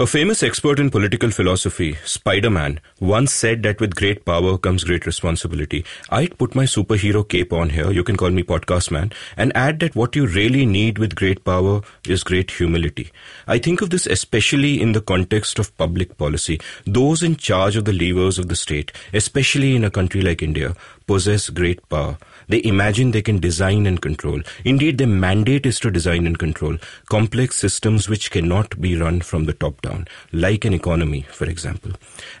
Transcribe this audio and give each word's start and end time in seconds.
A 0.00 0.06
famous 0.06 0.44
expert 0.44 0.78
in 0.78 0.90
political 0.90 1.32
philosophy, 1.32 1.98
Spider 2.04 2.50
Man, 2.50 2.78
once 3.00 3.32
said 3.32 3.64
that 3.64 3.80
with 3.80 3.96
great 3.96 4.24
power 4.24 4.56
comes 4.56 4.84
great 4.84 5.06
responsibility. 5.06 5.84
I'd 6.08 6.38
put 6.38 6.54
my 6.54 6.66
superhero 6.66 7.28
cape 7.28 7.52
on 7.52 7.70
here, 7.70 7.90
you 7.90 8.04
can 8.04 8.16
call 8.16 8.30
me 8.30 8.44
Podcast 8.44 8.92
Man, 8.92 9.10
and 9.36 9.50
add 9.56 9.80
that 9.80 9.96
what 9.96 10.14
you 10.14 10.28
really 10.28 10.64
need 10.64 10.98
with 10.98 11.16
great 11.16 11.42
power 11.44 11.80
is 12.06 12.22
great 12.22 12.52
humility. 12.52 13.10
I 13.48 13.58
think 13.58 13.80
of 13.80 13.90
this 13.90 14.06
especially 14.06 14.80
in 14.80 14.92
the 14.92 15.00
context 15.00 15.58
of 15.58 15.76
public 15.76 16.16
policy. 16.16 16.60
Those 16.86 17.24
in 17.24 17.34
charge 17.34 17.74
of 17.74 17.84
the 17.84 17.92
levers 17.92 18.38
of 18.38 18.46
the 18.46 18.54
state, 18.54 18.92
especially 19.12 19.74
in 19.74 19.82
a 19.82 19.90
country 19.90 20.20
like 20.20 20.44
India, 20.44 20.76
possess 21.08 21.50
great 21.50 21.88
power. 21.88 22.18
They 22.48 22.62
imagine 22.64 23.10
they 23.10 23.22
can 23.22 23.38
design 23.38 23.86
and 23.86 24.00
control. 24.00 24.40
Indeed, 24.64 24.98
their 24.98 25.06
mandate 25.06 25.66
is 25.66 25.78
to 25.80 25.90
design 25.90 26.26
and 26.26 26.38
control 26.38 26.78
complex 27.08 27.56
systems 27.56 28.08
which 28.08 28.30
cannot 28.30 28.80
be 28.80 28.96
run 28.96 29.20
from 29.20 29.44
the 29.44 29.52
top 29.52 29.80
down, 29.82 30.06
like 30.32 30.64
an 30.64 30.74
economy, 30.74 31.22
for 31.30 31.44
example. 31.44 31.92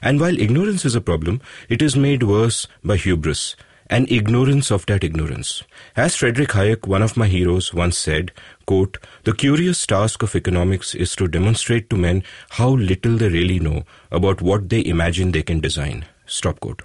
And 0.02 0.20
while 0.20 0.38
ignorance 0.38 0.84
is 0.84 0.94
a 0.94 1.00
problem, 1.00 1.40
it 1.68 1.82
is 1.82 1.96
made 1.96 2.22
worse 2.22 2.66
by 2.82 2.96
hubris 2.96 3.56
and 3.90 4.10
ignorance 4.10 4.70
of 4.70 4.84
that 4.86 5.02
ignorance. 5.02 5.62
As 5.96 6.16
Frederick 6.16 6.50
Hayek, 6.50 6.86
one 6.86 7.02
of 7.02 7.16
my 7.16 7.26
heroes, 7.26 7.72
once 7.72 7.96
said, 7.96 8.32
quote, 8.66 8.98
The 9.24 9.32
curious 9.32 9.86
task 9.86 10.22
of 10.22 10.36
economics 10.36 10.94
is 10.94 11.16
to 11.16 11.28
demonstrate 11.28 11.88
to 11.90 11.96
men 11.96 12.22
how 12.50 12.70
little 12.70 13.16
they 13.16 13.28
really 13.28 13.58
know 13.58 13.84
about 14.10 14.42
what 14.42 14.68
they 14.68 14.84
imagine 14.84 15.32
they 15.32 15.42
can 15.42 15.60
design. 15.60 16.04
Stop 16.26 16.60
quote. 16.60 16.82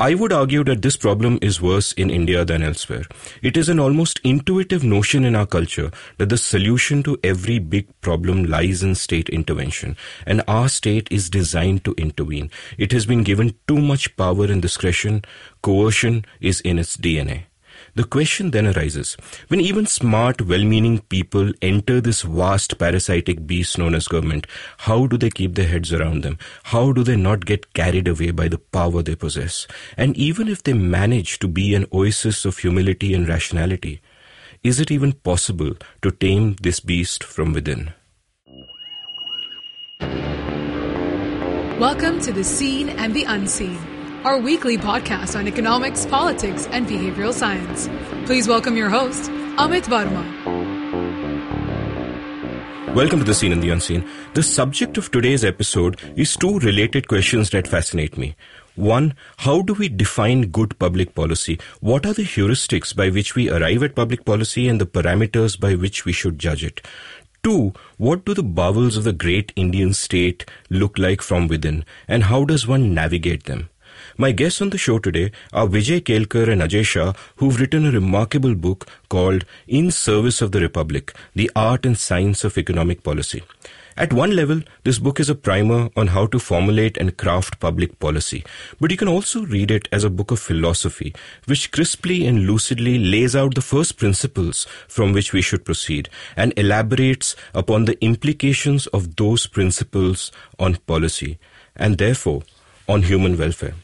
I 0.00 0.14
would 0.14 0.32
argue 0.32 0.62
that 0.62 0.82
this 0.82 0.96
problem 0.96 1.40
is 1.42 1.60
worse 1.60 1.90
in 1.90 2.08
India 2.08 2.44
than 2.44 2.62
elsewhere. 2.62 3.02
It 3.42 3.56
is 3.56 3.68
an 3.68 3.80
almost 3.80 4.20
intuitive 4.22 4.84
notion 4.84 5.24
in 5.24 5.34
our 5.34 5.44
culture 5.44 5.90
that 6.18 6.28
the 6.28 6.38
solution 6.38 7.02
to 7.02 7.18
every 7.24 7.58
big 7.58 7.88
problem 8.00 8.44
lies 8.44 8.84
in 8.84 8.94
state 8.94 9.28
intervention, 9.28 9.96
and 10.24 10.40
our 10.46 10.68
state 10.68 11.08
is 11.10 11.28
designed 11.28 11.84
to 11.84 11.94
intervene. 11.98 12.48
It 12.78 12.92
has 12.92 13.06
been 13.06 13.24
given 13.24 13.56
too 13.66 13.78
much 13.78 14.16
power 14.16 14.44
and 14.44 14.62
discretion. 14.62 15.24
Coercion 15.62 16.24
is 16.40 16.60
in 16.60 16.78
its 16.78 16.96
DNA. 16.96 17.47
The 17.94 18.04
question 18.04 18.50
then 18.50 18.66
arises 18.66 19.16
when 19.48 19.60
even 19.60 19.86
smart, 19.86 20.42
well 20.42 20.62
meaning 20.62 21.00
people 21.00 21.52
enter 21.62 22.00
this 22.00 22.22
vast 22.22 22.78
parasitic 22.78 23.46
beast 23.46 23.78
known 23.78 23.94
as 23.94 24.08
government, 24.08 24.46
how 24.78 25.06
do 25.06 25.16
they 25.16 25.30
keep 25.30 25.54
their 25.54 25.66
heads 25.66 25.92
around 25.92 26.22
them? 26.22 26.38
How 26.64 26.92
do 26.92 27.02
they 27.02 27.16
not 27.16 27.46
get 27.46 27.74
carried 27.74 28.06
away 28.06 28.30
by 28.30 28.48
the 28.48 28.58
power 28.58 29.02
they 29.02 29.14
possess? 29.14 29.66
And 29.96 30.16
even 30.16 30.48
if 30.48 30.62
they 30.62 30.74
manage 30.74 31.38
to 31.40 31.48
be 31.48 31.74
an 31.74 31.86
oasis 31.92 32.44
of 32.44 32.58
humility 32.58 33.14
and 33.14 33.28
rationality, 33.28 34.00
is 34.62 34.80
it 34.80 34.90
even 34.90 35.12
possible 35.12 35.74
to 36.02 36.10
tame 36.10 36.56
this 36.60 36.80
beast 36.80 37.24
from 37.24 37.52
within? 37.52 37.92
Welcome 41.80 42.20
to 42.22 42.32
the 42.32 42.42
seen 42.42 42.88
and 42.90 43.14
the 43.14 43.24
unseen 43.24 43.97
our 44.28 44.38
weekly 44.38 44.76
podcast 44.76 45.34
on 45.38 45.48
economics, 45.48 46.04
politics, 46.04 46.66
and 46.70 46.86
behavioral 46.86 47.32
science. 47.32 47.88
Please 48.26 48.46
welcome 48.46 48.76
your 48.76 48.90
host, 48.90 49.30
Amit 49.56 49.84
Varma. 49.84 50.22
Welcome 52.94 53.20
to 53.20 53.24
the 53.24 53.32
Seen 53.32 53.52
and 53.52 53.62
the 53.62 53.70
Unseen. 53.70 54.06
The 54.34 54.42
subject 54.42 54.98
of 54.98 55.10
today's 55.10 55.46
episode 55.46 55.98
is 56.14 56.36
two 56.36 56.58
related 56.58 57.08
questions 57.08 57.48
that 57.50 57.66
fascinate 57.66 58.18
me. 58.18 58.36
One, 58.76 59.14
how 59.38 59.62
do 59.62 59.72
we 59.72 59.88
define 59.88 60.50
good 60.50 60.78
public 60.78 61.14
policy? 61.14 61.58
What 61.80 62.04
are 62.04 62.12
the 62.12 62.24
heuristics 62.24 62.94
by 62.94 63.08
which 63.08 63.34
we 63.34 63.48
arrive 63.48 63.82
at 63.82 63.94
public 63.94 64.26
policy 64.26 64.68
and 64.68 64.78
the 64.78 64.84
parameters 64.84 65.58
by 65.58 65.74
which 65.74 66.04
we 66.04 66.12
should 66.12 66.38
judge 66.38 66.62
it? 66.62 66.86
Two, 67.42 67.72
what 67.96 68.26
do 68.26 68.34
the 68.34 68.42
bowels 68.42 68.98
of 68.98 69.04
the 69.04 69.14
great 69.14 69.54
Indian 69.56 69.94
state 69.94 70.44
look 70.68 70.98
like 70.98 71.22
from 71.22 71.48
within, 71.48 71.86
and 72.06 72.24
how 72.24 72.44
does 72.44 72.66
one 72.66 72.92
navigate 72.92 73.44
them? 73.44 73.70
My 74.20 74.32
guests 74.32 74.60
on 74.60 74.70
the 74.70 74.78
show 74.78 74.98
today 74.98 75.30
are 75.52 75.68
Vijay 75.68 76.00
Kelkar 76.00 76.50
and 76.50 76.60
Ajay 76.60 76.84
Shah, 76.84 77.12
who've 77.36 77.60
written 77.60 77.86
a 77.86 77.92
remarkable 77.92 78.56
book 78.56 78.88
called 79.08 79.44
In 79.68 79.92
Service 79.92 80.42
of 80.42 80.50
the 80.50 80.60
Republic 80.60 81.14
The 81.36 81.48
Art 81.54 81.86
and 81.86 81.96
Science 81.96 82.42
of 82.42 82.58
Economic 82.58 83.04
Policy. 83.04 83.44
At 83.96 84.12
one 84.12 84.34
level, 84.34 84.62
this 84.82 84.98
book 84.98 85.20
is 85.20 85.30
a 85.30 85.36
primer 85.36 85.90
on 85.96 86.08
how 86.08 86.26
to 86.26 86.40
formulate 86.40 86.96
and 86.96 87.16
craft 87.16 87.60
public 87.60 88.00
policy, 88.00 88.44
but 88.80 88.90
you 88.90 88.96
can 88.96 89.06
also 89.06 89.46
read 89.46 89.70
it 89.70 89.86
as 89.92 90.02
a 90.02 90.10
book 90.10 90.32
of 90.32 90.40
philosophy, 90.40 91.14
which 91.44 91.70
crisply 91.70 92.26
and 92.26 92.44
lucidly 92.44 92.98
lays 92.98 93.36
out 93.36 93.54
the 93.54 93.62
first 93.62 93.96
principles 93.98 94.66
from 94.88 95.12
which 95.12 95.32
we 95.32 95.40
should 95.40 95.64
proceed 95.64 96.08
and 96.36 96.52
elaborates 96.56 97.36
upon 97.54 97.84
the 97.84 97.96
implications 98.04 98.88
of 98.88 99.14
those 99.14 99.46
principles 99.46 100.32
on 100.58 100.74
policy 100.88 101.38
and 101.76 101.98
therefore 101.98 102.42
on 102.88 103.02
human 103.02 103.38
welfare. 103.38 103.74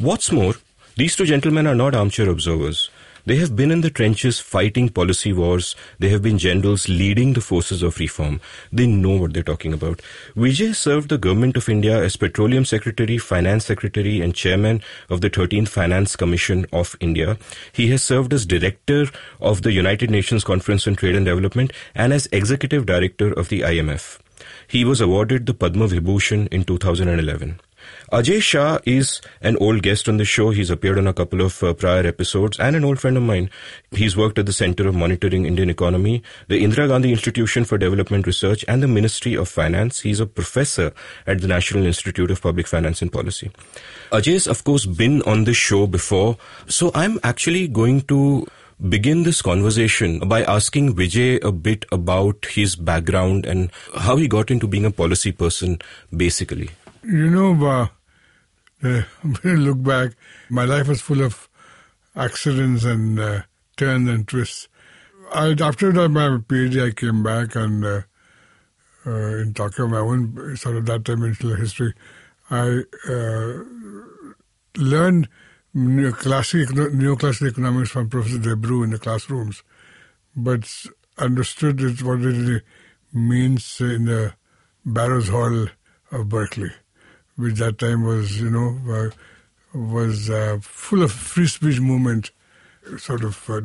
What's 0.00 0.32
more, 0.32 0.54
these 0.96 1.14
two 1.14 1.26
gentlemen 1.26 1.66
are 1.66 1.74
not 1.74 1.94
armchair 1.94 2.30
observers. 2.30 2.88
They 3.26 3.36
have 3.36 3.54
been 3.54 3.70
in 3.70 3.82
the 3.82 3.90
trenches 3.90 4.40
fighting 4.40 4.88
policy 4.88 5.30
wars. 5.30 5.76
They 5.98 6.08
have 6.08 6.22
been 6.22 6.38
generals 6.38 6.88
leading 6.88 7.34
the 7.34 7.42
forces 7.42 7.82
of 7.82 7.98
reform. 7.98 8.40
They 8.72 8.86
know 8.86 9.18
what 9.18 9.34
they're 9.34 9.42
talking 9.42 9.74
about. 9.74 10.00
Vijay 10.34 10.74
served 10.74 11.10
the 11.10 11.18
government 11.18 11.58
of 11.58 11.68
India 11.68 12.02
as 12.02 12.16
Petroleum 12.16 12.64
Secretary, 12.64 13.18
Finance 13.18 13.66
Secretary, 13.66 14.22
and 14.22 14.34
Chairman 14.34 14.80
of 15.10 15.20
the 15.20 15.28
13th 15.28 15.68
Finance 15.68 16.16
Commission 16.16 16.64
of 16.72 16.96
India. 17.00 17.36
He 17.70 17.88
has 17.88 18.02
served 18.02 18.32
as 18.32 18.46
Director 18.46 19.04
of 19.38 19.60
the 19.60 19.72
United 19.72 20.10
Nations 20.10 20.44
Conference 20.44 20.86
on 20.86 20.96
Trade 20.96 21.16
and 21.16 21.26
Development 21.26 21.74
and 21.94 22.14
as 22.14 22.26
Executive 22.32 22.86
Director 22.86 23.34
of 23.34 23.50
the 23.50 23.60
IMF. 23.60 24.18
He 24.66 24.82
was 24.82 25.02
awarded 25.02 25.44
the 25.44 25.52
Padma 25.52 25.88
Vibhushan 25.88 26.48
in 26.48 26.64
2011. 26.64 27.60
Ajay 28.12 28.42
Shah 28.42 28.80
is 28.84 29.20
an 29.40 29.56
old 29.58 29.84
guest 29.84 30.08
on 30.08 30.16
the 30.16 30.24
show. 30.24 30.50
He's 30.50 30.68
appeared 30.68 30.98
on 30.98 31.06
a 31.06 31.12
couple 31.12 31.42
of 31.42 31.62
uh, 31.62 31.74
prior 31.74 32.04
episodes 32.04 32.58
and 32.58 32.74
an 32.74 32.84
old 32.84 32.98
friend 32.98 33.16
of 33.16 33.22
mine. 33.22 33.50
He's 33.92 34.16
worked 34.16 34.36
at 34.36 34.46
the 34.46 34.52
Center 34.52 34.88
of 34.88 34.96
Monitoring 34.96 35.46
Indian 35.46 35.70
Economy, 35.70 36.24
the 36.48 36.60
Indira 36.60 36.88
Gandhi 36.88 37.12
Institution 37.12 37.64
for 37.64 37.78
Development 37.78 38.26
Research, 38.26 38.64
and 38.66 38.82
the 38.82 38.88
Ministry 38.88 39.34
of 39.34 39.48
Finance. 39.48 40.00
He's 40.00 40.18
a 40.18 40.26
professor 40.26 40.92
at 41.28 41.40
the 41.40 41.46
National 41.46 41.86
Institute 41.86 42.32
of 42.32 42.42
Public 42.42 42.66
Finance 42.66 43.00
and 43.00 43.12
Policy. 43.12 43.52
Ajay's, 44.10 44.48
of 44.48 44.64
course, 44.64 44.86
been 44.86 45.22
on 45.22 45.44
the 45.44 45.54
show 45.54 45.86
before. 45.86 46.36
So 46.66 46.90
I'm 46.96 47.20
actually 47.22 47.68
going 47.68 48.00
to 48.02 48.44
begin 48.88 49.22
this 49.22 49.40
conversation 49.40 50.18
by 50.28 50.42
asking 50.42 50.96
Vijay 50.96 51.44
a 51.44 51.52
bit 51.52 51.84
about 51.92 52.44
his 52.46 52.74
background 52.74 53.46
and 53.46 53.70
how 53.94 54.16
he 54.16 54.26
got 54.26 54.50
into 54.50 54.66
being 54.66 54.84
a 54.84 54.90
policy 54.90 55.30
person, 55.30 55.78
basically. 56.16 56.70
You 57.04 57.30
know, 57.30 57.66
uh, 57.66 57.86
when 58.82 59.04
I 59.44 59.48
look 59.48 59.82
back, 59.82 60.12
my 60.48 60.64
life 60.64 60.88
was 60.88 61.02
full 61.02 61.22
of 61.22 61.50
accidents 62.16 62.84
and 62.84 63.20
uh, 63.20 63.42
turns 63.76 64.08
and 64.08 64.26
twists. 64.26 64.68
I, 65.32 65.54
after 65.60 65.92
my 66.08 66.38
PhD, 66.38 66.88
I 66.88 66.90
came 66.92 67.22
back 67.22 67.54
and 67.56 67.84
uh, 67.84 68.00
uh, 69.06 69.42
in 69.42 69.52
talking 69.52 69.84
about 69.84 69.92
my 69.92 69.98
own 69.98 70.56
sort 70.56 70.76
of 70.76 70.86
that 70.86 71.04
dimensional 71.04 71.56
history, 71.56 71.92
I 72.50 72.80
uh, 73.08 73.64
learned 74.76 75.28
classic 76.14 76.68
neoclassical 76.70 77.50
economics 77.50 77.90
from 77.90 78.08
Professor 78.08 78.38
Debreu 78.38 78.82
in 78.82 78.90
the 78.90 78.98
classrooms, 78.98 79.62
but 80.34 80.66
understood 81.18 81.82
it, 81.82 82.02
what 82.02 82.20
it 82.22 82.62
means 83.12 83.78
in 83.80 84.06
the 84.06 84.32
Barrows 84.86 85.28
Hall 85.28 85.66
of 86.10 86.28
Berkeley 86.30 86.70
which 87.40 87.56
that 87.56 87.78
time 87.78 88.04
was, 88.04 88.40
you 88.40 88.50
know, 88.50 88.78
uh, 88.88 89.10
was 89.78 90.28
uh, 90.30 90.58
full 90.60 91.02
of 91.02 91.12
free 91.12 91.46
speech 91.46 91.80
movement 91.80 92.30
sort 92.98 93.24
of 93.24 93.48
uh, 93.48 93.60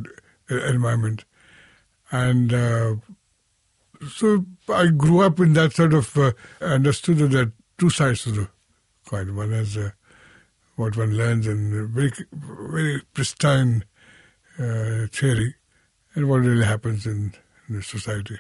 environment. 0.50 1.26
And 2.12 2.54
uh, 2.54 2.96
so 4.10 4.46
I 4.70 4.88
grew 4.88 5.22
up 5.22 5.40
in 5.40 5.54
that 5.54 5.74
sort 5.74 5.94
of, 5.94 6.16
uh, 6.18 6.32
understood 6.62 7.18
that 7.18 7.28
there 7.28 7.44
are 7.44 7.52
two 7.78 7.90
sides 7.90 8.24
to 8.24 8.32
the 8.32 8.50
coin. 9.06 9.36
One 9.36 9.52
is 9.54 9.78
uh, 9.78 9.92
what 10.76 10.96
one 10.98 11.18
learns 11.18 11.48
in 11.48 11.88
very, 11.88 12.12
very 12.32 13.02
pristine 13.14 13.84
theory 14.58 15.56
and 16.14 16.30
what 16.30 16.42
really 16.42 16.66
happens 16.66 17.06
in, 17.06 17.34
in 17.68 17.76
the 17.76 17.84
society. 17.84 18.40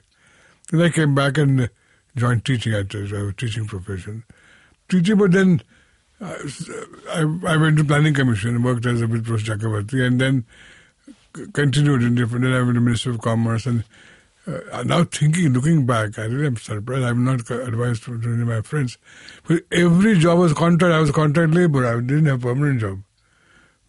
Then 0.71 0.81
I 0.81 0.89
came 0.89 1.13
back 1.15 1.37
and 1.37 1.69
joined 2.15 2.45
teaching. 2.45 2.73
Have 2.73 2.93
a 2.93 3.33
teaching 3.33 3.65
profession 3.65 4.23
but 4.89 5.31
then 5.31 5.61
uh, 6.21 6.35
I, 7.09 7.21
I 7.47 7.57
went 7.57 7.77
to 7.77 7.83
planning 7.83 8.13
commission 8.13 8.55
and 8.55 8.63
worked 8.63 8.85
as 8.85 9.01
a 9.01 9.07
bit 9.07 9.23
Professor 9.23 9.57
Chakravarti 9.57 10.05
and 10.05 10.21
then 10.21 10.45
continued 11.53 12.03
in 12.03 12.15
different, 12.15 12.43
then 12.45 12.53
I 12.53 12.61
went 12.61 12.75
to 12.75 12.81
Ministry 12.81 13.13
of 13.13 13.21
Commerce 13.21 13.65
and 13.65 13.83
uh, 14.47 14.83
now 14.83 15.03
thinking, 15.03 15.53
looking 15.53 15.85
back, 15.85 16.19
I 16.19 16.25
really 16.25 16.45
am 16.45 16.57
surprised. 16.57 17.03
I'm 17.03 17.23
not 17.23 17.49
advised 17.49 18.03
to 18.03 18.13
any 18.13 18.41
of 18.41 18.47
my 18.47 18.61
friends. 18.61 18.97
But 19.47 19.63
every 19.71 20.19
job 20.19 20.37
was 20.37 20.53
contract. 20.53 20.93
I 20.93 20.99
was 20.99 21.11
contract 21.11 21.53
labor. 21.53 21.85
I 21.85 21.99
didn't 21.99 22.27
have 22.27 22.41
permanent 22.41 22.79
job. 22.79 23.01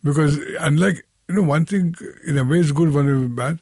Because 0.03 0.39
unlike, 0.61 1.05
you 1.29 1.35
know, 1.35 1.43
one 1.43 1.67
thing 1.67 1.95
in 2.27 2.39
a 2.39 2.45
way 2.45 2.61
is 2.61 2.73
good, 2.73 2.95
one 2.95 3.09
is 3.09 3.29
bad. 3.29 3.61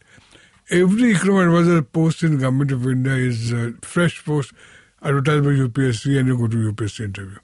Every 0.71 1.15
economic 1.15 1.47
advisor 1.47 1.83
post 1.83 2.23
in 2.23 2.39
government 2.39 2.71
of 2.71 2.87
India 2.87 3.15
is 3.15 3.53
a 3.53 3.73
fresh 3.83 4.25
post 4.25 4.53
advertised 5.05 5.45
by 5.45 5.51
UPSC 5.51 6.19
and 6.19 6.29
you 6.29 6.39
go 6.39 6.49
to 6.49 6.73
UPSC 6.73 7.05
interview. 7.05 7.39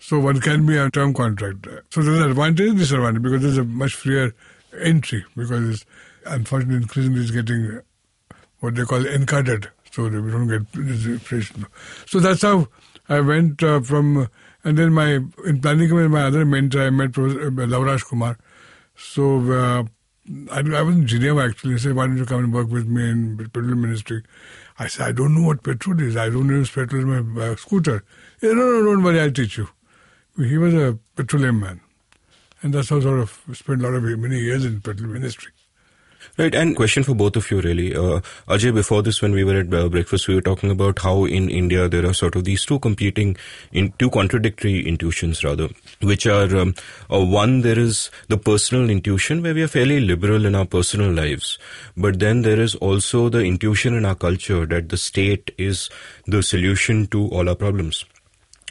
So 0.00 0.18
one 0.18 0.40
can 0.40 0.66
be 0.66 0.76
a 0.76 0.90
term 0.90 1.14
contract. 1.14 1.66
So 1.90 2.02
there's 2.02 2.18
an 2.18 2.30
advantage 2.30 2.68
and 2.68 2.78
disadvantage 2.78 3.22
because 3.22 3.42
there's 3.42 3.58
a 3.58 3.64
much 3.64 3.94
freer 3.94 4.34
entry 4.78 5.24
because 5.36 5.68
it's 5.68 5.86
unfortunately 6.26 6.82
increasingly 6.82 7.22
it's 7.22 7.30
getting 7.30 7.80
what 8.60 8.74
they 8.74 8.84
call 8.84 9.06
encarded 9.06 9.68
so 9.94 10.04
we 10.04 10.10
don't 10.10 10.48
get 10.48 10.72
this 10.72 11.06
inflation. 11.06 11.66
So 12.06 12.18
that's 12.18 12.42
how 12.42 12.66
I 13.08 13.20
went 13.20 13.62
uh, 13.62 13.80
from, 13.80 14.28
and 14.64 14.76
then 14.76 14.92
my, 14.92 15.20
in 15.46 15.60
planning 15.62 15.94
with 15.94 16.10
my 16.10 16.24
other 16.24 16.44
mentor, 16.44 16.82
I 16.82 16.90
met 16.90 17.12
Professor 17.12 17.46
uh, 17.46 17.50
Lovraj 17.50 18.04
Kumar. 18.04 18.36
So 18.96 19.52
uh, 19.52 19.84
I, 20.50 20.58
I 20.58 20.82
was 20.82 20.96
in 20.96 21.06
Geneva 21.06 21.42
actually. 21.42 21.74
He 21.74 21.78
said, 21.78 21.94
why 21.94 22.08
don't 22.08 22.16
you 22.16 22.26
come 22.26 22.44
and 22.44 22.52
work 22.52 22.70
with 22.70 22.88
me 22.88 23.08
in 23.08 23.36
petroleum 23.36 23.82
ministry? 23.82 24.24
I 24.78 24.88
said, 24.88 25.06
I 25.06 25.12
don't 25.12 25.34
know 25.34 25.46
what 25.46 25.62
petrol 25.62 26.00
is. 26.00 26.16
I 26.16 26.30
don't 26.30 26.48
use 26.48 26.70
petrol 26.70 27.02
in 27.02 27.28
my 27.28 27.46
uh, 27.48 27.56
scooter. 27.56 28.04
He 28.40 28.48
said, 28.48 28.56
no, 28.56 28.64
no, 28.64 28.84
don't 28.84 29.02
worry, 29.02 29.20
I'll 29.20 29.30
teach 29.30 29.56
you. 29.58 29.68
He 30.36 30.58
was 30.58 30.74
a 30.74 30.98
petroleum 31.14 31.60
man. 31.60 31.80
And 32.62 32.74
that's 32.74 32.88
how 32.88 33.00
sort 33.00 33.20
of 33.20 33.40
spent 33.52 33.80
a 33.80 33.84
lot 33.84 33.94
of 33.94 34.02
many 34.18 34.40
years 34.40 34.64
in 34.64 34.80
petroleum 34.80 35.12
ministry. 35.12 35.52
Right, 36.36 36.52
and 36.52 36.74
question 36.74 37.04
for 37.04 37.14
both 37.14 37.36
of 37.36 37.48
you 37.48 37.60
really. 37.60 37.94
Uh, 37.94 38.20
Ajay, 38.48 38.74
before 38.74 39.02
this, 39.02 39.22
when 39.22 39.30
we 39.30 39.44
were 39.44 39.60
at 39.60 39.72
uh, 39.72 39.88
breakfast, 39.88 40.26
we 40.26 40.34
were 40.34 40.40
talking 40.40 40.68
about 40.68 40.98
how 40.98 41.26
in 41.26 41.48
India 41.48 41.88
there 41.88 42.04
are 42.04 42.12
sort 42.12 42.34
of 42.34 42.42
these 42.42 42.64
two 42.64 42.80
competing, 42.80 43.36
in 43.70 43.92
two 44.00 44.10
contradictory 44.10 44.84
intuitions 44.84 45.44
rather, 45.44 45.68
which 46.02 46.26
are 46.26 46.56
um, 46.56 46.74
uh, 47.08 47.24
one 47.24 47.60
there 47.60 47.78
is 47.78 48.10
the 48.26 48.36
personal 48.36 48.90
intuition 48.90 49.44
where 49.44 49.54
we 49.54 49.62
are 49.62 49.68
fairly 49.68 50.00
liberal 50.00 50.44
in 50.44 50.56
our 50.56 50.64
personal 50.64 51.12
lives, 51.12 51.56
but 51.96 52.18
then 52.18 52.42
there 52.42 52.58
is 52.58 52.74
also 52.76 53.28
the 53.28 53.44
intuition 53.44 53.94
in 53.94 54.04
our 54.04 54.16
culture 54.16 54.66
that 54.66 54.88
the 54.88 54.96
state 54.96 55.52
is 55.56 55.88
the 56.26 56.42
solution 56.42 57.06
to 57.06 57.28
all 57.28 57.48
our 57.48 57.54
problems 57.54 58.04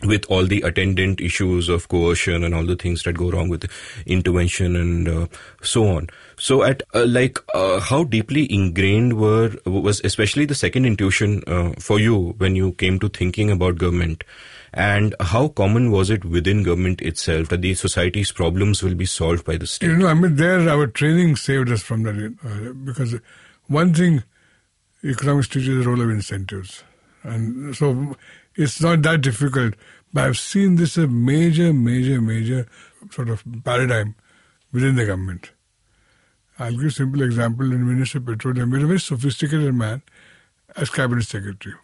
with 0.06 0.26
all 0.30 0.46
the 0.46 0.62
attendant 0.62 1.22
issues 1.22 1.70
of 1.70 1.88
coercion 1.88 2.44
and 2.44 2.54
all 2.54 2.66
the 2.66 2.76
things 2.76 3.04
that 3.04 3.14
go 3.14 3.32
wrong 3.32 3.48
with 3.48 3.70
intervention 4.06 4.76
and 4.76 5.08
uh, 5.08 5.28
so 5.62 5.88
on. 5.88 6.10
So, 6.44 6.62
at 6.64 6.84
uh, 6.94 7.06
like, 7.06 7.40
uh, 7.54 7.80
how 7.80 8.04
deeply 8.04 8.54
ingrained 8.54 9.14
were 9.18 9.56
was 9.66 10.02
especially 10.04 10.44
the 10.44 10.54
second 10.54 10.86
intuition 10.86 11.42
uh, 11.48 11.72
for 11.80 12.02
you 12.02 12.36
when 12.38 12.58
you 12.58 12.74
came 12.74 13.00
to 13.00 13.08
thinking 13.08 13.50
about 13.50 13.78
government, 13.78 14.26
and 14.74 15.16
how 15.22 15.48
common 15.48 15.90
was 15.90 16.10
it 16.10 16.26
within 16.26 16.62
government 16.62 17.02
itself 17.02 17.48
that 17.48 17.62
the 17.62 17.74
society's 17.76 18.34
problems 18.34 18.84
will 18.84 18.94
be 18.94 19.06
solved 19.06 19.46
by 19.46 19.56
the 19.56 19.66
state? 19.66 19.88
You 19.88 19.96
know, 19.96 20.08
I 20.08 20.16
mean, 20.16 20.36
there 20.36 20.68
our 20.68 20.86
training 20.88 21.38
saved 21.38 21.72
us 21.72 21.82
from 21.82 22.04
that 22.04 22.36
uh, 22.44 22.74
because 22.74 23.16
one 23.68 23.94
thing 23.94 24.22
economics 25.02 25.48
teaches 25.48 25.82
the 25.82 25.90
role 25.90 26.02
of 26.02 26.10
incentives, 26.10 26.84
and 27.24 27.74
so 27.74 28.18
it's 28.56 28.82
not 28.82 29.02
that 29.04 29.22
difficult. 29.22 29.76
But 30.12 30.26
I've 30.26 30.38
seen 30.38 30.76
this 30.76 30.98
a 30.98 31.08
major, 31.08 31.72
major, 31.72 32.20
major 32.20 32.68
sort 33.12 33.30
of 33.30 33.46
paradigm 33.64 34.16
within 34.74 34.98
the 34.98 35.06
government. 35.06 35.52
I'll 36.64 36.72
give 36.72 36.86
a 36.86 36.92
simple 36.92 37.22
example. 37.22 37.74
In 37.74 37.86
Ministry 37.86 38.20
of 38.20 38.26
Petroleum, 38.26 38.72
we 38.72 38.78
had 38.78 38.86
a 38.86 38.88
very 38.88 39.00
sophisticated 39.00 39.76
man 39.76 40.02
as 40.78 40.90
cabinet 40.90 41.26
secretary. 41.26 41.76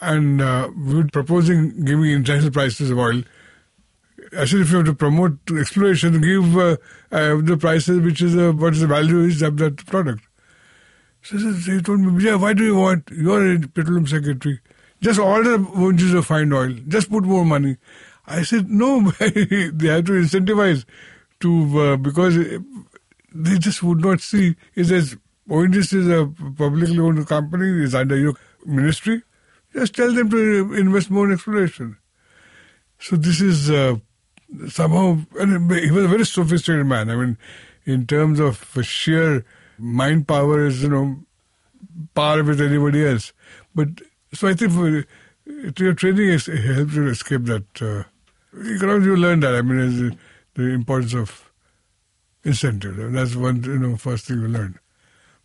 And 0.00 0.42
uh, 0.42 0.70
we 0.76 0.96
were 0.96 1.04
proposing 1.04 1.84
giving 1.84 2.06
international 2.06 2.50
prices 2.50 2.90
of 2.90 2.98
oil. 2.98 3.22
I 4.36 4.44
said, 4.44 4.60
if 4.60 4.72
you 4.72 4.78
have 4.78 4.86
to 4.86 4.94
promote 4.94 5.38
exploration, 5.56 6.20
give 6.20 6.56
uh, 6.56 6.76
uh, 7.12 7.36
the 7.42 7.56
prices 7.56 8.00
which 8.00 8.20
is 8.22 8.36
uh, 8.36 8.50
what 8.50 8.72
is 8.72 8.80
the 8.80 8.88
value 8.88 9.20
is 9.20 9.40
of 9.40 9.56
that 9.58 9.86
product. 9.86 10.24
So 11.22 11.36
he 11.36 11.80
told 11.80 12.00
me, 12.00 12.34
why 12.34 12.54
do 12.54 12.64
you 12.64 12.74
want? 12.74 13.08
You're 13.12 13.54
a 13.54 13.60
petroleum 13.60 14.08
secretary. 14.08 14.58
Just 15.00 15.20
order 15.20 15.58
bunches 15.58 16.12
of 16.12 16.26
fine 16.26 16.52
oil. 16.52 16.74
Just 16.88 17.08
put 17.08 17.22
more 17.22 17.44
money. 17.44 17.76
I 18.26 18.42
said, 18.42 18.68
no, 18.68 19.10
they 19.20 19.86
have 19.86 20.06
to 20.06 20.12
incentivize 20.12 20.84
to, 21.38 21.80
uh, 21.80 21.96
because 21.96 22.36
they 23.34 23.58
just 23.58 23.82
would 23.82 24.00
not 24.00 24.20
see. 24.20 24.56
He 24.74 24.84
says, 24.84 25.16
ONGC 25.48 25.94
is 25.94 26.08
a 26.08 26.26
publicly 26.56 26.98
owned 26.98 27.26
company, 27.26 27.82
is 27.82 27.94
under 27.94 28.16
your 28.16 28.34
ministry. 28.64 29.22
Just 29.72 29.94
tell 29.94 30.12
them 30.12 30.30
to 30.30 30.74
invest 30.74 31.10
more 31.10 31.26
in 31.26 31.32
exploration. 31.32 31.96
So 32.98 33.16
this 33.16 33.40
is 33.40 33.70
uh, 33.70 33.96
somehow, 34.68 35.18
and 35.38 35.70
he 35.72 35.90
was 35.90 36.04
a 36.04 36.08
very 36.08 36.26
sophisticated 36.26 36.86
man. 36.86 37.10
I 37.10 37.16
mean, 37.16 37.38
in 37.84 38.06
terms 38.06 38.38
of 38.38 38.76
sheer 38.82 39.44
mind 39.78 40.28
power, 40.28 40.66
is 40.66 40.82
you 40.82 40.90
know, 40.90 41.16
par 42.14 42.42
with 42.42 42.60
anybody 42.60 43.04
else. 43.04 43.32
But 43.74 43.88
so 44.32 44.48
I 44.48 44.54
think 44.54 44.72
for, 44.72 45.04
your 45.44 45.94
training 45.94 46.28
helps 46.28 46.46
you 46.94 47.08
escape 47.08 47.44
that. 47.46 47.64
Uh, 47.80 48.04
you 48.54 49.16
learn 49.16 49.40
that. 49.40 49.54
I 49.54 49.62
mean, 49.62 50.18
the 50.54 50.62
importance 50.62 51.14
of 51.14 51.51
incentive. 52.44 53.12
That's 53.12 53.34
one, 53.36 53.62
you 53.64 53.78
know, 53.78 53.96
first 53.96 54.26
thing 54.26 54.40
you 54.40 54.48
learn. 54.48 54.78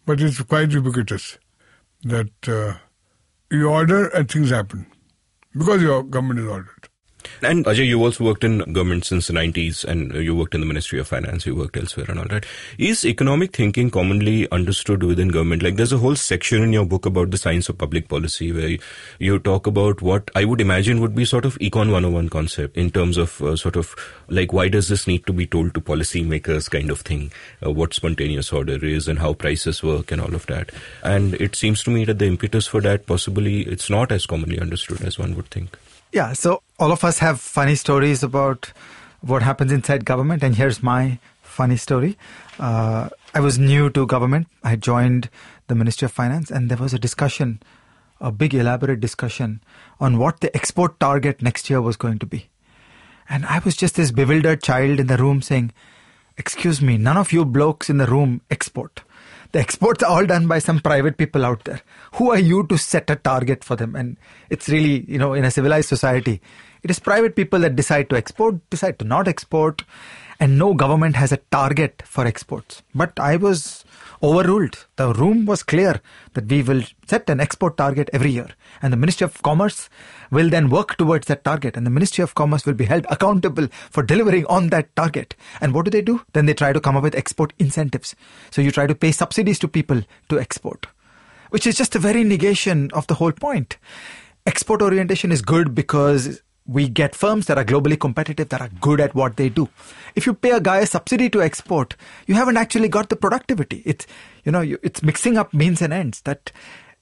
But 0.05 0.21
it's 0.21 0.41
quite 0.41 0.71
ubiquitous 0.71 1.38
that 2.03 2.31
uh, 2.47 2.75
you 3.51 3.69
order 3.69 4.07
and 4.07 4.29
things 4.29 4.49
happen 4.49 4.88
because 5.53 5.81
your 5.81 6.03
government 6.03 6.39
is 6.39 6.47
ordered. 6.47 6.87
And 7.41 7.65
Ajay, 7.65 7.85
you 7.85 8.03
also 8.03 8.24
worked 8.24 8.44
in 8.44 8.59
government 8.74 9.06
since 9.06 9.27
the 9.27 9.33
90s 9.33 9.83
and 9.85 10.13
you 10.13 10.35
worked 10.35 10.56
in 10.56 10.62
the 10.62 10.68
Ministry 10.68 11.00
of 11.00 11.07
Finance, 11.07 11.45
you 11.45 11.56
worked 11.56 11.77
elsewhere 11.77 12.07
and 12.09 12.19
all 12.19 12.25
that. 12.25 12.45
Is 12.77 13.06
economic 13.06 13.56
thinking 13.56 13.89
commonly 13.89 14.50
understood 14.51 15.03
within 15.03 15.29
government? 15.29 15.63
Like 15.63 15.75
there's 15.75 15.94
a 15.94 15.97
whole 15.97 16.15
section 16.15 16.63
in 16.63 16.74
your 16.74 16.85
book 16.85 17.06
about 17.06 17.31
the 17.31 17.38
science 17.38 17.69
of 17.69 17.77
public 17.77 18.07
policy 18.07 18.51
where 18.51 18.77
you 19.19 19.39
talk 19.39 19.68
about 19.68 20.01
what 20.01 20.29
I 20.35 20.45
would 20.45 20.62
imagine 20.62 21.00
would 21.01 21.15
be 21.15 21.25
sort 21.25 21.45
of 21.45 21.57
Econ 21.59 21.91
101 21.91 22.29
concept 22.29 22.77
in 22.77 22.91
terms 22.91 23.18
of 23.18 23.41
uh, 23.41 23.56
sort 23.56 23.75
of 23.75 23.95
like 24.30 24.53
why 24.53 24.68
does 24.68 24.88
this 24.88 25.07
need 25.07 25.25
to 25.25 25.33
be 25.33 25.45
told 25.45 25.73
to 25.73 25.81
policymakers 25.81 26.69
kind 26.69 26.89
of 26.89 27.01
thing, 27.01 27.31
uh, 27.65 27.71
what 27.71 27.94
spontaneous 27.94 28.51
order 28.51 28.83
is 28.83 29.07
and 29.07 29.19
how 29.19 29.33
prices 29.33 29.83
work 29.83 30.12
and 30.12 30.21
all 30.21 30.33
of 30.33 30.45
that. 30.47 30.71
And 31.03 31.35
it 31.35 31.56
seems 31.56 31.83
to 31.83 31.91
me 31.91 32.06
that 32.06 32.19
the 32.19 32.25
impetus 32.25 32.68
for 32.68 32.81
that 32.81 33.06
possibly 33.06 33.62
it's 33.62 33.89
not 33.89 34.12
as 34.12 34.25
commonly 34.25 34.59
understood 34.59 35.01
as 35.01 35.19
one 35.19 35.35
would 35.35 35.47
think. 35.47 35.77
Yeah, 36.12 36.33
so 36.33 36.63
all 36.80 36.92
of 36.94 37.04
us 37.04 37.19
have 37.19 37.39
funny 37.42 37.75
stories 37.75 38.24
about 38.24 38.71
what 39.21 39.42
happens 39.42 39.74
inside 39.74 40.06
government, 40.06 40.42
and 40.42 40.56
here's 40.56 40.81
my 40.81 41.19
funny 41.42 41.75
story. 41.75 42.18
Uh, 42.59 43.09
I 43.33 43.42
was 43.42 43.59
new 43.59 43.89
to 43.89 44.06
government. 44.06 44.48
I 44.63 44.77
joined 44.77 45.30
the 45.68 45.75
Ministry 45.75 46.06
of 46.06 46.13
Finance, 46.13 46.50
and 46.50 46.69
there 46.69 46.77
was 46.77 46.94
a 46.94 47.00
discussion, 47.00 47.61
a 48.21 48.31
big 48.31 48.54
elaborate 48.54 49.02
discussion 49.02 49.61
on 49.99 50.18
what 50.18 50.40
the 50.40 50.56
export 50.56 50.97
target 50.99 51.42
next 51.42 51.69
year 51.69 51.81
was 51.81 51.97
going 51.97 52.19
to 52.19 52.26
be. 52.26 52.47
And 53.30 53.45
I 53.45 53.59
was 53.59 53.76
just 53.76 53.95
this 53.95 54.11
bewildered 54.11 54.64
child 54.64 55.02
in 55.02 55.07
the 55.07 55.18
room 55.18 55.42
saying, 55.42 55.73
Excuse 56.37 56.81
me, 56.81 56.97
none 56.97 57.18
of 57.18 57.33
you 57.33 57.44
blokes 57.44 57.90
in 57.90 57.97
the 57.97 58.06
room 58.06 58.42
export. 58.49 59.02
The 59.57 59.64
exports 59.64 60.04
are 60.04 60.11
all 60.11 60.26
done 60.28 60.45
by 60.45 60.59
some 60.59 60.80
private 60.80 61.18
people 61.18 61.44
out 61.44 61.64
there. 61.64 61.81
Who 62.14 62.30
are 62.30 62.37
you 62.37 62.68
to 62.68 62.78
set 62.78 63.09
a 63.09 63.16
target 63.16 63.64
for 63.64 63.76
them? 63.76 63.95
And 63.95 64.16
it's 64.52 64.69
really, 64.69 65.04
you 65.11 65.18
know, 65.18 65.33
in 65.33 65.44
a 65.45 65.49
civilized 65.49 65.90
society, 65.90 66.42
it 66.83 66.92
is 66.92 66.99
private 66.99 67.35
people 67.35 67.57
that 67.61 67.76
decide 67.76 68.07
to 68.11 68.18
export, 68.18 68.69
decide 68.69 68.99
to 68.99 69.06
not 69.06 69.28
export, 69.28 69.83
and 70.40 70.59
no 70.59 70.76
government 70.76 71.16
has 71.16 71.31
a 71.31 71.37
target 71.49 72.04
for 72.06 72.28
exports. 72.28 72.83
But 72.94 73.19
I 73.19 73.37
was 73.37 73.83
overruled. 74.21 74.86
The 74.95 75.14
room 75.14 75.45
was 75.45 75.64
clear 75.64 76.02
that 76.33 76.47
we 76.47 76.62
will 76.64 76.83
set 77.07 77.30
an 77.30 77.40
export 77.40 77.78
target 77.78 78.09
every 78.14 78.31
year. 78.31 78.50
And 78.81 78.92
the 78.92 78.97
Ministry 78.97 79.26
of 79.26 79.42
Commerce 79.44 79.90
will 80.31 80.50
then 80.50 80.69
work 80.69 80.97
towards 80.97 81.28
that 81.28 81.44
target. 81.44 81.78
And 81.78 81.86
the 81.86 81.92
Ministry 81.92 82.24
of 82.24 82.36
Commerce 82.36 82.66
will 82.66 82.74
be 82.74 82.86
held 82.86 83.06
accountable 83.09 83.68
for 83.90 84.04
delivering 84.04 84.45
on 84.47 84.69
that 84.69 84.95
target. 84.95 85.36
And 85.62 85.74
what 85.74 85.86
do 85.86 85.92
they 85.92 86.02
do? 86.02 86.21
Then 86.33 86.45
they 86.45 86.54
try 86.54 86.74
to 86.74 86.81
come 86.81 86.97
up 86.97 87.04
with 87.04 87.16
export 87.16 87.54
incentives. 87.59 88.16
So 88.52 88.62
you 88.62 88.71
try 88.71 88.88
to 88.88 88.95
pay 88.95 89.12
subsidies 89.12 89.59
to 89.59 89.68
people 89.68 90.02
to 90.30 90.40
export, 90.40 90.88
which 91.50 91.68
is 91.68 91.78
just 91.78 91.95
a 91.95 92.00
very 92.00 92.24
negation 92.24 92.90
of 92.94 93.07
the 93.07 93.16
whole 93.16 93.31
point. 93.31 93.78
Export 94.45 94.81
orientation 94.81 95.31
is 95.31 95.42
good 95.42 95.76
because 95.76 96.42
we 96.68 96.88
get 96.90 97.16
firms 97.16 97.45
that 97.45 97.57
are 97.57 97.64
globally 97.66 98.00
competitive 98.00 98.50
that 98.50 98.62
are 98.62 98.69
good 98.81 99.00
at 99.00 99.16
what 99.16 99.38
they 99.38 99.50
do. 99.50 99.69
If 100.16 100.26
you 100.26 100.33
pay 100.33 100.52
a 100.52 100.59
guy 100.59 100.80
a 100.80 100.86
subsidy 100.86 101.30
to 101.31 101.42
export 101.42 101.95
you 102.26 102.36
haven't 102.36 102.57
actually 102.57 102.90
got 102.90 103.09
the 103.09 103.16
productivity. 103.16 103.81
It's 103.86 104.06
you 104.44 104.52
know 104.52 104.62
it's 104.62 105.04
mixing 105.04 105.38
up 105.38 105.54
means 105.54 105.81
and 105.81 105.94
ends 105.94 106.21
that 106.21 106.52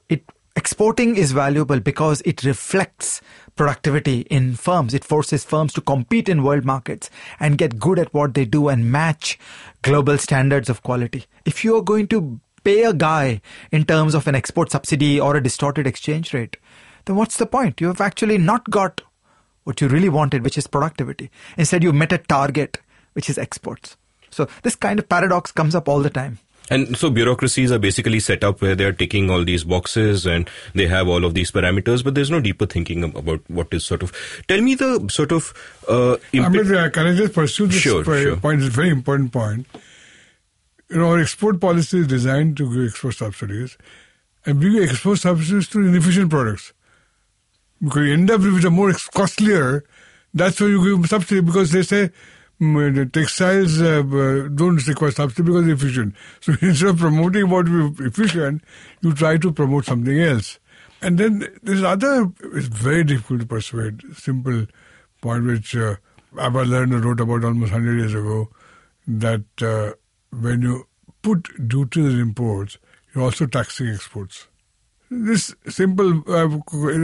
it 0.10 0.24
exporting 0.56 1.18
is 1.18 1.32
valuable 1.32 1.80
because 1.80 2.22
it 2.26 2.44
reflects 2.44 3.22
productivity 3.56 4.22
in 4.22 4.56
firms. 4.56 4.94
It 4.94 5.04
forces 5.04 5.44
firms 5.44 5.74
to 5.74 5.82
compete 5.82 6.30
in 6.30 6.44
world 6.44 6.66
markets 6.66 7.10
and 7.40 7.58
get 7.58 7.80
good 7.80 8.00
at 8.00 8.14
what 8.14 8.34
they 8.34 8.46
do 8.46 8.70
and 8.70 8.92
match 8.92 9.40
global 9.82 10.18
standards 10.18 10.70
of 10.70 10.84
quality. 10.84 11.26
If 11.46 11.64
you 11.64 11.76
are 11.78 11.82
going 11.82 12.08
to 12.10 12.40
pay 12.64 12.84
a 12.84 12.94
guy 12.94 13.42
in 13.72 13.86
terms 13.86 14.16
of 14.16 14.28
an 14.28 14.36
export 14.36 14.72
subsidy 14.72 15.20
or 15.20 15.36
a 15.36 15.44
distorted 15.44 15.86
exchange 15.86 16.34
rate 16.34 16.58
then 17.06 17.16
what's 17.16 17.38
the 17.38 17.46
point? 17.46 17.80
You 17.80 17.88
have 17.88 18.02
actually 18.02 18.38
not 18.38 18.70
got 18.70 19.02
what 19.66 19.82
you 19.82 19.88
really 19.90 20.10
wanted, 20.10 20.44
which 20.44 20.58
is 20.58 20.68
productivity. 20.68 21.30
Instead, 21.58 21.84
you 21.84 21.92
met 21.92 22.14
a 22.14 22.18
target, 22.18 22.80
which 23.14 23.30
is 23.30 23.38
exports. 23.38 23.98
So 24.30 24.48
this 24.64 24.76
kind 24.76 25.00
of 25.00 25.10
paradox 25.10 25.52
comes 25.52 25.76
up 25.76 25.90
all 25.90 26.00
the 26.00 26.10
time. 26.10 26.40
And 26.70 26.98
so 26.98 27.10
bureaucracies 27.12 27.72
are 27.72 27.78
basically 27.78 28.20
set 28.20 28.44
up 28.44 28.62
where 28.62 28.76
they're 28.76 28.92
ticking 28.92 29.30
all 29.30 29.44
these 29.44 29.64
boxes 29.64 30.26
and 30.26 30.50
they 30.74 30.88
have 30.88 31.08
all 31.08 31.24
of 31.24 31.34
these 31.36 31.52
parameters, 31.52 32.04
but 32.04 32.16
there's 32.16 32.32
no 32.32 32.40
deeper 32.40 32.66
thinking 32.66 33.04
about 33.04 33.42
what 33.50 33.68
is 33.72 33.86
sort 33.86 34.02
of. 34.02 34.12
Tell 34.48 34.62
me 34.62 34.76
the 34.76 35.08
sort 35.10 35.32
of. 35.32 35.54
Uh, 35.88 36.18
I 36.34 36.50
mean, 36.50 36.76
uh, 36.76 36.90
can 36.90 37.08
I 37.08 37.16
just 37.16 37.34
pursue 37.34 37.68
this 37.68 37.82
sure, 37.82 38.04
point? 38.04 38.22
Sure. 38.22 38.54
It's 38.54 38.68
a 38.68 38.70
very 38.70 38.90
important 38.90 39.32
point. 39.32 39.68
You 40.90 40.98
know, 40.98 41.12
our 41.12 41.20
export 41.20 41.60
policy 41.62 42.00
is 42.00 42.08
designed 42.08 42.58
to 42.58 42.72
give 42.74 42.88
export 42.90 43.16
subsidies, 43.16 43.78
and 44.46 44.60
we 44.60 44.84
export 44.84 45.20
subsidies 45.20 45.68
to 45.70 45.80
inefficient 45.80 46.32
products. 46.32 46.74
Because 47.82 48.08
you 48.08 48.14
end 48.14 48.32
up 48.32 48.42
with 48.42 48.66
a 48.66 48.70
more 48.70 48.94
costlier, 49.14 49.84
that's 50.34 50.60
why 50.60 50.68
you 50.68 50.98
give 50.98 51.10
subsidy 51.10 51.42
because 51.42 51.72
they 51.72 51.84
say 51.84 52.10
mm, 52.62 52.96
the 52.96 53.06
textiles 53.06 53.82
uh, 53.82 54.02
don't 54.54 54.86
require 54.88 55.12
subsidy 55.12 55.44
because 55.44 55.66
they're 55.66 55.76
efficient. 55.76 56.16
So 56.42 56.54
instead 56.62 56.90
of 56.90 56.98
promoting 56.98 57.50
what 57.50 57.68
is 57.68 58.00
efficient, 58.00 58.64
you 59.02 59.14
try 59.14 59.38
to 59.38 59.52
promote 59.52 59.86
something 59.86 60.20
else. 60.20 60.60
And 61.02 61.18
then 61.18 61.48
there's 61.62 61.84
other, 61.84 62.32
it's 62.54 62.68
very 62.68 63.04
difficult 63.04 63.42
to 63.42 63.46
persuade, 63.46 64.02
simple 64.16 64.66
point 65.22 65.46
which 65.46 65.76
uh, 65.76 65.96
Abba 66.40 66.66
Lerner 66.66 67.04
wrote 67.04 67.20
about 67.20 67.44
almost 67.44 67.72
100 67.72 68.00
years 68.00 68.14
ago, 68.14 68.50
that 69.08 69.44
uh, 69.62 69.94
when 70.32 70.62
you 70.62 70.88
put 71.22 71.68
duties 71.68 72.14
on 72.14 72.20
imports, 72.20 72.78
you're 73.14 73.24
also 73.24 73.46
taxing 73.46 73.88
exports. 73.90 74.48
This 75.10 75.56
simple, 75.70 76.24
uh, 76.28 76.48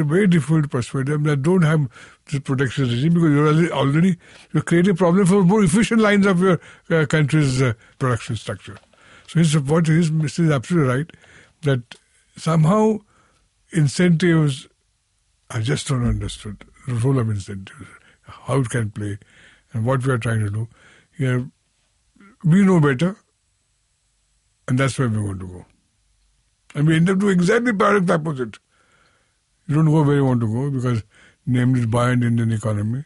very 0.04 0.28
difficult 0.28 0.64
to 0.64 0.70
persuade 0.70 1.06
them 1.06 1.24
that 1.24 1.44
don't 1.44 1.62
have 1.62 1.88
this 2.32 2.40
protection 2.42 2.90
regime 2.90 3.14
because 3.14 3.32
you're 3.32 3.72
already 3.72 4.18
you're 4.52 4.64
creating 4.64 4.92
a 4.92 4.96
problem 4.96 5.26
for 5.28 5.44
more 5.44 5.64
efficient 5.64 6.02
lines 6.02 6.26
of 6.26 6.40
your 6.40 6.60
uh, 6.90 7.06
country's 7.06 7.62
uh, 7.62 7.74
production 8.00 8.36
structure. 8.36 8.78
So 9.28 9.40
his 9.40 9.58
what 9.60 9.88
is 9.88 10.10
is 10.10 10.52
absolutely 10.52 10.94
right 10.96 11.12
that 11.62 11.96
somehow 12.36 13.00
incentives 13.72 14.68
I 15.52 15.60
just 15.60 15.88
don't 15.88 16.06
understood 16.08 16.64
the 16.88 16.94
role 16.96 17.20
of 17.20 17.30
incentives, 17.30 17.88
how 18.24 18.62
it 18.62 18.70
can 18.70 18.90
play, 18.90 19.20
and 19.74 19.86
what 19.86 20.06
we 20.06 20.14
are 20.14 20.18
trying 20.18 20.40
to 20.40 20.50
do. 20.50 21.52
We 22.44 22.64
know 22.66 22.80
better, 22.80 23.18
and 24.68 24.80
that's 24.80 24.98
where 24.98 25.10
we 25.10 25.22
want 25.22 25.42
to 25.42 25.48
go. 25.48 25.66
And 26.74 26.88
we 26.88 26.96
end 26.96 27.10
up 27.10 27.20
doing 27.20 27.34
exactly 27.34 27.74
product 27.74 28.10
opposite. 28.10 28.60
You 29.68 29.76
don't 29.76 29.86
go 29.86 30.04
where 30.04 30.16
you 30.16 30.26
want 30.26 30.42
to 30.42 30.48
go 30.48 30.70
because 30.70 31.04
namely 31.46 31.86
buoyant 31.86 32.24
Indian 32.24 32.52
economy 32.52 33.06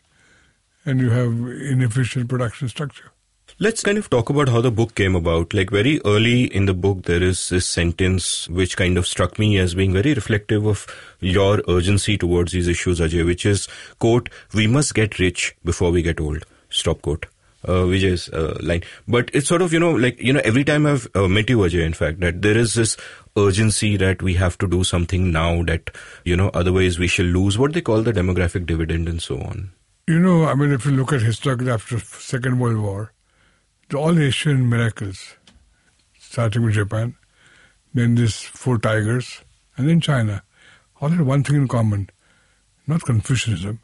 and 0.85 0.99
you 0.99 1.09
have 1.09 1.31
inefficient 1.31 2.29
production 2.29 2.69
structure. 2.69 3.11
Let's 3.57 3.81
kind 3.83 3.97
of 3.97 4.09
talk 4.09 4.29
about 4.29 4.49
how 4.49 4.61
the 4.61 4.71
book 4.71 4.95
came 4.95 5.15
about. 5.15 5.53
Like 5.53 5.69
very 5.69 6.01
early 6.03 6.43
in 6.43 6.65
the 6.65 6.73
book, 6.73 7.03
there 7.03 7.23
is 7.23 7.49
this 7.49 7.67
sentence 7.67 8.49
which 8.49 8.75
kind 8.75 8.97
of 8.97 9.07
struck 9.07 9.39
me 9.39 9.57
as 9.57 9.75
being 9.75 9.93
very 9.93 10.13
reflective 10.13 10.65
of 10.65 10.85
your 11.19 11.61
urgency 11.67 12.17
towards 12.17 12.51
these 12.51 12.67
issues, 12.67 12.99
Ajay, 12.99 13.25
which 13.25 13.45
is, 13.45 13.67
quote, 13.99 14.29
we 14.53 14.67
must 14.67 14.93
get 14.93 15.19
rich 15.19 15.55
before 15.63 15.91
we 15.91 16.01
get 16.01 16.19
old. 16.19 16.45
Stop 16.69 17.01
quote 17.01 17.27
uh, 17.65 17.83
Vijay's 17.83 18.29
uh, 18.29 18.57
line. 18.61 18.83
But 19.07 19.29
it's 19.33 19.47
sort 19.47 19.61
of, 19.61 19.73
you 19.73 19.79
know, 19.79 19.91
like, 19.91 20.19
you 20.21 20.33
know, 20.33 20.41
every 20.43 20.63
time 20.63 20.85
I've 20.85 21.07
uh, 21.15 21.27
met 21.27 21.49
you, 21.49 21.59
Ajay, 21.59 21.85
in 21.85 21.93
fact, 21.93 22.19
that 22.21 22.41
there 22.41 22.57
is 22.57 22.73
this 22.73 22.97
urgency 23.37 23.97
that 23.97 24.21
we 24.21 24.35
have 24.35 24.57
to 24.59 24.67
do 24.67 24.83
something 24.83 25.31
now 25.31 25.63
that, 25.63 25.89
you 26.23 26.37
know, 26.37 26.49
otherwise 26.53 26.97
we 26.97 27.07
shall 27.07 27.25
lose 27.25 27.57
what 27.57 27.73
they 27.73 27.81
call 27.81 28.01
the 28.01 28.13
demographic 28.13 28.65
dividend 28.65 29.09
and 29.09 29.21
so 29.21 29.39
on. 29.41 29.71
You 30.07 30.19
know, 30.19 30.45
I 30.45 30.53
mean, 30.55 30.71
if 30.71 30.85
you 30.85 30.91
look 30.91 31.13
at 31.13 31.21
history 31.21 31.69
after 31.69 31.99
Second 31.99 32.59
World 32.59 32.77
War, 32.77 33.11
all 33.93 34.17
Asian 34.19 34.69
miracles, 34.69 35.35
starting 36.19 36.63
with 36.63 36.75
Japan, 36.75 37.15
then 37.93 38.15
these 38.15 38.41
four 38.41 38.77
tigers, 38.77 39.41
and 39.77 39.89
then 39.89 40.01
China, 40.01 40.43
all 41.01 41.09
had 41.09 41.21
one 41.21 41.43
thing 41.43 41.55
in 41.55 41.67
common, 41.67 42.09
not 42.87 43.01
Confucianism, 43.01 43.79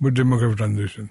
but 0.00 0.14
demographic 0.14 0.56
transition. 0.56 1.10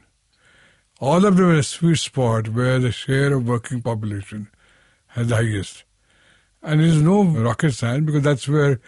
All 1.06 1.24
of 1.24 1.36
them 1.38 1.52
are 1.52 1.54
a 1.54 1.62
sweet 1.62 2.00
spot 2.00 2.48
where 2.48 2.80
the 2.80 2.92
share 2.92 3.32
of 3.34 3.48
working 3.48 3.80
population 3.80 4.48
has 5.10 5.28
the 5.28 5.36
highest. 5.36 5.84
And 6.64 6.82
it 6.82 6.88
is 6.88 7.00
no 7.00 7.24
rocket 7.24 7.74
science 7.76 8.08
because 8.08 8.24
that's 8.24 8.48
where 8.48 8.80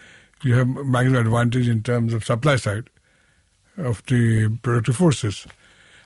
you 0.42 0.54
have 0.54 0.66
maximum 0.66 1.24
advantage 1.24 1.68
in 1.68 1.80
terms 1.84 2.12
of 2.12 2.24
supply 2.24 2.56
side 2.56 2.90
of 3.76 4.04
the 4.06 4.48
productive 4.62 4.96
forces. 4.96 5.46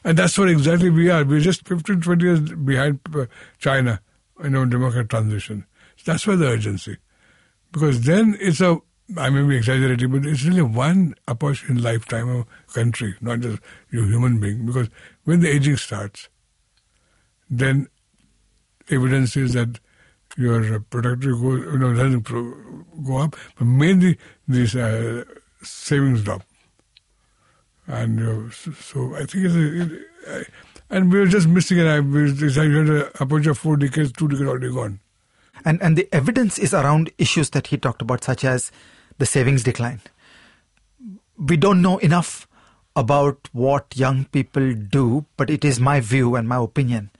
And 0.04 0.18
that's 0.18 0.36
what 0.36 0.50
exactly 0.50 0.90
we 0.90 1.08
are. 1.08 1.24
We're 1.24 1.40
just 1.40 1.66
15, 1.66 2.02
20 2.02 2.24
years 2.26 2.40
behind 2.40 3.00
uh, 3.14 3.24
China 3.58 4.02
in 4.44 4.54
our 4.54 4.66
demographic 4.66 5.08
transition. 5.08 5.64
That's 6.04 6.26
where 6.26 6.36
the 6.36 6.48
urgency. 6.48 6.98
Because 7.72 8.02
then 8.02 8.36
it's 8.38 8.60
a, 8.60 8.78
I 9.16 9.30
may 9.30 9.48
be 9.48 9.56
exaggerating, 9.56 10.10
but 10.10 10.26
it's 10.26 10.44
really 10.44 10.60
one 10.60 11.14
opportunity 11.26 11.72
in 11.72 11.82
lifetime 11.82 12.28
of 12.28 12.46
country, 12.74 13.14
not 13.22 13.40
just 13.40 13.60
you 13.90 14.04
human 14.04 14.40
being. 14.40 14.66
Because 14.66 14.90
when 15.24 15.40
the 15.40 15.48
aging 15.48 15.76
starts, 15.76 16.28
then 17.48 17.88
evidence 18.90 19.36
is 19.36 19.52
that 19.54 19.78
your 20.36 20.80
productivity 20.80 21.40
goes, 21.40 21.60
you 21.60 21.78
know, 21.78 21.94
doesn't 21.94 22.22
go 23.04 23.16
up, 23.18 23.36
but 23.58 23.64
mainly 23.64 24.18
these 24.48 24.74
uh, 24.74 25.24
savings 25.62 26.22
drop. 26.22 26.42
And 27.86 28.20
uh, 28.20 28.50
so, 28.50 28.72
so, 28.72 29.14
I 29.16 29.24
think 29.24 29.46
it's 29.46 29.54
a, 29.54 29.82
it, 29.82 30.02
uh, 30.28 30.44
and 30.88 31.12
we 31.12 31.18
were 31.18 31.26
just 31.26 31.48
missing 31.48 31.78
it. 31.78 31.86
I 31.86 32.00
we 32.00 32.32
decided 32.32 32.72
we 32.72 32.98
had 32.98 33.10
a 33.20 33.26
bunch 33.26 33.46
of 33.46 33.58
four 33.58 33.76
decades, 33.76 34.12
two 34.12 34.28
decades 34.28 34.48
already 34.48 34.72
gone. 34.72 35.00
And 35.64 35.82
and 35.82 35.96
the 35.96 36.08
evidence 36.12 36.58
is 36.58 36.72
around 36.72 37.10
issues 37.18 37.50
that 37.50 37.66
he 37.66 37.76
talked 37.76 38.00
about, 38.00 38.22
such 38.22 38.44
as 38.44 38.70
the 39.18 39.26
savings 39.26 39.64
decline. 39.64 40.00
We 41.36 41.56
don't 41.56 41.82
know 41.82 41.98
enough 41.98 42.46
about 42.94 43.48
what 43.52 43.96
young 43.96 44.24
people 44.26 44.74
do, 44.74 45.24
but 45.36 45.50
it 45.50 45.64
is 45.64 45.80
my 45.80 46.00
view 46.00 46.34
and 46.34 46.48
my 46.48 46.56
opinion 46.56 47.10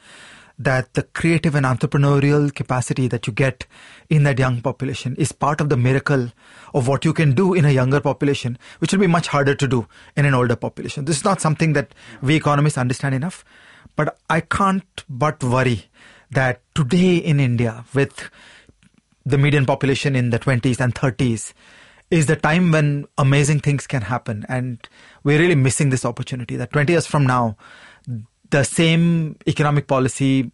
that 0.59 0.93
the 0.95 1.03
creative 1.03 1.55
and 1.55 1.67
entrepreneurial 1.67 2.55
capacity 2.55 3.09
that 3.09 3.27
you 3.27 3.33
get 3.33 3.67
in 4.11 4.23
that 4.23 4.39
young 4.39 4.61
population 4.61 5.17
is 5.17 5.33
part 5.33 5.61
of 5.61 5.69
the 5.69 5.77
miracle 5.77 6.31
of 6.75 6.87
what 6.87 7.05
you 7.05 7.13
can 7.13 7.35
do 7.35 7.55
in 7.55 7.65
a 7.65 7.71
younger 7.71 8.01
population, 8.01 8.59
which 8.79 8.93
will 8.93 9.01
be 9.01 9.07
much 9.07 9.29
harder 9.29 9.55
to 9.55 9.67
do 9.67 9.87
in 10.17 10.25
an 10.25 10.35
older 10.35 10.57
population. 10.57 11.05
This 11.05 11.17
is 11.17 11.25
not 11.25 11.41
something 11.41 11.73
that 11.73 11.95
we 12.21 12.37
economists 12.37 12.79
understand 12.79 13.15
enough, 13.15 13.45
but 13.97 14.19
I 14.31 14.41
can't 14.41 15.05
but 15.09 15.43
worry 15.43 15.87
that 16.31 16.61
today 16.75 17.17
in 17.17 17.41
India, 17.41 17.85
with 17.95 18.31
the 19.25 19.39
median 19.39 19.67
population 19.67 20.17
in 20.17 20.31
the 20.31 20.39
20s 20.39 20.81
and 20.81 20.95
30s, 20.95 21.53
is 22.13 22.27
the 22.27 22.37
time 22.37 22.71
when 22.71 23.07
amazing 23.17 23.59
things 23.61 23.87
can 23.87 24.03
happen. 24.03 24.45
And 24.47 24.87
we're 25.25 25.39
really 25.39 25.55
missing 25.55 25.89
this 25.89 26.05
opportunity 26.05 26.57
that 26.57 26.71
20 26.71 26.93
years 26.93 27.07
from 27.07 27.27
now, 27.27 27.57
the 28.51 28.65
same 28.65 29.37
economic 29.49 29.87
policy 29.87 30.53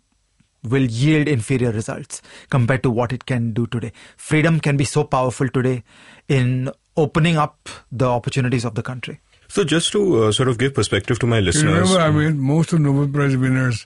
will 0.63 0.85
yield 0.85 1.27
inferior 1.27 1.73
results 1.73 2.23
compared 2.49 2.85
to 2.85 2.91
what 2.91 3.13
it 3.13 3.27
can 3.27 3.53
do 3.53 3.67
today. 3.67 3.93
Freedom 4.17 4.61
can 4.61 4.77
be 4.77 4.85
so 4.85 5.03
powerful 5.03 5.49
today 5.49 5.83
in 6.29 6.71
opening 6.97 7.37
up 7.37 7.69
the 7.91 8.07
opportunities 8.07 8.65
of 8.65 8.77
the 8.77 8.83
country. 8.83 9.21
So, 9.49 9.65
just 9.65 9.91
to 9.93 10.25
uh, 10.25 10.33
sort 10.33 10.49
of 10.49 10.59
give 10.59 10.75
perspective 10.75 11.19
to 11.21 11.27
my 11.27 11.41
listeners. 11.41 11.91
You 11.91 11.97
remember, 11.97 12.01
I 12.01 12.11
mean, 12.11 12.39
most 12.39 12.73
of 12.73 12.81
Nobel 12.81 13.09
Prize 13.09 13.37
winners 13.37 13.85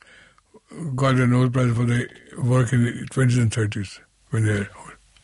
got 0.95 1.17
the 1.17 1.27
Nobel 1.27 1.51
Prize 1.51 1.75
for 1.75 1.85
their 1.85 2.09
work 2.37 2.73
in 2.73 2.85
the 2.85 2.93
20s 3.07 3.39
and 3.41 3.51
30s 3.51 4.01
when 4.31 4.45
they're 4.45 4.69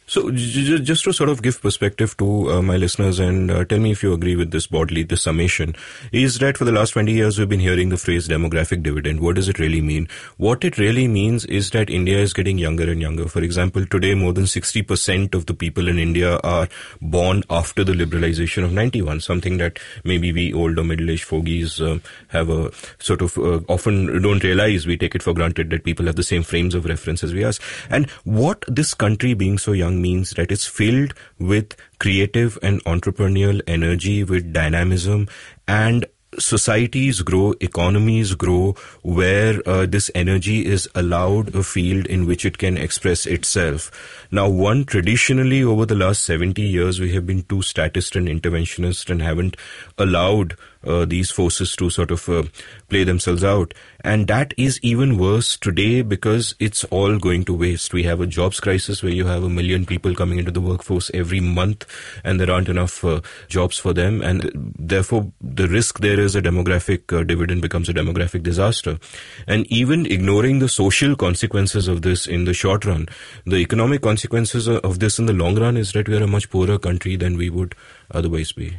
so, 0.09 0.31
just 0.31 1.05
to 1.05 1.13
sort 1.13 1.29
of 1.29 1.43
give 1.43 1.61
perspective 1.61 2.17
to 2.17 2.51
uh, 2.51 2.63
my 2.63 2.79
listeners 2.79 3.19
and 3.19 3.51
uh, 3.51 3.63
tell 3.67 3.79
me 3.79 3.91
if 3.91 4.03
you 4.03 4.15
agree 4.15 4.37
with 4.37 4.53
this 4.53 4.67
broadly, 4.67 5.03
this 5.03 5.21
summation 5.21 5.77
is 6.13 6.39
that 6.39 6.57
for 6.57 6.65
the 6.65 6.73
last 6.73 6.93
20 6.93 7.13
years 7.13 7.39
we've 7.39 7.47
been 7.47 7.61
hearing 7.61 7.91
the 7.91 7.99
phrase 7.99 8.27
demographic 8.27 8.83
dividend. 8.83 9.21
What 9.21 9.37
does 9.37 9.51
it 9.51 9.59
really 9.59 9.83
mean? 9.83 10.09
What 10.39 10.65
it 10.65 10.79
really 10.79 11.09
means 11.09 11.45
is 11.45 11.73
that 11.73 11.91
India 11.91 12.17
is 12.17 12.33
getting 12.33 12.57
younger 12.57 12.91
and 12.91 13.03
younger. 13.03 13.29
For 13.29 13.43
example, 13.43 13.85
today 13.85 14.15
more 14.15 14.33
than 14.33 14.45
60% 14.45 15.35
of 15.35 15.45
the 15.45 15.53
people 15.53 15.89
in 15.89 15.99
India 15.99 16.39
are 16.39 16.69
born 17.03 17.43
after 17.51 17.85
the 17.85 17.93
liberalization 17.93 18.65
of 18.65 18.73
91, 18.73 19.21
something 19.21 19.59
that 19.59 19.79
maybe 20.05 20.33
we 20.33 20.55
old 20.55 20.79
or 20.79 20.85
middle-aged 20.85 21.25
fogies 21.25 21.83
uh, 21.83 21.99
have 22.29 22.49
a 22.49 22.71
sort 22.99 23.21
of 23.21 23.37
uh, 23.37 23.61
often 23.69 24.23
don't 24.23 24.43
realize. 24.43 24.87
We 24.87 24.97
take 24.97 25.15
it 25.15 25.23
for 25.23 25.35
granted 25.35 25.69
that 25.69 25.85
people 25.85 26.07
have 26.07 26.17
the 26.17 26.23
same 26.23 26.45
frames 26.45 26.75
of 26.75 26.87
reference 26.87 27.23
as 27.23 27.35
we 27.35 27.45
are. 27.45 27.53
And 27.91 28.09
what 28.25 28.65
this 28.69 28.95
country 28.95 29.35
being 29.35 29.59
so 29.59 29.73
young 29.73 29.98
means 30.01 30.31
that 30.33 30.51
it's 30.51 30.67
filled 30.67 31.15
with 31.39 31.77
creative 31.99 32.59
and 32.63 32.83
entrepreneurial 32.85 33.61
energy, 33.67 34.25
with 34.25 34.53
dynamism, 34.53 35.29
and 35.67 36.07
societies 36.39 37.23
grow, 37.23 37.55
economies 37.61 38.35
grow, 38.35 38.75
where 39.03 39.61
uh, 39.67 39.87
this 39.87 40.11
energy 40.15 40.67
is 40.67 40.89
allowed 40.95 41.55
a 41.55 41.63
field 41.63 42.07
in 42.07 42.27
which 42.27 42.45
it 42.45 42.59
can 42.59 42.77
express 42.77 43.27
itself. 43.27 43.91
Now, 44.31 44.49
one 44.49 44.85
traditionally 44.85 45.63
over 45.63 45.87
the 45.87 45.95
last 45.95 46.25
70 46.25 46.61
years, 46.61 47.01
we 47.01 47.13
have 47.15 47.27
been 47.27 47.43
too 47.45 47.63
statist 47.63 48.15
and 48.17 48.29
interventionist 48.29 49.11
and 49.11 49.23
haven't 49.23 49.57
allowed 49.97 50.57
uh, 50.87 51.05
these 51.05 51.31
forces 51.31 51.75
to 51.77 51.91
sort 51.91 52.11
of 52.11 52.29
uh, 52.29 52.45
play 52.89 53.05
themselves 53.05 53.45
out. 53.45 53.75
And 54.01 54.29
that 54.29 54.55
is 54.57 54.79
even 54.83 55.19
worse 55.19 55.57
today 55.57 56.03
because 56.03 56.55
it's 56.61 56.85
all 56.85 57.19
going 57.19 57.45
to 57.47 57.55
waste. 57.55 57.93
We 57.93 58.05
have 58.05 58.21
a 58.21 58.27
jobs 58.27 58.61
crisis 58.61 59.03
where 59.03 59.13
you 59.13 59.27
have 59.27 59.43
a 59.43 59.49
million 59.49 59.87
people 59.87 60.15
coming 60.15 60.39
into 60.39 60.51
the 60.51 60.61
workforce 60.61 61.11
every 61.13 61.41
month 61.41 61.85
and 62.23 62.41
there 62.41 62.51
aren't 62.51 62.69
enough 62.69 63.05
uh, 63.05 63.21
jobs 63.49 63.77
for 63.77 63.93
them. 63.93 64.23
And 64.23 64.75
therefore, 64.79 65.33
the 65.41 65.69
risk 65.69 65.99
there 65.99 66.21
is 66.21 66.37
a 66.37 66.43
demographic 66.43 67.13
uh, 67.13 67.25
dividend 67.25 67.63
becomes 67.63 67.89
a 67.89 67.95
demographic 67.95 68.43
disaster. 68.43 68.99
And 69.47 69.67
even 69.67 70.07
ignoring 70.07 70.61
the 70.61 70.69
social 70.69 71.17
consequences 71.17 71.89
of 71.89 72.03
this 72.03 72.27
in 72.27 72.45
the 72.45 72.55
short 72.55 72.85
run, 72.85 73.09
the 73.45 73.57
economic 73.57 74.03
consequences 74.03 74.69
of 74.69 75.01
this 75.01 75.19
in 75.19 75.27
the 75.27 75.33
long 75.33 75.59
run 75.59 75.77
is 75.77 75.93
that 75.93 76.09
we 76.09 76.17
are 76.17 76.23
a 76.23 76.29
much 76.29 76.51
poorer 76.51 76.79
country 76.79 77.17
than 77.17 77.37
we 77.37 77.51
would 77.51 77.75
otherwise 78.13 78.53
be. 78.53 78.77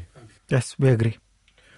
Yes, 0.49 0.75
we 0.79 0.89
agree. 0.89 1.17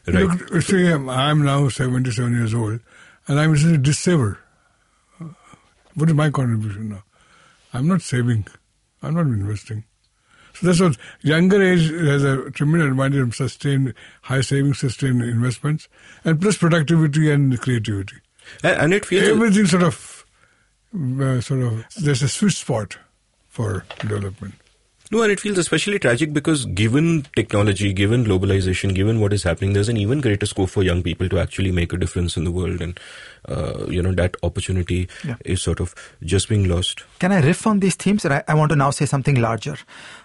Right. 0.08 0.52
Look, 0.52 0.62
see, 0.64 0.88
I'm 0.88 1.44
now 1.44 1.70
77 1.70 2.34
years 2.34 2.54
old, 2.54 2.80
and 3.28 3.40
I'm 3.40 3.54
a 3.54 3.78
dissaver. 3.78 4.40
What 5.96 6.10
is 6.10 6.16
my 6.16 6.30
contribution 6.30 6.90
now? 6.90 7.04
I'm 7.74 7.88
not 7.88 8.02
saving. 8.02 8.48
I'm 9.02 9.14
not 9.14 9.26
investing. 9.28 9.84
So 10.54 10.68
that's 10.68 10.82
what 10.82 10.98
younger 11.22 11.62
age 11.62 11.90
has 11.90 12.24
a 12.24 12.52
tremendous 12.52 12.90
advantage 12.92 13.20
of 13.20 13.36
sustained 13.36 13.94
high 14.24 14.42
savings, 14.42 14.80
sustained 14.80 15.22
investments, 15.22 15.88
and 16.26 16.42
plus 16.42 16.58
productivity 16.58 17.32
and 17.32 17.60
creativity. 17.60 18.18
And, 18.64 18.82
and 18.82 18.94
it 18.94 19.06
feels 19.06 19.30
everything 19.30 19.66
sort 19.66 19.84
of, 19.84 20.26
uh, 20.94 21.42
sort 21.42 21.62
of. 21.62 21.86
There's 21.96 22.22
a 22.22 22.30
sweet 22.30 22.54
spot 22.54 22.98
for 23.48 23.86
development. 24.00 24.56
No, 25.12 25.22
and 25.24 25.32
it 25.32 25.42
feels 25.42 25.58
especially 25.58 26.00
tragic 26.00 26.32
because 26.32 26.66
given 26.68 27.24
technology, 27.36 27.92
given 27.92 28.24
globalization, 28.24 28.96
given 28.96 29.20
what 29.20 29.34
is 29.34 29.44
happening, 29.44 29.74
there's 29.74 29.90
an 29.90 29.98
even 29.98 30.22
greater 30.22 30.46
scope 30.46 30.70
for 30.70 30.84
young 30.84 31.04
people 31.04 31.28
to 31.28 31.38
actually 31.38 31.74
make 31.74 31.92
a 31.92 31.98
difference 31.98 32.38
in 32.38 32.46
the 32.46 32.52
world. 32.52 32.82
And, 32.82 32.98
uh, 33.50 33.88
you 33.88 34.02
know, 34.02 34.14
that 34.14 34.38
opportunity 34.42 35.10
yeah. 35.26 35.36
is 35.44 35.62
sort 35.62 35.82
of 35.82 35.94
just 36.24 36.48
being 36.48 36.70
lost. 36.70 37.04
Can 37.20 37.34
I 37.34 37.42
riff 37.42 37.68
on 37.68 37.82
these 37.82 37.96
themes? 37.96 38.26
I, 38.26 38.42
I 38.48 38.54
want 38.54 38.70
to 38.70 38.78
now 38.78 38.90
say 38.92 39.06
something 39.06 39.36
larger. 39.36 39.78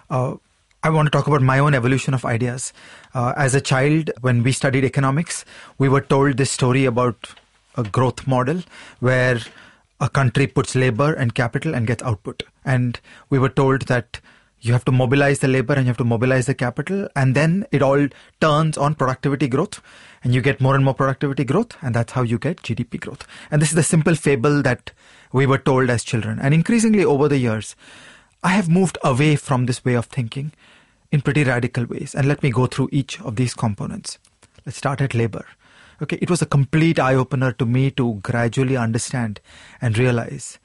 Uh, 0.09 0.35
I 0.83 0.89
want 0.89 1.07
to 1.07 1.11
talk 1.11 1.27
about 1.27 1.41
my 1.41 1.59
own 1.59 1.73
evolution 1.73 2.13
of 2.13 2.23
ideas. 2.23 2.71
Uh, 3.13 3.33
as 3.35 3.53
a 3.55 3.59
child, 3.59 4.11
when 4.21 4.41
we 4.41 4.53
studied 4.53 4.85
economics, 4.85 5.43
we 5.77 5.89
were 5.89 5.99
told 5.99 6.37
this 6.37 6.51
story 6.51 6.85
about 6.85 7.29
a 7.75 7.83
growth 7.83 8.25
model 8.25 8.63
where 9.01 9.41
a 9.99 10.07
country 10.07 10.47
puts 10.47 10.75
labor 10.75 11.13
and 11.13 11.35
capital 11.35 11.75
and 11.75 11.87
gets 11.87 12.03
output. 12.03 12.43
And 12.63 12.99
we 13.29 13.37
were 13.37 13.49
told 13.49 13.81
that 13.87 14.21
you 14.67 14.73
have 14.73 14.85
to 14.85 14.91
mobilize 14.91 15.39
the 15.39 15.47
labor 15.47 15.73
and 15.73 15.83
you 15.83 15.87
have 15.87 15.97
to 15.97 16.03
mobilize 16.03 16.45
the 16.45 16.53
capital 16.53 17.07
and 17.15 17.35
then 17.35 17.65
it 17.71 17.81
all 17.81 18.07
turns 18.41 18.77
on 18.77 18.95
productivity 18.95 19.47
growth 19.47 19.81
and 20.23 20.35
you 20.35 20.41
get 20.41 20.59
more 20.59 20.75
and 20.75 20.83
more 20.83 20.93
productivity 20.93 21.43
growth 21.43 21.77
and 21.81 21.95
that's 21.95 22.13
how 22.13 22.21
you 22.21 22.37
get 22.37 22.61
gdp 22.61 22.99
growth. 22.99 23.25
And 23.49 23.61
this 23.61 23.69
is 23.69 23.75
the 23.75 23.83
simple 23.83 24.15
fable 24.15 24.61
that 24.63 24.91
we 25.31 25.45
were 25.45 25.57
told 25.57 25.89
as 25.89 26.03
children. 26.03 26.39
And 26.39 26.53
increasingly 26.53 27.05
over 27.05 27.27
the 27.27 27.37
years 27.37 27.75
i 28.43 28.49
have 28.49 28.69
moved 28.69 28.97
away 29.03 29.35
from 29.35 29.65
this 29.65 29.83
way 29.83 29.95
of 29.95 30.05
thinking 30.05 30.51
in 31.11 31.21
pretty 31.21 31.43
radical 31.43 31.85
ways. 31.85 32.13
And 32.13 32.27
let 32.27 32.43
me 32.43 32.51
go 32.51 32.67
through 32.67 32.89
each 32.91 33.19
of 33.21 33.37
these 33.37 33.53
components. 33.53 34.19
Let's 34.65 34.77
start 34.77 35.01
at 35.01 35.13
labor. 35.13 35.45
Okay 36.01 36.19
it 36.21 36.29
was 36.29 36.41
a 36.41 36.45
complete 36.45 36.99
eye 36.99 37.15
opener 37.15 37.51
to 37.53 37.65
me 37.65 37.89
to 37.91 38.15
gradually 38.21 38.77
understand 38.77 39.39
and 39.81 39.97
realize 39.97 40.59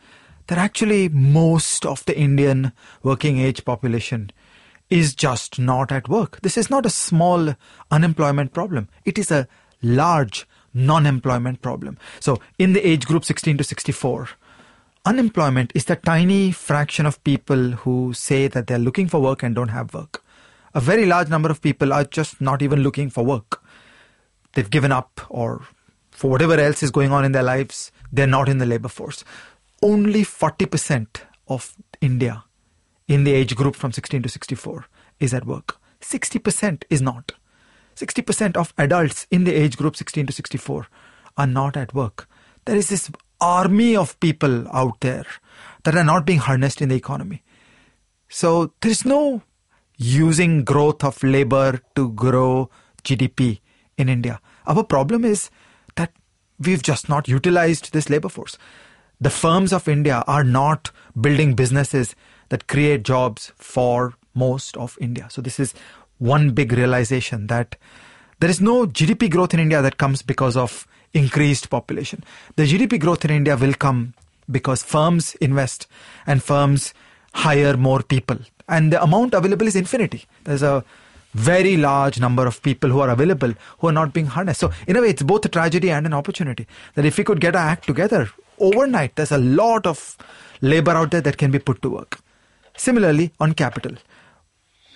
that 0.52 0.58
actually 0.58 1.08
most 1.08 1.86
of 1.86 2.04
the 2.04 2.14
Indian 2.14 2.72
working 3.02 3.38
age 3.38 3.64
population 3.64 4.30
is 4.90 5.14
just 5.14 5.58
not 5.58 5.90
at 5.90 6.10
work. 6.10 6.38
This 6.42 6.58
is 6.58 6.68
not 6.68 6.84
a 6.84 6.90
small 6.90 7.54
unemployment 7.90 8.52
problem. 8.52 8.90
It 9.06 9.16
is 9.16 9.30
a 9.30 9.48
large 9.80 10.46
non-employment 10.74 11.62
problem. 11.62 11.96
So 12.20 12.38
in 12.58 12.74
the 12.74 12.86
age 12.86 13.06
group 13.06 13.24
16 13.24 13.56
to 13.56 13.64
64, 13.64 14.28
unemployment 15.06 15.72
is 15.74 15.86
the 15.86 15.96
tiny 15.96 16.52
fraction 16.52 17.06
of 17.06 17.24
people 17.24 17.70
who 17.70 18.12
say 18.12 18.46
that 18.48 18.66
they're 18.66 18.78
looking 18.78 19.08
for 19.08 19.22
work 19.22 19.42
and 19.42 19.54
don't 19.54 19.68
have 19.68 19.94
work. 19.94 20.22
A 20.74 20.80
very 20.80 21.06
large 21.06 21.30
number 21.30 21.50
of 21.50 21.62
people 21.62 21.94
are 21.94 22.04
just 22.04 22.42
not 22.42 22.60
even 22.60 22.82
looking 22.82 23.08
for 23.08 23.24
work. 23.24 23.62
They've 24.52 24.68
given 24.68 24.92
up 24.92 25.18
or 25.30 25.62
for 26.10 26.28
whatever 26.28 26.60
else 26.60 26.82
is 26.82 26.90
going 26.90 27.10
on 27.10 27.24
in 27.24 27.32
their 27.32 27.42
lives, 27.42 27.90
they're 28.12 28.26
not 28.26 28.50
in 28.50 28.58
the 28.58 28.66
labor 28.66 28.90
force 28.90 29.24
only 29.82 30.22
40% 30.22 31.22
of 31.48 31.74
India 32.00 32.44
in 33.08 33.24
the 33.24 33.32
age 33.32 33.54
group 33.56 33.76
from 33.76 33.92
16 33.92 34.22
to 34.22 34.28
64 34.28 34.86
is 35.20 35.34
at 35.34 35.46
work. 35.46 35.78
60% 36.00 36.84
is 36.88 37.02
not. 37.02 37.32
60% 37.96 38.56
of 38.56 38.72
adults 38.78 39.26
in 39.30 39.44
the 39.44 39.54
age 39.54 39.76
group 39.76 39.96
16 39.96 40.26
to 40.26 40.32
64 40.32 40.86
are 41.36 41.46
not 41.46 41.76
at 41.76 41.94
work. 41.94 42.28
There 42.64 42.76
is 42.76 42.88
this 42.88 43.10
army 43.40 43.96
of 43.96 44.18
people 44.20 44.68
out 44.68 45.00
there 45.00 45.26
that 45.84 45.96
are 45.96 46.04
not 46.04 46.24
being 46.24 46.38
harnessed 46.38 46.80
in 46.80 46.88
the 46.88 46.96
economy. 46.96 47.42
So 48.28 48.72
there 48.80 48.90
is 48.90 49.04
no 49.04 49.42
using 49.98 50.64
growth 50.64 51.04
of 51.04 51.22
labor 51.22 51.80
to 51.96 52.10
grow 52.10 52.70
GDP 53.04 53.60
in 53.98 54.08
India. 54.08 54.40
Our 54.66 54.84
problem 54.84 55.24
is 55.24 55.50
that 55.96 56.12
we've 56.58 56.82
just 56.82 57.08
not 57.08 57.28
utilized 57.28 57.92
this 57.92 58.08
labor 58.08 58.28
force 58.28 58.56
the 59.22 59.30
firms 59.30 59.72
of 59.72 59.88
India 59.88 60.24
are 60.26 60.42
not 60.42 60.90
building 61.20 61.54
businesses 61.54 62.16
that 62.48 62.66
create 62.66 63.04
jobs 63.04 63.52
for 63.56 64.14
most 64.34 64.76
of 64.76 64.98
India. 65.00 65.28
So 65.30 65.40
this 65.40 65.60
is 65.60 65.74
one 66.18 66.50
big 66.50 66.72
realization 66.72 67.46
that 67.46 67.76
there 68.40 68.50
is 68.50 68.60
no 68.60 68.86
GDP 68.86 69.30
growth 69.30 69.54
in 69.54 69.60
India 69.60 69.80
that 69.80 69.98
comes 69.98 70.22
because 70.22 70.56
of 70.56 70.88
increased 71.12 71.70
population. 71.70 72.24
The 72.56 72.64
GDP 72.64 72.98
growth 72.98 73.24
in 73.24 73.30
India 73.30 73.56
will 73.56 73.74
come 73.74 74.14
because 74.50 74.82
firms 74.82 75.36
invest 75.36 75.86
and 76.26 76.42
firms 76.42 76.92
hire 77.32 77.76
more 77.76 78.02
people. 78.02 78.38
And 78.68 78.92
the 78.92 79.00
amount 79.00 79.34
available 79.34 79.68
is 79.68 79.76
infinity. 79.76 80.24
There's 80.42 80.62
a 80.62 80.84
very 81.34 81.76
large 81.76 82.18
number 82.20 82.46
of 82.46 82.62
people 82.62 82.90
who 82.90 83.00
are 83.00 83.08
available 83.08 83.54
who 83.78 83.88
are 83.88 83.92
not 83.92 84.12
being 84.12 84.26
harnessed. 84.26 84.60
So 84.60 84.72
in 84.86 84.96
a 84.96 85.00
way, 85.00 85.10
it's 85.10 85.22
both 85.22 85.44
a 85.44 85.48
tragedy 85.48 85.90
and 85.90 86.06
an 86.06 86.12
opportunity. 86.12 86.66
That 86.94 87.04
if 87.04 87.18
we 87.18 87.24
could 87.24 87.40
get 87.40 87.54
our 87.54 87.66
act 87.66 87.86
together, 87.86 88.28
overnight, 88.58 89.16
there's 89.16 89.32
a 89.32 89.38
lot 89.38 89.86
of 89.86 90.16
labor 90.60 90.92
out 90.92 91.10
there 91.10 91.20
that 91.20 91.36
can 91.36 91.50
be 91.50 91.58
put 91.58 91.82
to 91.82 91.90
work. 91.90 92.20
Similarly, 92.76 93.32
on 93.40 93.52
capital. 93.52 93.96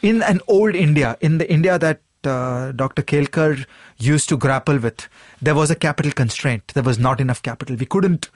In 0.02 0.22
an 0.22 0.40
old 0.48 0.74
India, 0.74 1.16
in 1.20 1.38
the 1.38 1.50
India 1.50 1.78
that 1.78 2.00
uh, 2.24 2.72
Dr. 2.72 3.02
Kelkar 3.02 3.66
used 3.98 4.28
to 4.28 4.36
grapple 4.36 4.78
with, 4.78 5.08
there 5.40 5.54
was 5.54 5.70
a 5.70 5.74
capital 5.74 6.12
constraint. 6.12 6.68
There 6.74 6.82
was 6.82 6.98
not 6.98 7.20
enough 7.20 7.42
capital. 7.42 7.76
We 7.76 7.86
couldn't 7.86 8.30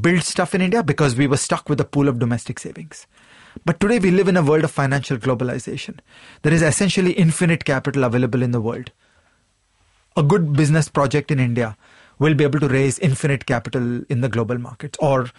build 0.00 0.22
stuff 0.22 0.54
in 0.54 0.60
India 0.60 0.82
because 0.82 1.16
we 1.16 1.26
were 1.26 1.36
stuck 1.36 1.68
with 1.68 1.80
a 1.80 1.84
pool 1.84 2.08
of 2.08 2.18
domestic 2.18 2.58
savings. 2.58 3.06
But 3.64 3.80
today 3.80 3.98
we 3.98 4.10
live 4.10 4.28
in 4.28 4.36
a 4.36 4.42
world 4.42 4.64
of 4.64 4.70
financial 4.70 5.16
globalization. 5.16 5.98
There 6.42 6.52
is 6.52 6.62
essentially 6.62 7.12
infinite 7.12 7.64
capital 7.64 8.04
available 8.04 8.42
in 8.42 8.50
the 8.50 8.60
world. 8.60 8.90
A 10.16 10.22
good 10.22 10.52
business 10.52 10.88
project 10.88 11.30
in 11.30 11.40
India 11.40 11.76
will 12.18 12.34
be 12.34 12.44
able 12.44 12.60
to 12.60 12.68
raise 12.68 12.98
infinite 12.98 13.46
capital 13.46 14.02
in 14.08 14.20
the 14.20 14.28
global 14.28 14.58
markets 14.58 14.98
or 15.00 15.30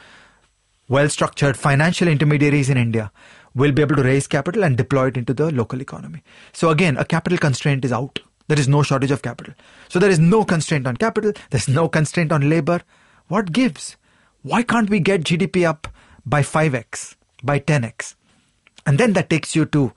well 0.90 1.10
structured 1.10 1.58
financial 1.58 2.08
intermediaries 2.08 2.70
in 2.70 2.78
India 2.78 3.12
will 3.56 3.72
be 3.72 3.82
able 3.82 3.96
to 3.96 4.04
raise 4.04 4.28
capital 4.28 4.64
and 4.64 4.78
deploy 4.78 5.08
it 5.08 5.18
into 5.18 5.34
the 5.34 5.52
local 5.52 5.82
economy. 5.82 6.24
So 6.54 6.70
again, 6.70 6.98
a 6.98 7.06
capital 7.06 7.38
constraint 7.38 7.84
is 7.84 7.92
out. 7.92 8.20
There 8.48 8.60
is 8.60 8.68
no 8.68 8.84
shortage 8.84 9.12
of 9.12 9.22
capital. 9.22 9.54
So 9.90 10.00
there 10.00 10.10
is 10.10 10.20
no 10.20 10.46
constraint 10.46 10.88
on 10.88 10.96
capital. 10.96 11.34
There's 11.50 11.68
no 11.68 11.90
constraint 11.90 12.32
on 12.32 12.50
labor. 12.50 12.82
What 13.28 13.52
gives? 13.52 13.98
Why 14.44 14.64
can't 14.64 14.90
we 14.90 15.00
get 15.00 15.24
GDP 15.24 15.68
up 15.68 15.88
by 16.26 16.42
5x, 16.42 17.16
by 17.44 17.60
10x? 17.60 18.16
And 18.86 18.98
then 18.98 19.14
that 19.14 19.30
takes 19.30 19.56
you 19.56 19.66
to 19.66 19.92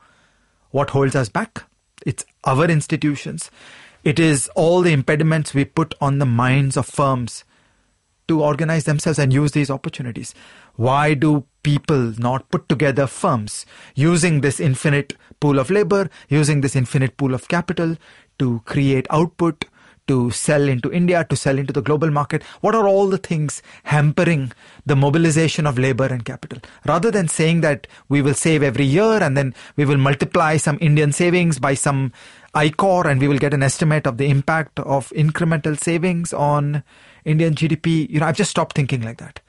what 0.70 0.90
holds 0.90 1.14
us 1.14 1.28
back. 1.28 1.64
It's 2.04 2.24
our 2.44 2.64
institutions. 2.64 3.50
It 4.02 4.18
is 4.18 4.48
all 4.54 4.80
the 4.80 4.92
impediments 4.92 5.52
we 5.52 5.64
put 5.66 5.94
on 6.00 6.18
the 6.18 6.26
minds 6.26 6.76
of 6.76 6.86
firms 6.86 7.44
to 8.28 8.42
organize 8.42 8.84
themselves 8.84 9.18
and 9.18 9.32
use 9.32 9.52
these 9.52 9.70
opportunities. 9.70 10.34
Why 10.76 11.14
do 11.14 11.44
people 11.62 12.14
not 12.16 12.48
put 12.50 12.68
together 12.68 13.06
firms 13.06 13.66
using 13.94 14.40
this 14.40 14.58
infinite 14.60 15.16
pool 15.40 15.58
of 15.58 15.68
labor, 15.68 16.08
using 16.28 16.60
this 16.60 16.76
infinite 16.76 17.16
pool 17.16 17.34
of 17.34 17.48
capital 17.48 17.96
to 18.38 18.62
create 18.64 19.06
output, 19.10 19.66
to 20.06 20.30
sell 20.30 20.68
into 20.68 20.90
India, 20.92 21.24
to 21.24 21.36
sell 21.36 21.58
into 21.58 21.72
the 21.72 21.82
global 21.82 22.10
market? 22.10 22.42
What 22.62 22.74
are 22.74 22.88
all 22.88 23.08
the 23.08 23.18
things 23.18 23.62
hampering 23.82 24.52
the 24.86 24.96
mobilization 24.96 25.66
of 25.66 25.78
labor 25.78 26.06
and 26.06 26.24
capital? 26.24 26.60
Rather 26.86 27.10
than 27.10 27.28
saying 27.28 27.60
that 27.60 27.86
we 28.08 28.22
will 28.22 28.34
save 28.34 28.62
every 28.62 28.84
year 28.84 29.22
and 29.22 29.36
then 29.36 29.54
we 29.76 29.84
will 29.84 29.98
multiply 29.98 30.56
some 30.56 30.78
Indian 30.80 31.12
savings 31.12 31.58
by 31.58 31.74
some 31.74 32.12
ICORs 32.54 33.06
and 33.06 33.20
we 33.20 33.28
will 33.28 33.38
get 33.38 33.54
an 33.54 33.62
estimate 33.62 34.06
of 34.06 34.18
the 34.18 34.28
impact 34.28 34.80
of 34.80 35.10
incremental 35.10 35.78
savings 35.78 36.32
on 36.32 36.82
Indian 37.24 37.54
GDP. 37.54 38.08
You 38.10 38.20
know, 38.20 38.26
I've 38.26 38.36
just 38.36 38.50
stopped 38.50 38.74
thinking 38.74 39.02
like 39.02 39.18
that. 39.18 39.40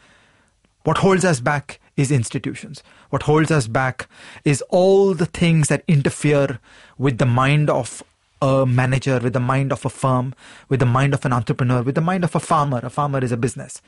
What 0.84 1.00
holds 1.00 1.26
us 1.26 1.40
back 1.40 1.80
is 1.98 2.12
institutions. 2.12 2.84
What 3.10 3.24
holds 3.24 3.52
us 3.52 3.68
back 3.68 4.08
is 4.46 4.62
all 4.70 5.14
the 5.14 5.26
things 5.26 5.68
that 5.68 5.84
interfere 5.88 6.60
with 6.98 7.18
the 7.18 7.26
mind 7.26 7.70
of 7.70 8.04
a 8.42 8.66
manager, 8.66 9.20
with 9.20 9.34
the 9.34 9.40
mind 9.40 9.72
of 9.72 9.86
a 9.86 9.90
firm, 9.90 10.34
with 10.70 10.80
the 10.80 10.86
mind 10.86 11.14
of 11.14 11.26
an 11.26 11.34
entrepreneur, 11.34 11.84
with 11.84 11.96
the 11.96 12.02
mind 12.02 12.24
of 12.24 12.36
a 12.36 12.40
farmer. 12.40 12.80
A 12.84 12.90
farmer 12.90 13.24
is 13.24 13.32
a 13.32 13.38
business. 13.38 13.82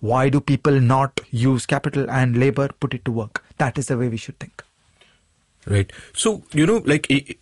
Why 0.00 0.28
do 0.28 0.40
people 0.40 0.80
not 0.80 1.20
use 1.30 1.66
capital 1.66 2.08
and 2.08 2.38
labor, 2.38 2.68
put 2.80 2.94
it 2.94 3.04
to 3.04 3.10
work? 3.10 3.44
That 3.58 3.78
is 3.78 3.86
the 3.86 3.98
way 3.98 4.08
we 4.08 4.16
should 4.16 4.38
think. 4.38 4.62
Right. 5.68 5.92
So, 6.14 6.42
you 6.52 6.64
know, 6.64 6.80
like 6.86 7.10
in, 7.10 7.36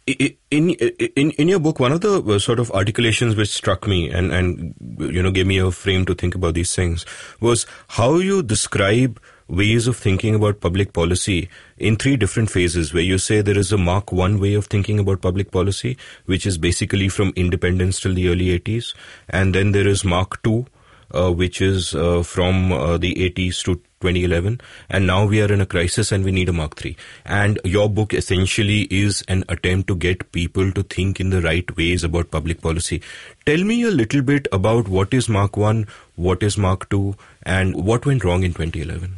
in, 0.50 1.30
in 1.30 1.48
your 1.48 1.60
book, 1.60 1.78
one 1.78 1.92
of 1.92 2.00
the 2.00 2.20
uh, 2.20 2.38
sort 2.40 2.58
of 2.58 2.72
articulations 2.72 3.36
which 3.36 3.50
struck 3.50 3.86
me 3.86 4.10
and, 4.10 4.32
and, 4.32 4.74
you 4.98 5.22
know, 5.22 5.30
gave 5.30 5.46
me 5.46 5.58
a 5.58 5.70
frame 5.70 6.04
to 6.06 6.14
think 6.14 6.34
about 6.34 6.54
these 6.54 6.74
things 6.74 7.06
was 7.40 7.66
how 7.86 8.16
you 8.16 8.42
describe 8.42 9.20
ways 9.48 9.86
of 9.86 9.96
thinking 9.96 10.34
about 10.34 10.60
public 10.60 10.92
policy 10.92 11.48
in 11.78 11.94
three 11.94 12.16
different 12.16 12.50
phases 12.50 12.92
where 12.92 13.02
you 13.02 13.16
say 13.16 13.40
there 13.42 13.58
is 13.58 13.70
a 13.70 13.78
Mark 13.78 14.10
1 14.10 14.40
way 14.40 14.54
of 14.54 14.66
thinking 14.66 14.98
about 14.98 15.22
public 15.22 15.52
policy, 15.52 15.96
which 16.24 16.46
is 16.46 16.58
basically 16.58 17.08
from 17.08 17.32
independence 17.36 18.00
till 18.00 18.14
the 18.14 18.28
early 18.28 18.58
80s. 18.58 18.92
And 19.28 19.54
then 19.54 19.70
there 19.70 19.86
is 19.86 20.04
Mark 20.04 20.42
2, 20.42 20.66
uh, 21.12 21.32
which 21.32 21.60
is 21.60 21.94
uh, 21.94 22.24
from 22.24 22.72
uh, 22.72 22.98
the 22.98 23.14
80s 23.14 23.62
to 23.64 23.80
2011 24.00 24.60
and 24.88 25.06
now 25.06 25.26
we 25.26 25.40
are 25.42 25.52
in 25.52 25.60
a 25.60 25.66
crisis 25.66 26.12
and 26.12 26.24
we 26.24 26.32
need 26.32 26.48
a 26.48 26.52
mark 26.52 26.76
3 26.76 26.96
and 27.24 27.58
your 27.64 27.88
book 27.88 28.12
essentially 28.14 28.82
is 28.90 29.22
an 29.28 29.44
attempt 29.48 29.88
to 29.88 29.96
get 29.96 30.30
people 30.32 30.70
to 30.72 30.82
think 30.82 31.20
in 31.20 31.30
the 31.30 31.40
right 31.42 31.76
ways 31.76 32.04
about 32.04 32.30
public 32.30 32.60
policy. 32.60 33.00
Tell 33.46 33.62
me 33.64 33.82
a 33.82 33.90
little 33.90 34.22
bit 34.22 34.48
about 34.52 34.88
what 34.88 35.14
is 35.14 35.28
mark 35.28 35.56
1 35.56 35.86
what 36.16 36.42
is 36.42 36.58
mark 36.58 36.88
2 36.90 37.14
and 37.44 37.74
what 37.74 38.06
went 38.06 38.24
wrong 38.24 38.42
in 38.42 38.52
2011 38.52 39.16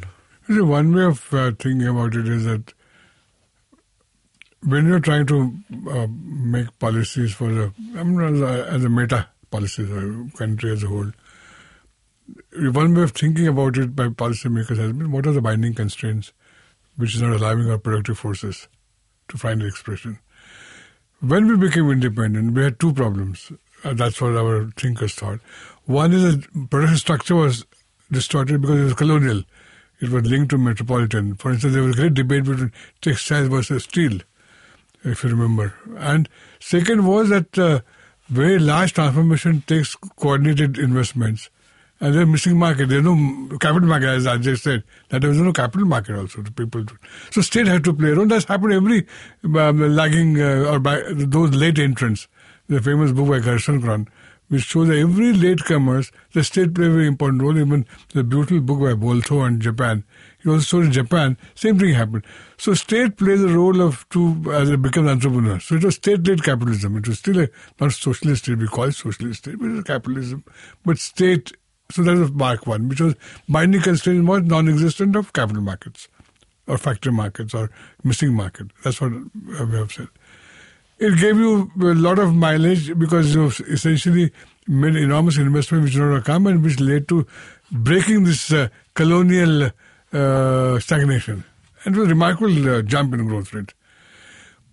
one 0.49 0.93
way 0.95 1.03
of 1.03 1.33
uh, 1.33 1.51
thinking 1.59 1.87
about 1.87 2.15
it 2.15 2.27
is 2.27 2.45
that 2.45 2.73
when 4.63 4.87
you're 4.87 4.99
trying 4.99 5.25
to 5.25 5.53
uh, 5.89 6.07
make 6.09 6.67
policies 6.79 7.33
for 7.33 7.51
the 7.51 7.71
I 7.95 8.03
mean, 8.03 8.43
as 8.43 8.83
a 8.83 8.89
meta 8.89 9.27
policies 9.51 9.89
or 9.89 10.27
country 10.35 10.71
as 10.71 10.83
a 10.83 10.87
whole 10.87 11.11
one 12.71 12.93
way 12.93 13.03
of 13.03 13.11
thinking 13.11 13.47
about 13.47 13.77
it 13.77 13.95
by 13.95 14.07
policymakers 14.07 14.77
has 14.77 14.93
been 14.93 15.11
what 15.11 15.27
are 15.27 15.31
the 15.31 15.41
binding 15.41 15.73
constraints 15.73 16.31
which 16.97 17.15
is 17.15 17.21
not 17.21 17.33
allowing 17.33 17.69
our 17.69 17.77
productive 17.77 18.19
forces 18.19 18.67
to 19.29 19.37
find 19.37 19.63
expression. 19.63 20.19
When 21.21 21.47
we 21.47 21.55
became 21.55 21.89
independent, 21.89 22.53
we 22.53 22.63
had 22.63 22.79
two 22.79 22.93
problems. 22.93 23.51
Uh, 23.83 23.93
that's 23.93 24.21
what 24.21 24.35
our 24.35 24.69
thinkers 24.75 25.15
thought. 25.15 25.39
One 25.85 26.11
is 26.11 26.23
that 26.23 26.69
production 26.69 26.97
structure 26.97 27.35
was 27.35 27.65
distorted 28.11 28.61
because 28.61 28.79
it 28.79 28.83
was 28.83 28.93
colonial. 28.93 29.43
It 30.01 30.09
was 30.09 30.25
linked 30.25 30.49
to 30.51 30.57
metropolitan. 30.57 31.35
For 31.35 31.51
instance, 31.51 31.73
there 31.73 31.83
was 31.83 31.95
a 31.95 32.01
great 32.01 32.13
debate 32.13 32.45
between 32.45 32.73
textiles 33.01 33.47
versus 33.47 33.83
steel, 33.83 34.19
if 35.03 35.23
you 35.23 35.29
remember. 35.29 35.73
And 35.97 36.27
second 36.59 37.05
was 37.05 37.29
that 37.29 37.57
uh, 37.57 37.79
very 38.27 38.59
large 38.59 38.93
transformation 38.93 39.63
takes 39.67 39.95
coordinated 39.95 40.77
investments 40.77 41.49
and 42.01 42.15
there's 42.15 42.27
missing 42.27 42.57
market. 42.57 42.87
There's 42.87 43.03
no 43.03 43.15
capital 43.59 43.87
market, 43.87 44.07
as 44.07 44.39
just 44.39 44.63
said. 44.63 44.83
That 45.09 45.21
there 45.21 45.29
was 45.29 45.39
no 45.39 45.51
capital 45.51 45.85
market 45.85 46.17
also 46.17 46.41
to 46.41 46.51
people. 46.51 46.85
So 47.31 47.41
state 47.41 47.67
had 47.67 47.83
to 47.83 47.93
play 47.93 48.11
a 48.11 48.15
role. 48.15 48.25
That's 48.25 48.45
happened 48.45 48.73
every 48.73 49.05
um, 49.43 49.95
lagging 49.95 50.41
uh, 50.41 50.71
or 50.71 50.79
by 50.79 51.03
those 51.13 51.51
late 51.51 51.79
entrants. 51.79 52.27
The 52.67 52.81
famous 52.81 53.11
book 53.11 53.27
by 53.27 53.39
Gerschenkron, 53.39 54.07
which 54.47 54.63
shows 54.63 54.87
that 54.89 54.97
every 54.97 55.33
latecomers, 55.33 56.11
the 56.33 56.43
state 56.43 56.73
played 56.75 56.87
a 56.87 56.91
very 56.91 57.07
important 57.07 57.41
role. 57.41 57.57
Even 57.57 57.85
the 58.13 58.23
beautiful 58.23 58.61
book 58.61 58.79
by 58.79 58.93
Boltho 58.93 59.41
on 59.41 59.59
Japan. 59.59 60.03
He 60.41 60.49
also 60.49 60.61
showed 60.61 60.85
in 60.85 60.91
Japan, 60.93 61.37
same 61.55 61.77
thing 61.77 61.93
happened. 61.93 62.23
So 62.57 62.73
state 62.73 63.17
plays 63.17 63.43
a 63.43 63.49
role 63.49 63.81
of 63.81 64.07
to 64.09 64.53
as 64.53 64.69
it 64.69 64.81
becomes 64.81 65.09
entrepreneur. 65.09 65.59
So 65.59 65.75
it 65.75 65.83
was 65.83 65.95
state-led 65.95 66.43
capitalism. 66.43 66.95
It 66.95 67.07
was 67.07 67.19
still 67.19 67.41
a 67.41 67.49
not 67.81 67.91
socialist 67.91 68.43
state. 68.43 68.57
We 68.57 68.67
call 68.67 68.85
it 68.85 68.93
socialist 68.93 69.39
state, 69.39 69.59
but 69.59 69.65
it 69.65 69.73
was 69.73 69.83
capitalism. 69.83 70.45
But 70.85 70.99
state 70.99 71.51
so 71.91 72.03
that 72.03 72.17
was 72.17 72.31
Mark 72.31 72.67
1, 72.67 72.87
which 72.87 73.01
was 73.01 73.15
binding 73.47 73.81
constraint 73.81 74.25
was 74.25 74.43
non-existent 74.43 75.15
of 75.15 75.33
capital 75.33 75.61
markets 75.61 76.07
or 76.67 76.77
factory 76.77 77.11
markets 77.11 77.53
or 77.53 77.71
missing 78.03 78.33
market. 78.33 78.67
That's 78.83 79.01
what 79.01 79.11
we 79.11 79.77
have 79.77 79.91
said. 79.91 80.07
It 80.99 81.17
gave 81.17 81.37
you 81.37 81.71
a 81.81 81.95
lot 81.95 82.19
of 82.19 82.35
mileage 82.35 82.97
because 82.97 83.33
you 83.33 83.47
essentially 83.47 84.31
made 84.67 84.95
enormous 84.95 85.37
investment 85.37 85.85
which 85.85 85.93
did 85.93 86.01
not 86.01 86.25
come 86.25 86.45
and 86.45 86.63
which 86.63 86.79
led 86.79 87.07
to 87.07 87.25
breaking 87.71 88.25
this 88.25 88.51
uh, 88.51 88.67
colonial 88.93 89.71
uh, 90.13 90.79
stagnation. 90.79 91.43
And 91.85 91.95
it 91.95 91.99
was 91.99 92.07
a 92.07 92.09
remarkable 92.09 92.69
uh, 92.69 92.81
jump 92.83 93.13
in 93.13 93.25
growth 93.25 93.53
rate. 93.53 93.73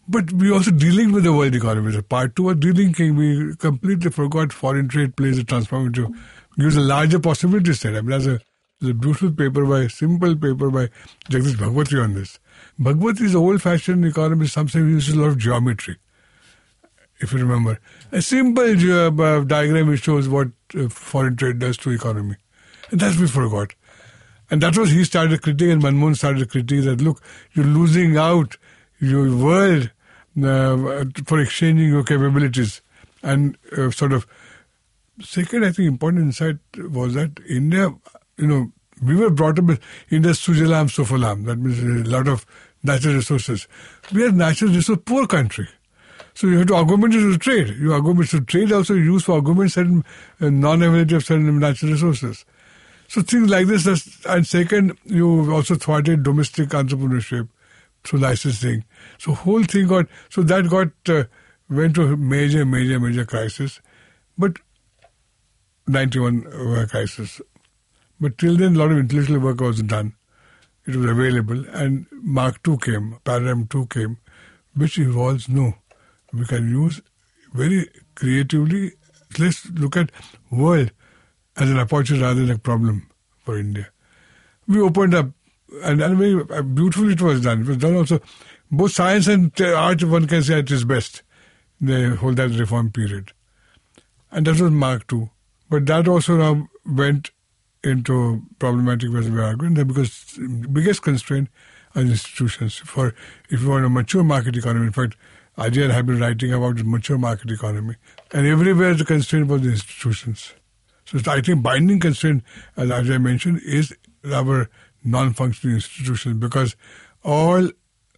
But 0.08 0.32
we 0.32 0.50
also 0.50 0.70
dealing 0.70 1.12
with 1.12 1.24
the 1.24 1.32
world 1.32 1.54
economy. 1.54 1.92
So 1.92 2.02
part 2.02 2.36
two 2.36 2.50
of 2.50 2.60
dealing 2.60 2.94
we 3.16 3.56
completely 3.56 4.10
forgot 4.10 4.52
foreign 4.52 4.88
trade 4.88 5.16
plays 5.16 5.38
a 5.38 5.44
transformative 5.44 6.14
gives 6.58 6.76
a 6.76 6.80
larger 6.80 7.18
possibility 7.18 7.72
set. 7.74 7.94
I 7.94 8.00
mean, 8.00 8.10
there's 8.10 8.26
a, 8.26 8.40
a 8.82 8.92
beautiful 8.94 9.30
paper 9.30 9.64
by, 9.64 9.88
simple 9.88 10.34
paper 10.34 10.70
by 10.70 10.88
Jagdish 11.30 11.56
Bhagwati 11.56 12.02
on 12.02 12.14
this. 12.14 12.38
Bhagwati 12.80 13.22
is 13.22 13.34
an 13.34 13.40
old-fashioned 13.40 14.04
economist, 14.04 14.54
something 14.54 14.88
uses 14.88 15.14
a 15.14 15.20
lot 15.20 15.28
of 15.28 15.38
geometry, 15.38 15.96
if 17.20 17.32
you 17.32 17.38
remember. 17.38 17.78
A 18.12 18.22
simple 18.22 18.64
uh, 18.64 19.40
diagram 19.40 19.88
which 19.88 20.04
shows 20.04 20.28
what 20.28 20.48
uh, 20.78 20.88
foreign 20.88 21.36
trade 21.36 21.58
does 21.58 21.76
to 21.78 21.90
economy. 21.90 22.36
And 22.90 23.00
that 23.00 23.16
we 23.16 23.26
forgot. 23.26 23.74
And 24.50 24.62
that 24.62 24.76
was 24.78 24.90
he 24.90 25.04
started 25.04 25.42
critiquing 25.42 25.72
and 25.72 25.82
Manmohan 25.82 26.16
started 26.16 26.48
critiquing 26.48 26.84
that, 26.84 27.00
look, 27.00 27.20
you're 27.54 27.64
losing 27.66 28.16
out 28.16 28.56
your 29.00 29.34
world 29.36 29.90
uh, 30.42 31.04
for 31.24 31.40
exchanging 31.40 31.88
your 31.88 32.04
capabilities 32.04 32.80
and 33.22 33.58
uh, 33.76 33.90
sort 33.90 34.12
of 34.12 34.26
second, 35.20 35.64
I 35.64 35.72
think, 35.72 35.88
important 35.88 36.24
insight 36.24 36.56
was 36.76 37.14
that 37.14 37.40
India, 37.48 37.94
you 38.36 38.46
know, 38.46 38.72
we 39.02 39.14
were 39.16 39.30
brought 39.30 39.58
up 39.58 39.66
with 39.66 39.80
India 40.10 40.32
Sujalam 40.32 40.86
Sufalam. 40.88 41.44
That 41.44 41.58
means 41.58 41.80
a 41.80 42.10
lot 42.10 42.28
of 42.28 42.46
natural 42.82 43.14
resources. 43.14 43.68
We 44.12 44.24
are 44.24 44.32
natural 44.32 44.72
resource 44.72 44.98
poor 45.04 45.26
country. 45.26 45.68
So 46.34 46.46
you 46.46 46.58
have 46.58 46.66
to 46.68 46.74
augment 46.74 47.14
it 47.14 47.24
with 47.24 47.40
trade. 47.40 47.68
You 47.78 47.94
augment 47.94 48.28
so 48.28 48.40
trade 48.40 48.72
also 48.72 48.94
used 48.94 49.24
for 49.24 49.38
augment 49.38 49.72
certain 49.72 50.04
uh, 50.40 50.50
non-availability 50.50 51.14
of 51.14 51.24
certain 51.24 51.58
natural 51.58 51.92
resources. 51.92 52.44
So 53.08 53.22
things 53.22 53.50
like 53.50 53.66
this. 53.66 53.86
And 54.26 54.46
second, 54.46 54.98
you 55.04 55.52
also 55.52 55.76
thwarted 55.76 56.22
domestic 56.22 56.70
entrepreneurship 56.70 57.48
through 58.04 58.20
licensing. 58.20 58.84
So 59.18 59.32
whole 59.32 59.64
thing 59.64 59.88
got 59.88 60.06
so 60.28 60.42
that 60.42 60.68
got 60.68 60.88
uh, 61.08 61.24
went 61.68 61.94
to 61.96 62.02
a 62.02 62.16
major, 62.16 62.64
major, 62.64 63.00
major 63.00 63.24
crisis. 63.24 63.80
But 64.38 64.58
91 65.86 66.88
crisis. 66.88 67.40
But 68.20 68.38
till 68.38 68.56
then, 68.56 68.76
a 68.76 68.78
lot 68.78 68.92
of 68.92 68.98
intellectual 68.98 69.38
work 69.40 69.60
was 69.60 69.82
done. 69.82 70.14
It 70.86 70.96
was 70.96 71.10
available, 71.10 71.64
and 71.72 72.06
Mark 72.12 72.60
II 72.66 72.76
came, 72.76 73.18
Paradigm 73.24 73.66
2 73.66 73.86
came, 73.86 74.18
which 74.74 74.98
involves 74.98 75.48
no. 75.48 75.74
We 76.32 76.46
can 76.46 76.68
use 76.68 77.00
very 77.52 77.88
creatively. 78.14 78.92
Let's 79.38 79.68
look 79.70 79.96
at 79.96 80.12
world 80.50 80.92
as 81.56 81.70
an 81.70 81.78
opportunity 81.78 82.22
rather 82.22 82.46
than 82.46 82.56
a 82.56 82.58
problem 82.58 83.08
for 83.44 83.58
India. 83.58 83.88
We 84.68 84.80
opened 84.80 85.14
up, 85.14 85.30
and, 85.82 86.00
and 86.00 86.18
very 86.18 86.40
uh, 86.56 86.62
beautifully 86.62 87.14
it 87.14 87.20
was 87.20 87.40
done. 87.42 87.62
It 87.62 87.66
was 87.66 87.78
done 87.78 87.96
also, 87.96 88.20
both 88.70 88.92
science 88.92 89.26
and 89.26 89.52
art, 89.60 90.04
one 90.04 90.26
can 90.26 90.42
say 90.42 90.58
at 90.58 90.70
its 90.70 90.84
best, 90.84 91.22
the 91.80 92.16
whole 92.16 92.32
that 92.32 92.50
reform 92.50 92.90
period. 92.90 93.32
And 94.30 94.46
that 94.46 94.60
was 94.60 94.70
Mark 94.70 95.12
II. 95.12 95.30
But 95.68 95.86
that 95.86 96.08
also 96.08 96.36
now 96.36 96.68
went 96.84 97.30
into 97.82 98.42
problematic 98.58 99.12
as 99.14 99.30
we 99.30 99.40
arguing 99.40 99.74
that 99.74 99.86
because 99.86 100.38
biggest 100.72 101.02
constraint 101.02 101.48
are 101.94 102.02
institutions. 102.02 102.76
For 102.76 103.14
if 103.48 103.62
you 103.62 103.68
want 103.68 103.84
a 103.84 103.88
mature 103.88 104.24
market 104.24 104.56
economy, 104.56 104.86
in 104.86 104.92
fact, 104.92 105.16
Ajay 105.58 105.90
had 105.90 106.06
been 106.06 106.20
writing 106.20 106.52
about 106.52 106.76
mature 106.84 107.16
market 107.16 107.50
economy, 107.50 107.96
and 108.32 108.46
everywhere 108.46 108.94
the 108.94 109.04
constraint 109.04 109.48
was 109.48 109.62
the 109.62 109.70
institutions. 109.70 110.52
So 111.06 111.18
I 111.30 111.40
think 111.40 111.62
binding 111.62 112.00
constraint, 112.00 112.42
as 112.76 112.90
Ajay 112.90 113.22
mentioned, 113.22 113.62
is 113.64 113.94
our 114.32 114.68
non-functioning 115.04 115.76
institutions 115.76 116.36
because 116.36 116.76
all 117.24 117.70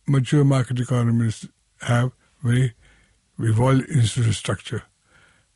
mature 0.06 0.44
market 0.44 0.80
economies 0.80 1.46
have 1.82 2.12
very 2.42 2.74
evolved 3.38 3.84
institutional 3.88 4.32
structure 4.32 4.82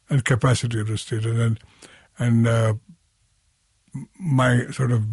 and 0.09 0.25
capacity 0.25 0.79
of 0.79 0.89
the 0.89 0.99
state. 0.99 1.25
And 1.25 1.59
and 2.23 2.47
uh, 2.47 2.75
my 4.19 4.67
sort 4.71 4.93
of 4.93 5.05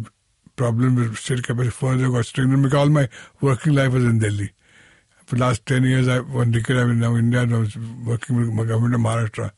problem 0.56 0.94
with 0.96 1.16
state 1.16 1.42
capacity 1.42 1.70
further 1.70 2.10
got 2.10 2.26
strengthened 2.26 2.62
because 2.62 2.78
all 2.78 2.88
my 2.88 3.08
working 3.40 3.74
life 3.74 3.92
was 3.92 4.04
in 4.04 4.18
Delhi. 4.18 4.52
For 5.26 5.36
the 5.36 5.42
last 5.42 5.64
10 5.66 5.84
years, 5.84 6.08
I, 6.08 6.20
one 6.20 6.50
decade 6.50 6.76
I've 6.76 6.88
been 6.88 7.00
now 7.00 7.14
in 7.14 7.26
India 7.26 7.42
and 7.42 7.54
I 7.54 7.58
was 7.58 7.76
working 8.04 8.36
with 8.36 8.48
my 8.48 8.64
government 8.64 8.94
of 8.94 9.00
Maharashtra. 9.00 9.52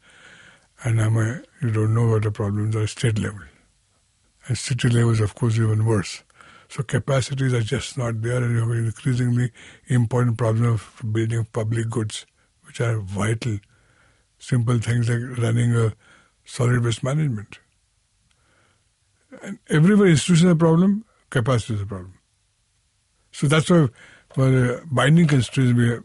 And 0.84 1.00
I'm 1.00 1.16
a, 1.16 1.42
you 1.62 1.70
don't 1.70 1.94
know 1.94 2.08
what 2.08 2.22
the 2.22 2.30
problems 2.30 2.76
are 2.76 2.82
at 2.82 2.88
state 2.90 3.18
level. 3.18 3.40
And 4.48 4.58
city 4.58 4.88
level 4.88 5.10
is, 5.12 5.20
of 5.20 5.34
course, 5.34 5.56
even 5.56 5.84
worse. 5.84 6.24
So 6.68 6.82
capacities 6.82 7.52
are 7.54 7.60
just 7.60 7.96
not 7.96 8.22
there, 8.22 8.42
and 8.42 8.52
you 8.52 8.60
have 8.60 8.70
an 8.70 8.86
increasingly 8.86 9.52
important 9.86 10.38
problem 10.38 10.72
of 10.72 11.00
building 11.12 11.46
public 11.52 11.88
goods, 11.90 12.26
which 12.66 12.80
are 12.80 12.98
vital 12.98 13.58
simple 14.42 14.78
things 14.78 15.08
like 15.08 15.38
running 15.38 15.74
a 15.76 15.92
solid 16.44 16.85
waste 16.85 17.02
management. 17.02 17.59
And 19.42 19.59
everywhere 19.68 20.09
institution 20.09 20.48
is 20.48 20.52
a 20.52 20.57
problem, 20.57 21.05
capacity 21.31 21.74
is 21.74 21.83
a 21.83 21.87
problem. 21.87 22.14
So 23.33 23.46
that's 23.46 23.70
why 23.70 23.88
for 24.35 24.50
the 24.50 24.83
binding 24.90 25.26
constraints 25.26 25.74
we 25.74 25.98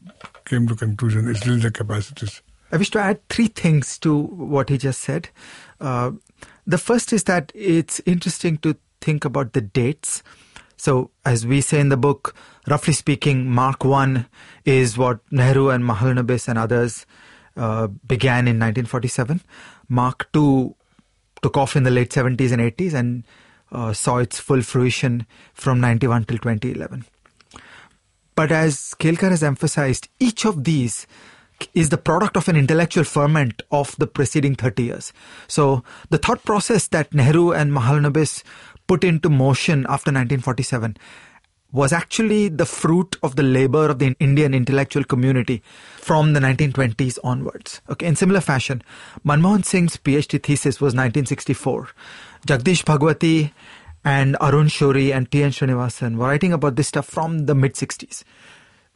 came 0.46 0.68
to 0.68 0.76
conclusion 0.76 1.28
it's 1.28 1.46
really 1.46 1.62
the 1.62 1.72
capacities. 1.72 2.42
I 2.72 2.78
wish 2.78 2.90
to 2.92 3.00
add 3.00 3.28
three 3.30 3.48
things 3.48 3.98
to 4.00 4.18
what 4.18 4.70
he 4.70 4.78
just 4.78 5.02
said. 5.02 5.30
Uh, 5.80 6.12
the 6.66 6.78
first 6.78 7.14
is 7.14 7.24
that 7.26 7.52
it's 7.56 8.02
interesting 8.06 8.58
to 8.60 8.76
think 9.00 9.24
about 9.24 9.54
the 9.54 9.62
dates. 9.62 10.22
So, 10.76 11.12
as 11.26 11.46
we 11.46 11.62
say 11.62 11.80
in 11.80 11.90
the 11.90 11.98
book, 11.98 12.36
roughly 12.68 12.94
speaking, 12.94 13.50
Mark 13.50 13.84
1 13.84 14.28
is 14.66 14.98
what 14.98 15.20
Nehru 15.32 15.70
and 15.70 15.84
Mahalanobis 15.84 16.48
and 16.48 16.60
others 16.60 17.06
uh, 17.56 17.88
began 17.88 18.48
in 18.48 18.60
1947. 18.60 19.42
Mark 19.90 20.30
II 20.36 20.76
took 21.42 21.58
off 21.58 21.76
in 21.76 21.84
the 21.84 21.92
late 21.92 22.10
70s 22.10 22.52
and 22.52 22.62
80s 22.62 22.94
and 22.94 23.24
uh, 23.72 23.94
saw 23.94 24.18
its 24.18 24.40
full 24.40 24.62
fruition 24.62 25.26
from 25.54 25.80
91 25.80 26.26
till 26.26 26.38
2011. 26.38 27.06
But 28.36 28.52
as 28.52 28.94
Kelkar 29.00 29.32
has 29.32 29.44
emphasized, 29.44 30.10
each 30.20 30.46
of 30.46 30.64
these 30.64 31.08
is 31.74 31.90
the 31.90 31.98
product 31.98 32.38
of 32.38 32.48
an 32.48 32.56
intellectual 32.56 33.04
ferment 33.04 33.64
of 33.72 33.96
the 33.98 34.08
preceding 34.08 34.56
30 34.56 34.84
years. 34.84 35.14
So 35.48 35.84
the 36.10 36.18
thought 36.20 36.44
process 36.44 36.88
that 36.90 37.14
Nehru 37.14 37.52
and 37.52 37.72
Mahalanobis 37.72 38.44
put 38.88 39.04
into 39.04 39.30
motion 39.30 39.80
after 39.90 40.12
1947 40.12 40.98
was 41.72 41.92
actually 41.92 42.48
the 42.48 42.66
fruit 42.66 43.18
of 43.22 43.36
the 43.36 43.44
labor 43.44 43.90
of 43.90 44.00
the 44.00 44.16
Indian 44.20 44.54
intellectual 44.54 45.04
community 45.04 45.62
from 45.98 46.34
the 46.34 46.40
1920s 46.40 47.20
onwards. 47.24 47.82
Okay, 47.90 48.06
in 48.06 48.16
similar 48.16 48.40
fashion, 48.40 48.82
Manmohan 49.26 49.66
Singh's 49.66 49.98
PhD 49.98 50.42
thesis 50.42 50.80
was 50.80 50.94
1964. 50.94 51.90
Jagdish 52.48 52.84
Bhagwati 52.84 53.52
and 54.06 54.38
Arun 54.40 54.68
Shourie 54.68 55.14
and 55.14 55.30
T.N. 55.30 55.52
Srinivasan 55.52 56.16
were 56.16 56.28
writing 56.28 56.54
about 56.54 56.78
this 56.78 56.88
stuff 56.88 57.06
from 57.06 57.46
the 57.46 57.56
mid 57.56 57.74
60s. 57.74 58.24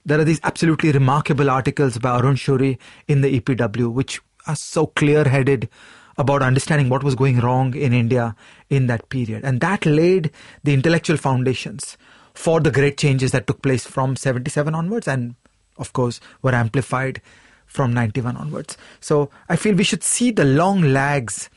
There 0.06 0.20
are 0.20 0.24
these 0.24 0.40
absolutely 0.44 0.92
remarkable 0.92 1.50
articles 1.50 1.98
by 1.98 2.18
Arun 2.18 2.36
Shourie 2.36 2.78
in 3.08 3.22
the 3.22 3.40
EPW, 3.40 3.92
which 3.92 4.22
are 4.48 4.56
so 4.56 4.88
clear 4.88 5.26
headed 5.26 5.70
about 6.18 6.42
understanding 6.42 6.90
what 6.90 7.04
was 7.04 7.16
going 7.16 7.40
wrong 7.40 7.76
in 7.76 7.94
India 7.94 8.36
in 8.70 8.88
that 8.88 9.10
period. 9.10 9.44
And 9.44 9.60
that 9.62 9.86
laid 9.86 10.32
the 10.64 10.74
intellectual 10.74 11.18
foundations 11.18 11.98
for 12.34 12.60
the 12.60 12.72
great 12.72 12.98
changes 12.98 13.32
that 13.32 13.48
took 13.48 13.62
place 13.62 13.86
from 13.86 14.16
77 14.16 14.74
onwards 14.74 15.08
and, 15.08 15.36
of 15.78 15.94
course, 15.94 16.20
were 16.42 16.56
amplified 16.56 17.22
from 17.66 17.94
91 17.94 18.38
onwards. 18.38 18.78
So 19.00 19.30
I 19.48 19.56
feel 19.56 19.76
we 19.76 19.84
should 19.84 20.04
see 20.04 20.32
the 20.32 20.46
long 20.46 20.82
lags 20.82 21.50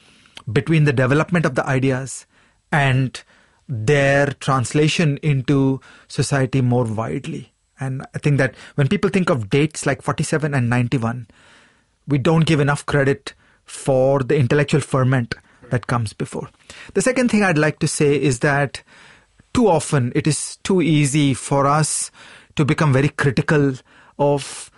between 0.51 0.85
the 0.85 0.93
development 0.93 1.47
of 1.47 1.55
the 1.55 1.67
ideas 1.67 2.27
and 2.71 3.21
their 3.69 4.27
translation 4.27 5.19
into 5.23 5.81
society 6.07 6.61
more 6.61 6.85
widely. 6.85 7.53
And 7.81 8.07
I 8.15 8.19
think 8.19 8.39
that 8.39 8.55
when 8.77 8.89
people 8.89 9.11
think 9.11 9.31
of 9.31 9.51
dates 9.51 9.87
like 9.87 10.03
47 10.03 10.55
and 10.55 10.71
91, 10.71 11.27
we 12.07 12.19
don't 12.19 12.47
give 12.47 12.61
enough 12.61 12.87
credit 12.87 13.35
for 13.65 14.21
the 14.21 14.37
intellectual 14.37 14.81
ferment 14.81 15.35
that 15.71 15.87
comes 15.87 16.13
before. 16.13 16.51
The 16.93 17.03
second 17.03 17.31
thing 17.31 17.43
I'd 17.43 17.59
like 17.59 17.79
to 17.81 17.89
say 17.89 18.21
is 18.21 18.41
that 18.41 18.83
too 19.55 19.69
often 19.69 20.12
it 20.14 20.27
is 20.27 20.57
too 20.57 20.83
easy 20.83 21.33
for 21.33 21.67
us 21.67 22.11
to 22.57 22.64
become 22.64 22.93
very 22.93 23.09
critical 23.09 23.75
of 24.19 24.71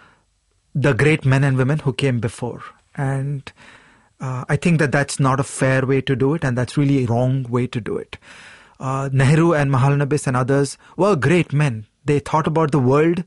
the 0.75 0.93
great 0.93 1.25
men 1.25 1.43
and 1.43 1.57
women 1.57 1.79
who 1.81 1.93
came 1.93 2.21
before. 2.21 2.63
And 2.95 3.51
uh, 4.21 4.45
I 4.49 4.57
think 4.57 4.79
that 4.79 4.93
that's 4.93 5.19
not 5.19 5.41
a 5.41 5.45
fair 5.45 5.85
way 5.85 6.01
to 6.03 6.15
do 6.15 6.35
it, 6.35 6.45
and 6.45 6.57
that's 6.57 6.77
really 6.77 7.05
a 7.05 7.07
wrong 7.07 7.45
way 7.49 7.67
to 7.67 7.81
do 7.81 7.97
it. 7.97 8.19
Uh, 8.79 9.09
Nehru 9.13 9.55
and 9.55 9.71
Mahalanobis 9.71 10.27
and 10.27 10.37
others 10.37 10.77
were 10.97 11.17
great 11.17 11.53
men. 11.53 11.87
They 12.05 12.19
thought 12.19 12.47
about 12.47 12.73
the 12.73 12.79
world 12.79 13.25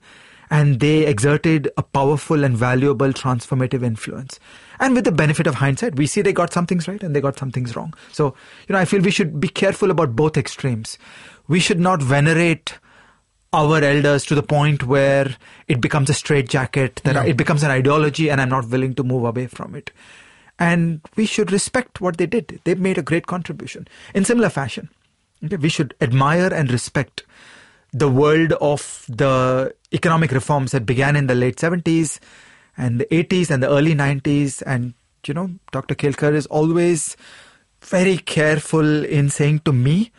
and 0.51 0.79
they 0.79 1.05
exerted 1.05 1.69
a 1.77 1.83
powerful 1.83 2.43
and 2.43 2.57
valuable 2.57 3.09
transformative 3.09 3.83
influence. 3.83 4.39
And 4.79 4.95
with 4.95 5.03
the 5.05 5.11
benefit 5.11 5.45
of 5.45 5.55
hindsight, 5.55 5.95
we 5.95 6.07
see 6.07 6.21
they 6.21 6.33
got 6.33 6.53
some 6.53 6.65
things 6.65 6.87
right 6.87 7.01
and 7.03 7.15
they 7.15 7.21
got 7.21 7.37
some 7.37 7.51
things 7.51 7.75
wrong. 7.75 7.93
So, 8.11 8.33
you 8.67 8.73
know, 8.73 8.79
I 8.79 8.85
feel 8.85 9.01
we 9.01 9.11
should 9.11 9.39
be 9.39 9.49
careful 9.49 9.91
about 9.91 10.15
both 10.15 10.37
extremes. 10.37 10.97
We 11.49 11.59
should 11.59 11.79
not 11.79 12.01
venerate 12.01 12.75
our 13.51 13.83
elders 13.83 14.25
to 14.27 14.35
the 14.35 14.43
point 14.43 14.83
where 14.83 15.35
it 15.67 15.81
becomes 15.81 16.09
a 16.09 16.13
straitjacket, 16.13 17.01
that 17.03 17.27
it 17.27 17.35
becomes 17.35 17.63
an 17.63 17.71
ideology 17.71 18.29
and 18.29 18.39
I'm 18.39 18.49
not 18.49 18.69
willing 18.69 18.93
to 18.95 19.03
move 19.03 19.25
away 19.25 19.47
from 19.47 19.75
it. 19.75 19.91
And 20.59 21.01
we 21.15 21.25
should 21.25 21.51
respect 21.51 21.99
what 21.99 22.17
they 22.17 22.27
did. 22.27 22.61
They 22.63 22.75
made 22.75 22.97
a 22.97 23.01
great 23.01 23.25
contribution. 23.27 23.87
In 24.13 24.25
similar 24.25 24.49
fashion, 24.49 24.89
okay, 25.43 25.55
we 25.55 25.69
should 25.69 25.95
admire 25.99 26.53
and 26.53 26.71
respect 26.71 27.23
the 27.91 28.09
world 28.09 28.53
of 28.53 29.05
the 29.09 29.73
economic 29.91 30.31
reforms 30.31 30.71
that 30.73 30.85
began 30.85 31.15
in 31.15 31.27
the 31.27 31.35
late 31.35 31.55
70s 31.55 32.19
and 32.77 32.99
the 32.99 33.05
80s 33.05 33.49
and 33.49 33.63
the 33.63 33.69
early 33.69 33.95
90s. 33.95 34.61
And, 34.65 34.93
you 35.25 35.33
know, 35.33 35.49
Dr. 35.71 35.95
Kelkar 35.95 36.33
is 36.35 36.45
always 36.47 37.17
very 37.81 38.17
careful 38.17 39.05
in 39.05 39.29
saying 39.29 39.59
to 39.59 39.73
me 39.73 40.11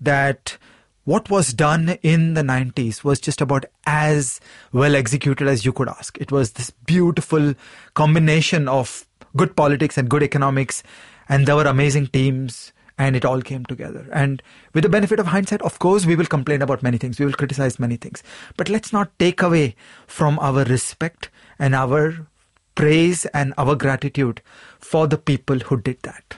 that 0.00 0.58
what 1.04 1.30
was 1.30 1.52
done 1.52 1.98
in 2.02 2.34
the 2.34 2.42
90s 2.42 3.02
was 3.02 3.20
just 3.20 3.40
about 3.40 3.64
as 3.86 4.40
well 4.72 4.94
executed 4.94 5.48
as 5.48 5.64
you 5.64 5.72
could 5.72 5.88
ask. 5.88 6.16
It 6.18 6.30
was 6.30 6.52
this 6.52 6.70
beautiful 6.70 7.54
combination 7.94 8.68
of 8.68 9.06
good 9.36 9.56
politics 9.56 9.98
and 9.98 10.08
good 10.08 10.22
economics, 10.22 10.82
and 11.28 11.46
there 11.46 11.56
were 11.56 11.64
amazing 11.64 12.08
teams 12.08 12.72
and 12.98 13.16
it 13.16 13.24
all 13.24 13.42
came 13.42 13.64
together. 13.64 14.06
And 14.12 14.42
with 14.74 14.84
the 14.84 14.88
benefit 14.88 15.18
of 15.18 15.26
hindsight, 15.26 15.62
of 15.62 15.78
course, 15.78 16.06
we 16.06 16.14
will 16.14 16.26
complain 16.26 16.62
about 16.62 16.82
many 16.82 16.98
things, 16.98 17.18
we 17.18 17.26
will 17.26 17.32
criticize 17.32 17.78
many 17.80 17.96
things. 17.96 18.22
But 18.56 18.68
let's 18.68 18.92
not 18.92 19.18
take 19.18 19.42
away 19.42 19.74
from 20.06 20.38
our 20.38 20.64
respect 20.64 21.30
and 21.58 21.74
our 21.74 22.26
praise 22.74 23.26
and 23.26 23.54
our 23.58 23.74
gratitude 23.74 24.40
for 24.78 25.06
the 25.06 25.18
people 25.18 25.58
who 25.58 25.80
did 25.80 26.00
that. 26.02 26.36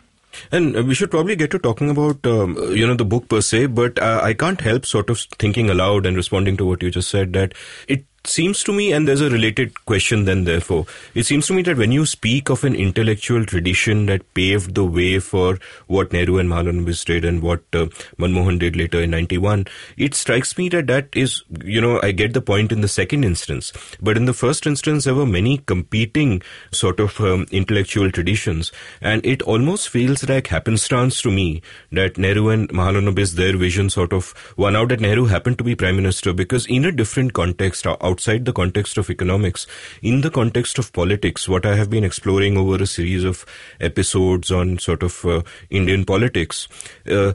And 0.51 0.87
we 0.87 0.95
should 0.95 1.11
probably 1.11 1.37
get 1.37 1.51
to 1.53 1.59
talking 1.59 1.91
about, 1.91 2.25
um, 2.27 2.57
you 2.75 2.87
know, 2.87 2.95
the 2.95 3.05
book 3.05 3.29
per 3.29 3.41
se, 3.41 3.67
but 3.67 3.99
uh, 3.99 4.21
I 4.23 4.35
can't 4.35 4.61
help 4.61 4.87
sort 4.87 5.11
of 5.11 5.21
thinking 5.39 5.71
aloud 5.71 6.07
and 6.07 6.17
responding 6.17 6.57
to 6.59 6.65
what 6.65 6.83
you 6.83 6.91
just 6.91 7.11
said 7.11 7.33
that 7.35 7.55
it 7.89 8.05
seems 8.27 8.63
to 8.65 8.73
me, 8.73 8.93
and 8.93 9.07
there's 9.07 9.21
a 9.21 9.31
related 9.31 9.85
question 9.85 10.25
then, 10.25 10.45
therefore, 10.45 10.87
it 11.15 11.27
seems 11.27 11.47
to 11.47 11.55
me 11.55 11.63
that 11.63 11.77
when 11.77 11.93
you 11.93 12.07
speak 12.07 12.49
of 12.49 12.65
an 12.65 12.75
intellectual 12.75 13.45
tradition 13.45 14.07
that 14.07 14.35
paved 14.35 14.75
the 14.75 14.85
way 14.85 15.19
for 15.19 15.59
what 15.87 16.13
Nehru 16.13 16.39
and 16.39 16.49
Mahalanobis 16.49 17.05
did 17.05 17.25
and 17.25 17.43
what 17.43 17.61
uh, 17.73 17.87
Manmohan 18.19 18.59
did 18.59 18.77
later 18.77 19.01
in 19.01 19.11
91, 19.11 19.67
it 19.97 20.15
strikes 20.15 20.57
me 20.57 20.69
that 20.71 20.87
that 20.87 21.09
is, 21.15 21.43
you 21.63 21.81
know, 21.81 22.01
I 22.03 22.13
get 22.13 22.33
the 22.33 22.41
point 22.41 22.73
in 22.73 22.81
the 22.81 22.89
second 22.89 23.25
instance. 23.25 23.73
But 24.01 24.17
in 24.17 24.25
the 24.25 24.33
first 24.33 24.67
instance, 24.67 25.05
there 25.05 25.15
were 25.15 25.27
many 25.27 25.59
competing 25.59 26.43
sort 26.71 27.01
of 27.01 27.21
um, 27.21 27.47
intellectual 27.51 28.11
traditions. 28.11 28.73
And 29.01 29.25
it 29.25 29.43
almost 29.43 29.89
feels 29.89 30.29
like 30.29 30.49
happenstance 30.49 31.21
to 31.23 31.31
me 31.31 31.63
that 31.93 32.19
Nehru 32.19 32.49
and 32.49 32.69
Mahalanobis, 32.71 33.35
their 33.35 33.57
vision 33.57 33.91
sort 33.91 34.13
of 34.13 34.35
won 34.57 34.77
out 34.77 34.89
that 34.89 35.01
Nehru 35.01 35.27
happened 35.27 35.59
to 35.59 35.65
be 35.65 35.75
prime 35.75 35.97
minister 35.97 36.33
because 36.33 36.67
in 36.67 36.85
a 36.85 36.93
different 36.93 37.33
context, 37.33 37.87
outside 38.15 38.45
the 38.45 38.53
context 38.53 38.97
of 38.97 39.11
economics, 39.11 39.67
in 40.01 40.21
the 40.21 40.31
context 40.31 40.79
of 40.79 40.93
politics, 40.93 41.49
what 41.49 41.67
I 41.67 41.75
have 41.75 41.91
been 41.91 42.05
exploring 42.05 42.57
over 42.57 42.83
a 42.83 42.87
series 42.87 43.25
of 43.25 43.45
episodes 43.81 44.53
on 44.53 44.79
sort 44.79 45.03
of 45.03 45.25
uh, 45.25 45.43
Indian 45.71 46.05
politics, 46.05 46.69
uh, 47.11 47.33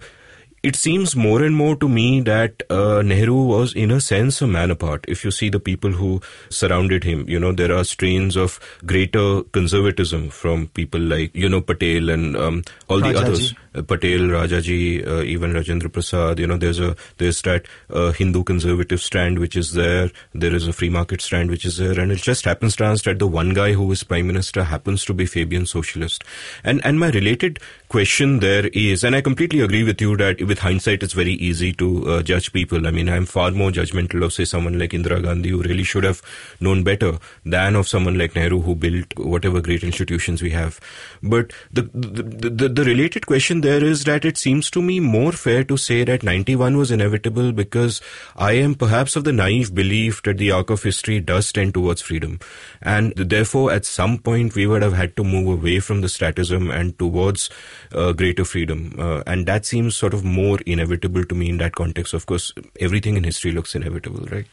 it 0.62 0.76
seems 0.76 1.15
more 1.15 1.42
and 1.42 1.56
more 1.56 1.76
to 1.78 1.88
me 1.88 2.20
that 2.22 2.63
uh, 2.70 3.02
Nehru 3.02 3.44
was, 3.46 3.74
in 3.74 3.92
a 3.92 4.02
sense, 4.02 4.42
a 4.42 4.48
man 4.48 4.72
apart. 4.72 5.06
If 5.08 5.24
you 5.24 5.32
see 5.32 5.50
the 5.50 5.60
people 5.60 5.92
who 5.92 6.22
surrounded 6.50 7.06
him, 7.06 7.24
you 7.30 7.39
know, 7.39 7.54
there 7.54 7.74
are 7.74 7.86
strains 7.86 8.36
of 8.36 8.60
greater 8.86 9.44
conservatism 9.44 10.30
from 10.30 10.68
people 10.68 11.00
like, 11.00 11.34
you 11.34 11.48
know, 11.48 11.62
Patel 11.62 12.10
and 12.10 12.36
um, 12.36 12.63
all 12.89 13.00
Rajaji. 13.00 13.13
the 13.13 13.20
others. 13.20 13.54
Uh, 13.75 13.82
Patel, 13.82 14.21
Rajaji, 14.21 15.08
uh, 15.08 15.21
even 15.21 15.53
Rajendra 15.53 15.91
Prasad. 15.91 16.39
You 16.39 16.47
know, 16.47 16.58
there's 16.58 16.79
a 16.79 16.95
there's 17.17 17.41
that 17.43 17.65
uh, 17.89 18.12
Hindu 18.12 18.43
conservative 18.43 19.01
strand 19.01 19.39
which 19.39 19.55
is 19.55 19.73
there. 19.73 20.10
There 20.34 20.55
is 20.55 20.67
a 20.67 20.73
free 20.73 20.89
market 20.89 21.21
strand 21.21 21.49
which 21.49 21.65
is 21.65 21.77
there, 21.77 21.99
and 21.99 22.12
it 22.12 22.17
just 22.17 22.45
happens 22.45 22.75
to 22.77 22.86
us 22.86 23.03
that 23.03 23.19
the 23.19 23.27
one 23.27 23.53
guy 23.53 23.73
who 23.73 23.91
is 23.91 24.03
prime 24.03 24.27
minister 24.27 24.63
happens 24.63 25.05
to 25.05 25.13
be 25.13 25.25
Fabian 25.25 25.65
socialist. 25.65 26.23
And 26.63 26.84
and 26.84 26.99
my 26.99 27.10
related 27.10 27.60
question 27.89 28.39
there 28.39 28.67
is, 28.67 29.03
and 29.03 29.15
I 29.15 29.21
completely 29.21 29.62
agree 29.62 29.84
with 29.84 29.99
you 29.99 30.15
that 30.17 30.41
with 30.41 30.60
hindsight, 30.60 31.03
it's 31.03 31.13
very 31.13 31.34
easy 31.34 31.73
to 31.73 32.10
uh, 32.10 32.21
judge 32.21 32.53
people. 32.53 32.86
I 32.86 32.91
mean, 32.91 33.10
I'm 33.10 33.25
far 33.25 33.51
more 33.51 33.71
judgmental 33.71 34.23
of, 34.23 34.32
say, 34.32 34.45
someone 34.45 34.77
like 34.77 34.91
Indira 34.91 35.21
Gandhi, 35.21 35.49
who 35.49 35.62
really 35.63 35.84
should 35.84 36.03
have 36.03 36.21
known 36.60 36.84
better, 36.84 37.17
than 37.45 37.75
of 37.75 37.88
someone 37.88 38.17
like 38.17 38.36
Nehru, 38.36 38.62
who 38.62 38.75
built 38.75 39.17
whatever 39.17 39.60
great 39.60 39.84
institutions 39.84 40.41
we 40.41 40.51
have. 40.51 40.79
But 41.23 41.51
the, 41.71 41.84
the, 41.93 42.49
the, 42.49 42.69
the 42.69 42.84
related 42.84 43.25
question 43.25 43.59
there 43.63 43.84
is 43.84 44.04
that 44.06 44.26
it 44.26 44.38
seems 44.38 44.69
to 44.72 44.82
me 44.82 45.00
more 45.00 45.32
fair 45.32 45.63
to 45.63 45.78
say 45.78 46.04
that 46.04 46.24
91 46.24 46.78
was 46.78 46.91
inevitable 46.91 47.52
because 47.52 48.02
I 48.36 48.54
am 48.54 48.76
perhaps 48.76 49.15
of 49.15 49.24
the 49.24 49.32
naive 49.32 49.74
belief 49.74 50.22
that 50.24 50.38
the 50.38 50.52
arc 50.52 50.69
of 50.69 50.84
history 50.84 51.19
does 51.19 51.52
tend 51.52 51.74
towards 51.74 52.02
freedom. 52.02 52.39
And 52.82 53.13
therefore, 53.15 53.72
at 53.72 53.86
some 53.86 54.17
point, 54.17 54.56
we 54.56 54.67
would 54.67 54.82
have 54.82 54.93
had 54.93 55.15
to 55.17 55.24
move 55.24 55.48
away 55.48 55.80
from 55.80 56.02
the 56.02 56.08
statism 56.08 56.74
and 56.74 56.98
towards 56.98 57.50
uh, 57.93 58.13
greater 58.13 58.45
freedom. 58.45 58.95
Uh, 58.98 59.24
and 59.26 59.45
that 59.45 59.65
seems 59.65 59.95
sort 59.95 60.13
of 60.13 60.24
more 60.24 60.60
inevitable 60.65 61.26
to 61.26 61.36
me 61.36 61.50
in 61.50 61.58
that 61.58 61.76
context. 61.76 62.13
Of 62.13 62.26
course, 62.26 62.54
everything 62.80 63.17
in 63.17 63.24
history 63.24 63.52
looks 63.52 63.76
inevitable, 63.76 64.26
right? 64.32 64.45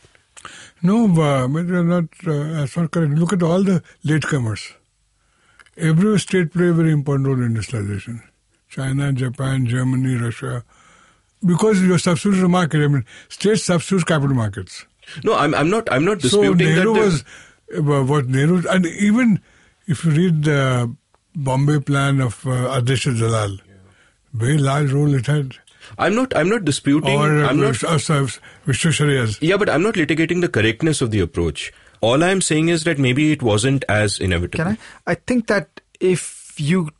No, 0.83 1.07
uh, 1.21 1.49
but 1.49 1.66
you're 1.66 1.85
not 1.85 2.05
uh, 2.27 2.62
as 2.62 2.71
far 2.73 2.88
correct. 2.88 3.14
Look 3.14 3.33
at 3.33 3.42
all 3.42 3.62
the 3.62 3.83
latecomers. 4.05 4.75
Every 5.77 6.19
state 6.19 6.53
played 6.53 6.71
a 6.71 6.75
very 6.75 6.92
important 6.92 7.27
role 7.29 7.37
in 7.37 7.45
industrialization. 7.45 8.23
China, 8.77 9.12
Japan, 9.12 9.67
Germany, 9.67 10.17
Russia. 10.17 10.62
Because 11.45 11.83
you're 11.83 12.49
market, 12.49 12.85
I 12.85 12.89
mean, 12.89 13.05
states 13.29 13.65
substitute 13.65 14.07
capital 14.07 14.37
markets. 14.37 14.85
No, 15.25 15.35
I'm, 15.35 15.55
I'm 15.55 15.71
not. 15.71 15.91
I'm 15.91 16.05
not 16.05 16.19
disputing 16.19 16.59
so 16.59 16.75
Nehru 16.75 16.95
that. 16.95 17.01
was 17.01 17.25
uh, 17.77 18.05
what 18.05 18.27
Nehru, 18.27 18.62
and 18.69 18.87
even 18.87 19.41
if 19.87 20.05
you 20.05 20.11
read 20.11 20.45
the 20.45 20.95
Bombay 21.35 21.81
plan 21.81 22.21
of 22.21 22.45
uh, 22.47 22.81
Ardeshir 22.81 23.19
Dalal, 23.19 23.59
very 24.33 24.59
large 24.59 24.93
role 24.93 25.15
it 25.15 25.27
had. 25.27 25.57
I'm 25.99 26.15
not. 26.15 26.37
I'm 26.37 26.49
not 26.49 26.65
disputing. 26.65 27.17
Or 27.19 27.45
uh, 27.45 27.49
I'm 27.49 27.61
not. 27.61 27.83
uh, 27.85 27.95
uh, 27.95 28.27
Visvesvaraya's. 28.67 29.41
Yeah, 29.41 29.57
but 29.57 29.71
I'm 29.71 29.83
not 29.83 29.95
litigating 29.95 30.41
the 30.41 30.49
correctness 30.49 31.01
of 31.01 31.12
the 31.12 31.21
approach. 31.21 31.73
All 32.01 32.25
I'm 32.25 32.41
saying 32.41 32.69
is 32.69 32.85
that 32.85 32.99
maybe 32.99 33.31
it 33.33 33.43
wasn't 33.43 33.85
as 33.89 34.19
inevitable. 34.19 34.65
Can 34.65 34.79
I? 35.07 35.12
I 35.12 35.15
think 35.15 35.47
that 35.47 35.81
if 36.01 36.55
you 36.59 36.91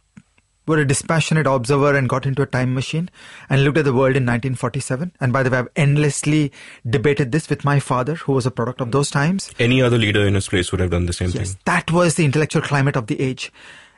were 0.66 0.79
a 0.79 0.87
dispassionate 0.87 1.46
observer 1.46 1.94
and 1.96 2.09
got 2.09 2.26
into 2.26 2.42
a 2.42 2.46
time 2.46 2.74
machine 2.74 3.09
and 3.48 3.62
looked 3.64 3.79
at 3.79 3.85
the 3.85 3.92
world 3.92 4.16
in 4.16 4.24
1947, 4.24 5.12
and 5.20 5.33
by 5.33 5.42
the 5.42 5.50
way, 5.50 5.59
I've 5.59 5.68
endlessly 5.76 6.52
debated 6.88 7.33
this 7.33 7.48
with 7.48 7.64
my 7.64 7.79
father, 7.81 8.14
who 8.16 8.33
was 8.33 8.46
a 8.46 8.50
product 8.50 8.81
of 8.81 8.90
those 8.92 9.11
times. 9.11 9.50
Any 9.59 9.81
other 9.83 9.98
leader 9.98 10.26
in 10.26 10.35
his 10.35 10.48
place 10.48 10.70
would 10.72 10.81
have 10.81 10.90
done 10.90 11.07
the 11.07 11.12
same 11.12 11.31
Yes, 11.31 11.50
thing. 11.52 11.61
that 11.66 11.90
was 11.90 12.14
the 12.16 12.24
intellectual 12.24 12.62
climate 12.62 12.96
of 12.96 13.07
the 13.07 13.20
age. 13.20 13.52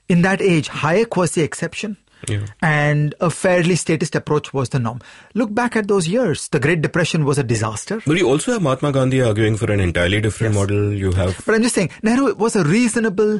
In 0.08 0.22
that 0.22 0.40
age, 0.40 0.68
Hayek 0.68 1.16
was 1.16 1.32
the 1.32 1.42
exception. 1.42 1.96
Yeah. 2.26 2.46
And 2.60 3.14
a 3.20 3.30
fairly 3.30 3.76
statist 3.76 4.16
approach 4.16 4.52
was 4.52 4.70
the 4.70 4.80
norm. 4.80 5.00
Look 5.34 5.54
back 5.54 5.76
at 5.76 5.86
those 5.86 6.08
years. 6.08 6.48
The 6.48 6.58
Great 6.58 6.82
Depression 6.82 7.24
was 7.24 7.38
a 7.38 7.44
disaster. 7.44 8.02
But 8.04 8.16
you 8.16 8.28
also 8.28 8.52
have 8.52 8.60
Mahatma 8.62 8.90
Gandhi 8.90 9.22
arguing 9.22 9.56
for 9.56 9.70
an 9.70 9.78
entirely 9.78 10.20
different 10.20 10.54
model. 10.56 10.92
You 10.92 11.12
have 11.12 11.40
But 11.46 11.54
I'm 11.54 11.62
just 11.62 11.76
saying, 11.76 11.90
Nehru 12.02 12.34
was 12.34 12.56
a 12.56 12.64
reasonable 12.64 13.38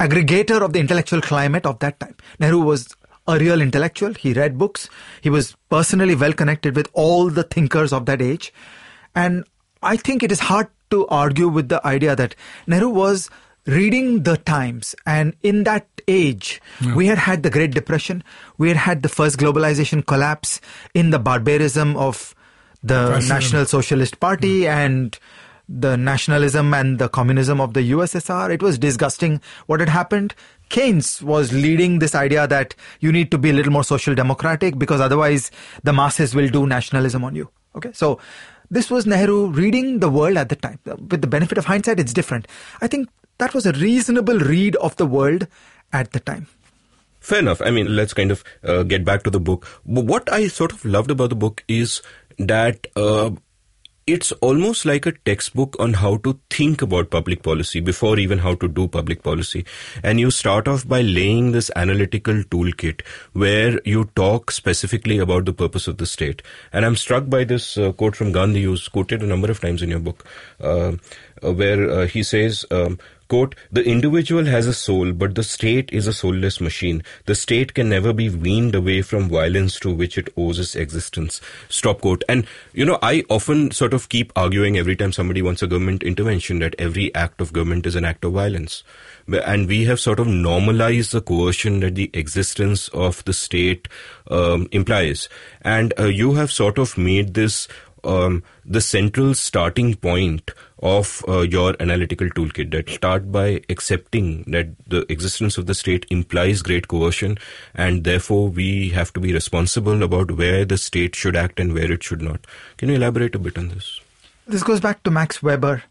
aggregator 0.00 0.60
of 0.60 0.72
the 0.72 0.80
intellectual 0.80 1.20
climate 1.20 1.66
of 1.66 1.78
that 1.80 2.00
time. 2.00 2.16
Nehru 2.38 2.60
was 2.60 2.94
a 3.26 3.38
real 3.38 3.60
intellectual. 3.60 4.14
He 4.14 4.32
read 4.32 4.58
books. 4.58 4.88
He 5.20 5.30
was 5.30 5.56
personally 5.70 6.14
well 6.14 6.32
connected 6.32 6.74
with 6.76 6.88
all 6.92 7.30
the 7.30 7.44
thinkers 7.44 7.92
of 7.92 8.06
that 8.06 8.20
age. 8.20 8.52
And 9.14 9.44
I 9.82 9.96
think 9.96 10.22
it 10.22 10.32
is 10.32 10.40
hard 10.40 10.68
to 10.90 11.06
argue 11.06 11.48
with 11.48 11.68
the 11.68 11.84
idea 11.86 12.16
that 12.16 12.34
Nehru 12.66 12.88
was 12.88 13.30
reading 13.66 14.24
the 14.24 14.36
times. 14.36 14.94
And 15.06 15.34
in 15.42 15.64
that 15.64 15.86
age, 16.08 16.60
we 16.96 17.06
had 17.06 17.18
had 17.18 17.42
the 17.42 17.50
Great 17.50 17.72
Depression. 17.72 18.24
We 18.58 18.68
had 18.68 18.76
had 18.76 19.02
the 19.02 19.08
first 19.08 19.38
globalization 19.38 20.04
collapse 20.04 20.60
in 20.94 21.10
the 21.10 21.18
barbarism 21.18 21.96
of 21.96 22.34
the 22.82 23.06
Fascism. 23.12 23.34
National 23.34 23.66
Socialist 23.66 24.18
Party 24.18 24.62
mm. 24.62 24.68
and 24.68 25.18
the 25.68 25.96
nationalism 25.96 26.74
and 26.74 26.98
the 26.98 27.08
communism 27.08 27.60
of 27.60 27.74
the 27.74 27.92
USSR. 27.92 28.52
It 28.52 28.62
was 28.62 28.78
disgusting 28.78 29.40
what 29.66 29.80
had 29.80 29.88
happened. 29.88 30.34
Keynes 30.68 31.22
was 31.22 31.52
leading 31.52 31.98
this 31.98 32.14
idea 32.14 32.46
that 32.46 32.74
you 33.00 33.12
need 33.12 33.30
to 33.30 33.38
be 33.38 33.50
a 33.50 33.52
little 33.52 33.72
more 33.72 33.84
social 33.84 34.14
democratic 34.14 34.78
because 34.78 35.00
otherwise 35.00 35.50
the 35.82 35.92
masses 35.92 36.34
will 36.34 36.48
do 36.48 36.66
nationalism 36.66 37.24
on 37.24 37.34
you. 37.34 37.50
Okay, 37.76 37.90
so 37.92 38.18
this 38.70 38.90
was 38.90 39.06
Nehru 39.06 39.48
reading 39.48 40.00
the 40.00 40.08
world 40.08 40.36
at 40.36 40.48
the 40.48 40.56
time. 40.56 40.78
With 40.84 41.20
the 41.20 41.26
benefit 41.26 41.58
of 41.58 41.66
hindsight, 41.66 42.00
it's 42.00 42.12
different. 42.12 42.48
I 42.80 42.86
think 42.86 43.08
that 43.38 43.54
was 43.54 43.66
a 43.66 43.72
reasonable 43.72 44.38
read 44.38 44.76
of 44.76 44.96
the 44.96 45.06
world 45.06 45.46
at 45.92 46.12
the 46.12 46.20
time. 46.20 46.46
Fair 47.20 47.38
enough. 47.38 47.62
I 47.62 47.70
mean, 47.70 47.94
let's 47.94 48.14
kind 48.14 48.30
of 48.30 48.42
uh, 48.64 48.82
get 48.82 49.04
back 49.04 49.22
to 49.22 49.30
the 49.30 49.38
book. 49.38 49.66
But 49.86 50.06
what 50.06 50.32
I 50.32 50.48
sort 50.48 50.72
of 50.72 50.84
loved 50.84 51.10
about 51.10 51.30
the 51.30 51.36
book 51.36 51.64
is 51.68 52.02
that 52.38 52.86
uh, 52.96 53.30
it's 54.06 54.32
almost 54.32 54.84
like 54.84 55.06
a 55.06 55.12
textbook 55.12 55.76
on 55.78 55.94
how 55.94 56.16
to 56.18 56.38
think 56.50 56.82
about 56.82 57.10
public 57.10 57.42
policy 57.42 57.80
before 57.80 58.18
even 58.18 58.38
how 58.38 58.54
to 58.56 58.68
do 58.68 58.88
public 58.88 59.22
policy. 59.22 59.64
And 60.02 60.18
you 60.18 60.30
start 60.30 60.66
off 60.66 60.86
by 60.86 61.02
laying 61.02 61.52
this 61.52 61.70
analytical 61.76 62.34
toolkit 62.34 63.02
where 63.32 63.80
you 63.84 64.10
talk 64.16 64.50
specifically 64.50 65.18
about 65.18 65.44
the 65.44 65.52
purpose 65.52 65.86
of 65.86 65.98
the 65.98 66.06
state. 66.06 66.42
And 66.72 66.84
I'm 66.84 66.96
struck 66.96 67.28
by 67.28 67.44
this 67.44 67.78
uh, 67.78 67.92
quote 67.92 68.16
from 68.16 68.32
Gandhi, 68.32 68.62
who's 68.62 68.88
quoted 68.88 69.22
a 69.22 69.26
number 69.26 69.50
of 69.50 69.60
times 69.60 69.82
in 69.82 69.90
your 69.90 70.00
book, 70.00 70.24
uh, 70.60 70.92
where 71.40 71.90
uh, 71.90 72.06
he 72.06 72.22
says, 72.22 72.64
um, 72.70 72.98
quote, 73.32 73.54
the 73.70 73.82
individual 73.82 74.44
has 74.44 74.66
a 74.66 74.74
soul, 74.74 75.12
but 75.12 75.34
the 75.34 75.42
state 75.42 75.90
is 75.90 76.06
a 76.06 76.12
soulless 76.12 76.60
machine. 76.60 77.02
The 77.24 77.34
state 77.34 77.72
can 77.72 77.88
never 77.88 78.12
be 78.12 78.28
weaned 78.28 78.74
away 78.74 79.00
from 79.00 79.30
violence 79.30 79.80
to 79.80 79.90
which 79.90 80.18
it 80.18 80.28
owes 80.36 80.58
its 80.58 80.76
existence. 80.76 81.40
Stop 81.70 82.02
quote. 82.02 82.24
And, 82.28 82.46
you 82.74 82.84
know, 82.84 82.98
I 83.00 83.24
often 83.30 83.70
sort 83.70 83.94
of 83.94 84.10
keep 84.10 84.34
arguing 84.36 84.76
every 84.76 84.96
time 84.96 85.12
somebody 85.12 85.40
wants 85.40 85.62
a 85.62 85.66
government 85.66 86.02
intervention 86.02 86.58
that 86.58 86.74
every 86.78 87.14
act 87.14 87.40
of 87.40 87.54
government 87.54 87.86
is 87.86 87.96
an 87.96 88.04
act 88.04 88.26
of 88.26 88.34
violence. 88.34 88.84
And 89.26 89.66
we 89.66 89.86
have 89.86 89.98
sort 89.98 90.20
of 90.20 90.26
normalized 90.26 91.12
the 91.12 91.22
coercion 91.22 91.80
that 91.80 91.94
the 91.94 92.10
existence 92.12 92.88
of 92.88 93.24
the 93.24 93.32
state 93.32 93.88
um, 94.30 94.68
implies. 94.72 95.30
And 95.62 95.94
uh, 95.98 96.04
you 96.04 96.34
have 96.34 96.52
sort 96.52 96.76
of 96.76 96.98
made 96.98 97.32
this 97.32 97.66
um, 98.04 98.42
the 98.64 98.80
central 98.80 99.34
starting 99.34 99.94
point 99.94 100.50
of 100.82 101.24
uh, 101.28 101.40
your 101.40 101.76
analytical 101.80 102.28
toolkit 102.30 102.72
that 102.72 102.88
start 102.90 103.30
by 103.30 103.60
accepting 103.68 104.42
that 104.48 104.66
the 104.86 105.10
existence 105.12 105.56
of 105.56 105.66
the 105.66 105.74
state 105.74 106.04
implies 106.10 106.60
great 106.60 106.88
coercion 106.88 107.38
and 107.74 108.02
therefore 108.02 108.48
we 108.48 108.88
have 108.90 109.12
to 109.12 109.20
be 109.20 109.32
responsible 109.32 110.02
about 110.02 110.32
where 110.32 110.64
the 110.64 110.76
state 110.76 111.14
should 111.14 111.36
act 111.36 111.60
and 111.60 111.72
where 111.72 111.90
it 111.90 112.02
should 112.02 112.20
not. 112.20 112.40
Can 112.78 112.88
you 112.88 112.96
elaborate 112.96 113.34
a 113.36 113.38
bit 113.38 113.56
on 113.56 113.68
this? 113.68 114.00
This 114.46 114.64
goes 114.64 114.80
back 114.80 115.02
to 115.04 115.10
Max 115.10 115.42
Weber. 115.42 115.84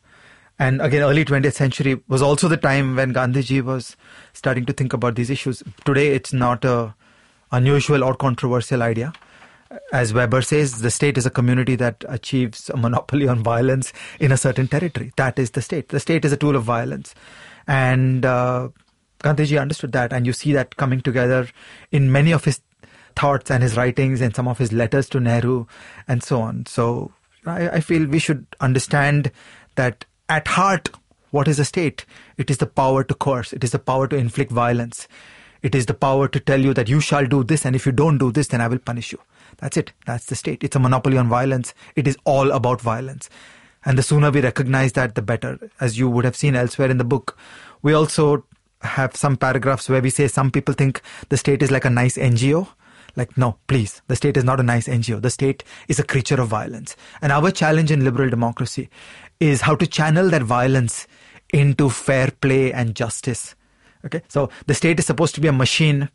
And 0.60 0.82
again, 0.82 1.01
early 1.01 1.25
20th 1.25 1.54
century 1.54 1.99
was 2.08 2.21
also 2.21 2.47
the 2.47 2.58
time 2.58 2.95
when 2.95 3.13
Gandhiji 3.13 3.63
was 3.63 3.95
starting 4.34 4.65
to 4.65 4.73
think 4.73 4.93
about 4.93 5.15
these 5.15 5.30
issues. 5.30 5.63
Today, 5.86 6.10
it's 6.10 6.34
not 6.34 6.63
a 6.65 6.93
unusual 7.51 8.04
or 8.04 8.13
controversial 8.13 8.84
idea. 8.84 9.13
As 9.93 10.13
Weber 10.13 10.41
says, 10.41 10.81
the 10.81 10.91
state 10.91 11.17
is 11.17 11.25
a 11.25 11.29
community 11.29 11.75
that 11.77 12.03
achieves 12.07 12.69
a 12.69 12.77
monopoly 12.77 13.27
on 13.27 13.41
violence 13.41 13.93
in 14.19 14.31
a 14.31 14.38
certain 14.38 14.67
territory. 14.67 15.12
That 15.15 15.39
is 15.39 15.51
the 15.51 15.62
state. 15.62 15.89
The 15.89 15.99
state 15.99 16.25
is 16.25 16.34
a 16.34 16.38
tool 16.38 16.55
of 16.55 16.63
violence. 16.63 17.15
And 17.67 18.25
uh, 18.25 18.69
Gandhiji 19.19 19.60
understood 19.60 19.91
that, 19.93 20.12
and 20.12 20.25
you 20.25 20.34
see 20.34 20.51
that 20.53 20.75
coming 20.75 21.01
together 21.01 21.47
in 21.91 22.12
many 22.12 22.31
of 22.31 22.43
his 22.43 22.60
thoughts 23.15 23.51
and 23.51 23.62
his 23.62 23.77
writings 23.77 24.21
and 24.21 24.36
some 24.36 24.47
of 24.47 24.57
his 24.57 24.71
letters 24.71 25.07
to 25.10 25.19
Nehru 25.19 25.65
and 26.07 26.23
so 26.23 26.41
on. 26.41 26.65
So 26.65 27.12
I, 27.45 27.69
I 27.69 27.79
feel 27.79 28.07
we 28.07 28.19
should 28.19 28.45
understand 28.60 29.31
that 29.75 30.05
at 30.27 30.47
heart, 30.47 30.89
what 31.31 31.47
is 31.47 31.60
a 31.60 31.65
state? 31.65 32.05
It 32.38 32.49
is 32.49 32.57
the 32.57 32.67
power 32.67 33.03
to 33.03 33.13
coerce, 33.13 33.53
it 33.53 33.63
is 33.63 33.71
the 33.71 33.79
power 33.79 34.07
to 34.07 34.15
inflict 34.15 34.51
violence. 34.51 35.07
It 35.62 35.75
is 35.75 35.86
the 35.86 35.93
power 35.93 36.27
to 36.27 36.39
tell 36.39 36.60
you 36.60 36.73
that 36.73 36.89
you 36.89 36.99
shall 36.99 37.27
do 37.27 37.43
this, 37.43 37.65
and 37.65 37.75
if 37.75 37.86
you 37.86 37.91
don't 37.91 38.17
do 38.17 38.31
this, 38.31 38.47
then 38.47 38.62
I 38.62 38.67
will 38.67 38.79
punish 38.79 39.12
you. 39.12 39.19
That's 39.57 39.77
it. 39.77 39.93
That's 40.05 40.25
the 40.25 40.35
state. 40.35 40.63
It's 40.63 40.75
a 40.75 40.79
monopoly 40.79 41.17
on 41.17 41.29
violence. 41.29 41.73
It 41.95 42.07
is 42.07 42.17
all 42.25 42.51
about 42.51 42.81
violence. 42.81 43.29
And 43.85 43.97
the 43.97 44.03
sooner 44.03 44.29
we 44.29 44.41
recognize 44.41 44.93
that, 44.93 45.15
the 45.15 45.21
better. 45.21 45.71
As 45.79 45.97
you 45.97 46.09
would 46.09 46.25
have 46.25 46.35
seen 46.35 46.55
elsewhere 46.55 46.89
in 46.89 46.97
the 46.97 47.03
book, 47.03 47.37
we 47.81 47.93
also 47.93 48.45
have 48.81 49.15
some 49.15 49.37
paragraphs 49.37 49.89
where 49.89 50.01
we 50.01 50.09
say 50.09 50.27
some 50.27 50.51
people 50.51 50.73
think 50.73 51.01
the 51.29 51.37
state 51.37 51.61
is 51.61 51.71
like 51.71 51.85
a 51.85 51.89
nice 51.89 52.17
NGO. 52.17 52.67
Like, 53.15 53.37
no, 53.37 53.57
please, 53.67 54.01
the 54.07 54.15
state 54.15 54.37
is 54.37 54.43
not 54.43 54.59
a 54.59 54.63
nice 54.63 54.87
NGO. 54.87 55.21
The 55.21 55.29
state 55.29 55.63
is 55.87 55.99
a 55.99 56.03
creature 56.03 56.39
of 56.39 56.47
violence. 56.47 56.95
And 57.21 57.31
our 57.31 57.51
challenge 57.51 57.91
in 57.91 58.05
liberal 58.05 58.29
democracy 58.29 58.89
is 59.39 59.61
how 59.61 59.75
to 59.75 59.87
channel 59.87 60.29
that 60.29 60.43
violence 60.43 61.07
into 61.51 61.89
fair 61.89 62.31
play 62.39 62.71
and 62.71 62.95
justice. 62.95 63.55
Okay, 64.05 64.21
so 64.29 64.49
the 64.65 64.73
state 64.73 64.97
is 64.99 65.05
supposed 65.05 65.35
to 65.35 65.41
be 65.41 65.47
a 65.47 65.53
machine 65.53 66.09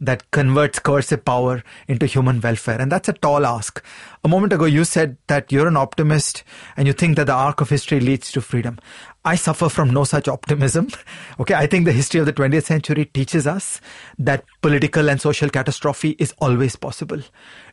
that 0.00 0.30
converts 0.30 0.78
coercive 0.78 1.24
power 1.24 1.62
into 1.88 2.06
human 2.06 2.40
welfare. 2.40 2.80
And 2.80 2.92
that's 2.92 3.08
a 3.08 3.14
tall 3.14 3.46
ask. 3.46 3.82
A 4.24 4.28
moment 4.28 4.52
ago, 4.52 4.66
you 4.66 4.84
said 4.84 5.16
that 5.26 5.50
you're 5.50 5.68
an 5.68 5.76
optimist 5.76 6.44
and 6.76 6.86
you 6.86 6.92
think 6.92 7.16
that 7.16 7.26
the 7.26 7.32
arc 7.32 7.60
of 7.60 7.70
history 7.70 8.00
leads 8.00 8.30
to 8.32 8.40
freedom. 8.40 8.78
I 9.24 9.36
suffer 9.36 9.68
from 9.68 9.90
no 9.90 10.04
such 10.04 10.28
optimism. 10.28 10.88
Okay, 11.38 11.54
I 11.54 11.66
think 11.66 11.84
the 11.84 11.92
history 11.92 12.18
of 12.20 12.24
the 12.26 12.32
20th 12.32 12.64
century 12.64 13.04
teaches 13.04 13.46
us 13.46 13.80
that 14.18 14.44
political 14.62 15.10
and 15.10 15.20
social 15.20 15.50
catastrophe 15.50 16.16
is 16.18 16.32
always 16.38 16.76
possible. 16.76 17.20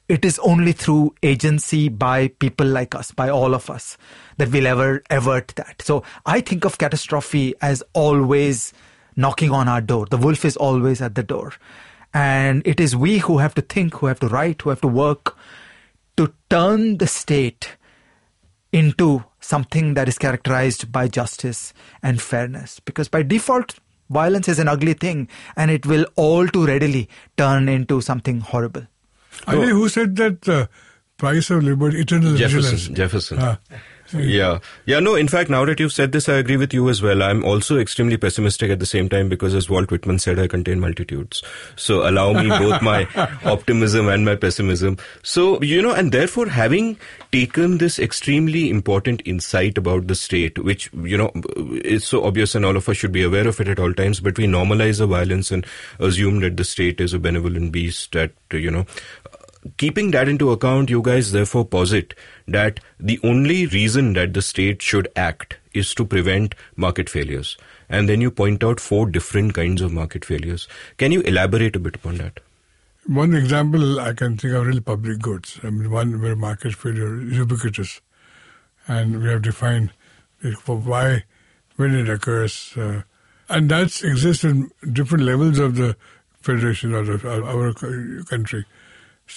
it 0.09 0.25
is 0.25 0.37
only 0.39 0.73
through 0.73 1.15
agency 1.23 1.87
by 1.89 2.27
people 2.27 2.67
like 2.67 2.93
us, 2.93 3.11
by 3.11 3.29
all 3.29 3.53
of 3.55 3.69
us, 3.69 3.97
that 4.37 4.51
we'll 4.51 4.67
ever 4.67 5.01
avert 5.09 5.53
that. 5.55 5.81
So 5.81 6.03
I 6.25 6.41
think 6.41 6.65
of 6.65 6.77
catastrophe 6.77 7.55
as 7.61 7.83
always 7.93 8.73
knocking 9.15 9.51
on 9.51 9.67
our 9.69 9.81
door. 9.81 10.05
The 10.07 10.17
wolf 10.17 10.43
is 10.43 10.57
always 10.57 11.01
at 11.01 11.15
the 11.15 11.23
door. 11.23 11.53
And 12.13 12.61
it 12.65 12.79
is 12.79 12.95
we 12.95 13.17
who 13.19 13.39
have 13.39 13.55
to 13.55 13.61
think, 13.61 13.95
who 13.95 14.05
have 14.05 14.19
to 14.19 14.27
write, 14.27 14.61
who 14.61 14.69
have 14.69 14.81
to 14.81 14.87
work 14.87 15.35
to 16.17 16.31
turn 16.49 16.97
the 16.97 17.07
state 17.07 17.77
into 18.71 19.23
something 19.39 19.93
that 19.95 20.07
is 20.07 20.17
characterized 20.17 20.91
by 20.91 21.07
justice 21.07 21.73
and 22.01 22.21
fairness. 22.21 22.79
Because 22.79 23.07
by 23.07 23.23
default, 23.23 23.79
violence 24.09 24.47
is 24.47 24.59
an 24.59 24.67
ugly 24.67 24.93
thing 24.93 25.27
and 25.55 25.71
it 25.71 25.85
will 25.85 26.05
all 26.15 26.47
too 26.47 26.65
readily 26.65 27.09
turn 27.37 27.67
into 27.67 28.01
something 28.01 28.39
horrible. 28.41 28.85
I 29.47 29.55
mean, 29.55 29.69
who 29.69 29.89
said 29.89 30.15
that 30.17 30.41
the 30.41 30.69
price 31.17 31.49
of 31.49 31.63
liberty, 31.63 31.99
eternal 31.99 32.35
Jefferson. 32.35 32.61
vigilance? 32.61 32.97
Jefferson. 32.97 33.37
Ah. 33.41 33.57
Yeah. 34.11 34.59
Yeah, 34.85 34.99
no, 34.99 35.15
in 35.15 35.27
fact, 35.27 35.49
now 35.49 35.65
that 35.65 35.79
you've 35.79 35.93
said 35.93 36.11
this, 36.11 36.27
I 36.29 36.35
agree 36.35 36.57
with 36.57 36.73
you 36.73 36.89
as 36.89 37.01
well. 37.01 37.23
I'm 37.23 37.43
also 37.43 37.77
extremely 37.77 38.17
pessimistic 38.17 38.69
at 38.69 38.79
the 38.79 38.85
same 38.85 39.09
time 39.09 39.29
because, 39.29 39.55
as 39.55 39.69
Walt 39.69 39.91
Whitman 39.91 40.19
said, 40.19 40.39
I 40.39 40.47
contain 40.47 40.79
multitudes. 40.79 41.41
So 41.75 42.07
allow 42.07 42.33
me 42.33 42.49
both 42.49 42.81
my 42.81 43.07
optimism 43.45 44.07
and 44.07 44.25
my 44.25 44.35
pessimism. 44.35 44.97
So, 45.23 45.61
you 45.61 45.81
know, 45.81 45.93
and 45.93 46.11
therefore, 46.11 46.47
having 46.47 46.97
taken 47.31 47.77
this 47.77 47.97
extremely 47.97 48.69
important 48.69 49.21
insight 49.25 49.77
about 49.77 50.07
the 50.07 50.15
state, 50.15 50.59
which, 50.59 50.91
you 50.93 51.17
know, 51.17 51.31
is 51.83 52.05
so 52.05 52.23
obvious 52.23 52.55
and 52.55 52.65
all 52.65 52.77
of 52.77 52.87
us 52.89 52.97
should 52.97 53.11
be 53.11 53.23
aware 53.23 53.47
of 53.47 53.59
it 53.59 53.67
at 53.67 53.79
all 53.79 53.93
times, 53.93 54.19
but 54.19 54.37
we 54.37 54.45
normalize 54.45 54.99
the 54.99 55.07
violence 55.07 55.51
and 55.51 55.65
assume 55.99 56.39
that 56.41 56.57
the 56.57 56.63
state 56.63 56.99
is 57.01 57.13
a 57.13 57.19
benevolent 57.19 57.71
beast 57.71 58.11
that, 58.11 58.31
you 58.51 58.69
know, 58.69 58.85
keeping 59.77 60.11
that 60.11 60.27
into 60.27 60.51
account, 60.51 60.89
you 60.89 61.01
guys 61.01 61.31
therefore 61.31 61.65
posit 61.65 62.13
that 62.47 62.79
the 62.99 63.19
only 63.23 63.65
reason 63.67 64.13
that 64.13 64.33
the 64.33 64.41
state 64.41 64.81
should 64.81 65.07
act 65.15 65.57
is 65.73 65.93
to 65.95 66.05
prevent 66.05 66.55
market 66.75 67.09
failures. 67.09 67.57
And 67.89 68.07
then 68.07 68.21
you 68.21 68.31
point 68.31 68.63
out 68.63 68.79
four 68.79 69.05
different 69.07 69.53
kinds 69.53 69.81
of 69.81 69.91
market 69.91 70.25
failures. 70.25 70.67
Can 70.97 71.11
you 71.11 71.21
elaborate 71.21 71.75
a 71.75 71.79
bit 71.79 71.95
upon 71.95 72.17
that? 72.17 72.39
One 73.05 73.33
example 73.33 73.99
I 73.99 74.13
can 74.13 74.37
think 74.37 74.53
of 74.53 74.65
really 74.65 74.79
public 74.79 75.19
goods. 75.19 75.59
I 75.61 75.69
mean, 75.69 75.91
one 75.91 76.21
where 76.21 76.35
market 76.35 76.73
failure 76.73 77.21
is 77.21 77.37
ubiquitous, 77.37 77.99
and 78.87 79.21
we 79.21 79.29
have 79.29 79.41
defined 79.41 79.91
for 80.61 80.77
why, 80.77 81.23
when 81.75 81.95
it 81.95 82.09
occurs, 82.09 82.73
uh, 82.77 83.01
and 83.49 83.69
that 83.69 84.03
exists 84.03 84.43
in 84.43 84.71
different 84.91 85.25
levels 85.25 85.59
of 85.59 85.75
the 85.75 85.97
federation 86.41 86.93
or 86.93 87.27
our 87.27 87.73
country, 88.23 88.65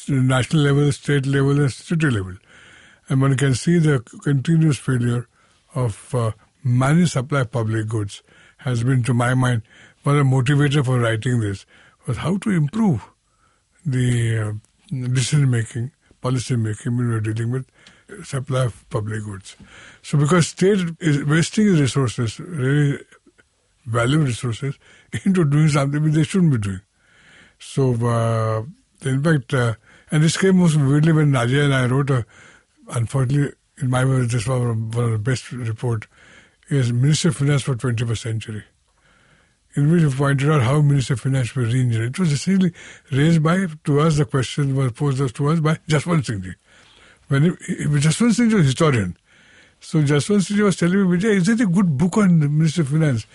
national 0.08 0.62
level, 0.62 0.92
state 0.92 1.26
level, 1.26 1.60
and 1.60 1.72
city 1.72 2.10
level, 2.10 2.34
and 3.08 3.20
one 3.20 3.36
can 3.36 3.54
see 3.54 3.78
the 3.78 4.00
continuous 4.00 4.78
failure 4.78 5.28
of 5.74 6.14
uh, 6.14 6.32
managed 6.64 7.12
supply 7.12 7.40
of 7.40 7.50
public 7.50 7.88
goods 7.88 8.22
has 8.58 8.82
been, 8.82 9.02
to 9.04 9.14
my 9.14 9.34
mind, 9.34 9.62
one 10.02 10.18
of 10.18 10.24
the 10.24 10.30
motivator 10.36 10.84
for 10.84 10.98
writing 10.98 11.40
this 11.40 11.66
was 12.06 12.18
how 12.18 12.36
to 12.38 12.50
improve 12.50 13.08
the 13.84 14.38
uh, 14.38 14.52
decision 15.08 15.50
making, 15.50 15.92
policy 16.20 16.56
making 16.56 16.96
when 16.96 17.08
we're 17.08 17.20
dealing 17.20 17.50
with 17.52 17.66
supply 18.24 18.64
of 18.64 18.88
public 18.90 19.24
goods. 19.24 19.56
So 20.02 20.18
because 20.18 20.48
state 20.48 20.78
is 21.00 21.24
wasting 21.24 21.66
resources, 21.66 22.38
really 22.40 22.98
valuable 23.84 24.26
resources, 24.26 24.78
into 25.24 25.44
doing 25.44 25.68
something 25.68 26.02
which 26.02 26.14
they 26.14 26.24
shouldn't 26.24 26.52
be 26.52 26.58
doing. 26.58 26.80
So 27.58 27.94
uh, 28.06 28.62
in 29.02 29.22
fact, 29.22 29.54
uh, 29.54 29.74
and 30.10 30.22
this 30.22 30.36
came 30.36 30.58
most 30.58 30.74
vividly 30.74 31.12
when 31.12 31.32
Ajay 31.32 31.64
and 31.64 31.74
I 31.74 31.86
wrote 31.86 32.10
a, 32.10 32.24
unfortunately, 32.88 33.52
in 33.78 33.90
my 33.90 34.04
view, 34.04 34.26
this 34.26 34.46
was 34.46 34.60
one 34.60 34.70
of 34.70 34.92
the 34.92 35.18
best 35.18 35.52
report, 35.52 36.06
is 36.68 36.92
Minister 36.92 37.28
of 37.28 37.36
Finance 37.36 37.62
for 37.62 37.74
21st 37.74 38.18
century 38.18 38.64
in 39.76 39.92
which 39.92 40.02
we 40.02 40.10
pointed 40.10 40.50
out 40.50 40.62
how 40.62 40.80
Minister 40.80 41.14
of 41.14 41.20
Finance 41.20 41.54
was 41.54 41.72
re-engineered. 41.72 42.14
It 42.14 42.18
was 42.18 42.32
essentially 42.32 42.72
raised 43.12 43.42
by, 43.42 43.66
to 43.84 44.00
us, 44.00 44.16
the 44.16 44.24
question 44.24 44.74
was 44.74 44.92
posed 44.92 45.18
to 45.36 45.48
us 45.48 45.60
by 45.60 45.74
Jaswant 45.86 46.24
Singh. 46.24 46.54
When 47.28 47.44
it, 47.44 47.52
it, 47.68 47.88
Jaswant 47.88 48.34
Singh 48.34 48.54
was 48.54 48.64
historian. 48.64 49.16
So 49.80 50.02
Jaswant 50.02 50.44
Singh 50.44 50.64
was 50.64 50.76
telling 50.76 51.10
me, 51.10 51.18
Vijay, 51.18 51.36
is 51.36 51.48
it 51.48 51.60
a 51.60 51.66
good 51.66 51.96
book 51.98 52.16
on 52.16 52.40
the 52.40 52.48
Minister 52.48 52.82
of 52.82 52.88
Finance? 52.88 53.26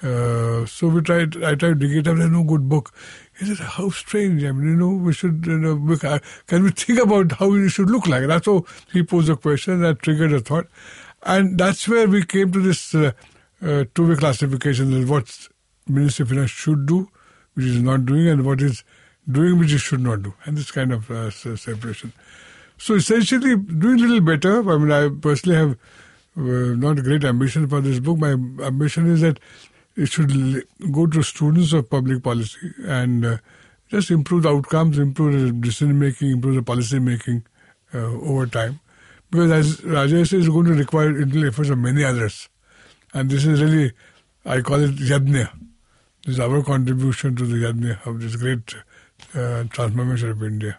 Uh, 0.00 0.64
so 0.66 0.86
we 0.86 1.00
tried, 1.00 1.42
I 1.42 1.56
tried 1.56 1.60
to 1.60 1.74
dig 1.74 1.96
it 1.96 2.06
up, 2.06 2.16
there's 2.16 2.30
no 2.30 2.44
good 2.44 2.68
book. 2.68 2.94
He 3.38 3.46
said, 3.46 3.58
how 3.58 3.90
strange, 3.90 4.42
I 4.42 4.50
mean, 4.52 4.70
you 4.70 4.76
know, 4.76 4.90
we 4.90 5.12
should, 5.12 5.46
you 5.46 5.58
know, 5.58 5.96
can 6.46 6.64
we 6.64 6.70
think 6.70 6.98
about 6.98 7.32
how 7.32 7.52
it 7.54 7.68
should 7.68 7.88
look 7.88 8.06
like? 8.08 8.26
That's 8.26 8.46
how 8.46 8.64
he 8.92 9.02
posed 9.04 9.30
a 9.30 9.36
question 9.36 9.80
that 9.82 10.00
triggered 10.00 10.32
a 10.32 10.40
thought. 10.40 10.66
And 11.22 11.56
that's 11.56 11.86
where 11.86 12.08
we 12.08 12.24
came 12.24 12.50
to 12.52 12.60
this 12.60 12.94
uh, 12.94 13.12
uh, 13.62 13.84
two-way 13.94 14.16
classification, 14.16 14.92
is 14.92 15.08
what 15.08 15.48
Ministry 15.86 16.24
of 16.24 16.30
Finance 16.30 16.50
should 16.50 16.86
do, 16.86 17.08
which 17.54 17.66
is 17.66 17.80
not 17.80 18.06
doing, 18.06 18.28
and 18.28 18.44
what 18.44 18.60
is 18.60 18.82
doing, 19.30 19.58
which 19.58 19.72
it 19.72 19.78
should 19.78 20.00
not 20.00 20.22
do, 20.22 20.34
and 20.44 20.56
this 20.56 20.70
kind 20.70 20.92
of 20.92 21.10
uh, 21.10 21.30
separation. 21.30 22.12
So 22.76 22.94
essentially, 22.94 23.56
doing 23.56 24.00
a 24.00 24.02
little 24.02 24.20
better. 24.20 24.68
I 24.70 24.78
mean, 24.78 24.92
I 24.92 25.08
personally 25.08 25.58
have 25.58 25.70
uh, 26.36 26.74
not 26.76 27.02
great 27.02 27.24
ambition 27.24 27.68
for 27.68 27.80
this 27.80 27.98
book. 27.98 28.18
My 28.18 28.30
ambition 28.32 29.10
is 29.10 29.20
that 29.22 29.38
it 29.98 30.06
should 30.06 30.32
go 30.92 31.06
to 31.08 31.22
students 31.22 31.72
of 31.72 31.90
public 31.90 32.22
policy 32.22 32.72
and 32.86 33.26
uh, 33.26 33.36
just 33.90 34.12
improve 34.12 34.44
the 34.44 34.48
outcomes, 34.48 34.96
improve 34.96 35.32
the 35.32 35.50
decision 35.52 35.98
making, 35.98 36.30
improve 36.30 36.54
the 36.54 36.62
policy 36.62 37.00
making 37.00 37.42
uh, 37.92 37.98
over 37.98 38.46
time. 38.46 38.78
Because 39.30 39.50
as 39.50 39.76
Rajesh 39.80 40.28
said, 40.28 40.38
it's 40.38 40.48
going 40.48 40.66
to 40.66 40.74
require 40.74 41.10
intellectual 41.10 41.48
efforts 41.48 41.70
of 41.70 41.78
many 41.78 42.04
others. 42.04 42.48
And 43.12 43.28
this 43.28 43.44
is 43.44 43.60
really, 43.60 43.92
I 44.44 44.60
call 44.60 44.80
it 44.84 44.96
yajna. 44.96 45.50
This 46.24 46.34
is 46.34 46.40
our 46.40 46.62
contribution 46.62 47.34
to 47.34 47.44
the 47.44 47.56
yajna 47.56 48.06
of 48.06 48.20
this 48.20 48.36
great 48.36 48.74
uh, 49.34 49.64
transformation 49.64 50.30
of 50.30 50.42
India. 50.42 50.78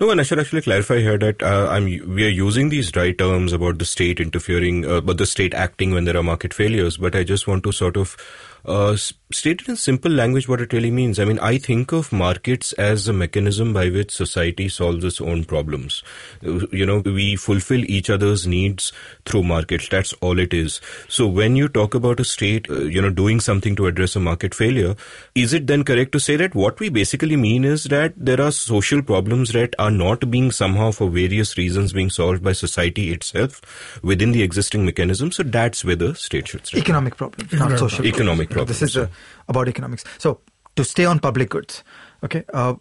No, 0.00 0.08
and 0.08 0.18
I 0.18 0.22
should 0.24 0.38
actually 0.38 0.62
clarify 0.62 1.00
here 1.00 1.18
that 1.18 1.42
uh, 1.42 1.68
I'm, 1.70 1.84
we 1.84 2.24
are 2.24 2.30
using 2.30 2.70
these 2.70 2.90
dry 2.90 3.12
terms 3.12 3.52
about 3.52 3.78
the 3.78 3.84
state 3.84 4.18
interfering, 4.18 4.86
uh, 4.86 4.94
about 4.94 5.18
the 5.18 5.26
state 5.26 5.52
acting 5.52 5.92
when 5.92 6.04
there 6.04 6.16
are 6.16 6.22
market 6.22 6.54
failures. 6.54 6.96
But 6.96 7.14
I 7.14 7.22
just 7.22 7.46
want 7.46 7.64
to 7.64 7.72
sort 7.72 7.98
of 7.98 8.16
uh, 8.64 8.96
state 9.32 9.68
in 9.68 9.76
simple 9.76 10.10
language 10.10 10.48
what 10.48 10.60
it 10.60 10.72
really 10.72 10.90
means. 10.90 11.18
I 11.18 11.24
mean, 11.24 11.38
I 11.38 11.58
think 11.58 11.92
of 11.92 12.12
markets 12.12 12.72
as 12.74 13.06
a 13.08 13.12
mechanism 13.12 13.72
by 13.72 13.88
which 13.88 14.10
society 14.10 14.68
solves 14.68 15.04
its 15.04 15.20
own 15.20 15.44
problems. 15.44 16.02
You 16.42 16.86
know, 16.86 16.98
we 16.98 17.36
fulfill 17.36 17.84
each 17.84 18.10
other's 18.10 18.46
needs 18.46 18.92
through 19.24 19.44
markets. 19.44 19.88
That's 19.88 20.12
all 20.14 20.38
it 20.38 20.52
is. 20.52 20.80
So 21.08 21.26
when 21.26 21.56
you 21.56 21.68
talk 21.68 21.94
about 21.94 22.20
a 22.20 22.24
state, 22.24 22.68
uh, 22.68 22.80
you 22.80 23.00
know, 23.00 23.10
doing 23.10 23.40
something 23.40 23.76
to 23.76 23.86
address 23.86 24.16
a 24.16 24.20
market 24.20 24.54
failure, 24.54 24.96
is 25.34 25.52
it 25.52 25.66
then 25.66 25.84
correct 25.84 26.12
to 26.12 26.20
say 26.20 26.36
that 26.36 26.54
what 26.54 26.80
we 26.80 26.88
basically 26.88 27.36
mean 27.36 27.64
is 27.64 27.84
that 27.84 28.14
there 28.16 28.40
are 28.40 28.52
social 28.52 29.02
problems 29.02 29.52
that 29.52 29.74
are 29.78 29.90
not 29.90 30.30
being 30.30 30.50
somehow 30.50 30.90
for 30.90 31.08
various 31.08 31.56
reasons 31.56 31.92
being 31.92 32.10
solved 32.10 32.42
by 32.42 32.52
society 32.52 33.12
itself 33.12 33.60
within 34.02 34.32
the 34.32 34.42
existing 34.42 34.84
mechanism? 34.84 35.30
So 35.30 35.44
that's 35.44 35.84
where 35.84 35.96
the 35.96 36.14
state 36.14 36.48
should 36.48 36.66
step. 36.66 36.80
Economic 36.80 37.16
problems, 37.16 37.52
not 37.52 37.78
social. 37.78 38.06
Economic 38.06 38.49
This 38.50 38.82
is 38.82 38.96
uh, 38.96 39.08
about 39.48 39.68
economics. 39.68 40.04
So 40.18 40.40
to 40.76 40.84
stay 40.84 41.04
on 41.04 41.18
public 41.20 41.50
goods, 41.50 41.84
okay. 42.24 42.44
Uh, 42.52 42.74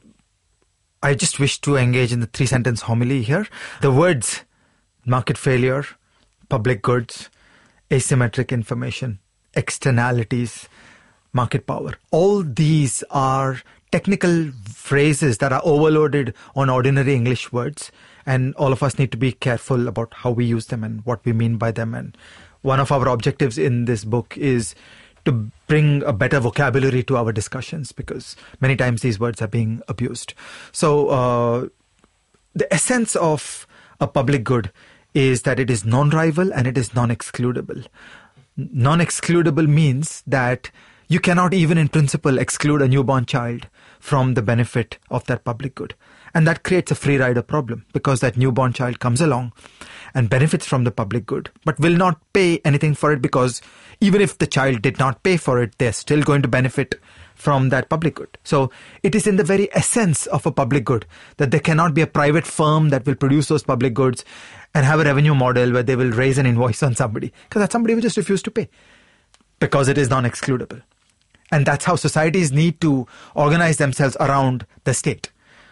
I 1.02 1.14
just 1.14 1.40
wish 1.40 1.62
to 1.62 1.78
engage 1.78 2.12
in 2.12 2.20
the 2.20 2.26
three 2.26 2.46
sentence 2.46 2.82
homily 2.82 3.22
here. 3.22 3.48
The 3.82 3.92
words 3.92 4.44
market 5.06 5.38
failure, 5.38 5.86
public 6.50 6.82
goods, 6.82 7.30
asymmetric 7.90 8.50
information, 8.50 9.20
externalities, 9.54 10.68
market 11.32 11.66
power. 11.66 11.94
All 12.12 12.44
these 12.44 13.04
are 13.10 13.62
technical 13.92 14.52
phrases 14.72 15.38
that 15.40 15.54
are 15.54 15.62
overloaded 15.64 16.34
on 16.56 16.70
ordinary 16.70 17.16
English 17.16 17.52
words, 17.52 17.92
and 18.26 18.54
all 18.56 18.72
of 18.72 18.84
us 18.84 19.00
need 19.00 19.12
to 19.12 19.18
be 19.18 19.32
careful 19.32 19.88
about 19.88 20.14
how 20.14 20.32
we 20.32 20.46
use 20.46 20.68
them 20.68 20.84
and 20.84 21.04
what 21.06 21.24
we 21.26 21.34
mean 21.34 21.58
by 21.58 21.72
them. 21.72 21.94
And 21.96 22.16
one 22.62 22.80
of 22.80 22.92
our 22.92 23.08
objectives 23.08 23.58
in 23.58 23.86
this 23.86 24.04
book 24.04 24.38
is 24.38 24.76
to 25.26 25.50
bring 25.68 26.04
a 26.04 26.14
better 26.14 26.40
vocabulary 26.40 27.04
to 27.04 27.18
our 27.18 27.32
discussions 27.32 27.92
because 27.92 28.36
many 28.60 28.76
times 28.76 29.02
these 29.02 29.20
words 29.20 29.42
are 29.42 29.48
being 29.48 29.82
abused. 29.88 30.34
So, 30.72 31.10
uh, 31.10 31.68
the 32.56 32.72
essence 32.74 33.16
of 33.16 33.68
a 34.00 34.08
public 34.08 34.44
good 34.44 34.72
is 35.14 35.44
that 35.44 35.60
it 35.60 35.70
is 35.70 35.86
non 35.86 36.10
rival 36.10 36.54
and 36.54 36.68
it 36.68 36.78
is 36.78 36.94
non 36.94 37.10
excludable. 37.10 37.86
Non 38.58 39.00
excludable 39.00 39.68
means 39.68 40.24
that 40.28 40.72
you 41.08 41.20
cannot 41.20 41.54
even 41.54 41.78
in 41.78 41.88
principle 41.90 42.38
exclude 42.38 42.82
a 42.82 42.88
newborn 42.88 43.26
child 43.26 43.68
from 44.00 44.36
the 44.36 44.42
benefit 44.42 44.98
of 45.10 45.26
that 45.26 45.44
public 45.44 45.76
good. 45.76 45.96
And 46.34 46.48
that 46.48 46.64
creates 46.64 46.92
a 46.92 46.96
free 46.96 47.18
rider 47.18 47.42
problem 47.42 47.86
because 47.94 48.20
that 48.22 48.38
newborn 48.38 48.74
child 48.74 49.00
comes 49.00 49.22
along 49.22 49.54
and 50.14 50.30
benefits 50.30 50.66
from 50.66 50.84
the 50.84 50.92
public 50.92 51.26
good, 51.26 51.50
but 51.66 51.80
will 51.80 51.96
not 51.96 52.20
pay 52.34 52.60
anything 52.66 52.96
for 52.96 53.12
it 53.12 53.22
because 53.22 53.62
even 54.02 54.22
if 54.22 54.38
the 54.38 54.48
child 54.48 54.82
did 54.82 55.00
not 55.00 55.24
pay 55.24 55.38
for 55.38 55.62
it, 55.62 55.78
they're 55.78 55.94
still 55.94 56.22
going 56.24 56.42
to 56.42 56.48
benefit 56.48 57.00
from 57.36 57.70
that 57.70 57.90
public 57.90 58.16
good. 58.16 58.38
So 58.44 58.70
it 59.02 59.16
is 59.16 59.26
in 59.26 59.38
the 59.38 59.44
very 59.44 59.74
essence 59.74 60.26
of 60.28 60.46
a 60.46 60.52
public 60.52 60.84
good 60.84 61.06
that 61.38 61.52
there 61.52 61.60
cannot 61.60 61.94
be 61.94 62.02
a 62.02 62.08
private 62.08 62.46
firm 62.46 62.90
that 62.90 63.06
will 63.06 63.16
produce 63.16 63.48
those 63.48 63.64
public 63.64 63.94
goods 63.94 64.26
and 64.74 64.86
have 64.86 65.00
a 65.00 65.06
revenue 65.06 65.34
model 65.34 65.72
where 65.72 65.84
they 65.84 65.96
will 65.96 66.12
raise 66.12 66.38
an 66.38 66.46
invoice 66.46 66.84
on 66.84 66.96
somebody 66.96 67.32
because 67.48 67.62
that 67.62 67.72
somebody 67.72 67.96
will 67.96 68.02
just 68.02 68.18
refuse 68.18 68.42
to 68.44 68.52
pay 68.52 68.70
because 69.60 69.88
it 69.88 69.98
is 69.98 70.10
non-excludable. 70.10 70.82
And 71.52 71.66
that's 71.66 71.86
how 71.86 71.96
societies 71.96 72.52
need 72.52 72.80
to 72.82 73.08
organize 73.36 73.78
themselves 73.78 74.16
around 74.20 74.66
the 74.84 74.94
state, 74.94 75.32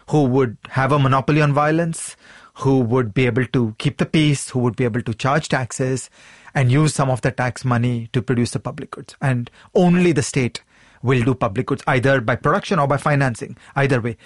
who 0.10 0.24
would 0.24 0.58
have 0.70 0.92
a 0.92 1.00
monopoly 1.00 1.42
on 1.42 1.54
violence, 1.54 2.16
who 2.56 2.80
would 2.80 3.14
be 3.14 3.26
able 3.26 3.46
to 3.46 3.76
keep 3.78 3.98
the 3.98 4.06
peace, 4.06 4.50
who 4.50 4.60
would 4.60 4.76
be 4.76 4.84
able 4.84 5.02
to 5.02 5.14
charge 5.14 5.50
taxes 5.50 6.10
and 6.56 6.72
use 6.72 6.94
some 6.94 7.10
of 7.10 7.22
the 7.22 7.32
tax 7.32 7.64
money 7.64 8.10
to 8.14 8.22
produce 8.22 8.52
the 8.52 8.60
public 8.60 8.92
goods. 8.92 9.16
And 9.22 9.52
only 9.76 10.12
the 10.12 10.24
state 10.24 10.64
will 11.04 11.24
do 11.24 11.36
public 11.36 11.68
goods 11.68 11.84
either 11.86 12.22
by 12.22 12.36
production 12.36 12.80
or 12.80 12.88
by 12.88 12.98
financing, 12.98 13.58
either 13.76 14.02
way 14.02 14.18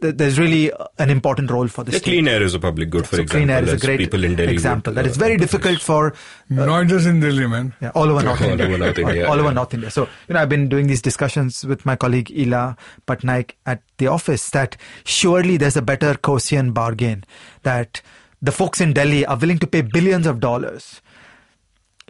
there's 0.00 0.38
really 0.38 0.70
an 0.98 1.10
important 1.10 1.50
role 1.50 1.66
for 1.66 1.82
the, 1.82 1.90
the 1.90 1.98
state. 1.98 2.12
clean 2.12 2.28
air 2.28 2.42
is 2.42 2.54
a 2.54 2.58
public 2.60 2.90
good, 2.90 3.06
for 3.06 3.16
so 3.16 3.22
example. 3.22 3.46
Clean 3.46 3.50
air 3.50 3.64
is 3.64 3.72
a 3.72 3.86
great 3.86 3.98
people 3.98 4.22
in 4.22 4.36
Delhi 4.36 4.52
example. 4.52 4.92
Would, 4.92 5.04
that 5.04 5.10
is 5.10 5.16
very 5.16 5.34
uh, 5.34 5.38
difficult 5.38 5.80
for 5.80 6.12
uh, 6.12 6.14
not 6.50 6.86
just 6.86 7.06
in 7.06 7.20
Delhi, 7.20 7.46
man. 7.46 7.74
Yeah, 7.80 7.90
all 7.94 8.08
over 8.08 8.22
North 8.22 8.40
all 8.40 8.48
India. 8.48 8.66
Over 8.66 8.78
North 8.78 8.98
India 8.98 9.28
all 9.28 9.36
yeah. 9.36 9.42
over 9.42 9.52
North 9.52 9.74
India. 9.74 9.90
So 9.90 10.08
you 10.28 10.34
know, 10.34 10.40
I've 10.40 10.48
been 10.48 10.68
doing 10.68 10.86
these 10.86 11.02
discussions 11.02 11.64
with 11.64 11.84
my 11.84 11.96
colleague 11.96 12.30
Ila 12.30 12.76
Patnaik 13.06 13.52
at 13.66 13.82
the 13.96 14.06
office 14.06 14.50
that 14.50 14.76
surely 15.04 15.56
there's 15.56 15.76
a 15.76 15.82
better 15.82 16.14
Coasian 16.14 16.72
bargain 16.72 17.24
that 17.64 18.00
the 18.40 18.52
folks 18.52 18.80
in 18.80 18.92
Delhi 18.92 19.26
are 19.26 19.36
willing 19.36 19.58
to 19.58 19.66
pay 19.66 19.80
billions 19.80 20.26
of 20.26 20.38
dollars 20.38 21.02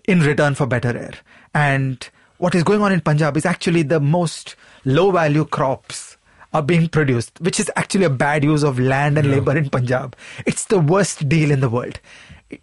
in 0.06 0.20
return 0.20 0.54
for 0.54 0.66
better 0.66 0.96
air. 0.96 1.14
And 1.54 2.06
what 2.36 2.54
is 2.54 2.62
going 2.64 2.82
on 2.82 2.92
in 2.92 3.00
Punjab 3.00 3.36
is 3.36 3.46
actually 3.46 3.82
the 3.82 3.98
most 3.98 4.56
low 4.84 5.10
value 5.10 5.46
crops 5.46 6.17
are 6.58 6.62
being 6.62 6.88
produced, 6.88 7.40
which 7.40 7.60
is 7.60 7.70
actually 7.76 8.04
a 8.04 8.10
bad 8.10 8.44
use 8.44 8.62
of 8.62 8.78
land 8.78 9.16
and 9.16 9.28
yeah. 9.28 9.36
labor 9.36 9.56
in 9.56 9.70
Punjab. 9.70 10.16
It's 10.44 10.64
the 10.64 10.80
worst 10.80 11.28
deal 11.28 11.50
in 11.50 11.60
the 11.60 11.68
world. 11.68 12.00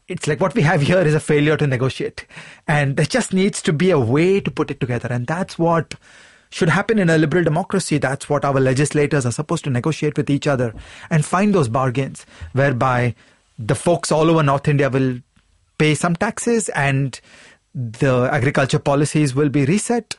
It's 0.07 0.27
like 0.27 0.41
what 0.41 0.55
we 0.55 0.63
have 0.63 0.81
here 0.81 0.99
is 0.99 1.13
a 1.13 1.19
failure 1.19 1.57
to 1.57 1.67
negotiate. 1.67 2.25
And 2.67 2.97
there 2.97 3.05
just 3.05 3.33
needs 3.33 3.61
to 3.63 3.73
be 3.73 3.91
a 3.91 3.99
way 3.99 4.41
to 4.41 4.51
put 4.51 4.69
it 4.69 4.79
together. 4.79 5.07
And 5.09 5.27
that's 5.27 5.57
what 5.57 5.95
should 6.49 6.69
happen 6.69 6.99
in 6.99 7.09
a 7.09 7.17
liberal 7.17 7.43
democracy. 7.43 7.97
That's 7.97 8.29
what 8.29 8.43
our 8.43 8.59
legislators 8.59 9.25
are 9.25 9.31
supposed 9.31 9.63
to 9.65 9.69
negotiate 9.69 10.17
with 10.17 10.29
each 10.29 10.47
other 10.47 10.73
and 11.09 11.23
find 11.23 11.53
those 11.53 11.69
bargains 11.69 12.25
whereby 12.53 13.15
the 13.57 13.75
folks 13.75 14.11
all 14.11 14.29
over 14.29 14.43
North 14.43 14.67
India 14.67 14.89
will 14.89 15.19
pay 15.77 15.95
some 15.95 16.15
taxes 16.15 16.69
and 16.69 17.19
the 17.73 18.29
agriculture 18.31 18.79
policies 18.79 19.35
will 19.35 19.49
be 19.49 19.65
reset 19.65 20.15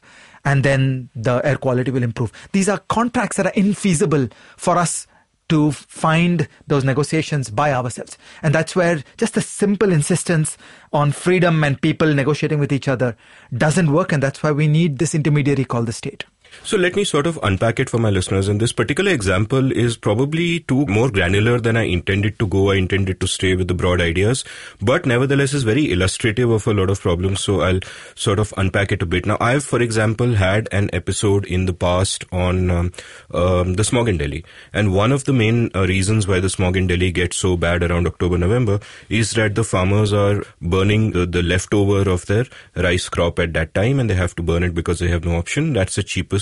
and 0.47 0.63
then 0.63 1.11
the 1.15 1.45
air 1.45 1.57
quality 1.57 1.91
will 1.91 2.05
improve. 2.05 2.33
These 2.53 2.71
are 2.71 2.79
contracts 2.79 3.37
that 3.37 3.47
are 3.47 3.53
infeasible 3.53 4.33
for 4.57 4.79
us 4.79 5.07
to 5.49 5.73
find 5.73 6.49
those 6.67 6.85
negotiations 6.85 7.51
by 7.51 7.73
ourselves. 7.73 8.17
And 8.43 8.55
that's 8.55 8.75
where 8.75 9.03
just 9.17 9.37
a 9.37 9.41
simple 9.41 9.93
insistence 9.93 10.57
on 10.93 11.13
freedom 11.13 11.63
and 11.63 11.81
people 11.81 12.13
negotiating 12.15 12.59
with 12.59 12.73
each 12.73 12.89
other 12.89 13.17
doesn't 13.57 13.93
work. 13.93 14.13
And 14.13 14.23
that's 14.23 14.43
why 14.43 14.53
we 14.53 14.67
need 14.67 14.99
this 14.99 15.15
intermediary 15.15 15.65
called 15.65 15.87
the 15.87 15.93
state. 15.93 16.25
So 16.67 16.77
let 16.77 16.97
me 16.97 17.05
sort 17.05 17.29
of 17.29 17.39
unpack 17.45 17.79
it 17.79 17.89
for 17.89 17.99
my 17.99 18.11
listeners. 18.11 18.49
And 18.49 18.61
this 18.61 18.73
particular 18.73 19.13
example 19.13 19.71
is 19.71 19.97
probably 19.97 20.61
too 20.61 20.85
more 20.87 21.09
granular 21.09 21.61
than 21.61 21.77
I 21.77 21.83
intended 21.83 22.41
to 22.41 22.47
go. 22.49 22.73
I 22.73 22.75
intended 22.75 23.21
to 23.21 23.29
stay 23.29 23.55
with 23.55 23.69
the 23.69 23.75
broad 23.75 24.01
ideas, 24.01 24.45
but 24.83 25.07
nevertheless 25.07 25.55
is 25.55 25.63
very 25.63 25.93
illustrative 25.93 26.51
of 26.51 26.67
a 26.67 26.75
lot 26.75 26.91
of 26.91 27.01
problems. 27.01 27.41
So 27.41 27.61
I'll 27.61 27.79
sort 28.17 28.41
of 28.41 28.53
unpack 28.57 28.91
it 28.91 29.01
a 29.01 29.07
bit. 29.07 29.27
Now 29.27 29.37
I've, 29.41 29.63
for 29.63 29.81
example, 29.81 30.35
had 30.35 30.69
an 30.73 30.91
episode 30.93 31.47
in 31.47 31.67
the 31.67 31.73
past 31.73 32.25
on 32.33 32.71
um, 32.71 32.93
um, 33.33 33.75
the 33.75 33.85
smog 33.85 34.09
in 34.09 34.19
Delhi. 34.19 34.45
And 34.73 34.93
one 34.93 35.13
of 35.13 35.23
the 35.23 35.33
main 35.33 35.71
uh, 35.73 35.87
reasons 35.87 36.27
why 36.27 36.41
the 36.41 36.51
smog 36.51 36.77
in 36.77 36.89
Delhi 36.89 37.13
gets 37.13 37.37
so 37.37 37.57
bad 37.57 37.85
around 37.85 38.09
October, 38.09 38.39
November 38.39 38.81
is 39.09 39.31
that 39.33 39.55
the 39.55 39.63
farmers 39.63 40.13
are 40.13 40.43
burning 40.61 41.13
the, 41.13 41.27
the 41.27 41.45
leftover 41.45 42.11
of 42.11 42.27
their 42.27 42.47
rice 42.75 43.09
crop 43.09 43.39
at 43.39 43.53
that 43.53 43.73
time 43.73 44.01
and 44.01 44.11
they 44.11 44.15
have 44.15 44.35
to 44.35 44.43
burn 44.43 44.65
it 44.65 44.75
because 44.75 44.99
they 44.99 45.09
have 45.09 45.25
no 45.25 45.37
option. 45.37 45.73
That's 45.73 45.95
the 45.95 46.03
cheapest 46.03 46.36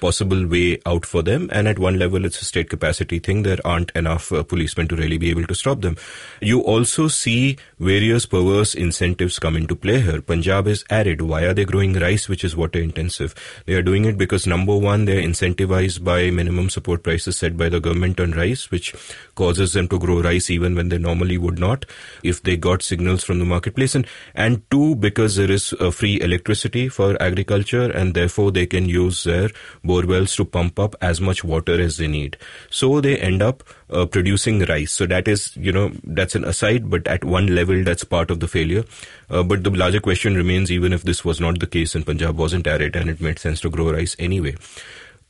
possible 0.00 0.46
way 0.46 0.78
out 0.86 1.06
for 1.06 1.22
them. 1.22 1.48
And 1.52 1.68
at 1.68 1.78
one 1.78 1.98
level, 1.98 2.24
it's 2.24 2.40
a 2.40 2.44
state 2.44 2.70
capacity 2.70 3.18
thing. 3.18 3.42
There 3.42 3.58
aren't 3.64 3.90
enough 3.92 4.32
uh, 4.32 4.42
policemen 4.42 4.88
to 4.88 4.96
really 4.96 5.18
be 5.18 5.30
able 5.30 5.46
to 5.46 5.54
stop 5.54 5.80
them. 5.80 5.96
You 6.40 6.60
also 6.60 7.08
see 7.08 7.56
various 7.78 8.26
perverse 8.26 8.74
incentives 8.74 9.38
come 9.38 9.56
into 9.56 9.76
play 9.76 10.00
here. 10.00 10.20
Punjab 10.20 10.66
is 10.66 10.84
arid. 10.90 11.22
Why 11.22 11.42
are 11.44 11.54
they 11.54 11.64
growing 11.64 11.94
rice, 11.94 12.28
which 12.28 12.44
is 12.44 12.56
water 12.56 12.80
intensive? 12.80 13.34
They 13.66 13.74
are 13.74 13.82
doing 13.82 14.04
it 14.04 14.18
because 14.18 14.46
number 14.46 14.76
one, 14.76 15.04
they're 15.04 15.22
incentivized 15.22 16.04
by 16.04 16.30
minimum 16.30 16.70
support 16.70 17.02
prices 17.02 17.38
set 17.38 17.56
by 17.56 17.68
the 17.68 17.80
government 17.80 18.20
on 18.20 18.32
rice, 18.32 18.70
which 18.70 18.94
causes 19.40 19.72
them 19.72 19.88
to 19.88 19.98
grow 20.04 20.20
rice 20.28 20.50
even 20.50 20.74
when 20.74 20.90
they 20.90 20.98
normally 20.98 21.38
would 21.44 21.58
not 21.58 21.86
if 22.22 22.42
they 22.42 22.56
got 22.68 22.82
signals 22.82 23.24
from 23.24 23.38
the 23.38 23.48
marketplace. 23.52 23.94
And, 23.94 24.06
and 24.34 24.62
two, 24.70 24.94
because 24.96 25.36
there 25.36 25.50
is 25.50 25.72
uh, 25.80 25.90
free 25.90 26.20
electricity 26.20 26.88
for 26.88 27.10
agriculture 27.22 27.90
and 27.90 28.14
therefore 28.14 28.52
they 28.52 28.66
can 28.66 28.88
use 28.88 29.24
their 29.24 29.50
bore 29.82 30.06
wells 30.06 30.36
to 30.36 30.44
pump 30.44 30.78
up 30.78 30.94
as 31.00 31.20
much 31.20 31.42
water 31.42 31.80
as 31.80 31.96
they 31.96 32.06
need. 32.06 32.36
So 32.70 33.00
they 33.00 33.16
end 33.18 33.42
up 33.42 33.64
uh, 33.90 34.06
producing 34.06 34.60
rice. 34.66 34.92
So 34.92 35.06
that 35.06 35.28
is, 35.28 35.56
you 35.56 35.72
know, 35.72 35.90
that's 36.04 36.34
an 36.34 36.44
aside, 36.44 36.90
but 36.90 37.06
at 37.08 37.24
one 37.24 37.54
level, 37.54 37.82
that's 37.82 38.04
part 38.04 38.30
of 38.30 38.40
the 38.40 38.48
failure. 38.48 38.84
Uh, 39.28 39.42
but 39.42 39.64
the 39.64 39.70
larger 39.70 40.00
question 40.00 40.34
remains, 40.34 40.70
even 40.70 40.92
if 40.92 41.02
this 41.02 41.24
was 41.24 41.40
not 41.40 41.60
the 41.60 41.66
case 41.66 41.94
and 41.94 42.04
Punjab 42.04 42.36
wasn't 42.36 42.66
arid 42.66 42.96
and 42.96 43.08
it 43.08 43.20
made 43.20 43.38
sense 43.38 43.60
to 43.60 43.70
grow 43.70 43.92
rice 43.92 44.16
anyway. 44.18 44.54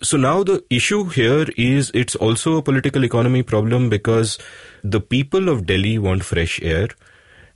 So 0.02 0.16
now 0.16 0.42
the 0.42 0.64
issue 0.70 1.04
here 1.04 1.46
is 1.58 1.90
it's 1.92 2.16
also 2.16 2.56
a 2.56 2.62
political 2.62 3.04
economy 3.04 3.42
problem 3.42 3.90
because 3.90 4.38
the 4.82 4.98
people 4.98 5.50
of 5.50 5.66
Delhi 5.66 5.98
want 5.98 6.24
fresh 6.24 6.58
air 6.62 6.88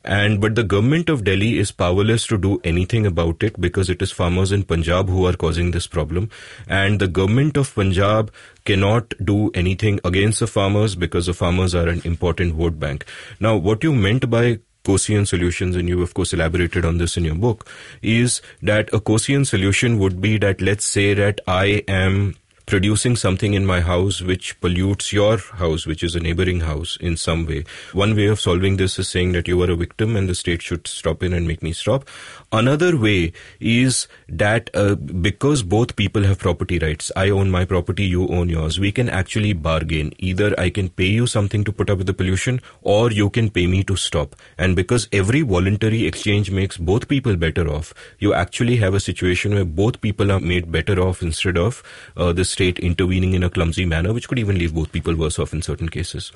and 0.04 0.42
but 0.42 0.54
the 0.54 0.62
government 0.62 1.08
of 1.08 1.24
Delhi 1.24 1.58
is 1.58 1.72
powerless 1.72 2.26
to 2.26 2.36
do 2.36 2.60
anything 2.62 3.06
about 3.06 3.42
it 3.42 3.58
because 3.58 3.88
it 3.88 4.02
is 4.02 4.12
farmers 4.12 4.52
in 4.52 4.64
Punjab 4.64 5.08
who 5.08 5.26
are 5.26 5.32
causing 5.32 5.70
this 5.70 5.86
problem. 5.86 6.28
And 6.68 7.00
the 7.00 7.08
government 7.08 7.56
of 7.56 7.74
Punjab 7.74 8.30
cannot 8.66 9.14
do 9.24 9.50
anything 9.54 9.98
against 10.04 10.40
the 10.40 10.46
farmers 10.46 10.94
because 10.94 11.24
the 11.24 11.32
farmers 11.32 11.74
are 11.74 11.88
an 11.88 12.02
important 12.04 12.54
vote 12.54 12.78
bank. 12.78 13.06
Now 13.40 13.56
what 13.56 13.82
you 13.82 13.94
meant 13.94 14.28
by 14.28 14.58
Coasian 14.84 15.26
solutions, 15.26 15.76
and 15.76 15.88
you 15.88 16.02
of 16.02 16.14
course 16.14 16.32
elaborated 16.32 16.84
on 16.84 16.98
this 16.98 17.16
in 17.16 17.24
your 17.24 17.34
book, 17.34 17.68
is 18.02 18.40
that 18.62 18.92
a 18.92 19.00
Coasian 19.00 19.46
solution 19.46 19.98
would 19.98 20.20
be 20.20 20.38
that 20.38 20.60
let's 20.60 20.84
say 20.84 21.14
that 21.14 21.40
I 21.46 21.82
am 21.88 22.36
producing 22.66 23.14
something 23.14 23.52
in 23.52 23.66
my 23.66 23.80
house 23.80 24.22
which 24.22 24.58
pollutes 24.60 25.12
your 25.12 25.36
house, 25.36 25.86
which 25.86 26.02
is 26.02 26.14
a 26.14 26.20
neighboring 26.20 26.60
house 26.60 26.96
in 27.00 27.16
some 27.16 27.46
way. 27.46 27.64
One 27.92 28.16
way 28.16 28.26
of 28.26 28.40
solving 28.40 28.78
this 28.78 28.98
is 28.98 29.08
saying 29.08 29.32
that 29.32 29.48
you 29.48 29.62
are 29.62 29.70
a 29.70 29.76
victim 29.76 30.16
and 30.16 30.28
the 30.28 30.34
state 30.34 30.62
should 30.62 30.86
stop 30.86 31.22
in 31.22 31.32
and 31.32 31.46
make 31.46 31.62
me 31.62 31.72
stop. 31.72 32.08
Another 32.54 32.96
way 32.96 33.32
is 33.58 34.06
that 34.28 34.70
uh, 34.74 34.94
because 34.94 35.64
both 35.64 35.96
people 35.96 36.22
have 36.22 36.38
property 36.38 36.78
rights, 36.78 37.10
I 37.16 37.30
own 37.30 37.50
my 37.50 37.64
property, 37.64 38.04
you 38.04 38.28
own 38.28 38.48
yours, 38.48 38.78
we 38.78 38.92
can 38.92 39.08
actually 39.08 39.54
bargain. 39.54 40.12
Either 40.18 40.54
I 40.56 40.70
can 40.70 40.88
pay 40.88 41.08
you 41.08 41.26
something 41.26 41.64
to 41.64 41.72
put 41.72 41.90
up 41.90 41.98
with 41.98 42.06
the 42.06 42.14
pollution 42.14 42.60
or 42.82 43.10
you 43.10 43.28
can 43.28 43.50
pay 43.50 43.66
me 43.66 43.82
to 43.84 43.96
stop. 43.96 44.36
And 44.56 44.76
because 44.76 45.08
every 45.12 45.42
voluntary 45.42 46.06
exchange 46.06 46.52
makes 46.52 46.76
both 46.76 47.08
people 47.08 47.34
better 47.34 47.68
off, 47.68 47.92
you 48.20 48.32
actually 48.34 48.76
have 48.76 48.94
a 48.94 49.00
situation 49.00 49.52
where 49.52 49.64
both 49.64 50.00
people 50.00 50.30
are 50.30 50.38
made 50.38 50.70
better 50.70 51.00
off 51.00 51.22
instead 51.22 51.58
of 51.58 51.82
uh, 52.16 52.32
the 52.32 52.44
state 52.44 52.78
intervening 52.78 53.34
in 53.34 53.42
a 53.42 53.50
clumsy 53.50 53.84
manner, 53.84 54.12
which 54.12 54.28
could 54.28 54.38
even 54.38 54.60
leave 54.60 54.76
both 54.76 54.92
people 54.92 55.16
worse 55.16 55.40
off 55.40 55.52
in 55.52 55.60
certain 55.60 55.88
cases. 55.88 56.30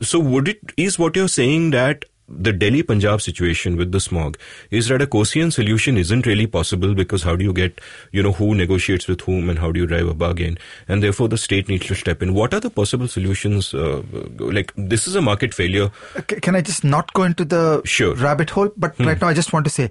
So 0.00 0.20
would 0.20 0.46
it, 0.46 0.60
is 0.76 0.96
what 0.96 1.16
you're 1.16 1.26
saying 1.26 1.70
that 1.70 2.04
the 2.28 2.52
Delhi 2.52 2.82
Punjab 2.82 3.20
situation 3.20 3.76
with 3.76 3.92
the 3.92 4.00
smog 4.00 4.38
is 4.70 4.88
that 4.88 5.02
a 5.02 5.06
Coasian 5.06 5.52
solution 5.52 5.96
isn't 5.96 6.26
really 6.26 6.46
possible 6.46 6.94
because 6.94 7.22
how 7.22 7.36
do 7.36 7.44
you 7.44 7.52
get, 7.52 7.80
you 8.12 8.22
know, 8.22 8.32
who 8.32 8.54
negotiates 8.54 9.06
with 9.08 9.20
whom 9.22 9.50
and 9.50 9.58
how 9.58 9.72
do 9.72 9.80
you 9.80 9.86
drive 9.86 10.08
a 10.08 10.14
bargain? 10.14 10.58
And 10.88 11.02
therefore 11.02 11.28
the 11.28 11.38
state 11.38 11.68
needs 11.68 11.86
to 11.86 11.94
step 11.94 12.22
in. 12.22 12.34
What 12.34 12.54
are 12.54 12.60
the 12.60 12.70
possible 12.70 13.08
solutions? 13.08 13.74
Uh, 13.74 14.02
like 14.38 14.72
this 14.76 15.06
is 15.06 15.14
a 15.14 15.22
market 15.22 15.52
failure. 15.52 15.90
Can 16.26 16.56
I 16.56 16.60
just 16.60 16.84
not 16.84 17.12
go 17.12 17.24
into 17.24 17.44
the 17.44 17.82
sure. 17.84 18.14
rabbit 18.14 18.50
hole? 18.50 18.70
But 18.76 18.96
hmm. 18.96 19.06
right 19.06 19.20
now 19.20 19.28
I 19.28 19.34
just 19.34 19.52
want 19.52 19.64
to 19.64 19.70
say 19.70 19.90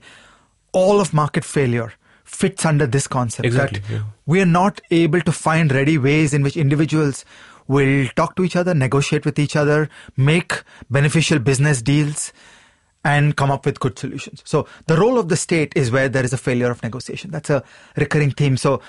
all 0.71 0.99
of 0.99 1.13
market 1.13 1.43
failure 1.43 1.93
fits 2.23 2.65
under 2.65 2.87
this 2.87 3.07
concept 3.07 3.45
exactly, 3.45 3.79
that 3.79 3.91
yeah. 3.91 4.03
we 4.25 4.41
are 4.41 4.45
not 4.45 4.79
able 4.89 5.19
to 5.19 5.31
find 5.31 5.71
ready 5.71 5.97
ways 5.97 6.33
in 6.33 6.43
which 6.43 6.55
individuals 6.55 7.25
will 7.71 8.07
talk 8.15 8.35
to 8.35 8.43
each 8.43 8.57
other, 8.57 8.73
negotiate 8.73 9.25
with 9.25 9.39
each 9.39 9.55
other, 9.55 9.89
make 10.17 10.63
beneficial 10.89 11.39
business 11.39 11.81
deals, 11.81 12.33
and 13.03 13.35
come 13.35 13.49
up 13.49 13.65
with 13.65 13.79
good 13.79 13.97
solutions. 13.97 14.43
So 14.45 14.67
the 14.87 14.97
role 14.97 15.17
of 15.17 15.29
the 15.29 15.37
state 15.37 15.73
is 15.75 15.89
where 15.89 16.09
there 16.09 16.23
is 16.23 16.33
a 16.33 16.37
failure 16.37 16.69
of 16.69 16.83
negotiation. 16.83 17.31
That's 17.31 17.49
a 17.49 17.63
recurring 17.97 18.31
theme. 18.31 18.57
So 18.57 18.81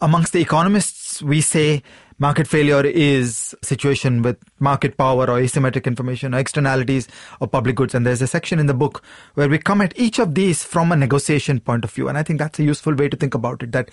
amongst 0.00 0.32
the 0.32 0.40
economists, 0.40 1.22
we 1.22 1.40
say 1.40 1.82
market 2.18 2.46
failure 2.46 2.86
is 2.86 3.54
a 3.62 3.66
situation 3.66 4.22
with 4.22 4.38
market 4.60 4.96
power 4.96 5.24
or 5.28 5.40
asymmetric 5.40 5.84
information 5.84 6.34
or 6.34 6.38
externalities 6.38 7.08
or 7.40 7.48
public 7.48 7.76
goods. 7.76 7.94
And 7.94 8.06
there's 8.06 8.22
a 8.22 8.26
section 8.26 8.58
in 8.58 8.66
the 8.66 8.74
book 8.74 9.02
where 9.34 9.48
we 9.48 9.58
come 9.58 9.80
at 9.80 9.98
each 9.98 10.18
of 10.18 10.34
these 10.34 10.62
from 10.62 10.92
a 10.92 10.96
negotiation 10.96 11.60
point 11.60 11.84
of 11.84 11.90
view. 11.90 12.08
And 12.08 12.16
I 12.16 12.22
think 12.22 12.38
that's 12.38 12.60
a 12.60 12.64
useful 12.64 12.94
way 12.94 13.08
to 13.08 13.16
think 13.16 13.34
about 13.34 13.62
it 13.62 13.72
that 13.72 13.90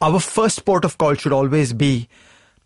our 0.00 0.18
first 0.18 0.64
port 0.64 0.84
of 0.84 0.98
call 0.98 1.14
should 1.14 1.32
always 1.32 1.72
be 1.72 2.08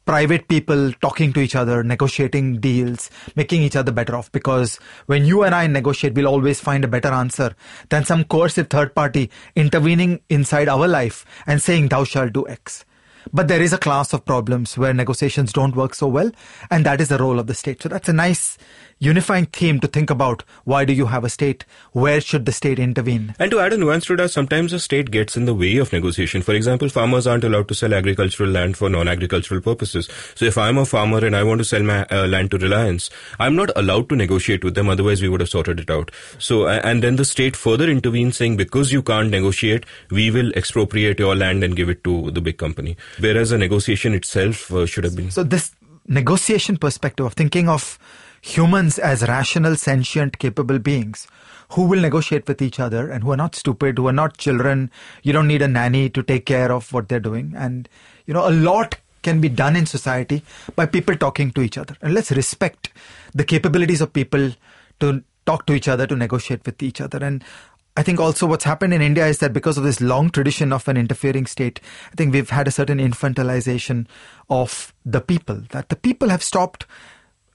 private 0.04 0.48
people 0.48 0.92
talking 0.94 1.32
to 1.32 1.40
each 1.40 1.54
other, 1.54 1.82
negotiating 1.84 2.60
deals, 2.60 3.10
making 3.36 3.62
each 3.62 3.76
other 3.76 3.92
better 3.92 4.16
off. 4.16 4.30
Because 4.32 4.78
when 5.06 5.24
you 5.24 5.42
and 5.42 5.54
I 5.54 5.66
negotiate, 5.66 6.14
we'll 6.14 6.26
always 6.26 6.60
find 6.60 6.84
a 6.84 6.88
better 6.88 7.08
answer 7.08 7.54
than 7.88 8.04
some 8.04 8.24
coercive 8.24 8.68
third 8.68 8.94
party 8.94 9.30
intervening 9.54 10.20
inside 10.28 10.68
our 10.68 10.88
life 10.88 11.24
and 11.46 11.62
saying, 11.62 11.88
Thou 11.88 12.04
shalt 12.04 12.32
do 12.32 12.48
X. 12.48 12.84
But 13.32 13.48
there 13.48 13.62
is 13.62 13.72
a 13.72 13.78
class 13.78 14.12
of 14.12 14.24
problems 14.24 14.78
where 14.78 14.94
negotiations 14.94 15.52
don't 15.52 15.76
work 15.76 15.94
so 15.94 16.08
well, 16.08 16.30
and 16.70 16.86
that 16.86 17.00
is 17.00 17.08
the 17.08 17.18
role 17.18 17.38
of 17.38 17.46
the 17.46 17.54
state. 17.54 17.82
So 17.82 17.88
that's 17.88 18.08
a 18.08 18.14
nice 18.14 18.56
unifying 19.00 19.46
theme 19.46 19.80
to 19.80 19.88
think 19.88 20.10
about 20.10 20.44
why 20.64 20.84
do 20.84 20.92
you 20.92 21.06
have 21.06 21.24
a 21.24 21.30
state? 21.30 21.64
Where 21.92 22.20
should 22.20 22.44
the 22.44 22.52
state 22.52 22.78
intervene? 22.78 23.34
And 23.38 23.50
to 23.50 23.58
add 23.58 23.72
a 23.72 23.78
nuance 23.78 24.04
to 24.06 24.16
that 24.16 24.30
sometimes 24.30 24.72
the 24.72 24.78
state 24.78 25.10
gets 25.10 25.36
in 25.36 25.46
the 25.46 25.54
way 25.54 25.78
of 25.78 25.92
negotiation. 25.92 26.42
For 26.42 26.54
example 26.54 26.90
farmers 26.90 27.26
aren't 27.26 27.44
allowed 27.44 27.68
to 27.68 27.74
sell 27.74 27.94
agricultural 27.94 28.50
land 28.50 28.76
for 28.76 28.90
non-agricultural 28.90 29.62
purposes. 29.62 30.08
So 30.34 30.44
if 30.44 30.58
i'm 30.58 30.76
a 30.76 30.84
farmer 30.84 31.24
and 31.24 31.34
i 31.34 31.42
want 31.42 31.58
to 31.58 31.64
sell 31.64 31.82
my 31.82 32.04
uh, 32.06 32.26
land 32.26 32.50
to 32.50 32.58
reliance 32.58 33.08
i'm 33.38 33.56
not 33.56 33.70
allowed 33.74 34.08
to 34.10 34.16
negotiate 34.16 34.62
with 34.62 34.74
them 34.74 34.88
otherwise 34.88 35.22
we 35.22 35.28
would 35.28 35.40
have 35.40 35.48
sorted 35.48 35.80
it 35.80 35.90
out. 35.90 36.10
So 36.38 36.68
and 36.68 37.02
then 37.02 37.16
the 37.16 37.24
state 37.24 37.56
further 37.56 37.88
intervenes 37.88 38.36
saying 38.36 38.58
because 38.58 38.92
you 38.92 39.02
can't 39.02 39.30
negotiate 39.30 39.86
we 40.10 40.30
will 40.30 40.52
expropriate 40.52 41.18
your 41.18 41.34
land 41.34 41.64
and 41.64 41.74
give 41.74 41.88
it 41.88 42.04
to 42.04 42.30
the 42.30 42.42
big 42.42 42.58
company. 42.58 42.98
Whereas 43.18 43.50
the 43.50 43.58
negotiation 43.58 44.12
itself 44.12 44.70
uh, 44.70 44.84
should 44.84 45.04
have 45.04 45.16
been 45.16 45.30
so 45.30 45.42
this 45.42 45.74
negotiation 46.06 46.76
perspective 46.76 47.24
of 47.24 47.32
thinking 47.34 47.68
of 47.68 47.98
humans 48.40 48.98
as 48.98 49.22
rational, 49.22 49.76
sentient, 49.76 50.38
capable 50.38 50.78
beings 50.78 51.26
who 51.70 51.84
will 51.84 52.00
negotiate 52.00 52.48
with 52.48 52.60
each 52.60 52.80
other 52.80 53.10
and 53.10 53.22
who 53.22 53.30
are 53.30 53.36
not 53.36 53.54
stupid, 53.54 53.98
who 53.98 54.08
are 54.08 54.12
not 54.12 54.36
children. 54.38 54.90
You 55.22 55.32
don't 55.32 55.46
need 55.46 55.62
a 55.62 55.68
nanny 55.68 56.08
to 56.10 56.22
take 56.22 56.46
care 56.46 56.72
of 56.72 56.92
what 56.92 57.08
they're 57.08 57.20
doing. 57.20 57.52
And, 57.56 57.88
you 58.26 58.34
know, 58.34 58.48
a 58.48 58.50
lot 58.50 58.96
can 59.22 59.40
be 59.40 59.48
done 59.48 59.76
in 59.76 59.86
society 59.86 60.42
by 60.74 60.86
people 60.86 61.14
talking 61.14 61.50
to 61.52 61.60
each 61.60 61.78
other. 61.78 61.96
And 62.02 62.14
let's 62.14 62.32
respect 62.32 62.90
the 63.34 63.44
capabilities 63.44 64.00
of 64.00 64.12
people 64.12 64.52
to 65.00 65.22
talk 65.46 65.66
to 65.66 65.74
each 65.74 65.88
other, 65.88 66.06
to 66.06 66.16
negotiate 66.16 66.64
with 66.64 66.82
each 66.82 67.00
other. 67.00 67.18
And 67.22 67.44
I 67.96 68.02
think 68.02 68.18
also 68.18 68.46
what's 68.46 68.64
happened 68.64 68.94
in 68.94 69.02
India 69.02 69.26
is 69.26 69.38
that 69.38 69.52
because 69.52 69.76
of 69.76 69.84
this 69.84 70.00
long 70.00 70.30
tradition 70.30 70.72
of 70.72 70.88
an 70.88 70.96
interfering 70.96 71.46
state, 71.46 71.80
I 72.12 72.16
think 72.16 72.32
we've 72.32 72.50
had 72.50 72.66
a 72.66 72.70
certain 72.70 72.98
infantilization 72.98 74.06
of 74.48 74.94
the 75.04 75.20
people, 75.20 75.62
that 75.70 75.88
the 75.88 75.96
people 75.96 76.30
have 76.30 76.42
stopped 76.42 76.86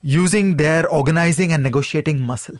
using 0.05 0.57
their 0.57 0.87
organizing 0.87 1.51
and 1.51 1.63
negotiating 1.63 2.21
muscle. 2.21 2.55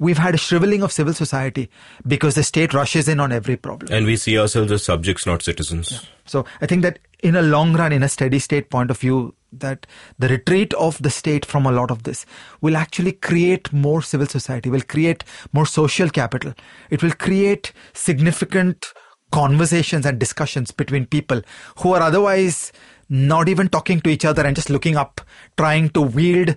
We've 0.00 0.18
had 0.18 0.34
a 0.34 0.38
shriveling 0.38 0.82
of 0.82 0.90
civil 0.90 1.14
society 1.14 1.70
because 2.04 2.34
the 2.34 2.42
state 2.42 2.74
rushes 2.74 3.06
in 3.06 3.20
on 3.20 3.30
every 3.30 3.56
problem. 3.56 3.92
And 3.92 4.04
we 4.04 4.16
see 4.16 4.36
ourselves 4.36 4.72
as 4.72 4.82
subjects, 4.82 5.24
not 5.24 5.42
citizens. 5.42 5.92
Yeah. 5.92 6.00
So 6.26 6.44
I 6.60 6.66
think 6.66 6.82
that 6.82 6.98
in 7.22 7.36
a 7.36 7.42
long 7.42 7.74
run, 7.74 7.92
in 7.92 8.02
a 8.02 8.08
steady 8.08 8.40
state 8.40 8.68
point 8.68 8.90
of 8.90 8.98
view, 8.98 9.36
that 9.52 9.86
the 10.18 10.28
retreat 10.28 10.74
of 10.74 11.00
the 11.00 11.08
state 11.10 11.46
from 11.46 11.66
a 11.66 11.72
lot 11.72 11.92
of 11.92 12.02
this 12.02 12.26
will 12.60 12.76
actually 12.76 13.12
create 13.12 13.72
more 13.72 14.02
civil 14.02 14.26
society, 14.26 14.68
will 14.68 14.82
create 14.82 15.22
more 15.52 15.66
social 15.66 16.10
capital. 16.10 16.52
It 16.90 17.02
will 17.02 17.12
create 17.12 17.72
significant 17.92 18.92
conversations 19.30 20.04
and 20.04 20.18
discussions 20.18 20.72
between 20.72 21.06
people 21.06 21.42
who 21.78 21.92
are 21.92 22.02
otherwise 22.02 22.72
not 23.08 23.48
even 23.48 23.68
talking 23.68 24.00
to 24.00 24.10
each 24.10 24.24
other 24.24 24.44
and 24.44 24.56
just 24.56 24.68
looking 24.68 24.96
up, 24.96 25.20
trying 25.56 25.90
to 25.90 26.02
wield 26.02 26.56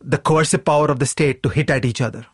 the 0.00 0.18
coercive 0.18 0.64
power 0.64 0.86
of 0.86 0.98
the 0.98 1.06
state 1.06 1.42
to 1.42 1.48
hit 1.48 1.70
at 1.70 1.84
each 1.84 2.00
other. 2.00 2.26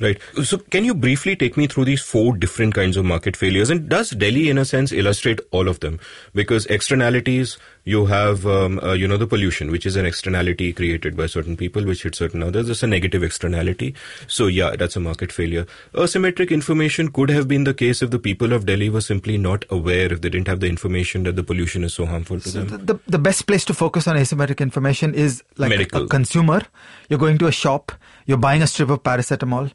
Right. 0.00 0.20
So, 0.42 0.58
can 0.58 0.84
you 0.84 0.94
briefly 0.94 1.36
take 1.36 1.56
me 1.56 1.68
through 1.68 1.84
these 1.84 2.02
four 2.02 2.36
different 2.36 2.74
kinds 2.74 2.96
of 2.96 3.04
market 3.04 3.36
failures? 3.36 3.70
And 3.70 3.88
does 3.88 4.10
Delhi, 4.10 4.50
in 4.50 4.58
a 4.58 4.64
sense, 4.64 4.90
illustrate 4.90 5.40
all 5.52 5.68
of 5.68 5.80
them? 5.80 6.00
Because 6.34 6.66
externalities, 6.66 7.58
you 7.84 8.06
have, 8.06 8.46
um, 8.46 8.80
uh, 8.82 8.92
you 8.92 9.06
know, 9.06 9.18
the 9.18 9.26
pollution, 9.26 9.70
which 9.70 9.84
is 9.84 9.96
an 9.96 10.06
externality 10.06 10.72
created 10.72 11.16
by 11.16 11.26
certain 11.26 11.56
people, 11.56 11.84
which 11.84 12.02
hits 12.02 12.18
certain 12.18 12.42
others. 12.42 12.68
It's 12.70 12.82
a 12.82 12.86
negative 12.86 13.22
externality. 13.22 13.94
So, 14.26 14.46
yeah, 14.46 14.74
that's 14.76 14.96
a 14.96 15.00
market 15.00 15.30
failure. 15.30 15.66
Asymmetric 15.92 16.50
information 16.50 17.10
could 17.10 17.28
have 17.28 17.46
been 17.46 17.64
the 17.64 17.74
case 17.74 18.00
if 18.00 18.10
the 18.10 18.18
people 18.18 18.52
of 18.52 18.64
Delhi 18.64 18.88
were 18.88 19.02
simply 19.02 19.36
not 19.36 19.66
aware, 19.68 20.10
if 20.12 20.22
they 20.22 20.30
didn't 20.30 20.48
have 20.48 20.60
the 20.60 20.68
information 20.68 21.24
that 21.24 21.36
the 21.36 21.44
pollution 21.44 21.84
is 21.84 21.92
so 21.92 22.06
harmful 22.06 22.40
to 22.40 22.48
so 22.48 22.64
them. 22.64 22.86
The, 22.86 22.98
the 23.06 23.18
best 23.18 23.46
place 23.46 23.64
to 23.66 23.74
focus 23.74 24.08
on 24.08 24.16
asymmetric 24.16 24.60
information 24.60 25.14
is 25.14 25.42
like 25.58 25.68
Medical. 25.68 26.04
a 26.04 26.08
consumer. 26.08 26.62
You're 27.10 27.18
going 27.18 27.36
to 27.38 27.46
a 27.48 27.52
shop, 27.52 27.92
you're 28.24 28.38
buying 28.38 28.62
a 28.62 28.66
strip 28.66 28.88
of 28.88 29.02
paracetamol 29.02 29.72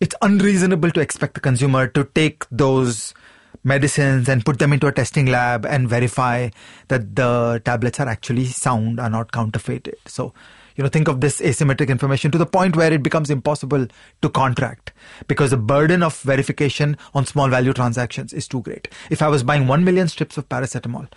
it's 0.00 0.14
unreasonable 0.20 0.90
to 0.90 1.00
expect 1.00 1.34
the 1.34 1.40
consumer 1.40 1.86
to 1.88 2.04
take 2.04 2.44
those 2.50 3.14
medicines 3.66 4.28
and 4.28 4.44
put 4.44 4.58
them 4.60 4.72
into 4.72 4.86
a 4.86 4.92
testing 4.92 5.26
lab 5.26 5.66
and 5.66 5.88
verify 5.88 6.48
that 6.88 7.16
the 7.16 7.60
tablets 7.64 7.98
are 7.98 8.08
actually 8.08 8.46
sound 8.46 9.00
are 9.00 9.10
not 9.10 9.32
counterfeited. 9.32 9.96
So 10.06 10.32
you 10.76 10.84
know 10.84 10.88
think 10.88 11.08
of 11.08 11.20
this 11.20 11.40
asymmetric 11.40 11.88
information 11.88 12.30
to 12.30 12.38
the 12.38 12.46
point 12.46 12.76
where 12.76 12.92
it 12.92 13.02
becomes 13.02 13.30
impossible 13.30 13.86
to 14.22 14.28
contract 14.28 14.92
because 15.26 15.50
the 15.50 15.56
burden 15.56 16.02
of 16.02 16.20
verification 16.20 16.96
on 17.14 17.26
small 17.26 17.48
value 17.48 17.72
transactions 17.72 18.32
is 18.32 18.46
too 18.46 18.60
great. 18.62 18.88
If 19.10 19.22
i 19.22 19.28
was 19.28 19.42
buying 19.42 19.66
1 19.66 19.84
million 19.84 20.08
strips 20.08 20.38
of 20.38 20.48
paracetamol 20.48 21.08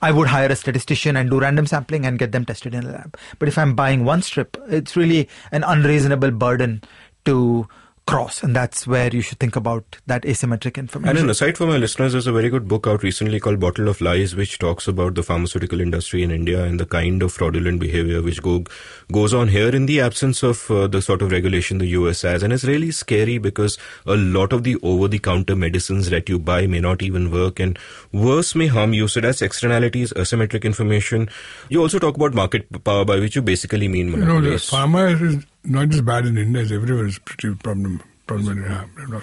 i 0.00 0.10
would 0.10 0.28
hire 0.28 0.48
a 0.48 0.56
statistician 0.56 1.16
and 1.16 1.30
do 1.30 1.40
random 1.40 1.66
sampling 1.66 2.06
and 2.06 2.18
get 2.18 2.32
them 2.32 2.44
tested 2.44 2.74
in 2.74 2.84
a 2.84 2.92
lab. 2.92 3.18
But 3.38 3.48
if 3.48 3.58
i'm 3.58 3.74
buying 3.74 4.04
one 4.04 4.22
strip 4.22 4.56
it's 4.68 4.96
really 4.96 5.28
an 5.52 5.64
unreasonable 5.64 6.30
burden 6.30 6.82
to 7.26 7.68
cross 8.08 8.42
and 8.42 8.56
that's 8.56 8.86
where 8.86 9.10
you 9.18 9.20
should 9.20 9.38
think 9.38 9.56
about 9.62 9.98
that 10.06 10.22
asymmetric 10.22 10.76
information. 10.76 11.16
And 11.16 11.24
an 11.24 11.30
aside 11.30 11.58
for 11.58 11.66
my 11.66 11.76
listeners 11.76 12.12
there's 12.12 12.26
a 12.26 12.32
very 12.32 12.48
good 12.48 12.66
book 12.66 12.86
out 12.86 13.02
recently 13.02 13.38
called 13.38 13.60
bottle 13.60 13.88
of 13.88 14.00
lies 14.00 14.34
which 14.34 14.58
talks 14.58 14.88
about 14.88 15.14
the 15.14 15.22
pharmaceutical 15.22 15.80
industry 15.80 16.22
in 16.22 16.30
india 16.30 16.64
and 16.64 16.80
the 16.80 16.86
kind 16.86 17.22
of 17.22 17.32
fraudulent 17.32 17.80
behavior 17.80 18.22
which 18.22 18.42
go, 18.42 18.64
goes 19.12 19.34
on 19.34 19.48
here 19.48 19.68
in 19.68 19.86
the 19.86 20.00
absence 20.00 20.42
of 20.42 20.70
uh, 20.70 20.86
the 20.86 21.02
sort 21.02 21.22
of 21.22 21.30
regulation 21.30 21.78
the 21.78 21.86
us 21.86 22.22
has. 22.22 22.42
And 22.42 22.52
it's 22.52 22.64
really 22.64 22.90
scary 22.90 23.38
because 23.38 23.78
a 24.06 24.16
lot 24.16 24.52
of 24.52 24.64
the 24.64 24.76
over-the-counter 24.82 25.56
medicines 25.56 26.10
that 26.10 26.28
you 26.28 26.38
buy 26.38 26.66
may 26.66 26.80
not 26.80 27.02
even 27.02 27.30
work 27.30 27.60
and 27.60 27.78
worse 28.12 28.54
may 28.54 28.66
harm 28.66 28.92
you. 28.92 29.08
So 29.08 29.20
that's 29.20 29.42
externalities 29.42 30.12
asymmetric 30.14 30.64
information. 30.64 31.28
You 31.68 31.82
also 31.82 31.98
talk 31.98 32.16
about 32.16 32.34
market 32.34 32.84
power 32.84 33.04
by 33.04 33.18
which 33.18 33.36
you 33.36 33.42
basically 33.42 33.88
mean 33.88 34.10
monopolies. 34.10 34.70
you 34.72 34.78
know 34.78 34.90
the 34.90 34.98
pharma 34.98 35.22
is 35.22 35.44
not 35.64 35.88
just 35.88 36.04
bad 36.04 36.26
in 36.26 36.38
India, 36.38 36.62
it's 36.62 36.72
everywhere 36.72 37.06
is 37.06 37.18
pretty 37.18 37.54
problem. 37.56 38.02
problem 38.26 38.58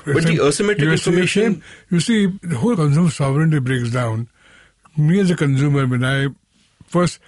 but 0.05 0.23
the 0.23 0.37
asymmetric 0.37 0.91
information. 0.91 1.63
You 1.89 1.99
see, 1.99 2.27
the 2.41 2.57
whole 2.57 2.75
consumer 2.75 3.09
sovereignty 3.09 3.59
breaks 3.59 3.91
down. 3.91 4.29
Me 4.97 5.19
as 5.19 5.29
a 5.29 5.35
consumer, 5.35 5.85
when 5.85 6.03
I 6.03 6.27
first, 6.85 7.19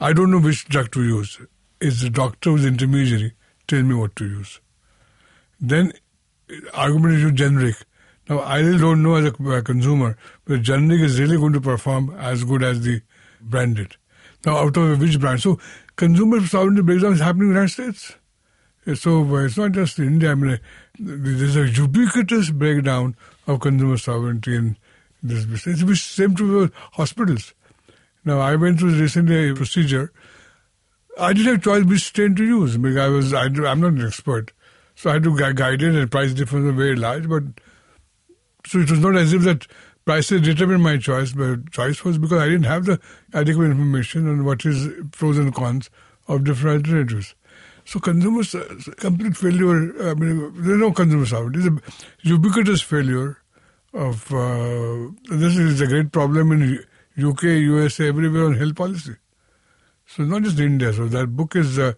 I 0.00 0.12
don't 0.12 0.30
know 0.30 0.40
which 0.40 0.66
drug 0.68 0.90
to 0.92 1.02
use. 1.02 1.40
Is 1.80 2.02
the 2.02 2.10
doctor 2.10 2.50
who's 2.50 2.64
intermediary 2.64 3.34
tell 3.66 3.82
me 3.82 3.94
what 3.94 4.16
to 4.16 4.24
use? 4.24 4.60
Then 5.60 5.92
argument 6.74 7.14
is 7.14 7.32
generic. 7.32 7.76
Now 8.28 8.40
I 8.40 8.58
really 8.58 8.78
don't 8.78 9.02
know 9.02 9.14
as 9.14 9.26
a, 9.26 9.50
a 9.50 9.62
consumer, 9.62 10.16
but 10.44 10.62
generic 10.62 11.02
is 11.02 11.20
really 11.20 11.36
going 11.36 11.52
to 11.52 11.60
perform 11.60 12.14
as 12.18 12.44
good 12.44 12.62
as 12.62 12.80
the 12.80 13.00
branded. 13.40 13.96
Now 14.44 14.58
out 14.58 14.76
of 14.76 15.00
which 15.00 15.18
brand? 15.18 15.40
So 15.40 15.58
consumer 15.96 16.44
sovereignty 16.46 16.82
breakdown 16.82 17.12
is 17.14 17.20
happening 17.20 17.48
in 17.48 17.54
the 17.54 17.60
United 17.60 17.72
States. 17.72 18.14
So 18.94 19.22
uh, 19.22 19.44
it's 19.44 19.58
not 19.58 19.72
just 19.72 19.98
India. 19.98 20.32
I 20.32 20.34
mean, 20.34 20.58
there's 20.98 21.56
a 21.56 21.68
ubiquitous 21.68 22.50
breakdown 22.50 23.16
of 23.46 23.60
consumer 23.60 23.98
sovereignty 23.98 24.56
in 24.56 24.76
this 25.22 25.44
business. 25.44 25.80
It's 25.80 25.84
the 25.84 25.96
same 25.96 26.34
to 26.36 26.70
hospitals. 26.92 27.54
Now, 28.24 28.40
I 28.40 28.56
went 28.56 28.78
through 28.78 28.98
recently 28.98 29.50
a 29.50 29.54
procedure. 29.54 30.12
I 31.18 31.32
didn't 31.32 31.52
have 31.52 31.62
choice 31.62 31.84
which 31.84 32.04
strain 32.04 32.34
to 32.36 32.44
use 32.44 32.76
because 32.76 32.96
I 32.96 33.08
was 33.08 33.34
I, 33.34 33.46
am 33.46 33.80
not 33.80 33.92
an 33.92 34.06
expert, 34.06 34.52
so 34.94 35.10
I 35.10 35.14
had 35.14 35.24
to 35.24 35.36
guide 35.36 35.82
it 35.82 35.94
and 35.94 36.10
price 36.10 36.32
difference 36.32 36.66
was 36.66 36.74
very 36.74 36.96
large. 36.96 37.28
But 37.28 37.42
so 38.66 38.78
it 38.78 38.90
was 38.90 39.00
not 39.00 39.16
as 39.16 39.32
if 39.32 39.42
that 39.42 39.66
prices 40.04 40.42
determined 40.42 40.82
my 40.82 40.96
choice. 40.96 41.32
But 41.32 41.70
choice 41.72 42.04
was 42.04 42.18
because 42.18 42.40
I 42.40 42.46
didn't 42.46 42.66
have 42.66 42.86
the 42.86 43.00
adequate 43.34 43.66
information 43.66 44.28
on 44.28 44.44
what 44.44 44.64
is 44.64 44.88
pros 45.10 45.36
and 45.36 45.54
cons 45.54 45.90
of 46.28 46.44
different 46.44 46.86
alternatives. 46.86 47.34
So 47.88 47.98
consumers, 48.00 48.54
uh, 48.54 48.74
complete 48.98 49.34
failure, 49.34 50.10
I 50.10 50.12
mean, 50.12 50.52
there's 50.56 50.78
no 50.78 50.92
consumer 50.92 51.24
sovereignty. 51.24 51.60
It's 51.60 51.68
a 51.68 52.28
ubiquitous 52.28 52.82
failure 52.82 53.38
of, 53.94 54.30
uh, 54.30 55.08
this 55.30 55.56
is 55.56 55.80
a 55.80 55.86
great 55.86 56.12
problem 56.12 56.52
in 56.52 56.84
UK, 57.16 57.44
USA, 57.44 58.08
everywhere 58.08 58.44
on 58.44 58.56
health 58.56 58.74
policy. 58.74 59.14
So 60.04 60.24
not 60.24 60.42
just 60.42 60.60
India. 60.60 60.92
So 60.92 61.06
that 61.06 61.28
book 61.28 61.56
is, 61.56 61.78
uh, 61.78 61.94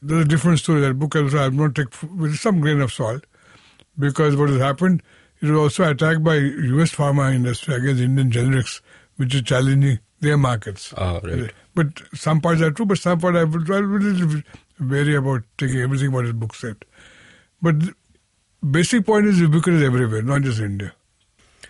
there's 0.00 0.24
a 0.24 0.28
different 0.28 0.60
story. 0.60 0.80
That 0.80 0.98
book 0.98 1.14
also 1.14 1.38
I 1.38 1.42
have 1.42 1.52
not 1.52 1.74
take 1.74 1.88
with 2.16 2.36
some 2.36 2.60
grain 2.60 2.80
of 2.80 2.90
salt 2.90 3.26
because 3.98 4.36
what 4.36 4.48
has 4.48 4.62
happened, 4.62 5.02
it 5.42 5.50
was 5.50 5.58
also 5.58 5.90
attacked 5.90 6.24
by 6.24 6.36
US 6.36 6.94
pharma 6.94 7.34
industry 7.34 7.74
against 7.74 8.00
Indian 8.00 8.30
generics, 8.30 8.80
which 9.16 9.34
is 9.34 9.42
challenging 9.42 9.98
their 10.20 10.38
markets. 10.38 10.94
Ah, 10.96 11.20
right. 11.22 11.52
But 11.74 12.00
some 12.14 12.40
parts 12.40 12.62
are 12.62 12.70
true, 12.70 12.86
but 12.86 12.96
some 12.96 13.20
parts 13.20 13.36
I 13.36 13.44
will, 13.44 13.74
I 13.74 13.80
will 13.80 14.42
wary 14.80 15.14
about 15.14 15.42
taking 15.58 15.80
everything 15.80 16.12
what 16.12 16.24
his 16.24 16.34
book 16.34 16.54
said. 16.54 16.84
But 17.62 17.76
basic 18.68 19.06
point 19.06 19.26
is 19.26 19.40
ubiquitous 19.40 19.82
everywhere, 19.82 20.22
not 20.22 20.42
just 20.42 20.60
India. 20.60 20.92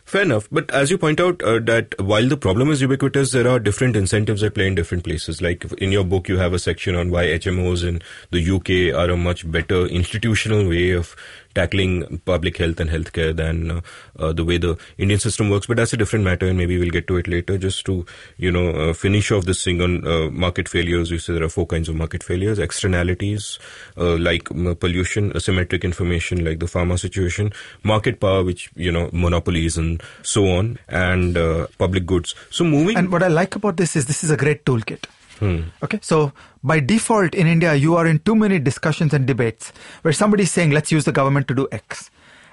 Fair 0.05 0.23
enough. 0.23 0.49
But 0.53 0.71
as 0.71 0.91
you 0.91 0.99
point 0.99 1.19
out, 1.19 1.43
uh, 1.43 1.61
that 1.61 1.95
while 1.99 2.29
the 2.29 2.37
problem 2.37 2.71
is 2.71 2.83
ubiquitous, 2.83 3.33
there 3.33 3.49
are 3.49 3.59
different 3.59 3.97
incentives 3.97 4.43
at 4.43 4.55
play 4.55 4.67
in 4.67 4.75
different 4.75 5.03
places. 5.03 5.41
Like 5.41 5.65
in 5.79 5.93
your 5.93 6.05
book, 6.05 6.29
you 6.29 6.37
have 6.37 6.53
a 6.53 6.59
section 6.59 6.95
on 6.95 7.11
why 7.11 7.25
HMOs 7.25 7.89
in 7.89 8.03
the 8.31 8.51
UK 8.51 8.95
are 8.95 9.11
a 9.11 9.17
much 9.17 9.51
better 9.51 9.87
institutional 9.87 10.69
way 10.69 10.91
of 10.91 11.17
tackling 11.55 12.21
public 12.25 12.57
health 12.59 12.81
and 12.81 12.91
healthcare 12.91 13.35
than 13.35 13.71
uh, 13.71 13.81
uh, 14.19 14.33
the 14.33 14.45
way 14.45 14.59
the 14.59 14.77
Indian 14.99 15.21
system 15.21 15.51
works. 15.51 15.67
But 15.67 15.77
that's 15.77 15.93
a 15.93 15.97
different 15.97 16.25
matter, 16.25 16.47
and 16.47 16.59
maybe 16.59 16.79
we'll 16.79 16.91
get 16.91 17.07
to 17.09 17.17
it 17.17 17.29
later. 17.29 17.59
Just 17.59 17.85
to 17.87 18.05
you 18.37 18.51
know 18.51 18.71
uh, 18.71 18.93
finish 18.93 19.31
off 19.31 19.45
this 19.45 19.65
thing 19.65 19.81
on 19.81 20.03
market 20.35 20.69
failures. 20.69 21.11
You 21.11 21.19
say 21.19 21.33
there 21.33 21.45
are 21.45 21.49
four 21.49 21.67
kinds 21.67 21.89
of 21.89 21.97
market 21.97 22.23
failures: 22.23 22.59
externalities 22.59 23.59
like 23.97 24.45
pollution, 24.81 25.33
asymmetric 25.33 25.83
information 25.83 26.45
like 26.45 26.59
the 26.59 26.67
pharma 26.67 26.99
situation, 26.99 27.53
market 27.83 28.21
power, 28.21 28.45
which 28.45 28.71
you 28.75 28.93
know 28.93 29.11
monopolies 29.13 29.77
and 29.79 30.03
so 30.23 30.47
on, 30.47 30.79
and 30.89 31.37
public 31.79 32.07
goods. 32.07 32.35
So 32.51 32.65
moving. 32.65 32.97
And 32.97 33.11
what 33.11 33.23
I 33.23 33.29
like 33.29 33.57
about 33.57 33.77
this 33.77 33.97
is 33.97 34.07
this 34.07 34.25
is 34.25 34.31
a 34.31 34.37
great 34.37 34.65
toolkit. 34.65 35.05
Hmm. 35.39 35.63
Okay, 35.83 35.99
so 36.03 36.33
by 36.63 36.81
default 36.81 37.35
in 37.35 37.47
India, 37.47 37.75
you 37.75 37.97
are 37.97 38.07
in 38.07 38.21
too 38.21 38.35
many 38.35 38.59
discussions 38.59 39.13
and 39.13 39.27
debates 39.27 39.73
where 40.03 40.13
somebody 40.13 40.45
is 40.45 40.51
saying, 40.51 40.71
let's 40.71 40.93
use 40.93 41.05
the 41.05 41.13
government 41.13 41.49
to 41.49 41.55
do 41.55 41.69
X. 41.73 42.11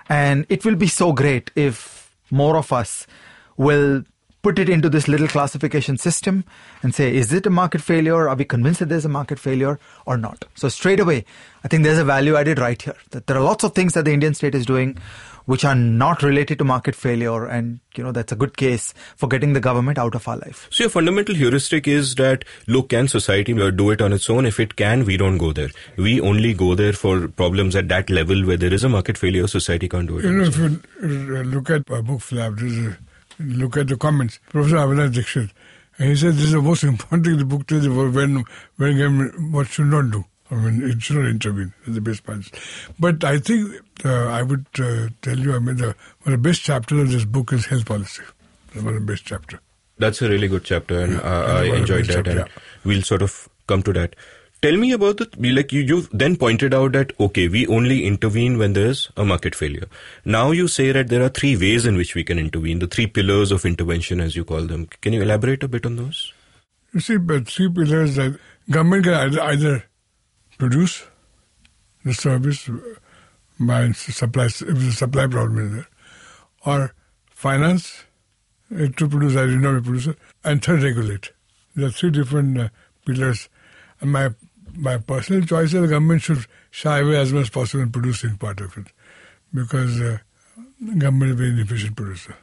And 0.10 0.46
it 0.50 0.66
will 0.66 0.76
be 0.76 0.88
so 0.88 1.14
great 1.14 1.52
if 1.56 2.12
more 2.32 2.58
of 2.58 2.74
us 2.74 3.08
will 3.58 4.04
put 4.42 4.58
it 4.58 4.70
into 4.70 4.90
this 4.90 5.08
little 5.08 5.28
classification 5.28 5.98
system 5.98 6.44
and 6.82 6.96
say, 6.96 7.16
is 7.16 7.32
it 7.32 7.46
a 7.46 7.50
market 7.50 7.82
failure? 7.82 8.28
Are 8.28 8.36
we 8.36 8.44
convinced 8.44 8.80
that 8.80 8.90
there's 8.90 9.06
a 9.06 9.10
market 9.10 9.38
failure 9.38 9.80
or 10.06 10.18
not? 10.18 10.46
So 10.56 10.68
straight 10.70 11.00
away, 11.00 11.26
I 11.64 11.68
think 11.68 11.84
there's 11.84 12.00
a 12.00 12.06
value 12.06 12.36
added 12.36 12.58
right 12.58 12.82
here. 12.82 12.96
That 13.12 13.28
there 13.28 13.38
are 13.38 13.44
lots 13.44 13.64
of 13.64 13.76
things 13.76 13.94
that 13.94 14.06
the 14.06 14.14
Indian 14.14 14.34
state 14.34 14.56
is 14.56 14.66
doing 14.66 14.98
which 15.46 15.66
are 15.66 15.76
not 15.76 16.24
related 16.24 16.58
to 16.60 16.64
market 16.64 16.96
failure 16.96 17.46
and 17.46 17.80
you 17.96 18.04
know 18.04 18.12
that's 18.12 18.32
a 18.32 18.36
good 18.36 18.56
case 18.58 18.94
for 19.16 19.28
getting 19.28 19.54
the 19.54 19.60
government 19.60 19.98
out 19.98 20.16
of 20.16 20.28
our 20.28 20.38
life. 20.38 20.68
So 20.72 20.84
your 20.84 20.90
fundamental 20.90 21.36
heuristic 21.36 21.88
is 21.88 22.16
that 22.16 22.46
look 22.68 22.90
can 22.90 23.08
society 23.08 23.54
do 23.54 23.90
it 23.92 24.02
on 24.02 24.14
its 24.14 24.30
own? 24.30 24.46
If 24.46 24.60
it 24.60 24.76
can 24.76 25.06
we 25.06 25.18
don't 25.18 25.38
go 25.38 25.52
there. 25.54 25.70
We 25.98 26.20
only 26.20 26.54
go 26.54 26.76
there 26.76 26.94
for 26.94 27.28
problems 27.28 27.76
at 27.76 27.88
that 27.90 28.10
level 28.10 28.46
where 28.46 28.58
there 28.58 28.74
is 28.74 28.84
a 28.84 28.90
market 28.90 29.18
failure 29.18 29.48
society 29.48 29.88
can't 29.90 30.08
do 30.08 30.20
it 30.20 30.26
you 30.26 30.32
know 30.32 30.44
if 30.44 30.58
you 30.58 30.82
uh, 31.04 31.42
look 31.44 31.70
at 31.70 31.90
a 31.90 32.02
book 32.02 32.22
flap 32.22 32.54
look 33.40 33.78
at 33.78 33.88
the 33.88 33.98
comments. 33.98 34.40
Professor 34.50 34.78
avinash 34.78 35.14
dixit 35.14 35.50
and 35.98 36.10
he 36.10 36.16
said 36.16 36.34
this 36.34 36.46
is 36.46 36.52
the 36.54 36.62
most 36.62 36.84
important 36.84 37.26
thing 37.26 37.38
the 37.38 37.46
book 37.46 37.68
tells 37.68 37.86
you 37.86 37.94
when 38.12 38.44
when 38.78 39.52
what 39.52 39.68
should 39.68 39.88
not 39.88 40.10
do 40.12 40.26
I 40.52 40.56
mean, 40.56 40.90
it 40.90 41.02
should 41.02 41.16
not 41.16 41.28
intervene 41.28 41.74
in 41.88 41.94
the 41.94 42.02
best 42.02 42.26
parts. 42.26 42.52
But 43.00 43.24
I 43.24 43.40
think 43.40 43.74
uh, 44.04 44.26
I 44.26 44.42
would 44.44 44.66
uh, 44.78 45.08
tell 45.22 45.40
you, 45.40 45.56
I 45.56 45.60
mean, 45.60 45.78
the, 45.78 45.96
one 46.24 46.34
of 46.34 46.44
the 46.44 46.50
best 46.50 46.62
chapters 46.62 47.00
of 47.00 47.12
this 47.12 47.26
book 47.26 47.54
is 47.54 47.66
health 47.66 47.86
policy. 47.86 48.24
One 48.74 48.88
of 48.88 48.94
the 48.96 49.00
best 49.14 49.26
chapter. 49.26 49.62
That's 49.98 50.22
a 50.22 50.30
really 50.30 50.48
good 50.48 50.66
chapter, 50.66 51.00
and 51.00 51.14
yeah, 51.14 51.20
uh, 51.20 51.62
I 51.62 51.64
enjoyed 51.76 52.06
that, 52.06 52.14
chapter, 52.14 52.32
and 52.32 52.40
yeah. 52.42 52.46
we'll 52.84 53.04
sort 53.04 53.22
of 53.22 53.48
come 53.68 53.84
to 53.84 53.94
that. 53.94 54.16
Tell 54.62 54.78
me 54.78 54.92
about 54.92 55.18
the 55.18 55.28
like 55.54 55.72
you 55.72 55.82
you 55.82 56.02
then 56.12 56.36
pointed 56.36 56.74
out 56.74 56.92
that 56.92 57.14
okay 57.20 57.48
we 57.48 57.66
only 57.66 58.06
intervene 58.06 58.60
when 58.60 58.74
there's 58.74 59.10
a 59.18 59.26
market 59.26 59.56
failure. 59.56 59.88
Now 60.24 60.52
you 60.52 60.68
say 60.68 60.92
that 60.92 61.08
there 61.08 61.24
are 61.24 61.30
three 61.30 61.58
ways 61.58 61.88
in 61.88 61.96
which 61.96 62.14
we 62.14 62.24
can 62.24 62.38
intervene, 62.38 62.78
the 62.80 62.88
three 62.88 63.08
pillars 63.08 63.52
of 63.52 63.66
intervention 63.66 64.20
as 64.20 64.36
you 64.36 64.46
call 64.46 64.62
them. 64.62 64.88
Can 65.02 65.14
you 65.14 65.24
elaborate 65.24 65.64
a 65.64 65.68
bit 65.68 65.86
on 65.86 65.96
those? 65.96 66.32
You 66.94 67.00
see, 67.00 67.18
but 67.18 67.48
three 67.48 67.72
pillars 67.72 68.16
that 68.18 68.40
government 68.70 69.06
can 69.06 69.14
either, 69.14 69.42
either 69.42 69.84
produce 70.62 71.06
the 72.06 72.14
service 72.14 72.70
by 73.60 73.92
supply, 73.94 74.46
if 74.46 74.60
the 74.60 74.92
supply 74.92 75.26
problem 75.26 75.58
is 75.66 75.72
there, 75.74 75.88
or 76.64 76.94
finance 77.32 78.04
it 78.70 78.96
to 78.98 79.10
produce, 79.10 79.36
I 79.36 79.48
did 79.48 79.60
not 79.60 79.78
a 79.78 79.82
producer, 79.82 80.16
and 80.44 80.64
third, 80.64 80.84
regulate. 80.84 81.32
There 81.76 81.88
are 81.88 81.92
three 81.92 82.12
different 82.12 82.60
uh, 82.60 82.70
pillars. 83.08 83.50
And 84.02 84.12
my 84.12 84.30
my 84.76 84.98
personal 84.98 85.42
choice 85.46 85.74
is 85.74 85.82
the 85.82 85.88
government 85.88 86.22
should 86.22 86.46
shy 86.70 87.00
away 87.00 87.18
as 87.18 87.34
much 87.34 87.48
as 87.48 87.50
possible 87.50 87.84
in 87.84 87.92
producing 87.92 88.38
part 88.38 88.62
of 88.62 88.78
it, 88.78 88.88
because 89.52 90.00
uh, 90.00 90.20
government 91.00 91.32
is 91.32 91.38
very 91.38 91.50
inefficient 91.50 91.98
producer. 91.98 92.36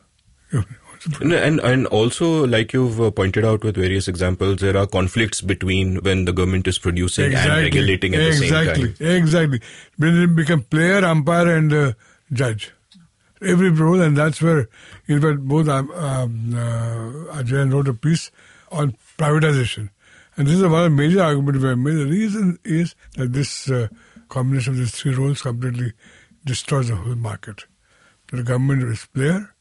And 1.21 1.61
and 1.61 1.87
also, 1.87 2.47
like 2.47 2.73
you've 2.73 3.01
uh, 3.01 3.11
pointed 3.11 3.45
out 3.45 3.63
with 3.63 3.77
various 3.77 4.09
examples, 4.09 4.61
there 4.61 4.77
are 4.77 4.87
conflicts 4.87 5.41
between 5.41 5.97
when 6.03 6.25
the 6.25 6.33
government 6.33 6.67
is 6.67 6.79
producing 6.79 7.27
exactly. 7.27 7.53
and 7.53 7.63
regulating 7.63 8.15
at 8.15 8.23
exactly. 8.23 8.89
the 8.89 8.97
same 8.97 9.07
time. 9.07 9.17
Exactly. 9.23 9.61
When 9.97 10.23
it 10.23 10.35
become 10.35 10.63
player, 10.63 11.05
umpire, 11.05 11.57
and 11.57 11.73
uh, 11.73 11.93
judge. 12.33 12.73
Every 13.41 13.71
role, 13.71 14.01
and 14.01 14.17
that's 14.17 14.43
where 14.43 14.69
in 15.07 15.21
fact 15.21 15.41
both 15.41 15.69
um, 15.69 15.91
um, 15.93 16.55
uh, 16.55 17.39
Ajay 17.39 17.73
wrote 17.73 17.87
a 17.87 17.95
piece 17.95 18.33
on 18.73 18.97
privatization. 19.17 19.91
And 20.37 20.47
this 20.47 20.57
is 20.57 20.63
one 20.63 20.75
of 20.75 20.85
the 20.85 20.91
major 20.91 21.23
arguments 21.23 21.63
we 21.63 21.69
have 21.69 21.79
made. 21.79 21.95
The 21.95 22.07
reason 22.07 22.59
is 22.65 22.97
that 23.17 23.33
this 23.33 23.71
uh, 23.71 23.89
combination 24.29 24.73
of 24.73 24.79
these 24.79 24.93
three 24.93 25.15
roles 25.15 25.43
completely 25.43 25.93
destroys 26.45 26.89
the 26.89 26.97
whole 26.97 27.15
market. 27.15 27.67
The 28.33 28.43
government 28.43 28.83
is 28.85 29.07
player, 29.07 29.55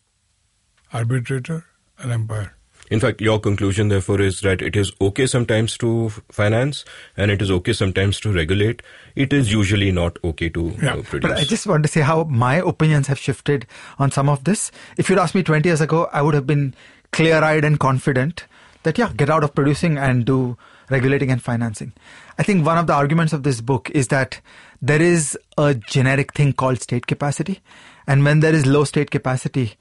arbitrator, 0.94 1.66
and 2.00 2.12
umpire. 2.12 2.58
In 2.90 3.02
fact, 3.02 3.20
your 3.20 3.40
conclusion, 3.40 3.90
therefore, 3.90 4.22
is 4.22 4.40
that 4.42 4.62
it 4.62 4.76
is 4.76 4.94
okay 5.02 5.28
sometimes 5.28 5.78
to 5.80 6.10
finance 6.32 6.86
and 7.18 7.30
it 7.30 7.42
is 7.42 7.52
okay 7.52 7.74
sometimes 7.74 8.20
to 8.22 8.32
regulate. 8.32 8.82
It 9.16 9.34
is 9.34 9.52
usually 9.52 9.92
not 9.92 10.18
okay 10.24 10.48
to 10.50 10.74
yeah. 10.82 10.94
uh, 10.94 11.02
produce. 11.02 11.30
But 11.30 11.38
I 11.38 11.44
just 11.44 11.68
want 11.68 11.84
to 11.84 11.90
say 11.90 12.02
how 12.02 12.24
my 12.26 12.56
opinions 12.56 13.08
have 13.08 13.20
shifted 13.20 13.68
on 14.00 14.12
some 14.12 14.30
of 14.30 14.46
this. 14.46 14.72
If 14.98 15.10
you'd 15.10 15.20
asked 15.20 15.36
me 15.36 15.44
20 15.44 15.68
years 15.68 15.82
ago, 15.82 16.10
I 16.14 16.22
would 16.22 16.34
have 16.34 16.48
been 16.48 16.74
clear 17.12 17.44
eyed 17.44 17.66
and 17.66 17.78
confident 17.78 18.46
that, 18.84 18.98
yeah, 18.98 19.12
get 19.14 19.30
out 19.30 19.44
of 19.44 19.54
producing 19.54 19.98
and 19.98 20.24
do 20.24 20.58
regulating 20.90 21.30
and 21.30 21.44
financing. 21.44 21.92
I 22.40 22.44
think 22.44 22.66
one 22.66 22.78
of 22.78 22.88
the 22.88 22.94
arguments 22.94 23.34
of 23.34 23.44
this 23.44 23.60
book 23.60 23.90
is 23.90 24.08
that 24.08 24.40
there 24.82 25.02
is 25.02 25.38
a 25.58 25.76
generic 25.76 26.34
thing 26.34 26.54
called 26.54 26.82
state 26.82 27.06
capacity. 27.06 27.60
And 28.06 28.24
when 28.24 28.40
there 28.40 28.54
is 28.54 28.66
low 28.66 28.86
state 28.86 29.12
capacity, 29.12 29.76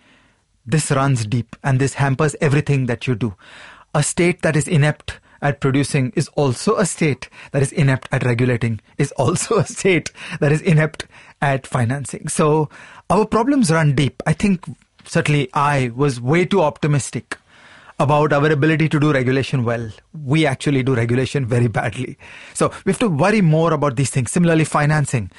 this 0.67 0.91
runs 0.91 1.27
deep 1.27 1.57
and 1.62 1.79
this 1.79 1.95
hampers 1.95 2.37
everything 2.41 2.87
that 2.87 3.07
you 3.07 3.14
do. 3.14 3.35
A 3.95 4.03
state 4.03 4.43
that 4.43 4.57
is 4.57 4.69
inept 4.69 5.21
at 5.43 5.61
producing 5.61 6.12
is 6.17 6.29
also 6.29 6.77
a 6.77 6.87
state 6.87 7.29
that 7.53 7.62
is 7.62 7.73
inept 7.73 8.09
at 8.12 8.25
regulating, 8.25 8.81
is 8.99 9.12
also 9.12 9.57
a 9.57 9.67
state 9.67 10.11
that 10.41 10.53
is 10.53 10.62
inept 10.62 11.07
at 11.41 11.67
financing. 11.67 12.29
So 12.29 12.69
our 13.11 13.27
problems 13.27 13.71
run 13.71 13.95
deep. 13.95 14.23
I 14.27 14.33
think 14.33 14.64
certainly 15.05 15.49
I 15.55 15.93
was 15.95 16.21
way 16.21 16.45
too 16.45 16.62
optimistic 16.62 17.39
about 17.99 18.33
our 18.33 18.51
ability 18.51 18.89
to 18.91 19.01
do 19.01 19.12
regulation 19.12 19.64
well. 19.64 19.91
We 20.25 20.45
actually 20.45 20.83
do 20.83 20.95
regulation 20.95 21.47
very 21.47 21.69
badly. 21.69 22.19
So 22.53 22.71
we 22.85 22.93
have 22.93 22.99
to 22.99 23.09
worry 23.09 23.41
more 23.41 23.73
about 23.73 23.97
these 23.97 24.11
things. 24.11 24.31
Similarly, 24.33 24.64
financing 24.64 25.31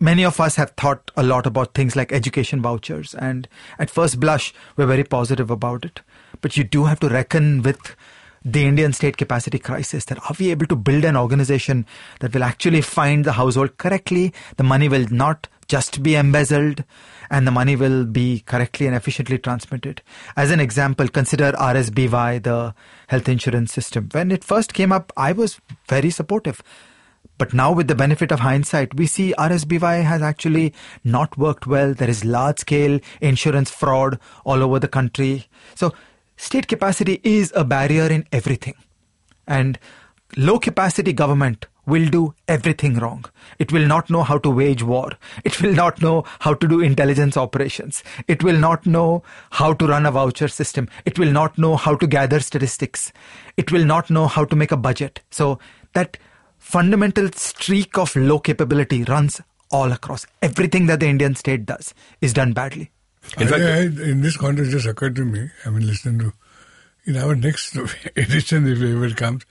many 0.00 0.24
of 0.24 0.40
us 0.40 0.56
have 0.56 0.70
thought 0.72 1.10
a 1.16 1.22
lot 1.22 1.46
about 1.46 1.74
things 1.74 1.96
like 1.96 2.12
education 2.12 2.62
vouchers, 2.62 3.14
and 3.14 3.48
at 3.78 3.90
first 3.90 4.20
blush, 4.20 4.54
we're 4.76 4.86
very 4.86 5.04
positive 5.04 5.50
about 5.50 5.84
it. 5.84 6.00
But 6.40 6.56
you 6.56 6.64
do 6.64 6.84
have 6.84 7.00
to 7.00 7.08
reckon 7.08 7.62
with 7.62 7.96
the 8.44 8.64
Indian 8.64 8.92
state 8.92 9.16
capacity 9.16 9.58
crisis 9.58 10.04
that 10.06 10.18
are 10.18 10.36
we 10.38 10.50
able 10.50 10.66
to 10.66 10.76
build 10.76 11.04
an 11.04 11.16
organization 11.16 11.86
that 12.20 12.32
will 12.32 12.44
actually 12.44 12.80
find 12.80 13.24
the 13.24 13.32
household 13.32 13.76
correctly? 13.78 14.32
The 14.56 14.62
money 14.62 14.88
will 14.88 15.06
not 15.10 15.48
just 15.66 16.02
be 16.02 16.14
embezzled 16.14 16.84
and 17.30 17.46
the 17.46 17.50
money 17.50 17.76
will 17.76 18.04
be 18.04 18.40
correctly 18.40 18.86
and 18.86 18.96
efficiently 18.96 19.38
transmitted. 19.38 20.00
As 20.36 20.50
an 20.50 20.60
example, 20.60 21.08
consider 21.08 21.52
RSBY, 21.52 22.42
the 22.42 22.74
health 23.08 23.28
insurance 23.28 23.72
system. 23.72 24.08
When 24.12 24.30
it 24.30 24.44
first 24.44 24.72
came 24.72 24.92
up, 24.92 25.12
I 25.16 25.32
was 25.32 25.60
very 25.86 26.10
supportive. 26.10 26.62
But 27.38 27.54
now, 27.54 27.72
with 27.72 27.86
the 27.86 27.94
benefit 27.94 28.32
of 28.32 28.40
hindsight, 28.40 28.94
we 28.94 29.06
see 29.06 29.32
RSBY 29.38 30.02
has 30.02 30.22
actually 30.22 30.74
not 31.04 31.38
worked 31.38 31.66
well. 31.66 31.94
There 31.94 32.10
is 32.10 32.24
large 32.24 32.58
scale 32.58 32.98
insurance 33.20 33.70
fraud 33.70 34.18
all 34.44 34.62
over 34.62 34.80
the 34.80 34.88
country. 34.88 35.46
So, 35.76 35.94
state 36.36 36.66
capacity 36.66 37.20
is 37.22 37.52
a 37.54 37.64
barrier 37.64 38.06
in 38.06 38.26
everything. 38.32 38.74
And 39.46 39.78
low 40.36 40.58
capacity 40.58 41.12
government 41.12 41.66
will 41.86 42.08
do 42.08 42.34
everything 42.46 42.96
wrong. 42.98 43.24
It 43.58 43.72
will 43.72 43.86
not 43.86 44.10
know 44.10 44.22
how 44.22 44.38
to 44.38 44.50
wage 44.50 44.82
war. 44.82 45.12
It 45.44 45.62
will 45.62 45.72
not 45.72 46.02
know 46.02 46.24
how 46.40 46.52
to 46.54 46.68
do 46.68 46.80
intelligence 46.80 47.36
operations. 47.36 48.04
It 48.26 48.44
will 48.44 48.58
not 48.58 48.84
know 48.84 49.22
how 49.52 49.72
to 49.72 49.86
run 49.86 50.04
a 50.04 50.10
voucher 50.10 50.48
system. 50.48 50.88
It 51.06 51.18
will 51.18 51.32
not 51.32 51.56
know 51.56 51.76
how 51.76 51.96
to 51.96 52.06
gather 52.06 52.40
statistics. 52.40 53.10
It 53.56 53.72
will 53.72 53.86
not 53.86 54.10
know 54.10 54.26
how 54.26 54.44
to 54.44 54.54
make 54.56 54.70
a 54.70 54.76
budget. 54.76 55.20
So 55.30 55.58
that 55.94 56.18
fundamental 56.68 57.30
streak 57.32 57.96
of 57.96 58.14
low 58.14 58.38
capability 58.38 59.02
runs 59.04 59.40
all 59.70 59.90
across. 59.90 60.26
Everything 60.42 60.84
that 60.86 61.00
the 61.00 61.06
Indian 61.06 61.34
state 61.34 61.64
does 61.64 61.94
is 62.20 62.34
done 62.34 62.52
badly. 62.52 62.90
In 63.38 63.48
fact, 63.48 63.62
I, 63.62 63.80
in 64.10 64.20
this 64.20 64.36
context, 64.36 64.72
just 64.72 64.86
occurred 64.86 65.16
to 65.16 65.24
me. 65.24 65.48
I 65.64 65.70
mean, 65.70 65.86
listening 65.86 66.18
to 66.18 66.32
in 67.06 67.16
our 67.16 67.34
next 67.34 67.74
edition, 68.16 68.66
if 68.66 68.82
it 68.82 69.16
comes, 69.16 69.44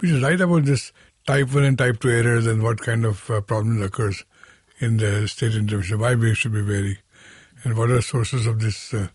we 0.00 0.08
should 0.08 0.22
write 0.22 0.40
about 0.40 0.64
this 0.64 0.92
type 1.26 1.52
one 1.52 1.64
and 1.64 1.76
type 1.76 1.98
two 1.98 2.10
errors 2.10 2.46
and 2.46 2.62
what 2.62 2.80
kind 2.80 3.04
of 3.04 3.28
uh, 3.28 3.40
problems 3.40 3.84
occurs 3.84 4.24
in 4.78 4.98
the 4.98 5.26
state 5.26 5.56
intervention. 5.56 5.98
Why 5.98 6.14
we 6.14 6.32
should 6.34 6.52
be 6.52 6.62
wary, 6.62 6.98
and 7.64 7.76
what 7.76 7.90
are 7.90 8.00
sources 8.02 8.46
of 8.46 8.60
this 8.60 8.94
uh, 8.94 9.08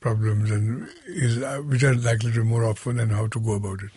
problems 0.00 0.50
and 0.50 0.88
is 1.06 1.42
uh, 1.42 1.58
which 1.58 1.84
are 1.84 1.94
likely 1.94 2.32
to 2.32 2.40
be 2.40 2.48
more 2.48 2.64
often 2.64 2.98
and 2.98 3.12
how 3.12 3.26
to 3.26 3.40
go 3.40 3.52
about 3.52 3.82
it. 3.82 3.90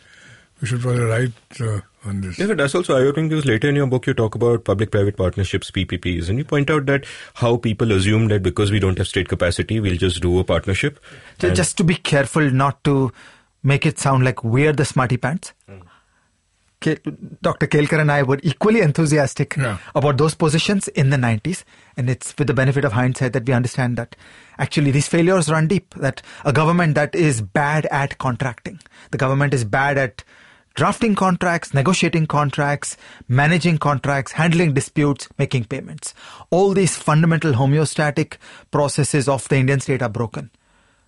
We 0.61 0.67
should 0.67 0.81
probably 0.81 1.03
write 1.03 1.33
uh, 1.61 1.81
on 2.05 2.21
this. 2.21 2.39
Yeah, 2.39 2.53
that's 2.53 2.73
also 2.73 2.97
eye-opening 2.97 3.29
because 3.29 3.45
later 3.45 3.69
in 3.69 3.75
your 3.75 3.85
book 3.87 4.07
you 4.07 4.13
talk 4.15 4.33
about 4.35 4.63
public-private 4.63 5.15
partnerships, 5.15 5.69
PPPs, 5.69 6.29
and 6.29 6.37
you 6.39 6.45
point 6.45 6.69
out 6.71 6.87
that 6.87 7.05
how 7.35 7.57
people 7.57 7.91
assume 7.91 8.27
that 8.29 8.41
because 8.41 8.71
we 8.71 8.79
don't 8.79 8.97
have 8.97 9.07
state 9.07 9.27
capacity, 9.29 9.79
we'll 9.79 9.97
just 9.97 10.19
do 10.21 10.39
a 10.39 10.43
partnership. 10.43 10.99
Ju- 11.37 11.53
Just 11.53 11.77
to 11.77 11.83
be 11.83 11.95
careful 11.95 12.49
not 12.49 12.83
to 12.85 13.11
make 13.61 13.85
it 13.85 13.99
sound 13.99 14.23
like 14.23 14.43
we're 14.43 14.73
the 14.73 14.85
smarty 14.85 15.17
pants. 15.17 15.53
Ke- 16.79 17.01
Dr. 17.41 17.65
Kelkar 17.65 17.99
and 17.99 18.11
I 18.11 18.21
were 18.21 18.39
equally 18.43 18.81
enthusiastic 18.81 19.55
Yeah. 19.57 19.79
about 19.95 20.17
those 20.17 20.35
positions 20.35 20.87
in 20.89 21.09
the 21.09 21.17
90s. 21.17 21.63
And 21.97 22.07
it's 22.09 22.35
with 22.37 22.45
the 22.47 22.53
benefit 22.53 22.85
of 22.85 22.93
hindsight 22.93 23.33
that 23.33 23.47
we 23.47 23.53
understand 23.53 23.97
that 23.97 24.15
actually 24.59 24.91
these 24.91 25.07
failures 25.07 25.49
run 25.49 25.67
deep. 25.67 25.95
That 25.95 26.21
a 26.45 26.53
government 26.53 26.93
that 26.93 27.15
is 27.15 27.41
bad 27.41 27.87
at 27.87 28.19
contracting, 28.19 28.79
the 29.09 29.17
government 29.17 29.55
is 29.55 29.63
bad 29.65 29.97
at 29.97 30.23
drafting 30.77 31.15
contracts, 31.15 31.73
negotiating 31.73 32.27
contracts, 32.27 32.95
managing 33.27 33.79
contracts, 33.79 34.33
handling 34.33 34.75
disputes, 34.75 35.27
making 35.39 35.65
payments. 35.65 36.13
All 36.51 36.71
these 36.73 36.95
fundamental 36.95 37.53
homeostatic 37.53 38.37
processes 38.69 39.27
of 39.27 39.49
the 39.49 39.57
Indian 39.57 39.79
state 39.79 40.03
are 40.03 40.09
broken. 40.09 40.51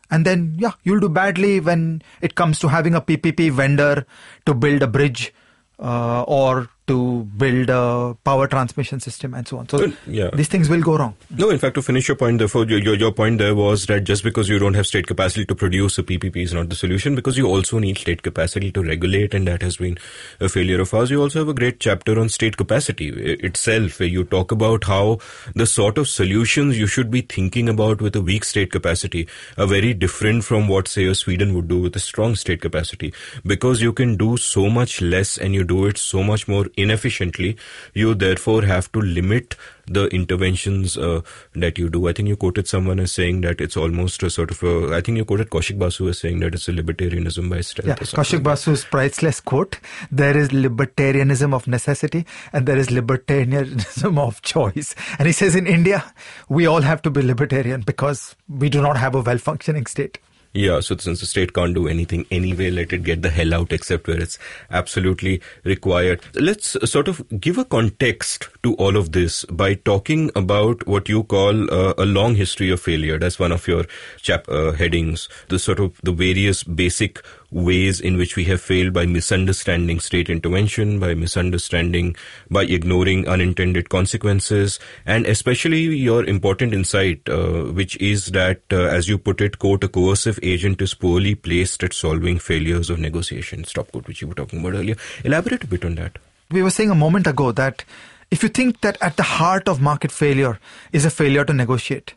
And 0.09 0.26
then, 0.26 0.55
yeah, 0.57 0.72
you'll 0.82 0.99
do 0.99 1.07
badly 1.07 1.59
when 1.59 2.01
it 2.20 2.34
comes 2.34 2.57
to 2.59 2.67
having 2.67 2.95
a 2.95 3.01
PPP 3.01 3.51
vendor 3.51 4.07
to 4.47 4.55
build 4.55 4.82
a 4.82 4.88
bridge 4.88 5.32
uh, 5.78 6.24
or 6.24 6.70
to 6.89 7.23
build 7.37 7.69
a 7.69 8.17
power 8.23 8.47
transmission 8.47 8.99
system 8.99 9.35
and 9.35 9.47
so 9.47 9.59
on. 9.59 9.69
So 9.69 9.93
yeah. 10.07 10.31
these 10.33 10.47
things 10.47 10.69
will 10.69 10.81
go 10.81 10.97
wrong. 10.97 11.15
No, 11.29 11.51
in 11.51 11.59
fact, 11.59 11.75
to 11.75 11.83
finish 11.83 12.07
your 12.07 12.17
point, 12.17 12.39
therefore, 12.39 12.65
your, 12.65 12.79
your, 12.79 12.95
your 12.95 13.11
point 13.11 13.37
there 13.37 13.53
was 13.53 13.85
that 13.85 14.05
just 14.05 14.23
because 14.23 14.49
you 14.49 14.57
don't 14.57 14.73
have 14.73 14.87
state 14.87 15.05
capacity 15.05 15.45
to 15.45 15.53
produce 15.53 15.99
a 15.99 16.03
PPP 16.03 16.37
is 16.37 16.53
not 16.53 16.69
the 16.69 16.75
solution 16.75 17.13
because 17.13 17.37
you 17.37 17.45
also 17.45 17.77
need 17.77 17.99
state 17.99 18.23
capacity 18.23 18.71
to 18.71 18.81
regulate, 18.81 19.35
and 19.35 19.47
that 19.47 19.61
has 19.61 19.77
been 19.77 19.99
a 20.39 20.49
failure 20.49 20.81
of 20.81 20.91
ours. 20.91 21.11
You 21.11 21.21
also 21.21 21.39
have 21.39 21.47
a 21.47 21.53
great 21.53 21.79
chapter 21.79 22.19
on 22.19 22.27
state 22.27 22.57
capacity 22.57 23.09
itself, 23.09 23.99
where 23.99 24.09
you 24.09 24.23
talk 24.23 24.51
about 24.51 24.85
how 24.85 25.19
the 25.53 25.67
sort 25.67 25.99
of 25.99 26.07
solutions 26.07 26.79
you 26.79 26.87
should 26.87 27.11
be 27.11 27.21
thinking 27.21 27.69
about 27.69 28.01
with 28.01 28.15
a 28.15 28.21
weak 28.21 28.43
state 28.43 28.71
capacity 28.71 29.27
are 29.59 29.67
very 29.67 29.93
different 29.93 30.43
from 30.43 30.67
what, 30.67 30.87
say, 30.87 31.05
a 31.05 31.13
Sweden 31.13 31.53
would 31.53 31.67
do 31.67 31.79
with 31.79 31.95
a 31.95 31.99
strong 31.99 32.35
state 32.35 32.61
capacity 32.61 33.13
because 33.45 33.79
you 33.79 33.93
can 33.93 34.17
do 34.17 34.37
so 34.37 34.71
much 34.71 35.03
less 35.03 35.37
and 35.37 35.53
you 35.53 35.63
do 35.63 35.85
it 35.85 35.99
so 35.99 36.23
much 36.23 36.47
more 36.47 36.65
inefficiently. 36.80 37.57
You 37.93 38.15
therefore 38.15 38.63
have 38.63 38.91
to 38.93 38.99
limit 38.99 39.55
the 39.88 40.05
interventions 40.07 40.97
uh, 40.97 41.21
that 41.55 41.77
you 41.77 41.89
do. 41.89 42.07
I 42.07 42.13
think 42.13 42.27
you 42.27 42.36
quoted 42.36 42.67
someone 42.67 42.99
as 42.99 43.11
saying 43.11 43.41
that 43.41 43.59
it's 43.59 43.75
almost 43.75 44.21
a 44.23 44.30
sort 44.30 44.51
of 44.51 44.61
a. 44.63 44.95
I 44.95 45.01
think 45.01 45.17
you 45.17 45.25
quoted 45.25 45.49
Kaushik 45.49 45.80
Basu 45.80 46.09
as 46.09 46.19
saying 46.19 46.39
that 46.39 46.53
it's 46.53 46.67
a 46.67 46.71
libertarianism 46.71 47.49
by 47.49 47.61
stealth. 47.61 47.88
Yeah. 47.88 47.95
Kaushik 47.95 48.43
Basu's 48.43 48.86
priceless 48.86 49.39
quote 49.39 49.80
there 50.11 50.38
is 50.38 50.49
libertarianism 50.49 51.53
of 51.53 51.67
necessity 51.67 52.25
and 52.53 52.65
there 52.67 52.77
is 52.77 52.88
libertarianism 52.88 54.17
of 54.19 54.41
choice. 54.41 54.95
And 55.17 55.27
he 55.27 55.32
says 55.32 55.55
in 55.55 55.67
India, 55.67 56.13
we 56.47 56.65
all 56.65 56.82
have 56.82 57.01
to 57.03 57.09
be 57.09 57.21
libertarian 57.21 57.82
because 57.82 58.36
we 58.47 58.69
do 58.69 58.82
not 58.82 58.97
have 58.97 59.15
a 59.15 59.21
well 59.21 59.38
functioning 59.38 59.86
state. 59.86 60.19
Yeah, 60.52 60.80
so 60.80 60.97
since 60.97 61.20
the 61.20 61.28
state 61.28 61.54
can't 61.54 61.76
do 61.76 61.88
anything 61.88 62.26
anyway, 62.32 62.72
let 62.72 62.91
it 62.91 63.04
get 63.04 63.22
the 63.22 63.30
hell 63.30 63.54
out 63.54 63.72
except 63.72 64.08
where 64.08 64.20
it's 64.20 64.39
absolutely 64.72 65.41
required. 65.64 66.22
Let's 66.34 66.76
sort 66.89 67.08
of 67.08 67.24
give 67.39 67.60
a 67.60 67.66
context 67.66 68.50
to 68.64 68.74
all 68.76 68.97
of 68.97 69.12
this 69.12 69.45
by 69.45 69.76
talking 69.76 70.32
about 70.36 70.88
what 70.88 71.08
you 71.08 71.24
call 71.24 71.72
uh, 71.72 71.93
a 72.00 72.06
long 72.06 72.34
history 72.34 72.72
of 72.72 72.82
failure. 72.82 73.20
That's 73.20 73.38
one 73.38 73.52
of 73.52 73.68
your 73.68 73.86
chap 74.18 74.50
uh, 74.50 74.72
headings. 74.72 75.30
The 75.50 75.60
sort 75.60 75.80
of 75.80 76.00
the 76.02 76.12
various 76.12 76.64
basic 76.64 77.24
ways 77.52 78.00
in 78.00 78.18
which 78.18 78.36
we 78.36 78.45
have 78.45 78.62
failed 78.62 78.93
by 78.93 79.06
misunderstanding 79.06 80.00
state 80.00 80.30
intervention, 80.30 81.00
by 81.00 81.14
misunderstanding, 81.14 82.16
by 82.50 82.64
ignoring 82.64 83.28
unintended 83.28 83.89
consequences, 83.89 84.80
and 85.06 85.26
especially 85.26 85.82
your 85.82 86.24
important 86.26 86.74
insight, 86.74 87.28
uh, 87.28 87.64
which 87.66 87.97
is 87.97 88.28
that, 88.28 88.62
uh, 88.72 88.84
as 88.84 89.10
you 89.10 89.18
put 89.18 89.41
it, 89.41 89.60
quote, 89.60 89.84
a 89.84 89.88
coercive 89.88 90.39
agent 90.43 90.82
is 90.82 90.93
poorly 90.93 91.36
placed 91.36 91.84
at 91.84 91.93
solving 91.93 92.38
failures 92.38 92.89
of 92.89 93.00
negotiation. 93.00 93.64
Stop 93.64 93.91
quote, 93.91 94.08
which 94.08 94.22
you 94.22 94.28
were 94.28 94.36
talking 94.36 94.60
about 94.60 94.76
earlier. 94.76 94.95
Elaborate 95.24 95.64
a 95.64 95.68
bit 95.68 95.84
on 95.84 95.95
that. 95.95 96.18
We 96.52 96.64
were 96.64 96.72
saying 96.72 96.91
a 96.91 96.95
moment 96.95 97.28
ago 97.28 97.52
that 97.52 97.84
if 98.32 98.43
you 98.43 98.50
think 98.50 98.82
that 98.82 98.97
at 99.02 99.18
the 99.18 99.24
heart 99.24 99.68
of 99.68 99.82
market 99.82 100.12
failure 100.12 100.60
is 100.91 101.06
a 101.06 101.10
failure 101.10 101.45
to 101.45 101.54
negotiate, 101.54 102.14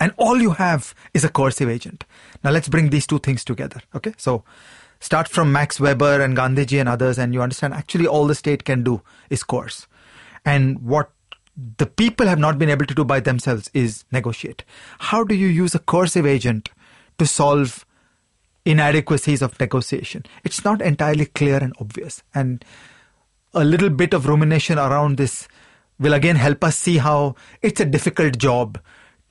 and 0.00 0.12
all 0.16 0.40
you 0.40 0.50
have 0.50 0.94
is 1.14 1.24
a 1.24 1.28
coercive 1.28 1.68
agent. 1.68 2.04
Now 2.44 2.50
let's 2.50 2.68
bring 2.68 2.90
these 2.90 3.06
two 3.06 3.18
things 3.18 3.42
together. 3.42 3.80
Okay, 3.94 4.12
so 4.18 4.44
start 5.00 5.28
from 5.28 5.50
Max 5.50 5.80
Weber 5.80 6.20
and 6.20 6.36
Gandhiji 6.36 6.78
and 6.78 6.88
others, 6.88 7.18
and 7.18 7.32
you 7.32 7.42
understand 7.42 7.74
actually 7.74 8.06
all 8.06 8.26
the 8.26 8.34
state 8.34 8.64
can 8.64 8.84
do 8.84 9.00
is 9.30 9.42
coerce, 9.42 9.86
and 10.44 10.78
what 10.80 11.10
the 11.78 11.86
people 11.86 12.26
have 12.26 12.38
not 12.38 12.58
been 12.58 12.68
able 12.68 12.84
to 12.84 12.94
do 12.94 13.04
by 13.04 13.20
themselves 13.20 13.70
is 13.72 14.04
negotiate. 14.12 14.64
How 14.98 15.24
do 15.24 15.34
you 15.34 15.46
use 15.46 15.74
a 15.74 15.78
coercive 15.78 16.26
agent 16.26 16.68
to 17.18 17.26
solve 17.26 17.86
inadequacies 18.64 19.40
of 19.40 19.58
negotiation? 19.58 20.26
It's 20.42 20.64
not 20.64 20.82
entirely 20.82 21.26
clear 21.26 21.58
and 21.58 21.72
obvious, 21.80 22.22
and 22.34 22.64
a 23.54 23.64
little 23.64 23.90
bit 23.90 24.12
of 24.12 24.26
rumination 24.26 24.78
around 24.78 25.16
this 25.16 25.48
will 25.98 26.12
again 26.12 26.36
help 26.36 26.64
us 26.64 26.76
see 26.76 26.98
how 26.98 27.36
it's 27.62 27.80
a 27.80 27.84
difficult 27.84 28.36
job 28.36 28.80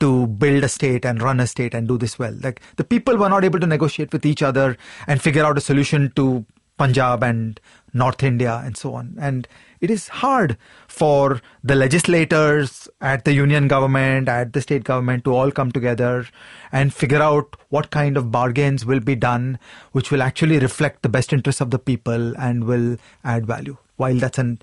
to 0.00 0.26
build 0.26 0.64
a 0.64 0.68
state 0.68 1.04
and 1.04 1.22
run 1.22 1.40
a 1.40 1.46
state 1.46 1.74
and 1.74 1.88
do 1.88 1.98
this 1.98 2.18
well. 2.18 2.36
Like 2.42 2.60
the 2.76 2.84
people 2.84 3.16
were 3.16 3.28
not 3.28 3.44
able 3.44 3.60
to 3.60 3.66
negotiate 3.66 4.12
with 4.12 4.26
each 4.26 4.42
other 4.42 4.76
and 5.06 5.22
figure 5.22 5.44
out 5.44 5.58
a 5.58 5.60
solution 5.60 6.12
to 6.16 6.44
Punjab 6.76 7.22
and 7.22 7.60
North 7.92 8.22
India 8.22 8.60
and 8.64 8.76
so 8.76 8.94
on. 8.94 9.16
And 9.20 9.46
it 9.80 9.90
is 9.90 10.08
hard 10.08 10.56
for 10.88 11.40
the 11.62 11.74
legislators 11.74 12.88
at 13.00 13.24
the 13.24 13.32
union 13.32 13.68
government, 13.68 14.28
at 14.28 14.52
the 14.52 14.60
state 14.60 14.82
government 14.84 15.24
to 15.24 15.34
all 15.34 15.50
come 15.50 15.70
together 15.70 16.26
and 16.72 16.92
figure 16.92 17.22
out 17.22 17.56
what 17.68 17.90
kind 17.90 18.16
of 18.16 18.32
bargains 18.32 18.84
will 18.84 19.00
be 19.00 19.14
done, 19.14 19.58
which 19.92 20.10
will 20.10 20.22
actually 20.22 20.58
reflect 20.58 21.02
the 21.02 21.08
best 21.08 21.32
interests 21.32 21.60
of 21.60 21.70
the 21.70 21.78
people 21.78 22.36
and 22.36 22.64
will 22.64 22.96
add 23.22 23.46
value. 23.46 23.76
While 23.96 24.16
that's 24.16 24.38
a 24.38 24.56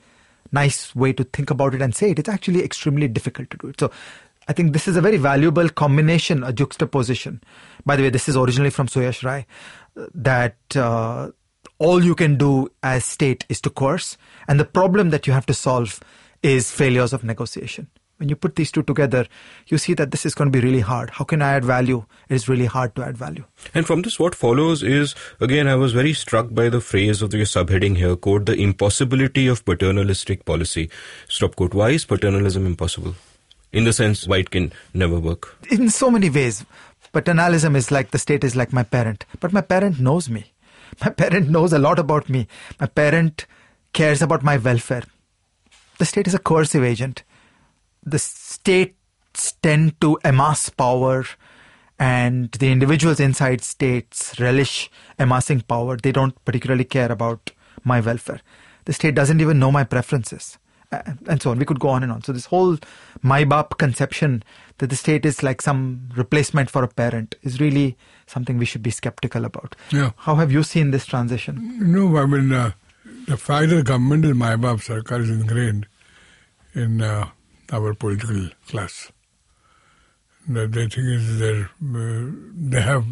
nice 0.51 0.93
way 0.93 1.13
to 1.13 1.23
think 1.23 1.49
about 1.49 1.73
it 1.73 1.81
and 1.81 1.95
say 1.95 2.11
it, 2.11 2.19
it's 2.19 2.27
actually 2.27 2.63
extremely 2.63 3.07
difficult 3.07 3.49
to 3.51 3.57
do 3.57 3.67
it. 3.67 3.79
So 3.79 3.91
I 4.51 4.53
think 4.53 4.73
this 4.73 4.85
is 4.85 4.97
a 4.97 5.01
very 5.01 5.15
valuable 5.15 5.69
combination, 5.69 6.43
a 6.43 6.51
juxtaposition. 6.51 7.41
By 7.85 7.95
the 7.95 8.03
way, 8.03 8.09
this 8.09 8.27
is 8.27 8.35
originally 8.35 8.69
from 8.69 8.87
Suyash 8.87 9.23
Rai, 9.23 9.45
uh, 9.95 10.07
that 10.13 10.57
uh, 10.75 11.31
all 11.77 12.03
you 12.03 12.15
can 12.15 12.35
do 12.35 12.67
as 12.83 13.05
state 13.05 13.45
is 13.47 13.61
to 13.61 13.69
coerce, 13.69 14.17
and 14.49 14.59
the 14.59 14.65
problem 14.65 15.11
that 15.11 15.25
you 15.25 15.31
have 15.31 15.45
to 15.45 15.53
solve 15.53 16.01
is 16.43 16.69
failures 16.69 17.13
of 17.13 17.23
negotiation. 17.23 17.87
When 18.17 18.27
you 18.27 18.35
put 18.35 18.57
these 18.57 18.73
two 18.73 18.83
together, 18.83 19.25
you 19.67 19.77
see 19.77 19.93
that 19.93 20.11
this 20.11 20.25
is 20.25 20.35
going 20.35 20.51
to 20.51 20.59
be 20.59 20.67
really 20.67 20.81
hard. 20.81 21.11
How 21.11 21.23
can 21.23 21.41
I 21.41 21.53
add 21.53 21.63
value? 21.63 22.03
It 22.27 22.35
is 22.35 22.49
really 22.49 22.65
hard 22.65 22.93
to 22.97 23.03
add 23.03 23.17
value. 23.17 23.45
And 23.73 23.87
from 23.87 24.01
this, 24.01 24.19
what 24.19 24.35
follows 24.35 24.83
is 24.83 25.15
again, 25.39 25.69
I 25.69 25.75
was 25.75 25.93
very 25.93 26.11
struck 26.11 26.53
by 26.53 26.67
the 26.67 26.81
phrase 26.81 27.21
of 27.21 27.31
the 27.31 27.41
subheading 27.43 27.95
here, 27.95 28.17
quote, 28.17 28.47
the 28.47 28.61
impossibility 28.69 29.47
of 29.47 29.63
paternalistic 29.63 30.45
policy. 30.45 30.89
Stop 31.29 31.55
quote. 31.55 31.73
Why 31.73 31.91
is 31.91 32.05
paternalism 32.05 32.65
impossible? 32.65 33.15
In 33.71 33.85
the 33.85 33.93
sense, 33.93 34.27
why 34.27 34.37
it 34.37 34.51
can 34.51 34.73
never 34.93 35.19
work. 35.19 35.57
in 35.69 35.89
so 35.89 36.11
many 36.11 36.29
ways. 36.29 36.65
Paternalism 37.13 37.75
is 37.75 37.91
like 37.91 38.11
the 38.11 38.17
state 38.17 38.43
is 38.43 38.55
like 38.55 38.71
my 38.71 38.83
parent, 38.83 39.25
but 39.39 39.51
my 39.51 39.61
parent 39.61 39.99
knows 39.99 40.29
me. 40.29 40.53
My 41.03 41.09
parent 41.09 41.49
knows 41.49 41.73
a 41.73 41.79
lot 41.79 41.99
about 41.99 42.29
me. 42.29 42.47
My 42.79 42.87
parent 42.87 43.45
cares 43.93 44.21
about 44.21 44.43
my 44.43 44.57
welfare. 44.57 45.03
The 45.99 46.05
state 46.05 46.27
is 46.27 46.33
a 46.33 46.39
coercive 46.39 46.83
agent. 46.83 47.23
The 48.03 48.19
states 48.19 49.53
tend 49.61 49.99
to 50.01 50.17
amass 50.23 50.69
power, 50.69 51.25
and 51.99 52.51
the 52.53 52.71
individuals 52.71 53.19
inside 53.19 53.61
states 53.61 54.39
relish 54.39 54.89
amassing 55.19 55.61
power. 55.61 55.97
They 55.97 56.11
don't 56.11 56.43
particularly 56.45 56.85
care 56.85 57.11
about 57.11 57.51
my 57.83 57.99
welfare. 57.99 58.41
The 58.85 58.93
state 58.93 59.15
doesn't 59.15 59.41
even 59.41 59.59
know 59.59 59.71
my 59.71 59.83
preferences 59.83 60.57
and 60.91 61.41
so 61.41 61.51
on. 61.51 61.59
We 61.59 61.65
could 61.65 61.79
go 61.79 61.89
on 61.89 62.03
and 62.03 62.11
on. 62.11 62.23
So 62.23 62.33
this 62.33 62.45
whole 62.45 62.77
my 63.21 63.43
bap 63.43 63.77
conception 63.77 64.43
that 64.79 64.89
the 64.89 64.95
state 64.95 65.25
is 65.25 65.43
like 65.43 65.61
some 65.61 66.09
replacement 66.15 66.69
for 66.69 66.83
a 66.83 66.87
parent 66.87 67.35
is 67.43 67.61
really 67.61 67.97
something 68.27 68.57
we 68.57 68.65
should 68.65 68.83
be 68.83 68.91
skeptical 68.91 69.45
about. 69.45 69.75
Yeah. 69.91 70.11
How 70.17 70.35
have 70.35 70.51
you 70.51 70.63
seen 70.63 70.91
this 70.91 71.05
transition? 71.05 71.77
No, 71.79 72.17
I 72.17 72.25
mean, 72.25 72.51
uh, 72.51 72.71
the 73.27 73.37
fact 73.37 73.69
that 73.69 73.85
government 73.85 74.25
in 74.25 74.37
my 74.37 74.55
Bab 74.55 74.79
Sarkar 74.79 75.21
is 75.21 75.29
ingrained 75.29 75.87
in 76.73 77.01
uh, 77.01 77.29
our 77.71 77.93
political 77.93 78.49
class. 78.67 79.11
That 80.47 80.71
they 80.71 80.87
think 80.87 81.07
is 81.07 81.39
their, 81.39 81.69
uh, 81.81 82.31
they 82.55 82.81
have 82.81 83.05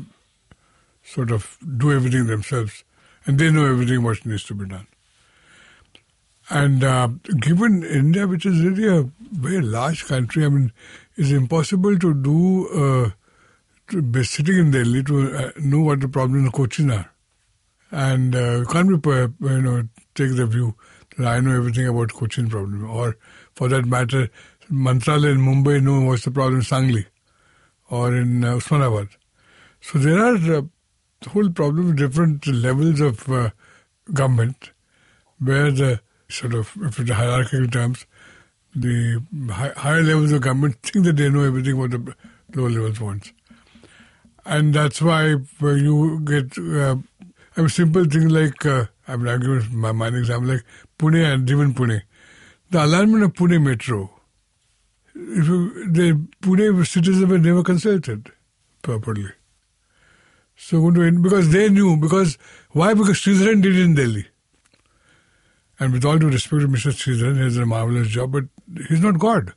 sort 1.04 1.32
of 1.32 1.58
do 1.78 1.92
everything 1.92 2.26
themselves 2.26 2.84
and 3.26 3.38
they 3.38 3.52
know 3.52 3.66
everything 3.66 4.04
what 4.04 4.26
needs 4.26 4.44
to 4.46 4.56
be 4.56 4.66
done. 4.66 4.88
And 6.50 6.84
uh, 6.84 7.10
given 7.40 7.84
India, 7.84 8.28
which 8.28 8.46
is 8.46 8.64
really 8.64 8.88
a 8.88 9.10
very 9.32 9.62
large 9.62 10.06
country, 10.06 10.46
I 10.46 10.50
mean, 10.50 10.72
it's 11.16 11.32
impossible 11.32 11.98
to 12.00 12.14
do 12.14 12.68
uh, 12.70 13.10
to 13.90 14.02
be 14.02 14.24
sitting 14.24 14.58
in 14.58 14.72
Delhi 14.72 15.04
to 15.04 15.36
uh, 15.36 15.52
know 15.60 15.82
what 15.82 16.00
the 16.00 16.08
problems 16.08 16.46
in 16.46 16.52
Cochin 16.52 16.92
are. 16.92 17.12
And 17.92 18.36
uh, 18.36 18.66
can't 18.66 19.02
be, 19.02 19.10
you 19.10 19.62
know, 19.62 19.88
take 20.16 20.36
the 20.36 20.46
view 20.46 20.76
that 21.18 21.28
I 21.28 21.40
know 21.40 21.56
everything 21.56 21.88
about 21.88 22.14
Cochin 22.14 22.50
problem. 22.50 22.90
Or 22.90 23.18
for 23.54 23.68
that 23.68 23.86
matter, 23.86 24.30
Mantralaya 24.72 25.32
in 25.32 25.40
Mumbai 25.40 25.82
know 25.82 26.02
what's 26.02 26.26
the 26.26 26.32
problem 26.32 26.60
in 26.60 26.62
Sangli 26.62 27.06
or 27.90 28.16
in 28.16 28.44
uh, 28.44 28.56
Osmanabad. 28.56 29.10
So 29.82 30.00
there 30.00 30.20
are 30.20 30.58
uh, 30.58 30.62
whole 31.30 31.50
problem 31.50 31.96
different 31.96 32.46
levels 32.48 33.02
of 33.02 33.30
uh, 33.30 33.50
government 34.14 34.72
where 35.40 35.72
the 35.72 36.00
sort 36.30 36.54
of, 36.54 36.72
if 36.82 37.00
it's 37.00 37.12
hierarchical 37.12 37.68
terms, 37.68 38.06
the 38.76 39.22
high, 39.50 39.74
higher 39.76 40.04
levels 40.04 40.32
of 40.32 40.42
government 40.42 40.78
think 40.84 41.06
that 41.06 41.18
they 41.18 41.30
know 41.30 41.44
everything 41.44 41.78
what 41.78 41.92
the 41.92 42.16
lower 42.56 42.70
levels 42.70 43.00
want. 43.00 43.34
And 44.46 44.74
that's 44.74 45.02
why 45.02 45.34
when 45.34 45.84
you 45.84 46.22
get 46.22 46.58
uh, 46.58 46.96
I 47.60 47.62
mean, 47.62 47.70
simple 47.70 48.06
things 48.06 48.32
like, 48.32 48.66
uh, 48.66 48.86
I 49.06 49.18
mean, 49.18 49.28
I'll 49.28 49.38
give 49.38 49.74
my 49.74 49.92
mind 49.92 50.16
example, 50.16 50.50
like 50.50 50.64
Pune 50.98 51.34
and 51.34 51.50
even 51.50 51.74
Pune. 51.74 52.04
The 52.70 52.86
alignment 52.86 53.24
of 53.24 53.34
Pune 53.34 53.62
Metro, 53.62 54.10
if 55.14 55.46
you, 55.46 55.92
the 55.92 56.14
Pune 56.42 56.88
citizens 56.88 57.26
were 57.26 57.38
never 57.38 57.64
consulted 57.64 58.32
properly. 58.82 59.30
So, 60.56 60.90
because 60.90 61.52
they 61.52 61.70
knew, 61.70 61.98
because, 61.98 62.38
why? 62.72 62.94
Because 62.94 63.18
Sreedharan 63.18 63.62
did 63.62 63.78
in 63.78 63.96
Delhi. 63.96 64.28
And 65.80 65.94
with 65.94 66.06
all 66.06 66.18
due 66.18 66.30
respect 66.30 66.62
to 66.62 66.68
Mr. 66.68 66.92
Sreedharan, 66.92 67.38
he 67.38 67.44
has 67.44 67.58
a 67.58 67.66
marvelous 67.66 68.10
job, 68.10 68.34
but 68.34 68.46
he's 68.90 69.02
not 69.02 69.18
God. 69.18 69.54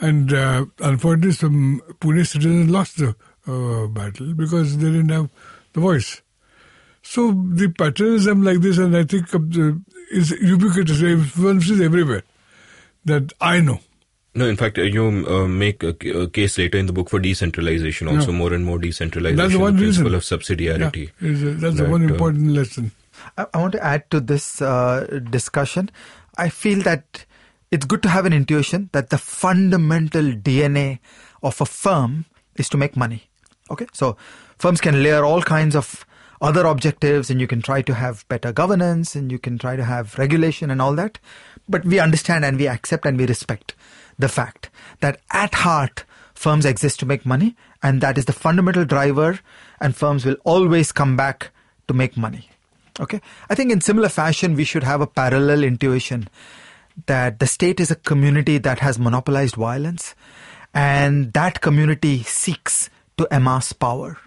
And 0.00 0.32
uh, 0.32 0.66
unfortunately, 0.78 1.32
some 1.32 1.82
Pune 2.00 2.26
citizens 2.26 2.70
lost 2.70 2.98
the 2.98 3.14
uh, 3.46 3.86
battle 3.88 4.32
because 4.34 4.78
they 4.78 4.90
didn't 4.90 5.10
have 5.10 5.28
the 5.72 5.80
voice. 5.80 6.22
So 7.02 7.32
the 7.32 7.68
patternism 7.68 8.42
like 8.42 8.60
this, 8.60 8.78
and 8.78 8.96
I 8.96 9.04
think 9.04 9.28
the, 9.30 9.80
is 10.10 10.30
ubiquitous, 10.30 11.02
influences 11.02 11.80
everywhere 11.80 12.22
that 13.04 13.32
I 13.40 13.60
know. 13.60 13.80
No, 14.34 14.46
in 14.46 14.56
fact, 14.56 14.78
uh, 14.78 14.82
you 14.82 15.26
uh, 15.28 15.48
make 15.48 15.82
a, 15.82 15.88
a, 15.88 16.28
case 16.28 16.56
later 16.56 16.78
in 16.78 16.86
the 16.86 16.92
book 16.92 17.10
for 17.10 17.18
decentralization, 17.18 18.06
also 18.06 18.30
yeah. 18.30 18.38
more 18.38 18.52
and 18.52 18.64
more 18.64 18.78
decentralization. 18.78 19.36
That's 19.36 19.52
the 19.52 19.58
one 19.58 19.76
principle 19.76 20.12
reason. 20.12 20.36
of 20.36 20.40
subsidiarity. 20.40 21.10
Yeah, 21.20 21.54
that's 21.58 21.76
that, 21.76 21.84
the 21.84 21.90
one 21.90 22.02
uh, 22.08 22.12
important 22.12 22.50
uh, 22.50 22.60
lesson. 22.60 22.92
I, 23.36 23.58
want 23.58 23.72
to 23.72 23.84
add 23.84 24.10
to 24.10 24.20
this 24.20 24.60
uh, 24.62 25.20
discussion. 25.30 25.90
I 26.36 26.48
feel 26.48 26.82
that 26.82 27.24
it's 27.70 27.86
good 27.86 28.02
to 28.02 28.08
have 28.08 28.26
an 28.26 28.32
intuition 28.32 28.90
that 28.92 29.10
the 29.10 29.18
fundamental 29.18 30.22
DNA 30.22 30.98
of 31.42 31.60
a 31.60 31.66
firm 31.66 32.26
is 32.56 32.68
to 32.70 32.76
make 32.76 32.96
money. 32.96 33.24
Okay, 33.70 33.86
so 33.92 34.16
firms 34.58 34.80
can 34.80 35.02
layer 35.02 35.24
all 35.24 35.42
kinds 35.42 35.76
of 35.76 36.04
other 36.40 36.66
objectives 36.66 37.30
and 37.30 37.40
you 37.40 37.46
can 37.46 37.62
try 37.62 37.82
to 37.82 37.94
have 37.94 38.26
better 38.28 38.52
governance 38.52 39.14
and 39.14 39.30
you 39.30 39.38
can 39.38 39.58
try 39.58 39.76
to 39.76 39.84
have 39.84 40.18
regulation 40.18 40.70
and 40.70 40.80
all 40.80 40.94
that. 40.94 41.18
But 41.68 41.84
we 41.84 42.00
understand 42.00 42.44
and 42.44 42.58
we 42.58 42.66
accept 42.66 43.06
and 43.06 43.18
we 43.18 43.26
respect 43.26 43.74
the 44.18 44.28
fact 44.28 44.70
that 45.00 45.20
at 45.30 45.54
heart, 45.54 46.04
firms 46.34 46.64
exist 46.64 46.98
to 47.00 47.06
make 47.06 47.26
money 47.26 47.54
and 47.82 48.00
that 48.00 48.18
is 48.18 48.24
the 48.24 48.32
fundamental 48.32 48.84
driver 48.84 49.38
and 49.80 49.94
firms 49.94 50.24
will 50.24 50.36
always 50.44 50.90
come 50.90 51.16
back 51.16 51.50
to 51.86 51.94
make 51.94 52.16
money. 52.16 52.49
Okay. 52.98 53.20
I 53.48 53.54
think 53.54 53.70
in 53.70 53.80
similar 53.80 54.08
fashion, 54.08 54.54
we 54.54 54.64
should 54.64 54.82
have 54.82 55.00
a 55.00 55.06
parallel 55.06 55.64
intuition 55.64 56.28
that 57.06 57.38
the 57.38 57.46
state 57.46 57.80
is 57.80 57.90
a 57.90 57.96
community 57.96 58.58
that 58.58 58.80
has 58.80 58.98
monopolized 58.98 59.54
violence 59.54 60.14
and 60.74 61.32
that 61.32 61.60
community 61.60 62.22
seeks 62.22 62.90
to 63.16 63.26
amass 63.34 63.72
power 63.72 64.18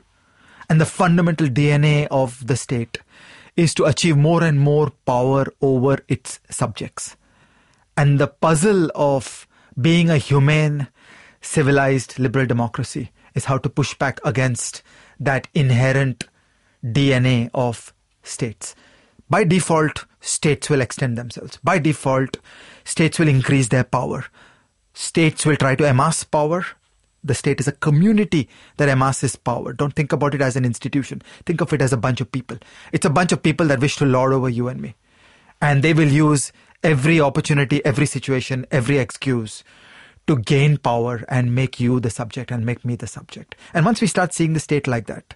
and 0.69 0.79
the 0.79 0.85
fundamental 0.85 1.47
DNA 1.47 2.07
of 2.09 2.45
the 2.47 2.55
state 2.55 2.99
is 3.55 3.73
to 3.75 3.85
achieve 3.85 4.17
more 4.17 4.43
and 4.43 4.59
more 4.59 4.91
power 5.05 5.45
over 5.61 5.99
its 6.07 6.39
subjects. 6.49 7.15
And 7.95 8.19
the 8.19 8.27
puzzle 8.27 8.89
of 8.95 9.47
being 9.79 10.09
a 10.09 10.17
humane, 10.17 10.87
civilized, 11.41 12.17
liberal 12.17 12.47
democracy 12.47 13.11
is 13.35 13.45
how 13.45 13.57
to 13.59 13.69
push 13.69 13.93
back 13.93 14.19
against 14.25 14.81
that 15.19 15.47
inherent 15.53 16.27
DNA 16.83 17.49
of 17.53 17.93
states. 18.23 18.75
By 19.29 19.43
default, 19.43 20.05
states 20.19 20.69
will 20.69 20.81
extend 20.81 21.17
themselves. 21.17 21.59
By 21.63 21.79
default, 21.79 22.37
states 22.83 23.19
will 23.19 23.27
increase 23.27 23.67
their 23.67 23.83
power. 23.83 24.25
States 24.93 25.45
will 25.45 25.55
try 25.55 25.75
to 25.75 25.89
amass 25.89 26.23
power 26.23 26.65
the 27.23 27.33
state 27.33 27.59
is 27.59 27.67
a 27.67 27.71
community 27.71 28.49
that 28.77 28.89
amasses 28.89 29.35
power. 29.35 29.71
Don't 29.71 29.93
think 29.93 30.11
about 30.11 30.35
it 30.35 30.41
as 30.41 30.55
an 30.55 30.65
institution. 30.65 31.21
Think 31.45 31.61
of 31.61 31.71
it 31.71 31.81
as 31.81 31.93
a 31.93 31.97
bunch 31.97 32.19
of 32.19 32.31
people. 32.31 32.57
It's 32.91 33.05
a 33.05 33.09
bunch 33.09 33.31
of 33.31 33.41
people 33.41 33.67
that 33.67 33.79
wish 33.79 33.95
to 33.97 34.05
lord 34.05 34.33
over 34.33 34.49
you 34.49 34.67
and 34.67 34.81
me. 34.81 34.95
And 35.61 35.83
they 35.83 35.93
will 35.93 36.09
use 36.09 36.51
every 36.83 37.21
opportunity, 37.21 37.83
every 37.85 38.05
situation, 38.05 38.65
every 38.71 38.97
excuse 38.97 39.63
to 40.27 40.37
gain 40.37 40.77
power 40.77 41.23
and 41.29 41.55
make 41.55 41.79
you 41.79 41.99
the 41.99 42.09
subject 42.09 42.51
and 42.51 42.65
make 42.65 42.83
me 42.83 42.95
the 42.95 43.07
subject. 43.07 43.55
And 43.73 43.85
once 43.85 44.01
we 44.01 44.07
start 44.07 44.33
seeing 44.33 44.53
the 44.53 44.59
state 44.59 44.87
like 44.87 45.07
that, 45.07 45.35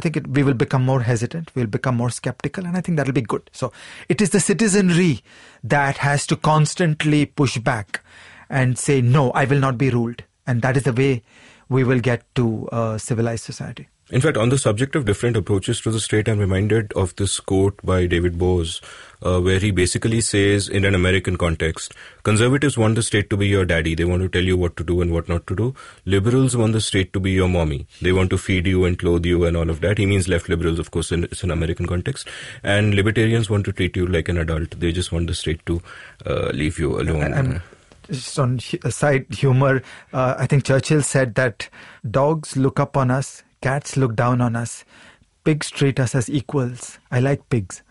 I 0.00 0.02
think 0.02 0.16
it, 0.16 0.28
we 0.28 0.42
will 0.42 0.54
become 0.54 0.82
more 0.82 1.02
hesitant, 1.02 1.50
we'll 1.54 1.66
become 1.66 1.94
more 1.94 2.08
skeptical, 2.08 2.64
and 2.64 2.74
I 2.74 2.80
think 2.80 2.96
that'll 2.96 3.12
be 3.12 3.20
good. 3.20 3.50
So 3.52 3.70
it 4.08 4.22
is 4.22 4.30
the 4.30 4.40
citizenry 4.40 5.20
that 5.62 5.98
has 5.98 6.26
to 6.28 6.36
constantly 6.36 7.26
push 7.26 7.58
back 7.58 8.00
and 8.48 8.78
say, 8.78 9.02
no, 9.02 9.30
I 9.32 9.44
will 9.44 9.58
not 9.58 9.76
be 9.76 9.90
ruled 9.90 10.24
and 10.46 10.62
that 10.62 10.78
is 10.78 10.84
the 10.84 10.92
way 10.94 11.22
we 11.68 11.84
will 11.84 12.00
get 12.00 12.22
to 12.34 12.68
a 12.72 12.98
civilized 12.98 13.44
society. 13.44 13.88
In 14.12 14.20
fact, 14.20 14.36
on 14.36 14.48
the 14.48 14.58
subject 14.58 14.96
of 14.96 15.04
different 15.04 15.36
approaches 15.36 15.80
to 15.82 15.90
the 15.92 16.00
state, 16.00 16.28
I'm 16.28 16.40
reminded 16.40 16.92
of 16.94 17.14
this 17.14 17.38
quote 17.38 17.78
by 17.84 18.06
David 18.06 18.38
Boaz, 18.38 18.80
uh, 19.22 19.40
where 19.40 19.60
he 19.60 19.70
basically 19.70 20.20
says, 20.20 20.68
in 20.68 20.84
an 20.84 20.96
American 20.96 21.36
context, 21.36 21.94
conservatives 22.24 22.76
want 22.76 22.96
the 22.96 23.04
state 23.04 23.30
to 23.30 23.36
be 23.36 23.46
your 23.46 23.64
daddy. 23.64 23.94
They 23.94 24.04
want 24.04 24.22
to 24.22 24.28
tell 24.28 24.42
you 24.42 24.56
what 24.56 24.76
to 24.78 24.84
do 24.84 25.00
and 25.00 25.12
what 25.12 25.28
not 25.28 25.46
to 25.46 25.54
do. 25.54 25.74
Liberals 26.06 26.56
want 26.56 26.72
the 26.72 26.80
state 26.80 27.12
to 27.12 27.20
be 27.20 27.30
your 27.30 27.48
mommy. 27.48 27.86
They 28.02 28.10
want 28.10 28.30
to 28.30 28.38
feed 28.38 28.66
you 28.66 28.84
and 28.84 28.98
clothe 28.98 29.24
you 29.24 29.44
and 29.44 29.56
all 29.56 29.70
of 29.70 29.80
that. 29.82 29.98
He 29.98 30.06
means 30.06 30.26
left 30.26 30.48
liberals, 30.48 30.80
of 30.80 30.90
course, 30.90 31.12
in, 31.12 31.24
it's 31.24 31.44
an 31.44 31.52
American 31.52 31.86
context. 31.86 32.26
And 32.64 32.96
libertarians 32.96 33.48
want 33.48 33.64
to 33.66 33.72
treat 33.72 33.94
you 33.96 34.08
like 34.08 34.28
an 34.28 34.38
adult. 34.38 34.80
They 34.80 34.90
just 34.90 35.12
want 35.12 35.28
the 35.28 35.34
state 35.34 35.64
to 35.66 35.80
uh, 36.26 36.50
leave 36.52 36.80
you 36.80 37.00
alone. 37.00 37.62
Just 38.08 38.36
on 38.40 38.58
side 38.58 39.26
humor, 39.30 39.82
uh, 40.12 40.34
I 40.36 40.48
think 40.48 40.64
Churchill 40.64 41.02
said 41.02 41.36
that 41.36 41.68
dogs 42.10 42.56
look 42.56 42.80
up 42.80 42.96
on 42.96 43.08
us, 43.12 43.44
cats 43.60 43.96
look 43.96 44.16
down 44.16 44.40
on 44.40 44.56
us, 44.56 44.84
pigs 45.44 45.70
treat 45.70 46.00
us 46.00 46.14
as 46.14 46.28
equals. 46.30 46.98
I 47.10 47.20
like 47.20 47.48
pigs. 47.48 47.82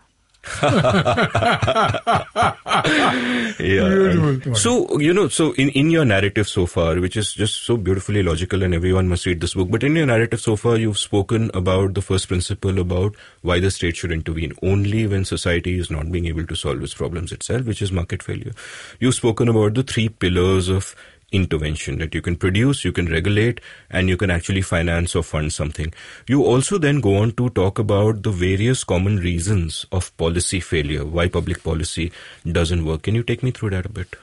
yeah. 3.60 4.54
So, 4.54 4.98
you 4.98 5.12
know, 5.12 5.28
so 5.28 5.52
in, 5.52 5.68
in 5.70 5.90
your 5.90 6.06
narrative 6.06 6.48
so 6.48 6.64
far, 6.64 6.98
which 6.98 7.14
is 7.16 7.34
just 7.34 7.62
so 7.64 7.76
beautifully 7.76 8.22
logical 8.22 8.62
and 8.62 8.74
everyone 8.74 9.06
must 9.08 9.26
read 9.26 9.40
this 9.40 9.52
book, 9.52 9.70
but 9.70 9.82
in 9.82 9.94
your 9.96 10.06
narrative 10.06 10.40
so 10.40 10.56
far, 10.56 10.78
you've 10.78 10.98
spoken 10.98 11.50
about 11.52 11.92
the 11.92 12.00
first 12.00 12.28
principle 12.28 12.78
about 12.78 13.14
why 13.42 13.60
the 13.60 13.70
state 13.70 13.96
should 13.96 14.12
intervene 14.12 14.54
only 14.62 15.06
when 15.06 15.26
society 15.26 15.78
is 15.78 15.90
not 15.90 16.10
being 16.10 16.24
able 16.26 16.46
to 16.46 16.56
solve 16.56 16.82
its 16.82 16.94
problems 16.94 17.32
itself, 17.32 17.66
which 17.66 17.82
is 17.82 17.92
market 17.92 18.22
failure. 18.22 18.52
You've 18.98 19.14
spoken 19.14 19.48
about 19.48 19.74
the 19.74 19.82
three 19.82 20.08
pillars 20.08 20.70
of 20.70 20.96
intervention 21.32 21.98
that 21.98 22.14
you 22.14 22.22
can 22.22 22.36
produce, 22.36 22.84
you 22.84 22.92
can 22.92 23.06
regulate, 23.06 23.60
and 23.90 24.08
you 24.08 24.16
can 24.16 24.30
actually 24.30 24.62
finance 24.62 25.14
or 25.14 25.22
fund 25.22 25.52
something. 25.52 25.92
You 26.26 26.44
also 26.44 26.78
then 26.78 27.00
go 27.00 27.16
on 27.16 27.32
to 27.32 27.50
talk 27.50 27.78
about 27.78 28.22
the 28.22 28.30
various 28.30 28.84
common 28.84 29.16
reasons 29.18 29.86
of 29.92 30.16
policy 30.16 30.60
failure, 30.60 31.04
why 31.04 31.28
public 31.28 31.62
policy 31.62 32.12
doesn't 32.50 32.84
work. 32.84 33.02
Can 33.02 33.14
you 33.14 33.22
take 33.22 33.42
me 33.42 33.50
through 33.50 33.70
that 33.70 33.86
a 33.86 33.90
bit? 33.90 34.16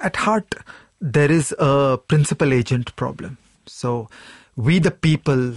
At 0.00 0.16
heart, 0.16 0.54
there 1.00 1.30
is 1.30 1.54
a 1.58 1.98
principal 2.08 2.52
agent 2.52 2.94
problem. 2.96 3.38
So, 3.66 4.08
we 4.56 4.78
the 4.78 4.90
people 4.90 5.54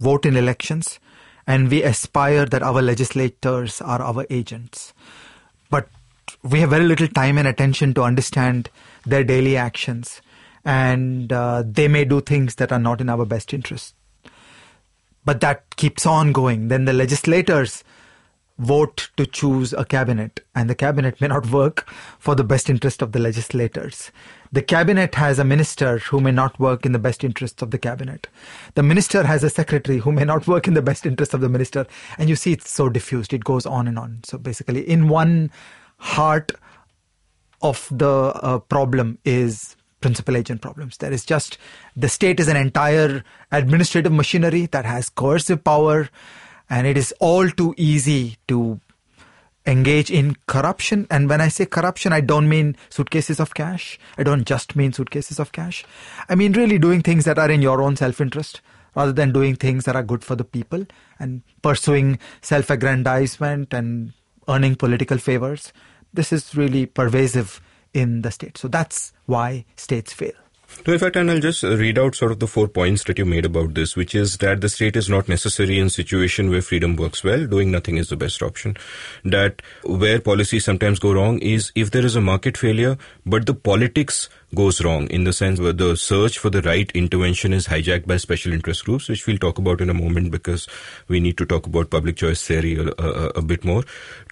vote 0.00 0.26
in 0.26 0.36
elections 0.36 0.98
and 1.46 1.70
we 1.70 1.82
aspire 1.82 2.46
that 2.46 2.62
our 2.62 2.82
legislators 2.82 3.80
are 3.80 4.00
our 4.00 4.26
agents. 4.30 4.92
But 5.70 5.88
we 6.42 6.60
have 6.60 6.70
very 6.70 6.84
little 6.84 7.08
time 7.08 7.38
and 7.38 7.48
attention 7.48 7.94
to 7.94 8.02
understand 8.02 8.68
their 9.04 9.24
daily 9.24 9.56
actions, 9.56 10.22
and 10.64 11.32
uh, 11.32 11.62
they 11.66 11.88
may 11.88 12.04
do 12.04 12.20
things 12.20 12.56
that 12.56 12.72
are 12.72 12.78
not 12.78 13.00
in 13.00 13.08
our 13.08 13.24
best 13.24 13.52
interest. 13.52 13.94
But 15.24 15.40
that 15.40 15.76
keeps 15.76 16.04
on 16.04 16.32
going. 16.32 16.68
Then 16.68 16.84
the 16.84 16.92
legislators 16.92 17.84
vote 18.58 19.10
to 19.16 19.26
choose 19.26 19.72
a 19.72 19.84
cabinet, 19.84 20.40
and 20.54 20.68
the 20.68 20.74
cabinet 20.74 21.20
may 21.20 21.28
not 21.28 21.50
work 21.50 21.88
for 22.18 22.34
the 22.34 22.44
best 22.44 22.70
interest 22.70 23.02
of 23.02 23.12
the 23.12 23.18
legislators. 23.18 24.10
The 24.52 24.62
cabinet 24.62 25.14
has 25.14 25.38
a 25.38 25.44
minister 25.44 25.98
who 25.98 26.20
may 26.20 26.30
not 26.30 26.58
work 26.60 26.84
in 26.84 26.92
the 26.92 26.98
best 26.98 27.24
interest 27.24 27.62
of 27.62 27.70
the 27.70 27.78
cabinet. 27.78 28.28
The 28.74 28.82
minister 28.82 29.24
has 29.24 29.42
a 29.42 29.50
secretary 29.50 29.98
who 29.98 30.12
may 30.12 30.24
not 30.24 30.46
work 30.46 30.68
in 30.68 30.74
the 30.74 30.82
best 30.82 31.06
interest 31.06 31.34
of 31.34 31.40
the 31.40 31.48
minister. 31.48 31.86
And 32.18 32.28
you 32.28 32.36
see, 32.36 32.52
it's 32.52 32.70
so 32.70 32.88
diffused. 32.88 33.32
It 33.32 33.44
goes 33.44 33.64
on 33.64 33.88
and 33.88 33.98
on. 33.98 34.20
So 34.24 34.38
basically, 34.38 34.88
in 34.88 35.08
one 35.08 35.50
heart 35.96 36.52
of 37.62 37.88
the 37.90 38.08
uh, 38.08 38.58
problem 38.58 39.18
is 39.24 39.76
principal 40.00 40.36
agent 40.36 40.60
problems. 40.60 40.98
There 40.98 41.12
is 41.12 41.24
just 41.24 41.58
the 41.96 42.08
state 42.08 42.40
is 42.40 42.48
an 42.48 42.56
entire 42.56 43.24
administrative 43.50 44.12
machinery 44.12 44.66
that 44.66 44.84
has 44.84 45.08
coercive 45.08 45.64
power, 45.64 46.10
and 46.68 46.86
it 46.86 46.96
is 46.96 47.14
all 47.20 47.48
too 47.48 47.74
easy 47.76 48.36
to 48.48 48.80
engage 49.64 50.10
in 50.10 50.36
corruption. 50.46 51.06
And 51.10 51.28
when 51.28 51.40
I 51.40 51.48
say 51.48 51.66
corruption, 51.66 52.12
I 52.12 52.20
don't 52.20 52.48
mean 52.48 52.76
suitcases 52.90 53.40
of 53.40 53.54
cash. 53.54 53.98
I 54.18 54.24
don't 54.24 54.44
just 54.44 54.76
mean 54.76 54.92
suitcases 54.92 55.38
of 55.38 55.52
cash. 55.52 55.84
I 56.28 56.34
mean 56.34 56.52
really 56.52 56.78
doing 56.78 57.02
things 57.02 57.24
that 57.24 57.38
are 57.38 57.50
in 57.50 57.62
your 57.62 57.80
own 57.80 57.96
self 57.96 58.20
interest 58.20 58.60
rather 58.94 59.12
than 59.12 59.32
doing 59.32 59.56
things 59.56 59.84
that 59.84 59.96
are 59.96 60.02
good 60.02 60.24
for 60.24 60.36
the 60.36 60.44
people 60.44 60.84
and 61.18 61.42
pursuing 61.62 62.18
self 62.42 62.70
aggrandizement 62.70 63.72
and 63.72 64.12
earning 64.48 64.74
political 64.74 65.18
favors. 65.18 65.72
This 66.12 66.32
is 66.32 66.54
really 66.54 66.86
pervasive 66.86 67.60
in 67.94 68.22
the 68.22 68.30
state. 68.30 68.58
So 68.58 68.68
that's 68.68 69.12
why 69.26 69.64
states 69.76 70.12
fail. 70.12 70.32
No, 70.86 70.94
in 70.94 70.98
fact, 70.98 71.16
and 71.16 71.30
I'll 71.30 71.38
just 71.38 71.62
read 71.62 71.98
out 71.98 72.14
sort 72.14 72.32
of 72.32 72.38
the 72.38 72.46
four 72.46 72.66
points 72.66 73.04
that 73.04 73.18
you 73.18 73.24
made 73.24 73.44
about 73.44 73.74
this, 73.74 73.94
which 73.94 74.14
is 74.14 74.38
that 74.38 74.60
the 74.60 74.68
state 74.68 74.96
is 74.96 75.08
not 75.08 75.28
necessary 75.28 75.78
in 75.78 75.90
situation 75.90 76.50
where 76.50 76.62
freedom 76.62 76.96
works 76.96 77.22
well. 77.22 77.46
Doing 77.46 77.70
nothing 77.70 77.98
is 77.98 78.08
the 78.08 78.16
best 78.16 78.42
option. 78.42 78.76
That 79.24 79.62
where 79.84 80.20
policies 80.20 80.64
sometimes 80.64 80.98
go 80.98 81.12
wrong 81.12 81.38
is 81.40 81.70
if 81.74 81.90
there 81.90 82.04
is 82.04 82.16
a 82.16 82.20
market 82.20 82.56
failure, 82.56 82.96
but 83.26 83.46
the 83.46 83.54
politics 83.54 84.28
goes 84.54 84.82
wrong 84.84 85.06
in 85.08 85.24
the 85.24 85.32
sense 85.32 85.60
where 85.60 85.72
the 85.72 85.96
search 85.96 86.38
for 86.38 86.50
the 86.50 86.62
right 86.62 86.90
intervention 86.92 87.52
is 87.52 87.66
hijacked 87.68 88.06
by 88.06 88.16
special 88.16 88.52
interest 88.52 88.84
groups, 88.84 89.08
which 89.08 89.26
we'll 89.26 89.38
talk 89.38 89.58
about 89.58 89.80
in 89.80 89.88
a 89.88 89.94
moment 89.94 90.30
because 90.30 90.68
we 91.08 91.20
need 91.20 91.38
to 91.38 91.46
talk 91.46 91.66
about 91.66 91.90
public 91.90 92.16
choice 92.16 92.46
theory 92.46 92.76
a, 92.76 92.88
a, 93.02 93.26
a 93.36 93.42
bit 93.42 93.64
more. 93.64 93.82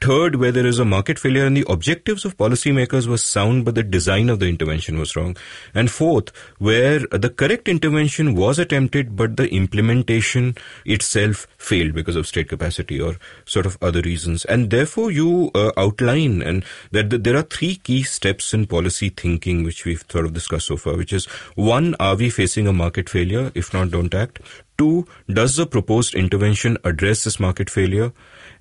Third, 0.03 0.37
where 0.37 0.53
there 0.53 0.67
is 0.67 0.79
a 0.79 0.85
market 0.85 1.19
failure 1.19 1.47
and 1.47 1.57
the 1.57 1.65
objectives 1.69 2.25
of 2.25 2.37
policymakers 2.37 3.07
were 3.07 3.19
sound, 3.19 3.65
but 3.65 3.75
the 3.75 3.83
design 3.83 4.29
of 4.29 4.39
the 4.39 4.47
intervention 4.47 4.99
was 4.99 5.17
wrong. 5.17 5.37
And 5.75 5.91
fourth, 5.91 6.31
where 6.59 7.01
the 7.01 7.31
correct 7.31 7.69
intervention 7.69 8.35
was 8.35 8.59
attempted, 8.59 9.17
but 9.17 9.37
the 9.37 9.49
implementation 9.49 10.57
itself 10.85 11.47
failed 11.57 11.95
because 11.95 12.17
of 12.17 12.27
state 12.27 12.49
capacity 12.49 13.01
or 13.01 13.17
sort 13.45 13.67
of 13.67 13.79
other 13.81 14.01
reasons. 14.03 14.45
And 14.45 14.71
therefore, 14.71 15.11
you 15.11 15.51
uh, 15.55 15.73
outline 15.77 16.43
and 16.43 16.65
that 16.91 17.25
there 17.25 17.37
are 17.37 17.43
three 17.43 17.77
key 17.77 18.03
steps 18.03 18.53
in 18.53 18.67
policy 18.67 19.09
thinking 19.09 19.65
which 19.65 19.85
we've 19.85 20.07
sort 20.11 20.27
of 20.27 20.33
discussed 20.33 20.67
so 20.67 20.77
far, 20.77 20.97
which 20.97 21.13
is 21.13 21.27
one, 21.55 21.95
are 22.01 22.17
we 22.17 22.31
facing 22.31 22.67
a 22.67 22.73
market 22.73 23.09
failure? 23.09 23.51
If 23.55 23.73
not, 23.73 23.91
don't 23.91 24.15
act. 24.15 24.41
Two, 24.79 25.07
does 25.29 25.57
the 25.57 25.67
proposed 25.67 26.15
intervention 26.15 26.79
address 26.85 27.25
this 27.25 27.39
market 27.39 27.69
failure? 27.69 28.13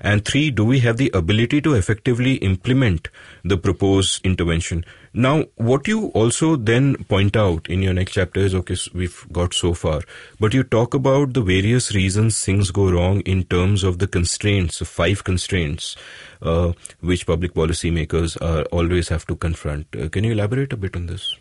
And 0.01 0.23
three, 0.23 0.51
do 0.51 0.63
we 0.65 0.79
have 0.79 0.97
the 0.97 1.11
ability 1.13 1.61
to 1.61 1.73
effectively 1.73 2.35
implement 2.35 3.07
the 3.43 3.57
proposed 3.57 4.25
intervention? 4.25 4.85
Now, 5.13 5.45
what 5.55 5.87
you 5.87 6.07
also 6.07 6.55
then 6.55 6.95
point 7.05 7.35
out 7.35 7.67
in 7.69 7.81
your 7.81 7.93
next 7.93 8.13
chapter 8.13 8.41
is 8.41 8.53
okay, 8.53 8.75
we've 8.93 9.25
got 9.31 9.53
so 9.53 9.73
far, 9.73 10.01
but 10.39 10.53
you 10.53 10.63
talk 10.63 10.93
about 10.93 11.33
the 11.33 11.41
various 11.41 11.95
reasons 11.95 12.43
things 12.43 12.69
go 12.71 12.91
wrong 12.91 13.21
in 13.21 13.43
terms 13.45 13.83
of 13.83 13.99
the 13.99 14.07
constraints, 14.07 14.79
the 14.79 14.85
five 14.85 15.23
constraints, 15.23 15.95
uh, 16.41 16.73
which 16.99 17.25
public 17.25 17.53
policymakers 17.53 18.37
uh, 18.41 18.63
always 18.71 19.09
have 19.09 19.25
to 19.27 19.35
confront. 19.35 19.87
Uh, 19.95 20.09
can 20.09 20.23
you 20.23 20.33
elaborate 20.33 20.73
a 20.73 20.77
bit 20.77 20.95
on 20.95 21.07
this? 21.07 21.38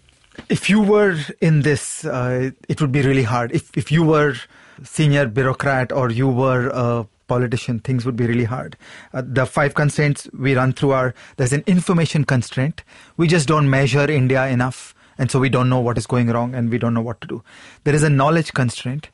If 0.49 0.70
you 0.70 0.80
were 0.80 1.16
in 1.41 1.62
this, 1.62 2.05
uh, 2.05 2.51
it 2.68 2.80
would 2.80 2.93
be 2.93 3.03
really 3.03 3.22
hard. 3.22 3.53
If 3.53 3.76
if 3.76 3.93
you 3.93 4.03
were 4.03 4.34
senior 4.82 5.26
bureaucrat 5.26 5.93
or 5.93 6.11
you 6.11 6.28
were 6.28 6.68
a 6.68 7.07
politician, 7.26 7.78
things 7.80 8.05
would 8.05 8.16
be 8.16 8.26
really 8.26 8.45
hard. 8.45 8.76
Uh, 9.12 9.22
the 9.24 9.47
five 9.47 9.74
constraints 9.74 10.28
we 10.32 10.55
run 10.55 10.72
through 10.72 10.93
are 10.93 11.14
there's 11.36 11.53
an 11.53 11.62
information 11.66 12.24
constraint. 12.24 12.82
We 13.16 13.28
just 13.28 13.47
don't 13.47 13.70
measure 13.70 14.11
India 14.11 14.47
enough. 14.47 14.95
And 15.18 15.30
so 15.30 15.39
we 15.39 15.49
don't 15.49 15.68
know 15.68 15.80
what 15.80 15.99
is 15.99 16.07
going 16.07 16.28
wrong 16.28 16.55
and 16.55 16.70
we 16.70 16.78
don't 16.78 16.95
know 16.95 17.03
what 17.03 17.20
to 17.20 17.26
do. 17.26 17.43
There 17.84 17.95
is 17.95 18.05
a 18.05 18.11
knowledge 18.11 18.53
constraint. 18.55 19.11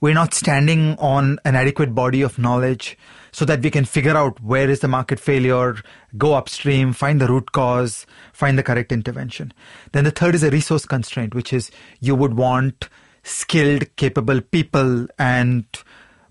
We're 0.00 0.14
not 0.14 0.34
standing 0.34 0.96
on 0.98 1.38
an 1.44 1.56
adequate 1.56 1.94
body 1.94 2.20
of 2.20 2.38
knowledge 2.38 2.98
so 3.36 3.44
that 3.44 3.62
we 3.62 3.70
can 3.70 3.84
figure 3.84 4.16
out 4.16 4.40
where 4.40 4.70
is 4.70 4.80
the 4.80 4.88
market 4.88 5.20
failure, 5.20 5.76
go 6.16 6.32
upstream, 6.32 6.94
find 6.94 7.20
the 7.20 7.26
root 7.26 7.52
cause, 7.52 8.06
find 8.32 8.56
the 8.56 8.62
correct 8.62 8.90
intervention. 8.90 9.52
Then 9.92 10.04
the 10.04 10.10
third 10.10 10.34
is 10.34 10.42
a 10.42 10.48
resource 10.48 10.86
constraint, 10.86 11.34
which 11.34 11.52
is 11.52 11.70
you 12.00 12.14
would 12.14 12.32
want 12.32 12.88
skilled, 13.24 13.94
capable 13.96 14.40
people 14.40 15.06
and 15.18 15.66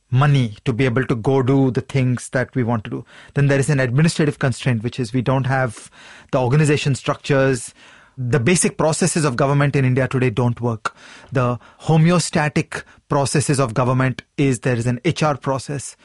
money 0.09 0.57
to 0.65 0.73
be 0.73 0.85
able 0.85 1.05
to 1.05 1.13
go 1.13 1.43
do 1.43 1.69
the 1.69 1.81
things 1.81 2.29
that 2.29 2.55
we 2.55 2.63
want 2.63 2.83
to 2.85 2.89
do. 2.89 3.05
Then 3.35 3.49
there 3.49 3.59
is 3.59 3.69
an 3.69 3.79
administrative 3.79 4.39
constraint, 4.39 4.81
which 4.81 4.99
is 4.99 5.13
we 5.13 5.21
don't 5.21 5.45
have 5.45 5.91
the 6.31 6.39
organization 6.39 6.95
structures. 6.95 7.71
The 8.17 8.39
basic 8.39 8.79
processes 8.79 9.25
of 9.25 9.35
government 9.35 9.75
in 9.75 9.85
India 9.85 10.07
today 10.07 10.31
don't 10.31 10.59
work. 10.59 10.95
The 11.31 11.59
homeostatic 11.81 12.83
processes 13.09 13.59
of 13.59 13.75
government 13.75 14.23
is 14.37 14.61
there 14.61 14.75
is 14.75 14.87
an 14.87 15.01
HR 15.05 15.35
process, 15.35 15.95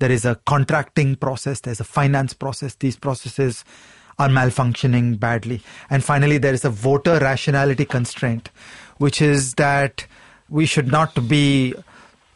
there 0.00 0.10
is 0.10 0.24
a 0.24 0.34
contracting 0.46 1.14
process, 1.14 1.60
there's 1.60 1.80
a 1.80 1.84
finance 1.84 2.34
process. 2.34 2.74
These 2.74 2.96
processes 2.96 3.64
are 4.18 4.28
malfunctioning 4.28 5.18
badly. 5.18 5.62
And 5.88 6.04
finally, 6.04 6.38
there 6.38 6.52
is 6.52 6.64
a 6.64 6.70
voter 6.70 7.18
rationality 7.18 7.84
constraint, 7.84 8.50
which 8.98 9.22
is 9.22 9.54
that 9.54 10.06
we 10.48 10.66
should 10.66 10.88
not 10.88 11.28
be 11.28 11.74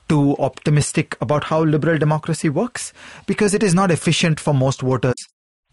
too 0.09 0.37
optimistic 0.39 1.17
about 1.21 1.45
how 1.45 1.65
liberal 1.65 1.99
democracy 1.99 2.49
works 2.49 2.93
because 3.27 3.55
it 3.55 3.63
is 3.63 3.75
not 3.75 3.91
efficient 3.91 4.39
for 4.39 4.55
most 4.55 4.83
voters 4.83 5.15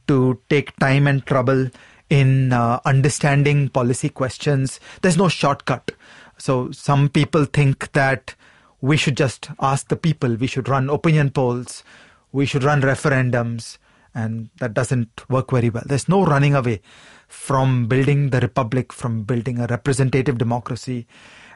to 0.08 0.40
take 0.50 0.76
time 0.78 1.08
and 1.08 1.26
trouble 1.26 1.70
in 2.10 2.52
uh, 2.52 2.80
understanding 2.86 3.70
policy 3.70 4.10
questions. 4.10 4.80
There's 5.02 5.18
no 5.18 5.30
shortcut. 5.30 5.92
So 6.38 6.72
some 6.72 7.10
people 7.10 7.46
think 7.46 7.92
that 7.92 8.36
we 8.82 8.98
should 8.98 9.16
just 9.16 9.50
ask 9.60 9.88
the 9.88 9.96
people, 9.96 10.36
we 10.36 10.48
should 10.48 10.68
run 10.68 10.90
opinion 10.90 11.30
polls, 11.30 11.84
we 12.32 12.46
should 12.46 12.64
run 12.64 12.82
referendums, 12.82 13.78
and 14.14 14.50
that 14.60 14.74
doesn't 14.74 15.30
work 15.30 15.52
very 15.52 15.70
well. 15.70 15.84
There's 15.86 16.10
no 16.10 16.26
running 16.26 16.56
away 16.56 16.82
from 17.28 17.88
building 17.88 18.32
the 18.32 18.42
republic, 18.42 18.92
from 18.92 19.24
building 19.24 19.60
a 19.60 19.68
representative 19.68 20.38
democracy 20.38 21.08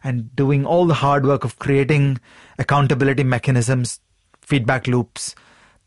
and 0.04 0.34
doing 0.36 0.66
all 0.66 0.86
the 0.86 0.94
hard 0.94 1.26
work 1.26 1.44
of 1.44 1.60
creating 1.60 2.20
accountability 2.60 3.24
mechanisms, 3.24 4.00
feedback 4.42 4.88
loops 4.88 5.36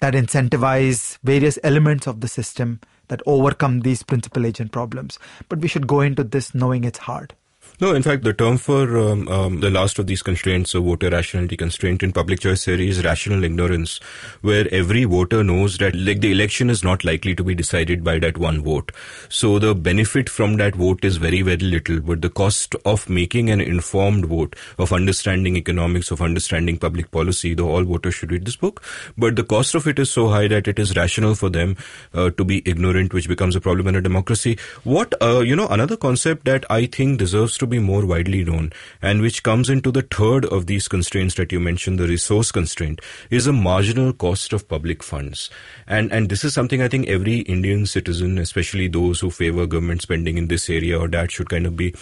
that 0.01 0.15
incentivize 0.15 1.19
various 1.23 1.59
elements 1.63 2.07
of 2.07 2.21
the 2.21 2.29
system 2.29 2.81
that 3.09 3.23
overcome 3.27 3.81
these 3.81 4.03
principal 4.03 4.45
agent 4.45 4.73
problems. 4.73 5.19
But 5.49 5.61
we 5.61 5.69
should 5.69 5.87
go 5.87 6.01
into 6.01 6.25
this 6.25 6.55
knowing 6.55 6.85
it's 6.85 6.99
hard. 6.99 7.35
No, 7.81 7.95
in 7.95 8.03
fact, 8.03 8.25
the 8.25 8.33
term 8.33 8.59
for 8.59 8.99
um, 8.99 9.29
um, 9.29 9.61
the 9.61 9.71
last 9.71 10.01
of 10.01 10.09
these 10.09 10.21
constraints, 10.21 10.75
a 10.75 10.81
voter 10.81 11.11
rationality 11.11 11.57
constraint 11.57 12.03
in 12.03 12.13
public 12.13 12.41
choice 12.41 12.65
theory 12.65 12.89
is 12.89 13.05
rational 13.05 13.45
ignorance, 13.45 14.01
where 14.41 14.67
every 14.75 15.05
voter 15.05 15.45
knows 15.45 15.79
that 15.79 15.95
like 15.95 16.21
the 16.21 16.33
election 16.33 16.71
is 16.71 16.83
not 16.83 17.05
likely 17.05 17.37
to 17.37 17.45
be 17.45 17.55
decided 17.55 18.03
by 18.03 18.19
that 18.19 18.37
one 18.37 18.65
vote. 18.65 18.91
So 19.29 19.61
the 19.61 19.77
benefit 19.77 20.29
from 20.29 20.57
that 20.57 20.75
vote 20.75 21.05
is 21.05 21.19
very, 21.19 21.41
very 21.43 21.59
little, 21.59 22.01
but 22.01 22.21
the 22.21 22.31
cost 22.31 22.75
of 22.85 23.09
making 23.09 23.49
an 23.49 23.61
informed 23.61 24.25
vote, 24.25 24.57
of 24.77 24.93
understanding 24.93 25.57
economics, 25.57 26.11
of 26.11 26.21
understanding 26.21 26.79
public 26.79 27.13
policy, 27.13 27.55
the 27.55 27.63
all 27.63 27.85
voters 27.85 28.17
should 28.17 28.33
read 28.33 28.45
this 28.45 28.57
book, 28.57 28.83
but 29.17 29.37
the 29.37 29.45
cost 29.45 29.77
of 29.77 29.87
it 29.87 30.01
is 30.01 30.11
so 30.11 30.31
high 30.31 30.49
that 30.49 30.67
it 30.67 30.81
is 30.81 30.97
rational 30.97 31.37
for 31.37 31.49
them 31.49 31.77
uh, 32.13 32.31
to 32.31 32.45
be 32.45 32.61
ignorant, 32.69 33.15
which 33.15 33.29
becomes 33.29 33.55
a 33.55 33.61
problem 33.61 33.87
in 33.87 33.95
a 33.95 34.03
democracy. 34.03 34.59
What, 34.83 35.15
uh, 35.23 35.43
you 35.43 35.55
know, 35.55 35.69
another 35.69 35.97
concept 35.97 36.45
that 36.47 36.65
I 36.69 36.87
think 36.87 37.21
deserves 37.21 37.57
to 37.59 37.68
be 37.69 37.79
more 37.79 38.05
widely 38.05 38.45
known 38.45 38.73
and 39.01 39.21
which 39.21 39.43
comes 39.43 39.71
into 39.71 39.91
the 39.91 40.03
third 40.03 40.45
of 40.47 40.67
these 40.67 40.89
constraints 40.89 41.35
that 41.37 41.53
you 41.53 41.61
mentioned, 41.61 41.99
the 41.99 42.09
resource 42.09 42.51
constraint, 42.51 43.01
is 43.31 43.47
a 43.47 43.53
marginal 43.53 44.13
cost 44.13 44.53
of 44.53 44.69
public 44.69 45.03
funds. 45.03 45.51
And, 45.87 46.13
and 46.13 46.29
this 46.29 46.45
is 46.45 46.55
something 46.55 46.83
I 46.83 46.89
think 46.89 47.09
every 47.09 47.41
Indian 47.41 47.87
citizen, 47.87 48.39
especially 48.39 48.89
those 48.89 49.21
who 49.21 49.31
favor 49.31 49.67
government 49.67 50.03
spending 50.03 50.39
in 50.39 50.49
this 50.49 50.69
area 50.69 50.99
or 50.99 51.09
that 51.09 51.31
should 51.31 51.49
kind 51.49 51.67
of 51.67 51.77
be 51.77 51.95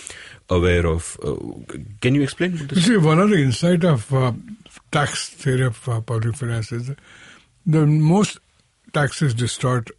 aware 0.48 0.86
of. 0.86 1.18
Uh, 1.22 1.36
can 2.00 2.14
you 2.14 2.22
explain 2.22 2.56
this? 2.56 2.76
You 2.76 2.82
see, 2.82 2.96
one 2.96 3.18
of 3.18 3.30
the 3.30 3.42
insight 3.42 3.84
of 3.84 4.12
uh, 4.12 4.32
tax 4.90 5.28
theory 5.30 5.66
of 5.66 5.88
uh, 5.88 6.00
public 6.00 6.36
finance 6.36 6.72
is 6.72 6.90
the 7.64 7.86
most 7.86 8.38
taxes 8.92 9.34
distort 9.34 9.90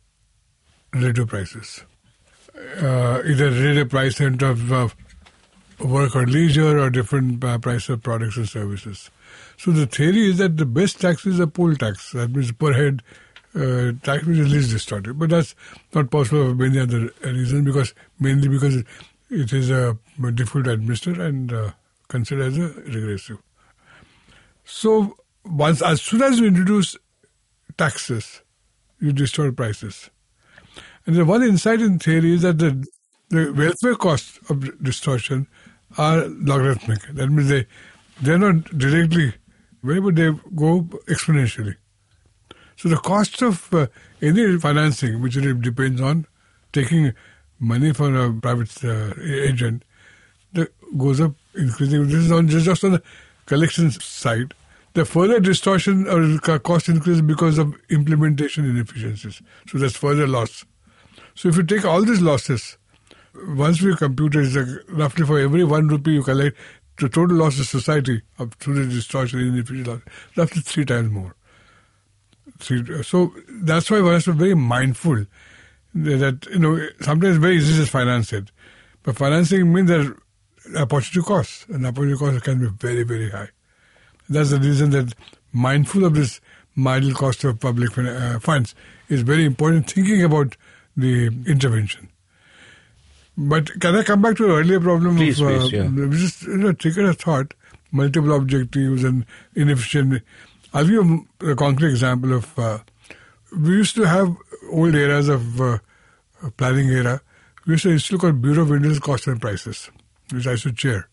relative 0.94 1.28
prices. 1.28 1.84
Uh, 2.82 3.22
either 3.26 3.52
relative 3.52 3.90
price 3.90 4.16
terms 4.16 4.42
of 4.72 4.96
work 5.80 6.16
or 6.16 6.26
leisure 6.26 6.80
or 6.80 6.90
different 6.90 7.44
uh, 7.44 7.58
price 7.58 7.90
of 7.90 8.02
products 8.02 8.38
and 8.38 8.50
services. 8.50 9.10
So 9.58 9.72
the 9.72 9.86
theory 9.86 10.30
is 10.30 10.38
that 10.38 10.58
the 10.58 10.66
best 10.66 11.00
tax 11.00 11.26
is 11.26 11.40
a 11.40 11.48
poll 11.48 11.76
tax. 11.76 12.12
That 12.12 12.32
means 12.32 12.52
per 12.52 12.74
head 12.74 13.04
uh, 13.56 13.92
tax 14.04 14.26
which 14.26 14.38
is 14.38 14.52
least 14.52 14.72
distorted. 14.72 15.20
But 15.20 15.30
that's 15.30 15.56
not 15.94 16.10
possible 16.12 16.50
for 16.50 16.56
many 16.56 16.80
other 16.80 17.12
reasons 17.24 17.66
because 17.66 17.94
mainly 18.20 18.48
because 18.48 18.84
it, 19.30 19.54
is 19.54 19.72
uh, 19.72 19.94
difficult 20.34 20.66
to 20.66 20.72
administer 20.72 21.22
and 21.22 21.52
uh, 21.54 21.72
considered 22.08 22.48
as 22.48 22.58
a 22.58 22.68
regressive. 22.92 23.38
So 24.66 25.18
once 25.46 25.82
as 25.82 26.02
soon 26.02 26.22
as 26.22 26.40
you 26.40 26.48
introduce 26.48 26.98
taxes, 27.78 28.42
you 29.00 29.14
distort 29.14 29.56
prices. 29.56 30.10
And 31.06 31.16
the 31.16 31.26
one 31.26 31.44
insight 31.44 31.82
in 31.82 32.00
theory 32.00 32.34
is 32.34 32.42
that 32.42 32.58
the 32.58 32.86
the 33.30 33.52
welfare 33.52 33.96
cost 33.96 34.40
of 34.50 34.82
distortion 34.82 35.48
are 35.98 36.28
logarithmic. 36.28 37.02
That 37.14 37.30
means 37.30 37.50
they 37.50 37.66
they're 38.22 38.38
not 38.38 38.64
directly 38.78 39.34
very, 39.84 40.02
but 40.02 40.16
they 40.16 40.32
go 40.56 40.82
exponentially. 41.08 41.76
So 42.76 42.90
the 42.90 42.98
cost 42.98 43.42
of 43.42 43.74
uh, 43.74 43.88
any 44.22 44.58
financing, 44.60 45.22
which 45.22 45.34
depends 45.62 46.02
on 46.02 46.28
taking 46.74 47.14
money 47.60 47.94
from 47.94 48.16
a 48.16 48.34
private 48.40 48.84
uh, 48.84 49.14
agent, 49.24 49.84
that 50.54 50.72
goes 50.98 51.22
up 51.22 51.34
increasing. 51.56 52.06
This 52.08 52.26
is 52.26 52.32
on 52.32 52.48
just 52.48 52.84
on 52.84 52.92
the 52.94 53.04
collection 53.46 53.92
side. 53.92 54.54
The 54.94 55.06
further 55.06 55.40
distortion 55.40 56.08
or 56.08 56.60
cost 56.60 56.90
increase 56.90 57.22
because 57.22 57.60
of 57.60 57.76
implementation 57.90 58.66
inefficiencies. 58.66 59.42
So 59.68 59.78
that's 59.78 59.96
further 59.96 60.26
loss. 60.26 60.66
So 61.36 61.50
if 61.50 61.56
you 61.56 61.64
take 61.64 61.86
all 61.86 62.04
these 62.04 62.22
losses, 62.22 62.78
once 63.48 63.82
we 63.82 63.96
compute 63.96 64.36
it, 64.36 64.54
like 64.54 64.84
roughly 64.90 65.26
for 65.26 65.40
every 65.40 65.64
one 65.64 65.88
rupee 65.88 66.12
you 66.12 66.24
collect, 66.24 66.58
the 66.98 67.10
total 67.10 67.38
loss 67.38 67.58
to 67.58 67.64
society 67.64 68.22
of 68.40 68.58
the 68.60 68.86
distortion 68.88 69.40
inefficiency 69.40 69.90
loss, 69.90 70.02
roughly 70.36 70.62
three 70.62 70.86
times 70.86 71.12
more. 71.12 71.36
So 72.60 73.34
that's 73.50 73.92
why 73.92 74.02
one 74.02 74.14
has 74.14 74.26
to 74.26 74.34
be 74.34 74.40
very 74.40 74.56
mindful 74.56 75.26
that, 75.94 76.48
you 76.52 76.60
know, 76.60 76.80
sometimes 77.02 77.36
it's 77.36 77.42
very 77.42 77.58
easy 77.58 77.84
to 77.84 77.90
finance 77.90 78.34
it. 78.34 78.52
But 79.04 79.16
financing 79.16 79.72
means 79.72 79.90
that 79.90 80.16
opportunity 80.76 81.28
cost, 81.28 81.70
and 81.70 81.86
opportunity 81.86 82.18
cost 82.18 82.44
can 82.44 82.60
be 82.60 82.68
very, 82.68 83.04
very 83.04 83.30
high. 83.30 83.50
That's 84.30 84.50
the 84.50 84.60
reason 84.60 84.90
that 84.92 85.14
mindful 85.54 86.04
of 86.04 86.14
this 86.14 86.42
marginal 86.76 87.16
cost 87.16 87.44
of 87.44 87.60
public 87.60 87.98
uh, 87.98 88.40
funds 88.40 88.76
is 89.08 89.22
very 89.22 89.46
important, 89.46 89.90
thinking 89.90 90.24
about 90.24 90.58
the 90.96 91.28
intervention. 91.46 92.10
But 93.38 93.80
can 93.80 93.96
I 93.96 94.04
come 94.04 94.22
back 94.24 94.36
to 94.38 94.48
the 94.48 94.54
earlier 94.54 94.80
problem 94.80 95.16
please, 95.16 95.40
of 95.40 95.48
please, 95.48 95.72
yeah. 95.72 95.90
just 96.10 96.44
you 96.44 96.58
know, 96.58 96.74
trigger 96.74 97.08
a 97.08 97.14
thought, 97.14 97.54
multiple 97.92 98.34
objectives 98.34 99.04
and 99.04 99.26
inefficient. 99.56 100.24
I'll 100.74 100.84
give 100.84 100.94
you 100.94 101.28
a 101.42 101.56
concrete 101.56 101.92
example 101.92 102.34
of 102.34 102.58
uh, 102.58 102.80
we 103.56 103.70
used 103.70 103.96
to 103.96 104.04
have 104.04 104.36
old 104.72 104.96
eras 104.96 105.30
of 105.30 105.62
uh, 105.62 105.78
planning 106.58 106.90
era. 106.90 107.22
We 107.66 107.74
used 107.74 107.84
to 107.84 107.92
institute 107.92 108.22
called 108.22 108.42
Bureau 108.42 108.64
of 108.64 108.72
Indian 108.72 109.00
Cost 109.00 109.28
and 109.28 109.40
Prices, 109.40 109.92
which 110.32 110.48
I 110.48 110.52
used 110.52 110.64
to 110.64 110.72
chair. 110.72 111.08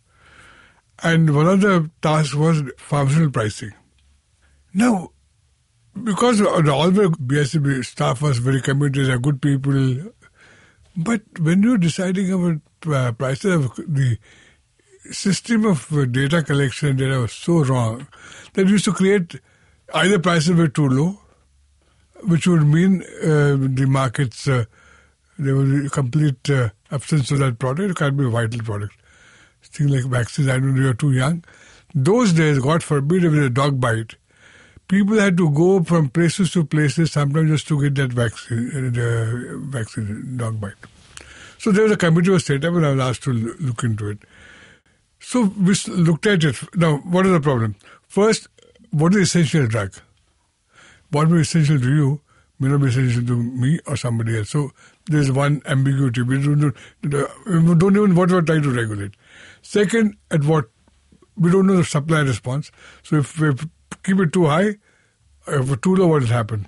And 1.03 1.35
one 1.35 1.47
of 1.47 1.61
the 1.61 1.91
tasks 2.01 2.35
was 2.35 2.63
pharmaceutical 2.79 3.33
pricing. 3.33 3.73
Now, 4.73 5.11
because 6.03 6.41
all 6.41 6.91
the 6.91 7.11
BICP 7.11 7.85
staff 7.85 8.23
was 8.23 8.39
very 8.39 8.61
committed, 8.61 9.07
they're 9.07 9.19
good 9.19 9.43
people, 9.43 10.13
but 10.97 11.23
when 11.41 11.63
you're 11.63 11.79
deciding 11.79 12.33
about 12.33 12.61
uh, 12.87 13.13
prices 13.13 13.69
the 13.89 14.19
system 15.11 15.65
of 15.65 15.93
uh, 15.93 16.05
data 16.07 16.43
collection 16.43 16.97
data 16.97 17.19
was 17.19 17.33
so 17.33 17.65
wrong 17.65 18.07
that 18.55 18.67
we 18.67 18.73
used 18.73 18.85
to 18.85 18.93
create 18.93 19.41
either 19.93 20.19
prices 20.19 20.57
were 20.57 20.69
too 20.69 20.89
low, 20.89 21.19
which 22.25 22.47
would 22.47 22.67
mean 22.67 23.03
uh, 23.23 23.57
the 23.59 23.87
markets 23.89 24.49
uh, 24.49 24.65
there 25.39 25.57
would 25.57 25.83
be 25.83 25.89
complete 25.89 26.49
uh, 26.51 26.71
absence 26.91 27.31
of 27.33 27.41
that 27.41 27.59
product. 27.59 27.91
It 27.91 27.97
can't 27.97 28.17
be 28.17 28.25
a 28.25 28.29
vital 28.29 28.61
product. 28.61 28.95
Things 29.63 29.91
like 29.91 30.05
vaccines, 30.05 30.49
I 30.49 30.59
know 30.59 30.81
you're 30.81 30.95
too 30.95 31.13
young. 31.13 31.45
Those 31.95 32.33
days, 32.33 32.59
God 32.61 32.83
forbid, 32.83 33.25
if 33.25 33.33
it 33.33 33.37
was 33.37 33.47
a 33.47 33.51
dog 33.51 33.81
bite, 33.81 34.15
people 34.89 35.19
had 35.19 35.37
to 35.37 35.51
go 35.51 35.83
from 35.83 36.09
places 36.09 36.53
to 36.53 36.65
places, 36.65 37.13
sometimes 37.13 37.51
just 37.51 37.69
to 37.69 37.81
get 37.83 37.95
that 37.97 38.13
vaccine, 38.13 38.69
uh, 38.69 38.91
the 38.91 39.61
vaccine 39.65 40.37
dog 40.37 40.61
bite. 40.61 40.73
So 41.59 41.73
there 41.73 41.85
was 41.85 41.93
a 41.93 41.97
committee 41.97 42.31
was 42.31 42.45
set 42.45 42.65
up, 42.65 42.75
and 42.75 42.87
I 42.87 42.91
was 42.91 43.01
asked 43.01 43.23
to 43.25 43.33
look 43.33 43.83
into 43.85 44.11
it. 44.11 44.19
So 45.21 45.45
we 45.45 45.75
looked 45.89 46.27
at 46.27 46.45
it. 46.45 46.57
Now, 46.77 46.99
what 46.99 47.25
is 47.27 47.33
the 47.33 47.41
problem? 47.41 47.77
First, 48.07 48.49
what 48.91 49.15
is 49.15 49.23
essential 49.23 49.67
drug? 49.67 49.95
What 51.11 51.31
is 51.33 51.41
essential 51.49 51.81
to 51.81 51.95
you 51.95 52.21
may 52.59 52.69
not 52.69 52.81
be 52.81 52.89
essential 52.89 53.25
to 53.27 53.37
me 53.37 53.79
or 53.87 53.97
somebody 53.97 54.39
else. 54.39 54.51
So 54.51 54.71
there's 55.07 55.31
one 55.31 55.63
ambiguity. 55.67 56.23
We 56.23 56.43
don't, 56.43 56.75
we 57.03 57.75
don't 57.75 57.97
even 57.97 58.15
what 58.15 58.31
we're 58.31 58.43
trying 58.43 58.63
to 58.63 58.71
regulate. 58.71 59.13
Second, 59.63 60.17
at 60.31 60.45
what 60.45 60.67
we 61.37 61.51
don't 61.51 61.67
know 61.67 61.77
the 61.77 61.85
supply 61.85 62.21
response. 62.21 62.71
So 63.03 63.17
if 63.17 63.39
we 63.41 63.55
keep 64.03 64.19
it 64.21 64.33
too 64.33 64.47
high, 64.47 64.77
if 65.47 65.81
too 65.81 65.95
low, 65.97 66.09
what 66.09 66.23
will 66.23 66.29
happen? 66.29 66.67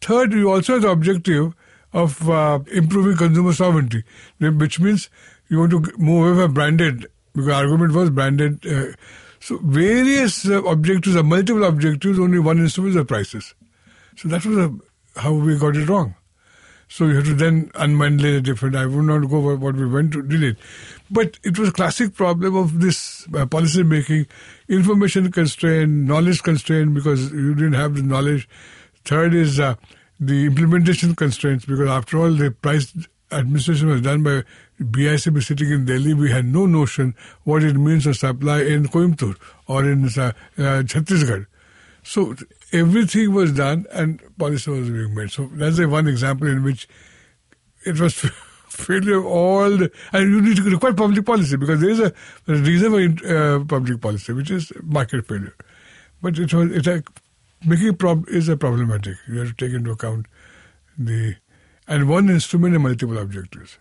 Third, 0.00 0.32
you 0.32 0.50
also 0.50 0.74
have 0.74 0.82
the 0.82 0.90
objective 0.90 1.54
of 1.92 2.28
uh, 2.28 2.58
improving 2.72 3.16
consumer 3.16 3.52
sovereignty, 3.52 4.02
which 4.40 4.80
means 4.80 5.08
you 5.48 5.60
want 5.60 5.70
to 5.70 5.80
move 5.96 6.26
away 6.26 6.44
from 6.44 6.54
branded, 6.54 7.06
because 7.32 7.48
argument 7.48 7.92
was 7.92 8.10
branded. 8.10 8.66
Uh, 8.66 8.92
so 9.40 9.58
various 9.58 10.48
uh, 10.48 10.62
objectives, 10.64 11.16
or 11.16 11.22
multiple 11.22 11.64
objectives, 11.64 12.18
only 12.18 12.38
one 12.38 12.58
instrument 12.58 12.90
is 12.90 12.96
the 12.96 13.04
prices. 13.04 13.54
So 14.16 14.28
that 14.28 14.44
was 14.44 14.70
how 15.16 15.32
we 15.34 15.58
got 15.58 15.76
it 15.76 15.88
wrong. 15.88 16.14
So 16.88 17.06
you 17.06 17.16
have 17.16 17.24
to 17.24 17.34
then 17.34 17.70
unbundle 17.70 18.22
the 18.22 18.40
different. 18.40 18.76
I 18.76 18.86
would 18.86 19.04
not 19.04 19.28
go 19.28 19.38
over 19.38 19.56
what 19.56 19.74
we 19.74 19.86
went 19.86 20.12
to 20.12 20.22
delete. 20.22 20.56
But 21.10 21.38
it 21.42 21.58
was 21.58 21.70
a 21.70 21.72
classic 21.72 22.14
problem 22.14 22.56
of 22.56 22.80
this 22.80 23.26
uh, 23.34 23.46
policy 23.46 23.82
making, 23.82 24.26
information 24.68 25.30
constraint, 25.32 25.90
knowledge 25.90 26.42
constraint, 26.42 26.94
because 26.94 27.32
you 27.32 27.54
didn't 27.54 27.74
have 27.74 27.96
the 27.96 28.02
knowledge. 28.02 28.48
Third 29.04 29.34
is 29.34 29.58
uh, 29.58 29.74
the 30.20 30.46
implementation 30.46 31.14
constraints, 31.14 31.64
because 31.64 31.88
after 31.88 32.18
all, 32.18 32.30
the 32.30 32.50
price 32.50 32.94
administration 33.32 33.88
was 33.88 34.00
done 34.00 34.22
by 34.22 34.44
BICP 34.80 35.42
sitting 35.42 35.70
in 35.70 35.84
Delhi. 35.84 36.14
We 36.14 36.30
had 36.30 36.46
no 36.46 36.66
notion 36.66 37.14
what 37.44 37.62
it 37.62 37.74
means 37.74 38.04
to 38.04 38.14
supply 38.14 38.62
in 38.62 38.86
Coimbatore 38.86 39.36
or 39.66 39.84
in 39.84 40.04
uh, 40.04 40.08
uh, 40.08 40.32
Chhattisgarh. 40.82 41.46
So 42.02 42.34
everything 42.74 43.32
was 43.32 43.52
done 43.52 43.86
and 43.92 44.20
policy 44.36 44.70
was 44.70 44.90
being 44.90 45.14
made. 45.14 45.30
So 45.30 45.48
that's 45.52 45.76
the 45.76 45.88
one 45.88 46.08
example 46.08 46.48
in 46.48 46.64
which 46.64 46.88
it 47.86 47.98
was 48.00 48.14
failure 48.68 49.18
of 49.18 49.26
all 49.26 49.70
the, 49.70 49.90
and 50.12 50.30
you 50.30 50.40
need 50.42 50.56
to 50.56 50.62
require 50.64 50.92
public 50.92 51.24
policy 51.24 51.56
because 51.56 51.80
there 51.80 51.90
is 51.90 52.00
a, 52.00 52.12
a 52.48 52.54
reason 52.54 53.16
for 53.16 53.36
uh, 53.36 53.64
public 53.64 54.00
policy, 54.00 54.32
which 54.32 54.50
is 54.50 54.72
market 54.82 55.26
failure. 55.26 55.54
But 56.20 56.38
it 56.38 56.52
was 56.52 56.72
it 56.72 56.86
a, 56.86 57.02
making 57.64 57.96
prob 57.96 58.28
is 58.28 58.48
a 58.48 58.56
problematic. 58.56 59.16
You 59.28 59.38
have 59.38 59.56
to 59.56 59.66
take 59.66 59.74
into 59.74 59.92
account 59.92 60.26
the 60.98 61.36
and 61.86 62.08
one 62.08 62.28
instrument 62.30 62.74
and 62.74 62.82
multiple 62.82 63.18
objectives. 63.18 63.78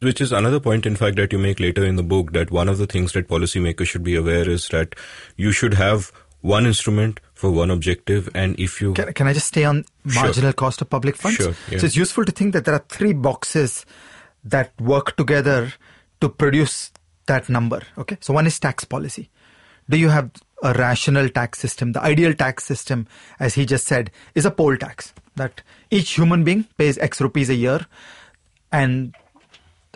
Which 0.00 0.20
is 0.20 0.30
another 0.30 0.60
point, 0.60 0.84
in 0.84 0.94
fact, 0.94 1.16
that 1.16 1.32
you 1.32 1.38
make 1.38 1.58
later 1.58 1.82
in 1.82 1.96
the 1.96 2.02
book 2.02 2.32
that 2.32 2.50
one 2.50 2.68
of 2.68 2.76
the 2.76 2.86
things 2.86 3.12
that 3.12 3.28
policymakers 3.28 3.86
should 3.86 4.04
be 4.04 4.14
aware 4.14 4.48
is 4.48 4.68
that 4.68 4.94
you 5.38 5.52
should 5.52 5.72
have 5.72 6.12
one 6.46 6.64
instrument 6.64 7.20
for 7.34 7.50
one 7.50 7.70
objective 7.70 8.28
and 8.34 8.58
if 8.58 8.80
you 8.80 8.94
can, 8.94 9.12
can 9.12 9.26
i 9.26 9.32
just 9.32 9.48
stay 9.48 9.64
on 9.64 9.84
marginal 10.04 10.50
sure. 10.50 10.52
cost 10.52 10.80
of 10.80 10.88
public 10.88 11.16
funds? 11.16 11.36
Sure, 11.36 11.54
yeah. 11.70 11.78
so 11.78 11.86
it's 11.86 11.96
useful 11.96 12.24
to 12.24 12.32
think 12.32 12.52
that 12.52 12.64
there 12.64 12.74
are 12.74 12.84
three 12.88 13.12
boxes 13.12 13.84
that 14.44 14.72
work 14.80 15.16
together 15.16 15.72
to 16.20 16.28
produce 16.28 16.92
that 17.26 17.48
number 17.48 17.82
okay? 17.98 18.16
So 18.20 18.32
one 18.32 18.46
is 18.46 18.60
tax 18.60 18.84
policy. 18.84 19.28
Do 19.90 19.98
you 19.98 20.08
have 20.08 20.30
a 20.62 20.72
rational 20.72 21.28
tax 21.28 21.58
system? 21.58 21.92
The 21.92 22.02
ideal 22.02 22.32
tax 22.32 22.64
system 22.64 23.08
as 23.40 23.54
he 23.54 23.66
just 23.66 23.86
said 23.86 24.12
is 24.34 24.46
a 24.46 24.50
poll 24.50 24.76
tax 24.76 25.12
that 25.34 25.62
each 25.90 26.12
human 26.12 26.44
being 26.44 26.64
pays 26.78 26.96
x 26.98 27.20
rupees 27.20 27.50
a 27.50 27.54
year 27.54 27.86
and 28.70 29.14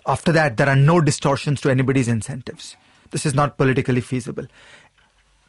after 0.05 0.33
that 0.33 0.57
there 0.57 0.69
are 0.69 0.77
no 0.77 1.01
distortions 1.01 1.61
to 1.61 1.71
anybody's 1.71 2.09
incentives. 2.09 2.77
This 3.13 3.25
is 3.25 3.35
not 3.35 3.57
politically 3.57 4.01
feasible 4.01 4.47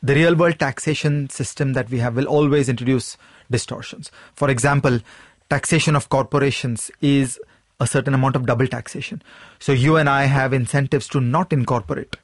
the 0.01 0.15
real 0.15 0.35
world 0.35 0.59
taxation 0.59 1.29
system 1.29 1.73
that 1.73 1.89
we 1.89 1.99
have 1.99 2.15
will 2.15 2.25
always 2.25 2.69
introduce 2.69 3.17
distortions. 3.49 4.11
For 4.33 4.49
example, 4.49 4.99
taxation 5.49 5.95
of 5.95 6.09
corporations 6.09 6.89
is 7.01 7.39
a 7.79 7.87
certain 7.87 8.13
amount 8.13 8.35
of 8.35 8.45
double 8.45 8.67
taxation. 8.67 9.21
So 9.59 9.71
you 9.71 9.97
and 9.97 10.09
I 10.09 10.25
have 10.25 10.53
incentives 10.53 11.07
to 11.09 11.19
not 11.19 11.51
incorporate. 11.51 12.15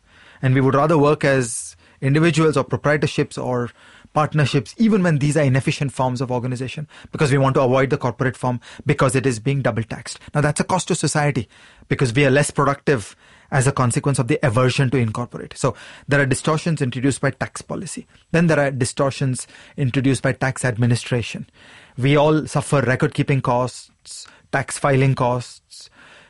And 0.42 0.54
we 0.54 0.62
would 0.62 0.76
rather 0.76 0.98
work 0.98 1.24
as 1.24 1.76
individuals 2.02 2.58
or 2.58 2.64
proprietorships 2.64 3.44
or 3.44 3.72
partnerships, 4.14 4.74
even 4.78 5.04
when 5.04 5.20
these 5.20 5.38
are 5.38 5.44
inefficient 5.44 5.92
forms 5.92 6.22
of 6.22 6.32
organization, 6.32 6.88
because 7.12 7.32
we 7.32 7.38
want 7.38 7.56
to 7.56 7.62
avoid 7.62 7.90
the 7.90 7.98
corporate 7.98 8.38
form 8.38 8.60
because 8.86 9.16
it 9.16 9.26
is 9.26 9.40
being 9.40 9.62
double 9.62 9.84
taxed. 9.84 10.20
Now 10.34 10.42
that's 10.42 10.60
a 10.60 10.64
cost 10.64 10.88
to 10.88 10.96
society 10.96 11.48
because 11.88 12.14
we 12.14 12.26
are 12.26 12.32
less 12.32 12.50
productive 12.50 13.16
as 13.52 13.68
a 13.68 13.72
consequence 13.72 14.20
of 14.20 14.28
the 14.28 14.40
aversion 14.44 14.90
to 14.90 14.98
incorporate. 14.98 15.58
So 15.58 15.76
there 16.08 16.22
are 16.22 16.26
distortions 16.26 16.82
introduced 16.82 17.22
by 17.22 17.32
tax 17.32 17.62
policy. 17.62 18.08
Then 18.32 18.48
there 18.48 18.60
are 18.60 18.72
distortions 18.72 19.48
introduced 19.76 20.22
by 20.22 20.34
tax 20.34 20.66
administration. 20.66 21.50
We 21.98 22.16
all 22.16 22.46
suffer 22.48 22.82
record 22.82 23.14
keeping 23.14 23.42
costs, 23.42 24.28
tax 24.52 24.78
filing 24.78 25.16
costs. 25.16 25.90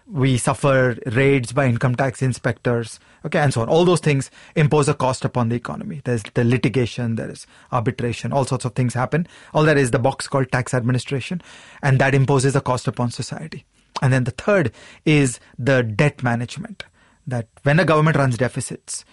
We 0.09 0.37
suffer 0.37 0.97
raids 1.07 1.51
by 1.51 1.65
income 1.65 1.95
tax 1.95 2.21
inspectors, 2.21 2.97
okay, 3.25 3.39
and 3.39 3.53
so 3.53 3.61
on. 3.61 3.67
All 3.67 3.83
those 3.83 3.99
things 3.99 4.31
impose 4.55 4.87
a 4.87 4.93
cost 4.93 5.25
upon 5.25 5.49
the 5.49 5.57
economy. 5.57 6.01
There's 6.05 6.23
the 6.33 6.45
litigation, 6.45 7.15
there 7.15 7.29
is 7.29 7.45
arbitration, 7.73 8.31
all 8.31 8.45
sorts 8.45 8.63
of 8.63 8.73
things 8.73 8.93
happen. 8.93 9.27
All 9.53 9.63
that 9.63 9.77
is 9.77 9.91
the 9.91 9.99
box 9.99 10.29
called 10.29 10.49
tax 10.49 10.73
administration, 10.73 11.41
and 11.83 11.99
that 11.99 12.15
imposes 12.15 12.55
a 12.55 12.61
cost 12.61 12.87
upon 12.87 13.11
society. 13.11 13.65
And 14.01 14.13
then 14.13 14.23
the 14.23 14.31
third 14.31 14.71
is 15.03 15.41
the 15.59 15.83
debt 15.83 16.23
management 16.23 16.85
that 17.27 17.47
when 17.63 17.79
a 17.79 17.85
government 17.85 18.17
runs 18.17 18.37
deficits, 18.37 19.05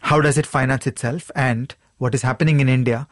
how 0.00 0.20
does 0.20 0.36
it 0.38 0.46
finance 0.46 0.86
itself? 0.86 1.30
And 1.34 1.74
what 1.98 2.14
is 2.14 2.22
happening 2.22 2.60
in 2.60 2.68
India 2.68 3.08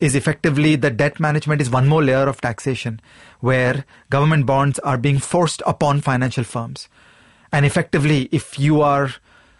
is 0.00 0.14
effectively 0.14 0.76
the 0.76 0.90
debt 0.90 1.18
management 1.18 1.60
is 1.60 1.70
one 1.70 1.88
more 1.88 2.02
layer 2.02 2.28
of 2.28 2.40
taxation 2.40 3.00
where 3.40 3.84
government 4.10 4.46
bonds 4.46 4.78
are 4.80 4.98
being 4.98 5.18
forced 5.18 5.62
upon 5.66 6.00
financial 6.00 6.44
firms. 6.44 6.88
And 7.52 7.64
effectively, 7.64 8.28
if 8.32 8.58
you 8.58 8.80
are 8.82 9.14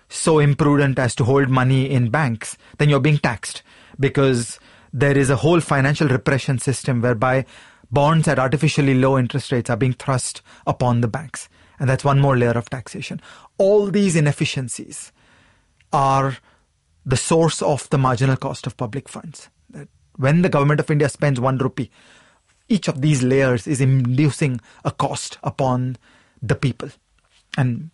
so 0.09 0.39
imprudent 0.39 0.99
as 0.99 1.15
to 1.16 1.24
hold 1.24 1.49
money 1.49 1.91
in 1.91 2.11
banks, 2.11 2.57
then 2.78 2.89
you're 2.89 3.01
being 3.01 3.19
taxed 3.19 3.62
because 3.99 4.59
there 4.93 5.16
is 5.16 5.31
a 5.31 5.36
whole 5.36 5.61
financial 5.61 6.09
repression 6.09 6.59
system 6.59 7.01
whereby 7.01 7.45
bonds 7.91 8.28
at 8.28 8.39
artificially 8.39 8.95
low 8.95 9.19
interest 9.19 9.51
rates 9.53 9.70
are 9.70 9.77
being 9.77 9.93
thrust 9.93 10.43
upon 10.66 11.01
the 11.01 11.09
banks. 11.09 11.49
And 11.78 11.89
that's 11.89 12.05
one 12.05 12.20
more 12.20 12.36
layer 12.36 12.53
of 12.53 12.70
taxation. 12.70 13.20
All 13.59 13.87
these 13.87 14.17
inefficiencies 14.17 15.13
are 15.93 16.39
the 17.07 17.17
source 17.17 17.63
of 17.63 17.89
the 17.91 17.99
marginal 17.99 18.37
cost 18.37 18.67
of 18.67 18.77
public 18.77 19.09
funds. 19.09 19.49
That 19.71 19.89
when 20.17 20.43
the 20.43 20.49
government 20.49 20.81
of 20.81 20.91
India 20.91 21.09
spends 21.09 21.39
one 21.39 21.59
rupee, 21.59 21.91
each 22.69 22.89
of 22.89 23.01
these 23.01 23.23
layers 23.23 23.67
is 23.67 23.81
inducing 23.81 24.61
a 24.85 24.91
cost 24.91 25.39
upon 25.43 25.97
the 26.41 26.55
people. 26.55 26.89
And 27.57 27.91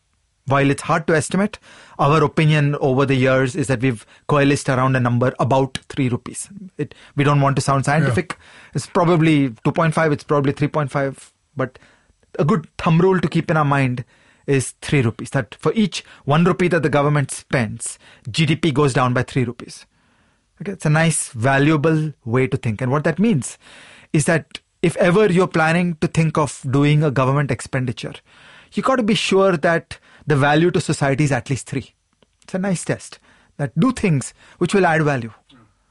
while 0.47 0.71
it's 0.71 0.83
hard 0.83 1.07
to 1.07 1.15
estimate, 1.15 1.59
our 1.99 2.23
opinion 2.25 2.77
over 2.77 3.05
the 3.05 3.15
years 3.15 3.55
is 3.55 3.67
that 3.67 3.81
we've 3.81 4.07
coalesced 4.29 4.69
around 4.69 4.97
a 4.97 5.01
number 5.01 5.35
about 5.39 5.79
3 5.89 6.09
rupees. 6.09 6.49
It, 6.79 6.95
we 7.17 7.25
don't 7.25 7.41
want 7.41 7.57
to 7.57 7.63
sound 7.63 7.85
scientific. 7.85 8.33
Yeah. 8.33 8.71
It's 8.75 8.87
probably 8.87 9.51
2.5, 9.51 10.13
it's 10.13 10.25
probably 10.25 10.53
3.5, 10.53 11.31
but 11.57 11.79
a 12.39 12.45
good 12.45 12.67
thumb 12.79 13.01
rule 13.01 13.21
to 13.21 13.29
keep 13.29 13.51
in 13.51 13.57
our 13.57 13.65
mind 13.65 14.05
is 14.51 14.73
3 14.83 15.03
rupees. 15.03 15.31
That 15.31 15.55
for 15.55 15.73
each 15.75 16.05
1 16.25 16.45
rupee 16.45 16.69
that 16.69 16.83
the 16.83 16.89
government 16.89 17.31
spends, 17.31 17.99
GDP 18.29 18.75
goes 18.75 18.93
down 18.93 19.15
by 19.15 19.23
3 19.23 19.45
rupees. 19.45 19.87
Okay, 20.61 20.73
it's 20.73 20.85
a 20.85 20.91
nice, 20.91 21.31
valuable 21.31 22.13
way 22.25 22.47
to 22.47 22.57
think. 22.57 22.83
And 22.83 22.91
what 22.91 23.05
that 23.05 23.19
means 23.19 23.57
is 24.13 24.27
that 24.27 24.61
if 24.83 24.97
ever 24.97 25.31
you're 25.33 25.47
planning 25.47 25.95
to 26.01 26.07
think 26.07 26.37
of 26.37 26.61
doing 26.71 27.03
a 27.03 27.11
government 27.11 27.51
expenditure, 27.51 28.15
you 28.73 28.83
got 28.83 28.97
to 28.97 29.03
be 29.03 29.15
sure 29.15 29.57
that 29.57 29.99
the 30.27 30.37
value 30.37 30.71
to 30.71 30.81
society 30.81 31.25
is 31.25 31.33
at 31.33 31.49
least 31.49 31.69
3. 31.69 31.95
It's 32.43 32.55
a 32.55 32.59
nice 32.59 32.85
test. 32.85 33.19
That 33.57 33.79
do 33.79 33.93
things 33.93 34.33
which 34.59 34.75
will 34.75 34.87
add 34.87 35.03
value. 35.03 35.33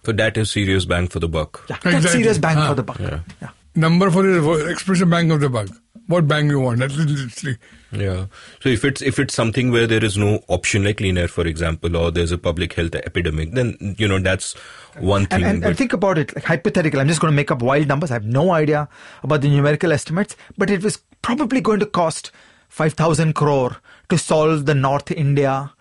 So 0.03 0.11
that 0.13 0.37
is 0.37 0.51
serious 0.51 0.85
bang 0.85 1.07
for 1.07 1.19
the 1.19 1.27
buck. 1.27 1.65
Yeah, 1.69 1.75
exactly. 1.75 2.01
that's 2.01 2.11
serious 2.13 2.37
bang 2.37 2.55
for 2.55 2.61
ah. 2.61 2.73
the 2.73 2.83
buck. 2.83 2.99
Yeah. 2.99 3.19
yeah. 3.41 3.49
Number 3.75 4.09
for 4.09 4.23
the 4.23 4.69
expression 4.69 5.09
bang 5.09 5.31
of 5.31 5.39
the 5.39 5.49
buck 5.49 5.69
what 6.09 6.27
bank 6.27 6.49
you 6.49 6.59
want. 6.59 6.79
That's 6.79 6.97
literally. 6.97 7.57
Yeah. 7.91 8.25
So 8.61 8.69
if 8.69 8.83
it's 8.83 9.01
if 9.01 9.19
it's 9.19 9.33
something 9.33 9.71
where 9.71 9.87
there 9.87 10.03
is 10.03 10.17
no 10.17 10.43
option 10.47 10.83
like 10.83 10.97
clean 10.97 11.17
air, 11.17 11.27
for 11.27 11.45
example, 11.45 11.95
or 11.95 12.11
there's 12.11 12.31
a 12.31 12.37
public 12.37 12.73
health 12.73 12.95
epidemic, 12.95 13.51
then 13.51 13.95
you 13.97 14.07
know 14.07 14.19
that's 14.19 14.53
one 14.97 15.27
thing. 15.27 15.43
And, 15.43 15.57
and, 15.57 15.65
and 15.65 15.77
think 15.77 15.93
about 15.93 16.17
it, 16.17 16.35
like 16.35 16.45
hypothetical. 16.45 16.99
I'm 16.99 17.07
just 17.07 17.21
going 17.21 17.31
to 17.31 17.35
make 17.35 17.51
up 17.51 17.61
wild 17.61 17.87
numbers. 17.87 18.11
I 18.11 18.15
have 18.15 18.25
no 18.25 18.51
idea 18.51 18.89
about 19.23 19.41
the 19.41 19.49
numerical 19.49 19.91
estimates, 19.91 20.35
but 20.57 20.69
it 20.69 20.83
was 20.83 20.97
probably 21.21 21.61
going 21.61 21.79
to 21.79 21.85
cost 21.85 22.31
five 22.69 22.93
thousand 22.93 23.33
crore 23.33 23.77
to 24.09 24.17
solve 24.17 24.65
the 24.65 24.75
North 24.75 25.11
India 25.11 25.71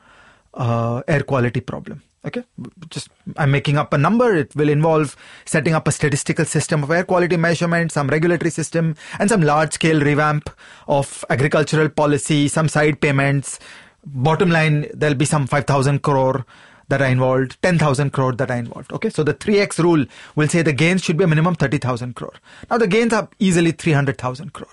uh, 0.54 1.02
air 1.08 1.22
quality 1.22 1.60
problem. 1.60 2.02
Okay, 2.24 2.42
just 2.90 3.10
I'm 3.36 3.52
making 3.52 3.78
up 3.78 3.92
a 3.92 3.98
number. 3.98 4.34
It 4.34 4.54
will 4.56 4.68
involve 4.68 5.16
setting 5.44 5.74
up 5.74 5.86
a 5.86 5.92
statistical 5.92 6.44
system 6.44 6.82
of 6.82 6.90
air 6.90 7.04
quality 7.04 7.36
measurement, 7.36 7.92
some 7.92 8.08
regulatory 8.08 8.50
system, 8.50 8.96
and 9.18 9.28
some 9.28 9.42
large 9.42 9.74
scale 9.74 10.00
revamp 10.00 10.50
of 10.88 11.24
agricultural 11.30 11.88
policy, 11.88 12.48
some 12.48 12.68
side 12.68 13.00
payments. 13.00 13.60
Bottom 14.04 14.50
line, 14.50 14.90
there'll 14.92 15.14
be 15.14 15.24
some 15.24 15.46
5,000 15.46 16.02
crore 16.02 16.44
that 16.88 17.02
are 17.02 17.08
involved, 17.08 17.60
10,000 17.62 18.10
crore 18.10 18.32
that 18.32 18.50
are 18.50 18.56
involved. 18.56 18.92
Okay, 18.92 19.10
so 19.10 19.22
the 19.22 19.34
3x 19.34 19.78
rule 19.78 20.04
will 20.34 20.48
say 20.48 20.62
the 20.62 20.72
gains 20.72 21.04
should 21.04 21.16
be 21.16 21.24
a 21.24 21.28
minimum 21.28 21.54
30,000 21.54 22.14
crore. 22.14 22.34
Now 22.70 22.78
the 22.78 22.86
gains 22.86 23.12
are 23.12 23.28
easily 23.38 23.72
300,000 23.72 24.52
crore. 24.52 24.72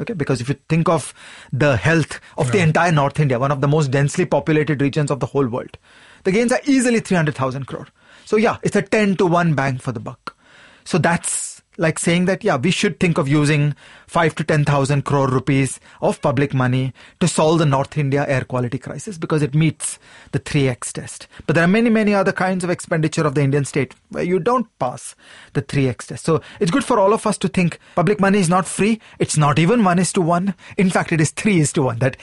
Okay, 0.00 0.14
because 0.14 0.40
if 0.40 0.48
you 0.48 0.56
think 0.68 0.88
of 0.88 1.12
the 1.52 1.76
health 1.76 2.20
of 2.38 2.46
yeah. 2.46 2.52
the 2.52 2.58
entire 2.60 2.92
North 2.92 3.20
India, 3.20 3.38
one 3.38 3.52
of 3.52 3.60
the 3.60 3.68
most 3.68 3.90
densely 3.90 4.24
populated 4.24 4.80
regions 4.80 5.10
of 5.10 5.20
the 5.20 5.26
whole 5.26 5.46
world, 5.46 5.76
the 6.24 6.32
gains 6.32 6.52
are 6.52 6.60
easily 6.64 7.00
300,000 7.00 7.66
crore. 7.66 7.88
So 8.24 8.36
yeah, 8.36 8.58
it's 8.62 8.76
a 8.76 8.82
10 8.82 9.16
to 9.16 9.26
1 9.26 9.54
bang 9.54 9.78
for 9.78 9.92
the 9.92 10.00
buck. 10.00 10.36
So 10.84 10.98
that's 10.98 11.50
like 11.80 11.98
saying 11.98 12.26
that, 12.26 12.44
yeah, 12.44 12.56
we 12.56 12.70
should 12.70 13.00
think 13.00 13.16
of 13.16 13.26
using 13.26 13.74
5 14.06 14.34
to 14.34 14.44
10,000 14.44 15.02
crore 15.02 15.28
rupees 15.28 15.80
of 16.02 16.20
public 16.20 16.52
money 16.52 16.92
to 17.20 17.26
solve 17.26 17.58
the 17.58 17.66
North 17.66 17.96
India 17.96 18.26
air 18.28 18.44
quality 18.44 18.76
crisis 18.76 19.16
because 19.16 19.40
it 19.40 19.54
meets 19.54 19.98
the 20.32 20.38
3x 20.38 20.92
test. 20.92 21.26
But 21.46 21.54
there 21.54 21.64
are 21.64 21.68
many, 21.68 21.88
many 21.88 22.12
other 22.12 22.32
kinds 22.32 22.64
of 22.64 22.70
expenditure 22.70 23.26
of 23.26 23.34
the 23.34 23.40
Indian 23.40 23.64
state 23.64 23.94
where 24.10 24.24
you 24.24 24.38
don't 24.38 24.66
pass 24.78 25.14
the 25.54 25.62
3x 25.62 26.08
test. 26.08 26.26
So 26.26 26.42
it's 26.60 26.70
good 26.70 26.84
for 26.84 27.00
all 27.00 27.14
of 27.14 27.26
us 27.26 27.38
to 27.38 27.48
think 27.48 27.78
public 27.94 28.20
money 28.20 28.40
is 28.40 28.50
not 28.50 28.66
free. 28.66 29.00
It's 29.18 29.38
not 29.38 29.58
even 29.58 29.82
1 29.82 29.98
is 29.98 30.12
to 30.12 30.20
1. 30.20 30.54
In 30.76 30.90
fact, 30.90 31.12
it 31.12 31.20
is 31.20 31.30
3 31.30 31.60
is 31.60 31.72
to 31.74 31.82
1. 31.82 32.00
That 32.00 32.18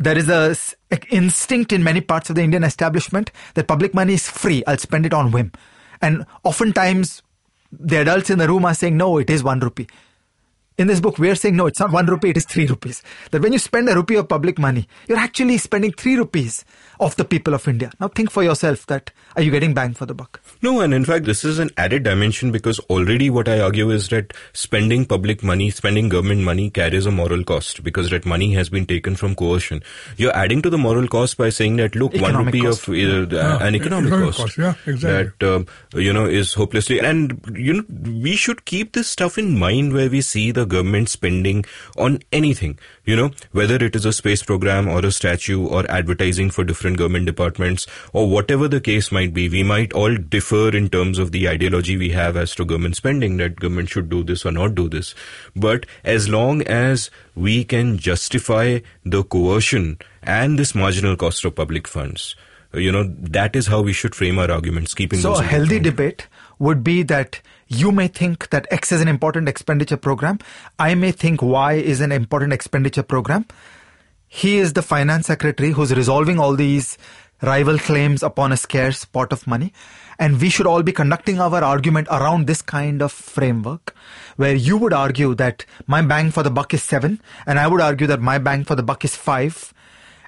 there 0.00 0.16
is 0.16 0.28
a 0.30 0.56
instinct 1.10 1.72
in 1.72 1.84
many 1.84 2.00
parts 2.00 2.30
of 2.30 2.36
the 2.36 2.42
Indian 2.42 2.64
establishment 2.64 3.30
that 3.54 3.68
public 3.68 3.92
money 3.94 4.14
is 4.14 4.28
free. 4.28 4.64
I'll 4.66 4.78
spend 4.78 5.04
it 5.04 5.12
on 5.12 5.30
whim. 5.30 5.52
And 6.00 6.24
oftentimes 6.42 7.22
the 7.70 8.00
adults 8.00 8.30
in 8.30 8.38
the 8.38 8.48
room 8.48 8.64
are 8.64 8.74
saying, 8.74 8.96
no, 8.96 9.18
it 9.18 9.28
is 9.28 9.44
one 9.44 9.60
rupee. 9.60 9.86
In 10.80 10.86
this 10.86 10.98
book, 10.98 11.18
we 11.18 11.28
are 11.28 11.34
saying, 11.34 11.56
no, 11.56 11.66
it's 11.66 11.78
not 11.78 11.92
one 11.92 12.06
rupee, 12.06 12.30
it 12.30 12.38
is 12.38 12.46
three 12.46 12.64
rupees. 12.64 13.02
That 13.32 13.42
when 13.42 13.52
you 13.52 13.58
spend 13.58 13.90
a 13.90 13.94
rupee 13.94 14.14
of 14.14 14.30
public 14.30 14.58
money, 14.58 14.88
you're 15.08 15.18
actually 15.18 15.58
spending 15.58 15.92
three 15.92 16.16
rupees 16.16 16.64
of 16.98 17.14
the 17.16 17.24
people 17.26 17.52
of 17.52 17.68
India. 17.68 17.92
Now 18.00 18.08
think 18.08 18.30
for 18.30 18.42
yourself 18.42 18.86
that 18.86 19.10
are 19.36 19.42
you 19.42 19.50
getting 19.50 19.74
bang 19.74 19.92
for 19.92 20.06
the 20.06 20.14
buck? 20.14 20.40
No, 20.62 20.80
and 20.80 20.94
in 20.94 21.04
fact, 21.04 21.26
this 21.26 21.44
is 21.44 21.58
an 21.58 21.70
added 21.76 22.02
dimension 22.02 22.50
because 22.50 22.78
already 22.90 23.28
what 23.28 23.46
I 23.46 23.60
argue 23.60 23.90
is 23.90 24.08
that 24.08 24.32
spending 24.54 25.04
public 25.04 25.42
money, 25.42 25.68
spending 25.68 26.08
government 26.08 26.40
money 26.40 26.70
carries 26.70 27.04
a 27.04 27.10
moral 27.10 27.44
cost 27.44 27.84
because 27.84 28.08
that 28.08 28.24
money 28.24 28.54
has 28.54 28.70
been 28.70 28.86
taken 28.86 29.16
from 29.16 29.34
coercion. 29.34 29.82
You're 30.16 30.34
adding 30.34 30.62
to 30.62 30.70
the 30.70 30.78
moral 30.78 31.08
cost 31.08 31.36
by 31.36 31.50
saying 31.50 31.76
that, 31.76 31.94
look, 31.94 32.14
economic 32.14 32.36
one 32.36 32.46
rupee 32.46 32.62
cost. 32.62 32.88
of 32.88 32.94
uh, 32.94 32.96
yeah. 32.96 33.62
an 33.62 33.74
economic, 33.74 34.12
economic 34.12 34.34
cost, 34.34 34.38
cost, 34.38 34.58
yeah, 34.58 34.74
exactly. 34.86 35.32
that, 35.38 35.54
um, 35.54 35.66
you 35.94 36.12
know, 36.12 36.24
is 36.24 36.54
hopelessly, 36.54 37.00
and, 37.00 37.38
you 37.54 37.74
know, 37.74 37.84
we 38.22 38.34
should 38.34 38.64
keep 38.64 38.92
this 38.92 39.08
stuff 39.08 39.36
in 39.36 39.58
mind 39.58 39.92
where 39.92 40.08
we 40.08 40.22
see 40.22 40.50
the 40.50 40.66
government 40.70 41.10
spending 41.10 41.64
on 41.98 42.20
anything, 42.32 42.78
you 43.04 43.14
know, 43.14 43.30
whether 43.52 43.74
it 43.74 43.94
is 43.94 44.06
a 44.06 44.12
space 44.12 44.42
program 44.42 44.88
or 44.88 45.04
a 45.04 45.12
statue 45.12 45.66
or 45.66 45.84
advertising 45.90 46.50
for 46.50 46.64
different 46.64 46.96
government 46.96 47.26
departments 47.26 47.86
or 48.14 48.28
whatever 48.28 48.68
the 48.68 48.80
case 48.80 49.12
might 49.12 49.34
be. 49.34 49.48
We 49.48 49.62
might 49.62 49.92
all 49.92 50.16
differ 50.16 50.74
in 50.74 50.88
terms 50.88 51.18
of 51.18 51.32
the 51.32 51.48
ideology 51.48 51.98
we 51.98 52.10
have 52.10 52.36
as 52.36 52.54
to 52.54 52.64
government 52.64 52.96
spending 52.96 53.36
that 53.36 53.56
government 53.56 53.90
should 53.90 54.08
do 54.08 54.24
this 54.24 54.46
or 54.46 54.52
not 54.52 54.74
do 54.74 54.88
this. 54.88 55.14
But 55.54 55.84
as 56.04 56.28
long 56.28 56.62
as 56.62 57.10
we 57.34 57.64
can 57.64 57.98
justify 57.98 58.78
the 59.04 59.24
coercion 59.24 59.98
and 60.22 60.58
this 60.58 60.74
marginal 60.74 61.16
cost 61.16 61.44
of 61.44 61.54
public 61.54 61.86
funds, 61.86 62.36
you 62.72 62.92
know, 62.92 63.04
that 63.18 63.56
is 63.56 63.66
how 63.66 63.80
we 63.82 63.92
should 63.92 64.14
frame 64.14 64.38
our 64.38 64.50
arguments, 64.50 64.94
keeping 64.94 65.18
so 65.18 65.34
a 65.34 65.42
healthy 65.42 65.80
debate 65.80 66.28
would 66.58 66.84
be 66.84 67.02
that 67.02 67.40
you 67.70 67.92
may 67.92 68.08
think 68.08 68.50
that 68.50 68.66
X 68.70 68.90
is 68.90 69.00
an 69.00 69.06
important 69.06 69.48
expenditure 69.48 69.96
program. 69.96 70.40
I 70.78 70.96
may 70.96 71.12
think 71.12 71.40
Y 71.40 71.74
is 71.74 72.00
an 72.00 72.10
important 72.10 72.52
expenditure 72.52 73.04
program. 73.04 73.46
He 74.26 74.58
is 74.58 74.72
the 74.72 74.82
finance 74.82 75.28
secretary 75.28 75.70
who's 75.70 75.94
resolving 75.94 76.40
all 76.40 76.56
these 76.56 76.98
rival 77.42 77.78
claims 77.78 78.24
upon 78.24 78.50
a 78.50 78.56
scarce 78.56 79.04
pot 79.04 79.32
of 79.32 79.46
money. 79.46 79.72
And 80.18 80.40
we 80.40 80.50
should 80.50 80.66
all 80.66 80.82
be 80.82 80.92
conducting 80.92 81.40
our 81.40 81.62
argument 81.62 82.08
around 82.10 82.48
this 82.48 82.60
kind 82.60 83.00
of 83.02 83.12
framework 83.12 83.94
where 84.36 84.54
you 84.54 84.76
would 84.76 84.92
argue 84.92 85.36
that 85.36 85.64
my 85.86 86.02
bang 86.02 86.32
for 86.32 86.42
the 86.42 86.50
buck 86.50 86.74
is 86.74 86.82
seven, 86.82 87.20
and 87.46 87.58
I 87.58 87.68
would 87.68 87.80
argue 87.80 88.08
that 88.08 88.20
my 88.20 88.38
bang 88.38 88.64
for 88.64 88.74
the 88.74 88.82
buck 88.82 89.04
is 89.04 89.14
five. 89.14 89.72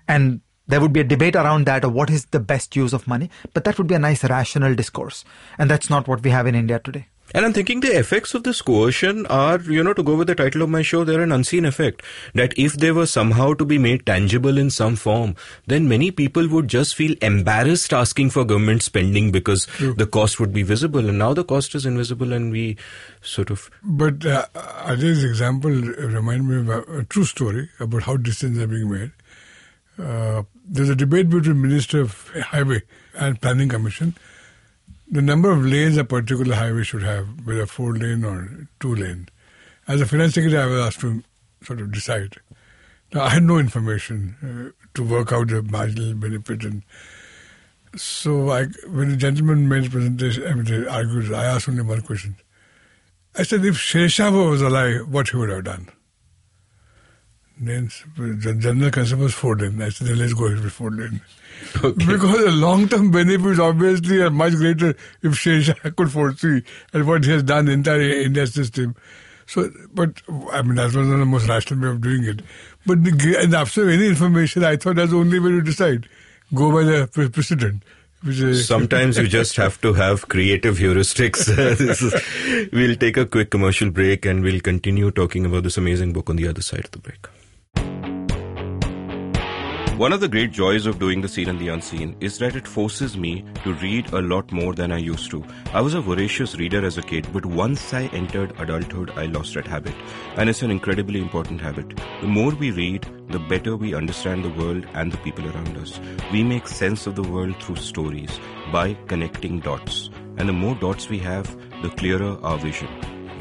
And 0.07 0.43
there 0.69 0.81
would 0.81 0.93
be 0.93 1.01
a 1.01 1.05
debate 1.05 1.35
around 1.35 1.67
that 1.67 1.85
of 1.85 1.93
what 1.93 2.09
is 2.09 2.27
the 2.27 2.41
best 2.41 2.77
use 2.77 2.93
of 2.93 3.09
money, 3.09 3.31
but 3.53 3.65
that 3.65 3.79
would 3.79 3.89
be 3.89 3.97
a 3.97 3.99
nice 3.99 4.25
rational 4.25 4.75
discourse. 4.75 5.25
And 5.59 5.69
that's 5.69 5.91
not 5.91 6.07
what 6.07 6.23
we 6.23 6.31
have 6.31 6.47
in 6.47 6.55
India 6.55 6.79
today. 6.79 7.09
And 7.35 7.47
I'm 7.47 7.53
thinking 7.53 7.81
the 7.81 7.99
effects 7.99 8.35
of 8.35 8.45
this 8.45 8.61
coercion 8.61 9.27
are, 9.27 9.59
you 9.61 9.83
know, 9.83 9.95
to 9.95 10.03
go 10.03 10.15
with 10.15 10.29
the 10.29 10.35
title 10.35 10.63
of 10.63 10.71
my 10.71 10.83
show, 10.83 11.05
they're 11.05 11.23
an 11.23 11.33
unseen 11.33 11.65
effect. 11.65 12.03
That 12.35 12.53
if 12.57 12.75
they 12.75 12.93
were 12.93 13.07
somehow 13.07 13.55
to 13.55 13.65
be 13.65 13.79
made 13.79 14.05
tangible 14.05 14.59
in 14.59 14.71
some 14.71 14.97
form, 14.97 15.37
then 15.67 15.89
many 15.89 16.11
people 16.11 16.49
would 16.49 16.69
just 16.69 16.95
feel 16.95 17.15
embarrassed 17.23 17.93
asking 17.93 18.31
for 18.31 18.45
government 18.45 18.83
spending 18.83 19.33
because 19.33 19.67
True. 19.67 19.95
the 19.95 20.07
cost 20.07 20.41
would 20.41 20.53
be 20.53 20.63
visible. 20.63 21.09
And 21.09 21.19
now 21.19 21.33
the 21.33 21.45
cost 21.45 21.75
is 21.75 21.87
invisible 21.87 22.33
and 22.33 22.53
we 22.53 22.77
sort 23.23 23.51
of. 23.51 23.71
But 23.83 24.27
uh, 24.27 24.47
Ajay's 24.55 25.25
example 25.25 25.71
reminded 25.71 26.45
me 26.45 26.57
of 26.61 26.69
a, 26.69 26.99
a, 26.99 27.05
true 27.05 27.25
story 27.25 27.69
about 27.81 28.03
how 28.03 28.17
decisions 28.17 28.59
are 28.59 28.67
being 28.67 28.91
made. 28.91 29.11
Uh, 29.99 30.43
there's 30.67 30.89
a 30.89 30.97
debate 30.97 31.29
between 31.29 31.61
Minister 31.61 32.01
of 32.01 32.31
Highway 32.31 32.83
and 33.15 33.41
Planning 33.41 33.69
Commission 33.69 34.15
the 35.13 35.21
number 35.21 35.51
of 35.51 35.65
lanes 35.65 35.99
a 35.99 36.05
particular 36.05 36.57
highway 36.57 36.83
should 36.83 37.03
have, 37.03 37.27
whether 37.45 37.67
four 37.67 37.95
lane 37.95 38.25
or 38.25 38.67
two 38.81 38.95
lane. 38.95 39.29
As 39.87 40.01
a 40.01 40.07
finance 40.07 40.35
secretary, 40.35 40.63
I 40.63 40.67
was 40.67 40.87
asked 40.87 41.01
to 41.01 41.23
sort 41.63 41.83
of 41.83 41.93
decide. 41.93 42.39
Now, 43.13 43.25
I 43.25 43.29
had 43.29 43.43
no 43.43 43.59
information 43.59 44.37
uh, 44.43 44.85
to 44.95 45.05
work 45.05 45.31
out 45.31 45.49
the 45.49 45.63
marginal 45.63 46.15
benefit. 46.15 46.65
And 46.65 46.83
so 47.95 48.51
I, 48.51 48.65
when 48.89 49.11
the 49.11 49.17
gentleman 49.19 49.69
made 49.69 49.83
his 49.83 49.93
presentation, 49.93 50.47
I 50.47 50.55
mean, 50.55 50.65
they 50.65 50.89
argued, 50.89 51.31
I 51.35 51.45
asked 51.45 51.69
only 51.69 51.83
one 51.83 52.01
question. 52.01 52.37
I 53.37 53.43
said, 53.43 53.67
if 53.67 53.75
Shershah 53.75 54.51
was 54.51 54.63
alive, 54.63 55.09
what 55.11 55.29
he 55.29 55.37
would 55.37 55.51
have 55.51 55.65
done? 55.65 55.89
Then 57.61 57.91
the 58.17 58.55
general 58.55 58.91
concern 58.91 59.21
was 59.21 59.35
Ford 59.35 59.63
I 59.63 59.89
said, 59.91 60.17
let's 60.17 60.33
go 60.33 60.47
ahead 60.47 60.65
with 60.65 60.73
Ford 60.73 60.99
Okay. 61.85 62.07
Because 62.07 62.45
the 62.45 62.51
long-term 62.51 63.11
benefits 63.11 63.59
obviously 63.59 64.21
are 64.21 64.31
much 64.31 64.55
greater 64.55 64.91
if 65.23 65.33
Shershah 65.33 65.97
could 65.97 66.11
foresee 66.11 66.63
and 66.93 67.07
what 67.07 67.25
he 67.25 67.31
has 67.33 67.43
done 67.43 67.69
in 67.69 67.83
the 67.83 67.91
entire 67.93 68.01
India 68.01 68.47
system. 68.47 68.95
So, 69.47 69.71
but 69.93 70.23
I 70.53 70.63
mean, 70.63 70.77
that 70.77 70.87
was 70.87 70.97
not 70.97 71.19
the 71.19 71.27
most 71.27 71.49
rational 71.49 71.81
way 71.81 71.89
of 71.89 72.01
doing 72.01 72.25
it. 72.25 72.43
But 72.87 73.05
the, 73.05 73.39
in 73.43 73.51
the 73.51 73.59
absence 73.59 73.85
of 73.85 73.93
any 73.93 74.07
information, 74.07 74.65
I 74.65 74.77
thought 74.77 74.97
that's 74.97 75.11
the 75.11 75.19
only 75.19 75.39
way 75.39 75.51
to 75.51 75.63
decide. 75.63 76.09
Go 76.55 76.73
by 76.73 76.85
the 76.85 77.09
pre- 77.13 77.29
precedent. 77.29 77.83
Sometimes 78.55 79.19
you 79.19 79.27
just 79.27 79.57
have 79.57 79.81
to 79.81 79.95
have 79.95 80.29
creative 80.29 80.79
heuristics. 80.79 81.49
Is- 81.49 82.71
we'll 82.73 82.95
take 82.95 83.17
a 83.17 83.27
quick 83.27 83.51
commercial 83.51 83.91
break 83.91 84.25
and 84.27 84.45
we'll 84.45 84.61
continue 84.61 85.11
talking 85.11 85.45
about 85.45 85.65
this 85.65 85.77
amazing 85.77 86.13
book 86.13 86.31
on 86.31 86.37
the 86.37 86.47
other 86.47 86.63
side 86.63 86.85
of 86.85 86.91
the 86.93 86.99
break. 86.99 88.12
One 90.03 90.13
of 90.13 90.19
the 90.19 90.29
great 90.29 90.51
joys 90.51 90.87
of 90.87 90.99
doing 90.99 91.21
the 91.21 91.29
seen 91.29 91.49
and 91.49 91.61
the 91.61 91.69
unseen 91.69 92.17
is 92.19 92.37
that 92.39 92.57
it 92.57 92.67
forces 92.67 93.17
me 93.17 93.45
to 93.63 93.75
read 93.75 94.13
a 94.13 94.21
lot 94.21 94.51
more 94.51 94.75
than 94.75 94.91
I 94.91 94.97
used 94.97 95.31
to. 95.31 95.45
I 95.73 95.81
was 95.81 95.95
a 95.95 96.01
voracious 96.01 96.57
reader 96.57 96.85
as 96.85 96.99
a 96.99 97.03
kid, 97.03 97.29
but 97.33 97.47
once 97.47 97.95
I 97.95 98.07
entered 98.07 98.53
adulthood, 98.59 99.13
I 99.15 99.27
lost 99.27 99.55
that 99.55 99.69
habit. 99.69 99.95
And 100.35 100.51
it's 100.51 100.63
an 100.63 100.73
incredibly 100.73 101.21
important 101.21 101.61
habit. 101.61 101.97
The 102.21 102.27
more 102.27 102.51
we 102.51 102.73
read, 102.73 103.07
the 103.29 103.39
better 103.39 103.77
we 103.77 103.95
understand 103.95 104.45
the 104.45 104.61
world 104.61 104.89
and 104.95 105.13
the 105.13 105.19
people 105.19 105.47
around 105.49 105.77
us. 105.77 106.01
We 106.33 106.43
make 106.43 106.67
sense 106.67 107.07
of 107.07 107.15
the 107.15 107.23
world 107.23 107.63
through 107.63 107.77
stories 107.77 108.41
by 108.73 108.95
connecting 109.07 109.61
dots. 109.61 110.11
And 110.37 110.49
the 110.49 110.53
more 110.53 110.75
dots 110.75 111.09
we 111.09 111.21
have, 111.21 111.47
the 111.81 111.91
clearer 111.91 112.41
our 112.43 112.59
vision. 112.59 112.89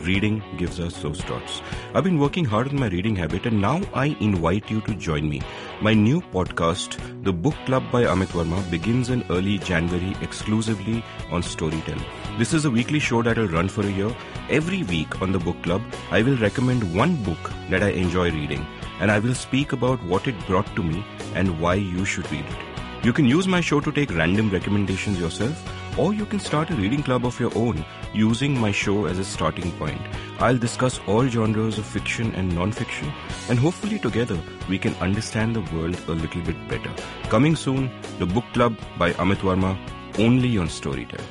Reading 0.05 0.41
gives 0.57 0.79
us 0.79 0.99
those 1.01 1.19
dots. 1.19 1.61
I've 1.93 2.03
been 2.03 2.17
working 2.17 2.43
hard 2.43 2.69
on 2.69 2.79
my 2.79 2.87
reading 2.87 3.15
habit 3.15 3.45
and 3.45 3.61
now 3.61 3.81
I 3.93 4.17
invite 4.19 4.71
you 4.71 4.81
to 4.81 4.95
join 4.95 5.29
me. 5.29 5.41
My 5.79 5.93
new 5.93 6.21
podcast, 6.21 6.97
The 7.23 7.31
Book 7.31 7.53
Club 7.67 7.83
by 7.91 8.05
Amit 8.05 8.33
Varma, 8.37 8.59
begins 8.71 9.09
in 9.09 9.23
early 9.29 9.59
January 9.59 10.15
exclusively 10.21 11.03
on 11.29 11.43
Storytel. 11.43 12.01
This 12.39 12.51
is 12.53 12.65
a 12.65 12.71
weekly 12.71 12.97
show 12.97 13.21
that 13.21 13.37
will 13.37 13.47
run 13.49 13.69
for 13.69 13.81
a 13.81 13.91
year. 13.91 14.15
Every 14.49 14.81
week 14.83 15.21
on 15.21 15.31
The 15.31 15.39
Book 15.39 15.61
Club, 15.61 15.83
I 16.09 16.23
will 16.23 16.37
recommend 16.37 16.95
one 16.95 17.15
book 17.23 17.51
that 17.69 17.83
I 17.83 17.89
enjoy 17.89 18.31
reading 18.31 18.65
and 18.99 19.11
I 19.11 19.19
will 19.19 19.35
speak 19.35 19.71
about 19.71 20.03
what 20.05 20.27
it 20.27 20.47
brought 20.47 20.75
to 20.75 20.83
me 20.83 21.05
and 21.35 21.59
why 21.59 21.75
you 21.75 22.05
should 22.05 22.31
read 22.31 22.45
it. 22.45 23.05
You 23.05 23.13
can 23.13 23.25
use 23.25 23.47
my 23.47 23.61
show 23.61 23.79
to 23.79 23.91
take 23.91 24.15
random 24.15 24.49
recommendations 24.49 25.19
yourself, 25.19 25.63
or 25.97 26.13
you 26.13 26.25
can 26.25 26.39
start 26.39 26.69
a 26.69 26.75
reading 26.75 27.03
club 27.03 27.25
of 27.25 27.39
your 27.39 27.51
own 27.55 27.85
using 28.13 28.59
my 28.59 28.71
show 28.71 29.05
as 29.05 29.19
a 29.19 29.25
starting 29.25 29.71
point. 29.73 30.01
I'll 30.39 30.57
discuss 30.57 30.99
all 31.07 31.27
genres 31.27 31.77
of 31.77 31.85
fiction 31.85 32.33
and 32.35 32.53
non-fiction, 32.53 33.11
and 33.49 33.59
hopefully 33.59 33.99
together 33.99 34.39
we 34.69 34.77
can 34.77 34.93
understand 34.95 35.55
the 35.55 35.75
world 35.75 35.97
a 36.07 36.11
little 36.11 36.41
bit 36.41 36.67
better. 36.67 36.91
Coming 37.29 37.55
soon, 37.55 37.91
The 38.19 38.25
Book 38.25 38.45
Club 38.53 38.77
by 38.97 39.11
Amit 39.13 39.37
Varma, 39.37 39.77
only 40.19 40.57
on 40.57 40.67
Storytel. 40.67 41.21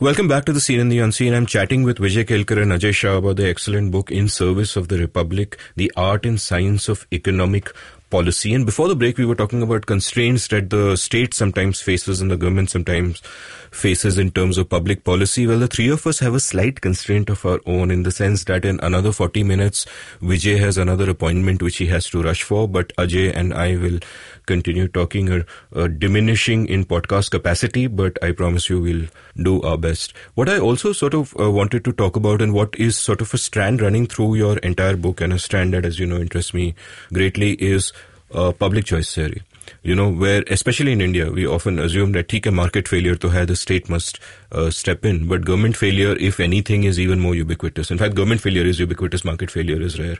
Welcome 0.00 0.26
back 0.26 0.44
to 0.46 0.52
the 0.52 0.60
Seen 0.60 0.80
and 0.80 0.90
the 0.90 0.98
Unseen. 0.98 1.32
I'm 1.32 1.46
chatting 1.46 1.84
with 1.84 1.98
Vijay 1.98 2.24
Kelkar 2.24 2.60
and 2.60 2.72
Ajay 2.72 2.92
Shah 2.92 3.18
about 3.18 3.36
the 3.36 3.48
excellent 3.48 3.92
book 3.92 4.10
In 4.10 4.26
Service 4.26 4.74
of 4.74 4.88
the 4.88 4.98
Republic, 4.98 5.56
The 5.76 5.92
Art 5.96 6.26
and 6.26 6.40
Science 6.40 6.88
of 6.88 7.06
Economic 7.12 7.70
Policy. 8.12 8.52
And 8.52 8.66
before 8.66 8.88
the 8.88 8.94
break, 8.94 9.16
we 9.16 9.24
were 9.24 9.34
talking 9.34 9.62
about 9.62 9.86
constraints 9.86 10.48
that 10.48 10.68
the 10.68 10.96
state 10.96 11.32
sometimes 11.32 11.80
faces 11.80 12.20
and 12.20 12.30
the 12.30 12.36
government 12.36 12.68
sometimes 12.68 13.22
faces 13.70 14.18
in 14.18 14.30
terms 14.30 14.58
of 14.58 14.68
public 14.68 15.02
policy. 15.02 15.46
Well, 15.46 15.58
the 15.58 15.66
three 15.66 15.88
of 15.88 16.06
us 16.06 16.18
have 16.18 16.34
a 16.34 16.40
slight 16.40 16.82
constraint 16.82 17.30
of 17.30 17.46
our 17.46 17.58
own 17.64 17.90
in 17.90 18.02
the 18.02 18.10
sense 18.10 18.44
that 18.44 18.66
in 18.66 18.78
another 18.80 19.12
40 19.12 19.44
minutes, 19.44 19.86
Vijay 20.20 20.58
has 20.58 20.76
another 20.76 21.08
appointment 21.08 21.62
which 21.62 21.78
he 21.78 21.86
has 21.86 22.10
to 22.10 22.22
rush 22.22 22.42
for, 22.42 22.68
but 22.68 22.94
Ajay 22.96 23.34
and 23.34 23.54
I 23.54 23.76
will 23.76 23.98
continue 24.46 24.88
talking 24.88 25.30
or 25.30 25.46
uh, 25.74 25.88
diminishing 25.88 26.66
in 26.66 26.84
podcast 26.84 27.30
capacity, 27.30 27.86
but 27.86 28.18
I 28.22 28.32
promise 28.32 28.68
you 28.68 28.80
we'll 28.80 29.06
do 29.36 29.62
our 29.62 29.78
best. 29.78 30.14
What 30.34 30.48
I 30.48 30.58
also 30.58 30.92
sort 30.92 31.14
of 31.14 31.34
uh, 31.38 31.50
wanted 31.50 31.84
to 31.84 31.92
talk 31.92 32.16
about 32.16 32.42
and 32.42 32.52
what 32.52 32.74
is 32.76 32.98
sort 32.98 33.20
of 33.20 33.32
a 33.34 33.38
strand 33.38 33.80
running 33.80 34.06
through 34.06 34.34
your 34.36 34.58
entire 34.58 34.96
book 34.96 35.20
and 35.20 35.32
a 35.32 35.38
strand 35.38 35.74
that, 35.74 35.84
as 35.84 35.98
you 35.98 36.06
know, 36.06 36.18
interests 36.18 36.54
me 36.54 36.74
greatly 37.12 37.52
is 37.52 37.92
uh, 38.34 38.52
public 38.52 38.86
choice 38.86 39.14
theory 39.14 39.42
you 39.82 39.96
know, 39.96 40.08
where 40.08 40.44
especially 40.48 40.92
in 40.92 41.00
India, 41.00 41.30
we 41.30 41.46
often 41.46 41.78
assume 41.78 42.12
that 42.12 42.28
theek 42.28 42.52
market 42.52 42.86
failure 42.86 43.16
to 43.16 43.28
have 43.30 43.48
the 43.48 43.56
state 43.56 43.88
must 43.88 44.20
uh, 44.52 44.70
step 44.70 45.04
in. 45.04 45.26
But 45.26 45.44
government 45.44 45.76
failure, 45.76 46.16
if 46.18 46.38
anything, 46.38 46.84
is 46.84 47.00
even 47.00 47.18
more 47.18 47.34
ubiquitous. 47.34 47.90
In 47.90 47.98
fact, 47.98 48.14
government 48.14 48.40
failure 48.40 48.64
is 48.64 48.78
ubiquitous, 48.78 49.24
market 49.24 49.50
failure 49.50 49.80
is 49.82 49.98
rare, 49.98 50.18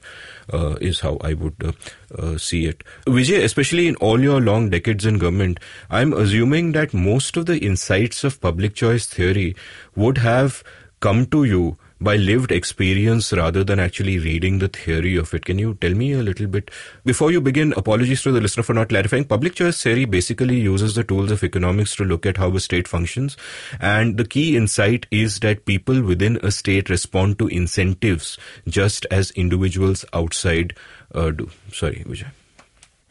uh, 0.53 0.77
is 0.81 1.01
how 1.01 1.19
I 1.21 1.35
would 1.35 1.55
uh, 1.65 1.73
uh 2.19 2.39
see 2.39 2.67
it. 2.67 2.83
Vijay, 3.07 3.45
especially 3.45 3.87
in 3.87 3.95
all 3.97 4.21
your 4.21 4.41
long 4.41 4.69
decades 4.71 5.07
in 5.07 5.19
government, 5.19 5.61
I'm 5.91 6.13
assuming 6.13 6.73
that 6.73 6.93
most 6.93 7.37
of 7.37 7.47
the 7.47 7.59
insights 7.59 8.25
of 8.25 8.41
public 8.41 8.75
choice 8.75 9.07
theory 9.07 9.55
would 9.95 10.19
have 10.19 10.65
come 11.01 11.27
to 11.27 11.45
you 11.45 11.77
by 12.03 12.17
lived 12.17 12.51
experience 12.51 13.33
rather 13.33 13.63
than 13.65 13.79
actually 13.79 14.19
reading 14.19 14.59
the 14.59 14.69
theory 14.69 15.17
of 15.17 15.33
it. 15.35 15.45
Can 15.45 15.59
you 15.59 15.75
tell 15.75 15.95
me 15.95 16.13
a 16.13 16.23
little 16.23 16.47
bit? 16.47 16.71
Before 17.05 17.31
you 17.31 17.41
begin, 17.41 17.73
apologies 17.77 18.23
to 18.23 18.33
the 18.33 18.41
listener 18.41 18.63
for 18.63 18.75
not 18.75 18.89
clarifying. 18.89 19.25
Public 19.25 19.55
choice 19.55 19.83
theory 19.83 20.05
basically 20.05 20.61
uses 20.61 20.95
the 20.95 21.05
tools 21.05 21.31
of 21.31 21.45
economics 21.45 21.95
to 21.97 22.05
look 22.05 22.27
at 22.27 22.37
how 22.37 22.55
a 22.55 22.61
state 22.61 22.89
functions. 22.89 23.37
And 23.81 24.17
the 24.17 24.25
key 24.25 24.57
insight 24.57 25.07
is 25.11 25.41
that 25.41 25.65
people 25.65 26.03
within 26.03 26.39
a 26.43 26.51
state 26.51 26.91
respond 26.91 27.39
to 27.39 27.49
incentives 27.49 28.39
just 28.67 29.07
as 29.11 29.31
individuals 29.33 30.05
outside 30.13 30.75
uh, 31.15 31.31
do. 31.31 31.51
Sorry, 31.73 32.05
Vijay. 32.07 32.31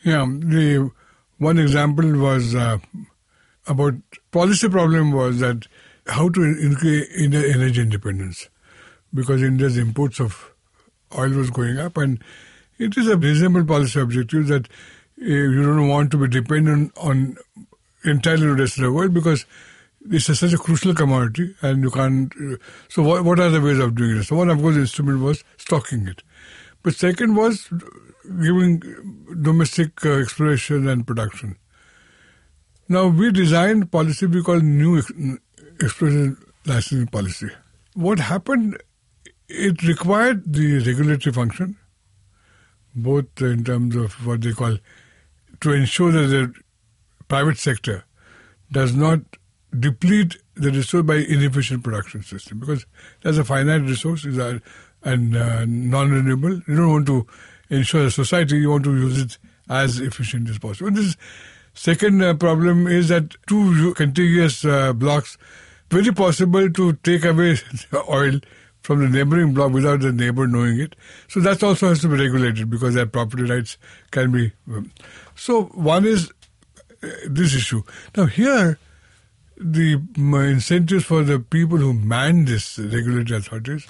Yeah, 0.04 0.26
the 0.26 0.92
one 1.38 1.60
example 1.60 2.18
was 2.18 2.56
uh, 2.56 2.80
about 3.68 3.94
policy 4.32 4.68
problem 4.70 5.12
was 5.12 5.40
that 5.40 5.68
how 6.08 6.30
to 6.30 6.42
increase 6.44 7.08
energy 7.16 7.82
independence 7.82 8.50
because 9.14 9.42
India's 9.42 9.78
imports 9.78 10.20
of 10.20 10.54
oil 11.18 11.30
was 11.32 11.50
going 11.50 11.78
up 11.78 11.98
and 11.98 12.24
it 12.78 12.98
is 12.98 13.08
a 13.08 13.18
reasonable 13.18 13.66
policy 13.66 14.00
objective 14.00 14.48
that 14.48 14.68
uh, 15.22 15.26
you 15.26 15.64
don't 15.64 15.88
want 15.88 16.12
to 16.12 16.18
be 16.18 16.28
dependent 16.28 16.92
on 16.98 17.38
entirely 18.04 18.48
the 18.48 18.56
rest 18.56 18.78
of 18.78 18.84
the 18.84 18.92
world 18.92 19.14
because 19.14 19.46
it's 20.10 20.30
a, 20.30 20.36
such 20.36 20.54
a 20.54 20.58
crucial 20.58 20.96
commodity 20.96 21.56
and 21.62 21.84
you 21.84 21.92
can't. 21.92 22.34
Uh, 22.36 22.56
so, 22.90 23.04
what, 23.04 23.24
what 23.24 23.40
are 23.40 23.50
the 23.50 23.62
ways 23.62 23.78
of 23.78 23.96
doing 23.96 24.18
it? 24.18 24.24
So, 24.24 24.36
one, 24.36 24.50
of 24.50 24.60
course, 24.60 24.76
instrument 24.76 25.22
was 25.22 25.44
stocking 25.58 26.08
it. 26.08 26.24
But 26.82 26.96
second 26.96 27.36
was 27.36 27.70
giving 28.24 28.82
domestic 29.42 30.04
uh, 30.06 30.14
exploration 30.14 30.88
and 30.88 31.06
production. 31.06 31.58
Now, 32.90 33.08
we 33.08 33.32
designed 33.32 33.92
policy 33.92 34.26
we 34.26 34.42
call 34.42 34.60
new 34.60 34.98
ex- 34.98 35.12
exploration 35.82 36.38
licensing 36.66 37.08
policy. 37.08 37.50
What 37.94 38.20
happened, 38.20 38.82
it 39.52 39.84
required 39.84 40.54
the 40.54 40.80
regulatory 40.80 41.34
function, 41.34 41.78
both 42.96 43.42
in 43.42 43.64
terms 43.64 43.96
of 43.96 44.26
what 44.26 44.42
they 44.42 44.52
call 44.52 44.78
to 45.62 45.72
ensure 45.72 46.12
that 46.12 46.28
the 46.28 46.54
private 47.28 47.58
sector 47.58 48.04
does 48.72 48.96
not 48.96 49.20
deplete 49.78 50.38
the 50.56 50.72
resource 50.72 51.04
by 51.04 51.16
inefficient 51.16 51.84
production 51.84 52.24
system 52.24 52.60
because 52.60 52.86
there's 53.22 53.38
a 53.38 53.44
finite 53.44 53.82
resource 53.82 54.26
is 54.26 54.38
a, 54.38 54.62
and 55.04 55.36
uh, 55.36 55.66
non-renewable. 55.66 56.62
You 56.68 56.76
don't 56.76 56.92
want 56.92 57.08
to 57.08 57.28
ensure 57.70 58.04
the 58.04 58.12
society. 58.12 58.58
You 58.58 58.72
want 58.72 58.84
to 58.84 58.96
use 58.96 59.20
it 59.20 59.38
as 59.70 60.00
efficient 60.00 60.50
as 60.50 60.60
possible. 60.60 60.92
This 60.92 61.16
second 61.74 62.22
uh, 62.22 62.34
problem 62.36 62.88
is 62.88 63.08
that 63.08 63.36
two 63.48 63.94
contiguous 63.94 64.66
uh, 64.66 64.94
blocks, 64.94 65.38
very 65.90 66.12
possible 66.12 66.70
to 66.70 66.94
take 66.94 67.26
away 67.26 67.58
oil 68.10 68.40
from 68.82 69.00
the 69.00 69.10
neighboring 69.10 69.54
block 69.54 69.72
without 69.72 70.02
the 70.02 70.12
neighbor 70.12 70.48
knowing 70.48 70.80
it. 70.80 70.96
So 71.28 71.40
that 71.42 71.62
also 71.64 71.90
has 71.90 72.02
to 72.02 72.08
be 72.08 72.18
regulated 72.18 72.70
because 72.70 72.96
their 72.96 73.06
property 73.06 73.44
rights 73.44 73.78
can 74.12 74.32
be. 74.32 74.52
Um, 74.68 74.92
so 75.36 75.64
one 75.66 76.06
is 76.06 76.32
uh, 77.04 77.08
this 77.28 77.56
issue. 77.56 77.84
Now 78.16 78.26
here, 78.26 78.80
the 79.58 79.96
um, 80.18 80.34
incentives 80.36 81.06
for 81.06 81.24
the 81.24 81.40
people 81.40 81.78
who 81.78 81.94
man 81.94 82.46
this 82.46 82.80
regulatory 82.80 83.40
authorities, 83.40 83.88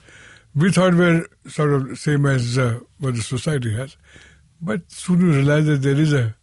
we 0.54 0.72
thought 0.72 0.96
were 0.96 1.28
sort 1.48 1.74
of 1.74 1.98
same 1.98 2.26
as 2.26 2.58
uh, 2.58 2.80
what 3.00 3.16
the 3.16 3.22
society 3.22 3.74
has, 3.74 3.96
but 4.62 4.92
soon 4.92 5.20
we 5.20 5.36
realized 5.36 5.68
that 5.68 5.82
there 5.82 6.00
is 6.00 6.14
a 6.14 6.36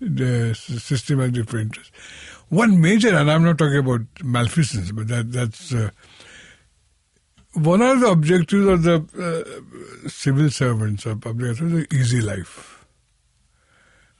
the 0.00 0.54
system 0.54 1.18
different 1.32 1.66
interests. 1.66 1.92
One 2.48 2.80
major, 2.80 3.16
and 3.16 3.30
I'm 3.30 3.42
not 3.42 3.58
talking 3.58 3.78
about 3.78 4.02
malfeasance, 4.22 4.92
but 4.92 5.08
that 5.08 5.32
that's 5.32 5.74
uh, 5.74 5.90
one 7.56 7.80
of 7.80 8.00
the 8.00 8.08
objectives 8.08 8.66
of 8.66 8.82
the 8.82 10.04
uh, 10.04 10.08
civil 10.08 10.50
servants 10.50 11.06
of 11.06 11.22
public 11.22 11.52
is 11.52 11.60
an 11.60 11.86
easy 11.90 12.20
life. 12.20 12.84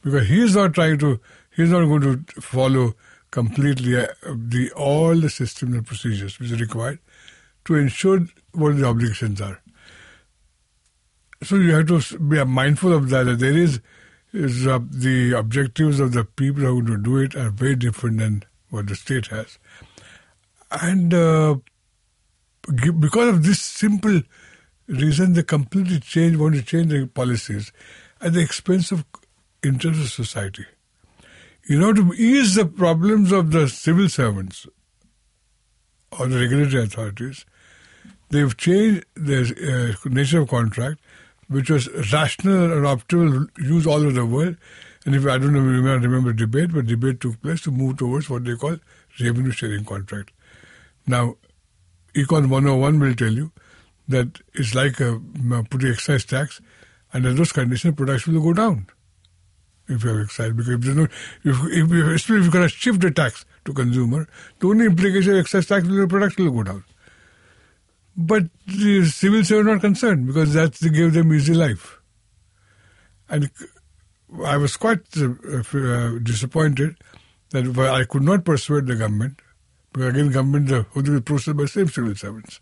Because 0.02 0.28
he 0.28 0.42
is 0.42 0.56
not 0.56 0.72
trying 0.72 0.98
to, 0.98 1.20
he 1.54 1.64
is 1.64 1.70
not 1.70 1.84
going 1.84 2.00
to 2.00 2.40
follow 2.40 2.94
completely 3.30 3.96
uh, 3.96 4.06
the 4.34 4.70
all 4.72 5.14
the 5.14 5.28
systems 5.28 5.74
and 5.74 5.86
procedures 5.86 6.38
which 6.40 6.52
are 6.52 6.56
required 6.56 6.98
to 7.66 7.74
ensure 7.74 8.20
what 8.52 8.78
the 8.78 8.86
obligations 8.86 9.40
are. 9.40 9.60
So 11.42 11.56
you 11.56 11.74
have 11.74 11.86
to 11.88 12.18
be 12.18 12.42
mindful 12.44 12.94
of 12.94 13.10
that. 13.10 13.24
That 13.24 13.40
there 13.40 13.56
is, 13.56 13.80
is 14.32 14.66
uh, 14.66 14.78
the 14.90 15.32
objectives 15.32 16.00
of 16.00 16.12
the 16.12 16.24
people 16.24 16.62
who 16.62 16.78
are 16.78 16.82
going 16.82 16.86
to 16.86 17.02
do 17.02 17.18
it 17.18 17.36
are 17.36 17.50
very 17.50 17.76
different 17.76 18.18
than 18.18 18.44
what 18.70 18.86
the 18.86 18.96
state 18.96 19.26
has, 19.26 19.58
and 20.70 21.12
uh, 21.12 21.56
because 22.66 23.28
of 23.28 23.44
this 23.44 23.60
simple 23.60 24.22
reason, 24.88 25.32
they 25.32 25.43
completely 25.43 26.01
change, 26.01 26.36
want 26.36 26.55
to 26.55 26.62
change 26.62 26.88
their 26.88 27.06
policies 27.06 27.72
at 28.20 28.32
the 28.32 28.40
expense 28.40 28.93
of 28.93 29.05
interest 29.62 30.01
of 30.01 30.10
society. 30.10 30.64
In 31.68 31.82
order 31.82 32.02
to 32.02 32.14
ease 32.14 32.55
the 32.55 32.66
problems 32.66 33.32
of 33.32 33.51
the 33.51 33.68
civil 33.68 34.09
servants 34.09 34.66
or 36.18 36.28
the 36.28 36.38
regulatory 36.38 36.84
authorities, 36.84 37.44
they've 38.30 38.56
changed 38.56 39.05
the 39.14 39.97
uh, 40.05 40.09
nature 40.09 40.43
of 40.43 40.48
contract, 40.48 41.01
which 41.48 41.70
was 41.70 41.88
rational 42.12 42.72
and 42.72 42.84
optimal 42.84 43.48
use 43.59 43.86
all 43.86 43.97
over 43.97 44.12
the 44.12 44.26
world. 44.26 44.56
And 45.05 45.14
if 45.14 45.26
I 45.26 45.38
don't 45.38 45.52
know, 45.52 45.60
remember, 45.60 46.09
remember 46.09 46.32
debate, 46.32 46.72
but 46.72 46.86
debate 46.86 47.20
took 47.20 47.40
place 47.43 47.60
to 47.62 47.70
move 47.70 47.98
towards 47.98 48.30
what 48.30 48.44
they 48.44 48.55
call 48.55 48.76
revenue 49.20 49.52
sharing 49.52 49.84
contract. 49.84 50.32
Now, 51.06 51.36
Econ 52.16 52.48
101 52.48 52.98
will 52.98 53.14
tell 53.14 53.32
you 53.32 53.52
that 54.09 54.40
it's 54.55 54.74
like 54.74 55.01
a, 55.01 55.20
putting 55.70 55.90
excise 55.90 56.24
tax, 56.24 56.60
and 57.12 57.26
under 57.26 57.36
those 57.36 57.52
conditions, 57.52 57.94
production 57.94 58.34
will 58.34 58.43
go 58.43 58.52
down 58.52 58.86
if 59.88 60.02
you 60.02 60.10
have 60.10 60.20
excise. 60.24 60.52
Because 60.52 60.86
if, 60.86 60.97
no, 60.97 61.05
if, 61.05 61.12
if, 61.44 61.93
if 61.93 62.28
you're 62.28 62.51
going 62.51 62.64
to 62.64 62.68
shift 62.68 63.01
the 63.01 63.10
tax 63.10 63.44
to 63.64 63.72
consumer, 63.72 64.28
the 64.60 64.68
only 64.68 64.86
implication 64.86 65.32
of 65.32 65.38
excise 65.38 65.66
tax 65.66 65.86
will 65.86 66.06
be 66.06 66.10
production 66.10 66.44
will 66.47 66.52
go 66.52 66.62
down. 66.62 66.84
But 68.16 68.44
the 68.66 69.05
civil 69.05 69.44
servants 69.44 69.52
are 69.52 69.64
not 69.64 69.80
concerned 69.82 70.26
because 70.26 70.55
that 70.55 70.80
gave 70.80 71.12
them 71.12 71.32
easy 71.34 71.52
life. 71.52 71.98
And 73.28 73.51
I 74.44 74.56
was 74.56 74.76
quite 74.76 75.01
uh, 75.18 75.34
uh, 75.59 76.18
disappointed 76.22 76.97
that 77.51 77.78
I 77.78 78.05
could 78.05 78.22
not 78.22 78.44
persuade 78.44 78.86
the 78.86 78.97
government 78.97 79.40
because 79.97 80.10
again, 80.10 80.31
government 80.31 80.68
the 80.68 80.82
whole 80.93 81.02
thing 81.02 81.14
is 81.14 81.20
processed 81.23 81.56
by 81.56 81.64
same 81.64 81.89
civil 81.89 82.14
servants. 82.14 82.60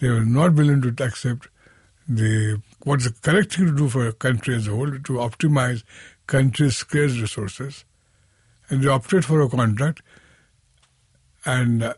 They 0.00 0.10
were 0.10 0.24
not 0.24 0.52
willing 0.52 0.82
to 0.82 1.04
accept 1.04 1.48
the 2.06 2.60
what's 2.84 3.04
the 3.04 3.12
correct 3.22 3.54
thing 3.54 3.66
to 3.68 3.74
do 3.74 3.88
for 3.88 4.06
a 4.06 4.12
country 4.12 4.56
as 4.56 4.68
a 4.68 4.72
whole 4.72 4.90
to 4.90 5.12
optimize 5.14 5.82
country's 6.26 6.76
scarce 6.76 7.16
resources, 7.18 7.86
and 8.68 8.82
they 8.82 8.88
opted 8.88 9.24
for 9.24 9.40
a 9.40 9.48
contract. 9.48 10.02
And 11.46 11.84
uh, 11.84 11.94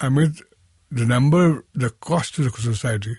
I 0.00 0.08
mean, 0.08 0.36
the 0.92 1.04
number, 1.04 1.64
the 1.74 1.90
cost 1.90 2.36
to 2.36 2.42
the 2.42 2.50
society, 2.50 3.16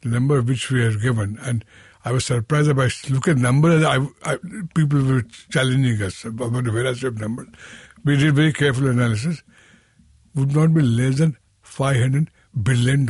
the 0.00 0.08
number 0.08 0.40
which 0.40 0.70
we 0.70 0.82
are 0.82 0.96
given, 0.96 1.38
and 1.42 1.66
I 2.02 2.12
was 2.12 2.24
surprised 2.24 2.74
by 2.74 2.88
look 3.10 3.28
at 3.28 3.36
number. 3.36 3.86
I, 3.86 4.06
I, 4.24 4.38
people 4.74 5.04
were 5.04 5.22
challenging 5.50 6.00
us 6.00 6.24
about 6.24 6.64
the 6.64 7.06
of 7.06 7.20
numbers 7.20 7.48
we 8.04 8.16
did 8.16 8.34
very 8.34 8.52
careful 8.52 8.86
analysis, 8.88 9.42
would 10.34 10.54
not 10.54 10.74
be 10.74 10.82
less 10.82 11.18
than 11.18 11.36
$500 11.64 12.28
billion 12.62 13.08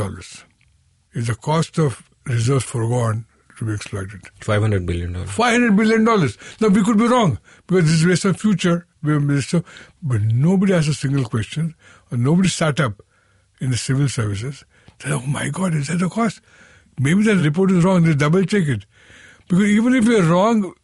is 1.15 1.27
the 1.27 1.35
cost 1.35 1.79
of 1.79 2.09
reserves 2.27 2.65
forgone 2.65 3.27
to 3.59 3.65
be 3.65 3.73
exploited. 3.73 4.21
$500 4.41 4.85
billion. 4.87 5.15
$500 5.15 5.77
billion. 5.77 6.05
Now, 6.05 6.69
we 6.69 6.83
could 6.83 6.99
be 6.99 7.07
wrong 7.07 7.39
because 7.67 7.85
this 7.85 8.01
is 8.01 8.05
based 8.05 8.27
on 8.27 8.35
future. 8.35 8.87
But 9.03 10.23
nobody 10.23 10.73
asked 10.73 10.89
a 10.89 10.95
single 10.95 11.25
question 11.25 11.75
or 12.11 12.19
nobody 12.19 12.49
sat 12.49 12.81
up 12.81 13.03
in 13.61 13.71
the 13.71 13.77
civil 13.77 14.09
services. 14.09 14.65
Said, 14.99 15.13
oh 15.13 15.27
my 15.27 15.51
God, 15.51 15.75
is 15.75 15.89
that 15.89 15.99
the 15.99 16.09
cost? 16.09 16.41
Maybe 16.99 17.23
that 17.25 17.37
report 17.37 17.71
is 17.71 17.85
wrong. 17.85 18.03
They 18.03 18.15
double 18.15 18.45
check 18.45 18.67
it. 18.67 18.87
Because 19.49 19.67
even 19.67 19.95
if 19.95 20.05
you're 20.05 20.23
wrong, 20.23 20.75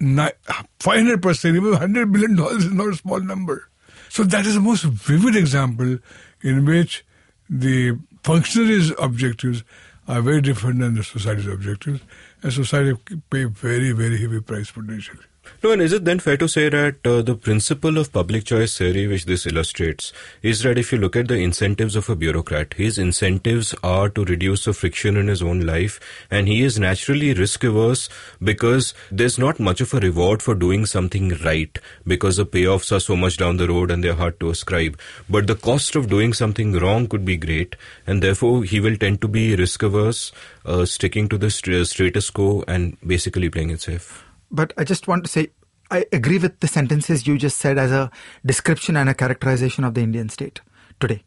500%, 0.00 1.56
even 1.56 1.72
$100 1.72 2.12
billion 2.12 2.38
is 2.58 2.72
not 2.72 2.88
a 2.88 2.96
small 2.96 3.20
number. 3.20 3.68
So 4.08 4.22
that 4.24 4.46
is 4.46 4.54
the 4.54 4.60
most 4.60 4.84
vivid 4.84 5.36
example 5.36 5.98
in 6.42 6.64
which 6.64 7.04
the 7.48 7.98
functionaries' 8.22 8.92
objectives 8.98 9.62
are 10.08 10.22
very 10.22 10.40
different 10.40 10.78
than 10.78 10.94
the 10.94 11.02
society's 11.02 11.46
objectives, 11.46 12.00
and 12.42 12.52
society 12.52 12.96
pay 13.30 13.44
very, 13.44 13.92
very 13.92 14.18
heavy 14.18 14.40
price 14.40 14.68
for 14.68 14.82
potentially. 14.82 15.24
No, 15.62 15.72
and 15.72 15.80
is 15.82 15.92
it 15.92 16.04
then 16.04 16.18
fair 16.18 16.36
to 16.36 16.48
say 16.48 16.68
that 16.68 17.06
uh, 17.06 17.22
the 17.22 17.34
principle 17.34 17.98
of 17.98 18.12
public 18.12 18.44
choice 18.44 18.76
theory, 18.76 19.06
which 19.06 19.24
this 19.24 19.46
illustrates, 19.46 20.12
is 20.42 20.62
that 20.62 20.78
if 20.78 20.92
you 20.92 20.98
look 20.98 21.16
at 21.16 21.28
the 21.28 21.36
incentives 21.36 21.96
of 21.96 22.10
a 22.10 22.16
bureaucrat, 22.16 22.74
his 22.74 22.98
incentives 22.98 23.74
are 23.82 24.08
to 24.10 24.24
reduce 24.24 24.64
the 24.66 24.72
friction 24.72 25.16
in 25.16 25.28
his 25.28 25.42
own 25.42 25.60
life, 25.60 25.98
and 26.30 26.46
he 26.46 26.62
is 26.62 26.78
naturally 26.78 27.32
risk 27.32 27.64
averse 27.64 28.08
because 28.42 28.92
there's 29.10 29.38
not 29.38 29.58
much 29.58 29.80
of 29.80 29.94
a 29.94 30.00
reward 30.00 30.42
for 30.42 30.54
doing 30.54 30.84
something 30.84 31.30
right 31.44 31.78
because 32.06 32.36
the 32.36 32.46
payoffs 32.46 32.94
are 32.94 33.00
so 33.00 33.16
much 33.16 33.38
down 33.38 33.56
the 33.56 33.68
road 33.68 33.90
and 33.90 34.04
they're 34.04 34.14
hard 34.14 34.38
to 34.40 34.50
ascribe. 34.50 34.98
But 35.28 35.46
the 35.46 35.56
cost 35.56 35.96
of 35.96 36.08
doing 36.08 36.32
something 36.32 36.72
wrong 36.74 37.06
could 37.06 37.24
be 37.24 37.36
great, 37.36 37.76
and 38.06 38.22
therefore 38.22 38.64
he 38.64 38.80
will 38.80 38.96
tend 38.96 39.20
to 39.22 39.28
be 39.28 39.56
risk 39.56 39.82
averse, 39.82 40.32
uh, 40.64 40.84
sticking 40.84 41.28
to 41.28 41.38
the 41.38 41.50
st- 41.50 41.86
status 41.86 42.30
quo 42.30 42.64
and 42.68 42.96
basically 43.06 43.48
playing 43.48 43.70
it 43.70 43.80
safe. 43.80 44.25
But 44.50 44.72
I 44.76 44.84
just 44.84 45.08
want 45.08 45.24
to 45.24 45.30
say, 45.30 45.48
I 45.90 46.04
agree 46.12 46.38
with 46.38 46.60
the 46.60 46.68
sentences 46.68 47.26
you 47.26 47.38
just 47.38 47.58
said 47.58 47.78
as 47.78 47.92
a 47.92 48.10
description 48.44 48.96
and 48.96 49.08
a 49.08 49.14
characterization 49.14 49.84
of 49.84 49.94
the 49.94 50.02
Indian 50.02 50.28
state 50.28 50.60
today. 50.98 51.24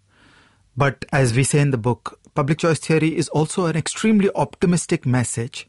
But 0.75 1.05
as 1.11 1.33
we 1.33 1.43
say 1.43 1.59
in 1.59 1.71
the 1.71 1.77
book, 1.77 2.19
public 2.35 2.59
choice 2.59 2.79
theory 2.79 3.15
is 3.15 3.29
also 3.29 3.65
an 3.65 3.75
extremely 3.75 4.29
optimistic 4.35 5.05
message 5.05 5.67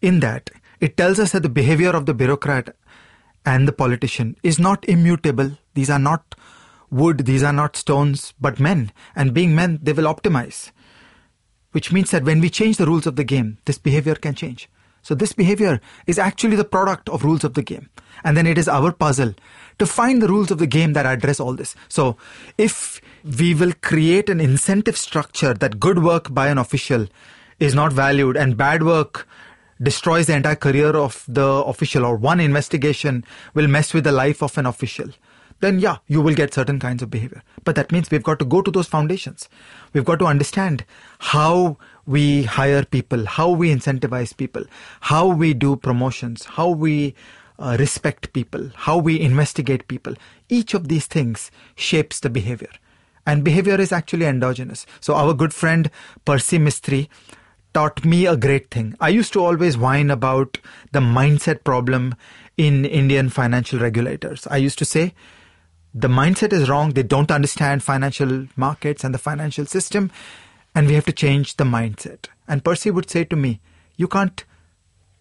in 0.00 0.20
that 0.20 0.50
it 0.80 0.96
tells 0.96 1.18
us 1.18 1.32
that 1.32 1.42
the 1.42 1.48
behavior 1.48 1.90
of 1.90 2.06
the 2.06 2.14
bureaucrat 2.14 2.74
and 3.46 3.68
the 3.68 3.72
politician 3.72 4.36
is 4.42 4.58
not 4.58 4.84
immutable. 4.86 5.56
These 5.74 5.90
are 5.90 5.98
not 5.98 6.34
wood, 6.90 7.26
these 7.26 7.42
are 7.42 7.52
not 7.52 7.76
stones, 7.76 8.34
but 8.40 8.60
men. 8.60 8.92
And 9.16 9.34
being 9.34 9.54
men, 9.54 9.80
they 9.82 9.92
will 9.92 10.12
optimize. 10.12 10.70
Which 11.72 11.92
means 11.92 12.10
that 12.10 12.24
when 12.24 12.40
we 12.40 12.50
change 12.50 12.76
the 12.76 12.86
rules 12.86 13.06
of 13.06 13.16
the 13.16 13.24
game, 13.24 13.58
this 13.64 13.78
behavior 13.78 14.14
can 14.14 14.34
change. 14.34 14.68
So 15.04 15.14
this 15.14 15.34
behavior 15.34 15.80
is 16.06 16.18
actually 16.18 16.56
the 16.56 16.64
product 16.64 17.10
of 17.10 17.24
rules 17.24 17.44
of 17.44 17.52
the 17.52 17.62
game. 17.62 17.90
And 18.24 18.36
then 18.36 18.46
it 18.46 18.56
is 18.56 18.68
our 18.68 18.90
puzzle 18.90 19.34
to 19.78 19.86
find 19.86 20.22
the 20.22 20.28
rules 20.28 20.50
of 20.50 20.58
the 20.58 20.66
game 20.66 20.94
that 20.94 21.04
address 21.04 21.38
all 21.38 21.54
this. 21.54 21.76
So 21.88 22.16
if 22.56 23.02
we 23.38 23.54
will 23.54 23.74
create 23.82 24.30
an 24.30 24.40
incentive 24.40 24.96
structure 24.96 25.52
that 25.52 25.78
good 25.78 26.02
work 26.02 26.32
by 26.32 26.48
an 26.48 26.56
official 26.56 27.06
is 27.60 27.74
not 27.74 27.92
valued 27.92 28.36
and 28.36 28.56
bad 28.56 28.82
work 28.82 29.28
destroys 29.82 30.26
the 30.26 30.36
entire 30.36 30.56
career 30.56 30.96
of 30.96 31.22
the 31.28 31.44
official 31.44 32.06
or 32.06 32.16
one 32.16 32.40
investigation 32.40 33.24
will 33.52 33.68
mess 33.68 33.92
with 33.92 34.04
the 34.04 34.12
life 34.12 34.42
of 34.42 34.56
an 34.56 34.64
official 34.64 35.10
then 35.60 35.78
yeah, 35.78 35.96
you 36.06 36.20
will 36.20 36.34
get 36.34 36.52
certain 36.52 36.78
kinds 36.78 37.02
of 37.02 37.10
behavior. 37.10 37.42
But 37.64 37.74
that 37.76 37.92
means 37.92 38.10
we've 38.10 38.22
got 38.22 38.38
to 38.40 38.44
go 38.44 38.60
to 38.60 38.70
those 38.70 38.86
foundations. 38.86 39.48
We've 39.92 40.04
got 40.04 40.18
to 40.18 40.26
understand 40.26 40.84
how 41.18 41.78
we 42.06 42.44
hire 42.44 42.84
people, 42.84 43.26
how 43.26 43.50
we 43.50 43.74
incentivize 43.74 44.36
people, 44.36 44.64
how 45.00 45.26
we 45.26 45.54
do 45.54 45.76
promotions, 45.76 46.44
how 46.44 46.68
we 46.68 47.14
uh, 47.58 47.76
respect 47.78 48.32
people, 48.32 48.70
how 48.74 48.98
we 48.98 49.20
investigate 49.20 49.88
people. 49.88 50.14
Each 50.48 50.74
of 50.74 50.88
these 50.88 51.06
things 51.06 51.50
shapes 51.76 52.20
the 52.20 52.30
behavior. 52.30 52.70
And 53.26 53.42
behavior 53.42 53.80
is 53.80 53.92
actually 53.92 54.26
endogenous. 54.26 54.84
So 55.00 55.14
our 55.14 55.32
good 55.32 55.54
friend 55.54 55.90
Percy 56.24 56.58
Mistry 56.58 57.08
taught 57.72 58.04
me 58.04 58.26
a 58.26 58.36
great 58.36 58.70
thing. 58.70 58.94
I 59.00 59.08
used 59.08 59.32
to 59.32 59.44
always 59.44 59.78
whine 59.78 60.10
about 60.10 60.58
the 60.92 61.00
mindset 61.00 61.64
problem 61.64 62.14
in 62.56 62.84
Indian 62.84 63.30
financial 63.30 63.80
regulators. 63.80 64.46
I 64.48 64.58
used 64.58 64.78
to 64.78 64.84
say, 64.84 65.14
the 65.94 66.08
mindset 66.08 66.52
is 66.52 66.68
wrong. 66.68 66.90
They 66.90 67.02
don't 67.02 67.30
understand 67.30 67.82
financial 67.82 68.46
markets 68.56 69.04
and 69.04 69.14
the 69.14 69.18
financial 69.18 69.64
system. 69.64 70.10
And 70.74 70.86
we 70.86 70.94
have 70.94 71.06
to 71.06 71.12
change 71.12 71.56
the 71.56 71.64
mindset. 71.64 72.26
And 72.48 72.64
Percy 72.64 72.90
would 72.90 73.08
say 73.08 73.24
to 73.24 73.36
me, 73.36 73.60
You 73.96 74.08
can't 74.08 74.44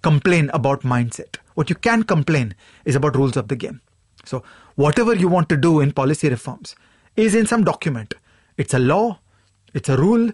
complain 0.01 0.49
about 0.53 0.81
mindset. 0.81 1.37
What 1.53 1.69
you 1.69 1.75
can 1.75 2.03
complain 2.03 2.55
is 2.85 2.95
about 2.95 3.15
rules 3.15 3.37
of 3.37 3.47
the 3.47 3.55
game. 3.55 3.81
So, 4.25 4.43
whatever 4.75 5.15
you 5.15 5.27
want 5.27 5.49
to 5.49 5.57
do 5.57 5.79
in 5.79 5.91
policy 5.91 6.29
reforms 6.29 6.75
is 7.15 7.35
in 7.35 7.45
some 7.45 7.63
document. 7.63 8.15
It's 8.57 8.73
a 8.73 8.79
law, 8.79 9.19
it's 9.73 9.89
a 9.89 9.97
rule, 9.97 10.31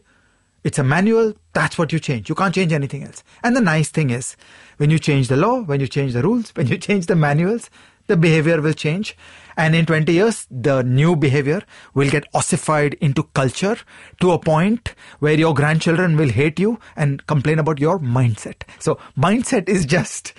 it's 0.64 0.80
a 0.80 0.84
manual. 0.84 1.34
That's 1.54 1.78
what 1.78 1.92
you 1.94 2.00
change. 2.00 2.30
You 2.30 2.36
can't 2.36 2.54
change 2.54 2.74
anything 2.74 3.04
else. 3.04 3.24
And 3.44 3.56
the 3.56 3.62
nice 3.62 3.90
thing 3.90 4.10
is, 4.10 4.36
when 4.78 4.90
you 4.90 5.00
change 5.00 5.28
the 5.28 5.38
law, 5.38 5.62
when 5.62 5.80
you 5.80 5.88
change 5.88 6.14
the 6.14 6.22
rules, 6.22 6.50
when 6.56 6.68
you 6.68 6.78
change 6.78 7.06
the 7.06 7.16
manuals, 7.16 7.70
the 8.08 8.18
behavior 8.18 8.62
will 8.62 8.74
change. 8.74 9.16
And 9.60 9.76
in 9.76 9.86
20 9.86 10.14
years, 10.14 10.48
the 10.50 10.84
new 10.84 11.18
behavior 11.18 11.62
will 11.94 12.10
get 12.10 12.26
ossified 12.34 12.94
into 13.02 13.24
culture 13.24 13.76
to 14.22 14.32
a 14.32 14.40
point 14.40 14.96
where 15.20 15.34
your 15.34 15.54
grandchildren 15.54 16.16
will 16.16 16.30
hate 16.30 16.62
you 16.62 16.80
and 16.96 17.28
complain 17.28 17.60
about 17.60 17.78
your 17.78 18.00
mindset. 18.00 18.62
So 18.80 18.98
mindset 19.18 19.68
is 19.68 19.86
just 19.86 20.34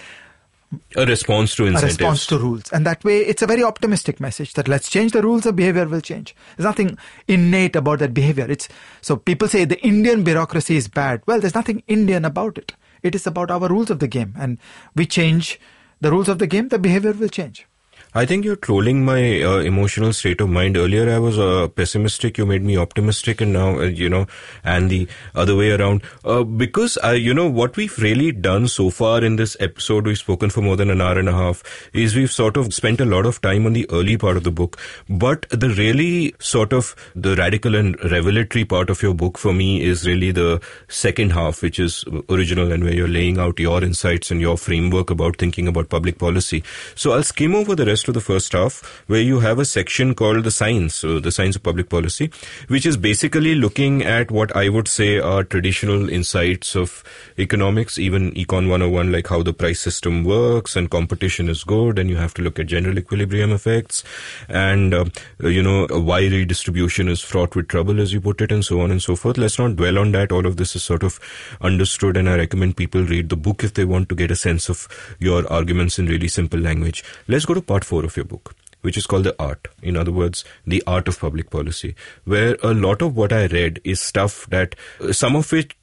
a 0.96 1.04
response 1.04 1.54
to 1.56 1.66
incentives. 1.66 2.00
A 2.00 2.04
response 2.04 2.26
to 2.28 2.38
rules. 2.38 2.72
And 2.72 2.86
that 2.86 3.04
way, 3.04 3.18
it's 3.18 3.42
a 3.42 3.46
very 3.46 3.62
optimistic 3.62 4.20
message 4.20 4.54
that 4.54 4.68
let's 4.68 4.88
change 4.88 5.12
the 5.12 5.20
rules, 5.20 5.42
the 5.42 5.52
behavior 5.52 5.84
will 5.84 6.00
change. 6.00 6.34
There's 6.56 6.64
nothing 6.64 6.96
innate 7.28 7.76
about 7.76 7.98
that 7.98 8.14
behavior. 8.14 8.46
It's 8.48 8.70
so 9.02 9.16
people 9.16 9.48
say 9.48 9.66
the 9.66 9.84
Indian 9.84 10.24
bureaucracy 10.24 10.76
is 10.76 10.88
bad. 10.88 11.20
Well, 11.26 11.40
there's 11.40 11.54
nothing 11.54 11.82
Indian 11.88 12.24
about 12.24 12.56
it. 12.56 12.72
It 13.02 13.14
is 13.14 13.26
about 13.26 13.50
our 13.50 13.68
rules 13.68 13.90
of 13.90 13.98
the 13.98 14.08
game. 14.08 14.32
And 14.38 14.56
we 14.94 15.04
change 15.04 15.60
the 16.00 16.10
rules 16.10 16.30
of 16.30 16.38
the 16.38 16.46
game, 16.46 16.68
the 16.68 16.78
behavior 16.78 17.12
will 17.12 17.28
change. 17.28 17.66
I 18.12 18.26
think 18.26 18.44
you're 18.44 18.56
trolling 18.56 19.04
my 19.04 19.40
uh, 19.40 19.58
emotional 19.58 20.12
state 20.12 20.40
of 20.40 20.48
mind. 20.48 20.76
Earlier, 20.76 21.08
I 21.08 21.20
was 21.20 21.38
uh, 21.38 21.68
pessimistic. 21.68 22.38
You 22.38 22.44
made 22.44 22.64
me 22.64 22.76
optimistic, 22.76 23.40
and 23.40 23.52
now, 23.52 23.78
uh, 23.78 23.84
you 23.84 24.08
know, 24.08 24.26
and 24.64 24.90
the 24.90 25.06
other 25.36 25.54
way 25.54 25.70
around. 25.70 26.02
Uh, 26.24 26.42
because, 26.42 26.98
I 27.04 27.12
you 27.12 27.32
know, 27.32 27.48
what 27.48 27.76
we've 27.76 27.96
really 27.98 28.32
done 28.32 28.66
so 28.66 28.90
far 28.90 29.22
in 29.22 29.36
this 29.36 29.56
episode, 29.60 30.06
we've 30.06 30.18
spoken 30.18 30.50
for 30.50 30.60
more 30.60 30.74
than 30.74 30.90
an 30.90 31.00
hour 31.00 31.20
and 31.20 31.28
a 31.28 31.32
half, 31.32 31.62
is 31.92 32.16
we've 32.16 32.32
sort 32.32 32.56
of 32.56 32.74
spent 32.74 33.00
a 33.00 33.04
lot 33.04 33.26
of 33.26 33.40
time 33.42 33.64
on 33.64 33.74
the 33.74 33.88
early 33.90 34.16
part 34.16 34.36
of 34.36 34.42
the 34.42 34.50
book. 34.50 34.76
But 35.08 35.46
the 35.50 35.68
really 35.68 36.34
sort 36.40 36.72
of 36.72 36.96
the 37.14 37.36
radical 37.36 37.76
and 37.76 37.96
revelatory 38.10 38.64
part 38.64 38.90
of 38.90 39.02
your 39.02 39.14
book 39.14 39.38
for 39.38 39.54
me 39.54 39.84
is 39.84 40.04
really 40.04 40.32
the 40.32 40.60
second 40.88 41.30
half, 41.30 41.62
which 41.62 41.78
is 41.78 42.04
original 42.28 42.72
and 42.72 42.82
where 42.82 42.92
you're 42.92 43.06
laying 43.06 43.38
out 43.38 43.60
your 43.60 43.84
insights 43.84 44.32
and 44.32 44.40
your 44.40 44.58
framework 44.58 45.10
about 45.10 45.36
thinking 45.36 45.68
about 45.68 45.88
public 45.88 46.18
policy. 46.18 46.64
So 46.96 47.12
I'll 47.12 47.22
skim 47.22 47.54
over 47.54 47.76
the 47.76 47.86
rest 47.86 47.99
to 48.04 48.12
the 48.12 48.20
first 48.20 48.52
half, 48.52 49.04
where 49.06 49.20
you 49.20 49.40
have 49.40 49.58
a 49.58 49.64
section 49.64 50.14
called 50.14 50.44
the 50.44 50.50
science, 50.50 50.94
so 50.94 51.18
the 51.20 51.32
science 51.32 51.56
of 51.56 51.62
public 51.62 51.88
policy, 51.88 52.30
which 52.68 52.86
is 52.86 52.96
basically 52.96 53.54
looking 53.54 54.02
at 54.02 54.30
what 54.30 54.54
I 54.56 54.68
would 54.68 54.88
say 54.88 55.18
are 55.18 55.44
traditional 55.44 56.08
insights 56.08 56.74
of 56.76 57.02
economics, 57.38 57.98
even 57.98 58.32
Econ 58.32 58.68
101, 58.68 59.12
like 59.12 59.28
how 59.28 59.42
the 59.42 59.52
price 59.52 59.80
system 59.80 60.24
works 60.24 60.76
and 60.76 60.90
competition 60.90 61.48
is 61.48 61.64
good, 61.64 61.98
and 61.98 62.10
you 62.10 62.16
have 62.16 62.34
to 62.34 62.42
look 62.42 62.58
at 62.58 62.66
general 62.66 62.98
equilibrium 62.98 63.52
effects, 63.52 64.04
and 64.48 64.94
uh, 64.94 65.04
you 65.40 65.62
know 65.62 65.86
why 65.90 66.20
redistribution 66.20 67.08
is 67.08 67.20
fraught 67.20 67.54
with 67.54 67.68
trouble, 67.68 68.00
as 68.00 68.12
you 68.12 68.20
put 68.20 68.40
it, 68.40 68.52
and 68.52 68.64
so 68.64 68.80
on 68.80 68.90
and 68.90 69.02
so 69.02 69.16
forth. 69.16 69.38
Let's 69.38 69.58
not 69.58 69.76
dwell 69.76 69.98
on 69.98 70.12
that. 70.12 70.32
All 70.32 70.46
of 70.46 70.56
this 70.56 70.76
is 70.76 70.82
sort 70.82 71.02
of 71.02 71.18
understood, 71.60 72.16
and 72.16 72.28
I 72.28 72.36
recommend 72.36 72.76
people 72.76 73.02
read 73.02 73.28
the 73.28 73.36
book 73.36 73.64
if 73.64 73.74
they 73.74 73.84
want 73.84 74.08
to 74.08 74.14
get 74.14 74.30
a 74.30 74.36
sense 74.36 74.68
of 74.68 74.88
your 75.18 75.50
arguments 75.52 75.98
in 75.98 76.06
really 76.06 76.28
simple 76.28 76.60
language. 76.60 77.04
Let's 77.28 77.44
go 77.44 77.54
to 77.54 77.60
part 77.60 77.84
4 77.92 78.10
of 78.10 78.18
your 78.22 78.28
book 78.34 78.54
which 78.86 78.96
is 78.96 79.06
called 79.06 79.24
the 79.24 79.34
art. 79.38 79.68
In 79.82 79.96
other 80.02 80.12
words, 80.18 80.44
the 80.66 80.82
art 80.86 81.08
of 81.08 81.18
public 81.20 81.50
policy, 81.50 81.94
where 82.24 82.56
a 82.62 82.72
lot 82.72 83.02
of 83.02 83.16
what 83.16 83.32
I 83.32 83.46
read 83.46 83.80
is 83.84 84.00
stuff 84.00 84.46
that 84.50 84.74
uh, 85.00 85.12
some 85.12 85.36
of 85.36 85.52
it 85.52 85.74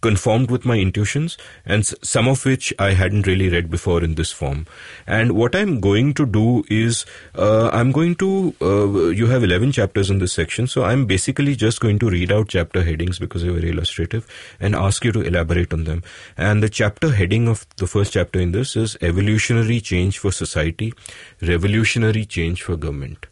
conformed 0.00 0.50
with 0.50 0.64
my 0.64 0.76
intuitions 0.76 1.36
and 1.64 1.86
some 2.02 2.28
of 2.28 2.44
which 2.44 2.72
I 2.78 2.92
hadn't 2.92 3.26
really 3.26 3.48
read 3.48 3.70
before 3.70 4.04
in 4.04 4.14
this 4.14 4.30
form. 4.32 4.66
And 5.06 5.32
what 5.32 5.56
I'm 5.56 5.80
going 5.80 6.14
to 6.14 6.26
do 6.26 6.64
is 6.68 7.04
uh, 7.34 7.70
I'm 7.72 7.92
going 7.92 8.14
to, 8.16 8.54
uh, 8.60 9.08
you 9.08 9.26
have 9.26 9.42
11 9.42 9.72
chapters 9.72 10.10
in 10.10 10.18
this 10.18 10.32
section, 10.32 10.66
so 10.66 10.84
I'm 10.84 11.06
basically 11.06 11.56
just 11.56 11.80
going 11.80 11.98
to 12.00 12.10
read 12.10 12.30
out 12.30 12.48
chapter 12.48 12.82
headings 12.82 13.18
because 13.18 13.42
they 13.42 13.50
were 13.50 13.64
illustrative 13.64 14.26
and 14.60 14.74
ask 14.74 15.04
you 15.04 15.12
to 15.12 15.20
elaborate 15.22 15.72
on 15.72 15.84
them. 15.84 16.02
And 16.36 16.62
the 16.62 16.68
chapter 16.68 17.12
heading 17.12 17.48
of 17.48 17.66
the 17.76 17.86
first 17.86 18.12
chapter 18.12 18.38
in 18.40 18.52
this 18.52 18.76
is 18.76 18.96
Evolutionary 19.00 19.80
Change 19.80 20.18
for 20.18 20.30
Society, 20.30 20.92
Revolutionary 21.40 22.24
Change 22.24 22.62
for 22.62 22.76
Government. 22.76 23.26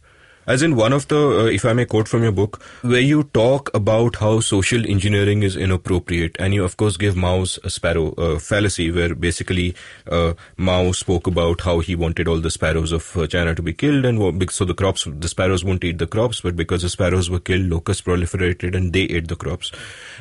As 0.47 0.63
in 0.63 0.77
one 0.77 0.93
of 0.93 1.09
the, 1.09 1.17
uh, 1.19 1.45
if 1.47 1.65
I 1.65 1.73
may 1.73 1.87
quote 1.87 2.07
from 2.07 2.23
your 2.23 2.33
book, 2.33 2.63
where 2.83 3.01
you 3.01 3.25
talk 3.25 3.71
about 3.75 4.17
how 4.17 4.41
social 4.41 4.87
engineering 4.87 5.43
is 5.43 5.57
inappropriate, 5.57 6.37
and 6.39 6.53
you 6.53 6.65
of 6.65 6.77
course 6.77 6.99
give 6.99 7.17
Mao's 7.17 7.59
a 7.65 7.71
sparrow 7.71 8.13
uh, 8.15 8.39
fallacy, 8.39 8.91
where 8.91 9.15
basically 9.15 9.75
uh, 10.11 10.35
Mao 10.59 10.93
spoke 10.93 11.27
about 11.27 11.63
how 11.63 11.79
he 11.79 11.97
wanted 11.97 12.29
all 12.29 12.41
the 12.41 12.51
sparrows 12.51 12.93
of 12.93 13.17
uh, 13.17 13.27
China 13.27 13.55
to 13.55 13.63
be 13.63 13.73
killed, 13.73 14.05
and 14.05 14.51
so 14.51 14.67
the 14.67 14.75
crops, 14.75 15.07
the 15.09 15.29
sparrows 15.29 15.65
won't 15.65 15.83
eat 15.83 15.97
the 15.99 16.07
crops, 16.07 16.43
but 16.43 16.57
because 16.57 16.83
the 16.83 16.91
sparrows 16.91 17.31
were 17.31 17.41
killed, 17.41 17.71
locusts 17.71 18.03
proliferated 18.03 18.77
and 18.77 18.93
they 18.93 19.05
ate 19.05 19.29
the 19.29 19.37
crops. 19.37 19.73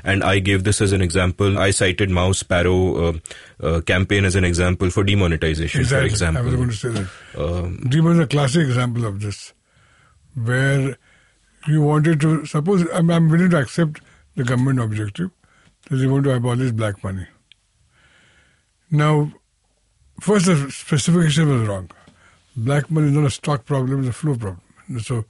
And 0.05 0.23
I 0.23 0.39
gave 0.39 0.63
this 0.63 0.79
as 0.79 0.93
an 0.93 1.01
example. 1.01 1.59
I 1.59 1.71
cited 1.71 2.09
Mao's 2.09 2.39
sparrow 2.39 2.95
uh, 2.95 3.13
uh, 3.61 3.81
campaign 3.81 4.23
as 4.23 4.35
an 4.35 4.45
example 4.45 4.89
for 4.89 5.03
demonetization. 5.03 5.81
Exactly. 5.81 6.09
For 6.09 6.13
example, 6.13 6.41
I 6.41 6.45
was 6.45 6.55
going 6.55 6.69
to 6.69 6.75
say 6.75 6.89
that. 6.89 7.09
Um, 7.37 7.77
Demo 7.89 8.11
is 8.11 8.19
a 8.19 8.27
classic 8.27 8.61
example 8.67 9.05
of 9.05 9.19
this 9.19 9.53
where 10.35 10.97
you 11.67 11.81
wanted 11.81 12.19
to 12.21 12.45
suppose 12.45 12.85
I'm, 12.93 13.09
I'm 13.09 13.29
willing 13.29 13.49
to 13.51 13.59
accept 13.59 14.01
the 14.35 14.43
government 14.43 14.79
objective 14.79 15.31
that 15.89 15.97
they 15.97 16.07
want 16.07 16.23
to 16.25 16.31
abolish 16.31 16.71
black 16.71 17.03
money. 17.03 17.27
Now, 18.91 19.31
first 20.19 20.45
the 20.45 20.71
specification 20.71 21.49
was 21.49 21.67
wrong. 21.67 21.89
Black 22.55 22.89
money 22.91 23.07
is 23.07 23.13
not 23.13 23.25
a 23.25 23.31
stock 23.31 23.65
problem; 23.65 23.99
it's 23.99 24.09
a 24.09 24.13
flow 24.13 24.35
problem. 24.35 24.61
So, 24.99 25.25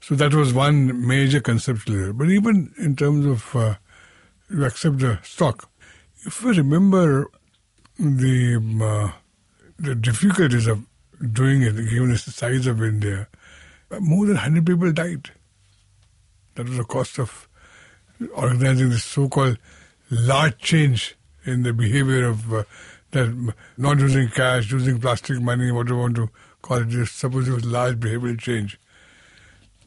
so 0.00 0.14
that 0.16 0.34
was 0.34 0.52
one 0.52 1.06
major 1.06 1.40
conceptual 1.40 1.96
error. 1.96 2.12
But 2.12 2.30
even 2.30 2.72
in 2.78 2.96
terms 2.96 3.26
of 3.26 3.54
uh, 3.54 3.74
you 4.50 4.64
accept 4.64 4.98
the 4.98 5.20
stock, 5.22 5.70
if 6.26 6.42
you 6.42 6.52
remember 6.52 7.30
the 7.98 8.56
uh, 8.82 9.12
the 9.78 9.94
difficulties 9.94 10.66
of 10.66 10.84
doing 11.32 11.62
it, 11.62 11.76
given 11.76 12.10
the 12.10 12.18
size 12.18 12.66
of 12.66 12.82
India, 12.82 13.28
more 13.98 14.26
than 14.26 14.36
100 14.36 14.66
people 14.66 14.92
died. 14.92 15.30
That 16.54 16.68
was 16.68 16.76
the 16.76 16.84
cost 16.84 17.18
of 17.18 17.48
organizing 18.34 18.90
this 18.90 19.04
so-called 19.04 19.58
large 20.10 20.58
change 20.58 21.16
in 21.44 21.62
the 21.62 21.72
behavior 21.72 22.26
of 22.26 22.52
uh, 22.52 22.64
that 23.12 23.54
not 23.76 23.98
using 23.98 24.28
cash, 24.28 24.70
using 24.70 25.00
plastic 25.00 25.40
money, 25.40 25.72
whatever 25.72 25.94
you 25.94 26.00
want 26.00 26.16
to 26.16 26.30
call 26.62 26.78
it. 26.78 26.88
Just 26.88 27.18
suppose 27.18 27.48
it 27.48 27.52
was 27.52 27.64
large 27.64 27.98
behavioral 27.98 28.38
change. 28.38 28.78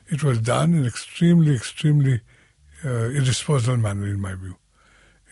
It 0.08 0.24
was 0.24 0.40
done 0.40 0.74
in 0.74 0.86
extremely, 0.86 1.56
extremely 1.56 2.22
uh, 2.84 3.10
irresponsible 3.10 3.78
manner, 3.78 4.08
in 4.08 4.20
my 4.20 4.36
view, 4.36 4.58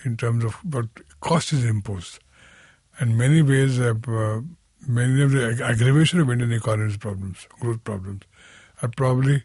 in 0.06 0.15
terms 0.15 0.45
of 0.45 0.53
what 0.64 0.85
cost 1.19 1.52
is 1.52 1.65
imposed. 1.65 2.19
And 2.99 3.18
many 3.18 3.41
ways, 3.41 3.80
uh, 3.80 3.93
many 4.88 5.22
of 5.22 5.31
the 5.31 5.61
aggravation 5.64 6.22
of 6.22 6.30
Indian 6.30 6.53
economy's 6.53 6.98
problems, 6.98 7.48
growth 7.60 7.84
problems, 7.84 8.23
are 8.81 8.89
probably 8.89 9.43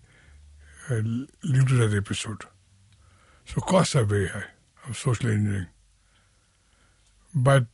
uh, 0.91 0.95
linked 1.43 1.69
to 1.69 1.77
that 1.77 1.97
episode. 1.97 2.43
So 3.45 3.61
costs 3.61 3.95
are 3.97 4.05
very 4.05 4.29
high 4.29 4.45
of 4.89 4.97
social 4.97 5.31
engineering. 5.31 5.67
But 7.35 7.67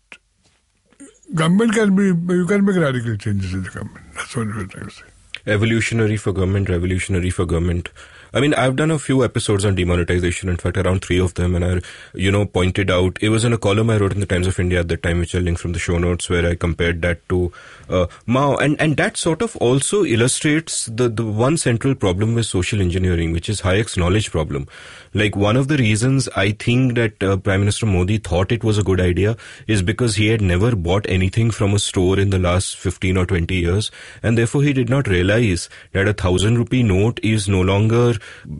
government 1.34 1.72
can 1.74 1.94
be, 1.94 2.04
you 2.34 2.46
can 2.46 2.64
make 2.64 2.76
radical 2.76 3.16
changes 3.16 3.54
in 3.54 3.62
the 3.62 3.70
government. 3.70 4.04
That's 4.14 4.36
what 4.36 4.46
we're 4.48 4.66
trying 4.66 4.86
to 4.86 4.90
say. 4.90 5.04
Evolutionary 5.46 6.16
for 6.16 6.32
government, 6.32 6.68
revolutionary 6.68 7.30
for 7.30 7.46
government. 7.46 7.88
I 8.34 8.40
mean, 8.40 8.54
I've 8.54 8.76
done 8.76 8.90
a 8.90 8.98
few 8.98 9.22
episodes 9.24 9.66
on 9.66 9.74
demonetization, 9.74 10.48
in 10.48 10.56
fact, 10.56 10.78
around 10.78 11.04
three 11.04 11.20
of 11.20 11.34
them, 11.34 11.54
and 11.54 11.64
I, 11.64 11.80
you 12.14 12.32
know, 12.32 12.46
pointed 12.46 12.90
out, 12.90 13.18
it 13.20 13.28
was 13.28 13.44
in 13.44 13.52
a 13.52 13.58
column 13.58 13.90
I 13.90 13.98
wrote 13.98 14.14
in 14.14 14.20
the 14.20 14.26
Times 14.26 14.46
of 14.46 14.58
India 14.58 14.80
at 14.80 14.88
that 14.88 15.02
time, 15.02 15.18
which 15.18 15.34
I'll 15.34 15.42
link 15.42 15.58
from 15.58 15.72
the 15.72 15.78
show 15.78 15.98
notes, 15.98 16.30
where 16.30 16.46
I 16.46 16.54
compared 16.54 17.02
that 17.02 17.28
to 17.28 17.52
uh, 17.90 18.06
Mao. 18.24 18.56
And, 18.56 18.80
and 18.80 18.96
that 18.96 19.18
sort 19.18 19.42
of 19.42 19.54
also 19.56 20.04
illustrates 20.04 20.86
the, 20.86 21.10
the 21.10 21.26
one 21.26 21.58
central 21.58 21.94
problem 21.94 22.34
with 22.34 22.46
social 22.46 22.80
engineering, 22.80 23.32
which 23.32 23.50
is 23.50 23.60
Hayek's 23.60 23.98
knowledge 23.98 24.30
problem. 24.30 24.66
Like, 25.12 25.36
one 25.36 25.56
of 25.56 25.68
the 25.68 25.76
reasons 25.76 26.30
I 26.34 26.52
think 26.52 26.94
that 26.94 27.22
uh, 27.22 27.36
Prime 27.36 27.60
Minister 27.60 27.84
Modi 27.84 28.16
thought 28.16 28.50
it 28.50 28.64
was 28.64 28.78
a 28.78 28.82
good 28.82 29.00
idea 29.00 29.36
is 29.66 29.82
because 29.82 30.16
he 30.16 30.28
had 30.28 30.40
never 30.40 30.74
bought 30.74 31.04
anything 31.06 31.50
from 31.50 31.74
a 31.74 31.78
store 31.78 32.18
in 32.18 32.30
the 32.30 32.38
last 32.38 32.76
15 32.78 33.18
or 33.18 33.26
20 33.26 33.54
years, 33.54 33.90
and 34.22 34.38
therefore 34.38 34.62
he 34.62 34.72
did 34.72 34.88
not 34.88 35.06
realize 35.06 35.68
that 35.92 36.08
a 36.08 36.14
thousand 36.14 36.56
rupee 36.56 36.82
note 36.82 37.20
is 37.22 37.46
no 37.46 37.60
longer 37.60 38.14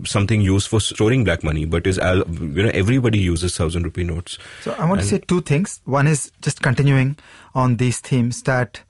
something 0.05 0.41
used 0.41 0.69
for 0.69 0.81
storing 0.81 1.25
black 1.25 1.43
money, 1.43 1.65
but 1.65 1.87
is 1.87 1.97
you 1.97 2.63
know 2.63 2.71
everybody 2.75 3.19
uses 3.19 3.57
thousand 3.57 3.85
rupee 3.85 4.05
notes. 4.05 4.39
So 4.63 4.73
I 4.73 4.85
want 4.87 5.01
and 5.01 5.03
to 5.03 5.07
say 5.07 5.19
two 5.19 5.41
things. 5.41 5.81
One 5.85 6.07
is 6.07 6.31
just 6.41 6.63
continuing 6.63 7.17
on 7.55 7.77
these 7.77 8.01
themes 8.01 8.43
that 8.43 8.83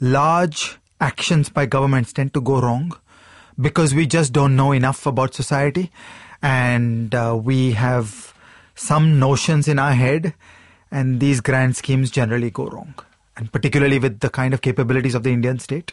large 0.00 0.78
actions 1.00 1.48
by 1.48 1.66
governments 1.66 2.12
tend 2.12 2.32
to 2.34 2.40
go 2.40 2.60
wrong 2.60 2.92
because 3.60 3.94
we 3.94 4.06
just 4.06 4.32
don't 4.32 4.56
know 4.56 4.72
enough 4.72 5.06
about 5.06 5.34
society, 5.34 5.90
and 6.42 7.14
uh, 7.14 7.38
we 7.40 7.72
have 7.72 8.34
some 8.74 9.18
notions 9.18 9.68
in 9.68 9.78
our 9.78 9.92
head, 9.92 10.34
and 10.90 11.20
these 11.20 11.40
grand 11.40 11.76
schemes 11.76 12.10
generally 12.10 12.50
go 12.50 12.66
wrong. 12.66 12.94
And 13.36 13.50
particularly 13.50 13.98
with 13.98 14.20
the 14.20 14.28
kind 14.30 14.52
of 14.52 14.60
capabilities 14.60 15.14
of 15.14 15.22
the 15.22 15.32
Indian 15.32 15.58
state, 15.58 15.92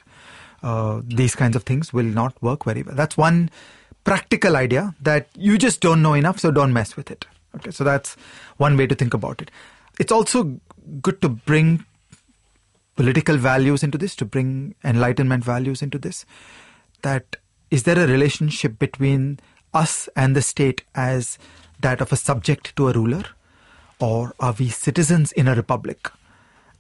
uh, 0.64 1.02
these 1.06 1.36
kinds 1.36 1.56
of 1.56 1.64
things 1.64 1.94
will 1.94 2.06
not 2.06 2.42
work 2.42 2.66
very 2.66 2.84
well. 2.84 2.96
That's 2.96 3.18
one 3.18 3.50
practical 4.04 4.56
idea 4.56 4.96
that 5.02 5.28
you 5.36 5.58
just 5.58 5.82
don't 5.82 6.02
know 6.02 6.14
enough, 6.14 6.40
so 6.40 6.52
don't 6.52 6.74
mess 6.74 6.96
with 6.96 7.12
it. 7.12 7.26
Okay, 7.56 7.72
so 7.72 7.84
that's 7.84 8.16
one 8.58 8.78
way 8.78 8.88
to 8.88 8.96
think 8.96 9.14
about 9.14 9.42
it. 9.42 9.52
It's 10.00 10.12
also 10.12 10.60
good 11.02 11.22
to 11.22 11.30
bring 11.30 11.86
political 12.96 13.38
values 13.38 13.84
into 13.84 13.98
this, 13.98 14.16
to 14.18 14.26
bring 14.26 14.76
enlightenment 14.84 15.44
values 15.44 15.82
into 15.82 15.98
this. 15.98 16.26
That 17.02 17.38
is 17.72 17.84
there 17.84 18.00
a 18.00 18.08
relationship 18.08 18.80
between 18.80 19.40
us 19.74 20.10
and 20.16 20.36
the 20.36 20.42
state 20.42 20.84
as 20.96 21.38
that 21.80 22.02
of 22.02 22.12
a 22.12 22.18
subject 22.18 22.76
to 22.76 22.90
a 22.90 22.94
ruler, 22.94 23.24
or 24.00 24.34
are 24.40 24.56
we 24.58 24.70
citizens 24.70 25.32
in 25.32 25.48
a 25.48 25.56
republic? 25.56 26.10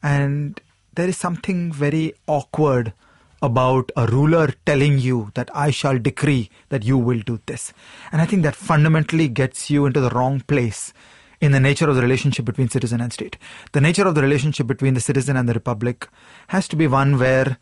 And 0.01 0.59
there 0.93 1.07
is 1.07 1.17
something 1.17 1.71
very 1.71 2.13
awkward 2.27 2.93
about 3.41 3.91
a 3.95 4.05
ruler 4.07 4.53
telling 4.65 4.99
you 4.99 5.31
that 5.33 5.49
I 5.55 5.71
shall 5.71 5.97
decree 5.97 6.49
that 6.69 6.83
you 6.83 6.97
will 6.97 7.19
do 7.19 7.39
this. 7.45 7.73
And 8.11 8.21
I 8.21 8.25
think 8.25 8.43
that 8.43 8.55
fundamentally 8.55 9.27
gets 9.27 9.69
you 9.69 9.85
into 9.85 10.01
the 10.01 10.09
wrong 10.09 10.41
place 10.41 10.93
in 11.41 11.51
the 11.51 11.59
nature 11.59 11.89
of 11.89 11.95
the 11.95 12.01
relationship 12.01 12.45
between 12.45 12.69
citizen 12.69 12.99
and 13.01 13.13
state. 13.13 13.37
The 13.71 13.81
nature 13.81 14.05
of 14.05 14.15
the 14.15 14.21
relationship 14.21 14.67
between 14.67 14.93
the 14.93 15.01
citizen 15.01 15.37
and 15.37 15.47
the 15.47 15.53
republic 15.53 16.07
has 16.47 16.67
to 16.69 16.75
be 16.75 16.87
one 16.87 17.17
where 17.17 17.57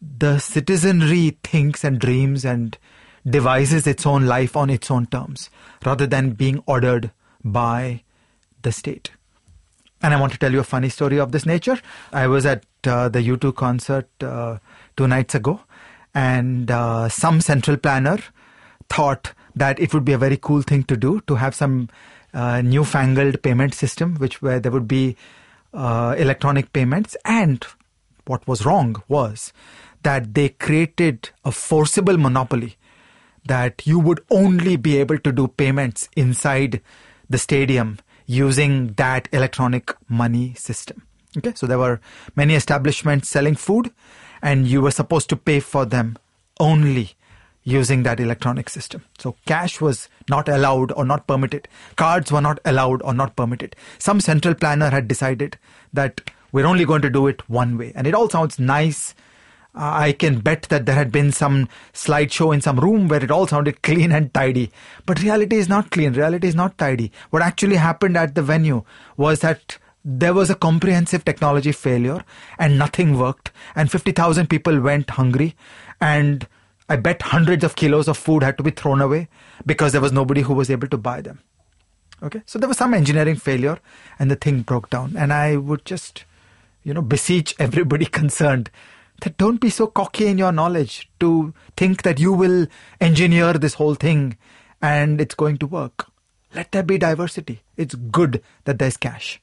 the 0.00 0.38
citizenry 0.38 1.36
thinks 1.44 1.84
and 1.84 1.98
dreams 1.98 2.44
and 2.44 2.78
devises 3.28 3.86
its 3.86 4.06
own 4.06 4.24
life 4.26 4.56
on 4.56 4.70
its 4.70 4.90
own 4.90 5.06
terms 5.06 5.50
rather 5.84 6.06
than 6.06 6.30
being 6.30 6.62
ordered 6.66 7.10
by 7.44 8.02
the 8.62 8.72
state. 8.72 9.10
And 10.02 10.14
I 10.14 10.20
want 10.20 10.32
to 10.32 10.38
tell 10.38 10.52
you 10.52 10.60
a 10.60 10.64
funny 10.64 10.88
story 10.88 11.20
of 11.20 11.32
this 11.32 11.44
nature. 11.44 11.78
I 12.12 12.26
was 12.26 12.46
at 12.46 12.64
uh, 12.86 13.10
the 13.10 13.20
U2 13.20 13.54
concert 13.54 14.08
uh, 14.22 14.58
two 14.96 15.06
nights 15.06 15.34
ago, 15.34 15.60
and 16.14 16.70
uh, 16.70 17.08
some 17.08 17.40
central 17.40 17.76
planner 17.76 18.18
thought 18.88 19.32
that 19.54 19.78
it 19.80 19.92
would 19.94 20.04
be 20.04 20.12
a 20.12 20.18
very 20.18 20.36
cool 20.36 20.62
thing 20.62 20.84
to 20.84 20.96
do 20.96 21.20
to 21.26 21.36
have 21.36 21.54
some 21.54 21.88
uh, 22.34 22.60
newfangled 22.62 23.42
payment 23.42 23.74
system, 23.74 24.16
which 24.16 24.40
where 24.42 24.60
there 24.60 24.72
would 24.72 24.88
be 24.88 25.16
uh, 25.74 26.14
electronic 26.18 26.72
payments. 26.72 27.16
And 27.24 27.64
what 28.26 28.46
was 28.46 28.64
wrong 28.64 29.02
was 29.08 29.52
that 30.02 30.34
they 30.34 30.48
created 30.48 31.30
a 31.44 31.52
forcible 31.52 32.16
monopoly 32.16 32.76
that 33.46 33.86
you 33.86 33.98
would 33.98 34.20
only 34.30 34.76
be 34.76 34.98
able 34.98 35.18
to 35.18 35.32
do 35.32 35.48
payments 35.48 36.08
inside 36.16 36.80
the 37.28 37.38
stadium 37.38 37.98
using 38.26 38.92
that 38.94 39.28
electronic 39.32 39.94
money 40.08 40.54
system. 40.54 41.06
Okay, 41.36 41.52
so 41.54 41.66
there 41.66 41.78
were 41.78 42.00
many 42.36 42.54
establishments 42.54 43.28
selling 43.28 43.54
food, 43.54 43.92
and 44.42 44.66
you 44.66 44.80
were 44.80 44.90
supposed 44.90 45.28
to 45.30 45.36
pay 45.36 45.60
for 45.60 45.84
them 45.84 46.16
only 46.58 47.14
using 47.62 48.02
that 48.02 48.20
electronic 48.20 48.68
system. 48.68 49.04
So 49.18 49.36
cash 49.46 49.80
was 49.80 50.08
not 50.28 50.48
allowed 50.48 50.92
or 50.92 51.04
not 51.04 51.26
permitted. 51.26 51.68
Cards 51.96 52.32
were 52.32 52.40
not 52.40 52.58
allowed 52.64 53.02
or 53.02 53.14
not 53.14 53.36
permitted. 53.36 53.76
Some 53.98 54.20
central 54.20 54.54
planner 54.54 54.90
had 54.90 55.08
decided 55.08 55.58
that 55.92 56.20
we're 56.52 56.66
only 56.66 56.84
going 56.84 57.02
to 57.02 57.10
do 57.10 57.26
it 57.26 57.48
one 57.48 57.76
way. 57.78 57.92
And 57.94 58.06
it 58.06 58.14
all 58.14 58.28
sounds 58.28 58.58
nice. 58.58 59.14
Uh, 59.74 59.90
I 59.92 60.12
can 60.12 60.40
bet 60.40 60.62
that 60.62 60.86
there 60.86 60.96
had 60.96 61.12
been 61.12 61.30
some 61.30 61.68
slideshow 61.92 62.52
in 62.52 62.60
some 62.60 62.80
room 62.80 63.06
where 63.06 63.22
it 63.22 63.30
all 63.30 63.46
sounded 63.46 63.82
clean 63.88 64.10
and 64.10 64.32
tidy. 64.34 64.72
But 65.06 65.22
reality 65.22 65.56
is 65.56 65.68
not 65.68 65.90
clean. 65.90 66.12
Reality 66.14 66.48
is 66.48 66.56
not 66.56 66.76
tidy. 66.78 67.12
What 67.30 67.42
actually 67.42 67.76
happened 67.76 68.16
at 68.16 68.34
the 68.34 68.42
venue 68.42 68.82
was 69.16 69.40
that 69.40 69.78
there 70.04 70.34
was 70.34 70.50
a 70.50 70.54
comprehensive 70.54 71.24
technology 71.24 71.72
failure 71.72 72.24
and 72.58 72.78
nothing 72.78 73.18
worked. 73.18 73.50
And 73.74 73.90
50,000 73.90 74.48
people 74.48 74.80
went 74.80 75.10
hungry. 75.10 75.54
And 76.00 76.46
I 76.88 76.96
bet 76.96 77.22
hundreds 77.22 77.64
of 77.64 77.76
kilos 77.76 78.08
of 78.08 78.16
food 78.16 78.42
had 78.42 78.56
to 78.58 78.62
be 78.62 78.70
thrown 78.70 79.00
away 79.00 79.28
because 79.66 79.92
there 79.92 80.00
was 80.00 80.12
nobody 80.12 80.40
who 80.42 80.54
was 80.54 80.70
able 80.70 80.88
to 80.88 80.96
buy 80.96 81.20
them. 81.20 81.40
Okay, 82.22 82.42
so 82.44 82.58
there 82.58 82.68
was 82.68 82.76
some 82.76 82.92
engineering 82.92 83.36
failure 83.36 83.78
and 84.18 84.30
the 84.30 84.36
thing 84.36 84.60
broke 84.62 84.90
down. 84.90 85.16
And 85.16 85.32
I 85.32 85.56
would 85.56 85.84
just, 85.84 86.24
you 86.82 86.92
know, 86.92 87.02
beseech 87.02 87.54
everybody 87.58 88.04
concerned 88.20 88.70
that 89.22 89.36
don't 89.36 89.60
be 89.60 89.70
so 89.70 89.86
cocky 89.86 90.26
in 90.26 90.38
your 90.38 90.52
knowledge 90.52 91.10
to 91.20 91.54
think 91.76 92.02
that 92.02 92.18
you 92.18 92.32
will 92.32 92.66
engineer 93.00 93.54
this 93.54 93.74
whole 93.74 93.94
thing 93.94 94.36
and 94.80 95.20
it's 95.20 95.34
going 95.34 95.58
to 95.58 95.66
work. 95.66 96.06
Let 96.54 96.72
there 96.72 96.82
be 96.82 96.98
diversity. 96.98 97.62
It's 97.76 97.94
good 97.94 98.42
that 98.64 98.78
there's 98.78 98.96
cash. 98.96 99.40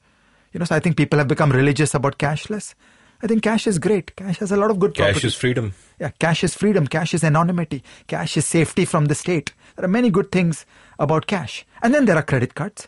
You 0.52 0.60
know, 0.60 0.64
so 0.64 0.74
I 0.74 0.80
think 0.80 0.96
people 0.96 1.18
have 1.18 1.28
become 1.28 1.52
religious 1.52 1.94
about 1.94 2.18
cashless. 2.18 2.74
I 3.22 3.26
think 3.26 3.42
cash 3.42 3.66
is 3.66 3.78
great. 3.78 4.14
Cash 4.16 4.38
has 4.38 4.52
a 4.52 4.56
lot 4.56 4.70
of 4.70 4.78
good 4.78 4.94
Cash 4.94 5.06
properties. 5.06 5.24
is 5.24 5.34
freedom. 5.34 5.74
Yeah, 5.98 6.10
cash 6.20 6.44
is 6.44 6.54
freedom. 6.54 6.86
Cash 6.86 7.14
is 7.14 7.24
anonymity. 7.24 7.82
Cash 8.06 8.36
is 8.36 8.46
safety 8.46 8.84
from 8.84 9.06
the 9.06 9.14
state. 9.14 9.52
There 9.76 9.84
are 9.84 9.88
many 9.88 10.10
good 10.10 10.30
things 10.30 10.64
about 10.98 11.26
cash. 11.26 11.66
And 11.82 11.92
then 11.92 12.04
there 12.04 12.16
are 12.16 12.22
credit 12.22 12.54
cards. 12.54 12.86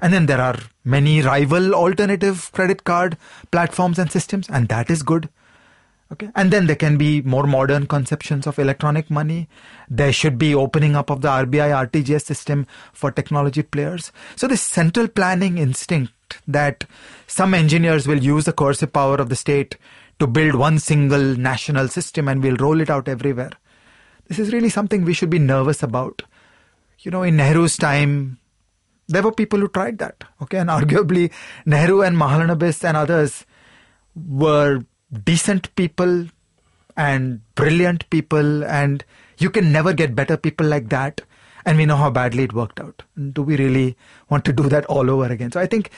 And 0.00 0.12
then 0.12 0.26
there 0.26 0.40
are 0.40 0.58
many 0.84 1.20
rival 1.22 1.74
alternative 1.74 2.50
credit 2.52 2.84
card 2.84 3.16
platforms 3.50 3.98
and 3.98 4.10
systems. 4.10 4.48
And 4.48 4.68
that 4.68 4.90
is 4.90 5.02
good. 5.02 5.28
Okay. 6.12 6.28
And 6.34 6.50
then 6.50 6.66
there 6.66 6.76
can 6.76 6.98
be 6.98 7.22
more 7.22 7.44
modern 7.44 7.86
conceptions 7.86 8.46
of 8.46 8.58
electronic 8.58 9.10
money. 9.10 9.48
There 9.88 10.12
should 10.12 10.36
be 10.36 10.54
opening 10.54 10.94
up 10.94 11.08
of 11.08 11.22
the 11.22 11.28
RBI 11.28 11.88
RTGS 11.88 12.22
system 12.22 12.66
for 12.92 13.10
technology 13.10 13.62
players. 13.62 14.12
So 14.36 14.46
this 14.46 14.60
central 14.60 15.08
planning 15.08 15.56
instinct 15.56 16.12
that 16.46 16.84
some 17.26 17.54
engineers 17.54 18.06
will 18.06 18.22
use 18.22 18.44
the 18.44 18.52
coercive 18.52 18.92
power 18.92 19.16
of 19.16 19.30
the 19.30 19.36
state 19.36 19.76
to 20.18 20.26
build 20.26 20.54
one 20.54 20.78
single 20.78 21.36
national 21.36 21.88
system 21.88 22.28
and 22.28 22.42
we'll 22.42 22.56
roll 22.56 22.82
it 22.82 22.90
out 22.90 23.08
everywhere. 23.08 23.52
This 24.28 24.38
is 24.38 24.52
really 24.52 24.68
something 24.68 25.04
we 25.04 25.14
should 25.14 25.30
be 25.30 25.38
nervous 25.38 25.82
about. 25.82 26.22
You 26.98 27.10
know, 27.10 27.22
in 27.22 27.36
Nehru's 27.36 27.78
time, 27.78 28.38
there 29.08 29.22
were 29.22 29.32
people 29.32 29.58
who 29.58 29.68
tried 29.68 29.98
that. 29.98 30.24
Okay. 30.42 30.58
And 30.58 30.68
arguably, 30.70 31.32
Nehru 31.64 32.02
and 32.02 32.16
Mahalanobis 32.16 32.84
and 32.84 32.98
others 32.98 33.46
were 34.14 34.84
decent 35.24 35.74
people 35.76 36.26
and 36.96 37.40
brilliant 37.54 38.08
people, 38.10 38.64
and 38.64 39.04
you 39.38 39.50
can 39.50 39.72
never 39.72 39.92
get 39.92 40.14
better 40.14 40.36
people 40.36 40.66
like 40.66 40.88
that. 40.90 41.20
And 41.64 41.78
we 41.78 41.86
know 41.86 41.96
how 41.96 42.10
badly 42.10 42.42
it 42.42 42.52
worked 42.52 42.80
out. 42.80 43.02
Do 43.32 43.42
we 43.42 43.56
really 43.56 43.96
want 44.28 44.44
to 44.46 44.52
do 44.52 44.68
that 44.68 44.84
all 44.86 45.08
over 45.10 45.26
again? 45.26 45.52
So 45.52 45.60
I 45.60 45.66
think 45.66 45.90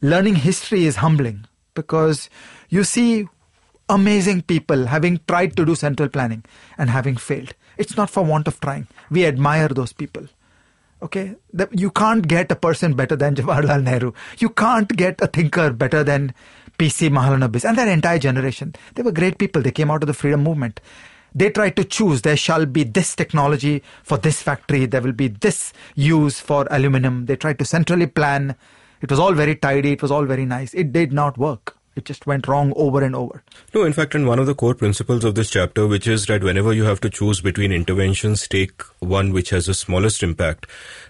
learning 0.00 0.36
history 0.36 0.86
is 0.86 0.96
humbling 0.96 1.46
because 1.74 2.28
you 2.68 2.82
see 2.84 3.28
amazing 3.88 4.42
people 4.42 4.86
having 4.86 5.20
tried 5.28 5.56
to 5.56 5.64
do 5.64 5.74
central 5.74 6.08
planning 6.08 6.44
and 6.76 6.90
having 6.90 7.16
failed. 7.16 7.54
It's 7.76 7.96
not 7.96 8.10
for 8.10 8.24
want 8.24 8.48
of 8.48 8.60
trying. 8.60 8.88
We 9.10 9.24
admire 9.24 9.68
those 9.68 9.92
people. 9.92 10.26
Okay, 11.00 11.36
you 11.70 11.92
can't 11.92 12.26
get 12.26 12.50
a 12.50 12.56
person 12.56 12.94
better 12.94 13.14
than 13.14 13.36
Jawaharlal 13.36 13.84
Nehru. 13.84 14.12
You 14.38 14.50
can't 14.50 14.88
get 14.88 15.20
a 15.20 15.28
thinker 15.28 15.72
better 15.72 16.02
than 16.02 16.34
PC 16.78 17.10
Mahalanobis 17.10 17.68
and 17.68 17.76
that 17.76 17.88
entire 17.88 18.18
generation. 18.18 18.74
They 18.94 19.02
were 19.02 19.12
great 19.12 19.38
people. 19.38 19.62
They 19.62 19.72
came 19.72 19.90
out 19.90 20.02
of 20.02 20.06
the 20.06 20.14
freedom 20.14 20.42
movement. 20.44 20.80
They 21.34 21.50
tried 21.50 21.76
to 21.76 21.84
choose. 21.84 22.22
There 22.22 22.36
shall 22.36 22.66
be 22.66 22.84
this 22.84 23.14
technology 23.14 23.82
for 24.02 24.16
this 24.16 24.40
factory. 24.42 24.86
There 24.86 25.02
will 25.02 25.12
be 25.12 25.28
this 25.28 25.72
use 25.94 26.40
for 26.40 26.66
aluminum. 26.70 27.26
They 27.26 27.36
tried 27.36 27.58
to 27.58 27.64
centrally 27.64 28.06
plan. 28.06 28.56
It 29.02 29.10
was 29.10 29.18
all 29.18 29.32
very 29.34 29.54
tidy. 29.56 29.92
It 29.92 30.02
was 30.02 30.10
all 30.10 30.24
very 30.24 30.46
nice. 30.46 30.72
It 30.72 30.92
did 30.92 31.12
not 31.12 31.36
work. 31.36 31.76
It 31.98 32.04
just 32.04 32.28
went 32.28 32.46
wrong 32.46 32.72
over 32.76 33.02
and 33.02 33.16
over. 33.16 33.42
No, 33.74 33.82
in 33.82 33.92
fact, 33.92 34.14
in 34.14 34.24
one 34.24 34.38
of 34.38 34.46
the 34.46 34.54
core 34.54 34.74
principles 34.74 35.24
of 35.24 35.34
this 35.34 35.50
chapter, 35.50 35.84
which 35.84 36.06
is 36.06 36.26
that 36.26 36.44
whenever 36.44 36.72
you 36.72 36.84
have 36.84 37.00
to 37.00 37.10
choose 37.10 37.40
between 37.40 37.72
interventions, 37.72 38.46
take 38.46 38.82
one 39.00 39.32
which 39.32 39.50
has 39.50 39.66
the 39.66 39.74
smallest 39.74 40.22
impact, 40.22 40.68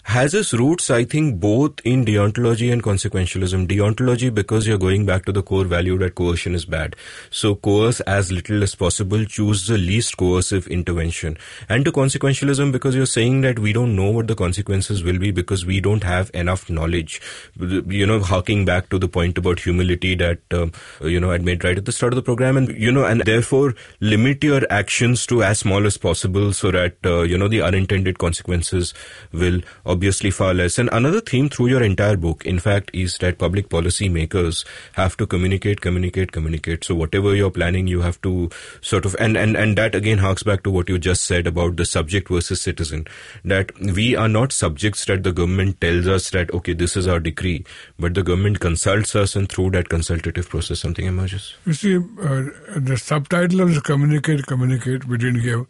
has 0.09 0.33
its 0.33 0.55
roots, 0.55 0.89
I 0.89 1.05
think, 1.05 1.39
both 1.39 1.81
in 1.85 2.03
deontology 2.03 2.73
and 2.73 2.83
consequentialism. 2.83 3.67
Deontology, 3.69 4.35
because 4.35 4.67
you're 4.67 4.79
going 4.79 5.05
back 5.05 5.27
to 5.27 5.33
the 5.33 5.43
core 5.43 5.65
value 5.65 5.99
that 5.99 6.15
coercion 6.15 6.55
is 6.55 6.65
bad. 6.65 6.97
So 7.29 7.55
coerce 7.55 8.01
as 8.01 8.33
little 8.33 8.63
as 8.63 8.75
possible, 8.75 9.27
choose 9.27 9.67
the 9.67 9.77
least 9.77 10.17
coercive 10.17 10.67
intervention. 10.69 11.37
And 11.69 11.85
to 11.85 11.93
consequentialism, 11.93 12.73
because 12.73 12.97
you're 12.97 13.05
saying 13.05 13.43
that 13.43 13.59
we 13.59 13.75
don't 13.75 13.95
know 13.95 14.11
what 14.11 14.29
the 14.29 14.35
consequences 14.35 15.05
will 15.05 15.19
be 15.19 15.31
because 15.31 15.67
we 15.67 15.79
don't 15.79 16.05
have 16.05 16.31
enough 16.33 16.71
knowledge. 16.71 17.21
You 17.59 18.07
know, 18.07 18.21
harking 18.21 18.65
back 18.65 18.89
to 18.89 18.99
the 18.99 19.09
point 19.09 19.37
about 19.37 19.61
humility 19.61 20.15
that, 20.15 20.41
um, 20.53 20.73
you 21.03 21.21
know, 21.21 21.33
I'd 21.33 21.45
made 21.45 21.65
right 21.65 21.77
at 21.77 21.85
the 21.85 21.93
start 21.93 22.15
of 22.15 22.17
the 22.17 22.23
program. 22.23 22.57
And, 22.57 22.71
you 22.79 22.91
know, 22.91 23.05
and 23.05 23.21
therefore 23.27 23.75
limit 24.01 24.43
your 24.43 24.63
actions 24.71 25.27
to 25.27 25.43
as 25.43 25.59
small 25.59 25.85
as 25.85 25.99
possible 25.99 26.55
so 26.55 26.71
that, 26.71 26.97
uh, 27.05 27.25
you 27.25 27.37
know, 27.37 27.49
the 27.49 27.61
unintended 27.61 28.19
consequences 28.19 28.95
will 29.33 29.61
obviously 29.99 30.31
far 30.31 30.55
less. 30.55 30.79
And 30.79 30.89
another 30.93 31.21
theme 31.21 31.49
through 31.49 31.67
your 31.67 31.83
entire 31.83 32.17
book, 32.17 32.47
in 32.47 32.61
fact, 32.61 32.91
is 32.95 33.19
that 33.19 33.37
public 33.37 33.69
policy 33.69 34.09
makers 34.09 34.65
have 34.93 35.17
to 35.17 35.27
communicate, 35.27 35.81
communicate, 35.81 36.31
communicate. 36.31 36.85
So 36.85 36.95
whatever 36.95 37.35
you're 37.35 37.51
planning, 37.51 37.89
you 37.89 38.03
have 38.03 38.21
to 38.23 38.49
sort 38.81 39.05
of, 39.05 39.17
and, 39.19 39.37
and, 39.37 39.57
and 39.57 39.77
that 39.77 39.97
again 39.97 40.19
harks 40.19 40.45
back 40.45 40.63
to 40.63 40.71
what 40.71 40.89
you 40.89 40.99
just 40.99 41.25
said 41.25 41.49
about 41.49 41.77
the 41.77 41.85
subject 41.85 42.29
versus 42.29 42.63
citizen, 42.63 43.09
that 43.45 43.73
we 43.81 44.15
are 44.15 44.29
not 44.29 44.53
subjects 44.53 45.05
that 45.07 45.25
the 45.25 45.33
government 45.33 45.81
tells 45.81 46.07
us 46.07 46.31
that, 46.31 46.55
okay, 46.55 46.75
this 46.75 46.97
is 46.97 47.09
our 47.09 47.19
decree, 47.19 47.65
but 47.99 48.15
the 48.15 48.23
government 48.23 48.61
consults 48.61 49.17
us 49.17 49.35
and 49.35 49.51
through 49.51 49.71
that 49.73 49.89
consultative 49.89 50.49
process, 50.49 50.79
something 50.79 51.07
emerges. 51.07 51.55
You 51.67 51.73
see, 51.73 51.97
uh, 51.97 52.45
the 52.77 52.97
subtitle 53.03 53.63
of 53.63 53.75
the 53.75 53.81
communicate, 53.81 54.47
communicate 54.47 55.07
we 55.07 55.19
didn't 55.19 55.43
give 55.43 55.67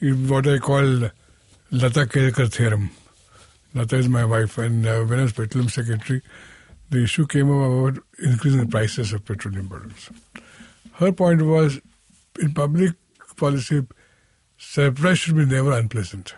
is 0.00 0.16
what 0.28 0.48
I 0.48 0.58
call 0.58 1.10
Lata 1.70 2.06
Kelkar 2.06 2.52
theorem. 2.52 2.90
Lata 3.74 3.96
is 3.96 4.08
my 4.08 4.24
wife, 4.24 4.58
and 4.58 4.86
uh, 4.86 5.02
when 5.02 5.20
I 5.20 5.22
was 5.22 5.32
petroleum 5.32 5.68
secretary, 5.68 6.22
the 6.90 7.04
issue 7.04 7.26
came 7.26 7.50
up 7.50 7.70
about 7.70 8.04
increasing 8.18 8.60
the 8.60 8.66
prices 8.66 9.12
of 9.12 9.24
petroleum 9.24 9.68
products. 9.68 10.10
Her 10.94 11.12
point 11.12 11.42
was 11.42 11.80
in 12.38 12.52
public 12.52 12.92
policy, 13.36 13.86
surprise 14.58 15.18
should 15.18 15.36
be 15.36 15.46
never 15.46 15.72
unpleasant. 15.72 16.34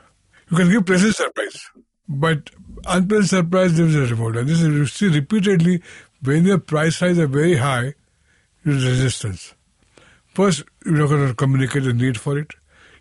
You 0.50 0.56
can 0.56 0.70
give 0.70 0.86
pleasant 0.86 1.16
surprise, 1.16 1.70
but 2.08 2.50
unpleasant 2.86 3.30
surprise 3.30 3.78
is 3.78 3.96
a 3.96 4.00
revolt. 4.00 4.36
And 4.36 4.48
this 4.48 4.62
is 4.62 4.68
you 4.68 4.86
see 4.86 5.08
repeatedly 5.08 5.82
when 6.22 6.44
the 6.44 6.58
price 6.58 7.02
rise 7.02 7.18
are 7.18 7.26
very 7.26 7.56
high, 7.56 7.94
there 8.64 8.74
is 8.74 8.84
resistance. 8.84 9.54
First, 10.26 10.64
you're 10.84 10.98
not 10.98 11.08
going 11.08 11.28
to 11.28 11.34
communicate 11.34 11.84
the 11.84 11.92
need 11.92 12.18
for 12.18 12.38
it. 12.38 12.52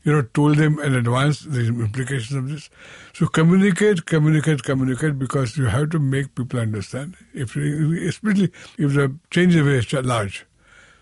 You're 0.03 0.17
not 0.21 0.33
told 0.33 0.57
them 0.57 0.79
in 0.79 0.95
advance 0.95 1.41
the 1.41 1.67
implications 1.67 2.33
of 2.33 2.49
this. 2.49 2.69
So 3.13 3.27
communicate, 3.27 4.05
communicate, 4.05 4.63
communicate 4.63 5.19
because 5.19 5.55
you 5.55 5.65
have 5.65 5.91
to 5.91 5.99
make 5.99 6.33
people 6.33 6.59
understand. 6.59 7.15
If 7.33 7.55
especially 7.55 8.51
if 8.77 8.93
the 8.93 9.15
change 9.29 9.55
is 9.55 9.61
very 9.61 10.03
large. 10.03 10.45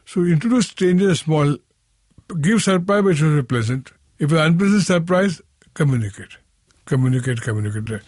So 0.06 0.24
introduce 0.24 0.74
changes 0.74 1.22
small, 1.22 1.56
give 2.42 2.62
surprise 2.62 3.04
which 3.04 3.22
be 3.22 3.44
pleasant. 3.44 3.94
If 4.20 4.32
an 4.34 4.40
unpleasant 4.40 4.84
surprise, 4.84 5.42
communicate, 5.74 6.38
communicate, 6.86 7.42
communicate. 7.42 8.02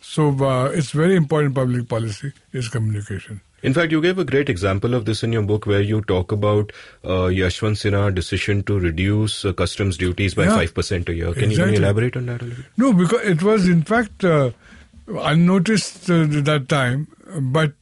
So 0.00 0.30
uh, 0.42 0.70
it's 0.70 0.92
very 0.92 1.14
important 1.14 1.54
public 1.54 1.86
policy 1.86 2.32
is 2.52 2.68
communication. 2.70 3.42
In 3.62 3.74
fact, 3.74 3.92
you 3.92 4.00
gave 4.00 4.18
a 4.18 4.24
great 4.24 4.48
example 4.48 4.94
of 4.94 5.04
this 5.04 5.22
in 5.22 5.32
your 5.32 5.42
book 5.42 5.66
where 5.66 5.82
you 5.82 6.00
talk 6.02 6.32
about 6.32 6.72
uh, 7.04 7.28
Yashwant 7.40 7.76
Sinha's 7.76 8.14
decision 8.14 8.62
to 8.64 8.78
reduce 8.78 9.44
uh, 9.44 9.52
customs 9.52 9.98
duties 9.98 10.34
by 10.34 10.44
Yeah. 10.44 10.56
5% 10.56 11.08
a 11.08 11.14
year. 11.14 11.32
Can 11.34 11.50
Exactly. 11.50 11.74
you 11.74 11.78
elaborate 11.82 12.16
on 12.16 12.26
that 12.26 12.40
a 12.40 12.44
little 12.46 12.62
bit? 12.62 12.72
No, 12.78 12.92
because 12.94 13.20
it 13.22 13.42
was 13.42 13.68
in 13.68 13.82
fact 13.82 14.24
uh, 14.24 14.50
unnoticed 15.08 16.08
uh, 16.10 16.22
at 16.22 16.44
that 16.46 16.68
time. 16.68 17.08
But 17.40 17.74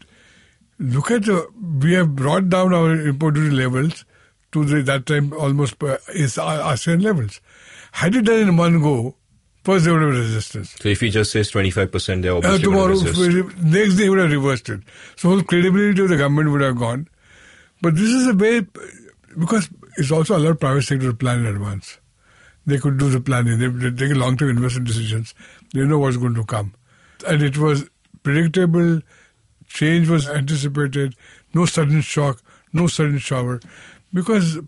look 0.79 1.11
at 1.11 1.29
uh, 1.29 1.43
we 1.81 1.93
have 1.95 2.15
brought 2.17 2.49
down 2.49 2.75
our 2.75 2.93
import 2.93 3.35
duty 3.35 3.55
levels 3.55 4.05
to 4.53 4.65
the, 4.65 4.83
that 4.83 5.07
time 5.07 5.33
almost 5.33 5.83
uh, 5.83 5.99
is 6.15 6.37
ASEAN 6.37 7.03
levels. 7.03 7.41
Had 7.93 8.15
it 8.17 8.23
done 8.25 8.41
in 8.49 8.57
one 8.57 8.81
go, 8.83 9.15
first 9.65 9.85
there 9.85 9.95
would 9.95 10.03
have 10.03 10.13
resistance. 10.15 10.75
So 10.81 10.89
if 10.89 11.01
he 11.01 11.11
just 11.11 11.33
says 11.33 11.51
25%, 11.51 12.23
they're 12.23 12.33
Uh, 12.33 12.37
obviously 12.37 12.63
tomorrow, 12.63 12.95
going 12.95 13.15
to 13.15 13.43
resist. 13.43 13.57
next 13.59 13.95
day, 13.97 14.05
he 14.05 14.09
would 14.11 14.19
have 14.19 14.31
reversed 14.31 14.69
it. 14.69 14.81
So 15.17 15.29
whole 15.31 15.43
credibility 15.43 16.03
of 16.03 16.09
the 16.09 16.17
government 16.17 16.51
would 16.53 16.61
have 16.63 16.77
gone. 16.77 17.09
But 17.83 17.95
this 17.95 18.09
is 18.11 18.27
a 18.27 18.35
way 18.35 18.67
because 19.39 19.69
it's 19.97 20.11
also 20.11 20.37
allowed 20.37 20.61
private 20.61 20.83
sector 20.83 21.11
to 21.11 21.15
plan 21.15 21.41
in 21.41 21.47
advance. 21.47 21.99
They 22.67 22.79
could 22.79 22.99
do 22.99 23.09
the 23.09 23.21
planning. 23.21 23.59
They, 23.59 23.69
they 23.69 23.91
take 24.09 24.17
long-term 24.17 24.51
investment 24.51 24.87
decisions. 24.89 25.35
They 25.73 25.85
know 25.85 25.99
what's 25.99 26.17
going 26.17 26.35
to 26.35 26.45
come, 26.45 26.75
and 27.27 27.43
it 27.43 27.57
was 27.57 27.89
predictable. 28.23 29.01
Change 29.69 30.09
was 30.09 30.29
anticipated. 30.29 31.15
No 31.55 31.67
sudden 31.67 32.01
shock. 32.01 32.43
No 32.73 32.87
sudden 32.87 33.19
shower, 33.19 33.61
because 34.13 34.59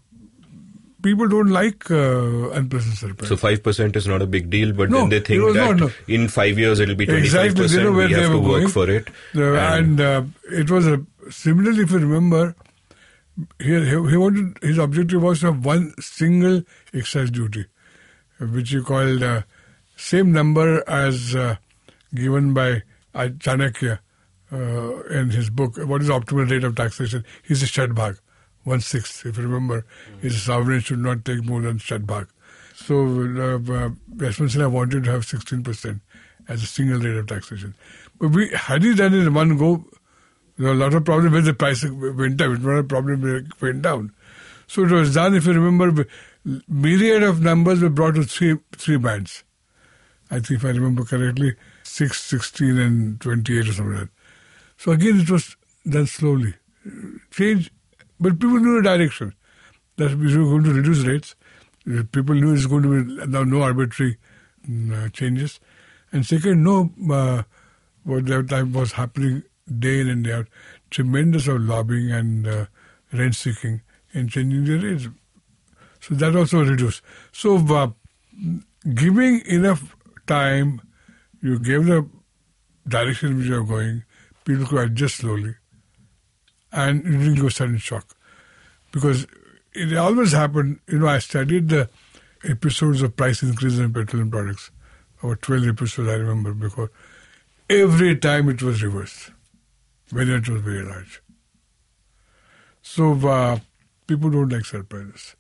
people 1.02 1.28
don't 1.28 1.48
like 1.48 1.90
uh, 1.90 2.50
unpleasant 2.50 2.96
surprise. 2.96 3.28
So 3.28 3.36
5% 3.36 3.96
is 3.96 4.06
not 4.06 4.22
a 4.22 4.26
big 4.26 4.50
deal, 4.50 4.72
but 4.72 4.90
No, 4.90 5.00
then 5.00 5.08
they 5.10 5.20
think 5.20 5.42
that 5.54 5.54
not, 5.54 5.76
no. 5.80 5.90
in 6.08 6.28
five 6.28 6.58
years 6.58 6.80
it'll 6.80 6.94
be 6.94 7.06
25%. 7.06 7.18
Exactly, 7.18 7.66
they 7.66 7.82
know 7.84 7.92
we 7.92 8.06
they 8.06 8.20
have 8.20 8.30
were 8.30 8.36
to 8.36 8.40
work 8.40 8.60
going. 8.62 8.68
for 8.68 8.90
it. 8.90 9.08
The- 9.34 9.58
and 9.60 10.00
uh, 10.00 10.22
it 10.50 10.70
was 10.70 10.86
a 10.86 11.00
similarly, 11.30 11.82
if 11.82 11.90
you 11.90 11.98
remember, 11.98 12.54
he, 13.58 13.68
he, 13.88 14.16
wanted 14.16 14.58
his 14.62 14.78
objective 14.78 15.22
was 15.22 15.40
to 15.40 15.46
have 15.52 15.64
one 15.64 15.94
single 16.00 16.62
excise 16.92 17.30
duty, 17.30 17.66
which 18.38 18.70
he 18.70 18.82
called 18.82 19.22
uh, 19.22 19.42
same 19.96 20.32
number 20.32 20.82
as 20.88 21.34
uh, 21.34 21.56
given 22.14 22.52
by 22.52 22.82
Chanakya 23.14 23.98
uh, 24.52 25.02
in 25.04 25.30
his 25.30 25.48
book. 25.50 25.76
What 25.78 26.02
is 26.02 26.08
the 26.08 26.14
optimal 26.18 26.50
rate 26.50 26.64
of 26.64 26.74
taxation? 26.74 27.24
He's 27.46 27.62
a 27.62 27.66
Shadbhag, 27.66 28.18
one 28.64 28.80
sixth. 28.80 29.24
If 29.26 29.36
you 29.36 29.44
remember, 29.44 29.84
his 30.20 30.42
sovereign 30.42 30.80
should 30.80 30.98
not 30.98 31.24
take 31.24 31.44
more 31.44 31.60
than 31.60 31.78
Shadbhag. 31.78 32.28
So 32.74 32.96
uh, 32.96 33.58
uh, 33.72 34.70
wanted 34.70 35.04
to 35.04 35.10
have 35.10 35.26
16% 35.26 36.00
as 36.48 36.62
a 36.62 36.66
single 36.66 36.98
rate 36.98 37.16
of 37.16 37.26
taxation. 37.26 37.74
But 38.18 38.28
we 38.28 38.48
had 38.48 38.82
he 38.82 38.94
done 38.94 39.14
it 39.14 39.26
in 39.26 39.34
one 39.34 39.56
go, 39.56 39.84
there 40.56 40.68
were 40.68 40.74
a 40.74 40.76
lot 40.76 40.94
of 40.94 41.04
problems 41.04 41.32
when 41.32 41.44
the 41.44 41.54
price 41.54 41.84
went 41.84 42.40
up. 42.40 42.50
It 42.50 42.60
was 42.60 42.78
a 42.78 42.84
problem 42.84 43.36
it 43.36 43.60
went 43.62 43.82
down. 43.82 44.12
So 44.66 44.84
it 44.84 44.90
was 44.90 45.14
done, 45.14 45.34
if 45.34 45.46
you 45.46 45.52
remember, 45.52 46.06
myriad 46.68 47.22
of 47.22 47.40
numbers 47.42 47.80
were 47.80 47.88
brought 47.88 48.14
to 48.14 48.24
three 48.24 48.58
three 48.72 48.98
bands. 48.98 49.44
I 50.30 50.34
think 50.34 50.60
if 50.60 50.64
I 50.64 50.68
remember 50.68 51.04
correctly, 51.04 51.56
6, 51.82 52.22
16 52.22 52.78
and 52.78 53.20
28 53.20 53.58
or 53.68 53.72
something 53.72 53.92
like 53.92 54.00
that. 54.02 54.08
So 54.76 54.92
again, 54.92 55.20
it 55.20 55.28
was 55.28 55.56
done 55.88 56.06
slowly. 56.06 56.54
Change, 57.32 57.72
but 58.20 58.38
people 58.38 58.58
knew 58.58 58.82
the 58.82 58.88
direction. 58.88 59.34
That 59.96 60.16
we 60.16 60.36
were 60.36 60.44
going 60.44 60.64
to 60.64 60.72
reduce 60.72 61.00
rates. 61.04 61.34
People 62.12 62.34
knew 62.34 62.54
it's 62.54 62.66
going 62.66 62.82
to 62.82 63.04
be 63.04 63.26
no 63.26 63.62
arbitrary 63.62 64.16
mm, 64.68 64.92
uh, 65.06 65.08
changes. 65.10 65.60
And 66.12 66.24
second, 66.24 66.62
no, 66.62 66.90
uh, 67.12 67.42
what 68.04 68.26
that 68.26 68.48
time 68.48 68.72
was 68.72 68.92
happening 68.92 69.42
day 69.78 70.00
in 70.00 70.08
and 70.08 70.24
day 70.24 70.32
out, 70.32 70.46
tremendous 70.90 71.48
of 71.48 71.60
lobbying 71.62 72.10
and 72.10 72.46
uh, 72.46 72.66
rent 73.12 73.34
seeking 73.34 73.82
and 74.12 74.30
changing 74.30 74.64
the 74.64 74.78
rates. 74.78 75.08
So 76.00 76.14
that 76.14 76.34
also 76.34 76.64
reduced. 76.64 77.02
So 77.32 77.56
uh, 77.56 77.90
giving 78.94 79.42
enough 79.46 79.96
time, 80.26 80.80
you 81.42 81.58
gave 81.58 81.86
the 81.86 82.08
direction 82.88 83.36
which 83.36 83.46
you 83.46 83.56
are 83.56 83.64
going, 83.64 84.04
people 84.44 84.66
could 84.66 84.80
adjust 84.80 85.16
slowly, 85.16 85.54
and 86.72 87.02
didn't 87.02 87.34
give 87.34 87.44
a 87.44 87.50
sudden 87.50 87.78
shock. 87.78 88.16
Because 88.92 89.26
it 89.72 89.96
always 89.96 90.32
happened, 90.32 90.80
you 90.88 90.98
know, 90.98 91.06
I 91.06 91.18
studied 91.18 91.68
the 91.68 91.88
episodes 92.44 93.02
of 93.02 93.16
price 93.16 93.42
increases 93.42 93.78
in 93.78 93.92
petroleum 93.92 94.30
products, 94.30 94.70
about 95.22 95.42
12 95.42 95.68
episodes 95.68 96.08
I 96.08 96.14
remember 96.14 96.52
before. 96.54 96.90
Every 97.68 98.16
time 98.16 98.48
it 98.48 98.62
was 98.62 98.82
reversed, 98.82 99.30
whether 100.10 100.36
it 100.36 100.48
was 100.48 100.60
very 100.60 100.82
large. 100.82 101.22
So 102.82 103.12
uh, 103.28 103.58
people 104.06 104.30
don't 104.30 104.48
like 104.48 104.64
surprises. 104.64 105.36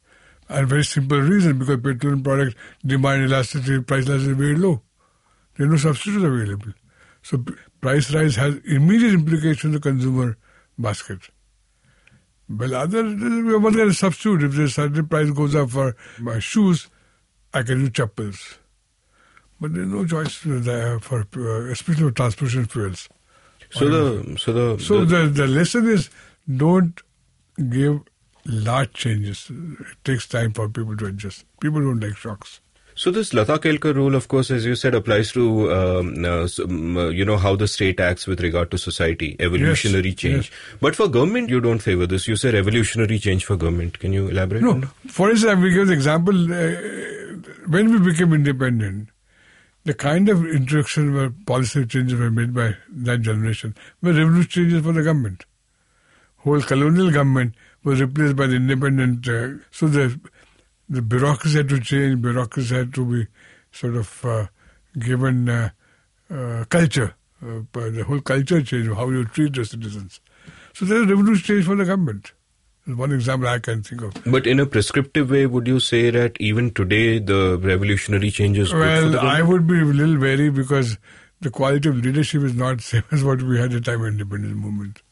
And 0.48 0.68
very 0.68 0.84
simple 0.84 1.20
reason 1.20 1.58
because 1.58 1.80
petroleum 1.80 2.22
product 2.22 2.56
demand 2.84 3.24
elasticity, 3.24 3.80
price 3.82 4.06
elasticity 4.06 4.32
is 4.32 4.38
very 4.38 4.56
low. 4.56 4.82
There 5.56 5.66
are 5.66 5.70
no 5.70 5.76
substitutes 5.76 6.24
available. 6.24 6.72
So 7.22 7.44
price 7.80 8.12
rise 8.12 8.36
has 8.36 8.56
immediate 8.64 9.14
implications 9.14 9.64
on 9.64 9.72
the 9.72 9.80
consumer 9.80 10.36
basket. 10.80 11.20
Well, 12.48 12.74
other 12.74 13.04
one 13.04 13.74
can 13.74 13.92
substitute. 13.92 14.42
If 14.42 14.56
the 14.56 14.68
certain 14.68 15.06
price 15.06 15.30
goes 15.30 15.54
up 15.54 15.70
for 15.70 15.94
my 16.18 16.38
shoes, 16.40 16.88
I 17.54 17.62
can 17.62 17.80
use 17.80 17.90
chappals. 17.90 18.58
But 19.60 19.74
there's 19.74 19.86
no 19.86 20.04
choice 20.06 20.40
there 20.44 20.98
for, 20.98 21.26
uh, 21.36 21.70
especially 21.70 22.04
for 22.04 22.10
transportation 22.12 22.64
fuels. 22.66 23.08
So 23.70 23.88
the 23.88 24.36
so 24.38 24.52
the 24.52 24.82
So 24.82 25.04
the- 25.04 25.26
the, 25.26 25.28
the 25.28 25.46
lesson 25.46 25.86
is 25.88 26.10
don't 26.62 27.00
give 27.68 28.00
large 28.46 28.92
changes. 28.94 29.48
It 29.50 29.96
takes 30.02 30.26
time 30.26 30.52
for 30.52 30.68
people 30.68 30.96
to 30.96 31.06
adjust. 31.06 31.44
People 31.60 31.80
don't 31.82 32.00
like 32.00 32.16
shocks. 32.16 32.60
So 33.00 33.10
this 33.10 33.32
Lata 33.32 33.54
Kelkar 33.54 33.94
rule, 33.94 34.14
of 34.14 34.28
course, 34.28 34.50
as 34.50 34.66
you 34.66 34.74
said, 34.74 34.94
applies 34.94 35.32
to 35.32 35.72
um, 35.72 36.22
uh, 36.22 36.46
uh, 36.46 37.08
you 37.08 37.24
know 37.24 37.38
how 37.38 37.56
the 37.56 37.66
state 37.66 37.98
acts 37.98 38.26
with 38.26 38.42
regard 38.42 38.70
to 38.72 38.76
society, 38.76 39.36
evolutionary 39.40 40.10
Yes, 40.10 40.18
change. 40.18 40.52
But 40.82 40.94
for 40.94 41.08
government, 41.08 41.48
you 41.48 41.62
don't 41.62 41.78
favor 41.78 42.06
this. 42.06 42.28
You 42.28 42.36
say 42.36 42.50
revolutionary 42.50 43.18
change 43.18 43.46
for 43.46 43.56
government. 43.56 44.00
Can 44.00 44.12
you 44.12 44.28
elaborate? 44.28 44.60
No, 44.60 44.82
for 45.08 45.30
instance, 45.30 45.62
the 45.62 45.92
example 45.94 46.52
uh, 46.52 46.74
when 47.68 47.90
we 47.90 48.12
became 48.12 48.34
independent, 48.34 49.08
the 49.84 49.94
kind 49.94 50.28
of 50.28 50.44
introduction 50.44 51.14
where 51.14 51.30
policy 51.30 51.86
changes 51.86 52.20
were 52.20 52.30
made 52.30 52.52
by 52.52 52.76
that 52.90 53.22
generation 53.22 53.74
were 54.02 54.12
revolutionary 54.12 54.46
changes 54.46 54.84
for 54.84 54.92
the 54.92 55.02
government. 55.02 55.46
Whole 56.44 56.60
colonial 56.60 57.10
government 57.10 57.54
was 57.82 58.02
replaced 58.02 58.36
by 58.36 58.46
the 58.46 58.56
independent. 58.56 59.26
Uh, 59.26 59.64
so 59.70 59.88
the 59.88 60.20
the 60.90 61.00
bureaucracy 61.02 61.56
had 61.58 61.68
to 61.68 61.80
change. 61.80 62.20
Bureaucracy 62.20 62.74
had 62.74 62.92
to 62.94 63.04
be 63.06 63.26
sort 63.72 63.94
of 63.96 64.24
uh, 64.24 64.46
given 64.98 65.48
uh, 65.48 65.70
uh, 66.30 66.64
culture. 66.68 67.14
Uh, 67.42 67.60
the 67.72 68.04
whole 68.06 68.20
culture 68.20 68.60
changed, 68.60 68.92
how 68.92 69.08
you 69.08 69.24
treat 69.24 69.54
the 69.54 69.64
citizens. 69.64 70.20
So 70.74 70.84
there's 70.84 71.02
a 71.02 71.06
revolutionary 71.06 71.62
change 71.62 71.66
for 71.66 71.76
the 71.76 71.84
government. 71.84 72.32
One 72.86 73.12
example 73.12 73.48
I 73.48 73.60
can 73.60 73.82
think 73.82 74.02
of. 74.02 74.14
But 74.26 74.46
in 74.46 74.58
a 74.58 74.66
prescriptive 74.66 75.30
way, 75.30 75.46
would 75.46 75.66
you 75.66 75.78
say 75.80 76.10
that 76.10 76.36
even 76.40 76.72
today 76.72 77.18
the 77.18 77.58
revolutionary 77.62 78.30
change 78.30 78.58
is 78.58 78.72
good 78.72 78.80
Well, 78.80 79.20
I 79.20 79.42
would 79.42 79.66
be 79.66 79.80
a 79.80 79.84
little 79.84 80.18
wary 80.18 80.50
because 80.50 80.98
the 81.40 81.50
quality 81.50 81.88
of 81.88 81.96
leadership 81.96 82.42
is 82.42 82.54
not 82.54 82.80
same 82.90 83.04
as 83.12 83.22
what 83.22 83.42
we 83.42 83.58
had 83.58 83.66
at 83.72 83.84
the 83.84 83.92
time 83.92 84.00
of 84.00 84.08
independence 84.08 84.54
movement. 84.56 85.02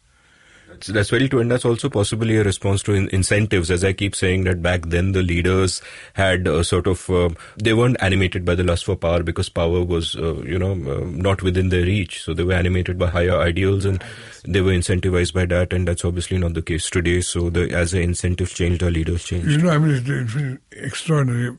That's 0.86 1.10
very 1.10 1.28
true, 1.28 1.40
and 1.40 1.50
that's 1.50 1.64
also 1.64 1.88
possibly 1.88 2.36
a 2.36 2.44
response 2.44 2.82
to 2.84 2.92
in- 2.92 3.08
incentives. 3.08 3.70
As 3.70 3.84
I 3.84 3.92
keep 3.92 4.14
saying, 4.14 4.44
that 4.44 4.62
back 4.62 4.86
then 4.86 5.12
the 5.12 5.22
leaders 5.22 5.82
had 6.14 6.46
a 6.46 6.62
sort 6.64 6.86
of 6.86 7.08
uh, 7.10 7.30
they 7.56 7.74
weren't 7.74 7.96
animated 8.00 8.44
by 8.44 8.54
the 8.54 8.64
lust 8.64 8.84
for 8.84 8.96
power 8.96 9.22
because 9.22 9.48
power 9.48 9.82
was 9.84 10.16
uh, 10.16 10.36
you 10.42 10.58
know 10.58 10.72
uh, 10.72 11.04
not 11.04 11.42
within 11.42 11.68
their 11.68 11.84
reach. 11.84 12.22
So 12.22 12.34
they 12.34 12.44
were 12.44 12.54
animated 12.54 12.98
by 12.98 13.08
higher 13.08 13.38
ideals, 13.38 13.84
and 13.84 14.02
they 14.44 14.60
were 14.60 14.72
incentivized 14.72 15.34
by 15.34 15.46
that. 15.46 15.72
And 15.72 15.86
that's 15.86 16.04
obviously 16.04 16.38
not 16.38 16.54
the 16.54 16.62
case 16.62 16.88
today. 16.88 17.20
So 17.20 17.50
the 17.50 17.70
as 17.72 17.92
the 17.92 18.00
incentives 18.00 18.52
changed, 18.52 18.82
our 18.82 18.90
leaders 18.90 19.24
changed. 19.24 19.48
You 19.48 19.58
know, 19.58 19.70
I 19.70 19.78
mean, 19.78 19.96
it's, 19.96 20.34
it's 20.34 20.60
extraordinary. 20.72 21.56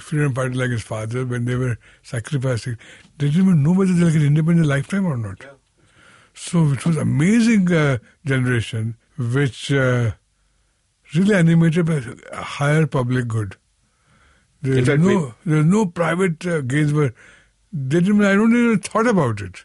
Freedom 0.00 0.34
Fighter, 0.34 0.54
like 0.54 0.70
his 0.70 0.82
father, 0.82 1.24
when 1.24 1.44
they 1.44 1.54
were 1.54 1.78
sacrificing, 2.02 2.76
they 3.18 3.28
didn't 3.28 3.42
even 3.42 3.62
know 3.62 3.72
whether 3.72 3.92
they'll 3.92 4.10
get 4.10 4.22
independent 4.22 4.66
lifetime 4.66 5.06
or 5.06 5.16
not. 5.16 5.44
So 6.38 6.70
it 6.72 6.84
was 6.86 6.96
amazing 6.98 7.72
uh, 7.72 7.98
generation 8.24 8.96
which 9.18 9.72
uh, 9.72 10.12
really 11.14 11.34
animated 11.34 11.86
by 11.86 12.02
a 12.30 12.42
higher 12.42 12.86
public 12.86 13.26
good. 13.26 13.56
There's 14.62 14.86
no 14.98 15.34
there's 15.44 15.64
no 15.64 15.86
private 15.86 16.44
uh, 16.46 16.60
gains 16.60 16.92
where 16.92 17.12
they 17.72 18.00
didn't. 18.00 18.22
I 18.24 18.34
don't 18.34 18.52
even 18.56 18.78
thought 18.80 19.06
about 19.06 19.40
it. 19.40 19.64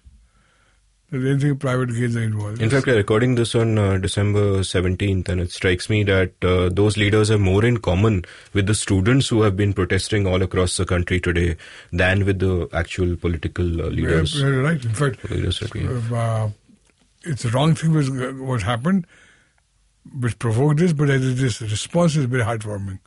That 1.10 1.26
anything 1.27 1.57
private 1.57 1.89
gains 1.89 2.15
are 2.15 2.22
involved. 2.23 2.61
In 2.61 2.69
fact, 2.69 2.88
we're 2.88 2.95
recording 2.95 3.35
this 3.35 3.53
on 3.53 3.77
uh, 3.77 3.98
December 3.98 4.60
17th, 4.60 5.27
and 5.27 5.41
it 5.41 5.52
strikes 5.52 5.89
me 5.89 6.03
that 6.03 6.31
uh, 6.41 6.69
those 6.69 6.95
leaders 6.95 7.27
have 7.27 7.41
more 7.41 7.65
in 7.65 7.80
common 7.80 8.23
with 8.53 8.65
the 8.68 8.73
students 8.73 9.27
who 9.27 9.41
have 9.41 9.57
been 9.57 9.73
protesting 9.73 10.26
all 10.26 10.41
across 10.41 10.77
the 10.77 10.85
country 10.85 11.19
today 11.19 11.57
than 11.91 12.26
with 12.26 12.39
the 12.39 12.69
actual 12.72 13.18
political 13.18 13.81
uh, 13.81 13.88
leaders. 13.88 14.39
Yeah, 14.39 14.48
right. 14.49 14.81
In 14.85 14.93
fact, 14.93 15.30
leaders 15.30 15.60
that 15.60 15.73
we 15.73 15.81
have. 15.81 16.14
uh, 16.14 16.48
it's 17.23 17.43
the 17.43 17.49
wrong 17.49 17.76
thing 17.76 17.93
was 17.93 18.10
what 18.10 18.64
happened, 18.64 19.06
which 20.19 20.39
provoked 20.39 20.80
this, 20.80 20.93
but 20.93 21.07
this 21.07 21.61
response 21.61 22.15
is 22.15 22.26
very 22.26 22.43
heartwarming. 22.43 22.99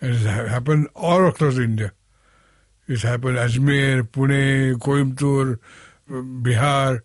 And 0.00 0.14
it 0.14 0.26
ha- 0.26 0.46
happened 0.46 0.88
all 0.94 1.26
across 1.26 1.58
India. 1.58 1.92
It's 2.88 3.02
happened 3.02 3.38
Ajmer, 3.38 4.02
Pune, 4.02 4.74
Coimbatore, 4.74 5.58
uh, 6.10 6.12
Bihar. 6.12 7.02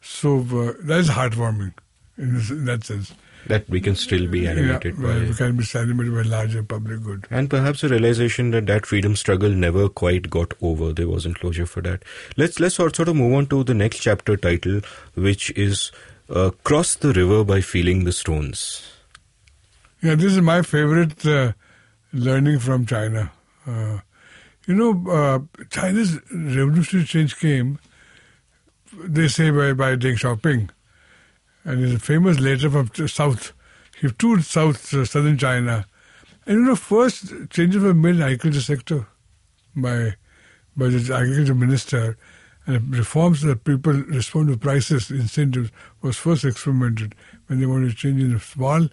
So 0.00 0.38
uh, 0.38 0.72
that 0.80 1.00
is 1.00 1.10
heartwarming 1.10 1.74
in, 2.18 2.34
this, 2.34 2.50
in 2.50 2.64
that 2.64 2.84
sense. 2.84 3.12
That 3.46 3.68
we 3.68 3.80
can 3.80 3.96
still 3.96 4.26
be 4.26 4.46
animated 4.46 4.96
yeah, 4.98 5.04
well, 5.04 5.18
by. 5.20 5.26
we 5.26 5.34
can 5.34 5.56
be 5.56 5.64
animated 5.74 6.14
by 6.14 6.22
larger 6.22 6.62
public 6.62 7.02
good. 7.02 7.26
And 7.30 7.48
perhaps 7.48 7.82
a 7.82 7.88
realization 7.88 8.50
that 8.52 8.66
that 8.66 8.86
freedom 8.86 9.16
struggle 9.16 9.50
never 9.50 9.88
quite 9.88 10.30
got 10.30 10.54
over. 10.60 10.92
There 10.92 11.08
wasn't 11.08 11.40
closure 11.40 11.66
for 11.66 11.80
that. 11.82 12.02
Let's 12.36 12.60
let's 12.60 12.76
sort 12.76 12.96
sort 12.96 13.08
of 13.08 13.16
move 13.16 13.34
on 13.34 13.46
to 13.46 13.64
the 13.64 13.74
next 13.74 14.00
chapter 14.00 14.36
title, 14.36 14.80
which 15.14 15.50
is 15.52 15.90
uh, 16.28 16.50
"Cross 16.64 16.96
the 16.96 17.12
River 17.12 17.44
by 17.44 17.60
Feeling 17.60 18.04
the 18.04 18.12
Stones." 18.12 18.86
Yeah, 20.02 20.14
this 20.14 20.32
is 20.32 20.40
my 20.40 20.62
favorite 20.62 21.26
uh, 21.26 21.52
learning 22.12 22.58
from 22.58 22.86
China. 22.86 23.30
Uh, 23.66 23.98
you 24.66 24.74
know, 24.74 25.10
uh, 25.10 25.64
China's 25.70 26.18
revolutionary 26.32 27.06
change 27.06 27.38
came, 27.38 27.78
they 29.04 29.28
say, 29.28 29.50
by, 29.50 29.72
by 29.72 29.96
doing 29.96 30.16
shopping. 30.16 30.70
And 31.64 31.82
there's 31.82 31.94
a 31.94 31.98
famous 31.98 32.40
letter 32.40 32.70
from 32.70 33.08
South. 33.08 33.52
He 34.00 34.10
toured 34.10 34.44
South, 34.44 34.94
uh, 34.94 35.04
southern 35.04 35.36
China. 35.36 35.86
And 36.46 36.58
you 36.58 36.64
know, 36.64 36.76
first 36.76 37.32
changes 37.50 37.82
were 37.82 37.94
made 37.94 38.16
in 38.16 38.22
agriculture 38.22 38.60
sector 38.60 39.06
by, 39.76 40.14
by 40.76 40.88
the 40.88 41.14
agriculture 41.14 41.54
minister. 41.54 42.16
And 42.66 42.94
reforms 42.94 43.42
that 43.42 43.64
people 43.64 43.92
respond 43.92 44.48
to 44.48 44.56
prices, 44.56 45.10
incentives, 45.10 45.70
was 46.02 46.16
first 46.16 46.44
experimented 46.44 47.14
when 47.46 47.60
they 47.60 47.66
wanted 47.66 47.90
to 47.90 47.96
change 47.96 48.22
in 48.22 48.34
a 48.34 48.40
small 48.40 48.88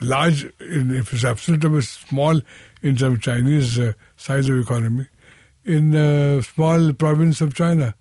large, 0.00 0.44
in, 0.60 0.94
if 0.94 1.12
it's 1.12 1.24
absolute 1.24 1.62
terms, 1.62 1.88
small 1.88 2.40
in 2.82 2.96
terms 2.96 3.16
of 3.16 3.22
Chinese 3.22 3.78
uh, 3.78 3.92
size 4.16 4.48
of 4.48 4.58
economy, 4.58 5.06
in 5.64 5.94
a 5.94 6.42
small 6.42 6.92
province 6.92 7.40
of 7.40 7.54
China. 7.54 7.94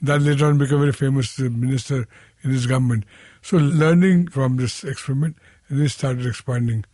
That 0.00 0.22
later 0.22 0.46
on 0.46 0.58
became 0.58 0.78
a 0.78 0.80
very 0.80 0.92
famous 0.92 1.38
uh, 1.38 1.44
minister 1.44 2.08
in 2.42 2.50
his 2.50 2.66
government. 2.66 3.04
So 3.40 3.56
learning 3.56 4.28
from 4.28 4.56
this 4.56 4.84
experiment, 4.84 5.36
and 5.68 5.80
then 5.80 5.88
started 5.88 6.26
expanding. 6.26 6.84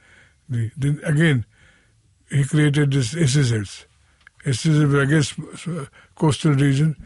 The, 0.48 0.70
then 0.76 1.00
again, 1.04 1.44
he 2.30 2.44
created 2.44 2.92
this 2.92 3.14
SSS. 3.14 3.86
SSS, 4.44 5.08
guess, 5.08 5.66
uh, 5.66 5.86
coastal 6.14 6.52
region, 6.52 6.96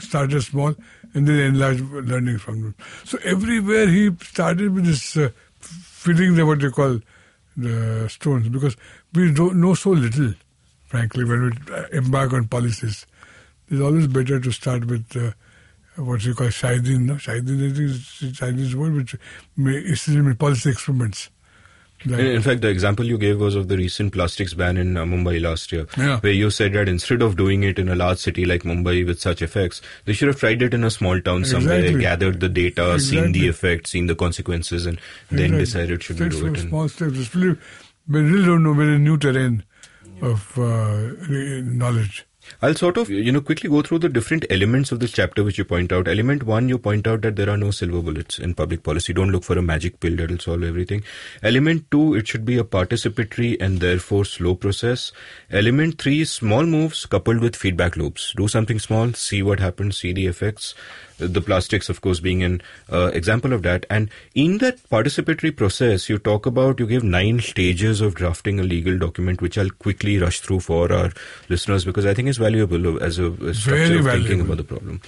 started 0.00 0.42
small, 0.42 0.74
and 1.14 1.26
then 1.26 1.38
enlarged 1.38 1.82
learning 1.82 2.38
from 2.38 2.62
them. 2.62 2.74
So 3.04 3.18
everywhere 3.24 3.86
he 3.86 4.10
started 4.22 4.74
with 4.74 4.86
this 4.86 5.16
uh, 5.16 5.30
feeling 5.60 6.34
the 6.34 6.44
what 6.44 6.60
they 6.60 6.70
call 6.70 7.00
the 7.56 8.08
stones, 8.08 8.48
because 8.48 8.76
we 9.14 9.32
don't 9.32 9.60
know 9.60 9.74
so 9.74 9.90
little, 9.90 10.34
frankly, 10.84 11.24
when 11.24 11.42
we 11.42 11.74
uh, 11.74 11.86
embark 11.92 12.32
on 12.32 12.48
policies. 12.48 13.06
It's 13.68 13.80
always 13.80 14.08
better 14.08 14.40
to 14.40 14.50
start 14.50 14.86
with 14.86 15.16
uh, 15.16 15.30
what 15.96 16.24
you 16.24 16.34
call 16.34 16.46
shidian. 16.48 17.00
No? 17.00 17.14
Shidian 17.14 17.78
is 17.78 18.22
a 18.22 18.32
Chinese 18.32 18.74
word 18.76 18.94
which 18.94 19.16
is 19.58 20.08
in 20.08 20.34
policy 20.36 20.70
experiments. 20.70 21.30
In, 22.02 22.12
Like- 22.12 22.20
in 22.20 22.40
fact, 22.40 22.62
the 22.62 22.68
example 22.68 23.04
you 23.04 23.18
gave 23.18 23.38
was 23.38 23.54
of 23.54 23.68
the 23.68 23.76
recent 23.76 24.14
plastics 24.14 24.54
ban 24.54 24.78
in 24.78 24.96
uh, 24.96 25.04
Mumbai 25.04 25.38
last 25.42 25.70
year, 25.70 25.86
Yeah. 25.98 26.18
where 26.20 26.32
you 26.32 26.48
said 26.50 26.72
that 26.72 26.88
instead 26.88 27.20
of 27.20 27.36
doing 27.36 27.62
it 27.62 27.78
in 27.78 27.90
a 27.90 27.94
large 27.94 28.16
city 28.16 28.46
like 28.46 28.62
Mumbai 28.62 29.04
with 29.06 29.20
such 29.20 29.42
effects, 29.42 29.82
they 30.06 30.14
should 30.14 30.28
have 30.28 30.38
tried 30.40 30.62
it 30.62 30.72
in 30.72 30.82
a 30.82 30.90
small 30.90 31.20
town 31.20 31.44
somewhere, 31.44 31.92
gathered 31.98 32.40
the 32.40 32.48
data, 32.48 32.98
seen 32.98 33.32
the 33.32 33.48
effects, 33.48 33.90
seen 33.90 34.06
the 34.06 34.14
consequences, 34.14 34.86
and 34.86 34.98
then 35.30 35.56
Exactly. 35.56 35.58
decided 35.58 36.02
should 36.02 36.20
we 36.20 36.28
do 36.30 36.46
it. 36.46 36.58
in- 36.60 36.68
small 36.70 36.88
steps. 36.88 37.18
It's 37.18 37.34
really, 37.34 37.58
we 38.08 38.20
really 38.22 38.46
don't 38.46 38.62
know 38.62 38.72
very 38.72 38.98
new 38.98 39.18
terrain 39.18 39.62
of 40.22 40.58
uh, 40.58 41.10
knowledge. 41.28 42.24
I'll 42.62 42.74
sort 42.74 42.96
of, 42.96 43.08
you 43.08 43.32
know, 43.32 43.40
quickly 43.40 43.70
go 43.70 43.82
through 43.82 44.00
the 44.00 44.08
different 44.08 44.44
elements 44.50 44.92
of 44.92 45.00
this 45.00 45.12
chapter 45.12 45.42
which 45.42 45.58
you 45.58 45.64
point 45.64 45.92
out. 45.92 46.08
Element 46.08 46.42
one, 46.42 46.68
you 46.68 46.78
point 46.78 47.06
out 47.06 47.22
that 47.22 47.36
there 47.36 47.48
are 47.48 47.56
no 47.56 47.70
silver 47.70 48.02
bullets 48.02 48.38
in 48.38 48.54
public 48.54 48.82
policy. 48.82 49.12
Don't 49.12 49.30
look 49.30 49.44
for 49.44 49.58
a 49.58 49.62
magic 49.62 50.00
pill 50.00 50.16
that'll 50.16 50.38
solve 50.38 50.62
everything. 50.62 51.02
Element 51.42 51.90
two, 51.90 52.14
it 52.14 52.28
should 52.28 52.44
be 52.44 52.58
a 52.58 52.64
participatory 52.64 53.60
and 53.60 53.80
therefore 53.80 54.24
slow 54.24 54.54
process. 54.54 55.12
Element 55.50 56.00
three, 56.00 56.24
small 56.24 56.64
moves 56.66 57.06
coupled 57.06 57.40
with 57.40 57.56
feedback 57.56 57.96
loops. 57.96 58.34
Do 58.36 58.48
something 58.48 58.78
small, 58.78 59.12
see 59.14 59.42
what 59.42 59.60
happens, 59.60 59.98
see 59.98 60.12
the 60.12 60.26
effects. 60.26 60.74
The 61.20 61.40
plastics, 61.40 61.88
of 61.88 62.00
course, 62.00 62.20
being 62.20 62.42
an 62.42 62.62
uh, 62.90 63.10
example 63.14 63.52
of 63.52 63.62
that. 63.62 63.86
And 63.90 64.10
in 64.34 64.58
that 64.58 64.82
participatory 64.90 65.56
process, 65.56 66.08
you 66.08 66.18
talk 66.18 66.46
about, 66.46 66.80
you 66.80 66.86
give 66.86 67.04
nine 67.04 67.40
stages 67.40 68.00
of 68.00 68.14
drafting 68.14 68.58
a 68.58 68.62
legal 68.62 68.98
document, 68.98 69.42
which 69.42 69.58
I'll 69.58 69.70
quickly 69.70 70.18
rush 70.18 70.40
through 70.40 70.60
for 70.60 70.92
our 70.92 71.12
listeners 71.48 71.84
because 71.84 72.06
I 72.06 72.14
think 72.14 72.28
it's 72.28 72.38
valuable 72.38 73.02
as 73.02 73.18
a, 73.18 73.30
a 73.32 73.54
structure 73.54 73.86
Very 73.86 73.98
of 73.98 74.06
thinking 74.06 74.40
about 74.40 74.56
the 74.56 74.64
problem. 74.64 75.00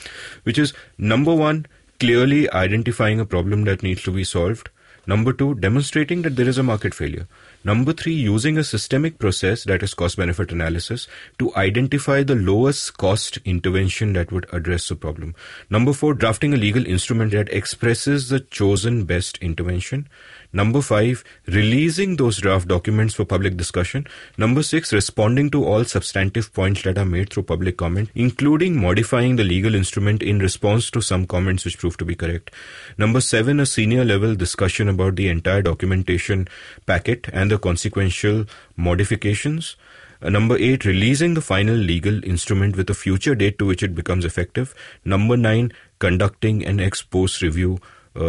Which 0.44 0.58
is 0.58 0.72
number 0.98 1.34
one, 1.34 1.66
clearly 1.98 2.50
identifying 2.50 3.20
a 3.20 3.24
problem 3.24 3.64
that 3.64 3.82
needs 3.82 4.02
to 4.02 4.10
be 4.10 4.24
solved. 4.24 4.70
Number 5.06 5.32
two, 5.32 5.54
demonstrating 5.56 6.22
that 6.22 6.36
there 6.36 6.48
is 6.48 6.58
a 6.58 6.62
market 6.62 6.94
failure. 6.94 7.26
Number 7.64 7.92
three, 7.92 8.12
using 8.12 8.58
a 8.58 8.64
systemic 8.64 9.20
process 9.20 9.62
that 9.64 9.84
is 9.84 9.94
cost 9.94 10.16
benefit 10.16 10.50
analysis 10.50 11.06
to 11.38 11.54
identify 11.54 12.24
the 12.24 12.34
lowest 12.34 12.96
cost 12.98 13.38
intervention 13.44 14.14
that 14.14 14.32
would 14.32 14.46
address 14.52 14.88
the 14.88 14.96
problem. 14.96 15.36
Number 15.70 15.92
four, 15.92 16.14
drafting 16.14 16.52
a 16.52 16.56
legal 16.56 16.84
instrument 16.84 17.30
that 17.32 17.52
expresses 17.52 18.30
the 18.30 18.40
chosen 18.40 19.04
best 19.04 19.38
intervention. 19.38 20.08
Number 20.54 20.82
five, 20.82 21.24
releasing 21.46 22.16
those 22.16 22.36
draft 22.38 22.68
documents 22.68 23.14
for 23.14 23.24
public 23.24 23.56
discussion. 23.56 24.06
Number 24.36 24.62
six, 24.62 24.92
responding 24.92 25.50
to 25.50 25.64
all 25.64 25.84
substantive 25.84 26.52
points 26.52 26.82
that 26.82 26.98
are 26.98 27.06
made 27.06 27.30
through 27.30 27.44
public 27.44 27.78
comment, 27.78 28.10
including 28.14 28.78
modifying 28.78 29.36
the 29.36 29.44
legal 29.44 29.74
instrument 29.74 30.22
in 30.22 30.40
response 30.40 30.90
to 30.90 31.00
some 31.00 31.26
comments 31.26 31.64
which 31.64 31.78
prove 31.78 31.96
to 31.96 32.04
be 32.04 32.14
correct. 32.14 32.50
Number 32.98 33.22
seven, 33.22 33.60
a 33.60 33.66
senior 33.66 34.04
level 34.04 34.34
discussion 34.34 34.90
about 34.90 35.16
the 35.16 35.28
entire 35.28 35.62
documentation 35.62 36.48
packet 36.84 37.28
and 37.32 37.50
the 37.50 37.58
consequential 37.58 38.44
modifications. 38.76 39.76
Uh, 40.20 40.28
number 40.28 40.56
eight, 40.58 40.84
releasing 40.84 41.34
the 41.34 41.40
final 41.40 41.74
legal 41.74 42.22
instrument 42.24 42.76
with 42.76 42.90
a 42.90 42.94
future 42.94 43.34
date 43.34 43.58
to 43.58 43.66
which 43.66 43.82
it 43.82 43.94
becomes 43.94 44.24
effective. 44.24 44.74
Number 45.04 45.36
nine, 45.36 45.72
conducting 45.98 46.64
an 46.64 46.78
ex 46.78 47.02
post 47.02 47.40
review 47.42 47.80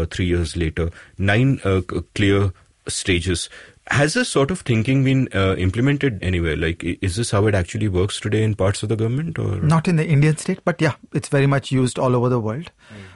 three 0.05 0.26
years 0.26 0.55
later. 0.55 0.89
Nine 1.18 1.60
uh, 1.64 1.81
clear 2.15 2.51
stages. 2.88 3.49
Has 3.88 4.14
this 4.14 4.30
sort 4.30 4.49
of 4.49 4.61
thinking 4.61 5.03
been 5.03 5.27
uh, 5.34 5.55
implemented 5.57 6.23
anywhere? 6.23 6.55
Like, 6.55 6.84
is 6.84 7.18
this 7.18 7.31
how 7.31 7.47
it 7.47 7.55
actually 7.55 7.89
works 7.89 8.19
today 8.19 8.43
in 8.43 8.55
parts 8.55 8.81
of 8.81 8.89
the 8.89 8.95
government? 8.95 9.38
Or 9.38 9.57
Not 9.57 9.89
in 9.89 9.97
the 9.97 10.07
Indian 10.07 10.38
state, 10.38 10.60
but 10.64 10.81
yeah, 10.81 10.93
it's 11.14 11.27
very 11.27 11.47
much 11.47 11.72
used 11.72 11.99
all 11.99 12.15
over 12.15 12.30
the 12.30 12.39
world. 12.39 12.72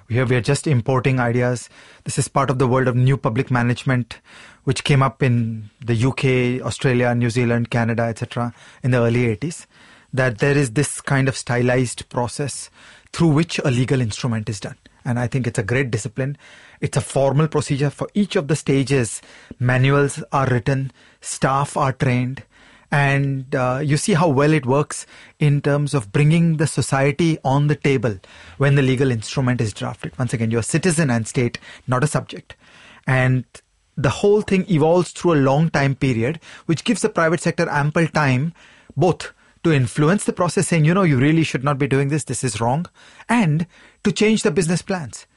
Here 0.10 0.26
we 0.26 0.36
are 0.36 0.42
just 0.42 0.68
importing 0.68 1.20
ideas. 1.20 1.70
This 2.04 2.18
is 2.18 2.28
part 2.28 2.50
of 2.50 2.60
the 2.60 2.68
world 2.68 2.88
of 2.88 2.96
new 2.96 3.16
public 3.16 3.50
management, 3.50 4.20
which 4.66 4.84
came 4.84 5.02
up 5.02 5.24
in 5.24 5.70
the 5.84 5.96
UK, 5.96 6.66
Australia, 6.66 7.16
New 7.16 7.30
Zealand, 7.30 7.70
Canada, 7.70 8.04
etc. 8.04 8.54
in 8.84 8.92
the 8.92 8.98
early 8.98 9.36
80s. 9.36 9.66
That 10.14 10.40
there 10.40 10.58
is 10.58 10.72
this 10.72 11.02
kind 11.02 11.28
of 11.28 11.36
stylized 11.36 12.10
process 12.10 12.70
through 13.12 13.30
which 13.30 13.60
a 13.60 13.72
legal 13.72 14.02
instrument 14.02 14.50
is 14.50 14.60
done. 14.60 14.78
And 15.08 15.18
I 15.18 15.26
think 15.26 15.48
it's 15.48 15.58
a 15.58 15.64
great 15.64 15.90
discipline. 15.90 16.38
It's 16.82 16.98
a 16.98 17.02
formal 17.02 17.48
procedure 17.48 17.90
for 17.90 18.10
each 18.14 18.36
of 18.36 18.50
the 18.50 18.58
stages. 18.58 19.22
Manuals 19.58 20.22
are 20.34 20.48
written, 20.48 20.92
staff 21.22 21.78
are 21.78 21.94
trained, 21.94 22.44
and 22.92 23.56
uh, 23.56 23.80
you 23.82 23.96
see 23.96 24.14
how 24.16 24.28
well 24.28 24.52
it 24.52 24.66
works 24.66 25.06
in 25.40 25.62
terms 25.62 25.94
of 25.94 26.12
bringing 26.12 26.58
the 26.58 26.68
society 26.68 27.38
on 27.46 27.68
the 27.68 27.76
table 27.76 28.20
when 28.58 28.76
the 28.76 28.82
legal 28.82 29.10
instrument 29.10 29.62
is 29.62 29.74
drafted. 29.74 30.12
Once 30.20 30.34
again, 30.34 30.52
you're 30.52 30.60
a 30.60 30.64
citizen 30.64 31.10
and 31.10 31.26
state, 31.26 31.58
not 31.88 32.04
a 32.04 32.08
subject. 32.08 32.58
And 33.08 33.46
the 33.96 34.10
whole 34.10 34.42
thing 34.42 34.70
evolves 34.70 35.12
through 35.12 35.34
a 35.36 35.46
long 35.50 35.70
time 35.70 35.96
period, 35.96 36.42
which 36.66 36.84
gives 36.84 37.02
the 37.02 37.10
private 37.10 37.40
sector 37.40 37.70
ample 37.70 38.08
time 38.08 38.54
both 38.98 39.34
to 39.64 39.74
influence 39.74 40.26
the 40.26 40.34
process, 40.34 40.68
saying, 40.68 40.86
you 40.86 40.94
know, 40.94 41.04
you 41.04 41.18
really 41.18 41.44
should 41.44 41.64
not 41.64 41.78
be 41.78 41.88
doing 41.88 42.10
this, 42.10 42.26
this 42.26 42.44
is 42.44 42.62
wrong, 42.62 42.86
and 43.28 43.68
to 44.08 44.14
change 44.14 44.44
the 44.44 44.52
business 44.52 44.82
plans. 44.82 45.28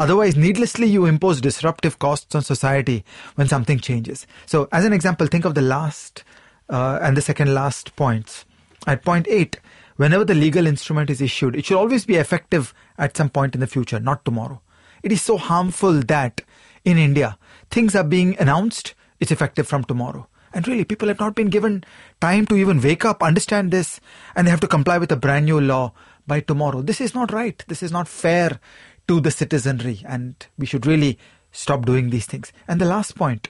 Otherwise, 0.00 0.36
needlessly, 0.36 0.88
you 0.88 1.06
impose 1.06 1.40
disruptive 1.40 2.00
costs 2.00 2.34
on 2.34 2.42
society 2.42 3.04
when 3.36 3.46
something 3.46 3.78
changes. 3.78 4.26
So, 4.46 4.68
as 4.72 4.84
an 4.84 4.92
example, 4.92 5.28
think 5.28 5.44
of 5.44 5.54
the 5.54 5.62
last 5.62 6.24
uh, 6.68 6.98
and 7.00 7.16
the 7.16 7.22
second 7.22 7.54
last 7.54 7.94
points. 7.94 8.44
At 8.84 9.04
point 9.04 9.28
eight, 9.28 9.60
whenever 9.94 10.24
the 10.24 10.34
legal 10.34 10.66
instrument 10.66 11.08
is 11.08 11.20
issued, 11.20 11.54
it 11.54 11.64
should 11.64 11.78
always 11.78 12.04
be 12.04 12.16
effective 12.16 12.74
at 12.98 13.16
some 13.16 13.30
point 13.30 13.54
in 13.54 13.60
the 13.60 13.66
future, 13.68 14.00
not 14.00 14.24
tomorrow. 14.24 14.60
It 15.04 15.12
is 15.12 15.22
so 15.22 15.38
harmful 15.38 16.02
that 16.02 16.42
in 16.84 16.98
India, 16.98 17.38
things 17.70 17.94
are 17.94 18.04
being 18.04 18.36
announced, 18.40 18.94
it's 19.20 19.30
effective 19.30 19.68
from 19.68 19.84
tomorrow. 19.84 20.26
And 20.52 20.66
really, 20.66 20.84
people 20.84 21.08
have 21.08 21.20
not 21.20 21.36
been 21.36 21.48
given 21.48 21.84
time 22.20 22.46
to 22.46 22.56
even 22.56 22.82
wake 22.82 23.04
up, 23.04 23.22
understand 23.22 23.70
this, 23.70 24.00
and 24.34 24.46
they 24.46 24.50
have 24.50 24.60
to 24.60 24.68
comply 24.68 24.98
with 24.98 25.12
a 25.12 25.16
brand 25.16 25.44
new 25.44 25.60
law 25.60 25.92
by 26.26 26.40
tomorrow. 26.40 26.82
This 26.82 27.00
is 27.00 27.14
not 27.14 27.32
right. 27.32 27.62
This 27.68 27.82
is 27.82 27.92
not 27.92 28.08
fair 28.08 28.60
to 29.08 29.20
the 29.20 29.30
citizenry, 29.30 30.02
and 30.06 30.34
we 30.58 30.66
should 30.66 30.86
really 30.86 31.18
stop 31.52 31.86
doing 31.86 32.10
these 32.10 32.26
things. 32.26 32.52
And 32.68 32.80
the 32.80 32.86
last 32.86 33.14
point 33.16 33.48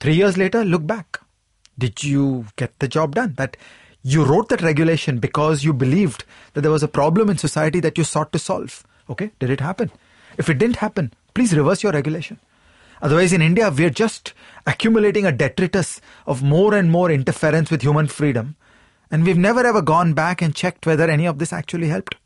three 0.00 0.14
years 0.14 0.36
later, 0.36 0.64
look 0.64 0.86
back. 0.86 1.20
Did 1.78 2.04
you 2.04 2.46
get 2.56 2.78
the 2.78 2.88
job 2.88 3.14
done? 3.14 3.34
That 3.38 3.56
you 4.02 4.24
wrote 4.24 4.48
that 4.50 4.62
regulation 4.62 5.18
because 5.18 5.64
you 5.64 5.72
believed 5.72 6.24
that 6.52 6.60
there 6.60 6.70
was 6.70 6.82
a 6.82 6.88
problem 6.88 7.30
in 7.30 7.38
society 7.38 7.80
that 7.80 7.96
you 7.96 8.04
sought 8.04 8.32
to 8.32 8.38
solve. 8.38 8.84
Okay, 9.08 9.30
did 9.38 9.50
it 9.50 9.60
happen? 9.60 9.90
If 10.38 10.48
it 10.48 10.58
didn't 10.58 10.76
happen, 10.76 11.12
please 11.34 11.56
reverse 11.56 11.82
your 11.82 11.92
regulation. 11.92 12.38
Otherwise, 13.00 13.32
in 13.32 13.42
India, 13.42 13.68
we're 13.70 13.90
just 13.90 14.32
accumulating 14.66 15.26
a 15.26 15.32
detritus 15.32 16.00
of 16.26 16.42
more 16.42 16.74
and 16.74 16.90
more 16.90 17.10
interference 17.10 17.70
with 17.70 17.82
human 17.82 18.06
freedom. 18.06 18.54
And 19.12 19.24
we've 19.24 19.38
never 19.38 19.64
ever 19.64 19.82
gone 19.82 20.14
back 20.14 20.42
and 20.42 20.54
checked 20.54 20.86
whether 20.86 21.08
any 21.08 21.26
of 21.26 21.38
this 21.38 21.52
actually 21.52 21.88
helped. 21.88 22.16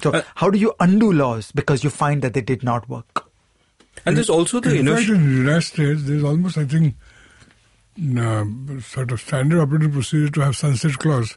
So, 0.00 0.12
uh, 0.12 0.22
how 0.36 0.48
do 0.48 0.58
you 0.58 0.72
undo 0.80 1.12
laws 1.12 1.52
because 1.52 1.84
you 1.84 1.90
find 1.90 2.22
that 2.22 2.32
they 2.32 2.40
did 2.40 2.62
not 2.62 2.88
work? 2.88 3.28
And 4.06 4.16
there's 4.16 4.30
also 4.30 4.60
the 4.60 4.78
in 4.78 4.86
fact, 4.86 5.08
in 5.08 5.28
the 5.28 5.36
United 5.42 5.62
States, 5.62 6.04
there's 6.04 6.24
almost, 6.24 6.56
I 6.56 6.64
think, 6.64 6.94
uh, 8.18 8.44
sort 8.80 9.10
of 9.10 9.20
standard 9.20 9.60
operating 9.60 9.92
procedure 9.92 10.30
to 10.30 10.40
have 10.40 10.56
sunset 10.56 10.96
clause 10.98 11.36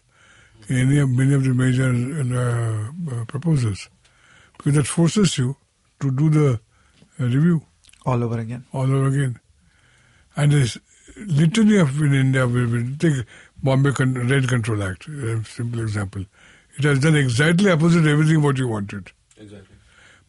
in 0.69 0.77
any 0.77 0.99
of, 0.99 1.09
many 1.09 1.33
of 1.33 1.43
the 1.43 1.53
major 1.53 1.89
uh, 1.91 3.15
uh, 3.15 3.25
proposals 3.25 3.89
because 4.57 4.75
that 4.75 4.87
forces 4.87 5.37
you 5.37 5.57
to 5.99 6.11
do 6.11 6.29
the 6.29 6.59
uh, 7.19 7.23
review 7.23 7.65
all 8.05 8.23
over 8.23 8.39
again. 8.39 8.65
All 8.71 8.83
over 8.83 9.07
again, 9.07 9.39
and 10.35 10.51
there's 10.51 10.77
literally 11.17 11.79
of 11.79 12.01
in 12.01 12.13
India. 12.13 12.47
We, 12.47 12.65
we 12.65 12.95
take 12.95 13.25
Bombay 13.63 13.93
Con- 13.93 14.27
Rent 14.27 14.47
Control 14.47 14.83
Act, 14.83 15.07
a 15.07 15.43
simple 15.45 15.79
example. 15.79 16.25
It 16.77 16.83
has 16.83 16.99
done 16.99 17.15
exactly 17.15 17.71
opposite 17.71 18.05
everything 18.05 18.41
what 18.41 18.57
you 18.57 18.67
wanted. 18.67 19.11
Exactly. 19.37 19.77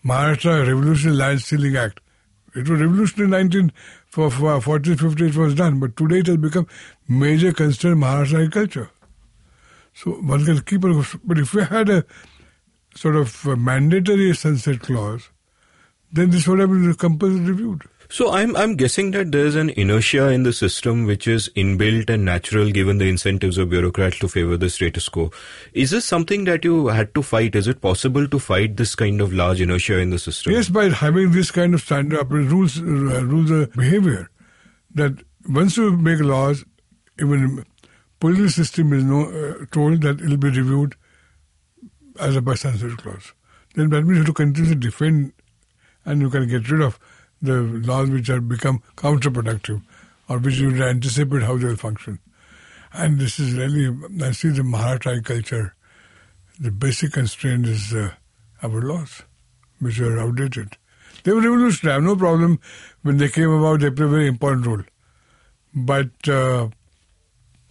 Maharashtra 0.05 0.66
Revolutionary 0.66 1.16
Land 1.16 1.43
Ceiling 1.43 1.77
Act. 1.77 2.01
It 2.55 2.69
was 2.69 2.81
revolutionary 2.81 3.24
in 3.24 3.31
19 3.51 3.73
for, 4.06 4.31
for 4.31 4.61
40, 4.61 4.94
50 4.94 5.27
it 5.27 5.35
was 5.35 5.55
done, 5.55 5.81
but 5.81 5.97
today 5.97 6.19
it 6.19 6.28
has 6.28 6.36
become 6.36 6.69
major 7.09 7.52
concern 7.52 7.93
in 7.93 7.98
Maharashtra 7.98 8.47
agriculture. 8.47 8.90
So 9.94 10.12
one 10.12 10.44
can 10.44 10.61
keep 10.61 10.82
but 10.82 11.39
if 11.39 11.55
we 11.55 11.65
had 11.65 11.89
a 11.89 12.05
sort 12.94 13.16
of 13.16 13.44
mandatory 13.59 14.32
sunset 14.35 14.81
clause, 14.81 15.31
then 16.12 16.31
this 16.31 16.47
would 16.47 16.61
have 16.61 16.70
been 16.70 16.94
compulsory 16.94 17.40
reviewed. 17.40 17.82
So 18.15 18.31
I'm 18.31 18.55
I'm 18.55 18.77
guessing 18.77 19.11
that 19.11 19.32
there's 19.32 19.57
an 19.57 19.70
inertia 19.70 20.28
in 20.28 20.45
the 20.45 20.53
system 20.53 21.05
which 21.05 21.27
is 21.27 21.49
inbuilt 21.57 22.09
and 22.09 22.24
natural 22.24 22.70
given 22.70 22.99
the 22.99 23.09
incentives 23.09 23.59
of 23.59 23.70
bureaucrats 23.70 24.20
to 24.20 24.28
favor 24.28 24.57
the 24.57 24.70
status 24.70 25.09
quo. 25.09 25.32
Is 25.73 25.91
this 25.91 26.05
something 26.05 26.45
that 26.45 26.62
you 26.62 26.86
had 26.86 27.12
to 27.16 27.23
fight? 27.23 27.57
Is 27.57 27.66
it 27.66 27.81
possible 27.81 28.28
to 28.28 28.39
fight 28.39 28.77
this 28.77 28.95
kind 28.95 29.20
of 29.20 29.32
large 29.32 29.61
inertia 29.61 29.99
in 29.99 30.11
the 30.11 30.20
system? 30.20 30.53
Yes, 30.53 30.69
by 30.69 30.91
having 30.91 31.32
this 31.32 31.51
kind 31.51 31.74
of 31.74 31.81
standard 31.81 32.31
rules 32.31 32.78
uh, 32.78 33.24
rules 33.24 33.51
of 33.51 33.73
behavior. 33.73 34.31
That 34.95 35.24
once 35.49 35.77
you 35.77 35.91
make 35.97 36.20
laws, 36.20 36.65
even 37.20 37.65
political 38.20 38.49
system 38.49 38.93
is 38.93 39.03
no, 39.03 39.23
uh, 39.24 39.66
told 39.73 40.03
that 40.03 40.20
it 40.20 40.28
will 40.28 40.36
be 40.36 40.51
reviewed 40.51 40.95
as 42.20 42.36
a 42.36 42.41
by 42.41 42.55
sunset 42.55 42.97
clause. 42.97 43.32
Then 43.74 43.91
that 43.91 44.03
means 44.03 44.19
you 44.19 44.23
have 44.23 44.27
to 44.27 44.35
continue 44.35 44.70
to 44.70 44.77
defend 44.77 45.32
and 46.05 46.20
you 46.20 46.31
can 46.31 46.47
get 46.47 46.70
rid 46.70 46.81
of 46.81 47.01
the 47.45 47.62
laws 47.87 48.11
which 48.11 48.29
have 48.29 48.49
become 48.49 48.83
counterproductive 48.97 49.83
or 50.29 50.39
which 50.39 50.57
you 50.57 50.71
would 50.71 50.81
anticipate 50.81 51.43
how 51.43 51.57
they 51.57 51.66
will 51.66 51.77
function. 51.77 52.19
And 52.93 53.19
this 53.19 53.39
is 53.39 53.53
really, 53.53 53.95
I 54.23 54.31
see 54.33 54.49
the 54.49 54.62
Maharashtra 54.62 55.25
culture, 55.25 55.75
the 56.59 56.71
basic 56.71 57.12
constraint 57.12 57.66
is 57.66 57.93
uh, 57.93 58.12
our 58.62 58.81
laws, 58.81 59.23
which 59.81 60.01
are 60.01 60.19
outdated. 60.19 60.77
They 61.25 61.33
were 61.33 61.41
revolutionary. 61.41 61.93
I 61.93 61.95
have 61.97 62.05
no 62.05 62.16
problem 62.16 62.61
when 63.03 63.19
they 63.19 63.29
came 63.29 63.51
about, 63.51 63.81
they 63.81 63.91
played 63.91 64.07
a 64.07 64.11
very 64.11 64.27
important 64.29 64.66
role. 64.66 64.83
But 65.75 66.29
uh, 66.29 66.69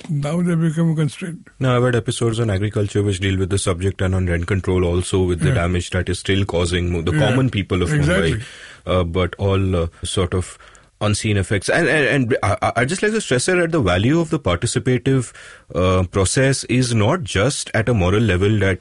now 0.10 0.42
they 0.42 0.56
become 0.56 0.92
a 0.92 0.96
constraint. 0.96 1.48
Now, 1.60 1.78
I've 1.78 1.84
had 1.84 1.96
episodes 1.96 2.40
on 2.40 2.50
agriculture 2.50 3.04
which 3.04 3.20
deal 3.20 3.38
with 3.38 3.50
the 3.50 3.58
subject 3.58 4.02
and 4.02 4.14
on 4.16 4.28
rent 4.28 4.48
control 4.48 4.86
also 4.86 5.24
with 5.24 5.40
the 5.40 5.50
yeah. 5.50 5.56
damage 5.56 5.90
that 5.92 6.10
is 6.10 6.20
still 6.20 6.46
causing 6.46 7.04
the 7.06 7.14
yeah. 7.14 7.30
common 7.30 7.50
people 7.50 7.82
of 7.82 7.94
exactly. 7.94 8.34
Mumbai, 8.34 8.46
uh, 8.86 9.04
but 9.04 9.36
all 9.38 9.76
uh, 9.76 9.88
sort 10.04 10.34
of 10.34 10.58
unseen 11.02 11.38
effects. 11.38 11.70
And, 11.70 11.88
and, 11.88 12.34
and 12.34 12.38
I, 12.44 12.72
I, 12.78 12.86
just 12.86 13.04
like 13.04 13.12
to 13.12 13.22
stress 13.22 13.46
that 13.48 13.72
the 13.72 13.82
value 13.82 14.20
of 14.20 14.30
the 14.30 14.40
participative 14.40 15.34
uh, 15.76 16.04
process 16.08 16.64
is 16.66 16.94
not 16.94 17.24
just 17.24 17.70
at 17.74 17.90
a 17.90 17.94
moral 17.94 18.22
level 18.22 18.60
that 18.60 18.80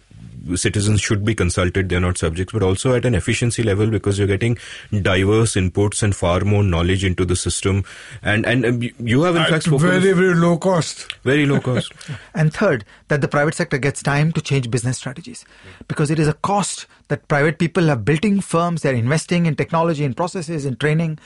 citizens 0.54 1.00
should 1.00 1.24
be 1.24 1.34
consulted, 1.34 1.88
they're 1.88 2.00
not 2.00 2.18
subjects, 2.18 2.52
but 2.52 2.62
also 2.62 2.94
at 2.94 3.04
an 3.04 3.14
efficiency 3.14 3.62
level 3.62 3.90
because 3.90 4.18
you're 4.18 4.28
getting 4.28 4.58
diverse 4.90 5.54
inputs 5.54 6.02
and 6.02 6.14
far 6.14 6.40
more 6.40 6.62
knowledge 6.62 7.04
into 7.04 7.24
the 7.24 7.36
system. 7.36 7.84
And, 8.22 8.46
and 8.46 8.64
um, 8.64 8.82
you 8.98 9.22
have 9.22 9.36
in 9.36 9.42
at 9.42 9.50
fact 9.50 9.66
very, 9.66 10.12
very 10.12 10.34
low 10.34 10.58
cost. 10.58 11.12
Very 11.22 11.46
low 11.46 11.60
cost. 11.60 11.92
and 12.34 12.52
third, 12.52 12.84
that 13.08 13.20
the 13.20 13.28
private 13.28 13.54
sector 13.54 13.78
gets 13.78 14.02
time 14.02 14.32
to 14.32 14.40
change 14.40 14.70
business 14.70 14.98
strategies 14.98 15.44
because 15.88 16.10
it 16.10 16.18
is 16.18 16.28
a 16.28 16.34
cost 16.34 16.86
that 17.08 17.28
private 17.28 17.58
people 17.58 17.90
are 17.90 17.96
building 17.96 18.40
firms, 18.40 18.82
they're 18.82 18.94
investing 18.94 19.46
in 19.46 19.56
technology, 19.56 20.04
in 20.04 20.14
processes, 20.14 20.64
in 20.64 20.76
training 20.76 21.18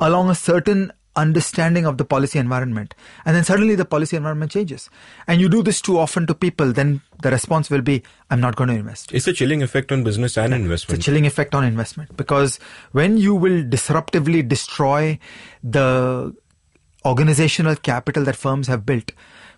along 0.00 0.30
a 0.30 0.34
certain 0.34 0.92
understanding 1.16 1.86
of 1.86 1.98
the 1.98 2.04
policy 2.04 2.38
environment. 2.38 2.94
And 3.24 3.36
then 3.36 3.44
suddenly 3.44 3.74
the 3.74 3.84
policy 3.84 4.16
environment 4.16 4.52
changes. 4.52 4.90
And 5.26 5.40
you 5.40 5.48
do 5.48 5.62
this 5.62 5.80
too 5.80 5.98
often 5.98 6.26
to 6.26 6.34
people, 6.34 6.72
then 6.72 7.00
the 7.22 7.30
response 7.30 7.70
will 7.70 7.82
be, 7.82 8.02
I'm 8.30 8.40
not 8.40 8.56
going 8.56 8.68
to 8.68 8.74
invest. 8.74 9.12
It's 9.12 9.26
a 9.26 9.32
chilling 9.32 9.62
effect 9.62 9.92
on 9.92 10.04
business 10.04 10.36
and 10.36 10.52
investment. 10.52 10.98
It's 10.98 11.06
a 11.06 11.10
chilling 11.10 11.26
effect 11.26 11.54
on 11.54 11.64
investment 11.64 12.16
because 12.16 12.58
when 12.92 13.16
you 13.16 13.34
will 13.34 13.62
disruptively 13.62 14.46
destroy 14.46 15.18
the 15.62 16.34
organizational 17.04 17.76
capital 17.76 18.24
that 18.24 18.36
firms 18.36 18.66
have 18.66 18.84
built, 18.84 19.12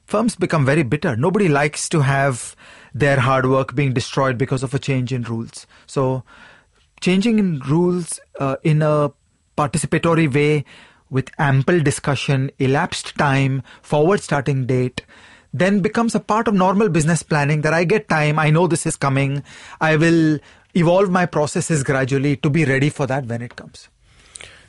firms 0.04 0.36
become 0.36 0.64
very 0.64 0.82
bitter. 0.82 1.16
Nobody 1.16 1.48
likes 1.48 1.88
to 1.90 2.00
have 2.00 2.56
their 2.94 3.20
hard 3.20 3.46
work 3.46 3.74
being 3.74 3.92
destroyed 3.92 4.38
because 4.38 4.62
of 4.62 4.74
a 4.74 4.78
change 4.78 5.12
in 5.12 5.22
rules. 5.22 5.66
So, 5.86 6.24
changing 7.00 7.38
in 7.38 7.60
rules 7.60 8.18
uh, 8.40 8.56
in 8.62 8.82
a 8.82 9.12
participatory 9.56 10.32
way 10.32 10.64
with 11.10 11.30
ample 11.38 11.80
discussion, 11.80 12.50
elapsed 12.58 13.16
time, 13.16 13.62
forward 13.82 14.20
starting 14.20 14.66
date, 14.66 15.04
then 15.52 15.80
becomes 15.80 16.14
a 16.14 16.20
part 16.20 16.48
of 16.48 16.54
normal 16.54 16.88
business 16.88 17.22
planning 17.22 17.62
that 17.62 17.72
I 17.72 17.84
get 17.84 18.08
time, 18.08 18.38
I 18.38 18.50
know 18.50 18.66
this 18.66 18.86
is 18.86 18.96
coming, 18.96 19.42
I 19.80 19.96
will 19.96 20.38
evolve 20.74 21.10
my 21.10 21.26
processes 21.26 21.82
gradually 21.82 22.36
to 22.36 22.50
be 22.50 22.64
ready 22.64 22.90
for 22.90 23.06
that 23.06 23.26
when 23.26 23.40
it 23.42 23.56
comes. 23.56 23.88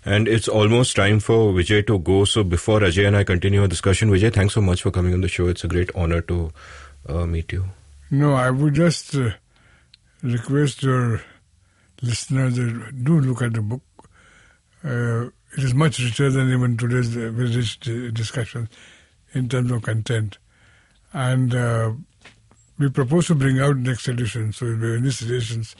And 0.05 0.27
it's 0.27 0.47
almost 0.47 0.95
time 0.95 1.19
for 1.19 1.51
Vijay 1.51 1.85
to 1.87 1.99
go. 1.99 2.23
So 2.23 2.43
before 2.43 2.79
Ajay 2.79 3.07
and 3.07 3.17
I 3.17 3.25
continue 3.25 3.61
our 3.61 3.67
discussion, 3.67 4.09
Vijay, 4.09 4.33
thanks 4.33 4.53
so 4.53 4.61
much 4.61 4.81
for 4.81 4.91
coming 4.91 5.13
on 5.13 5.19
the 5.19 5.27
show. 5.27 5.47
It's 5.47 5.65
a 5.65 5.67
great 5.67 5.91
honor 5.95 6.21
to 6.21 6.53
uh, 7.09 7.25
meet 7.25 7.51
you. 7.51 7.65
No, 8.09 8.33
I 8.33 8.49
would 8.51 8.73
just 8.73 9.15
uh, 9.15 9.31
request 10.23 10.83
your 10.83 11.21
listeners 12.01 12.55
that 12.55 13.03
do 13.03 13.19
look 13.19 13.41
at 13.41 13.53
the 13.53 13.61
book. 13.61 13.81
Uh, 14.81 15.25
it 15.57 15.63
is 15.63 15.73
much 15.73 15.99
richer 15.99 16.29
than 16.29 16.51
even 16.51 16.77
today's 16.77 17.17
uh, 17.17 17.31
rich 17.31 17.79
discussion 18.13 18.69
in 19.33 19.49
terms 19.49 19.71
of 19.71 19.81
content. 19.81 20.37
And 21.13 21.55
uh, 21.55 21.93
we 22.77 22.89
propose 22.89 23.27
to 23.27 23.35
bring 23.35 23.59
out 23.59 23.77
next 23.77 24.07
edition, 24.07 24.53
so 24.53 24.67
in 24.67 25.03
these 25.03 25.21
editions, 25.23 25.75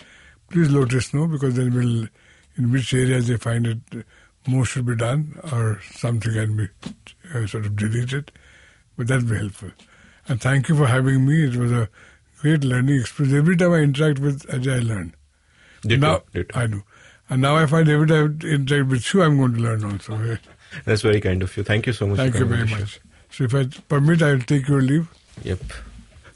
please 0.49 0.71
let 0.71 0.93
us 0.93 1.13
know 1.13 1.27
because 1.27 1.55
then 1.55 1.73
we'll, 1.73 2.07
in 2.57 2.71
which 2.71 2.93
areas 2.93 3.27
they 3.27 3.37
find 3.37 3.67
it 3.67 3.77
more 4.47 4.65
should 4.65 4.85
be 4.85 4.95
done 4.95 5.39
or 5.51 5.79
something 5.91 6.33
can 6.33 6.57
be 6.57 6.67
uh, 7.35 7.45
sort 7.45 7.65
of 7.65 7.75
deleted. 7.75 8.31
But 8.97 9.07
that'll 9.07 9.29
be 9.29 9.37
helpful. 9.37 9.71
And 10.27 10.41
thank 10.41 10.69
you 10.69 10.75
for 10.75 10.87
having 10.87 11.25
me. 11.25 11.45
It 11.45 11.55
was 11.55 11.71
a 11.71 11.89
great 12.39 12.63
learning 12.63 13.01
experience. 13.01 13.37
Every 13.37 13.55
time 13.55 13.73
I 13.73 13.79
interact 13.79 14.19
with 14.19 14.47
Ajay, 14.47 14.77
I 14.77 14.79
learn. 14.79 15.15
Ditto, 15.81 16.01
now, 16.01 16.21
ditto. 16.33 16.59
I 16.59 16.65
do. 16.67 16.83
And 17.29 17.41
now 17.41 17.57
I 17.57 17.65
find 17.65 17.89
every 17.89 18.07
time 18.07 18.39
I 18.41 18.45
interact 18.45 18.89
with 18.89 19.13
you, 19.13 19.21
I'm 19.21 19.37
going 19.37 19.53
to 19.55 19.59
learn 19.59 19.83
also. 19.83 20.37
That's 20.85 21.01
very 21.01 21.19
kind 21.21 21.41
of 21.43 21.55
you. 21.57 21.63
Thank 21.63 21.87
you 21.87 21.93
so 21.93 22.07
much. 22.07 22.17
Thank 22.17 22.35
you 22.35 22.45
very 22.45 22.67
much. 22.67 22.99
So 23.29 23.43
if 23.43 23.53
I 23.53 23.65
permit, 23.87 24.21
I'll 24.21 24.39
take 24.39 24.67
your 24.67 24.81
leave. 24.81 25.07
Yep. 25.43 25.59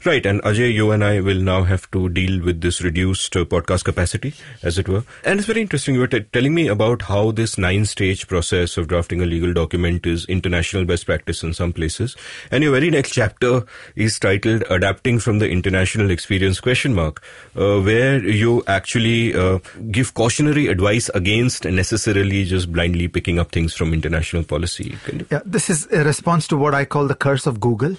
Right, 0.04 0.26
and 0.26 0.42
Ajay, 0.42 0.74
you 0.74 0.90
and 0.90 1.04
I 1.04 1.20
will 1.20 1.40
now 1.40 1.62
have 1.62 1.88
to 1.92 2.08
deal 2.08 2.42
with 2.42 2.60
this 2.60 2.82
reduced 2.82 3.36
uh, 3.36 3.44
podcast 3.44 3.84
capacity, 3.84 4.34
as 4.60 4.76
it 4.76 4.88
were. 4.88 5.04
And 5.24 5.38
it's 5.38 5.46
very 5.46 5.60
interesting. 5.60 5.94
You 5.94 6.00
were 6.00 6.08
t- 6.08 6.22
telling 6.32 6.56
me 6.56 6.66
about 6.66 7.02
how 7.02 7.30
this 7.30 7.56
nine-stage 7.56 8.26
process 8.26 8.76
of 8.76 8.88
drafting 8.88 9.22
a 9.22 9.26
legal 9.26 9.52
document 9.52 10.04
is 10.04 10.24
international 10.24 10.86
best 10.86 11.06
practice 11.06 11.44
in 11.44 11.54
some 11.54 11.72
places. 11.72 12.16
And 12.50 12.64
your 12.64 12.72
very 12.72 12.90
next 12.90 13.12
chapter 13.12 13.64
is 13.94 14.18
titled 14.18 14.64
"Adapting 14.68 15.20
from 15.20 15.38
the 15.38 15.48
International 15.48 16.10
Experience?" 16.10 16.58
Question 16.58 16.94
mark, 16.94 17.22
uh, 17.54 17.80
where 17.80 18.26
you 18.26 18.64
actually 18.66 19.36
uh, 19.36 19.60
give 19.92 20.14
cautionary 20.14 20.66
advice 20.66 21.10
against 21.10 21.64
necessarily 21.64 22.44
just 22.44 22.72
blindly 22.72 23.06
picking 23.06 23.38
up 23.38 23.52
things 23.52 23.72
from 23.72 23.94
international 23.94 24.42
policy. 24.42 24.96
Yeah, 25.30 25.42
this 25.44 25.70
is 25.70 25.86
a 25.92 26.02
response 26.02 26.48
to 26.48 26.56
what 26.56 26.74
I 26.74 26.86
call 26.86 27.06
the 27.06 27.14
curse 27.14 27.46
of 27.46 27.60
Google. 27.60 27.96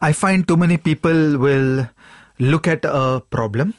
I 0.00 0.12
find 0.12 0.46
too 0.46 0.56
many 0.56 0.76
people 0.76 1.38
will 1.38 1.88
look 2.38 2.68
at 2.68 2.84
a 2.84 3.20
problem 3.30 3.74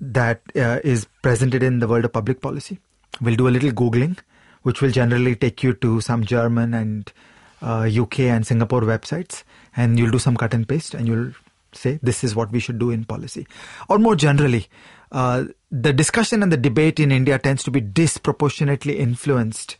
that 0.00 0.42
uh, 0.56 0.80
is 0.82 1.06
presented 1.22 1.62
in 1.62 1.78
the 1.78 1.86
world 1.86 2.04
of 2.04 2.12
public 2.12 2.40
policy. 2.40 2.78
We'll 3.20 3.36
do 3.36 3.46
a 3.46 3.50
little 3.50 3.70
Googling, 3.70 4.18
which 4.62 4.80
will 4.80 4.90
generally 4.90 5.36
take 5.36 5.62
you 5.62 5.74
to 5.74 6.00
some 6.00 6.24
German 6.24 6.74
and 6.74 7.12
uh, 7.60 7.88
UK 7.88 8.20
and 8.20 8.44
Singapore 8.44 8.80
websites, 8.80 9.44
and 9.76 9.96
you'll 9.96 10.10
do 10.10 10.18
some 10.18 10.36
cut 10.36 10.54
and 10.54 10.68
paste, 10.68 10.94
and 10.94 11.06
you'll 11.06 11.32
say, 11.72 12.00
This 12.02 12.24
is 12.24 12.34
what 12.34 12.50
we 12.50 12.58
should 12.58 12.80
do 12.80 12.90
in 12.90 13.04
policy. 13.04 13.46
Or 13.88 13.98
more 13.98 14.16
generally, 14.16 14.66
uh, 15.12 15.44
the 15.70 15.92
discussion 15.92 16.42
and 16.42 16.50
the 16.50 16.56
debate 16.56 16.98
in 16.98 17.12
India 17.12 17.38
tends 17.38 17.62
to 17.64 17.70
be 17.70 17.80
disproportionately 17.80 18.98
influenced 18.98 19.76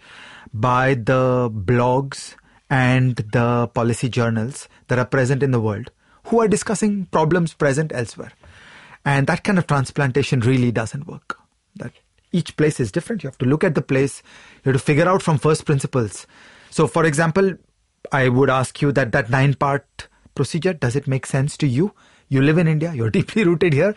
by 0.54 0.94
the 0.94 1.50
blogs 1.50 2.36
and 2.72 3.16
the 3.16 3.68
policy 3.74 4.08
journals 4.08 4.66
that 4.88 4.98
are 4.98 5.04
present 5.04 5.42
in 5.42 5.50
the 5.50 5.60
world 5.60 5.90
who 6.28 6.40
are 6.40 6.48
discussing 6.48 7.04
problems 7.06 7.52
present 7.52 7.92
elsewhere. 7.92 8.32
And 9.04 9.26
that 9.26 9.44
kind 9.44 9.58
of 9.58 9.66
transplantation 9.66 10.40
really 10.40 10.72
doesn't 10.72 11.06
work. 11.06 11.38
That 11.76 11.92
each 12.32 12.56
place 12.56 12.80
is 12.80 12.90
different. 12.90 13.22
You 13.22 13.28
have 13.28 13.36
to 13.38 13.44
look 13.44 13.62
at 13.62 13.74
the 13.74 13.82
place. 13.82 14.22
You 14.64 14.72
have 14.72 14.80
to 14.80 14.84
figure 14.86 15.06
out 15.06 15.20
from 15.20 15.36
first 15.36 15.66
principles. 15.66 16.26
So, 16.70 16.86
for 16.86 17.04
example, 17.04 17.52
I 18.10 18.30
would 18.30 18.48
ask 18.48 18.80
you 18.80 18.90
that 18.92 19.12
that 19.12 19.28
nine 19.28 19.52
part 19.52 20.08
procedure, 20.34 20.72
does 20.72 20.96
it 20.96 21.06
make 21.06 21.26
sense 21.26 21.58
to 21.58 21.66
you? 21.66 21.92
You 22.28 22.40
live 22.40 22.56
in 22.56 22.68
India, 22.68 22.94
you're 22.94 23.10
deeply 23.18 23.44
rooted 23.44 23.74
here. 23.74 23.94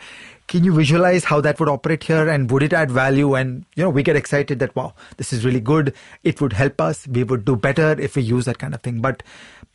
Can 0.48 0.64
you 0.64 0.74
visualize 0.74 1.24
how 1.24 1.42
that 1.42 1.60
would 1.60 1.70
operate 1.70 2.04
here 2.04 2.30
and 2.30 2.52
would 2.52 2.62
it 2.62 2.72
add 2.72 2.92
value? 2.92 3.34
And, 3.34 3.66
you 3.76 3.84
know, 3.84 3.90
we 3.90 4.04
get 4.04 4.16
excited 4.16 4.60
that, 4.60 4.76
wow, 4.76 4.94
this 5.18 5.34
is 5.34 5.44
really 5.44 5.60
good. 5.60 5.94
It 6.24 6.40
would 6.40 6.54
help 6.54 6.80
us. 6.80 7.08
We 7.08 7.24
would 7.24 7.46
do 7.46 7.56
better 7.56 8.00
if 8.00 8.16
we 8.16 8.22
use 8.22 8.46
that 8.46 8.60
kind 8.60 8.76
of 8.76 8.82
thing. 8.82 9.02
But 9.02 9.24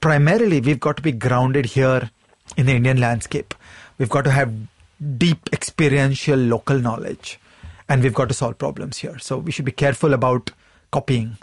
primarily, 0.01 0.61
we've 0.61 0.79
got 0.79 0.97
to 0.99 1.03
be 1.03 1.13
grounded 1.13 1.67
here 1.67 2.11
in 2.57 2.67
the 2.67 2.75
Indian 2.75 3.01
landscape. 3.01 3.55
We've 3.99 4.09
got 4.09 4.23
to 4.23 4.31
have 4.31 4.53
deep 5.19 5.49
experiential 5.53 6.39
local 6.39 6.79
knowledge 6.79 7.41
and 7.89 8.03
we've 8.03 8.15
got 8.15 8.29
to 8.29 8.35
solve 8.35 8.59
problems 8.59 8.99
here. 8.99 9.19
So 9.19 9.39
we 9.39 9.51
should 9.51 9.65
be 9.65 9.73
careful 9.73 10.15
about 10.15 10.53
copying. 10.93 11.39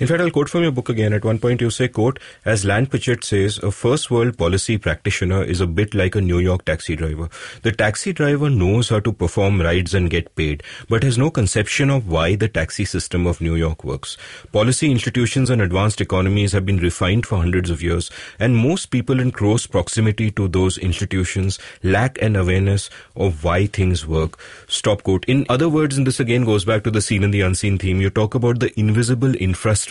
In 0.00 0.06
fact, 0.06 0.20
I'll 0.20 0.30
quote 0.30 0.48
from 0.48 0.62
your 0.62 0.70
book 0.70 0.88
again. 0.88 1.12
At 1.12 1.24
one 1.24 1.40
point, 1.40 1.60
you 1.60 1.70
say, 1.70 1.88
quote, 1.88 2.20
as 2.44 2.64
Lant 2.64 2.88
Pritchett 2.88 3.24
says, 3.24 3.58
a 3.58 3.72
first 3.72 4.12
world 4.12 4.38
policy 4.38 4.78
practitioner 4.78 5.42
is 5.42 5.60
a 5.60 5.66
bit 5.66 5.92
like 5.92 6.14
a 6.14 6.20
New 6.20 6.38
York 6.38 6.64
taxi 6.64 6.94
driver. 6.94 7.28
The 7.62 7.72
taxi 7.72 8.12
driver 8.12 8.48
knows 8.48 8.90
how 8.90 9.00
to 9.00 9.12
perform 9.12 9.60
rides 9.60 9.94
and 9.94 10.08
get 10.08 10.36
paid, 10.36 10.62
but 10.88 11.02
has 11.02 11.18
no 11.18 11.32
conception 11.32 11.90
of 11.90 12.06
why 12.06 12.36
the 12.36 12.46
taxi 12.46 12.84
system 12.84 13.26
of 13.26 13.40
New 13.40 13.56
York 13.56 13.82
works. 13.82 14.16
Policy 14.52 14.88
institutions 14.88 15.50
and 15.50 15.60
advanced 15.60 16.00
economies 16.00 16.52
have 16.52 16.64
been 16.64 16.76
refined 16.76 17.26
for 17.26 17.38
hundreds 17.38 17.68
of 17.68 17.82
years, 17.82 18.08
and 18.38 18.56
most 18.56 18.92
people 18.92 19.18
in 19.18 19.32
close 19.32 19.66
proximity 19.66 20.30
to 20.30 20.46
those 20.46 20.78
institutions 20.78 21.58
lack 21.82 22.22
an 22.22 22.36
awareness 22.36 22.88
of 23.16 23.42
why 23.42 23.66
things 23.66 24.06
work. 24.06 24.38
Stop 24.68 25.02
quote. 25.02 25.24
In 25.24 25.44
other 25.48 25.68
words, 25.68 25.98
and 25.98 26.06
this 26.06 26.20
again 26.20 26.44
goes 26.44 26.64
back 26.64 26.84
to 26.84 26.92
the 26.92 27.02
seen 27.02 27.24
and 27.24 27.34
the 27.34 27.40
unseen 27.40 27.78
theme, 27.78 28.00
you 28.00 28.10
talk 28.10 28.36
about 28.36 28.60
the 28.60 28.78
invisible 28.78 29.34
infrastructure 29.34 29.87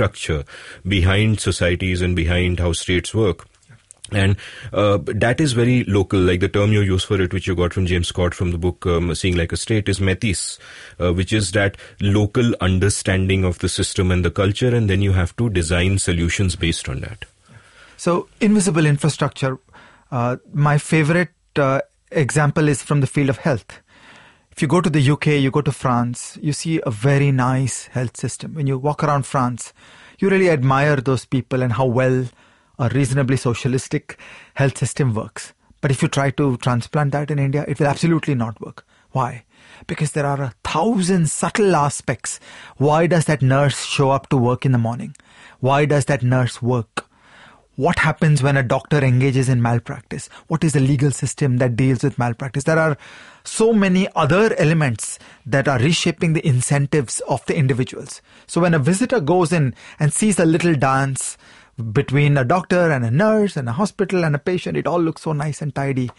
behind 0.87 1.39
societies 1.39 2.01
and 2.01 2.15
behind 2.15 2.59
how 2.59 2.73
states 2.73 3.13
work. 3.13 3.47
And 4.11 4.37
uh, 4.71 4.99
that 5.03 5.41
is 5.41 5.51
very 5.51 5.83
local, 5.83 6.19
like 6.19 6.39
the 6.39 6.47
term 6.47 6.71
you 6.71 6.81
use 6.81 7.03
for 7.03 7.21
it, 7.21 7.33
which 7.33 7.45
you 7.45 7.55
got 7.55 7.73
from 7.73 7.85
James 7.85 8.07
Scott 8.07 8.33
from 8.33 8.51
the 8.51 8.57
book 8.57 8.85
um, 8.85 9.13
Seeing 9.13 9.35
Like 9.35 9.51
a 9.51 9.57
State, 9.57 9.89
is 9.89 9.99
metis, 9.99 10.59
uh, 10.99 11.11
which 11.11 11.33
is 11.33 11.51
that 11.51 11.75
local 11.99 12.55
understanding 12.61 13.43
of 13.43 13.59
the 13.59 13.67
system 13.67 14.11
and 14.11 14.23
the 14.23 14.31
culture, 14.31 14.73
and 14.73 14.89
then 14.89 15.01
you 15.01 15.11
have 15.11 15.35
to 15.35 15.49
design 15.49 15.97
solutions 15.97 16.55
based 16.55 16.87
on 16.87 17.01
that. 17.01 17.25
So, 17.97 18.29
invisible 18.39 18.85
infrastructure. 18.85 19.59
Uh, 20.09 20.37
my 20.53 20.77
favorite 20.77 21.33
uh, 21.57 21.81
example 22.11 22.69
is 22.69 22.81
from 22.81 23.01
the 23.01 23.07
field 23.07 23.29
of 23.29 23.37
health. 23.39 23.81
If 24.57 24.63
you 24.63 24.67
go 24.67 24.81
to 24.81 24.89
the 24.89 25.11
UK, 25.11 25.27
you 25.39 25.51
go 25.51 25.61
to 25.61 25.71
France, 25.71 26.39
you 26.41 26.51
see 26.51 26.81
a 26.83 26.89
very 26.89 27.31
nice 27.31 27.85
health 27.93 28.17
system. 28.17 28.55
When 28.55 28.65
you 28.65 28.79
walk 28.79 29.03
around 29.03 29.27
France, 29.27 29.71
you 30.17 30.29
really 30.29 30.49
admire 30.49 30.95
those 30.95 31.25
people 31.25 31.61
and 31.61 31.73
how 31.73 31.85
well 31.85 32.25
a 32.79 32.89
reasonably 32.89 33.37
socialistic 33.37 34.17
health 34.55 34.79
system 34.79 35.13
works. 35.13 35.53
But 35.79 35.91
if 35.91 36.01
you 36.01 36.07
try 36.07 36.31
to 36.31 36.57
transplant 36.57 37.11
that 37.11 37.29
in 37.29 37.37
India, 37.37 37.65
it 37.67 37.79
will 37.79 37.85
absolutely 37.85 38.33
not 38.33 38.59
work. 38.59 38.83
Why? 39.11 39.45
Because 39.85 40.13
there 40.13 40.25
are 40.25 40.41
a 40.41 40.55
thousand 40.63 41.29
subtle 41.29 41.75
aspects. 41.75 42.39
Why 42.77 43.05
does 43.05 43.25
that 43.25 43.43
nurse 43.43 43.85
show 43.85 44.09
up 44.09 44.27
to 44.29 44.37
work 44.37 44.65
in 44.65 44.71
the 44.71 44.79
morning? 44.79 45.15
Why 45.59 45.85
does 45.85 46.05
that 46.05 46.23
nurse 46.23 46.63
work? 46.63 47.06
What 47.77 47.99
happens 47.99 48.41
when 48.41 48.57
a 48.57 48.63
doctor 48.63 48.97
engages 49.05 49.49
in 49.49 49.61
malpractice? 49.61 50.29
What 50.47 50.63
is 50.63 50.73
the 50.73 50.79
legal 50.79 51.11
system 51.11 51.57
that 51.57 51.75
deals 51.75 52.03
with 52.03 52.17
malpractice? 52.17 52.63
There 52.63 52.79
are 52.79 52.97
so 53.43 53.71
many 53.71 54.07
other 54.15 54.55
elements 54.57 55.19
that 55.45 55.67
are 55.67 55.77
reshaping 55.77 56.33
the 56.33 56.45
incentives 56.45 57.19
of 57.27 57.45
the 57.45 57.55
individuals. 57.55 58.19
So 58.47 58.61
when 58.61 58.73
a 58.73 58.79
visitor 58.79 59.19
goes 59.19 59.53
in 59.53 59.75
and 59.99 60.11
sees 60.11 60.39
a 60.39 60.45
little 60.45 60.73
dance 60.73 61.37
between 61.91 62.35
a 62.35 62.43
doctor 62.43 62.89
and 62.89 63.05
a 63.05 63.11
nurse 63.11 63.55
and 63.55 63.69
a 63.69 63.73
hospital 63.73 64.25
and 64.25 64.33
a 64.33 64.39
patient, 64.39 64.75
it 64.75 64.87
all 64.87 64.99
looks 64.99 65.21
so 65.21 65.33
nice 65.33 65.61
and 65.61 65.75
tidy. 65.75 66.09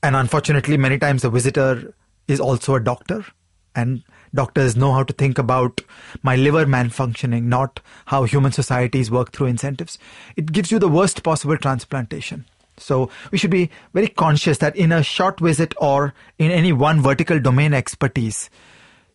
And 0.00 0.14
unfortunately, 0.14 0.76
many 0.76 0.96
times 0.96 1.22
the 1.22 1.30
visitor 1.30 1.92
is 2.28 2.38
also 2.38 2.76
a 2.76 2.80
doctor, 2.80 3.26
and 3.74 4.04
doctors 4.34 4.76
know 4.76 4.92
how 4.92 5.02
to 5.02 5.12
think 5.12 5.38
about 5.38 5.80
my 6.22 6.36
liver 6.36 6.64
malfunctioning, 6.64 7.44
not 7.44 7.80
how 8.06 8.24
human 8.24 8.52
societies 8.52 9.10
work 9.10 9.32
through 9.32 9.46
incentives. 9.46 9.98
It 10.36 10.52
gives 10.52 10.70
you 10.70 10.78
the 10.78 10.88
worst 10.88 11.22
possible 11.22 11.56
transplantation. 11.56 12.44
So 12.78 13.10
we 13.30 13.38
should 13.38 13.50
be 13.50 13.70
very 13.92 14.08
conscious 14.08 14.58
that 14.58 14.76
in 14.76 14.92
a 14.92 15.02
short 15.02 15.40
visit 15.40 15.74
or 15.78 16.14
in 16.38 16.50
any 16.50 16.72
one 16.72 17.00
vertical 17.02 17.38
domain 17.38 17.74
expertise, 17.74 18.48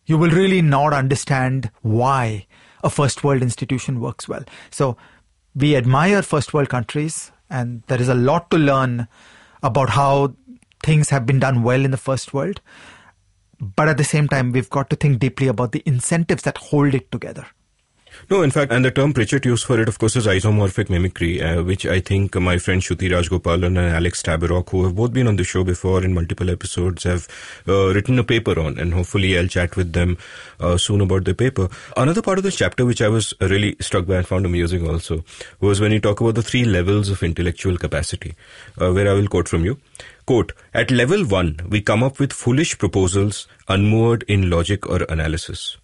you 0.06 0.16
will 0.16 0.30
really 0.30 0.62
not 0.62 0.92
understand 0.92 1.70
why 1.82 2.46
a 2.82 2.90
first 2.90 3.24
world 3.24 3.42
institution 3.42 4.00
works 4.00 4.28
well. 4.28 4.44
So 4.70 4.96
we 5.54 5.76
admire 5.76 6.22
first 6.22 6.54
world 6.54 6.68
countries, 6.68 7.32
and 7.50 7.82
there 7.88 8.00
is 8.00 8.08
a 8.08 8.14
lot 8.14 8.50
to 8.52 8.58
learn 8.58 9.08
about 9.62 9.90
how 9.90 10.34
things 10.82 11.10
have 11.10 11.26
been 11.26 11.40
done 11.40 11.62
well 11.62 11.84
in 11.84 11.90
the 11.90 11.96
first 11.96 12.32
world. 12.32 12.60
But 13.60 13.88
at 13.88 13.96
the 13.96 14.04
same 14.04 14.28
time, 14.28 14.52
we've 14.52 14.70
got 14.70 14.88
to 14.90 14.96
think 14.96 15.18
deeply 15.18 15.48
about 15.48 15.72
the 15.72 15.82
incentives 15.84 16.42
that 16.44 16.58
hold 16.58 16.94
it 16.94 17.10
together. 17.10 17.46
No, 18.30 18.42
in 18.42 18.50
fact, 18.50 18.72
and 18.72 18.84
the 18.84 18.90
term 18.90 19.12
Pritchett 19.12 19.44
used 19.44 19.64
for 19.64 19.80
it, 19.80 19.88
of 19.88 19.98
course, 19.98 20.16
is 20.16 20.26
isomorphic 20.26 20.90
mimicry, 20.90 21.42
uh, 21.42 21.62
which 21.62 21.86
I 21.86 22.00
think 22.00 22.34
my 22.34 22.58
friend 22.58 22.82
Shruti 22.82 23.08
Rajagopalan 23.10 23.66
and 23.66 23.78
Alex 23.78 24.22
Tabarrok, 24.22 24.70
who 24.70 24.84
have 24.84 24.96
both 24.96 25.12
been 25.12 25.26
on 25.26 25.36
the 25.36 25.44
show 25.44 25.64
before 25.64 26.04
in 26.04 26.14
multiple 26.14 26.50
episodes, 26.50 27.04
have 27.04 27.28
uh, 27.68 27.94
written 27.94 28.18
a 28.18 28.24
paper 28.24 28.58
on, 28.58 28.78
and 28.78 28.92
hopefully 28.92 29.38
I'll 29.38 29.46
chat 29.46 29.76
with 29.76 29.92
them 29.92 30.18
uh, 30.60 30.76
soon 30.76 31.00
about 31.00 31.24
the 31.24 31.34
paper. 31.34 31.68
Another 31.96 32.22
part 32.22 32.38
of 32.38 32.44
this 32.44 32.56
chapter, 32.56 32.84
which 32.84 33.00
I 33.00 33.08
was 33.08 33.34
really 33.40 33.76
struck 33.80 34.06
by 34.06 34.16
and 34.16 34.26
found 34.26 34.46
amusing 34.46 34.88
also, 34.88 35.24
was 35.60 35.80
when 35.80 35.92
you 35.92 36.00
talk 36.00 36.20
about 36.20 36.34
the 36.34 36.42
three 36.42 36.64
levels 36.64 37.08
of 37.08 37.22
intellectual 37.22 37.78
capacity, 37.78 38.34
uh, 38.80 38.90
where 38.90 39.08
I 39.08 39.14
will 39.14 39.28
quote 39.28 39.48
from 39.48 39.64
you. 39.64 39.78
Quote, 40.28 40.52
at 40.74 40.90
level 40.90 41.24
one, 41.24 41.56
we 41.70 41.80
come 41.80 42.02
up 42.02 42.18
with 42.20 42.34
foolish 42.34 42.76
proposals 42.76 43.46
unmoored 43.66 44.24
in 44.28 44.50
logic 44.50 44.86
or 44.86 44.98
analysis. 45.08 45.78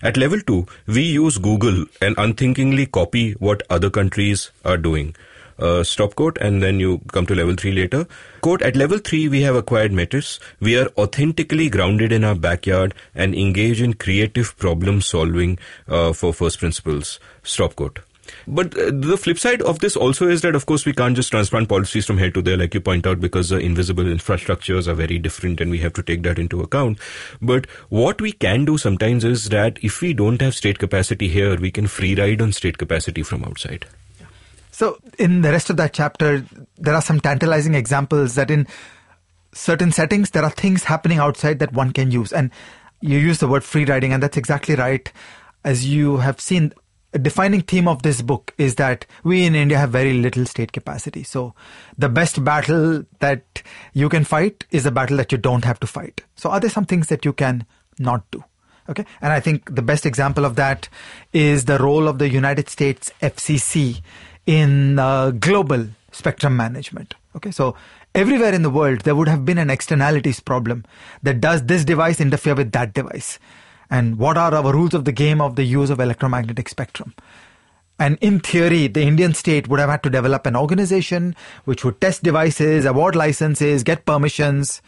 At 0.00 0.16
level 0.16 0.40
2, 0.40 0.66
we 0.86 1.02
use 1.02 1.38
Google 1.38 1.84
and 2.00 2.14
unthinkingly 2.16 2.86
copy 2.86 3.32
what 3.32 3.64
other 3.68 3.90
countries 3.90 4.52
are 4.64 4.76
doing. 4.76 5.16
uh, 5.58 5.82
stop 5.82 6.14
quote, 6.14 6.38
and 6.38 6.62
then 6.62 6.78
you 6.80 7.00
come 7.12 7.26
to 7.26 7.34
level 7.34 7.54
three 7.54 7.72
later. 7.72 8.06
Quote, 8.40 8.62
at 8.62 8.76
level 8.76 8.98
three, 8.98 9.28
we 9.28 9.42
have 9.42 9.56
acquired 9.56 9.92
Metis. 9.92 10.38
We 10.60 10.78
are 10.78 10.88
authentically 10.96 11.68
grounded 11.68 12.12
in 12.12 12.24
our 12.24 12.34
backyard 12.34 12.94
and 13.14 13.34
engage 13.34 13.80
in 13.80 13.94
creative 13.94 14.56
problem 14.56 15.00
solving 15.00 15.58
uh, 15.88 16.12
for 16.12 16.32
first 16.32 16.58
principles. 16.60 17.18
Stop 17.42 17.74
quote. 17.76 18.00
But 18.46 18.76
uh, 18.78 18.90
the 18.92 19.16
flip 19.16 19.38
side 19.38 19.62
of 19.62 19.78
this 19.80 19.96
also 19.96 20.28
is 20.28 20.42
that, 20.42 20.54
of 20.54 20.66
course, 20.66 20.84
we 20.84 20.92
can't 20.92 21.16
just 21.16 21.30
transplant 21.30 21.68
policies 21.68 22.06
from 22.06 22.18
here 22.18 22.30
to 22.30 22.42
there, 22.42 22.56
like 22.56 22.74
you 22.74 22.80
point 22.80 23.06
out, 23.06 23.20
because 23.20 23.48
the 23.48 23.58
invisible 23.58 24.04
infrastructures 24.04 24.86
are 24.86 24.94
very 24.94 25.18
different 25.18 25.60
and 25.60 25.70
we 25.70 25.78
have 25.78 25.92
to 25.94 26.02
take 26.02 26.22
that 26.22 26.38
into 26.38 26.60
account. 26.60 26.98
But 27.40 27.66
what 27.88 28.20
we 28.20 28.32
can 28.32 28.64
do 28.64 28.78
sometimes 28.78 29.24
is 29.24 29.48
that 29.50 29.78
if 29.82 30.00
we 30.00 30.12
don't 30.12 30.40
have 30.40 30.54
state 30.54 30.78
capacity 30.78 31.28
here, 31.28 31.56
we 31.56 31.70
can 31.70 31.86
free 31.86 32.14
ride 32.14 32.40
on 32.40 32.52
state 32.52 32.78
capacity 32.78 33.22
from 33.22 33.44
outside. 33.44 33.86
So, 34.70 34.98
in 35.18 35.40
the 35.42 35.50
rest 35.50 35.70
of 35.70 35.76
that 35.78 35.92
chapter, 35.92 36.44
there 36.76 36.94
are 36.94 37.02
some 37.02 37.20
tantalizing 37.20 37.74
examples 37.74 38.36
that 38.36 38.48
in 38.48 38.68
certain 39.52 39.90
settings, 39.90 40.30
there 40.30 40.44
are 40.44 40.50
things 40.50 40.84
happening 40.84 41.18
outside 41.18 41.58
that 41.58 41.72
one 41.72 41.92
can 41.92 42.12
use. 42.12 42.32
And 42.32 42.52
you 43.00 43.18
use 43.18 43.38
the 43.38 43.48
word 43.48 43.64
free 43.64 43.84
riding, 43.84 44.12
and 44.12 44.22
that's 44.22 44.36
exactly 44.36 44.76
right. 44.76 45.10
As 45.64 45.86
you 45.86 46.18
have 46.18 46.40
seen, 46.40 46.72
defining 47.12 47.62
theme 47.62 47.88
of 47.88 48.02
this 48.02 48.20
book 48.22 48.54
is 48.58 48.74
that 48.74 49.06
we 49.24 49.46
in 49.46 49.54
India 49.54 49.78
have 49.78 49.90
very 49.90 50.14
little 50.14 50.44
state 50.44 50.72
capacity. 50.72 51.22
So 51.22 51.54
the 51.96 52.08
best 52.08 52.44
battle 52.44 53.04
that 53.20 53.62
you 53.94 54.08
can 54.08 54.24
fight 54.24 54.64
is 54.70 54.84
a 54.84 54.90
battle 54.90 55.16
that 55.16 55.32
you 55.32 55.38
don't 55.38 55.64
have 55.64 55.80
to 55.80 55.86
fight. 55.86 56.22
So 56.36 56.50
are 56.50 56.60
there 56.60 56.70
some 56.70 56.84
things 56.84 57.08
that 57.08 57.24
you 57.24 57.32
can 57.32 57.66
not 57.98 58.30
do? 58.30 58.44
Okay. 58.88 59.04
And 59.20 59.32
I 59.32 59.40
think 59.40 59.74
the 59.74 59.82
best 59.82 60.06
example 60.06 60.44
of 60.44 60.56
that 60.56 60.88
is 61.32 61.66
the 61.66 61.78
role 61.78 62.08
of 62.08 62.18
the 62.18 62.28
United 62.28 62.68
States 62.68 63.12
FCC 63.20 64.00
in 64.46 64.98
uh, 64.98 65.30
global 65.30 65.88
spectrum 66.10 66.56
management. 66.56 67.14
Okay. 67.36 67.50
So 67.50 67.74
everywhere 68.14 68.54
in 68.54 68.62
the 68.62 68.70
world, 68.70 69.00
there 69.02 69.14
would 69.14 69.28
have 69.28 69.44
been 69.44 69.58
an 69.58 69.70
externalities 69.70 70.40
problem 70.40 70.84
that 71.22 71.40
does 71.40 71.64
this 71.64 71.84
device 71.84 72.20
interfere 72.20 72.54
with 72.54 72.72
that 72.72 72.94
device? 72.94 73.38
And 73.90 74.18
what 74.18 74.36
are 74.36 74.54
our 74.54 74.72
rules 74.72 74.94
of 74.94 75.04
the 75.04 75.12
game 75.12 75.40
of 75.40 75.56
the 75.56 75.64
use 75.64 75.90
of 75.90 76.00
electromagnetic 76.00 76.68
spectrum. 76.68 77.14
And 77.98 78.16
in 78.20 78.38
theory, 78.40 78.86
the 78.86 79.02
Indian 79.02 79.34
state 79.34 79.68
would 79.68 79.80
have 79.80 79.90
had 79.90 80.02
to 80.04 80.10
develop 80.10 80.46
an 80.46 80.54
organization 80.54 81.34
which 81.64 81.84
would 81.84 82.00
test 82.00 82.22
devices, 82.22 82.84
award 82.84 83.16
licenses, 83.16 83.82
get 83.82 84.04
permissions. 84.04 84.82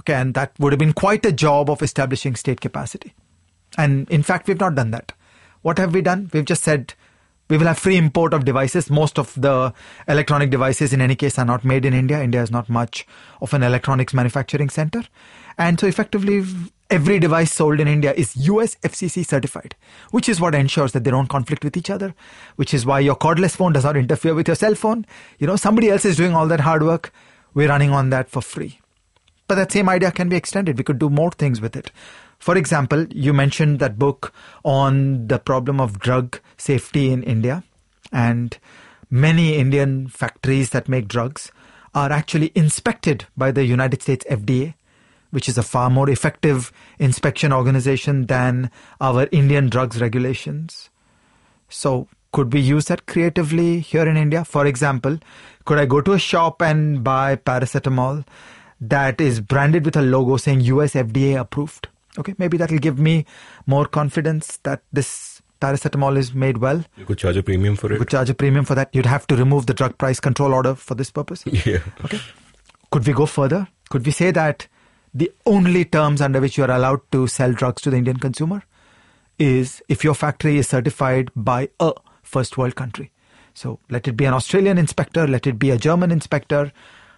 Okay, 0.00 0.14
and 0.14 0.34
that 0.34 0.52
would 0.58 0.72
have 0.72 0.78
been 0.78 0.94
quite 0.94 1.26
a 1.26 1.32
job 1.32 1.68
of 1.68 1.82
establishing 1.82 2.34
state 2.34 2.60
capacity. 2.60 3.12
And 3.76 4.08
in 4.10 4.22
fact, 4.22 4.48
we've 4.48 4.60
not 4.60 4.74
done 4.74 4.90
that. 4.92 5.12
What 5.62 5.78
have 5.78 5.92
we 5.92 6.00
done? 6.00 6.30
We've 6.32 6.44
just 6.44 6.62
said 6.62 6.94
we 7.48 7.58
will 7.58 7.66
have 7.66 7.78
free 7.78 7.96
import 7.96 8.32
of 8.32 8.44
devices. 8.44 8.90
Most 8.90 9.18
of 9.18 9.34
the 9.40 9.72
electronic 10.08 10.50
devices, 10.50 10.92
in 10.92 11.00
any 11.00 11.14
case, 11.14 11.38
are 11.38 11.44
not 11.44 11.64
made 11.64 11.84
in 11.84 11.94
India. 11.94 12.22
India 12.22 12.42
is 12.42 12.50
not 12.50 12.68
much 12.68 13.06
of 13.40 13.52
an 13.52 13.62
electronics 13.62 14.14
manufacturing 14.14 14.70
center. 14.70 15.02
And 15.58 15.78
so 15.78 15.86
effectively, 15.86 16.44
every 16.90 17.18
device 17.18 17.52
sold 17.52 17.80
in 17.80 17.88
India 17.88 18.12
is 18.12 18.36
US 18.48 18.76
FCC 18.76 19.26
certified, 19.26 19.74
which 20.10 20.28
is 20.28 20.40
what 20.40 20.54
ensures 20.54 20.92
that 20.92 21.04
they 21.04 21.10
don't 21.10 21.28
conflict 21.28 21.64
with 21.64 21.76
each 21.76 21.90
other, 21.90 22.14
which 22.56 22.72
is 22.72 22.86
why 22.86 23.00
your 23.00 23.16
cordless 23.16 23.56
phone 23.56 23.72
does 23.72 23.84
not 23.84 23.96
interfere 23.96 24.34
with 24.34 24.48
your 24.48 24.54
cell 24.56 24.74
phone. 24.74 25.06
You 25.38 25.46
know, 25.46 25.56
somebody 25.56 25.90
else 25.90 26.04
is 26.04 26.16
doing 26.16 26.34
all 26.34 26.46
that 26.48 26.60
hard 26.60 26.82
work. 26.82 27.12
We're 27.54 27.68
running 27.68 27.90
on 27.90 28.10
that 28.10 28.30
for 28.30 28.42
free. 28.42 28.80
But 29.48 29.56
that 29.56 29.72
same 29.72 29.88
idea 29.88 30.10
can 30.10 30.28
be 30.28 30.36
extended. 30.36 30.76
We 30.76 30.84
could 30.84 30.98
do 30.98 31.08
more 31.08 31.30
things 31.30 31.60
with 31.60 31.76
it. 31.76 31.90
For 32.38 32.56
example, 32.56 33.06
you 33.10 33.32
mentioned 33.32 33.78
that 33.78 33.98
book 33.98 34.32
on 34.64 35.28
the 35.28 35.38
problem 35.38 35.80
of 35.80 35.98
drug 35.98 36.40
safety 36.56 37.10
in 37.10 37.22
India, 37.22 37.64
and 38.12 38.58
many 39.10 39.56
Indian 39.56 40.08
factories 40.08 40.70
that 40.70 40.88
make 40.88 41.08
drugs 41.08 41.50
are 41.94 42.12
actually 42.12 42.52
inspected 42.54 43.26
by 43.36 43.50
the 43.50 43.64
United 43.64 44.02
States 44.02 44.26
FDA 44.30 44.74
which 45.30 45.48
is 45.48 45.58
a 45.58 45.62
far 45.62 45.90
more 45.90 46.08
effective 46.10 46.72
inspection 46.98 47.52
organization 47.52 48.26
than 48.26 48.70
our 49.00 49.28
Indian 49.32 49.68
drugs 49.68 50.00
regulations. 50.00 50.90
So, 51.68 52.08
could 52.32 52.52
we 52.52 52.60
use 52.60 52.86
that 52.86 53.06
creatively 53.06 53.80
here 53.80 54.06
in 54.06 54.16
India? 54.16 54.44
For 54.44 54.66
example, 54.66 55.18
could 55.64 55.78
I 55.78 55.86
go 55.86 56.00
to 56.00 56.12
a 56.12 56.18
shop 56.18 56.60
and 56.60 57.02
buy 57.02 57.36
paracetamol 57.36 58.24
that 58.80 59.20
is 59.20 59.40
branded 59.40 59.84
with 59.84 59.96
a 59.96 60.02
logo 60.02 60.36
saying 60.36 60.60
US 60.60 60.94
FDA 60.94 61.38
approved? 61.38 61.88
Okay, 62.18 62.34
maybe 62.38 62.56
that 62.56 62.70
will 62.70 62.78
give 62.78 62.98
me 62.98 63.26
more 63.66 63.86
confidence 63.86 64.58
that 64.62 64.82
this 64.92 65.42
paracetamol 65.60 66.16
is 66.16 66.34
made 66.34 66.58
well. 66.58 66.84
You 66.96 67.04
could 67.04 67.18
charge 67.18 67.36
a 67.36 67.42
premium 67.42 67.76
for 67.76 67.86
it. 67.88 67.94
You 67.94 67.98
could 67.98 68.08
charge 68.08 68.30
a 68.30 68.34
premium 68.34 68.64
for 68.64 68.74
that. 68.74 68.94
You'd 68.94 69.06
have 69.06 69.26
to 69.28 69.36
remove 69.36 69.66
the 69.66 69.74
drug 69.74 69.96
price 69.98 70.20
control 70.20 70.54
order 70.54 70.74
for 70.74 70.94
this 70.94 71.10
purpose. 71.10 71.44
Yeah. 71.66 71.78
Okay. 72.04 72.20
Could 72.90 73.06
we 73.06 73.12
go 73.12 73.26
further? 73.26 73.66
Could 73.88 74.06
we 74.06 74.12
say 74.12 74.30
that 74.30 74.68
the 75.16 75.32
only 75.46 75.84
terms 75.84 76.20
under 76.20 76.40
which 76.42 76.58
you 76.58 76.64
are 76.64 76.70
allowed 76.70 77.00
to 77.10 77.26
sell 77.26 77.52
drugs 77.52 77.80
to 77.80 77.90
the 77.90 77.96
Indian 77.96 78.18
consumer 78.18 78.62
is 79.38 79.82
if 79.88 80.04
your 80.04 80.14
factory 80.14 80.58
is 80.58 80.68
certified 80.68 81.30
by 81.34 81.70
a 81.80 81.92
first 82.22 82.58
world 82.58 82.76
country. 82.76 83.10
So 83.54 83.78
let 83.88 84.06
it 84.06 84.12
be 84.12 84.26
an 84.26 84.34
Australian 84.34 84.76
inspector, 84.76 85.26
let 85.26 85.46
it 85.46 85.58
be 85.58 85.70
a 85.70 85.78
German 85.78 86.10
inspector, 86.10 86.70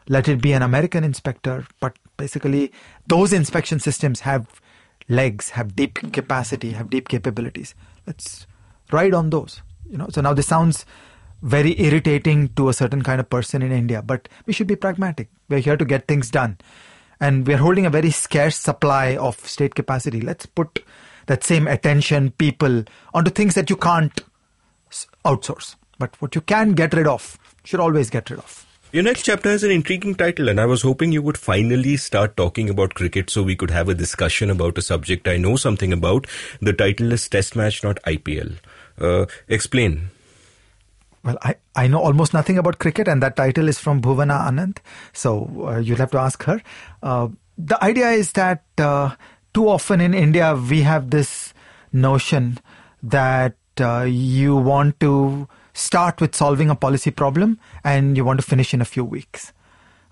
let 0.09 0.29
it 0.29 0.41
be 0.41 0.53
an 0.53 0.63
American 0.63 1.03
inspector. 1.03 1.67
But 1.81 1.97
basically, 2.17 2.71
those 3.09 3.33
inspection 3.33 3.81
systems 3.81 4.21
have 4.21 4.61
legs, 5.09 5.51
have 5.51 5.75
deep 5.75 5.95
capacity, 6.13 6.73
have 6.73 6.91
deep 6.91 7.09
capabilities. 7.09 7.75
Let's 8.07 8.47
ride 8.93 9.13
on 9.13 9.31
those. 9.31 9.61
You 9.91 9.99
know. 9.99 10.07
So 10.11 10.21
now 10.21 10.35
this 10.35 10.47
sounds 10.47 10.87
very 11.43 11.81
irritating 11.81 12.51
to 12.51 12.69
a 12.69 12.73
certain 12.73 13.03
kind 13.03 13.21
of 13.21 13.29
person 13.29 13.61
in 13.61 13.73
India, 13.73 14.03
but 14.03 14.29
we 14.47 14.53
should 14.53 14.69
be 14.69 14.77
pragmatic. 14.77 15.29
We're 15.49 15.59
here 15.59 15.77
to 15.77 15.85
get 15.85 16.07
things 16.07 16.31
done 16.31 16.59
and 17.21 17.47
we're 17.47 17.59
holding 17.59 17.87
a 17.87 17.91
very 17.91 18.11
scarce 18.11 18.57
supply 18.57 19.17
of 19.17 19.39
state 19.47 19.75
capacity. 19.75 20.21
Let's 20.21 20.47
put 20.47 20.85
that 21.27 21.45
same 21.45 21.67
attention, 21.67 22.31
people, 22.33 22.85
onto 23.13 23.31
things 23.31 23.55
that 23.55 23.71
you 23.71 23.77
can't 23.77 24.21
outsource. 25.25 25.77
But 25.99 26.21
what 26.23 26.35
you 26.35 26.41
can 26.41 26.73
get 26.73 26.95
rid 26.95 27.07
of, 27.07 27.39
should 27.65 27.81
always 27.81 28.09
get 28.11 28.31
rid 28.31 28.39
of. 28.39 28.65
Your 28.91 29.03
next 29.03 29.25
chapter 29.25 29.51
has 29.51 29.63
an 29.65 29.71
intriguing 29.71 30.15
title, 30.15 30.49
and 30.49 30.59
I 30.59 30.65
was 30.65 30.81
hoping 30.81 31.13
you 31.13 31.21
would 31.21 31.37
finally 31.37 31.99
start 31.99 32.39
talking 32.39 32.71
about 32.71 32.95
cricket 32.95 33.29
so 33.29 33.43
we 33.43 33.55
could 33.55 33.71
have 33.71 33.91
a 33.91 33.95
discussion 33.95 34.49
about 34.49 34.79
a 34.79 34.83
subject 34.83 35.29
I 35.29 35.37
know 35.37 35.57
something 35.57 35.93
about. 35.93 36.27
The 36.63 36.73
title 36.73 37.13
is 37.13 37.29
Test 37.29 37.55
Match, 37.55 37.85
not 37.85 37.99
IPL. 38.07 38.57
Uh, 38.99 39.27
explain. 39.47 40.09
Well, 41.29 41.37
I, 41.43 41.57
I 41.77 41.89
know 41.89 42.01
almost 42.01 42.33
nothing 42.33 42.57
about 42.57 42.79
cricket, 42.79 43.07
and 43.07 43.23
that 43.23 43.37
title 43.37 43.69
is 43.69 43.79
from 43.79 44.01
Bhuvana 44.01 44.49
Anand. 44.49 44.79
So 45.13 45.67
uh, 45.69 45.77
you'll 45.77 45.99
have 45.99 46.11
to 46.13 46.19
ask 46.19 46.43
her. 46.45 46.63
Uh, 47.03 47.29
the 47.59 47.85
idea 47.85 48.09
is 48.13 48.33
that 48.33 48.65
uh, 48.79 49.15
too 49.53 49.69
often 49.69 50.01
in 50.01 50.15
India, 50.15 50.55
we 50.55 50.81
have 50.81 51.11
this 51.11 51.53
notion 51.93 52.59
that 53.03 53.57
uh, 53.79 54.07
you 54.09 54.57
want 54.57 54.99
to 55.01 55.47
start 55.75 56.23
with 56.23 56.35
solving 56.35 56.71
a 56.71 56.75
policy 56.75 57.11
problem 57.11 57.61
and 57.85 58.17
you 58.17 58.25
want 58.25 58.41
to 58.41 58.47
finish 58.47 58.73
in 58.73 58.81
a 58.81 58.87
few 58.87 59.05
weeks. 59.05 59.53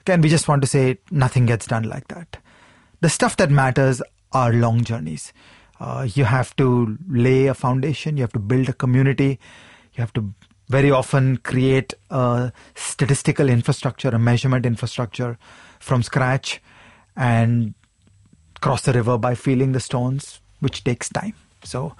Again, 0.03 0.21
we 0.21 0.29
just 0.29 0.49
want 0.49 0.61
to 0.61 0.69
say 0.69 0.99
nothing 1.11 1.47
gets 1.47 1.67
done 1.67 1.85
like 1.85 2.09
that. 2.09 2.37
The 3.01 3.09
stuff 3.09 3.39
that 3.39 3.51
matters 3.51 4.03
are 4.33 4.53
long 4.53 4.85
journeys. 4.85 5.33
Uh, 5.81 6.07
you 6.15 6.25
have 6.25 6.55
to 6.57 6.99
lay 7.09 7.47
a 7.47 7.55
foundation, 7.55 8.19
you 8.19 8.23
have 8.23 8.35
to 8.35 8.39
build 8.39 8.69
a 8.69 8.75
community, 8.75 9.41
you 9.95 10.03
have 10.03 10.13
to 10.13 10.35
very 10.69 10.91
often 10.91 11.37
create 11.39 11.95
a 12.11 12.53
statistical 12.75 13.49
infrastructure, 13.49 14.09
a 14.09 14.19
measurement 14.19 14.67
infrastructure 14.67 15.39
from 15.79 16.03
scratch 16.03 16.61
and 17.17 17.75
cross 18.61 18.83
the 18.83 18.93
river 18.93 19.17
by 19.19 19.35
feeling 19.35 19.73
the 19.73 19.81
stones, 19.81 20.41
which 20.61 20.85
takes 20.85 21.09
time. 21.09 21.35
So, 21.63 21.95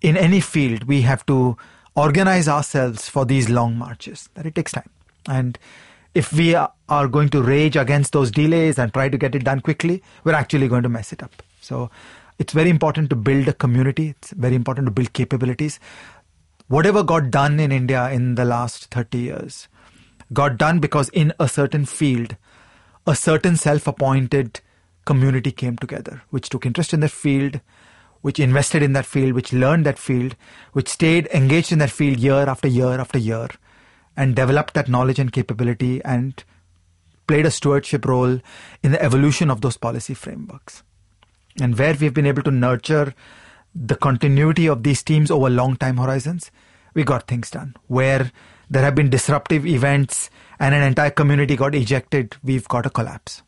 in 0.00 0.16
any 0.16 0.40
field, 0.40 0.84
we 0.84 1.02
have 1.02 1.26
to 1.26 1.56
organize 1.96 2.46
ourselves 2.46 3.08
for 3.08 3.24
these 3.24 3.48
long 3.48 3.76
marches, 3.76 4.28
that 4.34 4.46
it 4.46 4.54
takes 4.54 4.72
time. 4.72 4.88
And 5.28 5.58
if 6.14 6.32
we 6.32 6.54
are 6.54 7.08
going 7.08 7.28
to 7.30 7.42
rage 7.42 7.76
against 7.76 8.12
those 8.12 8.30
delays 8.30 8.78
and 8.78 8.92
try 8.94 9.08
to 9.08 9.18
get 9.18 9.34
it 9.34 9.44
done 9.44 9.60
quickly, 9.60 10.02
we're 10.24 10.34
actually 10.34 10.68
going 10.68 10.84
to 10.84 10.88
mess 10.88 11.12
it 11.12 11.22
up. 11.22 11.42
So, 11.60 11.90
it's 12.38 12.52
very 12.52 12.70
important 12.70 13.10
to 13.10 13.16
build 13.16 13.48
a 13.48 13.52
community. 13.52 14.10
It's 14.10 14.30
very 14.30 14.54
important 14.54 14.86
to 14.86 14.92
build 14.92 15.12
capabilities 15.12 15.80
whatever 16.68 17.02
got 17.02 17.30
done 17.30 17.58
in 17.58 17.72
India 17.72 18.10
in 18.10 18.34
the 18.36 18.44
last 18.44 18.86
30 18.90 19.18
years 19.18 19.68
got 20.32 20.58
done 20.58 20.78
because 20.78 21.08
in 21.10 21.32
a 21.40 21.48
certain 21.48 21.84
field, 21.84 22.36
a 23.06 23.14
certain 23.14 23.56
self 23.56 23.86
appointed 23.86 24.60
community 25.04 25.50
came 25.50 25.76
together, 25.76 26.22
which 26.30 26.48
took 26.48 26.66
interest 26.66 26.92
in 26.92 27.00
that 27.00 27.10
field, 27.10 27.60
which 28.20 28.38
invested 28.38 28.82
in 28.82 28.92
that 28.92 29.06
field, 29.06 29.32
which 29.32 29.52
learned 29.52 29.86
that 29.86 29.98
field, 29.98 30.36
which 30.72 30.88
stayed 30.88 31.26
engaged 31.28 31.72
in 31.72 31.78
that 31.78 31.90
field 31.90 32.18
year 32.18 32.48
after 32.48 32.68
year 32.68 33.00
after 33.00 33.18
year, 33.18 33.48
and 34.16 34.36
developed 34.36 34.74
that 34.74 34.88
knowledge 34.88 35.18
and 35.18 35.32
capability 35.32 36.02
and 36.04 36.44
played 37.26 37.46
a 37.46 37.50
stewardship 37.50 38.04
role 38.04 38.40
in 38.82 38.92
the 38.92 39.02
evolution 39.02 39.50
of 39.50 39.60
those 39.60 39.76
policy 39.76 40.14
frameworks. 40.14 40.82
And 41.60 41.78
where 41.78 41.94
we've 41.94 42.14
been 42.14 42.26
able 42.26 42.42
to 42.42 42.50
nurture 42.50 43.14
the 43.80 43.96
continuity 43.96 44.68
of 44.68 44.82
these 44.82 45.02
teams 45.02 45.30
over 45.30 45.48
long 45.48 45.76
time 45.76 45.98
horizons, 45.98 46.50
we 46.94 47.04
got 47.04 47.28
things 47.28 47.50
done. 47.50 47.76
Where 47.86 48.32
there 48.68 48.82
have 48.82 48.94
been 48.94 49.10
disruptive 49.10 49.64
events, 49.66 50.30
and 50.58 50.74
an 50.74 50.82
entire 50.82 51.10
community 51.10 51.56
got 51.56 51.74
ejected, 51.74 52.36
we've 52.42 52.66
got 52.68 52.86
a 52.86 52.90
collapse. 52.90 53.42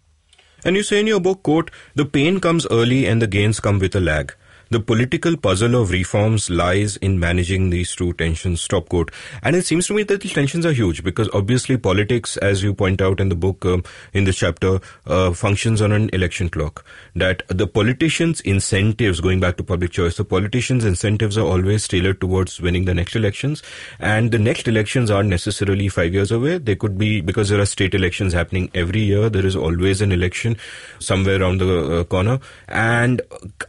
And 0.64 0.76
you 0.76 0.82
say 0.82 1.00
in 1.00 1.06
your 1.06 1.20
book, 1.20 1.42
quote, 1.42 1.70
the 1.94 2.04
pain 2.04 2.38
comes 2.38 2.66
early 2.70 3.06
and 3.06 3.20
the 3.20 3.26
gains 3.26 3.60
come 3.60 3.78
with 3.78 3.94
a 3.96 4.00
lag. 4.00 4.34
The 4.72 4.78
political 4.78 5.36
puzzle 5.36 5.74
of 5.74 5.90
reforms 5.90 6.48
lies 6.48 6.96
in 6.98 7.18
managing 7.18 7.70
these 7.70 7.96
two 7.96 8.12
tensions, 8.12 8.60
stop 8.60 8.88
quote. 8.88 9.10
And 9.42 9.56
it 9.56 9.66
seems 9.66 9.88
to 9.88 9.94
me 9.94 10.04
that 10.04 10.20
the 10.20 10.28
tensions 10.28 10.64
are 10.64 10.72
huge 10.72 11.02
because 11.02 11.28
obviously 11.34 11.76
politics, 11.76 12.36
as 12.36 12.62
you 12.62 12.72
point 12.72 13.02
out 13.02 13.18
in 13.18 13.30
the 13.30 13.34
book, 13.34 13.66
um, 13.66 13.82
in 14.12 14.26
this 14.26 14.36
chapter, 14.36 14.78
uh, 15.08 15.32
functions 15.32 15.82
on 15.82 15.90
an 15.90 16.08
election 16.12 16.48
clock. 16.48 16.84
That 17.16 17.42
the 17.48 17.66
politicians' 17.66 18.40
incentives, 18.42 19.20
going 19.20 19.40
back 19.40 19.56
to 19.56 19.64
public 19.64 19.90
choice, 19.90 20.16
the 20.16 20.24
politicians' 20.24 20.84
incentives 20.84 21.36
are 21.36 21.46
always 21.46 21.88
tailored 21.88 22.20
towards 22.20 22.60
winning 22.60 22.84
the 22.84 22.94
next 22.94 23.16
elections. 23.16 23.64
And 23.98 24.30
the 24.30 24.38
next 24.38 24.68
elections 24.68 25.10
aren't 25.10 25.30
necessarily 25.30 25.88
five 25.88 26.14
years 26.14 26.30
away. 26.30 26.58
They 26.58 26.76
could 26.76 26.96
be, 26.96 27.20
because 27.20 27.48
there 27.48 27.60
are 27.60 27.66
state 27.66 27.92
elections 27.92 28.34
happening 28.34 28.70
every 28.72 29.00
year, 29.00 29.28
there 29.28 29.44
is 29.46 29.56
always 29.56 30.00
an 30.00 30.12
election 30.12 30.56
somewhere 31.00 31.42
around 31.42 31.58
the 31.58 32.02
uh, 32.02 32.04
corner. 32.04 32.38
And 32.68 33.20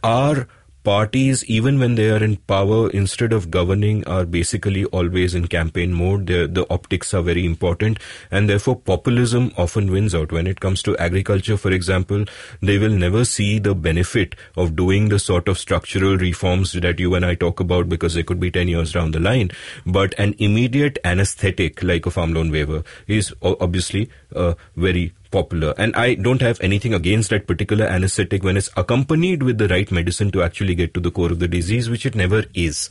our 0.04 0.46
parties, 0.84 1.44
even 1.46 1.78
when 1.78 1.94
they 1.94 2.10
are 2.10 2.22
in 2.22 2.36
power, 2.36 2.90
instead 2.90 3.32
of 3.32 3.50
governing, 3.50 4.06
are 4.06 4.24
basically 4.24 4.84
always 4.86 5.34
in 5.34 5.46
campaign 5.48 5.92
mode. 5.92 6.26
The, 6.26 6.46
the 6.46 6.66
optics 6.70 7.14
are 7.14 7.22
very 7.22 7.44
important, 7.44 7.98
and 8.30 8.48
therefore 8.48 8.76
populism 8.76 9.52
often 9.56 9.90
wins 9.90 10.14
out. 10.14 10.32
When 10.32 10.46
it 10.46 10.60
comes 10.60 10.82
to 10.84 10.96
agriculture, 10.98 11.56
for 11.56 11.70
example, 11.70 12.24
they 12.60 12.78
will 12.78 12.90
never 12.90 13.24
see 13.24 13.58
the 13.58 13.74
benefit 13.74 14.34
of 14.56 14.76
doing 14.76 15.08
the 15.08 15.18
sort 15.18 15.48
of 15.48 15.58
structural 15.58 16.16
reforms 16.16 16.72
that 16.72 16.98
you 16.98 17.14
and 17.14 17.24
I 17.24 17.34
talk 17.34 17.60
about 17.60 17.88
because 17.88 18.14
they 18.14 18.22
could 18.22 18.40
be 18.40 18.50
10 18.50 18.68
years 18.68 18.92
down 18.92 19.12
the 19.12 19.20
line. 19.20 19.50
But 19.86 20.14
an 20.18 20.34
immediate 20.38 20.98
anesthetic 21.04 21.82
like 21.82 22.06
a 22.06 22.10
farm 22.10 22.34
loan 22.34 22.50
waiver 22.50 22.82
is 23.06 23.32
obviously 23.42 24.10
uh, 24.34 24.54
very 24.76 25.12
popular. 25.32 25.74
And 25.76 25.96
I 25.96 26.14
don't 26.14 26.40
have 26.42 26.60
anything 26.60 26.94
against 26.94 27.30
that 27.30 27.48
particular 27.48 27.86
anesthetic 27.86 28.44
when 28.44 28.56
it's 28.56 28.70
accompanied 28.76 29.42
with 29.42 29.58
the 29.58 29.66
right 29.66 29.90
medicine 29.90 30.30
to 30.32 30.42
actually 30.42 30.76
get 30.76 30.94
to 30.94 31.00
the 31.00 31.10
core 31.10 31.32
of 31.32 31.40
the 31.40 31.48
disease, 31.48 31.90
which 31.90 32.06
it 32.06 32.14
never 32.14 32.44
is. 32.54 32.88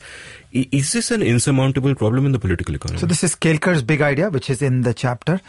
Is 0.52 0.92
this 0.92 1.10
an 1.10 1.22
insurmountable 1.22 1.94
problem 1.94 2.26
in 2.26 2.32
the 2.32 2.38
political 2.38 2.74
economy? 2.74 3.00
So 3.00 3.06
this 3.06 3.24
is 3.24 3.34
Kelkar's 3.34 3.82
big 3.82 4.02
idea, 4.02 4.28
which 4.28 4.50
is 4.50 4.60
in 4.60 4.82
the 4.82 4.92
chapter, 4.92 5.40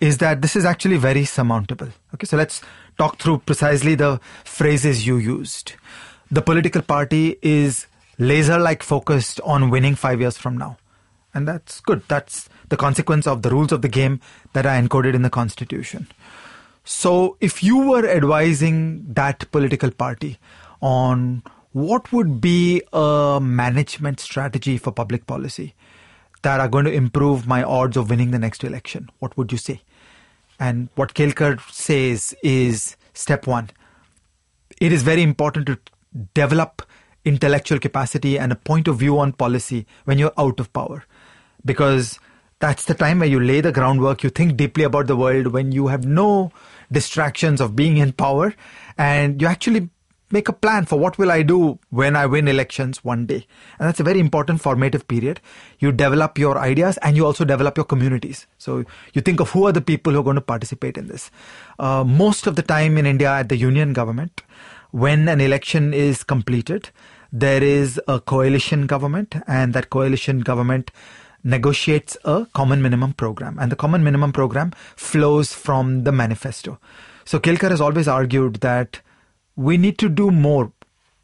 is 0.00 0.18
that 0.18 0.42
this 0.42 0.56
is 0.56 0.64
actually 0.64 0.96
very 0.96 1.24
surmountable. 1.24 1.88
Okay, 2.14 2.26
so 2.26 2.36
let's 2.36 2.60
talk 2.98 3.18
through 3.18 3.38
precisely 3.38 3.94
the 3.94 4.20
phrases 4.44 5.06
you 5.06 5.16
used. 5.16 5.74
The 6.30 6.42
political 6.42 6.82
party 6.82 7.38
is 7.42 7.86
laser-like 8.18 8.82
focused 8.82 9.40
on 9.40 9.70
winning 9.70 9.94
five 9.94 10.20
years 10.20 10.36
from 10.36 10.58
now. 10.58 10.76
And 11.32 11.46
that's 11.46 11.80
good. 11.80 12.02
That's 12.08 12.48
the 12.70 12.76
consequence 12.76 13.26
of 13.26 13.42
the 13.42 13.50
rules 13.50 13.72
of 13.72 13.82
the 13.82 13.88
game 13.88 14.20
that 14.52 14.66
are 14.66 14.80
encoded 14.80 15.14
in 15.14 15.22
the 15.22 15.30
constitution. 15.30 16.08
So, 16.84 17.36
if 17.40 17.62
you 17.62 17.78
were 17.78 18.08
advising 18.08 19.12
that 19.12 19.50
political 19.52 19.90
party 19.90 20.38
on 20.80 21.42
what 21.72 22.12
would 22.12 22.40
be 22.40 22.82
a 22.92 23.38
management 23.40 24.18
strategy 24.18 24.78
for 24.78 24.90
public 24.90 25.26
policy 25.26 25.74
that 26.42 26.58
are 26.58 26.68
going 26.68 26.86
to 26.86 26.92
improve 26.92 27.46
my 27.46 27.62
odds 27.62 27.96
of 27.96 28.10
winning 28.10 28.30
the 28.30 28.38
next 28.38 28.64
election, 28.64 29.10
what 29.18 29.36
would 29.36 29.52
you 29.52 29.58
say? 29.58 29.82
And 30.58 30.88
what 30.94 31.14
Kelkar 31.14 31.60
says 31.70 32.34
is 32.42 32.96
step 33.12 33.46
one 33.46 33.70
it 34.80 34.92
is 34.92 35.02
very 35.02 35.22
important 35.22 35.66
to 35.66 35.78
develop 36.34 36.82
intellectual 37.24 37.78
capacity 37.78 38.38
and 38.38 38.50
a 38.50 38.56
point 38.56 38.88
of 38.88 38.98
view 38.98 39.18
on 39.18 39.32
policy 39.32 39.86
when 40.04 40.18
you're 40.18 40.32
out 40.38 40.58
of 40.58 40.72
power. 40.72 41.04
Because 41.64 42.18
that's 42.60 42.84
the 42.84 42.94
time 42.94 43.18
where 43.18 43.28
you 43.28 43.40
lay 43.40 43.60
the 43.60 43.72
groundwork, 43.72 44.22
you 44.22 44.30
think 44.30 44.56
deeply 44.56 44.84
about 44.84 45.06
the 45.06 45.16
world 45.16 45.48
when 45.48 45.72
you 45.72 45.88
have 45.88 46.04
no 46.04 46.52
distractions 46.92 47.60
of 47.60 47.74
being 47.74 47.96
in 47.96 48.12
power 48.12 48.54
and 48.98 49.40
you 49.40 49.46
actually 49.46 49.88
make 50.30 50.48
a 50.48 50.52
plan 50.52 50.84
for 50.84 50.98
what 50.98 51.18
will 51.18 51.30
I 51.30 51.42
do 51.42 51.78
when 51.88 52.14
I 52.14 52.26
win 52.26 52.46
elections 52.46 53.02
one 53.04 53.26
day. 53.26 53.46
And 53.78 53.88
that's 53.88 53.98
a 53.98 54.04
very 54.04 54.20
important 54.20 54.60
formative 54.60 55.08
period. 55.08 55.40
You 55.80 55.90
develop 55.90 56.38
your 56.38 56.58
ideas 56.58 56.98
and 56.98 57.16
you 57.16 57.26
also 57.26 57.44
develop 57.44 57.76
your 57.76 57.86
communities. 57.86 58.46
So 58.58 58.84
you 59.12 59.22
think 59.22 59.40
of 59.40 59.50
who 59.50 59.66
are 59.66 59.72
the 59.72 59.80
people 59.80 60.12
who 60.12 60.20
are 60.20 60.24
going 60.24 60.36
to 60.36 60.42
participate 60.42 60.96
in 60.96 61.08
this. 61.08 61.30
Uh, 61.78 62.04
most 62.04 62.46
of 62.46 62.56
the 62.56 62.62
time 62.62 62.96
in 62.96 63.06
India 63.06 63.30
at 63.30 63.48
the 63.48 63.56
union 63.56 63.92
government, 63.92 64.42
when 64.90 65.28
an 65.28 65.40
election 65.40 65.94
is 65.94 66.22
completed, 66.22 66.90
there 67.32 67.62
is 67.62 68.00
a 68.06 68.20
coalition 68.20 68.86
government 68.86 69.36
and 69.46 69.72
that 69.72 69.90
coalition 69.90 70.40
government 70.40 70.90
negotiates 71.44 72.16
a 72.24 72.46
common 72.52 72.82
minimum 72.82 73.12
program, 73.12 73.58
and 73.58 73.72
the 73.72 73.76
common 73.76 74.04
minimum 74.04 74.32
program 74.32 74.72
flows 74.96 75.52
from 75.52 76.04
the 76.04 76.12
manifesto. 76.12 76.78
So 77.24 77.38
Kelkar 77.38 77.70
has 77.70 77.80
always 77.80 78.08
argued 78.08 78.56
that 78.56 79.00
we 79.56 79.76
need 79.76 79.98
to 79.98 80.08
do 80.08 80.30
more 80.30 80.72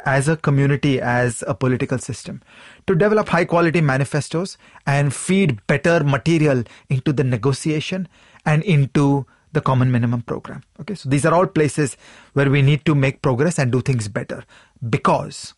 as 0.04 0.28
a 0.28 0.36
community, 0.36 1.00
as 1.00 1.42
a 1.46 1.54
political 1.54 1.98
system, 1.98 2.42
to 2.86 2.94
develop 2.94 3.28
high 3.28 3.44
quality 3.44 3.80
manifestos 3.80 4.56
and 4.86 5.12
feed 5.12 5.66
better 5.66 6.04
material 6.04 6.62
into 6.88 7.12
the 7.12 7.24
negotiation 7.24 8.08
and 8.44 8.62
into 8.62 9.26
the 9.52 9.60
common 9.60 9.90
minimum 9.90 10.22
program. 10.22 10.62
Okay, 10.80 10.94
so 10.94 11.08
these 11.08 11.26
are 11.26 11.34
all 11.34 11.46
places 11.46 11.96
where 12.34 12.50
we 12.50 12.62
need 12.62 12.84
to 12.84 12.94
make 12.94 13.22
progress 13.22 13.58
and 13.58 13.72
do 13.72 13.80
things 13.80 14.06
better 14.06 14.44
because 14.88 15.54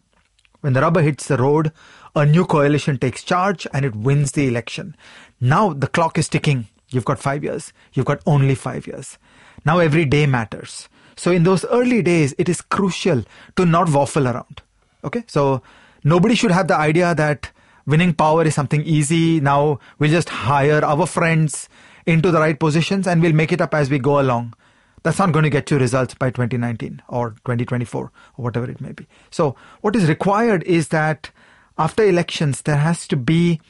when 0.61 0.73
the 0.73 0.81
rubber 0.81 1.03
hits 1.03 1.29
the 1.29 1.37
road, 1.37 1.73
a 2.15 2.27
new 2.27 2.45
coalition 2.45 2.99
takes 2.99 3.23
charge 3.23 3.67
and 3.73 3.85
it 3.85 3.95
wins 3.95 4.33
the 4.33 4.49
election. 4.49 4.97
Now 5.41 5.73
the 5.73 5.87
clock 5.87 6.19
is 6.19 6.29
ticking. 6.29 6.69
You've 6.91 7.05
got 7.05 7.19
five 7.19 7.45
years. 7.45 7.73
You've 7.93 8.07
got 8.07 8.23
only 8.27 8.55
five 8.55 8.87
years. 8.87 9.19
Now 9.65 9.79
every 9.79 10.05
day 10.05 10.27
matters. 10.27 10.89
So 11.17 11.33
in 11.33 11.43
those 11.43 11.65
early 11.67 12.03
days, 12.03 12.35
it 12.39 12.49
is 12.49 12.61
crucial 12.61 13.25
to 13.57 13.67
not 13.67 13.91
waffle 13.91 14.29
around. 14.29 14.63
Okay. 15.05 15.25
So 15.27 15.63
nobody 16.05 16.35
should 16.35 16.51
have 16.51 16.69
the 16.69 16.77
idea 16.77 17.15
that 17.15 17.51
winning 17.87 18.15
power 18.15 18.45
is 18.45 18.55
something 18.55 18.83
easy. 18.83 19.41
Now 19.41 19.81
we'll 19.99 20.11
just 20.11 20.29
hire 20.29 20.85
our 20.85 21.07
friends 21.07 21.69
into 22.07 22.31
the 22.31 22.39
right 22.39 22.59
positions 22.59 23.07
and 23.07 23.21
we'll 23.21 23.33
make 23.33 23.53
it 23.53 23.61
up 23.61 23.75
as 23.75 23.91
we 23.91 23.99
go 23.99 24.21
along. 24.21 24.55
That's 25.03 25.19
not 25.19 25.33
going 25.33 25.45
to 25.45 25.51
get 25.51 25.71
you 25.71 25.79
results 25.79 26.15
by 26.15 26.31
2019 26.31 27.03
or 27.09 27.31
2024 27.31 28.03
or 28.03 28.11
whatever 28.37 28.71
it 28.71 28.81
may 28.81 28.93
be. 28.93 29.07
So 29.31 29.57
what 29.81 29.95
is 29.95 30.09
required 30.09 30.63
is 30.65 30.89
that 30.89 31.31
after 31.79 32.05
elections, 32.05 32.63
there 32.63 32.77
has 32.77 33.07
to 33.09 33.17
be 33.17 33.61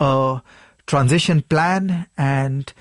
a 0.00 0.42
transition 0.86 1.42
plan 1.42 2.06
and 2.18 2.72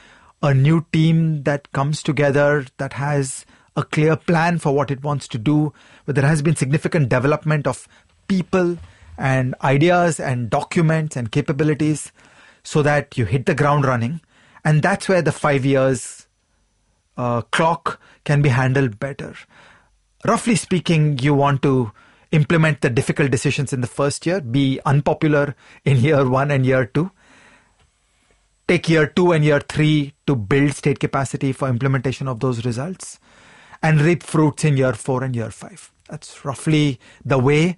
a 0.42 0.54
new 0.54 0.86
team 0.92 1.44
that 1.44 1.72
comes 1.72 2.04
together 2.04 2.66
that 2.78 2.94
has 2.94 3.46
a 3.76 3.84
clear 3.84 4.16
plan 4.16 4.58
for 4.58 4.74
what 4.74 4.92
it 4.92 5.04
wants 5.04 5.28
to 5.30 5.38
do, 5.38 5.74
but 6.06 6.16
there 6.16 6.28
has 6.28 6.42
been 6.42 6.56
significant 6.56 7.10
development 7.10 7.66
of 7.66 7.88
people 8.28 8.78
and 9.18 9.56
ideas 9.64 10.20
and 10.20 10.50
documents 10.50 11.16
and 11.16 11.32
capabilities 11.32 12.12
so 12.64 12.82
that 12.82 13.18
you 13.18 13.26
hit 13.26 13.46
the 13.46 13.56
ground 13.56 13.86
running. 13.86 14.22
And 14.66 14.82
that's 14.82 15.08
where 15.08 15.22
the 15.22 15.32
five 15.32 15.66
years 15.66 16.28
uh, 17.18 17.42
clock 17.42 18.00
can 18.24 18.42
be 18.42 18.50
handled 18.50 19.00
better. 19.00 19.36
Roughly 20.26 20.56
speaking, 20.56 21.20
you 21.20 21.34
want 21.34 21.62
to 21.64 21.92
implement 22.34 22.82
the 22.82 22.90
difficult 22.90 23.32
decisions 23.32 23.72
in 23.72 23.82
the 23.82 23.88
first 23.88 24.26
year, 24.26 24.42
be 24.42 24.80
unpopular 24.86 25.56
in 25.86 25.98
year 25.98 26.28
one 26.28 26.52
and 26.52 26.66
year 26.66 26.86
two. 26.86 27.12
Take 28.68 28.90
year 28.90 29.06
two 29.08 29.32
and 29.32 29.46
year 29.46 29.60
three 29.60 30.14
to 30.26 30.36
build 30.36 30.74
state 30.74 31.00
capacity 31.00 31.52
for 31.52 31.70
implementation 31.70 32.28
of 32.28 32.40
those 32.40 32.66
results 32.66 33.20
and 33.82 34.02
reap 34.02 34.24
fruits 34.24 34.64
in 34.64 34.78
year 34.78 34.94
four 34.94 35.24
and 35.24 35.36
year 35.36 35.52
five. 35.52 35.92
That's 36.10 36.44
roughly 36.44 37.00
the 37.24 37.38
way 37.38 37.78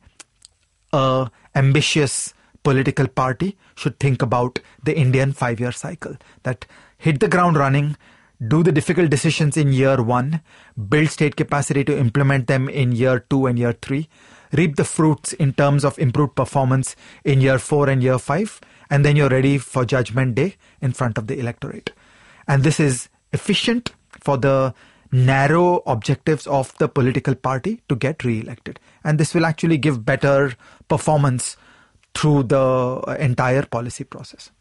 a 0.93 1.29
ambitious 1.53 2.33
political 2.63 3.07
party 3.07 3.57
should 3.75 3.99
think 3.99 4.21
about 4.21 4.59
the 4.83 4.95
Indian 4.95 5.33
five 5.33 5.59
year 5.59 5.73
cycle. 5.73 6.15
That 6.43 6.65
hit 6.97 7.19
the 7.19 7.27
ground 7.27 7.57
running, 7.57 7.97
do 8.47 8.63
the 8.63 8.71
difficult 8.71 9.09
decisions 9.09 9.57
in 9.57 9.73
year 9.73 10.01
one, 10.01 10.41
build 10.89 11.09
state 11.09 11.35
capacity 11.35 11.83
to 11.83 11.97
implement 11.97 12.47
them 12.47 12.69
in 12.69 12.93
year 12.93 13.19
two 13.19 13.47
and 13.47 13.59
year 13.59 13.73
three, 13.73 14.07
reap 14.51 14.75
the 14.75 14.85
fruits 14.85 15.33
in 15.33 15.53
terms 15.53 15.83
of 15.83 15.97
improved 15.99 16.35
performance 16.35 16.95
in 17.23 17.41
year 17.41 17.59
four 17.59 17.89
and 17.89 18.01
year 18.03 18.19
five, 18.19 18.59
and 18.89 19.03
then 19.03 19.15
you're 19.15 19.29
ready 19.29 19.57
for 19.57 19.85
judgment 19.85 20.35
day 20.35 20.55
in 20.81 20.91
front 20.91 21.17
of 21.17 21.27
the 21.27 21.39
electorate. 21.39 21.91
And 22.47 22.63
this 22.63 22.79
is 22.79 23.09
efficient 23.33 23.91
for 24.21 24.37
the 24.37 24.73
narrow 25.11 25.81
objectives 25.85 26.47
of 26.47 26.77
the 26.77 26.87
political 26.87 27.35
party 27.35 27.81
to 27.89 27.95
get 27.95 28.23
re-elected. 28.23 28.79
And 29.03 29.19
this 29.19 29.33
will 29.33 29.45
actually 29.45 29.77
give 29.77 30.05
better 30.05 30.53
performance 30.87 31.57
through 32.13 32.43
the 32.43 33.17
entire 33.19 33.63
policy 33.63 34.03
process. 34.03 34.51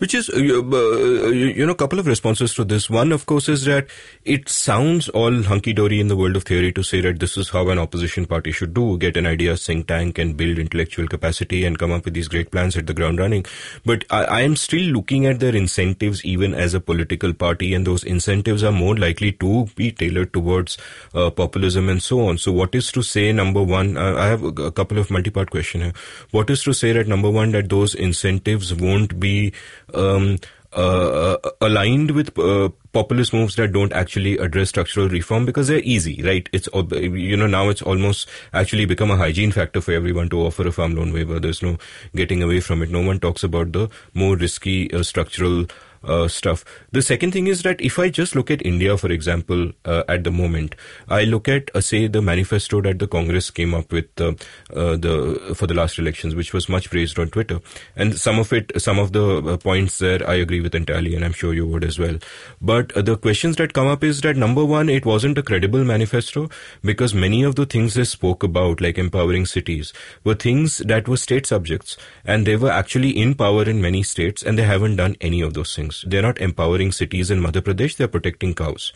Which 0.00 0.14
is, 0.14 0.30
uh, 0.30 0.36
uh, 0.36 1.28
you 1.28 1.66
know, 1.66 1.72
a 1.72 1.74
couple 1.74 1.98
of 1.98 2.06
responses 2.06 2.54
to 2.54 2.64
this. 2.64 2.88
One, 2.88 3.12
of 3.12 3.26
course, 3.26 3.50
is 3.50 3.66
that 3.66 3.88
it 4.24 4.48
sounds 4.48 5.10
all 5.10 5.42
hunky 5.42 5.74
dory 5.74 6.00
in 6.00 6.08
the 6.08 6.16
world 6.16 6.36
of 6.36 6.44
theory 6.44 6.72
to 6.72 6.82
say 6.82 7.02
that 7.02 7.20
this 7.20 7.36
is 7.36 7.50
how 7.50 7.68
an 7.68 7.78
opposition 7.78 8.24
party 8.24 8.50
should 8.50 8.72
do 8.72 8.96
get 8.96 9.18
an 9.18 9.26
idea, 9.26 9.58
think 9.58 9.88
tank, 9.88 10.18
and 10.18 10.38
build 10.38 10.58
intellectual 10.58 11.06
capacity 11.06 11.66
and 11.66 11.78
come 11.78 11.92
up 11.92 12.06
with 12.06 12.14
these 12.14 12.28
great 12.28 12.50
plans 12.50 12.78
at 12.78 12.86
the 12.86 12.94
ground 12.94 13.18
running. 13.18 13.44
But 13.84 14.06
I, 14.08 14.24
I 14.24 14.40
am 14.40 14.56
still 14.56 14.80
looking 14.80 15.26
at 15.26 15.38
their 15.38 15.54
incentives 15.54 16.24
even 16.24 16.54
as 16.54 16.72
a 16.72 16.80
political 16.80 17.34
party, 17.34 17.74
and 17.74 17.86
those 17.86 18.02
incentives 18.02 18.64
are 18.64 18.72
more 18.72 18.96
likely 18.96 19.32
to 19.32 19.66
be 19.76 19.92
tailored 19.92 20.32
towards 20.32 20.78
uh, 21.12 21.28
populism 21.28 21.90
and 21.90 22.02
so 22.02 22.26
on. 22.26 22.38
So, 22.38 22.52
what 22.52 22.74
is 22.74 22.90
to 22.92 23.02
say, 23.02 23.32
number 23.32 23.62
one, 23.62 23.98
uh, 23.98 24.16
I 24.16 24.28
have 24.28 24.44
a, 24.44 24.48
a 24.48 24.72
couple 24.72 24.96
of 24.96 25.10
multi 25.10 25.28
part 25.28 25.50
question 25.50 25.82
here. 25.82 25.92
What 26.30 26.48
is 26.48 26.62
to 26.62 26.72
say 26.72 26.92
that 26.92 27.06
number 27.06 27.30
one, 27.30 27.50
that 27.50 27.68
those 27.68 27.94
incentives 27.94 28.74
won't 28.74 29.20
be 29.20 29.52
um, 29.94 30.38
uh, 30.72 31.36
aligned 31.60 32.12
with 32.12 32.38
uh, 32.38 32.68
populist 32.92 33.32
moves 33.32 33.56
that 33.56 33.72
don't 33.72 33.92
actually 33.92 34.38
address 34.38 34.68
structural 34.68 35.08
reform 35.08 35.44
because 35.44 35.68
they're 35.68 35.80
easy, 35.80 36.22
right? 36.22 36.48
It's 36.52 36.68
you 36.74 37.36
know 37.36 37.46
now 37.46 37.68
it's 37.68 37.82
almost 37.82 38.28
actually 38.52 38.84
become 38.84 39.10
a 39.10 39.16
hygiene 39.16 39.52
factor 39.52 39.80
for 39.80 39.92
everyone 39.92 40.28
to 40.30 40.40
offer 40.40 40.66
a 40.66 40.72
farm 40.72 40.94
loan 40.94 41.12
waiver. 41.12 41.40
There's 41.40 41.62
no 41.62 41.78
getting 42.14 42.42
away 42.42 42.60
from 42.60 42.82
it. 42.82 42.90
No 42.90 43.02
one 43.02 43.18
talks 43.18 43.42
about 43.42 43.72
the 43.72 43.88
more 44.14 44.36
risky 44.36 44.92
uh, 44.92 45.02
structural 45.02 45.66
uh, 46.04 46.28
stuff. 46.28 46.64
The 46.92 47.02
second 47.02 47.32
thing 47.32 47.46
is 47.46 47.62
that 47.62 47.80
if 47.80 47.98
I 47.98 48.08
just 48.08 48.34
look 48.34 48.50
at 48.50 48.64
India, 48.64 48.96
for 48.96 49.10
example, 49.10 49.72
uh, 49.84 50.02
at 50.08 50.24
the 50.24 50.30
moment, 50.30 50.74
I 51.08 51.24
look 51.24 51.48
at 51.48 51.70
uh, 51.74 51.80
say 51.80 52.06
the 52.06 52.22
manifesto 52.22 52.80
that 52.82 52.98
the 52.98 53.06
Congress 53.06 53.50
came 53.50 53.74
up 53.74 53.92
with 53.92 54.08
uh, 54.20 54.32
uh, 54.74 54.96
the 54.96 55.54
for 55.54 55.66
the 55.66 55.74
last 55.74 55.98
elections, 55.98 56.34
which 56.34 56.52
was 56.52 56.68
much 56.68 56.90
praised 56.90 57.18
on 57.18 57.28
Twitter, 57.28 57.60
and 57.96 58.18
some 58.18 58.38
of 58.38 58.52
it, 58.52 58.72
some 58.80 58.98
of 58.98 59.12
the 59.12 59.38
uh, 59.38 59.56
points 59.56 59.98
there, 59.98 60.26
I 60.28 60.34
agree 60.34 60.60
with 60.60 60.74
entirely, 60.74 61.14
and 61.14 61.24
I'm 61.24 61.32
sure 61.32 61.52
you 61.52 61.66
would 61.66 61.84
as 61.84 61.98
well. 61.98 62.18
But 62.60 62.92
the 62.94 63.16
questions 63.16 63.56
that 63.56 63.72
come 63.72 63.86
up 63.86 64.02
is 64.02 64.20
that 64.22 64.36
number 64.36 64.64
one, 64.64 64.88
it 64.88 65.04
wasn't 65.04 65.38
a 65.38 65.42
credible 65.42 65.84
manifesto 65.84 66.48
because 66.82 67.14
many 67.14 67.42
of 67.42 67.56
the 67.56 67.66
things 67.66 67.94
they 67.94 68.04
spoke 68.04 68.42
about, 68.42 68.80
like 68.80 68.98
empowering 68.98 69.46
cities, 69.46 69.92
were 70.24 70.34
things 70.34 70.78
that 70.78 71.08
were 71.08 71.16
state 71.16 71.46
subjects, 71.46 71.96
and 72.24 72.46
they 72.46 72.56
were 72.56 72.70
actually 72.70 73.10
in 73.10 73.34
power 73.34 73.64
in 73.64 73.80
many 73.82 74.02
states, 74.02 74.42
and 74.42 74.58
they 74.58 74.62
haven't 74.62 74.96
done 74.96 75.16
any 75.20 75.40
of 75.40 75.54
those 75.54 75.74
things 75.74 75.89
things. 75.90 76.10
They're 76.10 76.22
not 76.22 76.38
empowering 76.40 76.92
cities 76.92 77.30
in 77.30 77.40
Madhya 77.40 77.62
Pradesh, 77.62 77.96
they're 77.96 78.08
protecting 78.08 78.54
cows. 78.54 78.92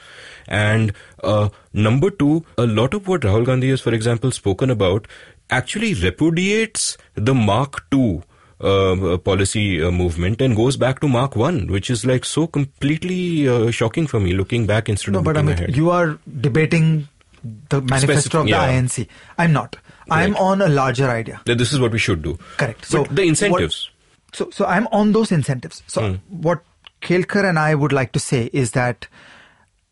And 0.46 0.92
uh, 1.22 1.48
number 1.72 2.10
two, 2.10 2.44
a 2.58 2.66
lot 2.66 2.94
of 2.94 3.08
what 3.08 3.22
Rahul 3.22 3.44
Gandhi 3.44 3.70
has, 3.70 3.80
for 3.80 3.94
example, 3.94 4.30
spoken 4.30 4.70
about 4.70 5.06
actually 5.50 5.94
repudiates 5.94 6.96
the 7.14 7.34
Mark 7.34 7.84
II. 7.92 8.22
Uh, 8.60 9.18
policy 9.18 9.82
uh, 9.82 9.90
movement 9.90 10.40
and 10.40 10.56
goes 10.56 10.76
back 10.76 11.00
to 11.00 11.08
Mark 11.08 11.34
One, 11.36 11.66
which 11.66 11.90
is 11.90 12.06
like 12.06 12.24
so 12.24 12.46
completely 12.46 13.46
uh, 13.48 13.70
shocking 13.70 14.06
for 14.06 14.20
me 14.20 14.32
looking 14.32 14.64
back 14.64 14.88
instead 14.88 15.12
no, 15.12 15.18
of 15.18 15.24
but 15.24 15.36
I 15.36 15.42
mean, 15.42 15.66
you 15.70 15.90
are 15.90 16.18
debating 16.40 17.08
the 17.42 17.82
manifesto 17.82 18.06
Specific, 18.06 18.34
of 18.34 18.44
the 18.44 18.50
yeah. 18.50 18.80
INC. 18.80 19.08
I'm 19.36 19.52
not. 19.52 19.76
I'm 20.08 20.32
right. 20.32 20.40
on 20.40 20.62
a 20.62 20.68
larger 20.68 21.10
idea. 21.10 21.42
That 21.44 21.58
this 21.58 21.72
is 21.72 21.80
what 21.80 21.90
we 21.90 21.98
should 21.98 22.22
do. 22.22 22.38
Correct. 22.56 22.86
So 22.86 23.04
but 23.04 23.16
the 23.16 23.22
incentives. 23.24 23.90
What, 23.90 23.94
so, 24.34 24.50
so 24.50 24.66
I'm 24.66 24.88
on 24.88 25.12
those 25.12 25.30
incentives. 25.30 25.82
So, 25.86 26.02
mm. 26.02 26.20
what 26.28 26.62
Kelkar 27.04 27.48
and 27.48 27.58
I 27.58 27.74
would 27.74 27.92
like 27.92 28.12
to 28.12 28.18
say 28.18 28.48
is 28.52 28.70
that 28.70 29.06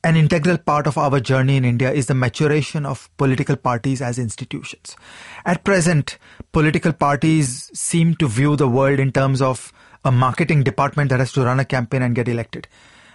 an 0.02 0.16
integral 0.16 0.59
part 0.59 0.86
of 0.86 0.97
our 0.98 1.20
journey 1.20 1.56
in 1.56 1.64
India 1.64 1.93
is 1.93 2.06
the 2.06 2.14
maturation 2.14 2.86
of 2.86 3.09
political 3.18 3.55
parties 3.55 4.01
as 4.01 4.18
institutions. 4.18 4.97
At 5.44 5.62
present, 5.62 6.18
political 6.52 6.93
parties 6.93 7.70
seem 7.78 8.16
to 8.16 8.26
view 8.26 8.56
the 8.56 8.66
world 8.66 8.98
in 8.98 9.12
terms 9.12 9.43
of 9.43 9.72
a 10.05 10.10
marketing 10.10 10.64
department 10.64 11.10
that 11.10 11.20
has 11.20 11.32
to 11.32 11.44
run 11.44 11.60
a 11.60 11.64
campaign 11.66 12.02
and 12.02 12.14
get 12.14 12.28
elected. 12.28 12.66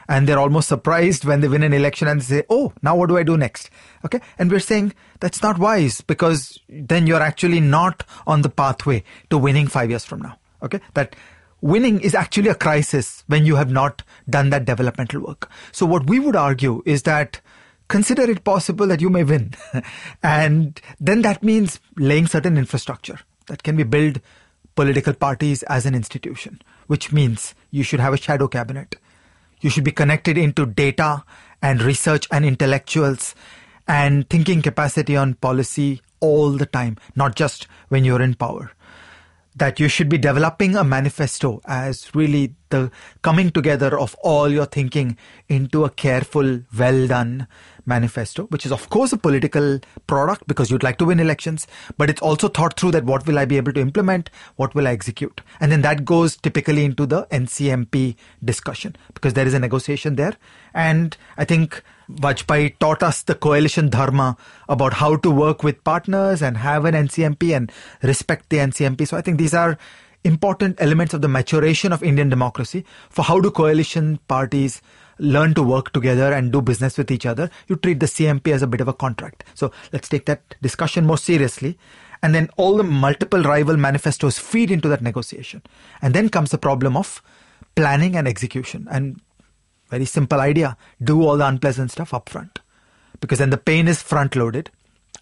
And 0.08 0.28
they're 0.28 0.40
almost 0.40 0.70
surprised 0.70 1.26
when 1.26 1.42
they 1.42 1.50
win 1.50 1.64
an 1.64 1.74
election 1.74 2.08
and 2.08 2.24
say, 2.24 2.44
Oh, 2.50 2.72
now 2.82 2.96
what 2.96 3.10
do 3.10 3.18
I 3.18 3.24
do 3.24 3.36
next? 3.36 3.70
Okay. 4.06 4.22
And 4.38 4.50
we're 4.50 4.60
saying 4.60 4.94
that's 5.20 5.42
not 5.42 5.58
wise 5.58 6.00
because 6.00 6.60
then 6.70 7.08
you're 7.08 7.22
actually 7.22 7.60
not 7.60 8.04
on 8.26 8.44
the 8.44 8.50
pathway 8.50 9.04
to 9.32 9.38
winning 9.38 9.68
five 9.68 9.90
years 9.90 10.06
from 10.06 10.22
now. 10.22 10.38
Okay. 10.64 10.80
That 10.94 11.16
winning 11.68 12.00
is 12.00 12.16
actually 12.16 12.48
a 12.48 12.56
crisis 12.56 13.26
when 13.28 13.46
you 13.46 13.58
have 13.58 13.70
not 13.70 14.02
done 14.30 14.50
that 14.52 14.64
developmental 14.64 15.20
work. 15.20 15.50
So 15.74 15.86
what 15.86 16.08
we 16.08 16.18
would 16.18 16.36
argue 16.36 16.82
is 16.86 17.04
that 17.04 17.42
consider 17.90 18.24
it 18.24 18.46
possible 18.46 18.88
that 18.88 19.02
you 19.02 19.10
may 19.10 19.26
win. 19.26 19.54
and 20.24 20.80
then 21.02 21.24
that 21.24 21.44
means 21.44 21.82
laying 21.98 22.26
certain 22.26 22.58
infrastructure 22.58 23.20
that 23.48 23.64
can 23.64 23.76
be 23.76 23.84
built 23.84 24.20
political 24.76 25.14
parties 25.14 25.62
as 25.64 25.86
an 25.86 25.94
institution, 25.94 26.62
which 26.88 27.12
means 27.12 27.54
you 27.70 27.84
should 27.84 28.00
have 28.00 28.14
a 28.14 28.18
shadow 28.18 28.48
cabinet. 28.48 28.96
You 29.60 29.70
should 29.70 29.84
be 29.84 29.92
connected 29.92 30.38
into 30.38 30.66
data 30.66 31.26
and 31.62 31.82
research 31.82 32.30
and 32.32 32.46
intellectuals 32.46 33.36
and 33.90 34.30
thinking 34.30 34.62
capacity 34.62 35.18
on 35.18 35.34
policy 35.34 36.02
all 36.22 36.52
the 36.52 36.66
time, 36.66 36.98
not 37.18 37.36
just 37.36 37.68
when 37.90 38.06
you're 38.06 38.22
in 38.22 38.36
power 38.36 38.72
that 39.58 39.80
you 39.80 39.88
should 39.88 40.08
be 40.10 40.18
developing 40.18 40.76
a 40.76 40.84
manifesto 40.84 41.62
as 41.66 42.14
really 42.14 42.54
the 42.70 42.92
coming 43.22 43.50
together 43.50 43.98
of 43.98 44.16
all 44.22 44.50
your 44.50 44.66
thinking 44.66 45.18
into 45.48 45.84
a 45.84 45.90
careful, 45.90 46.62
well 46.78 47.08
done 47.08 47.48
manifesto, 47.86 48.44
which 48.48 48.66
is 48.66 48.72
of 48.72 48.90
course 48.90 49.14
a 49.14 49.18
political 49.18 49.80
product 50.06 50.48
because 50.48 50.70
you'd 50.70 50.84
like 50.84 50.98
to 50.98 51.06
win 51.06 51.20
elections, 51.20 51.66
but 51.98 52.10
it's 52.10 52.22
also 52.22 52.48
thought 52.50 52.80
through 52.80 52.92
that 52.92 53.06
what 53.06 53.26
will 53.26 53.40
I 53.40 53.46
be 53.46 53.58
able 53.58 53.74
to 53.74 53.82
implement? 53.82 54.30
What 54.58 54.76
will 54.76 54.88
I 54.88 54.92
execute? 54.92 55.42
And 55.60 55.72
then 55.72 55.82
that 55.82 56.06
goes 56.06 56.38
typically 56.38 56.86
into 56.86 57.06
the 57.06 57.26
NCMP 57.32 58.16
discussion 58.44 58.96
because 59.14 59.34
there 59.34 59.48
is 59.48 59.54
a 59.54 59.60
negotiation 59.60 60.18
there. 60.18 60.36
And 60.74 61.18
I 61.38 61.46
think 61.46 61.82
Vajpayee 62.12 62.78
taught 62.80 63.04
us 63.04 63.24
the 63.24 63.36
coalition 63.36 63.90
dharma 63.90 64.38
about 64.70 64.94
how 64.94 65.16
to 65.18 65.30
work 65.30 65.64
with 65.64 65.84
partners 65.84 66.42
and 66.42 66.58
have 66.58 66.86
an 66.86 66.94
NCMP 66.94 67.56
and 67.56 67.72
respect 68.02 68.50
the 68.50 68.58
NCMP. 68.58 69.08
So 69.08 69.18
I 69.18 69.22
think 69.22 69.38
these 69.38 69.54
are 69.54 69.78
important 70.24 70.76
elements 70.80 71.14
of 71.14 71.22
the 71.22 71.28
maturation 71.28 71.94
of 71.94 72.04
Indian 72.04 72.30
democracy 72.30 72.86
for 73.10 73.24
how 73.24 73.40
do 73.40 73.52
coalition 73.52 74.20
parties 74.28 74.82
learn 75.20 75.54
to 75.54 75.64
work 75.64 75.94
together 75.94 76.32
and 76.32 76.52
do 76.52 76.62
business 76.62 76.98
with 76.98 77.12
each 77.12 77.26
other. 77.26 77.50
You 77.68 77.76
treat 77.76 78.00
the 78.00 78.06
CMP 78.06 78.54
as 78.54 78.62
a 78.62 78.68
bit 78.68 78.82
of 78.82 78.88
a 78.88 78.94
contract. 78.94 79.44
So 79.54 79.72
let's 79.92 80.10
take 80.10 80.26
that 80.26 80.56
discussion 80.62 81.06
more 81.06 81.18
seriously. 81.18 81.78
And 82.24 82.34
then 82.34 82.50
all 82.58 82.78
the 82.78 82.84
multiple 82.84 83.44
rival 83.44 83.78
manifestos 83.78 84.40
feed 84.40 84.72
into 84.72 84.88
that 84.90 85.02
negotiation. 85.02 85.62
And 86.02 86.14
then 86.14 86.30
comes 86.30 86.52
the 86.52 86.58
problem 86.58 86.98
of 86.98 87.22
planning 87.76 88.16
and 88.16 88.28
execution. 88.28 88.88
And 88.90 89.22
very 89.90 90.06
simple 90.06 90.40
idea. 90.40 90.78
Do 91.02 91.24
all 91.24 91.38
the 91.38 91.48
unpleasant 91.48 91.92
stuff 91.92 92.12
upfront. 92.12 92.58
Because 93.20 93.40
then 93.40 93.50
the 93.50 93.58
pain 93.58 93.88
is 93.88 94.02
front 94.02 94.36
loaded. 94.36 94.70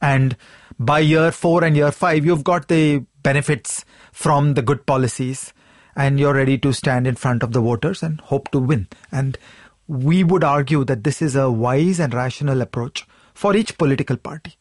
And 0.01 0.35
by 0.79 0.99
year 0.99 1.31
four 1.31 1.63
and 1.63 1.75
year 1.75 1.91
five, 1.91 2.25
you've 2.25 2.43
got 2.43 2.67
the 2.67 3.05
benefits 3.23 3.85
from 4.11 4.53
the 4.53 4.61
good 4.61 4.85
policies 4.85 5.53
and 5.95 6.19
you're 6.19 6.33
ready 6.33 6.57
to 6.57 6.73
stand 6.73 7.07
in 7.07 7.15
front 7.15 7.41
of 7.41 7.53
the 7.53 7.61
voters 7.61 8.03
and 8.03 8.19
hope 8.21 8.51
to 8.51 8.59
win. 8.59 8.87
And 9.11 9.37
we 9.87 10.23
would 10.23 10.43
argue 10.43 10.83
that 10.85 11.03
this 11.03 11.21
is 11.21 11.35
a 11.35 11.49
wise 11.49 11.99
and 11.99 12.13
rational 12.13 12.61
approach 12.61 13.07
for 13.33 13.55
each 13.55 13.77
political 13.77 14.17
party. 14.17 14.55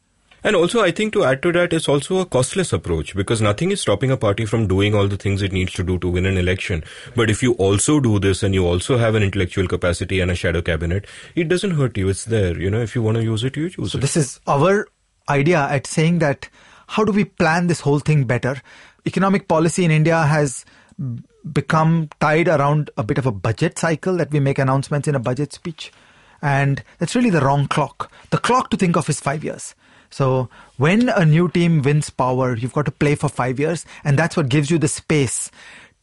And 0.44 0.54
also, 0.54 0.82
I 0.82 0.90
think 0.90 1.14
to 1.14 1.24
add 1.24 1.42
to 1.42 1.52
that, 1.52 1.72
it's 1.72 1.88
also 1.88 2.18
a 2.18 2.26
costless 2.26 2.74
approach 2.74 3.16
because 3.16 3.40
nothing 3.40 3.70
is 3.70 3.80
stopping 3.80 4.10
a 4.10 4.16
party 4.18 4.44
from 4.44 4.66
doing 4.66 4.94
all 4.94 5.08
the 5.08 5.16
things 5.16 5.40
it 5.40 5.52
needs 5.52 5.72
to 5.72 5.82
do 5.82 5.98
to 6.00 6.08
win 6.08 6.26
an 6.26 6.36
election. 6.36 6.84
But 7.16 7.30
if 7.30 7.42
you 7.42 7.54
also 7.54 7.98
do 7.98 8.18
this 8.18 8.42
and 8.42 8.54
you 8.54 8.66
also 8.66 8.98
have 8.98 9.14
an 9.14 9.22
intellectual 9.22 9.66
capacity 9.66 10.20
and 10.20 10.30
a 10.30 10.34
shadow 10.34 10.60
cabinet, 10.60 11.06
it 11.34 11.48
doesn't 11.48 11.70
hurt 11.70 11.96
you. 11.96 12.10
It's 12.10 12.26
there. 12.26 12.60
You 12.60 12.70
know, 12.70 12.82
if 12.82 12.94
you 12.94 13.00
want 13.00 13.16
to 13.16 13.24
use 13.24 13.42
it, 13.42 13.56
you 13.56 13.64
use 13.64 13.74
so 13.76 13.84
it. 13.84 13.90
So 13.90 13.98
this 13.98 14.18
is 14.18 14.38
our 14.46 14.86
idea 15.30 15.60
at 15.60 15.86
saying 15.86 16.18
that 16.18 16.50
how 16.88 17.04
do 17.04 17.12
we 17.12 17.24
plan 17.24 17.66
this 17.66 17.80
whole 17.80 17.98
thing 17.98 18.24
better? 18.24 18.60
Economic 19.06 19.48
policy 19.48 19.86
in 19.86 19.90
India 19.90 20.24
has 20.24 20.66
become 21.52 22.10
tied 22.20 22.48
around 22.48 22.90
a 22.98 23.02
bit 23.02 23.16
of 23.16 23.24
a 23.24 23.32
budget 23.32 23.78
cycle 23.78 24.18
that 24.18 24.30
we 24.30 24.40
make 24.40 24.58
announcements 24.58 25.08
in 25.08 25.14
a 25.14 25.20
budget 25.20 25.54
speech. 25.54 25.90
And 26.42 26.84
that's 26.98 27.14
really 27.14 27.30
the 27.30 27.40
wrong 27.40 27.66
clock. 27.66 28.12
The 28.28 28.36
clock 28.36 28.68
to 28.70 28.76
think 28.76 28.96
of 28.96 29.08
is 29.08 29.20
five 29.20 29.42
years. 29.42 29.74
So 30.14 30.48
when 30.76 31.08
a 31.08 31.24
new 31.24 31.48
team 31.48 31.82
wins 31.82 32.08
power, 32.08 32.54
you've 32.54 32.72
got 32.72 32.84
to 32.84 32.92
play 32.92 33.16
for 33.16 33.28
five 33.28 33.58
years, 33.58 33.84
and 34.04 34.16
that's 34.16 34.36
what 34.36 34.48
gives 34.48 34.70
you 34.70 34.78
the 34.78 34.86
space 34.86 35.50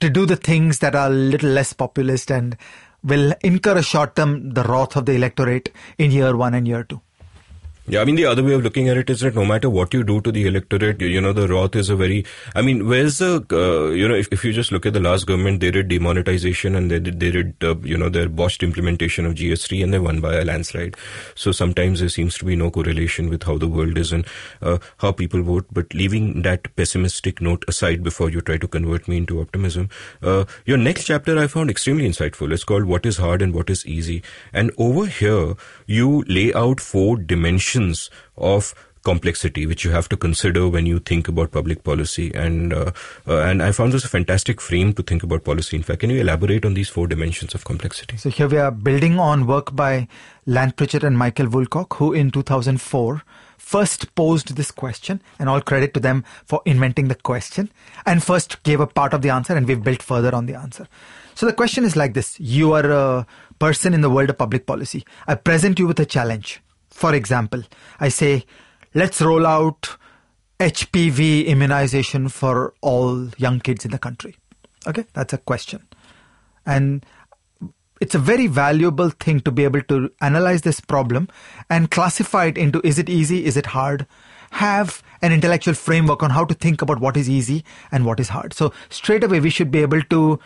to 0.01 0.09
do 0.09 0.25
the 0.25 0.35
things 0.35 0.79
that 0.79 0.95
are 0.95 1.07
a 1.07 1.09
little 1.09 1.51
less 1.51 1.71
populist 1.71 2.29
and 2.29 2.57
will 3.05 3.33
incur 3.41 3.77
a 3.77 3.81
short 3.81 4.17
term 4.17 4.53
the 4.53 4.63
wrath 4.63 4.97
of 4.97 5.05
the 5.05 5.13
electorate 5.13 5.69
in 5.97 6.11
year 6.11 6.35
one 6.35 6.53
and 6.53 6.67
year 6.67 6.83
two. 6.83 6.99
Yeah, 7.91 7.99
I 7.99 8.05
mean, 8.05 8.15
the 8.15 8.25
other 8.25 8.41
way 8.41 8.53
of 8.53 8.63
looking 8.63 8.87
at 8.87 8.95
it 8.95 9.09
is 9.09 9.19
that 9.19 9.35
no 9.35 9.43
matter 9.43 9.69
what 9.69 9.93
you 9.93 10.05
do 10.05 10.21
to 10.21 10.31
the 10.31 10.47
electorate, 10.47 11.01
you 11.01 11.19
know, 11.19 11.33
the 11.33 11.45
Roth 11.45 11.75
is 11.75 11.89
a 11.89 11.95
very, 11.97 12.23
I 12.55 12.61
mean, 12.61 12.87
where's 12.87 13.17
the, 13.17 13.45
uh, 13.51 13.91
you 13.91 14.07
know, 14.07 14.15
if, 14.15 14.29
if 14.31 14.45
you 14.45 14.53
just 14.53 14.71
look 14.71 14.85
at 14.85 14.93
the 14.93 15.01
last 15.01 15.27
government, 15.27 15.59
they 15.59 15.71
did 15.71 15.89
demonetization 15.89 16.73
and 16.73 16.89
they 16.89 17.01
did, 17.01 17.19
they 17.19 17.31
did, 17.31 17.53
uh, 17.61 17.75
you 17.79 17.97
know, 17.97 18.07
their 18.07 18.29
botched 18.29 18.63
implementation 18.63 19.25
of 19.25 19.33
GST 19.33 19.83
and 19.83 19.93
they 19.93 19.99
won 19.99 20.21
by 20.21 20.35
a 20.35 20.45
landslide. 20.45 20.95
So 21.35 21.51
sometimes 21.51 21.99
there 21.99 22.07
seems 22.07 22.37
to 22.37 22.45
be 22.45 22.55
no 22.55 22.71
correlation 22.71 23.29
with 23.29 23.43
how 23.43 23.57
the 23.57 23.67
world 23.67 23.97
is 23.97 24.13
and 24.13 24.25
uh, 24.61 24.77
how 24.99 25.11
people 25.11 25.43
vote. 25.43 25.65
But 25.69 25.93
leaving 25.93 26.43
that 26.43 26.73
pessimistic 26.77 27.41
note 27.41 27.65
aside 27.67 28.03
before 28.03 28.29
you 28.29 28.39
try 28.39 28.55
to 28.55 28.69
convert 28.69 29.09
me 29.09 29.17
into 29.17 29.41
optimism, 29.41 29.89
uh, 30.21 30.45
your 30.65 30.77
next 30.77 31.07
chapter 31.07 31.37
I 31.37 31.47
found 31.47 31.69
extremely 31.69 32.07
insightful. 32.07 32.53
It's 32.53 32.63
called 32.63 32.85
What 32.85 33.05
is 33.05 33.17
Hard 33.17 33.41
and 33.41 33.53
What 33.53 33.69
is 33.69 33.85
Easy. 33.85 34.23
And 34.53 34.71
over 34.77 35.07
here, 35.07 35.55
you 35.87 36.23
lay 36.29 36.53
out 36.53 36.79
four 36.79 37.17
dimensions 37.17 37.80
of 38.37 38.73
complexity 39.03 39.65
which 39.65 39.83
you 39.83 39.91
have 39.91 40.07
to 40.09 40.17
consider 40.17 40.67
when 40.67 40.85
you 40.85 40.99
think 40.99 41.27
about 41.27 41.51
public 41.51 41.83
policy. 41.83 42.31
And 42.33 42.73
uh, 42.73 42.91
uh, 43.27 43.39
and 43.41 43.63
I 43.63 43.71
found 43.71 43.93
this 43.93 44.05
a 44.05 44.09
fantastic 44.09 44.61
frame 44.61 44.93
to 44.93 45.03
think 45.03 45.23
about 45.23 45.43
policy. 45.43 45.77
In 45.77 45.83
fact 45.83 46.01
can 46.01 46.09
you 46.09 46.21
elaborate 46.21 46.65
on 46.65 46.73
these 46.73 46.89
four 46.89 47.07
dimensions 47.07 47.55
of 47.55 47.65
complexity? 47.65 48.17
So 48.17 48.29
here 48.29 48.47
we 48.47 48.57
are 48.57 48.71
building 48.71 49.19
on 49.19 49.47
work 49.47 49.75
by 49.75 50.07
Lant 50.45 50.75
Pritchett 50.77 51.03
and 51.03 51.17
Michael 51.17 51.47
Woolcock 51.47 51.95
who 51.95 52.13
in 52.13 52.31
2004 52.31 53.23
first 53.57 54.13
posed 54.15 54.55
this 54.55 54.71
question 54.71 55.21
and 55.39 55.47
all 55.47 55.61
credit 55.61 55.93
to 55.93 55.99
them 55.99 56.23
for 56.45 56.61
inventing 56.65 57.07
the 57.07 57.15
question 57.15 57.71
and 58.05 58.23
first 58.23 58.61
gave 58.63 58.79
a 58.79 58.87
part 58.87 59.13
of 59.13 59.21
the 59.21 59.29
answer 59.29 59.55
and 59.55 59.67
we've 59.67 59.83
built 59.83 60.01
further 60.01 60.35
on 60.35 60.45
the 60.45 60.55
answer. 60.55 60.87
So 61.35 61.45
the 61.45 61.53
question 61.53 61.85
is 61.85 61.95
like 61.95 62.13
this. 62.13 62.39
You 62.39 62.73
are 62.73 62.91
a 62.91 63.27
person 63.59 63.93
in 63.93 64.01
the 64.01 64.09
world 64.09 64.29
of 64.29 64.37
public 64.37 64.65
policy. 64.65 65.05
I 65.27 65.35
present 65.35 65.79
you 65.79 65.87
with 65.87 65.99
a 65.99 66.05
challenge 66.05 66.61
for 67.01 67.15
example, 67.15 67.63
I 67.99 68.09
say, 68.09 68.45
let's 68.93 69.21
roll 69.21 69.47
out 69.47 69.97
HPV 70.59 71.47
immunization 71.47 72.29
for 72.29 72.75
all 72.81 73.27
young 73.37 73.59
kids 73.59 73.83
in 73.85 73.89
the 73.89 73.97
country. 73.97 74.35
Okay, 74.85 75.05
that's 75.13 75.33
a 75.33 75.39
question. 75.39 75.87
And 76.63 77.03
it's 77.99 78.13
a 78.13 78.19
very 78.19 78.45
valuable 78.45 79.09
thing 79.09 79.39
to 79.41 79.51
be 79.51 79.63
able 79.63 79.81
to 79.81 80.11
analyze 80.21 80.61
this 80.61 80.79
problem 80.79 81.27
and 81.71 81.89
classify 81.89 82.45
it 82.45 82.57
into 82.57 82.79
is 82.83 82.99
it 82.99 83.09
easy, 83.09 83.45
is 83.45 83.57
it 83.57 83.65
hard, 83.65 84.05
have 84.51 85.01
an 85.23 85.33
intellectual 85.33 85.73
framework 85.73 86.21
on 86.21 86.29
how 86.29 86.45
to 86.45 86.53
think 86.53 86.83
about 86.83 86.99
what 86.99 87.17
is 87.17 87.27
easy 87.27 87.65
and 87.91 88.05
what 88.05 88.19
is 88.19 88.29
hard. 88.29 88.53
So 88.53 88.71
straight 88.89 89.23
away 89.23 89.39
we 89.39 89.49
should 89.49 89.71
be 89.71 89.81
able 89.81 90.03
to 90.03 90.39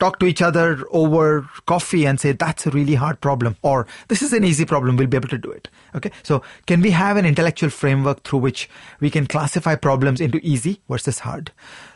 talk 0.00 0.18
to 0.18 0.26
each 0.26 0.42
other 0.42 0.84
over 0.90 1.48
coffee 1.66 2.06
and 2.06 2.18
say 2.18 2.32
that's 2.32 2.66
a 2.66 2.70
really 2.70 2.94
hard 2.94 3.20
problem 3.20 3.56
or 3.62 3.86
this 4.08 4.22
is 4.22 4.32
an 4.32 4.42
easy 4.42 4.64
problem 4.64 4.96
we'll 4.96 5.06
be 5.06 5.16
able 5.16 5.28
to 5.28 5.38
do 5.38 5.50
it. 5.50 5.68
Okay? 5.94 6.10
So 6.22 6.42
can 6.66 6.80
we 6.80 6.90
have 6.90 7.16
an 7.16 7.26
intellectual 7.26 7.70
framework 7.70 8.24
through 8.24 8.40
which 8.40 8.68
we 8.98 9.10
can 9.10 9.26
classify 9.26 9.76
problems 9.76 10.20
into 10.20 10.40
easy 10.42 10.80
versus 10.88 11.20
hard? 11.20 11.52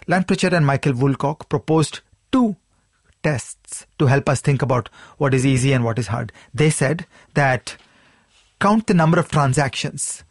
Lant 0.06 0.26
Pritchett 0.26 0.52
and 0.52 0.66
Michael 0.66 0.92
Woolcock 0.92 1.48
proposed 1.48 2.00
two 2.30 2.56
tests 3.22 3.86
to 3.98 4.06
help 4.06 4.28
us 4.28 4.42
think 4.42 4.60
about 4.60 4.90
what 5.16 5.32
is 5.32 5.46
easy 5.46 5.72
and 5.72 5.82
what 5.82 5.98
is 5.98 6.08
hard. 6.08 6.30
They 6.52 6.68
said 6.68 7.06
that 7.32 7.76
count 8.60 8.86
the 8.86 8.94
number 8.94 9.18
of 9.18 9.30
transactions 9.30 10.22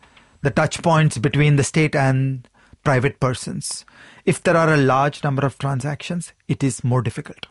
the 0.42 0.52
touch 0.52 0.84
points 0.84 1.18
between 1.18 1.56
the 1.56 1.64
state 1.64 1.96
and 1.96 2.50
private 2.84 3.18
persons. 3.22 3.86
If 4.26 4.44
there 4.44 4.58
are 4.58 4.74
a 4.74 4.78
large 4.78 5.24
number 5.24 5.46
of 5.46 5.58
transactions 5.58 6.34
it 6.48 6.64
is 6.64 6.84
more 6.84 7.02
difficult 7.02 7.48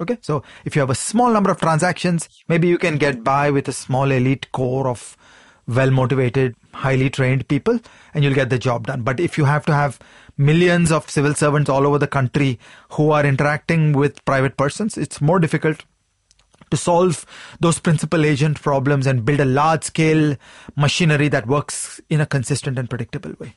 Okay, 0.00 0.18
so 0.20 0.42
if 0.64 0.76
you 0.76 0.80
have 0.80 0.90
a 0.90 0.94
small 0.94 1.32
number 1.32 1.50
of 1.50 1.60
transactions, 1.60 2.28
maybe 2.48 2.68
you 2.68 2.78
can 2.78 2.98
get 2.98 3.24
by 3.24 3.50
with 3.50 3.66
a 3.68 3.72
small 3.72 4.10
elite 4.10 4.50
core 4.52 4.86
of 4.86 5.16
well 5.66 5.90
motivated, 5.90 6.54
highly 6.72 7.10
trained 7.10 7.48
people, 7.48 7.78
and 8.14 8.24
you'll 8.24 8.34
get 8.34 8.48
the 8.50 8.58
job 8.58 8.86
done. 8.86 9.02
But 9.02 9.20
if 9.20 9.36
you 9.36 9.44
have 9.44 9.66
to 9.66 9.74
have 9.74 9.98
millions 10.36 10.92
of 10.92 11.10
civil 11.10 11.34
servants 11.34 11.68
all 11.68 11.86
over 11.86 11.98
the 11.98 12.06
country 12.06 12.58
who 12.90 13.10
are 13.10 13.26
interacting 13.26 13.92
with 13.92 14.24
private 14.24 14.56
persons, 14.56 14.96
it's 14.96 15.20
more 15.20 15.40
difficult 15.40 15.84
to 16.70 16.76
solve 16.76 17.26
those 17.60 17.78
principal 17.78 18.24
agent 18.24 18.60
problems 18.60 19.06
and 19.06 19.24
build 19.24 19.40
a 19.40 19.44
large 19.44 19.84
scale 19.84 20.36
machinery 20.76 21.28
that 21.28 21.46
works 21.46 22.00
in 22.08 22.20
a 22.20 22.26
consistent 22.26 22.78
and 22.78 22.88
predictable 22.88 23.32
way. 23.38 23.56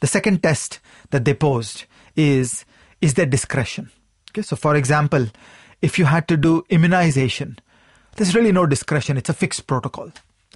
The 0.00 0.06
second 0.06 0.42
test 0.42 0.80
that 1.10 1.24
they 1.24 1.34
posed 1.34 1.84
is 2.16 2.64
is 3.00 3.14
there 3.14 3.26
discretion? 3.26 3.90
Okay, 4.30 4.42
so 4.42 4.56
for 4.56 4.76
example, 4.76 5.26
if 5.82 5.98
you 5.98 6.06
had 6.06 6.28
to 6.28 6.36
do 6.36 6.64
immunization, 6.70 7.58
there's 8.16 8.34
really 8.34 8.52
no 8.52 8.66
discretion. 8.66 9.16
It's 9.16 9.28
a 9.28 9.34
fixed 9.34 9.66
protocol. 9.66 10.12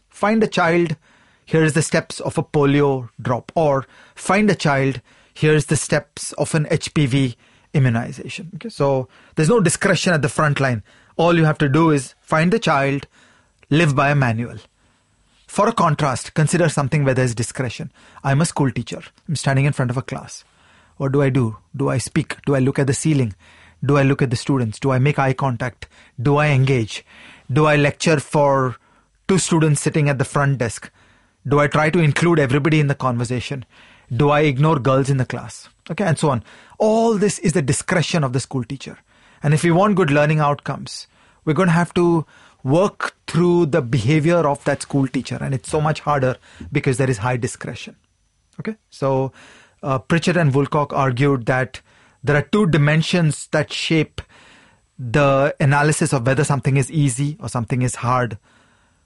Find 0.09 0.43
a 0.43 0.47
child, 0.47 0.97
here's 1.45 1.75
the 1.75 1.83
steps 1.83 2.21
of 2.21 2.39
a 2.39 2.43
polio 2.43 3.11
drop. 3.21 3.53
Or 3.55 3.87
find 4.15 4.49
a 4.51 4.55
child, 4.55 5.03
here's 5.35 5.67
the 5.67 5.77
steps 5.77 6.33
of 6.35 6.55
an 6.55 6.67
HPV 6.67 7.37
immunization. 7.75 8.51
Okay, 8.55 8.69
so 8.69 9.09
there's 9.35 9.49
no 9.49 9.61
discretion 9.61 10.13
at 10.13 10.23
the 10.23 10.29
front 10.29 10.61
line. 10.61 10.83
All 11.17 11.37
you 11.37 11.45
have 11.45 11.59
to 11.59 11.69
do 11.69 11.91
is 11.91 12.15
find 12.21 12.53
the 12.53 12.59
child, 12.59 13.07
live 13.69 13.97
by 13.97 14.11
a 14.11 14.15
manual. 14.15 14.59
For 15.47 15.69
a 15.69 15.73
contrast, 15.73 16.35
consider 16.35 16.69
something 16.69 17.05
where 17.05 17.15
there's 17.15 17.35
discretion. 17.35 17.91
I'm 18.23 18.41
a 18.41 18.47
school 18.47 18.71
teacher. 18.71 19.03
I'm 19.29 19.37
standing 19.37 19.65
in 19.65 19.73
front 19.73 19.91
of 19.91 19.97
a 19.97 20.03
class. 20.03 20.45
What 20.99 21.13
do 21.13 21.23
I 21.23 21.31
do? 21.31 21.57
Do 21.75 21.89
I 21.89 21.99
speak? 21.99 22.37
Do 22.45 22.55
I 22.55 22.59
look 22.59 22.79
at 22.79 22.87
the 22.87 22.95
ceiling? 22.95 23.35
Do 23.87 23.97
I 23.97 24.03
look 24.03 24.23
at 24.23 24.31
the 24.31 24.37
students? 24.37 24.79
Do 24.81 24.91
I 24.91 24.99
make 24.99 25.19
eye 25.19 25.33
contact? 25.33 25.89
Do 26.21 26.37
I 26.37 26.49
engage? 26.49 27.05
Do 27.53 27.67
I 27.67 27.77
lecture 27.77 28.19
for 28.21 28.77
two 29.29 29.39
students 29.39 29.81
sitting 29.81 30.09
at 30.09 30.19
the 30.19 30.25
front 30.25 30.59
desk? 30.59 30.91
Do 31.47 31.61
I 31.61 31.69
try 31.69 31.91
to 31.91 32.01
include 32.01 32.39
everybody 32.39 32.81
in 32.81 32.89
the 32.89 32.95
conversation? 32.95 33.65
Do 34.15 34.31
I 34.31 34.41
ignore 34.41 34.79
girls 34.79 35.09
in 35.09 35.17
the 35.17 35.27
class? 35.27 35.69
Okay, 35.91 36.05
and 36.05 36.19
so 36.19 36.31
on. 36.31 36.43
All 36.79 37.17
this 37.17 37.39
is 37.41 37.53
the 37.53 37.63
discretion 37.63 38.25
of 38.25 38.33
the 38.33 38.41
school 38.41 38.65
teacher. 38.65 38.99
And 39.43 39.55
if 39.55 39.63
we 39.63 39.71
want 39.71 39.95
good 39.95 40.11
learning 40.11 40.41
outcomes, 40.41 41.07
we're 41.45 41.55
going 41.55 41.69
to 41.69 41.73
have 41.73 41.95
to 41.95 42.27
work 42.65 43.15
through 43.29 43.67
the 43.67 43.83
behavior 43.83 44.49
of 44.49 44.65
that 44.65 44.83
school 44.83 45.07
teacher. 45.07 45.39
And 45.41 45.55
it's 45.55 45.71
so 45.71 45.81
much 45.81 46.01
harder 46.01 46.37
because 46.73 46.99
there 46.99 47.11
is 47.11 47.19
high 47.19 47.37
discretion. 47.37 47.97
Okay, 48.59 48.77
so 48.91 49.33
uh, 49.83 49.99
and 50.11 50.53
Woolcock 50.53 50.93
argued 50.93 51.47
that 51.47 51.81
there 52.27 52.37
are 52.37 52.43
two 52.43 52.67
dimensions 52.67 53.47
that 53.53 53.73
shape 53.73 54.21
the 54.99 55.55
analysis 55.61 56.13
of 56.13 56.27
whether 56.27 56.45
something 56.45 56.77
is 56.77 56.91
easy 56.91 57.37
or 57.41 57.49
something 57.49 57.83
is 57.83 57.97
hard, 57.97 58.39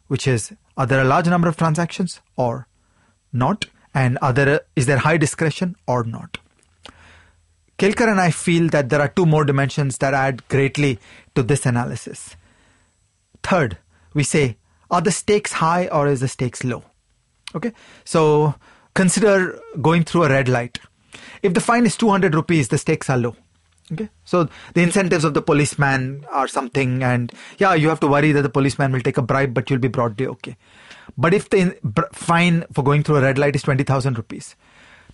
which 0.08 0.26
is 0.26 0.52
are 0.76 0.86
there 0.86 1.02
a 1.02 1.04
large 1.04 1.26
number 1.26 1.48
of 1.48 1.56
transactions 1.56 2.20
or 2.36 2.66
not, 3.32 3.66
and 3.92 4.18
are 4.22 4.32
there, 4.32 4.60
is 4.74 4.86
there 4.86 4.98
high 4.98 5.16
discretion 5.16 5.76
or 5.86 6.04
not. 6.04 6.38
Kelkar 7.78 8.10
and 8.10 8.20
I 8.20 8.30
feel 8.30 8.68
that 8.68 8.88
there 8.88 9.00
are 9.00 9.08
two 9.08 9.26
more 9.26 9.44
dimensions 9.44 9.98
that 9.98 10.14
add 10.14 10.46
greatly 10.48 10.98
to 11.34 11.42
this 11.42 11.66
analysis. 11.66 12.36
Third, 13.42 13.78
we 14.14 14.22
say, 14.22 14.56
are 14.90 15.00
the 15.00 15.12
stakes 15.12 15.54
high 15.54 15.88
or 15.88 16.06
is 16.06 16.20
the 16.20 16.28
stakes 16.28 16.64
low? 16.64 16.84
Okay, 17.54 17.72
so 18.04 18.54
consider 18.94 19.58
going 19.80 20.04
through 20.04 20.24
a 20.24 20.28
red 20.28 20.48
light. 20.48 20.78
If 21.42 21.54
the 21.54 21.60
fine 21.60 21.86
is 21.86 21.96
200 21.96 22.34
rupees, 22.34 22.68
the 22.68 22.78
stakes 22.78 23.10
are 23.10 23.18
low. 23.18 23.36
Okay. 23.92 24.08
So 24.24 24.48
the 24.74 24.82
incentives 24.82 25.24
of 25.24 25.34
the 25.34 25.42
policeman 25.42 26.24
are 26.30 26.46
something, 26.46 27.02
and 27.02 27.32
yeah, 27.58 27.74
you 27.74 27.88
have 27.88 28.00
to 28.00 28.06
worry 28.06 28.30
that 28.32 28.42
the 28.42 28.48
policeman 28.48 28.92
will 28.92 29.00
take 29.00 29.18
a 29.18 29.22
bribe, 29.22 29.52
but 29.52 29.68
you'll 29.68 29.80
be 29.80 29.88
broadly 29.88 30.26
okay. 30.28 30.56
But 31.18 31.34
if 31.34 31.50
the 31.50 31.76
fine 32.12 32.64
for 32.72 32.84
going 32.84 33.02
through 33.02 33.16
a 33.16 33.22
red 33.22 33.36
light 33.36 33.56
is 33.56 33.62
20,000 33.62 34.16
rupees, 34.16 34.54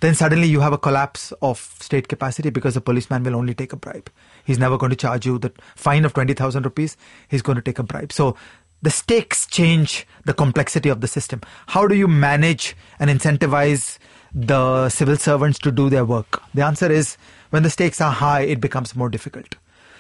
then 0.01 0.15
suddenly 0.15 0.47
you 0.47 0.61
have 0.61 0.75
a 0.75 0.79
collapse 0.79 1.33
of 1.41 1.59
state 1.81 2.09
capacity 2.09 2.51
because 2.51 2.75
the 2.75 2.83
policeman 2.83 3.23
will 3.23 3.35
only 3.35 3.55
take 3.55 3.73
a 3.73 3.77
bribe. 3.77 4.11
He's 4.45 4.59
never 4.59 4.77
going 4.77 4.91
to 4.91 4.97
charge 4.97 5.25
you 5.25 5.39
the 5.39 5.53
fine 5.75 6.05
of 6.05 6.13
20,000 6.13 6.65
rupees. 6.65 6.99
He's 7.29 7.41
going 7.41 7.57
to 7.57 7.63
take 7.63 7.79
a 7.79 7.83
bribe. 7.83 8.13
So 8.13 8.37
the 8.83 8.91
stakes 8.91 9.47
change 9.47 10.07
the 10.27 10.35
complexity 10.35 10.91
of 10.91 11.01
the 11.01 11.09
system. 11.09 11.41
How 11.69 11.87
do 11.87 11.95
you 11.95 12.09
manage 12.09 12.77
and 12.99 13.09
incentivize 13.09 13.99
the 14.37 14.91
civil 14.91 15.17
servants 15.17 15.59
to 15.61 15.73
do 15.73 15.89
their 15.89 16.05
work? 16.05 16.43
The 16.53 16.63
answer 16.63 16.93
is 16.93 17.17
when 17.51 17.63
the 17.63 17.71
stakes 17.71 18.01
are 18.01 18.13
high, 18.13 18.43
it 18.43 18.61
becomes 18.61 18.95
more 18.95 19.09
difficult. 19.09 19.55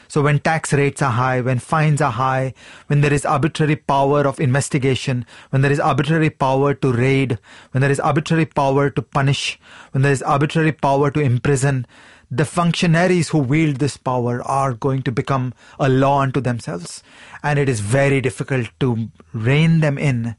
So 0.08 0.22
when 0.22 0.38
tax 0.38 0.72
rates 0.72 1.02
are 1.02 1.10
high, 1.10 1.40
when 1.40 1.58
fines 1.58 2.00
are 2.00 2.12
high, 2.12 2.54
when 2.86 3.00
there 3.00 3.12
is 3.12 3.24
arbitrary 3.24 3.76
power 3.76 4.26
of 4.26 4.38
investigation, 4.38 5.26
when 5.50 5.62
there 5.62 5.72
is 5.72 5.80
arbitrary 5.80 6.30
power 6.30 6.74
to 6.74 6.92
raid, 6.92 7.38
when 7.72 7.80
there 7.80 7.90
is 7.90 7.98
arbitrary 7.98 8.46
power 8.46 8.90
to 8.90 9.02
punish, 9.02 9.58
when 9.90 10.02
there 10.02 10.12
is 10.12 10.22
arbitrary 10.22 10.70
power 10.70 11.10
to 11.10 11.20
imprison, 11.20 11.86
the 12.30 12.44
functionaries 12.44 13.30
who 13.30 13.38
wield 13.38 13.76
this 13.76 13.96
power 13.96 14.42
are 14.42 14.74
going 14.74 15.02
to 15.02 15.12
become 15.12 15.54
a 15.80 15.88
law 15.88 16.20
unto 16.20 16.40
themselves. 16.40 17.02
And 17.42 17.58
it 17.58 17.68
is 17.68 17.80
very 17.80 18.20
difficult 18.20 18.68
to 18.80 19.08
rein 19.32 19.80
them 19.80 19.98
in 19.98 20.36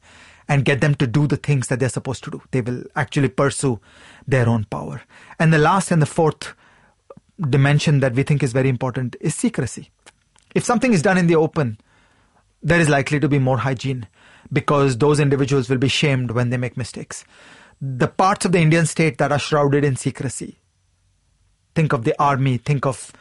and 0.47 0.65
get 0.65 0.81
them 0.81 0.95
to 0.95 1.07
do 1.07 1.27
the 1.27 1.37
things 1.37 1.67
that 1.67 1.79
they're 1.79 1.89
supposed 1.89 2.23
to 2.23 2.31
do. 2.31 2.41
They 2.51 2.61
will 2.61 2.83
actually 2.95 3.29
pursue 3.29 3.79
their 4.27 4.47
own 4.47 4.65
power. 4.65 5.01
And 5.39 5.53
the 5.53 5.57
last 5.57 5.91
and 5.91 6.01
the 6.01 6.05
fourth 6.05 6.53
dimension 7.39 7.99
that 7.99 8.13
we 8.13 8.23
think 8.23 8.43
is 8.43 8.53
very 8.53 8.69
important 8.69 9.15
is 9.19 9.35
secrecy. 9.35 9.91
If 10.55 10.63
something 10.63 10.93
is 10.93 11.01
done 11.01 11.17
in 11.17 11.27
the 11.27 11.35
open, 11.35 11.77
there 12.63 12.79
is 12.79 12.89
likely 12.89 13.19
to 13.19 13.27
be 13.27 13.39
more 13.39 13.57
hygiene. 13.57 14.07
because 14.51 14.97
those 14.97 15.19
individuals 15.19 15.69
will 15.69 15.77
be 15.77 15.87
shamed 15.87 16.31
when 16.31 16.49
they 16.49 16.57
make 16.57 16.77
mistakes. 16.77 17.25
The 17.81 18.07
parts 18.07 18.45
of 18.45 18.51
the 18.51 18.59
Indian 18.59 18.85
state 18.85 19.17
that 19.17 19.31
are 19.31 19.39
shrouded 19.39 19.83
in 19.83 19.95
secrecy. 19.95 20.59
Think 21.75 21.93
of 21.93 22.03
the 22.03 22.19
army, 22.21 22.57
think 22.57 22.85
of 22.85 23.11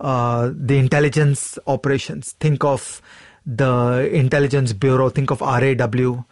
uh, 0.00 0.50
the 0.54 0.78
intelligence 0.78 1.58
operations, 1.66 2.32
think 2.40 2.64
of 2.64 3.02
the 3.44 4.08
intelligence 4.12 4.72
bureau, 4.72 5.10
think 5.10 5.30
of 5.30 5.40
RAW, 5.40 6.24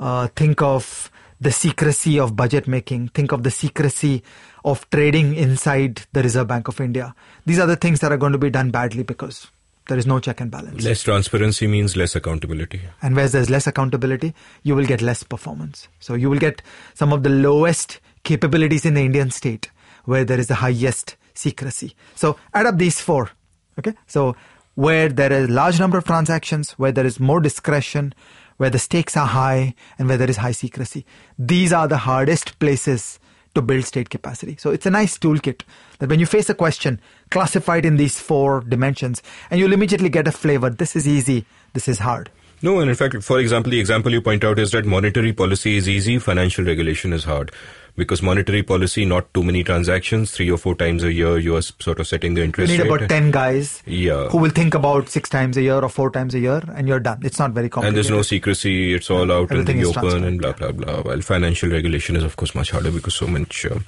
uh, 0.00 0.26
think 0.34 0.60
of 0.62 1.10
the 1.40 1.52
secrecy 1.52 2.18
of 2.18 2.34
budget 2.34 2.66
making, 2.66 3.08
think 3.08 3.32
of 3.32 3.42
the 3.44 3.50
secrecy 3.50 4.22
of 4.64 4.88
trading 4.90 5.34
inside 5.34 6.02
the 6.12 6.22
Reserve 6.22 6.48
Bank 6.48 6.68
of 6.68 6.80
India. 6.80 7.14
These 7.46 7.58
are 7.58 7.66
the 7.66 7.76
things 7.76 8.00
that 8.00 8.12
are 8.12 8.16
going 8.16 8.32
to 8.32 8.38
be 8.38 8.50
done 8.50 8.70
badly 8.70 9.02
because 9.04 9.46
there 9.88 9.96
is 9.98 10.06
no 10.06 10.20
check 10.20 10.40
and 10.40 10.50
balance. 10.50 10.84
Less 10.84 11.02
transparency 11.02 11.66
means 11.66 11.96
less 11.96 12.14
accountability. 12.14 12.80
And 13.02 13.16
where 13.16 13.28
there's 13.28 13.48
less 13.48 13.66
accountability, 13.66 14.34
you 14.62 14.76
will 14.76 14.84
get 14.84 15.00
less 15.00 15.22
performance. 15.22 15.88
So 15.98 16.14
you 16.14 16.28
will 16.28 16.38
get 16.38 16.62
some 16.94 17.12
of 17.12 17.22
the 17.22 17.30
lowest 17.30 18.00
capabilities 18.22 18.84
in 18.84 18.94
the 18.94 19.02
Indian 19.02 19.30
state 19.30 19.70
where 20.04 20.24
there 20.24 20.38
is 20.38 20.48
the 20.48 20.56
highest 20.56 21.16
secrecy. 21.34 21.94
So 22.14 22.36
add 22.52 22.66
up 22.66 22.76
these 22.76 23.00
four. 23.00 23.30
Okay. 23.78 23.94
So 24.06 24.36
where 24.74 25.08
there 25.08 25.32
is 25.32 25.48
large 25.48 25.78
number 25.78 25.98
of 25.98 26.04
transactions, 26.04 26.72
where 26.72 26.92
there 26.92 27.06
is 27.06 27.18
more 27.18 27.40
discretion, 27.40 28.14
where 28.60 28.68
the 28.68 28.78
stakes 28.78 29.16
are 29.16 29.26
high 29.26 29.74
and 29.98 30.06
where 30.06 30.18
there 30.18 30.28
is 30.28 30.36
high 30.36 30.52
secrecy. 30.52 31.06
These 31.38 31.72
are 31.72 31.88
the 31.88 31.96
hardest 31.96 32.58
places 32.58 33.18
to 33.54 33.62
build 33.62 33.86
state 33.86 34.10
capacity. 34.10 34.56
So 34.58 34.70
it's 34.70 34.84
a 34.84 34.90
nice 34.90 35.16
toolkit 35.16 35.62
that 35.98 36.10
when 36.10 36.20
you 36.20 36.26
face 36.26 36.50
a 36.50 36.54
question, 36.54 37.00
classify 37.30 37.78
it 37.78 37.86
in 37.86 37.96
these 37.96 38.20
four 38.20 38.60
dimensions, 38.60 39.22
and 39.50 39.58
you'll 39.58 39.72
immediately 39.72 40.10
get 40.10 40.28
a 40.28 40.32
flavor. 40.32 40.68
This 40.68 40.94
is 40.94 41.08
easy, 41.08 41.46
this 41.72 41.88
is 41.88 42.00
hard. 42.00 42.30
No, 42.60 42.80
and 42.80 42.90
in 42.90 42.96
fact, 42.96 43.22
for 43.22 43.40
example, 43.40 43.70
the 43.70 43.80
example 43.80 44.12
you 44.12 44.20
point 44.20 44.44
out 44.44 44.58
is 44.58 44.72
that 44.72 44.84
monetary 44.84 45.32
policy 45.32 45.78
is 45.78 45.88
easy, 45.88 46.18
financial 46.18 46.62
regulation 46.62 47.14
is 47.14 47.24
hard 47.24 47.50
because 47.96 48.22
monetary 48.22 48.62
policy, 48.62 49.04
not 49.04 49.32
too 49.34 49.42
many 49.42 49.62
transactions, 49.64 50.30
three 50.30 50.50
or 50.50 50.58
four 50.58 50.74
times 50.74 51.02
a 51.04 51.12
year, 51.12 51.38
you 51.38 51.56
are 51.56 51.62
sort 51.62 52.00
of 52.00 52.06
setting 52.06 52.34
the 52.34 52.42
interest 52.42 52.70
rate. 52.70 52.78
You 52.78 52.84
need 52.84 52.90
rate. 52.90 52.96
about 53.02 53.08
10 53.08 53.30
guys 53.30 53.82
Yeah. 53.86 54.28
who 54.28 54.38
will 54.38 54.50
think 54.50 54.74
about 54.74 55.08
six 55.08 55.28
times 55.28 55.56
a 55.56 55.62
year 55.62 55.78
or 55.80 55.88
four 55.88 56.10
times 56.10 56.34
a 56.34 56.38
year, 56.38 56.62
and 56.74 56.88
you're 56.88 57.00
done. 57.00 57.20
It's 57.22 57.38
not 57.38 57.52
very 57.52 57.68
complicated. 57.68 57.88
and 57.88 57.96
there's 57.96 58.10
no 58.10 58.22
secrecy, 58.22 58.94
it's 58.94 59.10
all 59.10 59.30
out 59.32 59.50
Everything 59.52 59.78
in 59.78 59.82
the 59.84 59.88
open 59.90 60.24
and 60.24 60.40
blah, 60.40 60.52
blah, 60.52 60.72
blah. 60.72 61.02
While 61.02 61.20
financial 61.20 61.70
regulation 61.70 62.16
is, 62.16 62.24
of 62.24 62.36
course, 62.36 62.54
much 62.54 62.70
harder 62.70 62.90
because 62.90 63.14
so 63.14 63.26
much. 63.26 63.66
Uh, 63.66 63.78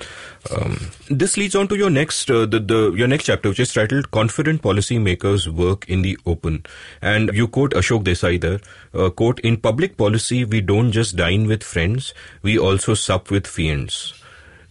um, 0.55 0.91
this 1.09 1.37
leads 1.37 1.55
on 1.55 1.69
to 1.69 1.77
your 1.77 1.91
next, 1.91 2.31
uh, 2.31 2.47
the, 2.47 2.59
the, 2.61 2.93
your 2.97 3.09
next 3.09 3.25
chapter, 3.25 3.49
which 3.49 3.61
is 3.61 3.73
titled 3.73 4.11
Confident 4.11 4.63
Policymakers 4.63 5.49
Work 5.49 5.89
in 5.89 6.03
the 6.03 6.19
Open. 6.27 6.65
And 7.01 7.31
you 7.33 7.47
quote 7.49 7.73
Ashok 7.73 8.05
Desai 8.05 8.41
there, 8.41 8.61
uh, 8.95 9.11
quote, 9.11 9.39
in 9.41 9.57
public 9.57 9.97
policy, 9.97 10.45
we 10.45 10.61
don't 10.61 10.91
just 10.93 11.17
dine 11.17 11.47
with 11.47 11.63
friends, 11.63 12.13
we 12.43 12.59
also 12.59 12.95
sup 12.95 13.31
with 13.31 13.47
fiends. 13.47 14.02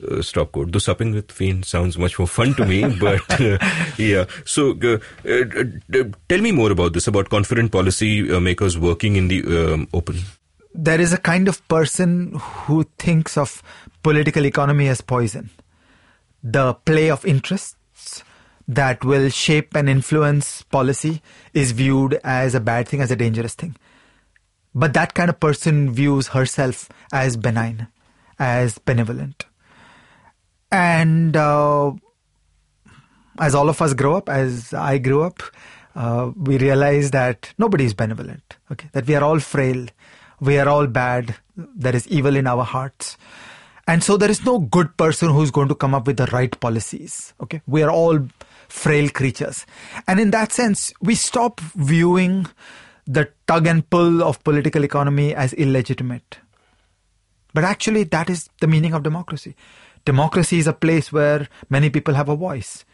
Uh, 0.10 0.22
stop 0.22 0.52
code. 0.52 0.72
The 0.72 0.80
supping 0.80 1.14
with 1.14 1.32
fiends 1.32 1.68
sounds 1.68 1.98
much 1.98 2.18
more 2.18 2.28
fun 2.28 2.54
to 2.56 2.66
me, 2.66 2.84
but 3.00 3.40
uh, 3.40 3.58
yeah. 3.98 4.26
So, 4.46 4.72
uh, 4.82 4.98
uh, 5.28 6.00
uh, 6.00 6.04
tell 6.30 6.42
me 6.42 6.52
more 6.52 6.72
about 6.72 6.94
this 6.94 7.08
about 7.08 7.30
confident 7.30 7.72
policy 7.72 8.32
uh, 8.32 8.40
makers 8.40 8.78
working 8.78 9.16
in 9.16 9.28
the 9.28 9.44
um, 9.46 9.88
open. 9.94 10.18
there 10.74 11.02
is 11.02 11.14
a 11.14 11.18
kind 11.18 11.48
of 11.48 11.68
person 11.68 12.34
who 12.40 12.84
thinks 12.98 13.38
of 13.38 13.62
political 14.04 14.46
economy 14.46 14.88
as 14.88 15.02
poison. 15.02 15.50
The 16.44 16.74
play 16.74 17.10
of 17.10 17.26
interests 17.26 18.24
that 18.68 19.04
will 19.04 19.30
shape 19.30 19.76
and 19.76 19.90
influence 19.90 20.64
policy 20.64 21.22
is 21.54 21.72
viewed 21.72 22.20
as 22.24 22.56
a 22.56 22.60
bad 22.60 22.88
thing, 22.88 23.02
as 23.02 23.12
a 23.12 23.16
dangerous 23.16 23.54
thing. 23.54 23.76
But 24.74 24.94
that 24.94 25.14
kind 25.14 25.30
of 25.30 25.40
person 25.40 25.92
views 25.92 26.30
herself 26.30 26.90
as 27.12 27.36
benign, 27.36 27.88
as 28.40 28.78
benevolent. 28.78 29.46
And 30.72 31.36
uh, 31.36 31.92
as 33.40 33.56
all 33.56 33.70
of 33.70 33.82
us 33.82 33.94
grow 33.94 34.16
up, 34.16 34.30
as 34.30 34.74
I 34.74 34.98
grew 34.98 35.24
up, 35.24 35.42
uh, 35.96 36.32
we 36.36 36.58
realize 36.58 37.12
that 37.12 37.54
nobody 37.58 37.86
is 37.86 37.94
benevolent. 37.94 38.58
Okay, 38.72 38.90
that 38.94 39.06
we 39.06 39.16
are 39.16 39.24
all 39.24 39.40
frail, 39.40 39.88
we 40.40 40.58
are 40.58 40.70
all 40.70 40.88
bad. 40.88 41.36
There 41.58 41.96
is 41.96 42.08
evil 42.08 42.36
in 42.36 42.48
our 42.48 42.64
hearts, 42.64 43.18
and 43.88 44.04
so 44.04 44.16
there 44.16 44.32
is 44.32 44.46
no 44.46 44.60
good 44.60 44.96
person 44.96 45.30
who's 45.30 45.52
going 45.52 45.68
to 45.68 45.76
come 45.76 45.94
up 45.94 46.08
with 46.08 46.18
the 46.18 46.28
right 46.28 46.58
policies. 46.60 47.34
Okay, 47.42 47.62
we 47.68 47.84
are 47.84 47.92
all 47.92 48.26
frail 48.70 49.10
creatures, 49.10 49.66
and 50.08 50.20
in 50.20 50.32
that 50.32 50.54
sense, 50.54 50.94
we 51.02 51.16
stop 51.16 51.60
viewing 51.60 52.48
the 53.06 53.30
tug 53.48 53.68
and 53.68 53.90
pull 53.90 54.24
of 54.24 54.42
political 54.46 54.86
economy 54.86 55.36
as 55.36 55.52
illegitimate. 55.54 56.40
But 57.54 57.66
actually, 57.66 58.06
that 58.06 58.30
is 58.30 58.50
the 58.62 58.68
meaning 58.68 58.94
of 58.94 59.04
democracy. 59.04 59.56
Democracy 60.06 60.60
is 60.60 60.68
a 60.68 60.74
place 60.74 61.12
where 61.12 61.48
many 61.70 61.90
people 61.90 62.14
have 62.14 62.30
a 62.30 62.36
voice. 62.36 62.86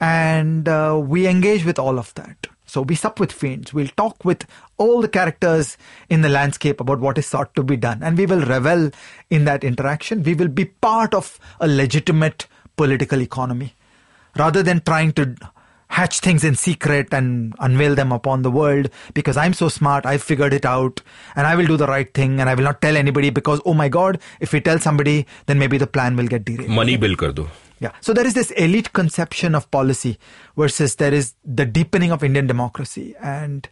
And 0.00 0.68
uh, 0.68 1.00
we 1.02 1.26
engage 1.26 1.64
with 1.64 1.78
all 1.78 1.98
of 1.98 2.12
that. 2.14 2.48
So 2.66 2.82
we 2.82 2.96
sup 2.96 3.20
with 3.20 3.32
fiends. 3.32 3.72
We'll 3.72 3.88
talk 3.96 4.24
with 4.24 4.44
all 4.76 5.00
the 5.00 5.08
characters 5.08 5.78
in 6.10 6.22
the 6.22 6.28
landscape 6.28 6.80
about 6.80 7.00
what 7.00 7.16
is 7.16 7.26
sought 7.26 7.54
to 7.54 7.62
be 7.62 7.76
done. 7.76 8.02
And 8.02 8.18
we 8.18 8.26
will 8.26 8.44
revel 8.44 8.90
in 9.30 9.44
that 9.44 9.64
interaction. 9.64 10.22
We 10.22 10.34
will 10.34 10.48
be 10.48 10.64
part 10.64 11.14
of 11.14 11.38
a 11.60 11.68
legitimate 11.68 12.46
political 12.76 13.22
economy. 13.22 13.74
Rather 14.36 14.62
than 14.62 14.80
trying 14.80 15.12
to 15.12 15.34
hatch 15.88 16.20
things 16.20 16.44
in 16.44 16.54
secret 16.54 17.08
and 17.12 17.54
unveil 17.58 17.94
them 17.94 18.12
upon 18.12 18.42
the 18.42 18.50
world 18.50 18.90
because 19.14 19.36
I'm 19.36 19.52
so 19.52 19.68
smart, 19.68 20.04
I've 20.04 20.22
figured 20.22 20.52
it 20.52 20.64
out, 20.64 21.00
and 21.34 21.46
I 21.46 21.54
will 21.54 21.66
do 21.66 21.76
the 21.76 21.86
right 21.86 22.12
thing, 22.12 22.40
and 22.40 22.50
I 22.50 22.54
will 22.54 22.64
not 22.64 22.80
tell 22.80 22.96
anybody 22.96 23.30
because, 23.30 23.60
oh 23.64 23.74
my 23.74 23.88
god, 23.88 24.20
if 24.40 24.52
we 24.52 24.60
tell 24.60 24.78
somebody, 24.78 25.26
then 25.46 25.58
maybe 25.58 25.78
the 25.78 25.86
plan 25.86 26.16
will 26.16 26.26
get 26.26 26.44
derailed. 26.44 26.70
Money 26.70 26.96
bill 26.96 27.16
kar 27.16 27.32
do. 27.32 27.48
Yeah. 27.78 27.92
So 28.00 28.12
there 28.14 28.26
is 28.26 28.34
this 28.34 28.50
elite 28.52 28.92
conception 28.94 29.54
of 29.54 29.70
policy 29.70 30.18
versus 30.56 30.96
there 30.96 31.12
is 31.12 31.34
the 31.44 31.66
deepening 31.66 32.10
of 32.10 32.24
Indian 32.24 32.46
democracy. 32.46 33.14
And 33.22 33.68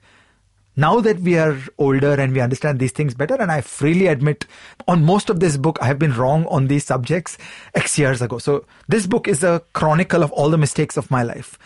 now 0.77 1.01
that 1.01 1.21
we 1.21 1.39
are 1.39 1.57
older 1.79 2.13
and 2.13 2.33
we 2.33 2.41
understand 2.41 2.79
these 2.79 2.93
things 2.93 3.15
better, 3.15 3.35
and 3.35 3.51
I 3.51 3.61
freely 3.61 4.09
admit 4.09 4.47
on 4.89 5.05
most 5.05 5.31
of 5.31 5.41
this 5.41 5.57
book, 5.57 5.79
I 5.81 5.87
have 5.87 5.99
been 5.99 6.15
wrong 6.15 6.47
on 6.47 6.67
these 6.67 6.85
subjects 6.85 7.39
X 7.75 7.99
years 7.99 8.21
ago. 8.21 8.39
So 8.39 8.65
this 8.89 9.07
book 9.07 9.29
is 9.29 9.45
a 9.45 9.63
chronicle 9.73 10.23
of 10.23 10.33
all 10.33 10.51
the 10.51 10.59
mistakes 10.59 10.97
of 10.97 11.11
my 11.11 11.23
life. 11.23 11.59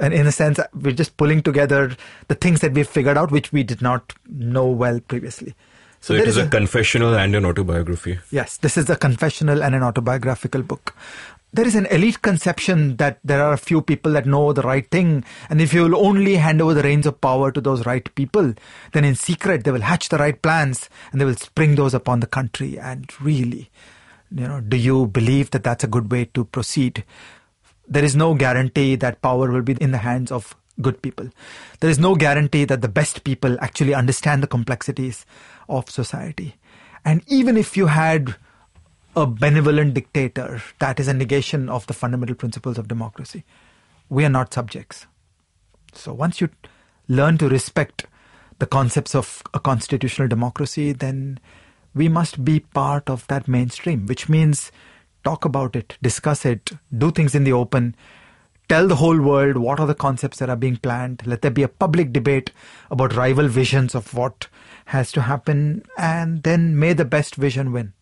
And 0.00 0.12
in 0.12 0.26
a 0.26 0.32
sense, 0.32 0.60
we're 0.74 0.92
just 0.92 1.16
pulling 1.16 1.42
together 1.42 1.96
the 2.28 2.34
things 2.34 2.60
that 2.60 2.72
we've 2.72 2.88
figured 2.88 3.16
out, 3.16 3.30
which 3.30 3.52
we 3.52 3.62
did 3.62 3.80
not 3.80 4.12
know 4.28 4.66
well 4.66 5.00
previously. 5.00 5.54
So, 6.02 6.14
there 6.14 6.22
it 6.22 6.28
is 6.28 6.38
is 6.38 6.46
a, 6.46 6.48
confessional 6.48 7.14
and 7.14 7.36
an 7.36 7.44
autobiography. 7.44 8.18
Yes, 8.30 8.56
this 8.56 8.78
is 8.78 8.88
a 8.88 8.96
confessional 8.96 9.62
and 9.62 9.74
an 9.74 9.82
autobiographical 9.82 10.62
book. 10.62 10.94
There 11.52 11.66
is 11.66 11.74
an 11.74 11.86
elite 11.86 12.22
conception 12.22 12.96
that 12.96 13.18
there 13.24 13.42
are 13.42 13.52
a 13.52 13.58
few 13.58 13.82
people 13.82 14.12
that 14.12 14.24
know 14.24 14.52
the 14.52 14.62
right 14.62 14.88
thing, 14.88 15.24
and 15.48 15.60
if 15.60 15.74
you 15.74 15.82
will 15.82 15.96
only 15.96 16.36
hand 16.36 16.62
over 16.62 16.74
the 16.74 16.82
reins 16.82 17.06
of 17.06 17.20
power 17.20 17.50
to 17.50 17.60
those 17.60 17.84
right 17.86 18.14
people, 18.14 18.54
then 18.92 19.04
in 19.04 19.16
secret 19.16 19.64
they 19.64 19.72
will 19.72 19.80
hatch 19.80 20.10
the 20.10 20.18
right 20.18 20.40
plans 20.40 20.88
and 21.10 21.20
they 21.20 21.24
will 21.24 21.34
spring 21.34 21.74
those 21.74 21.92
upon 21.92 22.20
the 22.20 22.28
country. 22.28 22.78
And 22.78 23.10
really, 23.20 23.68
you 24.30 24.46
know, 24.46 24.60
do 24.60 24.76
you 24.76 25.08
believe 25.08 25.50
that 25.50 25.64
that's 25.64 25.82
a 25.82 25.88
good 25.88 26.12
way 26.12 26.26
to 26.26 26.44
proceed? 26.44 27.04
There 27.88 28.04
is 28.04 28.14
no 28.14 28.34
guarantee 28.34 28.94
that 28.96 29.20
power 29.20 29.50
will 29.50 29.62
be 29.62 29.72
in 29.80 29.90
the 29.90 29.98
hands 29.98 30.30
of 30.30 30.54
good 30.80 31.02
people. 31.02 31.28
There 31.80 31.90
is 31.90 31.98
no 31.98 32.14
guarantee 32.14 32.64
that 32.66 32.80
the 32.80 32.88
best 32.88 33.24
people 33.24 33.58
actually 33.60 33.94
understand 33.94 34.42
the 34.42 34.46
complexities 34.46 35.26
of 35.68 35.90
society. 35.90 36.54
And 37.04 37.22
even 37.26 37.56
if 37.56 37.76
you 37.76 37.86
had 37.86 38.36
a 39.16 39.26
benevolent 39.26 39.94
dictator, 39.94 40.62
that 40.78 41.00
is 41.00 41.08
a 41.08 41.14
negation 41.14 41.68
of 41.68 41.86
the 41.86 41.92
fundamental 41.92 42.34
principles 42.36 42.78
of 42.78 42.88
democracy. 42.88 43.44
We 44.08 44.24
are 44.24 44.30
not 44.30 44.54
subjects. 44.54 45.06
So 45.92 46.12
once 46.12 46.40
you 46.40 46.48
learn 47.08 47.38
to 47.38 47.48
respect 47.48 48.06
the 48.60 48.66
concepts 48.66 49.14
of 49.14 49.42
a 49.52 49.60
constitutional 49.60 50.28
democracy, 50.28 50.92
then 50.92 51.40
we 51.94 52.08
must 52.08 52.44
be 52.44 52.60
part 52.60 53.10
of 53.10 53.26
that 53.26 53.48
mainstream, 53.48 54.06
which 54.06 54.28
means 54.28 54.70
talk 55.24 55.44
about 55.44 55.74
it, 55.74 55.96
discuss 56.00 56.44
it, 56.44 56.72
do 56.96 57.10
things 57.10 57.34
in 57.34 57.44
the 57.44 57.52
open, 57.52 57.96
tell 58.68 58.86
the 58.86 58.96
whole 58.96 59.20
world 59.20 59.56
what 59.56 59.80
are 59.80 59.86
the 59.86 59.94
concepts 59.94 60.38
that 60.38 60.48
are 60.48 60.56
being 60.56 60.76
planned. 60.76 61.26
Let 61.26 61.42
there 61.42 61.50
be 61.50 61.64
a 61.64 61.68
public 61.68 62.12
debate 62.12 62.52
about 62.90 63.16
rival 63.16 63.48
visions 63.48 63.96
of 63.96 64.14
what 64.14 64.46
has 64.86 65.10
to 65.12 65.22
happen, 65.22 65.84
and 65.98 66.42
then 66.44 66.78
may 66.78 66.92
the 66.92 67.04
best 67.04 67.34
vision 67.34 67.72
win. 67.72 67.92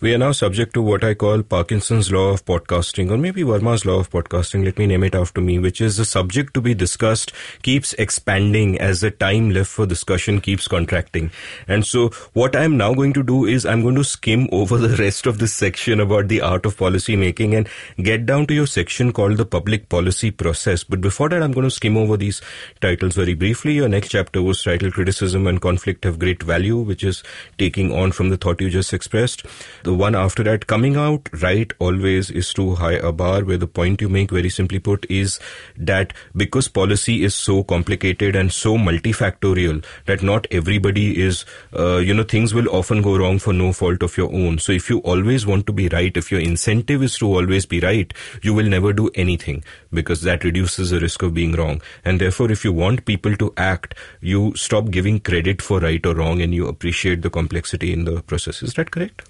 We 0.00 0.12
are 0.12 0.18
now 0.18 0.32
subject 0.32 0.74
to 0.74 0.82
what 0.82 1.04
I 1.04 1.14
call 1.14 1.44
Parkinson's 1.44 2.10
law 2.10 2.30
of 2.32 2.44
podcasting, 2.44 3.12
or 3.12 3.16
maybe 3.16 3.42
Varma's 3.42 3.86
law 3.86 4.00
of 4.00 4.10
podcasting. 4.10 4.64
Let 4.64 4.76
me 4.76 4.88
name 4.88 5.04
it 5.04 5.14
after 5.14 5.40
me, 5.40 5.60
which 5.60 5.80
is 5.80 5.98
the 5.98 6.04
subject 6.04 6.52
to 6.54 6.60
be 6.60 6.74
discussed 6.74 7.30
keeps 7.62 7.92
expanding 7.92 8.76
as 8.80 9.02
the 9.02 9.12
time 9.12 9.50
left 9.50 9.70
for 9.70 9.86
discussion 9.86 10.40
keeps 10.40 10.66
contracting. 10.66 11.30
And 11.68 11.86
so, 11.86 12.08
what 12.32 12.56
I'm 12.56 12.76
now 12.76 12.92
going 12.92 13.12
to 13.12 13.22
do 13.22 13.46
is 13.46 13.64
I'm 13.64 13.82
going 13.82 13.94
to 13.94 14.02
skim 14.02 14.48
over 14.50 14.78
the 14.78 14.96
rest 14.96 15.26
of 15.26 15.38
this 15.38 15.54
section 15.54 16.00
about 16.00 16.26
the 16.26 16.40
art 16.40 16.66
of 16.66 16.76
policy 16.76 17.14
making 17.14 17.54
and 17.54 17.68
get 18.02 18.26
down 18.26 18.48
to 18.48 18.54
your 18.54 18.66
section 18.66 19.12
called 19.12 19.36
the 19.36 19.46
public 19.46 19.88
policy 19.88 20.32
process. 20.32 20.82
But 20.82 21.02
before 21.02 21.28
that, 21.28 21.40
I'm 21.40 21.52
going 21.52 21.68
to 21.68 21.70
skim 21.70 21.96
over 21.96 22.16
these 22.16 22.42
titles 22.80 23.14
very 23.14 23.34
briefly. 23.34 23.74
Your 23.74 23.88
next 23.88 24.08
chapter 24.08 24.42
was 24.42 24.60
titled 24.60 24.94
Criticism 24.94 25.46
and 25.46 25.60
Conflict 25.62 26.02
Have 26.02 26.18
Great 26.18 26.42
Value, 26.42 26.78
which 26.78 27.04
is 27.04 27.22
taking 27.58 27.92
on 27.92 28.10
from 28.10 28.30
the 28.30 28.36
thought 28.36 28.60
you 28.60 28.70
just 28.70 28.92
expressed. 28.92 29.46
The 29.84 29.93
one 29.94 30.14
after 30.14 30.42
that, 30.44 30.66
coming 30.66 30.96
out 30.96 31.28
right 31.42 31.72
always 31.78 32.30
is 32.30 32.52
too 32.52 32.74
high 32.74 32.94
a 32.94 33.12
bar, 33.12 33.44
where 33.44 33.56
the 33.56 33.66
point 33.66 34.00
you 34.00 34.08
make, 34.08 34.30
very 34.30 34.48
simply 34.48 34.78
put, 34.78 35.06
is 35.10 35.38
that 35.76 36.12
because 36.36 36.68
policy 36.68 37.24
is 37.24 37.34
so 37.34 37.62
complicated 37.62 38.36
and 38.36 38.52
so 38.52 38.76
multifactorial 38.76 39.84
that 40.06 40.22
not 40.22 40.46
everybody 40.50 41.22
is, 41.22 41.44
uh, 41.78 41.96
you 41.96 42.14
know, 42.14 42.22
things 42.22 42.54
will 42.54 42.68
often 42.68 43.02
go 43.02 43.16
wrong 43.16 43.38
for 43.38 43.52
no 43.52 43.72
fault 43.72 44.02
of 44.02 44.16
your 44.16 44.32
own. 44.32 44.58
So 44.58 44.72
if 44.72 44.88
you 44.88 44.98
always 45.00 45.46
want 45.46 45.66
to 45.66 45.72
be 45.72 45.88
right, 45.88 46.16
if 46.16 46.30
your 46.30 46.40
incentive 46.40 47.02
is 47.02 47.18
to 47.18 47.26
always 47.26 47.66
be 47.66 47.80
right, 47.80 48.12
you 48.42 48.54
will 48.54 48.66
never 48.66 48.92
do 48.92 49.10
anything 49.14 49.64
because 49.92 50.22
that 50.22 50.44
reduces 50.44 50.90
the 50.90 51.00
risk 51.00 51.22
of 51.22 51.34
being 51.34 51.52
wrong. 51.52 51.80
And 52.04 52.20
therefore, 52.20 52.50
if 52.50 52.64
you 52.64 52.72
want 52.72 53.04
people 53.04 53.36
to 53.36 53.52
act, 53.56 53.94
you 54.20 54.54
stop 54.56 54.90
giving 54.90 55.20
credit 55.20 55.62
for 55.62 55.80
right 55.80 56.04
or 56.04 56.14
wrong 56.14 56.40
and 56.40 56.54
you 56.54 56.66
appreciate 56.66 57.22
the 57.22 57.30
complexity 57.30 57.92
in 57.92 58.04
the 58.04 58.22
process. 58.22 58.62
Is 58.62 58.74
that 58.74 58.90
correct? 58.90 59.28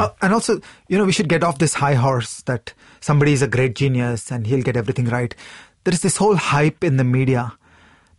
Uh, 0.00 0.10
and 0.22 0.32
also, 0.32 0.60
you 0.88 0.98
know, 0.98 1.04
we 1.04 1.12
should 1.12 1.28
get 1.28 1.44
off 1.44 1.58
this 1.58 1.74
high 1.74 1.94
horse 1.94 2.42
that 2.42 2.72
somebody 3.00 3.32
is 3.32 3.42
a 3.42 3.48
great 3.48 3.74
genius 3.74 4.30
and 4.30 4.46
he'll 4.46 4.62
get 4.62 4.76
everything 4.76 5.06
right. 5.06 5.34
There 5.84 5.94
is 5.94 6.02
this 6.02 6.16
whole 6.16 6.36
hype 6.36 6.82
in 6.82 6.96
the 6.96 7.04
media 7.04 7.52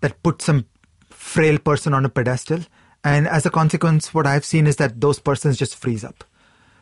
that 0.01 0.21
puts 0.23 0.45
some 0.45 0.65
frail 1.09 1.57
person 1.57 1.93
on 1.93 2.05
a 2.05 2.09
pedestal. 2.09 2.61
And 3.03 3.27
as 3.27 3.45
a 3.45 3.49
consequence, 3.49 4.13
what 4.13 4.25
I've 4.25 4.45
seen 4.45 4.67
is 4.67 4.77
that 4.77 5.01
those 5.01 5.19
persons 5.19 5.57
just 5.57 5.75
freeze 5.75 6.03
up. 6.03 6.23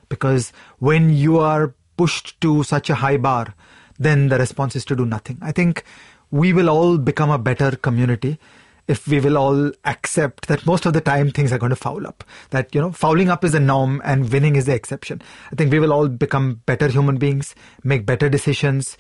Because 0.10 0.54
when 0.80 1.10
you 1.10 1.40
are 1.40 1.74
pushed 1.98 2.40
to 2.42 2.64
such 2.64 2.90
a 2.90 2.96
high 2.96 3.18
bar, 3.18 3.54
then 4.00 4.30
the 4.30 4.38
response 4.38 4.76
is 4.76 4.86
to 4.86 4.96
do 4.96 5.06
nothing. 5.06 5.38
I 5.42 5.52
think 5.52 5.84
we 6.32 6.54
will 6.54 6.70
all 6.70 6.98
become 6.98 7.30
a 7.30 7.40
better 7.40 7.72
community 7.76 8.40
if 8.88 9.07
we 9.07 9.19
will 9.19 9.38
all 9.38 9.72
accept 9.85 10.48
that 10.48 10.66
most 10.66 10.85
of 10.85 10.93
the 10.93 11.01
time 11.01 11.32
things 11.32 11.51
are 11.51 11.57
going 11.57 11.72
to 11.72 11.75
foul 11.75 12.07
up. 12.07 12.24
That, 12.51 12.74
you 12.74 12.82
know, 12.82 12.91
fouling 12.91 13.30
up 13.30 13.43
is 13.43 13.51
the 13.51 13.59
norm 13.59 14.01
and 14.06 14.32
winning 14.32 14.56
is 14.56 14.66
the 14.66 14.75
exception. 14.75 15.22
I 15.51 15.56
think 15.56 15.72
we 15.72 15.80
will 15.80 15.93
all 15.93 16.07
become 16.07 16.61
better 16.66 16.88
human 16.88 17.17
beings, 17.17 17.53
make 17.83 18.06
better 18.06 18.30
decisions, 18.30 18.98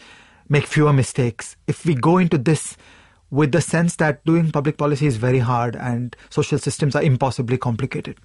make 0.49 0.65
fewer 0.65 0.93
mistakes. 0.93 1.55
If 1.67 1.85
we 1.85 1.95
go 1.95 2.17
into 2.17 2.37
this 2.37 2.77
with 3.29 3.51
the 3.51 3.61
sense 3.61 3.95
that 3.97 4.23
doing 4.25 4.51
public 4.51 4.77
policy 4.77 5.05
is 5.07 5.17
very 5.17 5.39
hard 5.39 5.75
and 5.75 6.15
social 6.29 6.57
systems 6.57 6.95
are 6.95 7.03
impossibly 7.03 7.57
complicated. 7.57 8.17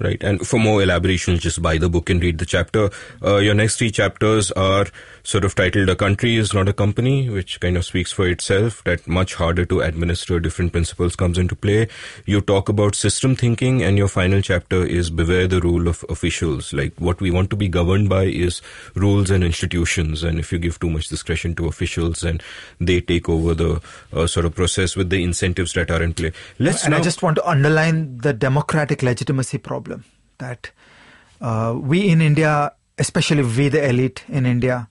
Right. 0.00 0.20
And 0.24 0.44
for 0.44 0.58
more 0.58 0.82
elaborations, 0.82 1.40
just 1.40 1.62
buy 1.62 1.78
the 1.78 1.88
book 1.88 2.10
and 2.10 2.20
read 2.20 2.38
the 2.38 2.46
chapter. 2.46 2.90
Uh, 3.22 3.36
your 3.36 3.54
next 3.54 3.76
three 3.76 3.92
chapters 3.92 4.50
are 4.52 4.86
sort 5.24 5.42
of 5.44 5.54
titled 5.54 5.88
A 5.88 5.96
Country 5.96 6.36
is 6.36 6.52
Not 6.52 6.68
a 6.68 6.72
Company, 6.74 7.30
which 7.30 7.58
kind 7.58 7.78
of 7.78 7.84
speaks 7.84 8.12
for 8.12 8.28
itself, 8.28 8.84
that 8.84 9.06
much 9.08 9.34
harder 9.34 9.64
to 9.64 9.80
administer 9.80 10.38
different 10.38 10.72
principles 10.72 11.16
comes 11.16 11.38
into 11.38 11.56
play. 11.56 11.88
You 12.26 12.42
talk 12.42 12.68
about 12.68 12.94
system 12.94 13.34
thinking, 13.34 13.82
and 13.82 13.96
your 13.96 14.08
final 14.08 14.42
chapter 14.42 14.84
is 14.84 15.08
Beware 15.08 15.48
the 15.48 15.60
Rule 15.60 15.88
of 15.88 16.04
Officials. 16.10 16.74
Like 16.74 16.92
what 16.98 17.22
we 17.22 17.30
want 17.30 17.48
to 17.50 17.56
be 17.56 17.68
governed 17.68 18.10
by 18.10 18.24
is 18.24 18.60
rules 18.94 19.30
and 19.30 19.42
institutions. 19.42 20.22
And 20.22 20.38
if 20.38 20.52
you 20.52 20.58
give 20.58 20.78
too 20.78 20.90
much 20.90 21.08
discretion 21.08 21.54
to 21.54 21.68
officials, 21.68 22.22
and 22.22 22.42
they 22.78 23.00
take 23.00 23.26
over 23.28 23.54
the 23.54 23.80
uh, 24.12 24.26
sort 24.26 24.44
of 24.44 24.54
process 24.54 24.94
with 24.94 25.08
the 25.08 25.24
incentives 25.24 25.72
that 25.72 25.90
are 25.90 26.02
in 26.02 26.12
play. 26.12 26.32
Let's 26.58 26.84
and 26.84 26.92
now- 26.92 26.98
I 26.98 27.00
just 27.00 27.22
want 27.22 27.36
to 27.36 27.48
underline 27.48 28.18
the 28.18 28.34
democratic 28.34 29.02
legitimacy 29.02 29.56
problem 29.56 30.04
that 30.36 30.70
uh, 31.40 31.74
we 31.80 32.08
in 32.08 32.20
India, 32.20 32.72
especially 32.98 33.42
we 33.42 33.70
the 33.70 33.88
elite 33.88 34.22
in 34.28 34.44
India, 34.44 34.86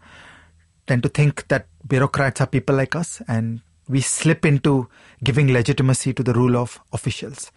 tend 0.88 1.04
to 1.04 1.10
think 1.10 1.48
that 1.48 1.68
bureaucrats 1.88 2.42
are 2.42 2.48
people 2.48 2.76
like 2.76 2.96
us 2.96 3.22
and 3.28 3.62
we 3.88 4.02
slip 4.02 4.46
into 4.46 4.88
giving 5.24 5.52
legitimacy 5.52 6.14
to 6.14 6.24
the 6.24 6.34
rule 6.34 6.58
of 6.58 6.80
officials. 6.92 7.52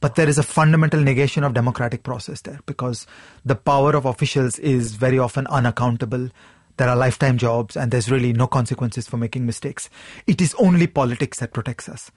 But 0.00 0.14
there 0.14 0.28
is 0.28 0.38
a 0.38 0.42
fundamental 0.42 1.00
negation 1.00 1.44
of 1.44 1.52
democratic 1.52 2.02
process 2.02 2.40
there 2.40 2.60
because 2.66 3.06
the 3.44 3.54
power 3.54 3.94
of 3.94 4.06
officials 4.06 4.58
is 4.58 4.94
very 4.94 5.18
often 5.18 5.46
unaccountable. 5.48 6.30
There 6.78 6.88
are 6.88 6.96
lifetime 6.96 7.36
jobs 7.36 7.76
and 7.76 7.90
there's 7.90 8.10
really 8.10 8.32
no 8.32 8.46
consequences 8.46 9.06
for 9.06 9.18
making 9.18 9.44
mistakes. 9.44 9.90
It 10.26 10.40
is 10.40 10.54
only 10.54 10.86
politics 10.86 11.40
that 11.40 11.52
protects 11.52 11.88
us. 11.88 12.10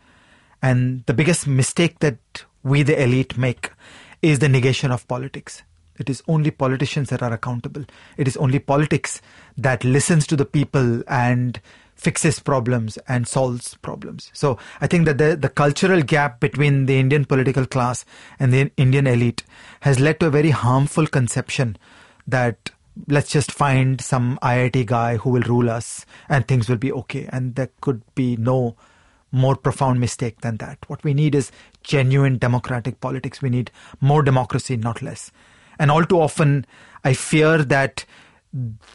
And 0.61 1.03
the 1.07 1.13
biggest 1.13 1.45
mistake 1.45 1.99
that 1.99 2.45
we 2.63 2.83
the 2.83 3.01
elite 3.01 3.37
make 3.37 3.71
is 4.21 4.39
the 4.39 4.47
negation 4.47 4.91
of 4.91 5.05
politics. 5.09 5.63
It 5.97 6.09
is 6.09 6.23
only 6.27 6.51
politicians 6.51 7.09
that 7.09 7.21
are 7.21 7.33
accountable. 7.33 7.85
It 8.17 8.27
is 8.27 8.37
only 8.37 8.59
politics 8.59 9.21
that 9.57 9.83
listens 9.83 10.25
to 10.27 10.35
the 10.35 10.45
people 10.45 11.03
and 11.07 11.59
fixes 11.95 12.39
problems 12.39 12.97
and 13.07 13.27
solves 13.27 13.75
problems. 13.75 14.31
So 14.33 14.57
I 14.81 14.87
think 14.87 15.05
that 15.05 15.17
the, 15.17 15.35
the 15.35 15.49
cultural 15.49 16.01
gap 16.01 16.39
between 16.39 16.85
the 16.85 16.99
Indian 16.99 17.25
political 17.25 17.65
class 17.65 18.03
and 18.39 18.51
the 18.51 18.71
Indian 18.77 19.07
elite 19.07 19.43
has 19.81 19.99
led 19.99 20.19
to 20.19 20.27
a 20.27 20.31
very 20.31 20.49
harmful 20.49 21.07
conception 21.07 21.77
that 22.27 22.71
let's 23.07 23.31
just 23.31 23.51
find 23.51 24.01
some 24.01 24.37
IIT 24.41 24.85
guy 24.85 25.17
who 25.17 25.29
will 25.29 25.41
rule 25.43 25.69
us 25.69 26.05
and 26.29 26.47
things 26.47 26.69
will 26.69 26.77
be 26.77 26.91
okay. 26.91 27.29
And 27.31 27.55
there 27.55 27.69
could 27.81 28.01
be 28.15 28.35
no 28.37 28.75
more 29.31 29.55
profound 29.55 29.99
mistake 29.99 30.41
than 30.41 30.57
that. 30.57 30.77
What 30.87 31.03
we 31.03 31.13
need 31.13 31.35
is 31.35 31.51
genuine 31.81 32.37
democratic 32.37 33.01
politics. 33.01 33.41
We 33.41 33.49
need 33.49 33.71
more 33.99 34.21
democracy, 34.21 34.77
not 34.77 35.01
less. 35.01 35.31
And 35.79 35.91
all 35.91 36.05
too 36.05 36.19
often, 36.19 36.65
I 37.03 37.13
fear 37.13 37.63
that 37.63 38.05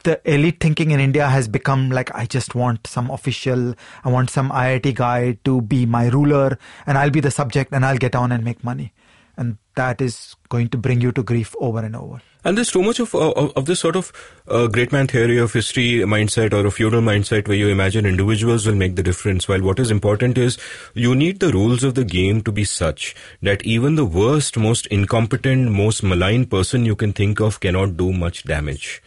the 0.05 0.21
elite 0.25 0.61
thinking 0.61 0.93
in 0.93 1.01
India 1.01 1.29
has 1.29 1.49
become 1.49 1.91
like, 1.91 2.15
I 2.15 2.27
just 2.27 2.55
want 2.55 2.87
some 2.87 3.11
official, 3.11 3.75
I 4.05 4.09
want 4.09 4.31
some 4.31 4.51
IIT 4.51 4.95
guy 4.95 5.39
to 5.45 5.61
be 5.61 5.85
my 5.85 6.09
ruler, 6.09 6.59
and 6.87 6.97
I'll 6.97 7.11
be 7.11 7.21
the 7.21 7.31
subject 7.31 7.73
and 7.73 7.85
I'll 7.85 7.99
get 7.99 8.15
on 8.15 8.31
and 8.31 8.45
make 8.45 8.63
money. 8.63 8.93
And 9.37 9.59
that 9.75 10.01
is 10.01 10.37
going 10.49 10.69
to 10.71 10.79
bring 10.79 11.01
you 11.01 11.13
to 11.13 11.23
grief 11.23 11.55
over 11.59 11.81
and 11.81 11.97
over. 11.97 12.21
And 12.45 12.57
there's 12.57 12.71
too 12.71 12.83
much 12.83 13.01
of 13.01 13.15
uh, 13.15 13.33
of 13.57 13.67
this 13.67 13.81
sort 13.81 13.97
of 13.97 14.13
uh, 14.47 14.69
great 14.69 14.93
man 14.93 15.09
theory 15.09 15.39
of 15.39 15.53
history 15.53 16.01
mindset 16.13 16.53
or 16.53 16.65
a 16.67 16.71
feudal 16.71 17.01
mindset 17.01 17.49
where 17.49 17.57
you 17.57 17.69
imagine 17.69 18.07
individuals 18.07 18.65
will 18.67 18.77
make 18.77 18.95
the 18.95 19.03
difference. 19.03 19.49
While 19.49 19.63
what 19.63 19.81
is 19.81 19.91
important 19.91 20.39
is 20.39 20.57
you 20.95 21.17
need 21.17 21.41
the 21.41 21.53
rules 21.53 21.83
of 21.83 21.95
the 21.95 22.05
game 22.05 22.43
to 22.43 22.53
be 22.53 22.65
such 22.65 23.17
that 23.43 23.65
even 23.65 23.97
the 23.97 24.05
worst, 24.05 24.57
most 24.57 24.87
incompetent, 24.87 25.73
most 25.73 26.03
malign 26.03 26.47
person 26.47 26.85
you 26.85 26.95
can 26.95 27.13
think 27.13 27.41
of 27.41 27.59
cannot 27.59 27.97
do 27.97 28.13
much 28.13 28.45
damage 28.45 29.03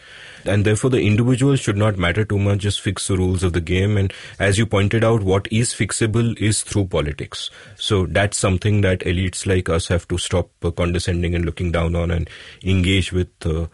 and 0.46 0.66
therefore 0.66 0.90
the 0.90 1.02
individual 1.02 1.56
should 1.56 1.78
not 1.78 1.98
matter 1.98 2.24
too 2.26 2.40
much 2.40 2.60
just 2.60 2.82
fix 2.82 3.08
the 3.08 3.18
rules 3.18 3.44
of 3.44 3.54
the 3.54 3.62
game. 3.62 3.98
And 3.98 4.14
as 4.40 4.58
you 4.58 4.66
pointed 4.66 5.04
out 5.04 5.24
what 5.24 5.48
is 5.52 5.74
fixable 5.74 6.38
is 6.40 6.64
through 6.64 6.86
politics. 6.86 7.50
So 7.76 8.06
that's 8.06 8.38
something 8.38 8.82
that 8.82 9.00
elites 9.00 9.46
like 9.46 9.70
us 9.70 9.88
have 9.88 10.08
to 10.10 10.18
stop 10.18 10.50
uh, 10.64 10.72
condescending 10.72 11.36
and 11.36 11.46
looking 11.46 11.72
down 11.72 11.96
on 11.96 12.12
and 12.12 12.30
engage 12.64 13.12
with 13.12 13.30
uh, 13.46 13.68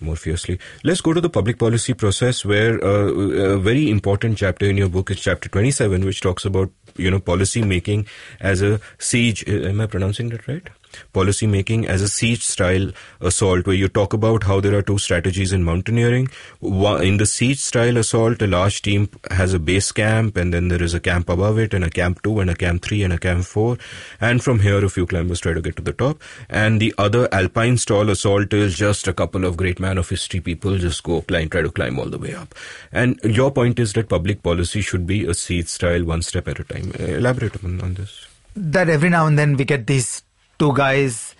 more 0.00 0.16
fiercely. 0.16 0.58
Let's 0.82 1.00
go 1.00 1.12
to 1.12 1.20
the 1.20 1.30
public 1.30 1.58
policy 1.58 1.94
process 1.94 2.44
where 2.44 2.82
uh, 2.84 3.08
a 3.54 3.58
very 3.58 3.90
important 3.90 4.38
chapter 4.38 4.66
in 4.66 4.76
your 4.76 4.88
book 4.88 5.10
is 5.10 5.20
chapter 5.20 5.48
27 5.48 6.04
which 6.04 6.20
talks 6.20 6.44
about 6.44 6.70
you 6.96 7.10
know 7.10 7.18
policy 7.18 7.62
making 7.62 8.06
as 8.40 8.62
a 8.62 8.80
siege 8.98 9.44
am 9.48 9.80
i 9.80 9.86
pronouncing 9.86 10.28
that 10.28 10.46
right 10.46 10.68
policy 11.12 11.46
making 11.46 11.86
as 11.86 12.02
a 12.02 12.08
siege 12.08 12.44
style 12.44 12.90
assault 13.20 13.66
where 13.66 13.76
you 13.76 13.88
talk 13.88 14.12
about 14.12 14.44
how 14.44 14.60
there 14.60 14.76
are 14.76 14.82
two 14.82 14.98
strategies 14.98 15.52
in 15.52 15.64
mountaineering. 15.64 16.28
In 16.62 17.16
the 17.16 17.26
siege 17.26 17.58
style 17.58 17.96
assault, 17.96 18.42
a 18.42 18.46
large 18.46 18.82
team 18.82 19.08
has 19.30 19.54
a 19.54 19.58
base 19.58 19.92
camp 19.92 20.36
and 20.36 20.52
then 20.52 20.68
there 20.68 20.82
is 20.82 20.94
a 20.94 21.00
camp 21.00 21.28
above 21.28 21.58
it 21.58 21.74
and 21.74 21.84
a 21.84 21.90
camp 21.90 22.22
2 22.22 22.40
and 22.40 22.50
a 22.50 22.54
camp 22.54 22.82
3 22.82 23.02
and 23.02 23.12
a 23.12 23.18
camp 23.18 23.44
4 23.44 23.78
and 24.20 24.42
from 24.42 24.60
here 24.60 24.84
a 24.84 24.88
few 24.88 25.06
climbers 25.06 25.40
try 25.40 25.52
to 25.52 25.62
get 25.62 25.76
to 25.76 25.82
the 25.82 25.92
top. 25.92 26.20
And 26.48 26.80
the 26.80 26.94
other 26.98 27.28
alpine 27.32 27.78
style 27.78 28.10
assault 28.10 28.52
is 28.52 28.76
just 28.76 29.08
a 29.08 29.12
couple 29.12 29.44
of 29.44 29.56
great 29.56 29.80
man 29.80 29.98
of 29.98 30.08
history 30.08 30.40
people 30.40 30.78
just 30.78 31.02
go 31.02 31.22
climb 31.22 31.48
try 31.48 31.62
to 31.62 31.70
climb 31.70 31.98
all 31.98 32.06
the 32.06 32.18
way 32.18 32.34
up. 32.34 32.54
And 32.92 33.20
your 33.22 33.50
point 33.50 33.78
is 33.78 33.92
that 33.94 34.08
public 34.08 34.42
policy 34.42 34.80
should 34.80 35.06
be 35.06 35.24
a 35.26 35.34
siege 35.34 35.68
style 35.68 36.04
one 36.04 36.22
step 36.22 36.48
at 36.48 36.60
a 36.60 36.64
time. 36.64 36.92
Elaborate 36.98 37.62
on, 37.64 37.80
on 37.80 37.94
this. 37.94 38.26
That 38.56 38.88
every 38.88 39.08
now 39.08 39.26
and 39.26 39.38
then 39.38 39.56
we 39.56 39.64
get 39.64 39.86
these 39.86 40.23
two 40.58 40.72
guys, 40.74 41.34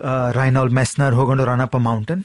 uh, 0.00 0.32
Reinhold 0.34 0.70
Messner, 0.70 1.12
who 1.12 1.20
are 1.20 1.26
going 1.26 1.38
to 1.38 1.46
run 1.46 1.60
up 1.60 1.74
a 1.74 1.80
mountain 1.80 2.24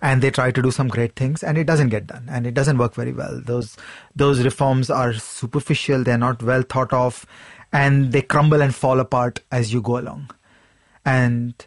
and 0.00 0.20
they 0.20 0.30
try 0.30 0.50
to 0.50 0.62
do 0.62 0.70
some 0.70 0.88
great 0.88 1.14
things 1.14 1.42
and 1.42 1.56
it 1.56 1.64
doesn't 1.64 1.90
get 1.90 2.06
done 2.06 2.26
and 2.28 2.46
it 2.46 2.54
doesn't 2.54 2.76
work 2.76 2.92
very 2.92 3.12
well 3.12 3.40
those 3.44 3.76
those 4.16 4.42
reforms 4.42 4.90
are 4.90 5.12
superficial 5.12 6.02
they're 6.02 6.18
not 6.18 6.42
well 6.42 6.62
thought 6.62 6.92
of 6.92 7.24
and 7.72 8.10
they 8.10 8.20
crumble 8.20 8.60
and 8.60 8.74
fall 8.74 8.98
apart 8.98 9.38
as 9.52 9.72
you 9.72 9.80
go 9.80 9.98
along 10.00 10.28
and 11.04 11.66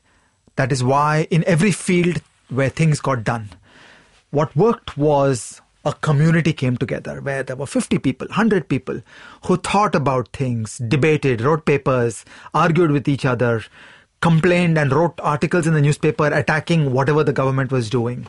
that 0.55 0.71
is 0.71 0.83
why 0.83 1.27
in 1.31 1.43
every 1.45 1.71
field 1.71 2.21
where 2.49 2.69
things 2.69 2.99
got 3.01 3.23
done. 3.23 3.49
What 4.31 4.55
worked 4.55 4.97
was 4.97 5.61
a 5.83 5.93
community 5.93 6.53
came 6.53 6.77
together 6.77 7.21
where 7.21 7.43
there 7.43 7.55
were 7.55 7.67
50 7.67 7.99
people, 7.99 8.27
100 8.27 8.67
people 8.67 9.01
who 9.45 9.57
thought 9.57 9.95
about 9.95 10.29
things, 10.29 10.77
debated, 10.77 11.41
wrote 11.41 11.65
papers, 11.65 12.25
argued 12.53 12.91
with 12.91 13.07
each 13.07 13.25
other, 13.25 13.63
complained 14.21 14.77
and 14.77 14.91
wrote 14.91 15.19
articles 15.21 15.67
in 15.67 15.73
the 15.73 15.81
newspaper 15.81 16.27
attacking 16.27 16.91
whatever 16.91 17.23
the 17.23 17.33
government 17.33 17.71
was 17.71 17.89
doing, 17.89 18.27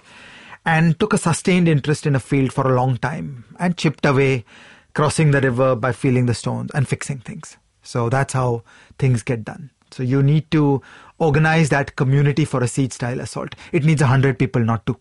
and 0.64 0.98
took 0.98 1.12
a 1.12 1.18
sustained 1.18 1.68
interest 1.68 2.06
in 2.06 2.14
a 2.16 2.20
field 2.20 2.52
for 2.52 2.70
a 2.70 2.74
long 2.74 2.96
time 2.96 3.44
and 3.58 3.76
chipped 3.76 4.04
away, 4.04 4.44
crossing 4.94 5.30
the 5.30 5.40
river 5.40 5.76
by 5.76 5.92
feeling 5.92 6.26
the 6.26 6.34
stones 6.34 6.70
and 6.74 6.88
fixing 6.88 7.18
things. 7.18 7.56
So 7.82 8.08
that's 8.08 8.32
how 8.32 8.62
things 8.98 9.22
get 9.22 9.44
done. 9.44 9.70
So 9.92 10.02
you 10.02 10.22
need 10.22 10.50
to 10.50 10.82
organize 11.18 11.68
that 11.68 11.96
community 11.96 12.44
for 12.44 12.62
a 12.62 12.68
siege 12.68 12.92
style 12.92 13.20
assault. 13.20 13.54
It 13.72 13.84
needs 13.84 14.02
100 14.02 14.38
people, 14.38 14.62
not 14.62 14.84
two. 14.84 14.98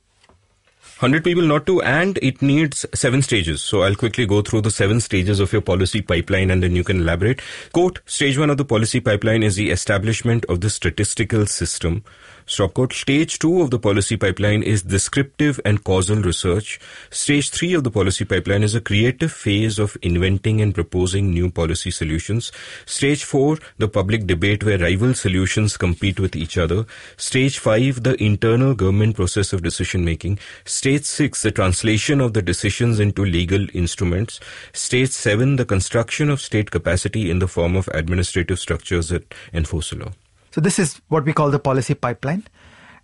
100 1.00 1.26
people 1.26 1.44
not 1.44 1.66
to, 1.66 1.82
and 1.82 2.18
it 2.22 2.42
needs 2.42 2.86
seven 2.94 3.22
stages. 3.22 3.62
So 3.62 3.82
I'll 3.82 3.96
quickly 3.96 4.26
go 4.26 4.42
through 4.42 4.62
the 4.62 4.72
seven 4.72 5.02
stages 5.02 5.42
of 5.42 5.52
your 5.52 5.62
policy 5.62 6.02
pipeline 6.02 6.50
and 6.50 6.64
then 6.64 6.74
you 6.74 6.86
can 6.86 7.02
elaborate. 7.02 7.42
Quote, 7.74 8.00
stage 8.06 8.38
one 8.38 8.50
of 8.50 8.56
the 8.56 8.64
policy 8.64 9.02
pipeline 9.02 9.44
is 9.44 9.58
the 9.58 9.72
establishment 9.72 10.46
of 10.46 10.62
the 10.62 10.70
statistical 10.70 11.48
system. 11.48 12.06
Stopquote. 12.48 12.94
Stage 12.94 13.40
two 13.40 13.62
of 13.62 13.72
the 13.72 13.80
policy 13.80 14.18
pipeline 14.18 14.62
is 14.62 14.84
descriptive 14.84 15.60
and 15.66 15.84
causal 15.84 16.18
research. 16.18 16.80
Stage 17.10 17.50
three 17.50 17.74
of 17.74 17.84
the 17.84 17.90
policy 17.90 18.24
pipeline 18.24 18.62
is 18.62 18.76
a 18.76 18.82
creative 18.82 19.32
phase 19.32 19.80
of 19.80 19.98
inventing 20.04 20.62
and 20.62 20.76
proposing 20.76 21.32
new 21.32 21.50
policy 21.50 21.90
solutions. 21.90 22.52
Stage 22.86 23.24
four, 23.24 23.58
the 23.80 23.88
public 23.88 24.28
debate 24.28 24.64
where 24.64 24.78
rival 24.78 25.16
solutions 25.16 25.76
compete 25.76 26.20
with 26.20 26.36
each 26.36 26.56
other. 26.56 26.86
Stage 27.18 27.58
five, 27.58 28.04
the 28.04 28.22
internal 28.24 28.76
government 28.76 29.16
process 29.16 29.52
of 29.52 29.64
decision 29.64 30.06
making. 30.06 30.38
Stage 30.66 31.04
six, 31.04 31.42
the 31.42 31.52
translation 31.52 32.22
of 32.22 32.34
the 32.34 32.44
decisions 32.44 33.00
into 33.00 33.26
legal 33.26 33.66
instruments. 33.74 34.40
Stage 34.72 35.10
seven, 35.10 35.56
the 35.56 35.66
construction 35.66 36.30
of 36.30 36.40
state 36.40 36.70
capacity 36.70 37.32
in 37.32 37.40
the 37.40 37.48
form 37.48 37.76
of 37.76 37.88
administrative 37.88 38.60
structures 38.60 39.10
that 39.10 39.34
enforce 39.52 39.90
the 39.90 39.96
law. 39.96 40.12
So 40.56 40.62
this 40.62 40.80
is 40.80 41.02
what 41.10 41.26
we 41.26 41.34
call 41.34 41.52
the 41.52 41.60
policy 41.60 41.96
pipeline, 41.96 42.46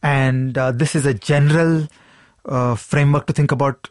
and 0.01 0.57
uh, 0.57 0.71
this 0.71 0.95
is 0.95 1.05
a 1.05 1.13
general 1.13 1.85
uh, 2.45 2.75
framework 2.75 3.27
to 3.27 3.33
think 3.33 3.51
about 3.51 3.89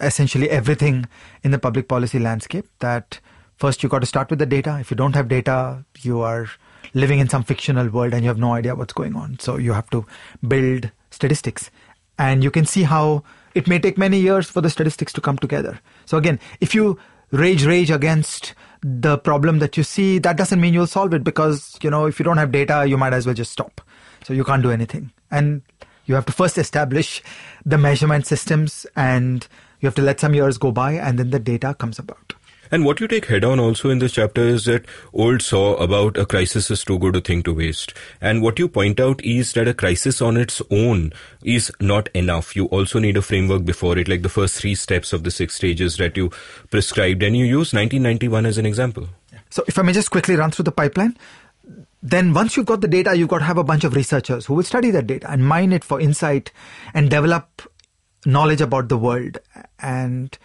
essentially 0.00 0.48
everything 0.48 1.04
in 1.42 1.50
the 1.50 1.58
public 1.58 1.88
policy 1.88 2.18
landscape. 2.18 2.64
That 2.78 3.20
first 3.56 3.82
you 3.82 3.90
got 3.90 3.98
to 3.98 4.06
start 4.06 4.30
with 4.30 4.38
the 4.38 4.46
data. 4.46 4.78
If 4.80 4.90
you 4.90 4.96
don't 4.96 5.14
have 5.14 5.28
data, 5.28 5.84
you 6.00 6.22
are 6.22 6.46
living 6.94 7.18
in 7.18 7.28
some 7.28 7.44
fictional 7.44 7.90
world 7.90 8.14
and 8.14 8.22
you 8.22 8.28
have 8.28 8.38
no 8.38 8.54
idea 8.54 8.74
what's 8.74 8.94
going 8.94 9.14
on. 9.14 9.38
So 9.40 9.58
you 9.58 9.74
have 9.74 9.90
to 9.90 10.06
build 10.48 10.90
statistics, 11.10 11.70
and 12.18 12.42
you 12.42 12.50
can 12.50 12.64
see 12.64 12.84
how 12.84 13.24
it 13.54 13.68
may 13.68 13.78
take 13.78 13.98
many 13.98 14.20
years 14.20 14.48
for 14.48 14.62
the 14.62 14.70
statistics 14.70 15.12
to 15.12 15.20
come 15.20 15.36
together. 15.36 15.78
So 16.06 16.16
again, 16.16 16.40
if 16.62 16.74
you 16.74 16.98
rage 17.30 17.66
rage 17.66 17.90
against 17.90 18.54
the 18.82 19.16
problem 19.18 19.60
that 19.60 19.76
you 19.76 19.82
see, 19.82 20.18
that 20.18 20.36
doesn't 20.36 20.60
mean 20.60 20.74
you'll 20.74 20.86
solve 20.86 21.14
it 21.14 21.24
because, 21.24 21.78
you 21.82 21.90
know, 21.90 22.06
if 22.06 22.18
you 22.18 22.24
don't 22.24 22.36
have 22.36 22.50
data, 22.50 22.84
you 22.86 22.98
might 22.98 23.12
as 23.12 23.26
well 23.26 23.34
just 23.34 23.52
stop. 23.52 23.80
So 24.24 24.32
you 24.32 24.44
can't 24.44 24.62
do 24.62 24.70
anything. 24.70 25.12
And 25.30 25.62
you 26.06 26.14
have 26.14 26.26
to 26.26 26.32
first 26.32 26.58
establish 26.58 27.22
the 27.64 27.78
measurement 27.78 28.26
systems 28.26 28.86
and 28.96 29.46
you 29.80 29.86
have 29.86 29.94
to 29.94 30.02
let 30.02 30.20
some 30.20 30.34
years 30.34 30.58
go 30.58 30.72
by 30.72 30.92
and 30.92 31.18
then 31.18 31.30
the 31.30 31.38
data 31.38 31.74
comes 31.74 31.98
about. 31.98 32.34
And 32.72 32.86
what 32.86 33.00
you 33.00 33.06
take 33.06 33.26
head 33.26 33.44
on 33.44 33.60
also 33.60 33.90
in 33.90 33.98
this 33.98 34.12
chapter 34.12 34.40
is 34.40 34.64
that 34.64 34.86
old 35.12 35.42
saw 35.42 35.76
about 35.76 36.16
a 36.16 36.24
crisis 36.24 36.70
is 36.70 36.82
too 36.82 36.98
good 36.98 37.14
a 37.14 37.20
thing 37.20 37.42
to 37.42 37.52
waste. 37.52 37.92
And 38.18 38.40
what 38.40 38.58
you 38.58 38.66
point 38.66 38.98
out 38.98 39.22
is 39.22 39.52
that 39.52 39.68
a 39.68 39.74
crisis 39.74 40.22
on 40.22 40.38
its 40.38 40.62
own 40.70 41.12
is 41.44 41.70
not 41.80 42.08
enough. 42.14 42.56
You 42.56 42.64
also 42.68 42.98
need 42.98 43.18
a 43.18 43.22
framework 43.22 43.66
before 43.66 43.98
it, 43.98 44.08
like 44.08 44.22
the 44.22 44.30
first 44.30 44.58
three 44.58 44.74
steps 44.74 45.12
of 45.12 45.22
the 45.22 45.30
six 45.30 45.54
stages 45.54 45.98
that 45.98 46.16
you 46.16 46.30
prescribed. 46.70 47.22
And 47.22 47.36
you 47.36 47.44
use 47.44 47.74
1991 47.74 48.46
as 48.46 48.56
an 48.56 48.64
example. 48.64 49.06
So 49.50 49.62
if 49.68 49.78
I 49.78 49.82
may 49.82 49.92
just 49.92 50.10
quickly 50.10 50.36
run 50.36 50.50
through 50.50 50.64
the 50.64 50.72
pipeline. 50.72 51.18
Then 52.02 52.32
once 52.32 52.56
you've 52.56 52.66
got 52.66 52.80
the 52.80 52.88
data, 52.88 53.14
you've 53.14 53.28
got 53.28 53.40
to 53.40 53.44
have 53.44 53.58
a 53.58 53.64
bunch 53.64 53.84
of 53.84 53.94
researchers 53.94 54.46
who 54.46 54.54
will 54.54 54.62
study 54.62 54.90
that 54.92 55.06
data 55.06 55.30
and 55.30 55.46
mine 55.46 55.72
it 55.72 55.84
for 55.84 56.00
insight 56.00 56.50
and 56.94 57.10
develop 57.10 57.70
knowledge 58.24 58.62
about 58.62 58.88
the 58.88 58.96
world. 58.96 59.38
And 59.78 60.36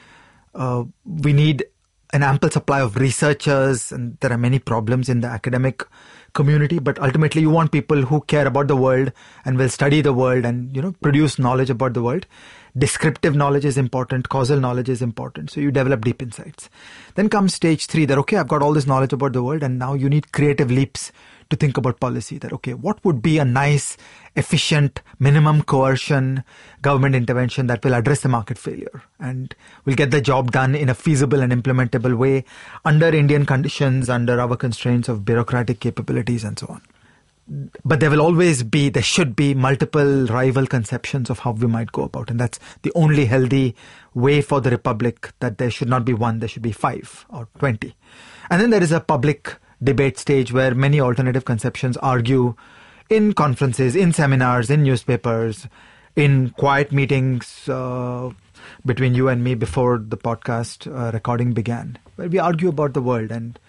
uh, 0.54 0.84
we 1.06 1.32
need 1.32 1.64
an 2.14 2.24
ample 2.24 2.50
supply 2.50 2.82
of 2.82 2.96
researchers 2.96 3.92
and 3.92 4.18
there 4.22 4.32
are 4.32 4.38
many 4.38 4.60
problems 4.60 5.10
in 5.10 5.20
the 5.22 5.28
academic 5.28 5.84
community 6.34 6.80
but 6.80 7.00
ultimately 7.00 7.42
you 7.42 7.50
want 7.50 7.72
people 7.72 8.04
who 8.04 8.22
care 8.22 8.48
about 8.48 8.68
the 8.68 8.76
world 8.76 9.12
and 9.44 9.58
will 9.58 9.70
study 9.70 10.02
the 10.02 10.14
world 10.14 10.46
and 10.46 10.76
you 10.76 10.82
know 10.82 10.94
produce 11.02 11.38
knowledge 11.38 11.70
about 11.70 11.94
the 11.94 12.02
world. 12.02 12.26
Descriptive 12.78 13.36
knowledge 13.36 13.66
is 13.66 13.78
important 13.78 14.30
causal 14.30 14.60
knowledge 14.60 14.88
is 14.88 15.02
important 15.02 15.50
so 15.50 15.60
you 15.60 15.72
develop 15.72 16.06
deep 16.06 16.22
insights. 16.22 16.70
Then 17.16 17.28
comes 17.28 17.54
stage 17.54 17.88
3 17.88 18.06
that 18.06 18.18
okay 18.20 18.38
i've 18.38 18.48
got 18.48 18.62
all 18.62 18.74
this 18.74 18.88
knowledge 18.88 19.14
about 19.14 19.34
the 19.34 19.44
world 19.44 19.64
and 19.64 19.78
now 19.78 19.94
you 19.94 20.10
need 20.10 20.32
creative 20.32 20.72
leaps 20.72 21.12
to 21.50 21.56
think 21.56 21.78
about 21.78 22.00
policy 22.00 22.38
that 22.38 22.54
okay 22.54 22.74
what 22.74 23.04
would 23.06 23.22
be 23.22 23.38
a 23.38 23.46
nice 23.46 23.98
efficient 24.36 25.02
minimum 25.20 25.62
coercion 25.64 26.44
government 26.82 27.16
intervention 27.16 27.68
that 27.68 27.84
will 27.84 27.94
address 27.94 28.22
the 28.22 28.30
market 28.30 28.58
failure 28.58 29.04
and 29.20 29.56
will 29.86 29.96
get 29.96 30.12
the 30.12 30.22
job 30.22 30.52
done 30.52 30.76
in 30.76 30.90
a 30.90 30.94
feasible 30.94 31.42
and 31.42 31.52
implementable 31.52 32.18
way 32.18 32.44
under 32.86 33.08
indian 33.08 33.46
conditions 33.46 34.10
under 34.10 34.40
our 34.40 34.56
constraints 34.56 35.10
of 35.10 35.26
bureaucratic 35.26 35.80
capabilities 35.80 36.44
and 36.44 36.60
so 36.60 36.68
on. 36.68 36.82
But 37.86 38.02
there 38.02 38.10
will 38.10 38.22
always 38.22 38.64
be 38.64 38.90
there 38.90 39.02
should 39.02 39.34
be 39.36 39.54
multiple 39.54 40.26
rival 40.26 40.68
conceptions 40.68 41.30
of 41.30 41.40
how 41.40 41.52
we 41.52 41.68
might 41.68 41.94
go 41.94 42.04
about 42.04 42.30
and 42.30 42.40
that's 42.40 42.60
the 42.82 42.92
only 42.94 43.26
healthy 43.26 43.76
way 44.14 44.42
for 44.42 44.60
the 44.60 44.70
republic 44.70 45.32
that 45.40 45.58
there 45.58 45.72
should 45.72 45.88
not 45.88 46.04
be 46.04 46.14
one 46.14 46.40
there 46.40 46.50
should 46.50 46.62
be 46.62 46.74
5 46.74 47.26
or 47.30 47.48
20 47.60 47.96
and 48.50 48.62
then 48.62 48.70
there 48.70 48.84
is 48.84 48.92
a 48.92 49.00
public 49.00 49.56
debate 49.84 50.18
stage 50.18 50.52
where 50.52 50.74
many 50.74 51.00
alternative 51.00 51.46
conceptions 51.46 51.98
argue 51.98 52.56
in 53.10 53.34
conferences, 53.34 53.96
in 53.96 54.12
seminars, 54.12 54.70
in 54.70 54.84
newspapers, 54.84 55.68
in 56.16 56.50
quiet 56.52 56.92
meetings 56.92 57.70
uh, 57.70 58.30
between 58.86 59.14
you 59.14 59.30
and 59.30 59.44
me 59.44 59.56
before 59.56 59.98
the 60.00 60.18
podcast 60.18 60.88
uh, 60.88 61.12
recording 61.12 61.54
began, 61.54 61.98
where 62.16 62.28
we 62.28 62.40
argue 62.40 62.70
about 62.70 62.94
the 62.94 63.02
world 63.02 63.32
and 63.32 63.60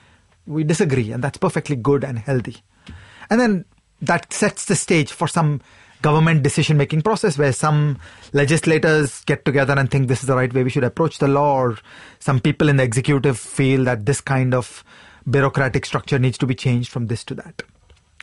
we 0.46 0.64
disagree, 0.64 1.12
and 1.12 1.22
that's 1.22 1.38
perfectly 1.38 1.76
good 1.76 2.02
and 2.02 2.18
healthy. 2.18 2.56
And 3.30 3.38
then 3.38 3.64
that 4.00 4.32
sets 4.32 4.64
the 4.64 4.76
stage 4.76 5.12
for 5.12 5.28
some 5.28 5.60
government 6.00 6.42
decision 6.42 6.76
making 6.76 7.02
process 7.02 7.36
where 7.36 7.52
some 7.52 7.98
legislators 8.32 9.24
get 9.24 9.44
together 9.44 9.74
and 9.76 9.90
think 9.90 10.06
this 10.06 10.20
is 10.20 10.28
the 10.28 10.36
right 10.36 10.52
way 10.54 10.62
we 10.62 10.70
should 10.70 10.84
approach 10.84 11.18
the 11.18 11.28
law, 11.28 11.60
or 11.60 11.78
some 12.18 12.40
people 12.40 12.68
in 12.68 12.76
the 12.76 12.82
executive 12.82 13.38
feel 13.38 13.84
that 13.84 14.06
this 14.06 14.20
kind 14.20 14.54
of 14.54 14.82
bureaucratic 15.30 15.86
structure 15.86 16.18
needs 16.18 16.38
to 16.38 16.46
be 16.46 16.54
changed 16.54 16.90
from 16.90 17.06
this 17.06 17.24
to 17.24 17.34
that. 17.34 17.62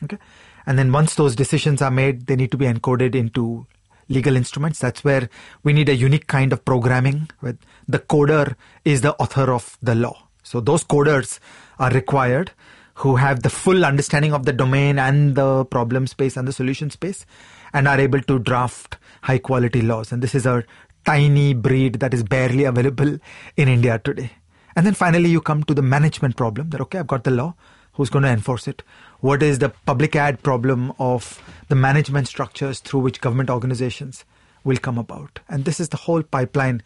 Okay. 0.03 0.17
And 0.65 0.79
then 0.79 0.91
once 0.91 1.15
those 1.15 1.35
decisions 1.35 1.81
are 1.81 1.91
made, 1.91 2.27
they 2.27 2.35
need 2.35 2.51
to 2.51 2.57
be 2.57 2.65
encoded 2.65 3.15
into 3.15 3.67
legal 4.09 4.35
instruments. 4.35 4.79
That's 4.79 5.03
where 5.03 5.29
we 5.63 5.73
need 5.73 5.89
a 5.89 5.95
unique 5.95 6.27
kind 6.27 6.53
of 6.53 6.65
programming 6.65 7.29
where 7.39 7.57
the 7.87 7.99
coder 7.99 8.55
is 8.83 9.01
the 9.01 9.15
author 9.15 9.51
of 9.53 9.77
the 9.81 9.95
law. 9.95 10.27
So 10.43 10.59
those 10.59 10.83
coders 10.83 11.39
are 11.79 11.91
required 11.91 12.51
who 12.95 13.17
have 13.17 13.43
the 13.43 13.49
full 13.49 13.83
understanding 13.83 14.33
of 14.33 14.45
the 14.45 14.53
domain 14.53 14.99
and 14.99 15.35
the 15.35 15.65
problem 15.65 16.07
space 16.07 16.37
and 16.37 16.47
the 16.47 16.53
solution 16.53 16.89
space 16.89 17.25
and 17.73 17.87
are 17.87 17.99
able 17.99 18.21
to 18.21 18.39
draft 18.39 18.97
high 19.21 19.39
quality 19.39 19.81
laws. 19.81 20.11
And 20.11 20.21
this 20.21 20.33
is 20.33 20.45
a 20.45 20.63
tiny 21.05 21.53
breed 21.53 21.95
that 21.95 22.13
is 22.13 22.23
barely 22.23 22.63
available 22.63 23.17
in 23.57 23.67
India 23.67 23.99
today. 23.99 24.31
And 24.75 24.85
then 24.85 24.93
finally, 24.93 25.29
you 25.29 25.41
come 25.41 25.63
to 25.63 25.73
the 25.73 25.81
management 25.81 26.35
problem 26.35 26.69
that, 26.71 26.81
okay, 26.81 26.99
I've 26.99 27.07
got 27.07 27.23
the 27.23 27.31
law. 27.31 27.55
Who's 27.93 28.09
going 28.09 28.23
to 28.23 28.29
enforce 28.29 28.67
it? 28.67 28.83
What 29.21 29.41
is 29.41 29.59
the 29.59 29.69
public 29.85 30.17
ad 30.17 30.43
problem 30.43 30.91
of 30.99 31.41
the 31.69 31.75
management 31.75 32.27
structures 32.27 32.79
through 32.79 32.99
which 32.99 33.21
government 33.21 33.49
organizations 33.49 34.25
will 34.65 34.77
come 34.77 34.97
about? 34.97 35.39
And 35.47 35.63
this 35.63 35.79
is 35.79 35.89
the 35.89 35.97
whole 35.97 36.21
pipeline 36.21 36.83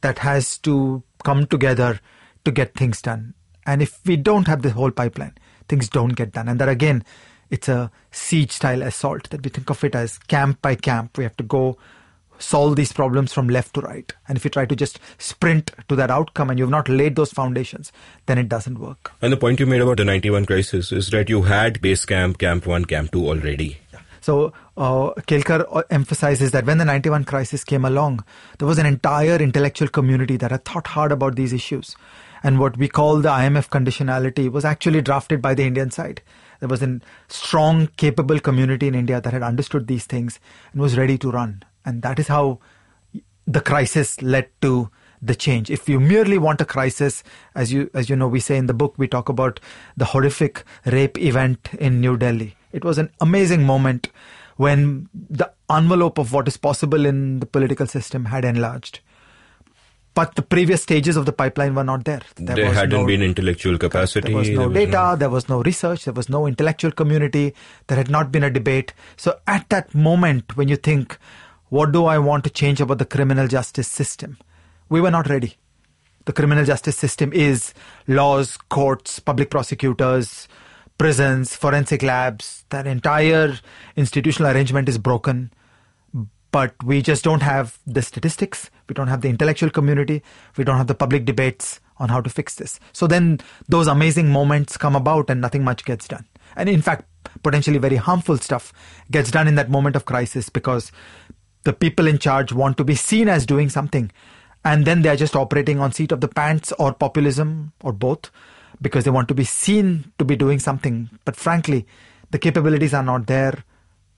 that 0.00 0.18
has 0.20 0.56
to 0.58 1.02
come 1.22 1.46
together 1.46 2.00
to 2.46 2.50
get 2.50 2.74
things 2.74 3.02
done. 3.02 3.34
And 3.66 3.82
if 3.82 4.00
we 4.06 4.16
don't 4.16 4.46
have 4.46 4.62
the 4.62 4.70
whole 4.70 4.90
pipeline, 4.90 5.36
things 5.68 5.90
don't 5.90 6.16
get 6.16 6.32
done. 6.32 6.48
And 6.48 6.58
that 6.60 6.70
again, 6.70 7.04
it's 7.50 7.68
a 7.68 7.90
siege 8.10 8.52
style 8.52 8.82
assault 8.82 9.28
that 9.28 9.44
we 9.44 9.50
think 9.50 9.68
of 9.68 9.84
it 9.84 9.94
as 9.94 10.16
camp 10.16 10.62
by 10.62 10.76
camp. 10.76 11.18
We 11.18 11.24
have 11.24 11.36
to 11.36 11.44
go 11.44 11.76
solve 12.38 12.76
these 12.76 12.92
problems 12.92 13.32
from 13.32 13.48
left 13.48 13.74
to 13.74 13.80
right. 13.80 14.12
And 14.28 14.36
if 14.36 14.44
you 14.44 14.50
try 14.50 14.66
to 14.66 14.76
just 14.76 14.98
sprint 15.18 15.72
to 15.88 15.96
that 15.96 16.10
outcome 16.10 16.50
and 16.50 16.58
you've 16.58 16.70
not 16.70 16.88
laid 16.88 17.16
those 17.16 17.32
foundations, 17.32 17.92
then 18.26 18.38
it 18.38 18.48
doesn't 18.48 18.78
work. 18.78 19.12
And 19.20 19.32
the 19.32 19.36
point 19.36 19.60
you 19.60 19.66
made 19.66 19.80
about 19.80 19.98
the 19.98 20.04
91 20.04 20.46
crisis 20.46 20.92
is 20.92 21.10
that 21.10 21.28
you 21.28 21.42
had 21.42 21.80
base 21.80 22.04
camp, 22.04 22.38
camp 22.38 22.66
1, 22.66 22.86
camp 22.86 23.12
2 23.12 23.26
already. 23.26 23.78
So 24.20 24.52
uh, 24.76 25.12
Kelkar 25.26 25.66
uh, 25.70 25.82
emphasizes 25.90 26.50
that 26.50 26.66
when 26.66 26.78
the 26.78 26.84
91 26.84 27.24
crisis 27.24 27.64
came 27.64 27.84
along, 27.84 28.24
there 28.58 28.68
was 28.68 28.78
an 28.78 28.86
entire 28.86 29.36
intellectual 29.36 29.88
community 29.88 30.36
that 30.36 30.50
had 30.50 30.64
thought 30.64 30.88
hard 30.88 31.12
about 31.12 31.36
these 31.36 31.52
issues. 31.52 31.96
And 32.42 32.58
what 32.58 32.76
we 32.76 32.88
call 32.88 33.20
the 33.20 33.30
IMF 33.30 33.68
conditionality 33.68 34.50
was 34.50 34.64
actually 34.64 35.00
drafted 35.00 35.40
by 35.40 35.54
the 35.54 35.64
Indian 35.64 35.90
side. 35.90 36.22
There 36.60 36.68
was 36.68 36.82
a 36.82 37.00
strong, 37.28 37.88
capable 37.96 38.40
community 38.40 38.88
in 38.88 38.94
India 38.94 39.20
that 39.20 39.32
had 39.32 39.42
understood 39.42 39.86
these 39.86 40.04
things 40.04 40.40
and 40.72 40.80
was 40.80 40.98
ready 40.98 41.16
to 41.18 41.30
run 41.30 41.62
And 41.88 42.02
that 42.02 42.18
is 42.18 42.28
how 42.28 42.60
the 43.46 43.62
crisis 43.62 44.20
led 44.20 44.48
to 44.60 44.90
the 45.22 45.34
change. 45.34 45.70
If 45.70 45.88
you 45.88 45.98
merely 45.98 46.38
want 46.38 46.60
a 46.60 46.64
crisis, 46.64 47.24
as 47.54 47.72
you 47.72 47.90
as 47.94 48.10
you 48.10 48.16
know, 48.16 48.28
we 48.28 48.40
say 48.40 48.58
in 48.58 48.66
the 48.66 48.74
book, 48.74 48.94
we 48.98 49.08
talk 49.08 49.30
about 49.30 49.58
the 49.96 50.04
horrific 50.04 50.64
rape 50.84 51.18
event 51.18 51.70
in 51.78 52.00
New 52.02 52.16
Delhi. 52.16 52.54
It 52.72 52.84
was 52.84 52.98
an 52.98 53.10
amazing 53.20 53.64
moment 53.64 54.10
when 54.56 55.08
the 55.14 55.50
envelope 55.70 56.18
of 56.18 56.32
what 56.32 56.46
is 56.46 56.56
possible 56.56 57.06
in 57.06 57.40
the 57.40 57.46
political 57.46 57.86
system 57.86 58.26
had 58.26 58.44
enlarged. 58.44 59.00
But 60.14 60.34
the 60.34 60.42
previous 60.42 60.82
stages 60.82 61.16
of 61.16 61.26
the 61.26 61.32
pipeline 61.32 61.76
were 61.76 61.84
not 61.84 62.04
there. 62.04 62.22
There, 62.36 62.56
there 62.56 62.72
hadn't 62.72 63.02
no, 63.02 63.06
been 63.06 63.22
intellectual 63.22 63.78
capacity. 63.78 64.28
There 64.28 64.36
was 64.36 64.50
no 64.50 64.68
there 64.68 64.86
data, 64.86 64.98
was 64.98 65.12
no... 65.12 65.16
there 65.16 65.30
was 65.30 65.48
no 65.48 65.62
research, 65.62 66.06
there 66.06 66.14
was 66.14 66.28
no 66.28 66.46
intellectual 66.48 66.90
community, 66.90 67.54
there 67.86 67.96
had 67.96 68.10
not 68.10 68.32
been 68.32 68.42
a 68.42 68.50
debate. 68.50 68.92
So 69.16 69.38
at 69.46 69.68
that 69.68 69.94
moment, 69.94 70.56
when 70.56 70.68
you 70.68 70.74
think, 70.74 71.16
what 71.68 71.92
do 71.92 72.06
I 72.06 72.18
want 72.18 72.44
to 72.44 72.50
change 72.50 72.80
about 72.80 72.98
the 72.98 73.04
criminal 73.04 73.46
justice 73.46 73.88
system? 73.88 74.38
We 74.88 75.00
were 75.00 75.10
not 75.10 75.28
ready. 75.28 75.56
The 76.24 76.32
criminal 76.32 76.64
justice 76.64 76.96
system 76.96 77.32
is 77.32 77.74
laws, 78.06 78.56
courts, 78.68 79.18
public 79.18 79.50
prosecutors, 79.50 80.48
prisons, 80.98 81.56
forensic 81.56 82.02
labs. 82.02 82.64
That 82.70 82.86
entire 82.86 83.58
institutional 83.96 84.50
arrangement 84.50 84.88
is 84.88 84.98
broken. 84.98 85.52
But 86.50 86.74
we 86.82 87.02
just 87.02 87.24
don't 87.24 87.42
have 87.42 87.78
the 87.86 88.02
statistics. 88.02 88.70
We 88.88 88.94
don't 88.94 89.08
have 89.08 89.20
the 89.20 89.28
intellectual 89.28 89.70
community. 89.70 90.22
We 90.56 90.64
don't 90.64 90.78
have 90.78 90.86
the 90.86 90.94
public 90.94 91.24
debates 91.24 91.80
on 91.98 92.08
how 92.08 92.20
to 92.20 92.30
fix 92.30 92.54
this. 92.54 92.80
So 92.92 93.06
then 93.06 93.40
those 93.68 93.86
amazing 93.86 94.30
moments 94.30 94.76
come 94.76 94.96
about 94.96 95.28
and 95.28 95.40
nothing 95.40 95.64
much 95.64 95.84
gets 95.84 96.08
done. 96.08 96.26
And 96.56 96.68
in 96.68 96.80
fact, 96.80 97.04
potentially 97.42 97.78
very 97.78 97.96
harmful 97.96 98.38
stuff 98.38 98.72
gets 99.10 99.30
done 99.30 99.48
in 99.48 99.56
that 99.56 99.70
moment 99.70 99.96
of 99.96 100.04
crisis 100.04 100.48
because 100.48 100.90
the 101.64 101.72
people 101.72 102.06
in 102.06 102.18
charge 102.18 102.52
want 102.52 102.76
to 102.76 102.84
be 102.84 102.94
seen 102.94 103.28
as 103.28 103.46
doing 103.46 103.68
something 103.68 104.10
and 104.64 104.84
then 104.84 105.02
they 105.02 105.08
are 105.08 105.16
just 105.16 105.36
operating 105.36 105.80
on 105.80 105.92
seat 105.92 106.12
of 106.12 106.20
the 106.20 106.28
pants 106.28 106.72
or 106.78 106.92
populism 106.92 107.72
or 107.82 107.92
both 107.92 108.30
because 108.80 109.04
they 109.04 109.10
want 109.10 109.28
to 109.28 109.34
be 109.34 109.44
seen 109.44 110.12
to 110.18 110.24
be 110.24 110.36
doing 110.36 110.58
something. 110.58 111.08
But 111.24 111.36
frankly 111.36 111.86
the 112.30 112.38
capabilities 112.38 112.94
are 112.94 113.02
not 113.02 113.26
there 113.26 113.64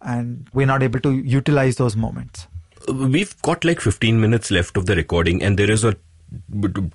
and 0.01 0.49
we're 0.53 0.67
not 0.67 0.83
able 0.83 1.01
to 1.01 1.13
utilize 1.13 1.77
those 1.77 1.97
moments. 1.97 2.47
We've 2.89 3.41
got 3.43 3.65
like 3.65 3.81
15 3.81 4.21
minutes 4.21 4.51
left 4.51 4.77
of 4.77 4.87
the 4.87 4.97
recording 4.97 5.43
and 5.43 5.59
there 5.59 5.71
is 5.71 5.85
a 5.85 5.97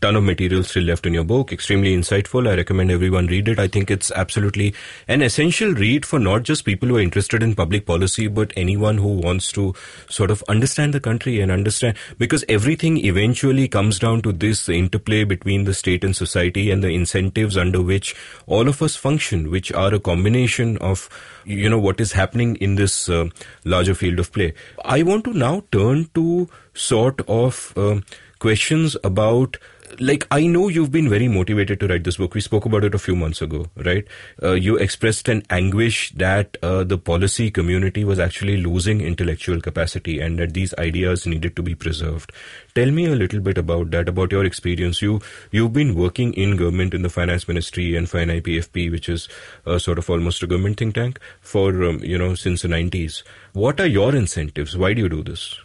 ton 0.02 0.16
of 0.16 0.24
material 0.24 0.64
still 0.64 0.84
left 0.84 1.06
in 1.06 1.14
your 1.14 1.24
book. 1.24 1.52
Extremely 1.52 1.96
insightful. 1.96 2.48
I 2.48 2.56
recommend 2.56 2.92
everyone 2.92 3.28
read 3.28 3.48
it. 3.48 3.60
I 3.60 3.68
think 3.68 3.90
it's 3.90 4.12
absolutely 4.12 4.74
an 5.08 5.22
essential 5.22 5.74
read 5.74 6.06
for 6.06 6.20
not 6.20 6.44
just 6.44 6.66
people 6.66 6.90
who 6.90 6.98
are 6.98 7.02
interested 7.02 7.42
in 7.42 7.56
public 7.56 7.86
policy, 7.86 8.28
but 8.28 8.52
anyone 8.58 8.98
who 8.98 9.08
wants 9.08 9.52
to 9.54 9.74
sort 10.10 10.32
of 10.32 10.44
understand 10.50 10.94
the 10.94 11.00
country 11.00 11.40
and 11.40 11.52
understand 11.52 11.98
because 12.18 12.44
everything 12.50 12.98
eventually 13.06 13.68
comes 13.68 13.98
down 13.98 14.22
to 14.24 14.32
this 14.32 14.68
interplay 14.68 15.24
between 15.24 15.64
the 15.64 15.74
state 15.74 16.04
and 16.04 16.16
society 16.16 16.70
and 16.70 16.84
the 16.84 16.90
incentives 16.90 17.58
under 17.58 17.82
which 17.82 18.16
all 18.48 18.68
of 18.68 18.82
us 18.82 18.96
function, 18.96 19.50
which 19.50 19.72
are 19.72 19.94
a 19.94 20.00
combination 20.00 20.78
of 20.80 21.10
you 21.46 21.70
know 21.70 21.80
what 21.80 22.02
is 22.02 22.12
happening 22.12 22.56
in 22.58 22.76
this 22.76 23.08
uh, 23.08 23.30
larger 23.64 23.96
field 23.96 24.20
of 24.20 24.32
play. 24.32 24.54
I 24.84 25.04
want 25.04 25.24
to 25.26 25.34
now 25.34 25.64
turn 25.72 26.10
to 26.16 26.50
sort 26.74 27.22
of. 27.30 27.72
Uh, 27.78 28.02
questions 28.46 28.96
about 29.04 29.58
like 30.00 30.28
I 30.30 30.46
know 30.46 30.68
you've 30.68 30.92
been 30.92 31.10
very 31.10 31.28
motivated 31.28 31.80
to 31.80 31.88
write 31.88 32.04
this 32.04 32.18
book. 32.18 32.36
We 32.36 32.42
spoke 32.42 32.66
about 32.66 32.84
it 32.84 32.94
a 32.94 33.00
few 33.00 33.16
months 33.16 33.42
ago, 33.42 33.66
right? 33.76 34.06
Uh, 34.44 34.52
you 34.52 34.78
expressed 34.78 35.30
an 35.30 35.42
anguish 35.50 36.12
that 36.12 36.58
uh, 36.62 36.84
the 36.84 37.00
policy 37.00 37.50
community 37.50 38.04
was 38.04 38.20
actually 38.20 38.58
losing 38.58 39.02
intellectual 39.02 39.62
capacity 39.62 40.20
and 40.20 40.38
that 40.38 40.54
these 40.54 40.76
ideas 40.76 41.26
needed 41.26 41.56
to 41.56 41.64
be 41.64 41.74
preserved. 41.74 42.32
Tell 42.76 42.92
me 42.92 43.06
a 43.06 43.16
little 43.16 43.40
bit 43.40 43.58
about 43.58 43.90
that, 43.92 44.10
about 44.10 44.32
your 44.32 44.46
experience. 44.46 45.02
You 45.02 45.22
you've 45.52 45.74
been 45.74 45.96
working 45.96 46.34
in 46.34 46.56
government 46.56 46.94
in 46.94 47.02
the 47.02 47.14
finance 47.18 47.48
ministry 47.48 47.96
and 47.96 48.08
Fine 48.08 48.28
IPFP, 48.40 48.92
which 48.92 49.10
is 49.10 49.28
uh, 49.66 49.80
sort 49.80 49.98
of 49.98 50.10
almost 50.10 50.44
a 50.44 50.48
government 50.48 50.78
think 50.78 50.94
tank 50.94 51.20
for 51.42 51.70
um, 51.84 52.00
you 52.04 52.20
know 52.20 52.36
since 52.36 52.62
the 52.62 52.68
90s. 52.68 53.24
What 53.54 53.80
are 53.80 53.94
your 54.00 54.16
incentives? 54.16 54.78
Why 54.78 54.94
do 54.94 55.02
you 55.02 55.10
do 55.10 55.24
this? 55.24 55.65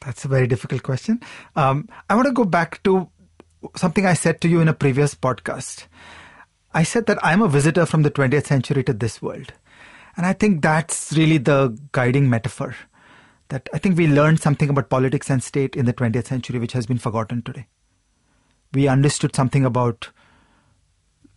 That's 0.00 0.24
a 0.24 0.28
very 0.28 0.46
difficult 0.46 0.82
question. 0.82 1.20
Um, 1.56 1.88
I 2.08 2.14
want 2.14 2.26
to 2.26 2.32
go 2.32 2.44
back 2.44 2.82
to 2.84 3.10
something 3.76 4.06
I 4.06 4.14
said 4.14 4.40
to 4.42 4.48
you 4.48 4.60
in 4.60 4.68
a 4.68 4.74
previous 4.74 5.14
podcast. 5.14 5.86
I 6.72 6.82
said 6.82 7.06
that 7.06 7.18
I'm 7.24 7.42
a 7.42 7.48
visitor 7.48 7.86
from 7.86 8.02
the 8.02 8.10
20th 8.10 8.46
century 8.46 8.84
to 8.84 8.92
this 8.92 9.20
world. 9.20 9.52
And 10.16 10.26
I 10.26 10.32
think 10.32 10.62
that's 10.62 11.12
really 11.12 11.38
the 11.38 11.78
guiding 11.92 12.28
metaphor. 12.28 12.74
That 13.48 13.68
I 13.72 13.78
think 13.78 13.96
we 13.96 14.06
learned 14.06 14.40
something 14.40 14.68
about 14.68 14.90
politics 14.90 15.30
and 15.30 15.42
state 15.42 15.74
in 15.74 15.86
the 15.86 15.94
20th 15.94 16.26
century, 16.26 16.58
which 16.58 16.72
has 16.72 16.86
been 16.86 16.98
forgotten 16.98 17.42
today. 17.42 17.66
We 18.74 18.88
understood 18.88 19.34
something 19.34 19.64
about 19.64 20.10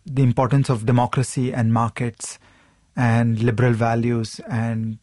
the 0.04 0.22
importance 0.22 0.68
of 0.68 0.84
democracy 0.84 1.54
and 1.54 1.72
markets 1.72 2.38
and 2.94 3.40
liberal 3.40 3.72
values 3.72 4.40
and 4.48 4.98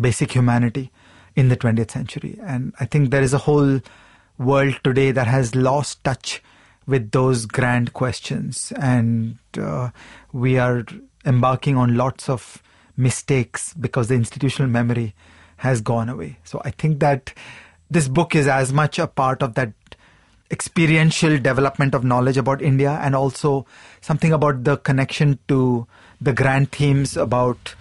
basic 0.00 0.32
humanity 0.32 0.90
in 1.36 1.48
the 1.48 1.56
20th 1.56 1.90
century. 1.90 2.38
And 2.42 2.74
I 2.80 2.84
think 2.84 3.10
there 3.10 3.22
is 3.22 3.32
a 3.32 3.38
whole 3.38 3.80
world 4.38 4.78
today 4.84 5.10
that 5.12 5.26
has 5.26 5.54
lost 5.54 6.02
touch 6.04 6.42
with 6.86 7.10
those 7.12 7.46
grand 7.46 7.92
questions. 7.92 8.72
And 8.80 9.38
uh, 9.58 9.90
we 10.32 10.58
are 10.58 10.84
embarking 11.24 11.76
on 11.76 11.96
lots 11.96 12.28
of 12.28 12.62
mistakes 12.96 13.74
because 13.74 14.08
the 14.08 14.14
institutional 14.14 14.70
memory 14.70 15.14
has 15.58 15.80
gone 15.80 16.08
away. 16.08 16.38
So 16.44 16.60
I 16.64 16.70
think 16.70 16.98
that 17.00 17.32
this 17.90 18.08
book 18.08 18.34
is 18.34 18.48
as 18.48 18.72
much 18.72 18.98
a 18.98 19.06
part 19.06 19.42
of 19.42 19.54
that 19.54 19.72
experiential 20.50 21.38
development 21.38 21.94
of 21.94 22.04
knowledge 22.04 22.36
about 22.36 22.60
India 22.60 22.98
and 23.02 23.16
also 23.16 23.64
something 24.00 24.32
about 24.32 24.64
the 24.64 24.76
connection 24.76 25.38
to 25.48 25.86
the 26.20 26.32
grand 26.32 26.70
themes 26.72 27.16
about 27.16 27.74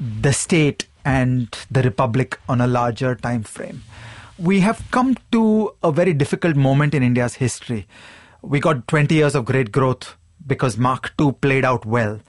the 0.00 0.32
state 0.32 0.87
and 1.08 1.58
the 1.70 1.82
republic 1.82 2.38
on 2.50 2.60
a 2.60 2.66
larger 2.66 3.14
time 3.14 3.42
frame. 3.42 3.82
We 4.38 4.60
have 4.60 4.84
come 4.90 5.16
to 5.32 5.74
a 5.82 5.90
very 5.90 6.12
difficult 6.12 6.54
moment 6.54 6.94
in 6.94 7.02
India's 7.02 7.34
history. 7.34 7.86
We 8.42 8.60
got 8.60 8.86
20 8.88 9.14
years 9.14 9.34
of 9.34 9.46
great 9.46 9.72
growth 9.72 10.16
because 10.46 10.76
Mark 10.76 11.12
II 11.18 11.32
played 11.32 11.64
out 11.64 11.86
well. 11.86 12.20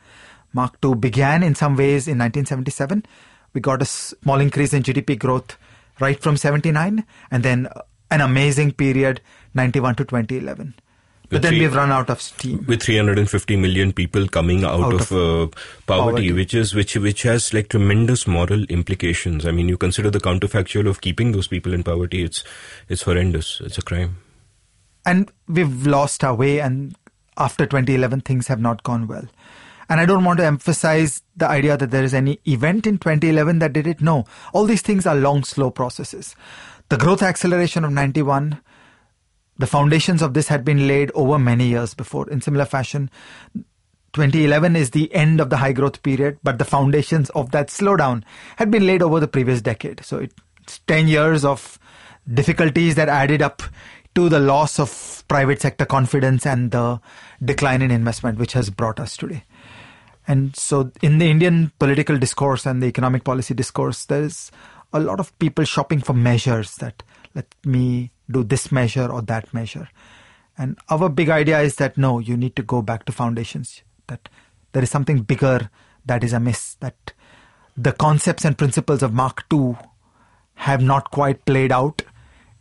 Mark 0.53 0.77
II 0.83 0.95
began 0.95 1.43
in 1.43 1.55
some 1.55 1.75
ways 1.75 2.07
in 2.07 2.17
1977. 2.17 3.05
We 3.53 3.59
got 3.59 3.81
a 3.81 3.85
small 3.85 4.39
increase 4.39 4.73
in 4.73 4.83
GDP 4.83 5.19
growth 5.19 5.57
right 5.99 6.19
from 6.21 6.37
79 6.37 7.03
and 7.29 7.43
then 7.43 7.67
an 8.09 8.21
amazing 8.21 8.71
period 8.71 9.19
91 9.53 9.95
to 9.95 10.05
2011 10.05 10.73
but 11.29 11.43
then 11.43 11.53
we 11.53 11.59
we've 11.61 11.75
run 11.75 11.91
out 11.91 12.09
of 12.09 12.21
steam 12.21 12.65
with 12.67 12.81
350 12.81 13.55
million 13.55 13.93
people 13.93 14.27
coming 14.27 14.63
out, 14.63 14.81
out 14.81 14.93
of, 14.93 15.11
of 15.11 15.11
uh, 15.11 15.57
poverty, 15.85 15.85
poverty, 15.85 16.31
which 16.31 16.53
is 16.53 16.73
which 16.73 16.95
which 16.95 17.21
has 17.23 17.53
like 17.53 17.69
tremendous 17.69 18.25
moral 18.27 18.63
implications. 18.63 19.45
I 19.45 19.51
mean, 19.51 19.69
you 19.69 19.77
consider 19.77 20.09
the 20.09 20.19
counterfactual 20.19 20.87
of 20.87 21.01
keeping 21.01 21.31
those 21.31 21.47
people 21.47 21.73
in 21.73 21.83
poverty. 21.83 22.23
It's 22.23 22.43
it's 22.87 23.03
horrendous. 23.03 23.61
It's 23.63 23.77
a 23.77 23.83
crime. 23.83 24.17
And 25.05 25.31
we've 25.47 25.85
lost 25.85 26.23
our 26.23 26.35
way, 26.35 26.59
and 26.59 26.95
after 27.37 27.65
2011, 27.65 28.21
things 28.21 28.47
have 28.47 28.59
not 28.59 28.83
gone 28.83 29.07
well. 29.07 29.25
And 29.87 29.99
I 29.99 30.05
don't 30.05 30.23
want 30.23 30.39
to 30.39 30.45
emphasize 30.45 31.23
the 31.35 31.47
idea 31.47 31.75
that 31.77 31.89
there 31.89 32.03
is 32.03 32.13
any 32.13 32.39
event 32.45 32.85
in 32.85 32.99
2011 32.99 33.59
that 33.59 33.73
did 33.73 33.87
it. 33.87 34.01
No, 34.01 34.25
all 34.53 34.65
these 34.65 34.83
things 34.83 35.07
are 35.07 35.15
long, 35.15 35.43
slow 35.43 35.71
processes. 35.71 36.35
The 36.89 36.97
growth 36.97 37.23
acceleration 37.23 37.83
of 37.83 37.91
91 37.91 38.59
the 39.59 39.67
foundations 39.67 40.21
of 40.21 40.33
this 40.33 40.47
had 40.47 40.65
been 40.65 40.87
laid 40.87 41.11
over 41.11 41.37
many 41.37 41.67
years 41.67 41.93
before. 41.93 42.27
In 42.29 42.41
similar 42.41 42.65
fashion, 42.65 43.11
2011 44.13 44.75
is 44.75 44.91
the 44.91 45.13
end 45.13 45.39
of 45.39 45.49
the 45.49 45.57
high 45.57 45.73
growth 45.73 46.01
period, 46.01 46.39
but 46.41 46.57
the 46.57 46.65
foundations 46.65 47.29
of 47.31 47.51
that 47.51 47.67
slowdown 47.67 48.23
had 48.55 48.71
been 48.71 48.87
laid 48.87 49.03
over 49.03 49.19
the 49.19 49.27
previous 49.27 49.61
decade. 49.61 50.03
So 50.03 50.19
it's 50.19 50.79
10 50.87 51.09
years 51.09 51.45
of 51.45 51.77
difficulties 52.33 52.95
that 52.95 53.09
added 53.09 53.41
up 53.41 53.61
to 54.15 54.29
the 54.29 54.39
loss 54.39 54.79
of 54.79 55.23
private 55.27 55.61
sector 55.61 55.85
confidence 55.85 56.45
and 56.45 56.71
the 56.71 56.99
decline 57.43 57.81
in 57.81 57.91
investment, 57.91 58.39
which 58.39 58.53
has 58.53 58.69
brought 58.69 58.99
us 58.99 59.15
today. 59.15 59.43
And 60.27 60.55
so, 60.55 60.91
in 61.01 61.17
the 61.17 61.29
Indian 61.29 61.71
political 61.79 62.17
discourse 62.17 62.65
and 62.65 62.83
the 62.83 62.87
economic 62.87 63.23
policy 63.23 63.53
discourse, 63.53 64.05
there's 64.05 64.51
a 64.93 64.99
lot 64.99 65.19
of 65.19 65.37
people 65.39 65.65
shopping 65.65 66.01
for 66.01 66.13
measures 66.13 66.75
that 66.75 67.03
let 67.35 67.47
me 67.65 68.11
do 68.29 68.43
this 68.43 68.71
measure 68.71 69.11
or 69.11 69.21
that 69.23 69.53
measure. 69.53 69.89
And 70.57 70.77
our 70.89 71.09
big 71.09 71.29
idea 71.29 71.61
is 71.61 71.75
that 71.75 71.97
no, 71.97 72.19
you 72.19 72.35
need 72.35 72.55
to 72.57 72.63
go 72.63 72.81
back 72.81 73.05
to 73.05 73.11
foundations, 73.11 73.81
that 74.07 74.29
there 74.73 74.83
is 74.83 74.89
something 74.89 75.21
bigger 75.21 75.69
that 76.05 76.23
is 76.23 76.33
amiss, 76.33 76.75
that 76.75 77.13
the 77.77 77.93
concepts 77.93 78.43
and 78.43 78.57
principles 78.57 79.01
of 79.01 79.13
Mark 79.13 79.45
II 79.51 79.77
have 80.55 80.81
not 80.81 81.11
quite 81.11 81.45
played 81.45 81.71
out 81.71 82.01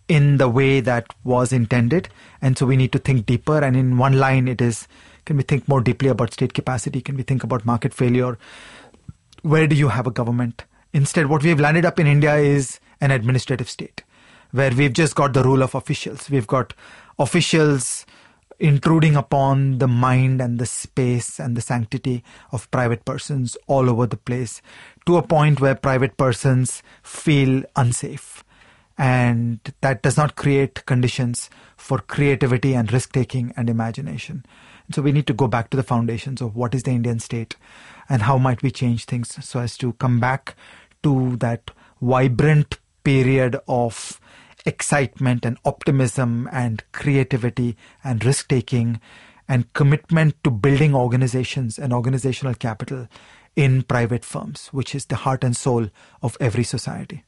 in 0.06 0.38
the 0.38 0.48
way 0.48 0.80
that 0.80 1.12
was 1.24 1.52
intended. 1.52 2.08
And 2.40 2.56
so 2.56 2.66
we 2.66 2.76
need 2.76 2.92
to 2.92 2.98
think 2.98 3.26
deeper. 3.26 3.58
And 3.58 3.76
in 3.76 3.98
one 3.98 4.18
line, 4.18 4.48
it 4.48 4.60
is 4.60 4.86
can 5.24 5.36
we 5.36 5.42
think 5.42 5.68
more 5.68 5.82
deeply 5.82 6.08
about 6.08 6.32
state 6.32 6.54
capacity? 6.54 7.02
Can 7.02 7.16
we 7.16 7.22
think 7.22 7.44
about 7.44 7.66
market 7.66 7.92
failure? 7.92 8.38
Where 9.42 9.66
do 9.66 9.76
you 9.76 9.88
have 9.88 10.06
a 10.06 10.10
government? 10.10 10.64
Instead, 10.94 11.26
what 11.26 11.42
we 11.42 11.50
have 11.50 11.60
landed 11.60 11.84
up 11.84 11.98
in 12.00 12.06
India 12.06 12.36
is 12.36 12.80
an 13.00 13.10
administrative 13.10 13.68
state 13.68 14.04
where 14.52 14.70
we've 14.70 14.92
just 14.92 15.14
got 15.14 15.32
the 15.32 15.42
rule 15.42 15.62
of 15.62 15.74
officials. 15.74 16.30
We've 16.30 16.46
got 16.46 16.74
officials 17.18 18.06
intruding 18.58 19.14
upon 19.14 19.78
the 19.78 19.86
mind 19.86 20.40
and 20.40 20.58
the 20.58 20.66
space 20.66 21.38
and 21.38 21.56
the 21.56 21.60
sanctity 21.60 22.24
of 22.50 22.70
private 22.70 23.04
persons 23.04 23.56
all 23.66 23.88
over 23.88 24.06
the 24.06 24.16
place 24.16 24.60
to 25.06 25.16
a 25.16 25.22
point 25.22 25.60
where 25.60 25.74
private 25.74 26.16
persons 26.16 26.82
feel 27.02 27.62
unsafe. 27.76 28.42
And 28.96 29.60
that 29.80 30.02
does 30.02 30.16
not 30.16 30.34
create 30.34 30.84
conditions 30.86 31.50
for 31.76 31.98
creativity 31.98 32.74
and 32.74 32.92
risk 32.92 33.12
taking 33.12 33.52
and 33.56 33.70
imagination. 33.70 34.44
So 34.90 35.02
we 35.02 35.12
need 35.12 35.28
to 35.28 35.34
go 35.34 35.46
back 35.46 35.70
to 35.70 35.76
the 35.76 35.84
foundations 35.84 36.40
of 36.40 36.56
what 36.56 36.74
is 36.74 36.82
the 36.82 36.90
Indian 36.90 37.20
state 37.20 37.54
and 38.08 38.22
how 38.22 38.38
might 38.38 38.62
we 38.62 38.72
change 38.72 39.04
things 39.04 39.44
so 39.44 39.60
as 39.60 39.76
to 39.78 39.92
come 39.94 40.18
back 40.18 40.56
to 41.04 41.36
that 41.36 41.70
vibrant 42.00 42.78
period 43.04 43.56
of 43.68 44.20
excitement 44.66 45.44
and 45.44 45.58
optimism 45.64 46.48
and 46.52 46.82
creativity 46.92 47.76
and 48.02 48.24
risk 48.24 48.48
taking 48.48 49.00
and 49.48 49.72
commitment 49.72 50.34
to 50.44 50.50
building 50.50 50.94
organizations 50.94 51.78
and 51.78 51.92
organizational 51.92 52.54
capital 52.54 53.08
in 53.56 53.82
private 53.82 54.24
firms, 54.24 54.68
which 54.68 54.94
is 54.94 55.06
the 55.06 55.16
heart 55.16 55.42
and 55.42 55.56
soul 55.56 55.88
of 56.22 56.36
every 56.40 56.64
society. 56.64 57.24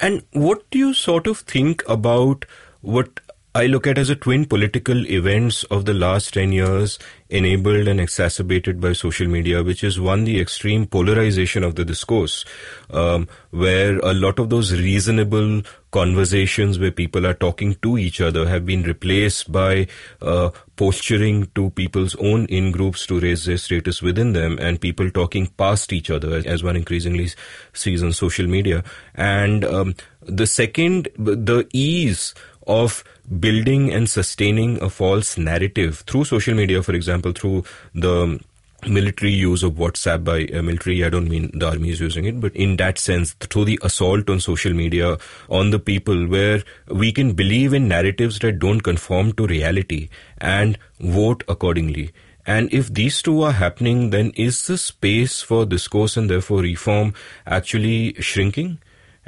And 0.00 0.22
what 0.32 0.68
do 0.70 0.78
you 0.78 0.94
sort 0.94 1.26
of 1.26 1.38
think 1.38 1.82
about 1.88 2.44
what 2.82 3.20
I 3.54 3.66
look 3.66 3.86
at 3.86 3.98
as 3.98 4.08
a 4.08 4.16
twin 4.16 4.46
political 4.46 5.06
events 5.06 5.64
of 5.64 5.84
the 5.84 5.92
last 5.92 6.32
10 6.32 6.52
years 6.52 6.98
enabled 7.28 7.86
and 7.86 8.00
exacerbated 8.00 8.80
by 8.80 8.94
social 8.94 9.26
media, 9.26 9.62
which 9.62 9.84
is 9.84 10.00
one, 10.00 10.24
the 10.24 10.40
extreme 10.40 10.86
polarization 10.86 11.62
of 11.62 11.74
the 11.74 11.84
discourse, 11.84 12.46
um, 12.90 13.28
where 13.50 13.98
a 13.98 14.14
lot 14.14 14.38
of 14.38 14.48
those 14.48 14.72
reasonable 14.72 15.60
conversations 15.90 16.78
where 16.78 16.90
people 16.90 17.26
are 17.26 17.34
talking 17.34 17.74
to 17.82 17.98
each 17.98 18.22
other 18.22 18.48
have 18.48 18.64
been 18.64 18.84
replaced 18.84 19.52
by 19.52 19.86
uh, 20.22 20.50
posturing 20.76 21.46
to 21.54 21.68
people's 21.70 22.14
own 22.16 22.46
in 22.46 22.72
groups 22.72 23.06
to 23.06 23.20
raise 23.20 23.44
their 23.44 23.58
status 23.58 24.00
within 24.00 24.32
them 24.32 24.58
and 24.60 24.80
people 24.80 25.10
talking 25.10 25.46
past 25.58 25.92
each 25.92 26.08
other 26.08 26.42
as 26.46 26.62
one 26.62 26.76
increasingly 26.76 27.28
sees 27.74 28.02
on 28.02 28.14
social 28.14 28.46
media. 28.46 28.82
And 29.14 29.62
um, 29.62 29.94
the 30.22 30.46
second, 30.46 31.08
the 31.18 31.68
ease 31.74 32.34
of 32.66 33.04
building 33.40 33.92
and 33.92 34.08
sustaining 34.08 34.82
a 34.82 34.90
false 34.90 35.36
narrative 35.38 36.04
through 36.06 36.24
social 36.24 36.54
media, 36.54 36.82
for 36.82 36.94
example, 36.94 37.32
through 37.32 37.64
the 37.94 38.40
military 38.86 39.30
use 39.32 39.62
of 39.62 39.74
WhatsApp 39.74 40.24
by 40.24 40.44
uh, 40.46 40.62
military. 40.62 41.04
I 41.04 41.08
don't 41.08 41.28
mean 41.28 41.50
the 41.54 41.68
army 41.68 41.90
is 41.90 42.00
using 42.00 42.24
it, 42.24 42.40
but 42.40 42.54
in 42.56 42.76
that 42.76 42.98
sense, 42.98 43.32
through 43.34 43.66
the 43.66 43.78
assault 43.82 44.28
on 44.28 44.40
social 44.40 44.72
media 44.72 45.18
on 45.48 45.70
the 45.70 45.78
people, 45.78 46.26
where 46.26 46.62
we 46.88 47.12
can 47.12 47.32
believe 47.32 47.72
in 47.72 47.88
narratives 47.88 48.38
that 48.40 48.58
don't 48.58 48.80
conform 48.80 49.32
to 49.34 49.46
reality 49.46 50.08
and 50.38 50.78
vote 51.00 51.44
accordingly. 51.48 52.12
And 52.44 52.72
if 52.74 52.92
these 52.92 53.22
two 53.22 53.42
are 53.42 53.52
happening, 53.52 54.10
then 54.10 54.32
is 54.34 54.66
the 54.66 54.76
space 54.76 55.42
for 55.42 55.64
discourse 55.64 56.16
and 56.16 56.28
therefore 56.28 56.62
reform 56.62 57.14
actually 57.46 58.14
shrinking? 58.14 58.78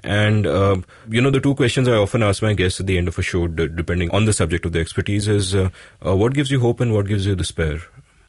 And, 0.03 0.47
uh, 0.47 0.79
you 1.09 1.21
know, 1.21 1.31
the 1.31 1.41
two 1.41 1.55
questions 1.55 1.89
I 1.89 1.93
often 1.93 2.23
ask 2.23 2.43
my 2.43 2.53
guests 2.53 2.81
at 2.81 2.87
the 2.87 2.99
end 2.99 3.09
of 3.09 3.19
a 3.19 3.23
show, 3.23 3.47
d- 3.47 3.69
depending 3.69 4.11
on 4.11 4.25
the 4.25 4.33
subject 4.33 4.67
of 4.67 4.73
the 4.73 4.81
expertise, 4.81 5.29
is 5.29 5.55
uh, 5.55 5.71
uh, 6.05 6.17
what 6.17 6.35
gives 6.35 6.51
you 6.51 6.61
hope 6.61 6.81
and 6.81 6.93
what 6.93 7.07
gives 7.07 7.27
you 7.27 7.35
despair? 7.37 7.81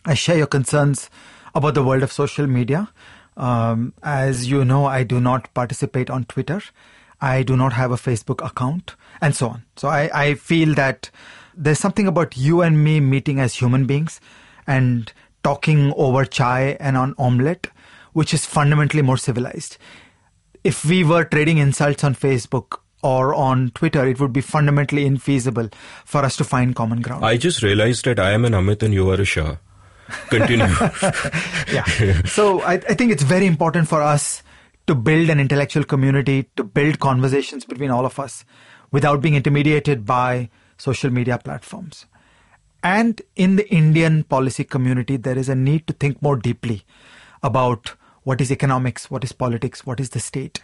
I 0.05 0.13
share 0.13 0.37
your 0.37 0.47
concerns 0.47 1.09
about 1.53 1.73
the 1.73 1.83
world 1.83 2.03
of 2.03 2.11
social 2.11 2.47
media. 2.47 2.89
Um, 3.35 3.93
as 4.03 4.49
you 4.49 4.63
know, 4.63 4.85
I 4.85 5.03
do 5.03 5.19
not 5.19 5.53
participate 5.53 6.09
on 6.09 6.25
Twitter. 6.25 6.61
I 7.19 7.43
do 7.43 7.57
not 7.57 7.73
have 7.73 7.91
a 7.91 7.95
Facebook 7.95 8.45
account, 8.45 8.95
and 9.19 9.35
so 9.35 9.49
on. 9.49 9.63
So 9.75 9.87
I, 9.87 10.09
I 10.13 10.33
feel 10.35 10.75
that 10.75 11.09
there's 11.55 11.79
something 11.79 12.07
about 12.07 12.37
you 12.37 12.61
and 12.61 12.83
me 12.83 12.99
meeting 12.99 13.39
as 13.39 13.55
human 13.55 13.85
beings 13.85 14.21
and 14.67 15.11
talking 15.43 15.93
over 15.95 16.25
chai 16.25 16.77
and 16.79 16.95
on 16.95 17.15
omelette, 17.17 17.67
which 18.13 18.33
is 18.33 18.45
fundamentally 18.45 19.01
more 19.01 19.17
civilized 19.17 19.77
if 20.65 20.83
we 20.83 21.03
were 21.03 21.23
trading 21.23 21.59
insults 21.59 22.03
on 22.03 22.15
Facebook 22.15 22.79
or 23.03 23.35
on 23.35 23.69
Twitter, 23.75 24.07
it 24.07 24.19
would 24.19 24.33
be 24.33 24.41
fundamentally 24.41 25.07
infeasible 25.07 25.71
for 26.05 26.25
us 26.25 26.35
to 26.37 26.43
find 26.43 26.75
common 26.75 27.01
ground. 27.01 27.23
I 27.23 27.37
just 27.37 27.61
realized 27.61 28.03
that 28.05 28.19
I 28.19 28.31
am 28.31 28.45
an 28.45 28.53
Amit 28.53 28.81
and 28.81 28.91
you 28.91 29.07
are 29.11 29.21
a 29.21 29.25
Shah. 29.25 29.57
Continue. 30.29 30.65
yeah. 31.71 31.85
So 32.25 32.61
I, 32.61 32.73
I 32.73 32.95
think 32.95 33.11
it's 33.11 33.21
very 33.21 33.45
important 33.45 33.87
for 33.87 34.01
us 34.01 34.41
to 34.87 34.95
build 34.95 35.29
an 35.29 35.39
intellectual 35.39 35.83
community, 35.83 36.49
to 36.55 36.63
build 36.63 36.99
conversations 36.99 37.63
between 37.63 37.91
all 37.91 38.05
of 38.05 38.19
us 38.19 38.43
without 38.91 39.21
being 39.21 39.35
intimidated 39.35 40.03
by 40.03 40.49
social 40.77 41.11
media 41.11 41.37
platforms. 41.37 42.07
And 42.81 43.21
in 43.35 43.55
the 43.55 43.71
Indian 43.71 44.23
policy 44.23 44.63
community, 44.63 45.17
there 45.17 45.37
is 45.37 45.47
a 45.47 45.55
need 45.55 45.85
to 45.85 45.93
think 45.93 46.23
more 46.23 46.37
deeply 46.37 46.85
about 47.43 47.93
what 48.25 48.41
is 48.41 48.51
economics, 48.51 49.09
what 49.09 49.23
is 49.23 49.31
politics, 49.31 49.85
what 49.85 49.99
is 49.99 50.09
the 50.09 50.19
state. 50.19 50.61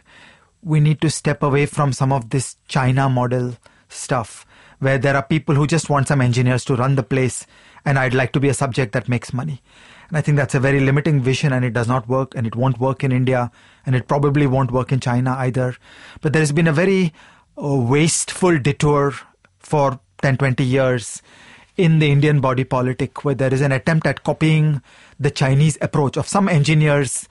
We 0.64 0.80
need 0.80 1.00
to 1.02 1.10
step 1.10 1.42
away 1.42 1.68
from 1.68 1.94
some 1.94 2.12
of 2.12 2.32
this 2.32 2.58
China 2.68 3.08
model 3.08 3.56
stuff 3.88 4.46
where 4.80 4.98
there 4.98 5.16
are 5.16 5.24
people 5.24 5.54
who 5.54 5.68
just 5.68 5.90
want 5.90 6.08
some 6.08 6.22
engineers 6.22 6.66
to 6.66 6.76
run 6.76 6.96
the 6.96 7.04
place 7.04 7.46
and 7.86 8.00
I'd 8.00 8.16
like 8.16 8.32
to 8.34 8.40
be 8.40 8.50
a 8.50 8.54
subject 8.54 8.94
that 8.94 9.08
makes 9.08 9.32
money. 9.32 9.62
And 10.10 10.18
I 10.18 10.22
think 10.22 10.38
that's 10.38 10.56
a 10.56 10.60
very 10.60 10.80
limiting 10.80 11.22
vision 11.22 11.54
and 11.54 11.64
it 11.64 11.74
does 11.74 11.88
not 11.88 12.10
work 12.10 12.34
and 12.36 12.48
it 12.48 12.56
won't 12.56 12.80
work 12.80 13.04
in 13.04 13.12
India 13.12 13.52
and 13.86 13.96
it 13.96 14.08
probably 14.08 14.48
won't 14.48 14.72
work 14.72 14.92
in 14.92 15.00
China 15.00 15.36
either. 15.38 15.76
But 16.22 16.34
there 16.34 16.42
has 16.42 16.52
been 16.52 16.68
a 16.68 16.74
very 16.74 17.14
uh, 17.62 17.76
wasteful 17.76 18.58
detour 18.58 19.14
for 19.60 20.00
10, 20.24 20.38
20 20.38 20.64
years 20.64 21.22
in 21.78 22.00
the 22.00 22.12
Indian 22.12 22.42
body 22.42 22.64
politic 22.64 23.24
where 23.24 23.36
there 23.36 23.54
is 23.54 23.62
an 23.62 23.72
attempt 23.72 24.08
at 24.08 24.24
copying 24.24 24.82
the 25.20 25.32
Chinese 25.32 25.78
approach 25.80 26.18
of 26.18 26.28
some 26.28 26.50
engineers 26.50 27.30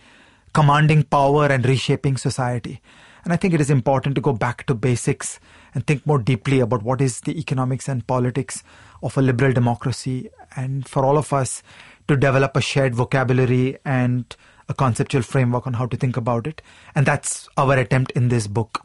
commanding 0.53 1.03
power 1.05 1.47
and 1.47 1.65
reshaping 1.65 2.17
society. 2.17 2.81
And 3.25 3.33
I 3.33 3.37
think 3.37 3.55
it 3.55 3.61
is 3.61 3.71
important 3.71 4.15
to 4.15 4.21
go 4.21 4.33
back 4.33 4.67
to 4.67 4.75
basics 4.75 5.39
and 5.75 5.87
think 5.87 6.07
more 6.07 6.19
deeply 6.19 6.61
about 6.61 6.83
what 6.83 7.01
is 7.01 7.21
the 7.21 7.39
economics 7.39 7.89
and 7.89 8.07
politics 8.07 8.63
of 9.03 9.17
a 9.17 9.23
liberal 9.23 9.53
democracy, 9.53 10.31
and 10.57 10.89
for 10.89 11.05
all 11.05 11.17
of 11.19 11.33
us 11.33 11.63
to 12.09 12.17
develop 12.17 12.57
a 12.57 12.61
shared 12.61 12.95
vocabulary 12.95 13.79
and 13.85 14.37
a 14.69 14.75
conceptual 14.75 15.23
framework 15.23 15.67
on 15.67 15.75
how 15.75 15.87
to 15.87 15.97
think 15.97 16.17
about 16.17 16.47
it. 16.47 16.63
And 16.95 17.07
that's 17.07 17.49
our 17.57 17.77
attempt 17.77 18.13
in 18.13 18.29
this 18.29 18.47
book. 18.47 18.85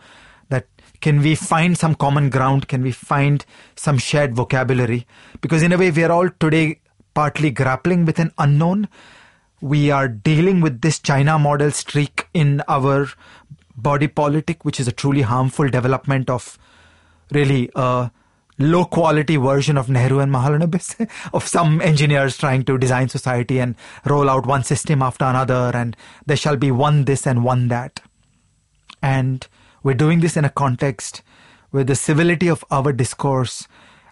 That 0.50 0.68
can 1.02 1.22
we 1.22 1.36
find 1.36 1.78
some 1.78 1.96
common 1.96 2.30
ground? 2.30 2.68
Can 2.68 2.82
we 2.82 2.92
find 2.92 3.46
some 3.76 3.98
shared 3.98 4.36
vocabulary? 4.36 5.08
Because 5.42 5.64
in 5.64 5.74
a 5.74 5.78
way, 5.78 5.92
we 5.92 6.04
are 6.04 6.12
all 6.12 6.30
today 6.40 6.80
partly 7.14 7.50
grappling 7.50 8.06
with 8.06 8.20
an 8.20 8.32
unknown 8.38 8.90
we 9.62 9.92
are 9.92 10.08
dealing 10.08 10.62
with 10.62 10.82
this 10.82 11.00
China 11.00 11.40
model 11.40 11.72
streak 11.72 12.28
in 12.34 12.62
our 12.68 13.08
body 13.76 14.08
politic, 14.08 14.64
which 14.66 14.80
is 14.80 14.88
a 14.88 14.92
truly 14.92 15.22
harmful 15.22 15.68
development 15.70 16.30
of 16.30 16.58
really 17.32 17.70
a 17.76 18.12
low 18.58 18.86
quality 18.86 19.36
version 19.36 19.78
of 19.78 19.90
Nehru 19.90 20.20
and 20.20 20.32
Mahalanobis, 20.32 21.10
of 21.34 21.48
some 21.48 21.82
engineers 21.82 22.38
trying 22.38 22.64
to 22.64 22.78
design 22.78 23.10
society 23.10 23.60
and 23.60 23.76
roll 24.06 24.30
out 24.30 24.46
one 24.46 24.64
system 24.64 25.02
after 25.02 25.26
another, 25.26 25.72
and 25.74 25.96
there 26.26 26.38
shall 26.38 26.58
be 26.58 26.72
one 26.72 27.06
this 27.06 27.26
and 27.26 27.44
one 27.44 27.68
that. 27.70 28.02
And 29.02 29.48
we're 29.84 29.94
doing 29.94 30.22
this 30.22 30.38
in 30.38 30.46
a 30.46 30.50
context 30.50 31.22
where 31.72 31.84
the 31.84 31.96
civility 31.96 32.48
of 32.48 32.64
our 32.72 32.94
discourse 32.94 33.68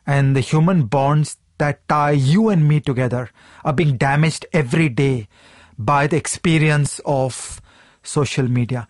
and 0.05 0.35
the 0.35 0.41
human 0.41 0.83
bonds 0.83 1.37
that 1.63 1.87
tie 1.87 2.11
you 2.11 2.49
and 2.49 2.67
me 2.67 2.81
together 2.81 3.29
are 3.63 3.71
being 3.71 3.95
damaged 3.95 4.45
every 4.51 4.89
day 4.89 5.29
by 5.77 6.07
the 6.07 6.17
experience 6.17 6.99
of 7.05 7.61
social 8.03 8.49
media. 8.49 8.85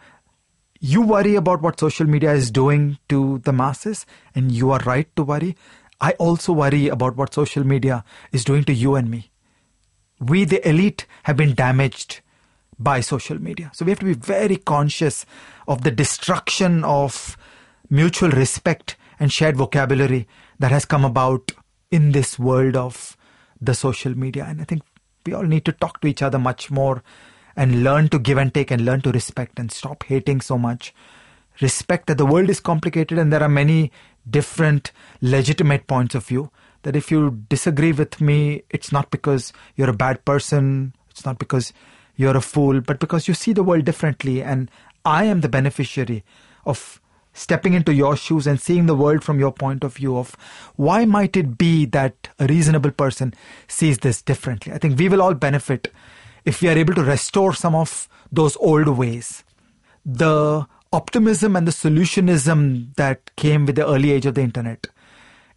You 0.79 1.01
worry 1.01 1.35
about 1.35 1.61
what 1.61 1.79
social 1.79 2.07
media 2.07 2.33
is 2.33 2.49
doing 2.49 2.97
to 3.09 3.37
the 3.45 3.53
masses, 3.53 4.07
and 4.33 4.51
you 4.51 4.71
are 4.71 4.81
right 4.85 5.07
to 5.15 5.23
worry. 5.23 5.55
I 6.01 6.13
also 6.13 6.51
worry 6.51 6.87
about 6.87 7.15
what 7.15 7.33
social 7.33 7.63
media 7.63 8.03
is 8.31 8.43
doing 8.43 8.63
to 8.65 8.73
you 8.73 8.95
and 8.95 9.09
me. 9.09 9.29
We, 10.19 10.43
the 10.43 10.67
elite, 10.67 11.05
have 11.23 11.37
been 11.37 11.53
damaged 11.53 12.21
by 12.79 13.01
social 13.01 13.39
media. 13.39 13.71
So 13.73 13.85
we 13.85 13.91
have 13.91 13.99
to 13.99 14.05
be 14.05 14.13
very 14.15 14.57
conscious 14.57 15.25
of 15.67 15.83
the 15.83 15.91
destruction 15.91 16.83
of 16.83 17.37
mutual 17.89 18.31
respect 18.31 18.97
and 19.19 19.31
shared 19.31 19.57
vocabulary 19.57 20.27
that 20.59 20.71
has 20.71 20.85
come 20.85 21.05
about 21.05 21.51
in 21.93 22.11
this 22.11 22.39
world 22.39 22.75
of 22.75 23.15
the 23.61 23.75
social 23.75 24.17
media. 24.17 24.45
And 24.49 24.59
I 24.59 24.63
think 24.63 24.81
we 25.27 25.33
all 25.33 25.43
need 25.43 25.63
to 25.65 25.71
talk 25.71 26.01
to 26.01 26.07
each 26.07 26.23
other 26.23 26.39
much 26.39 26.71
more 26.71 27.03
and 27.55 27.83
learn 27.83 28.09
to 28.09 28.17
give 28.17 28.39
and 28.39 28.51
take 28.51 28.71
and 28.71 28.83
learn 28.83 29.01
to 29.01 29.11
respect 29.11 29.59
and 29.59 29.71
stop 29.71 30.03
hating 30.03 30.41
so 30.41 30.57
much. 30.57 30.91
Respect 31.61 32.07
that 32.07 32.17
the 32.17 32.25
world 32.25 32.49
is 32.49 32.59
complicated 32.59 33.19
and 33.19 33.31
there 33.31 33.43
are 33.43 33.49
many 33.61 33.91
different 34.27 34.91
legitimate 35.21 35.85
points 35.85 36.15
of 36.15 36.25
view. 36.25 36.49
That 36.81 36.95
if 36.95 37.11
you 37.11 37.43
disagree 37.47 37.91
with 37.91 38.19
me, 38.19 38.63
it's 38.71 38.91
not 38.91 39.11
because 39.11 39.53
you're 39.75 39.91
a 39.91 39.93
bad 39.93 40.25
person, 40.25 40.95
it's 41.11 41.25
not 41.27 41.37
because 41.37 41.73
you're 42.15 42.35
a 42.35 42.41
fool, 42.41 42.81
but 42.81 42.99
because 42.99 43.27
you 43.27 43.35
see 43.35 43.53
the 43.53 43.63
world 43.63 43.85
differently. 43.85 44.41
And 44.41 44.71
I 45.05 45.25
am 45.25 45.41
the 45.41 45.47
beneficiary 45.47 46.23
of 46.65 46.99
stepping 47.33 47.73
into 47.73 47.93
your 47.93 48.15
shoes 48.15 48.47
and 48.47 48.61
seeing 48.61 48.85
the 48.85 48.95
world 48.95 49.23
from 49.23 49.39
your 49.39 49.51
point 49.51 49.83
of 49.83 49.95
view 49.95 50.17
of 50.17 50.35
why 50.75 51.03
might 51.05 51.35
it 51.35 51.57
be 51.57 51.85
that 51.85 52.29
a 52.39 52.47
reasonable 52.47 52.91
person 52.91 53.33
sees 53.67 53.99
this 53.99 54.21
differently. 54.21 54.71
I 54.71 54.77
think 54.77 54.97
we 54.97 55.09
will 55.09 55.21
all 55.21 55.33
benefit 55.33 55.91
if 56.45 56.61
we 56.61 56.69
are 56.69 56.77
able 56.77 56.93
to 56.95 57.03
restore 57.03 57.53
some 57.53 57.75
of 57.75 58.07
those 58.31 58.55
old 58.57 58.87
ways. 58.87 59.43
The 60.05 60.67
optimism 60.91 61.55
and 61.55 61.67
the 61.67 61.71
solutionism 61.71 62.93
that 62.95 63.35
came 63.35 63.65
with 63.65 63.75
the 63.75 63.87
early 63.87 64.11
age 64.11 64.25
of 64.25 64.35
the 64.35 64.41
internet 64.41 64.87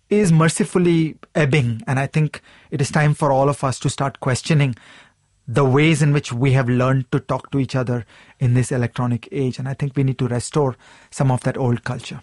is 0.09 0.33
mercifully 0.33 1.19
ebbing. 1.35 1.83
And 1.87 1.99
I 1.99 2.07
think 2.07 2.41
it 2.71 2.81
is 2.81 2.91
time 2.91 3.13
for 3.13 3.33
all 3.33 3.49
of 3.49 3.65
us 3.65 3.79
to 3.81 3.91
start 3.91 4.21
questioning 4.21 4.77
the 5.49 5.65
ways 5.65 6.03
in 6.03 6.13
which 6.13 6.33
we 6.33 6.53
have 6.53 6.69
learned 6.69 7.11
to 7.13 7.21
talk 7.21 7.51
to 7.53 7.59
each 7.59 7.77
other 7.77 8.05
in 8.39 8.55
this 8.55 8.73
electronic 8.73 9.29
age. 9.31 9.59
And 9.59 9.69
I 9.69 9.75
think 9.75 9.97
we 9.97 10.03
need 10.03 10.19
to 10.19 10.29
restore 10.29 10.77
some 11.11 11.31
of 11.31 11.43
that 11.43 11.57
old 11.57 11.85
culture. 11.85 12.21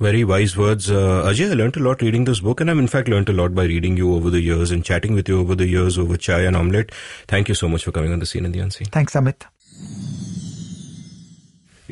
Very 0.00 0.24
wise 0.24 0.56
words. 0.56 0.90
Uh, 0.90 1.22
Ajay, 1.24 1.50
I 1.50 1.54
learned 1.54 1.76
a 1.76 1.80
lot 1.80 2.02
reading 2.02 2.24
this 2.24 2.40
book, 2.40 2.60
and 2.60 2.70
I've 2.70 2.78
in 2.78 2.88
fact 2.88 3.08
learned 3.08 3.28
a 3.28 3.32
lot 3.32 3.54
by 3.54 3.64
reading 3.64 3.96
you 3.96 4.14
over 4.14 4.30
the 4.30 4.40
years 4.40 4.70
and 4.70 4.84
chatting 4.84 5.14
with 5.14 5.28
you 5.28 5.38
over 5.38 5.54
the 5.54 5.66
years 5.66 5.96
over 5.96 6.16
chai 6.16 6.40
and 6.40 6.56
omelette. 6.56 6.90
Thank 7.28 7.48
you 7.48 7.54
so 7.54 7.68
much 7.68 7.84
for 7.84 7.92
coming 7.92 8.12
on 8.12 8.18
the 8.18 8.26
Seen 8.26 8.44
and 8.44 8.54
the 8.54 8.60
unseen. 8.60 8.88
Thanks, 8.88 9.14
Amit. 9.14 9.44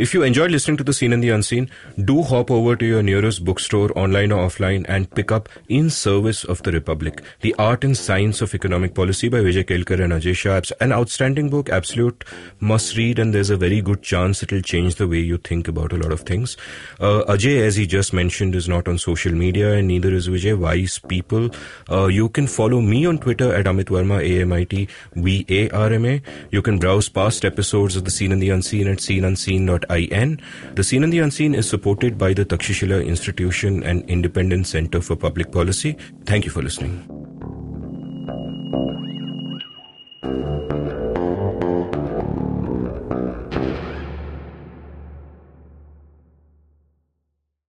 If 0.00 0.14
you 0.14 0.22
enjoyed 0.22 0.50
listening 0.50 0.78
to 0.78 0.82
The 0.82 0.94
Seen 0.94 1.12
and 1.12 1.22
the 1.22 1.28
Unseen, 1.28 1.68
do 2.06 2.22
hop 2.22 2.50
over 2.50 2.74
to 2.74 2.86
your 2.86 3.02
nearest 3.02 3.44
bookstore, 3.44 3.90
online 3.98 4.32
or 4.32 4.48
offline, 4.48 4.86
and 4.88 5.10
pick 5.10 5.30
up 5.30 5.46
In 5.68 5.90
Service 5.90 6.42
of 6.42 6.62
the 6.62 6.72
Republic, 6.72 7.20
The 7.42 7.54
Art 7.58 7.84
and 7.84 7.94
Science 7.94 8.40
of 8.40 8.54
Economic 8.54 8.94
Policy 8.94 9.28
by 9.28 9.40
Vijay 9.40 9.64
Kelkar 9.64 10.02
and 10.02 10.14
Ajay 10.14 10.34
Shah. 10.34 10.62
An 10.80 10.90
outstanding 10.90 11.50
book, 11.50 11.68
absolute 11.68 12.24
must 12.60 12.96
read, 12.96 13.18
and 13.18 13.34
there's 13.34 13.50
a 13.50 13.58
very 13.58 13.82
good 13.82 14.00
chance 14.00 14.42
it'll 14.42 14.62
change 14.62 14.94
the 14.94 15.06
way 15.06 15.18
you 15.18 15.36
think 15.36 15.68
about 15.68 15.92
a 15.92 15.98
lot 15.98 16.12
of 16.12 16.22
things. 16.22 16.56
Uh, 16.98 17.22
Ajay, 17.28 17.60
as 17.60 17.76
he 17.76 17.86
just 17.86 18.14
mentioned, 18.14 18.54
is 18.54 18.70
not 18.70 18.88
on 18.88 18.96
social 18.96 19.34
media, 19.34 19.74
and 19.74 19.86
neither 19.86 20.14
is 20.14 20.30
Vijay. 20.30 20.56
Wise 20.58 20.98
people. 20.98 21.50
Uh, 21.90 22.06
you 22.06 22.30
can 22.30 22.46
follow 22.46 22.80
me 22.80 23.04
on 23.04 23.18
Twitter 23.18 23.54
at 23.54 23.66
Amit 23.66 23.90
Varma, 23.90 24.22
A-M-I-T, 24.22 24.88
V-A-R-M-A. 25.16 26.22
You 26.50 26.62
can 26.62 26.78
browse 26.78 27.10
past 27.10 27.44
episodes 27.44 27.96
of 27.96 28.06
The 28.06 28.10
Seen 28.10 28.32
and 28.32 28.40
the 28.40 28.48
Unseen 28.48 28.88
at 28.88 28.96
seenunseen.com 28.96 29.89
IN. 29.96 30.40
The 30.74 30.84
Seen 30.84 31.04
and 31.04 31.12
the 31.12 31.18
Unseen 31.20 31.54
is 31.54 31.68
supported 31.68 32.16
by 32.16 32.32
the 32.34 32.44
Takshashila 32.44 33.04
Institution 33.06 33.82
and 33.82 34.08
Independent 34.08 34.66
Center 34.66 35.00
for 35.00 35.16
Public 35.16 35.52
Policy. 35.52 35.96
Thank 36.24 36.44
you 36.44 36.50
for 36.50 36.62
listening. 36.62 37.06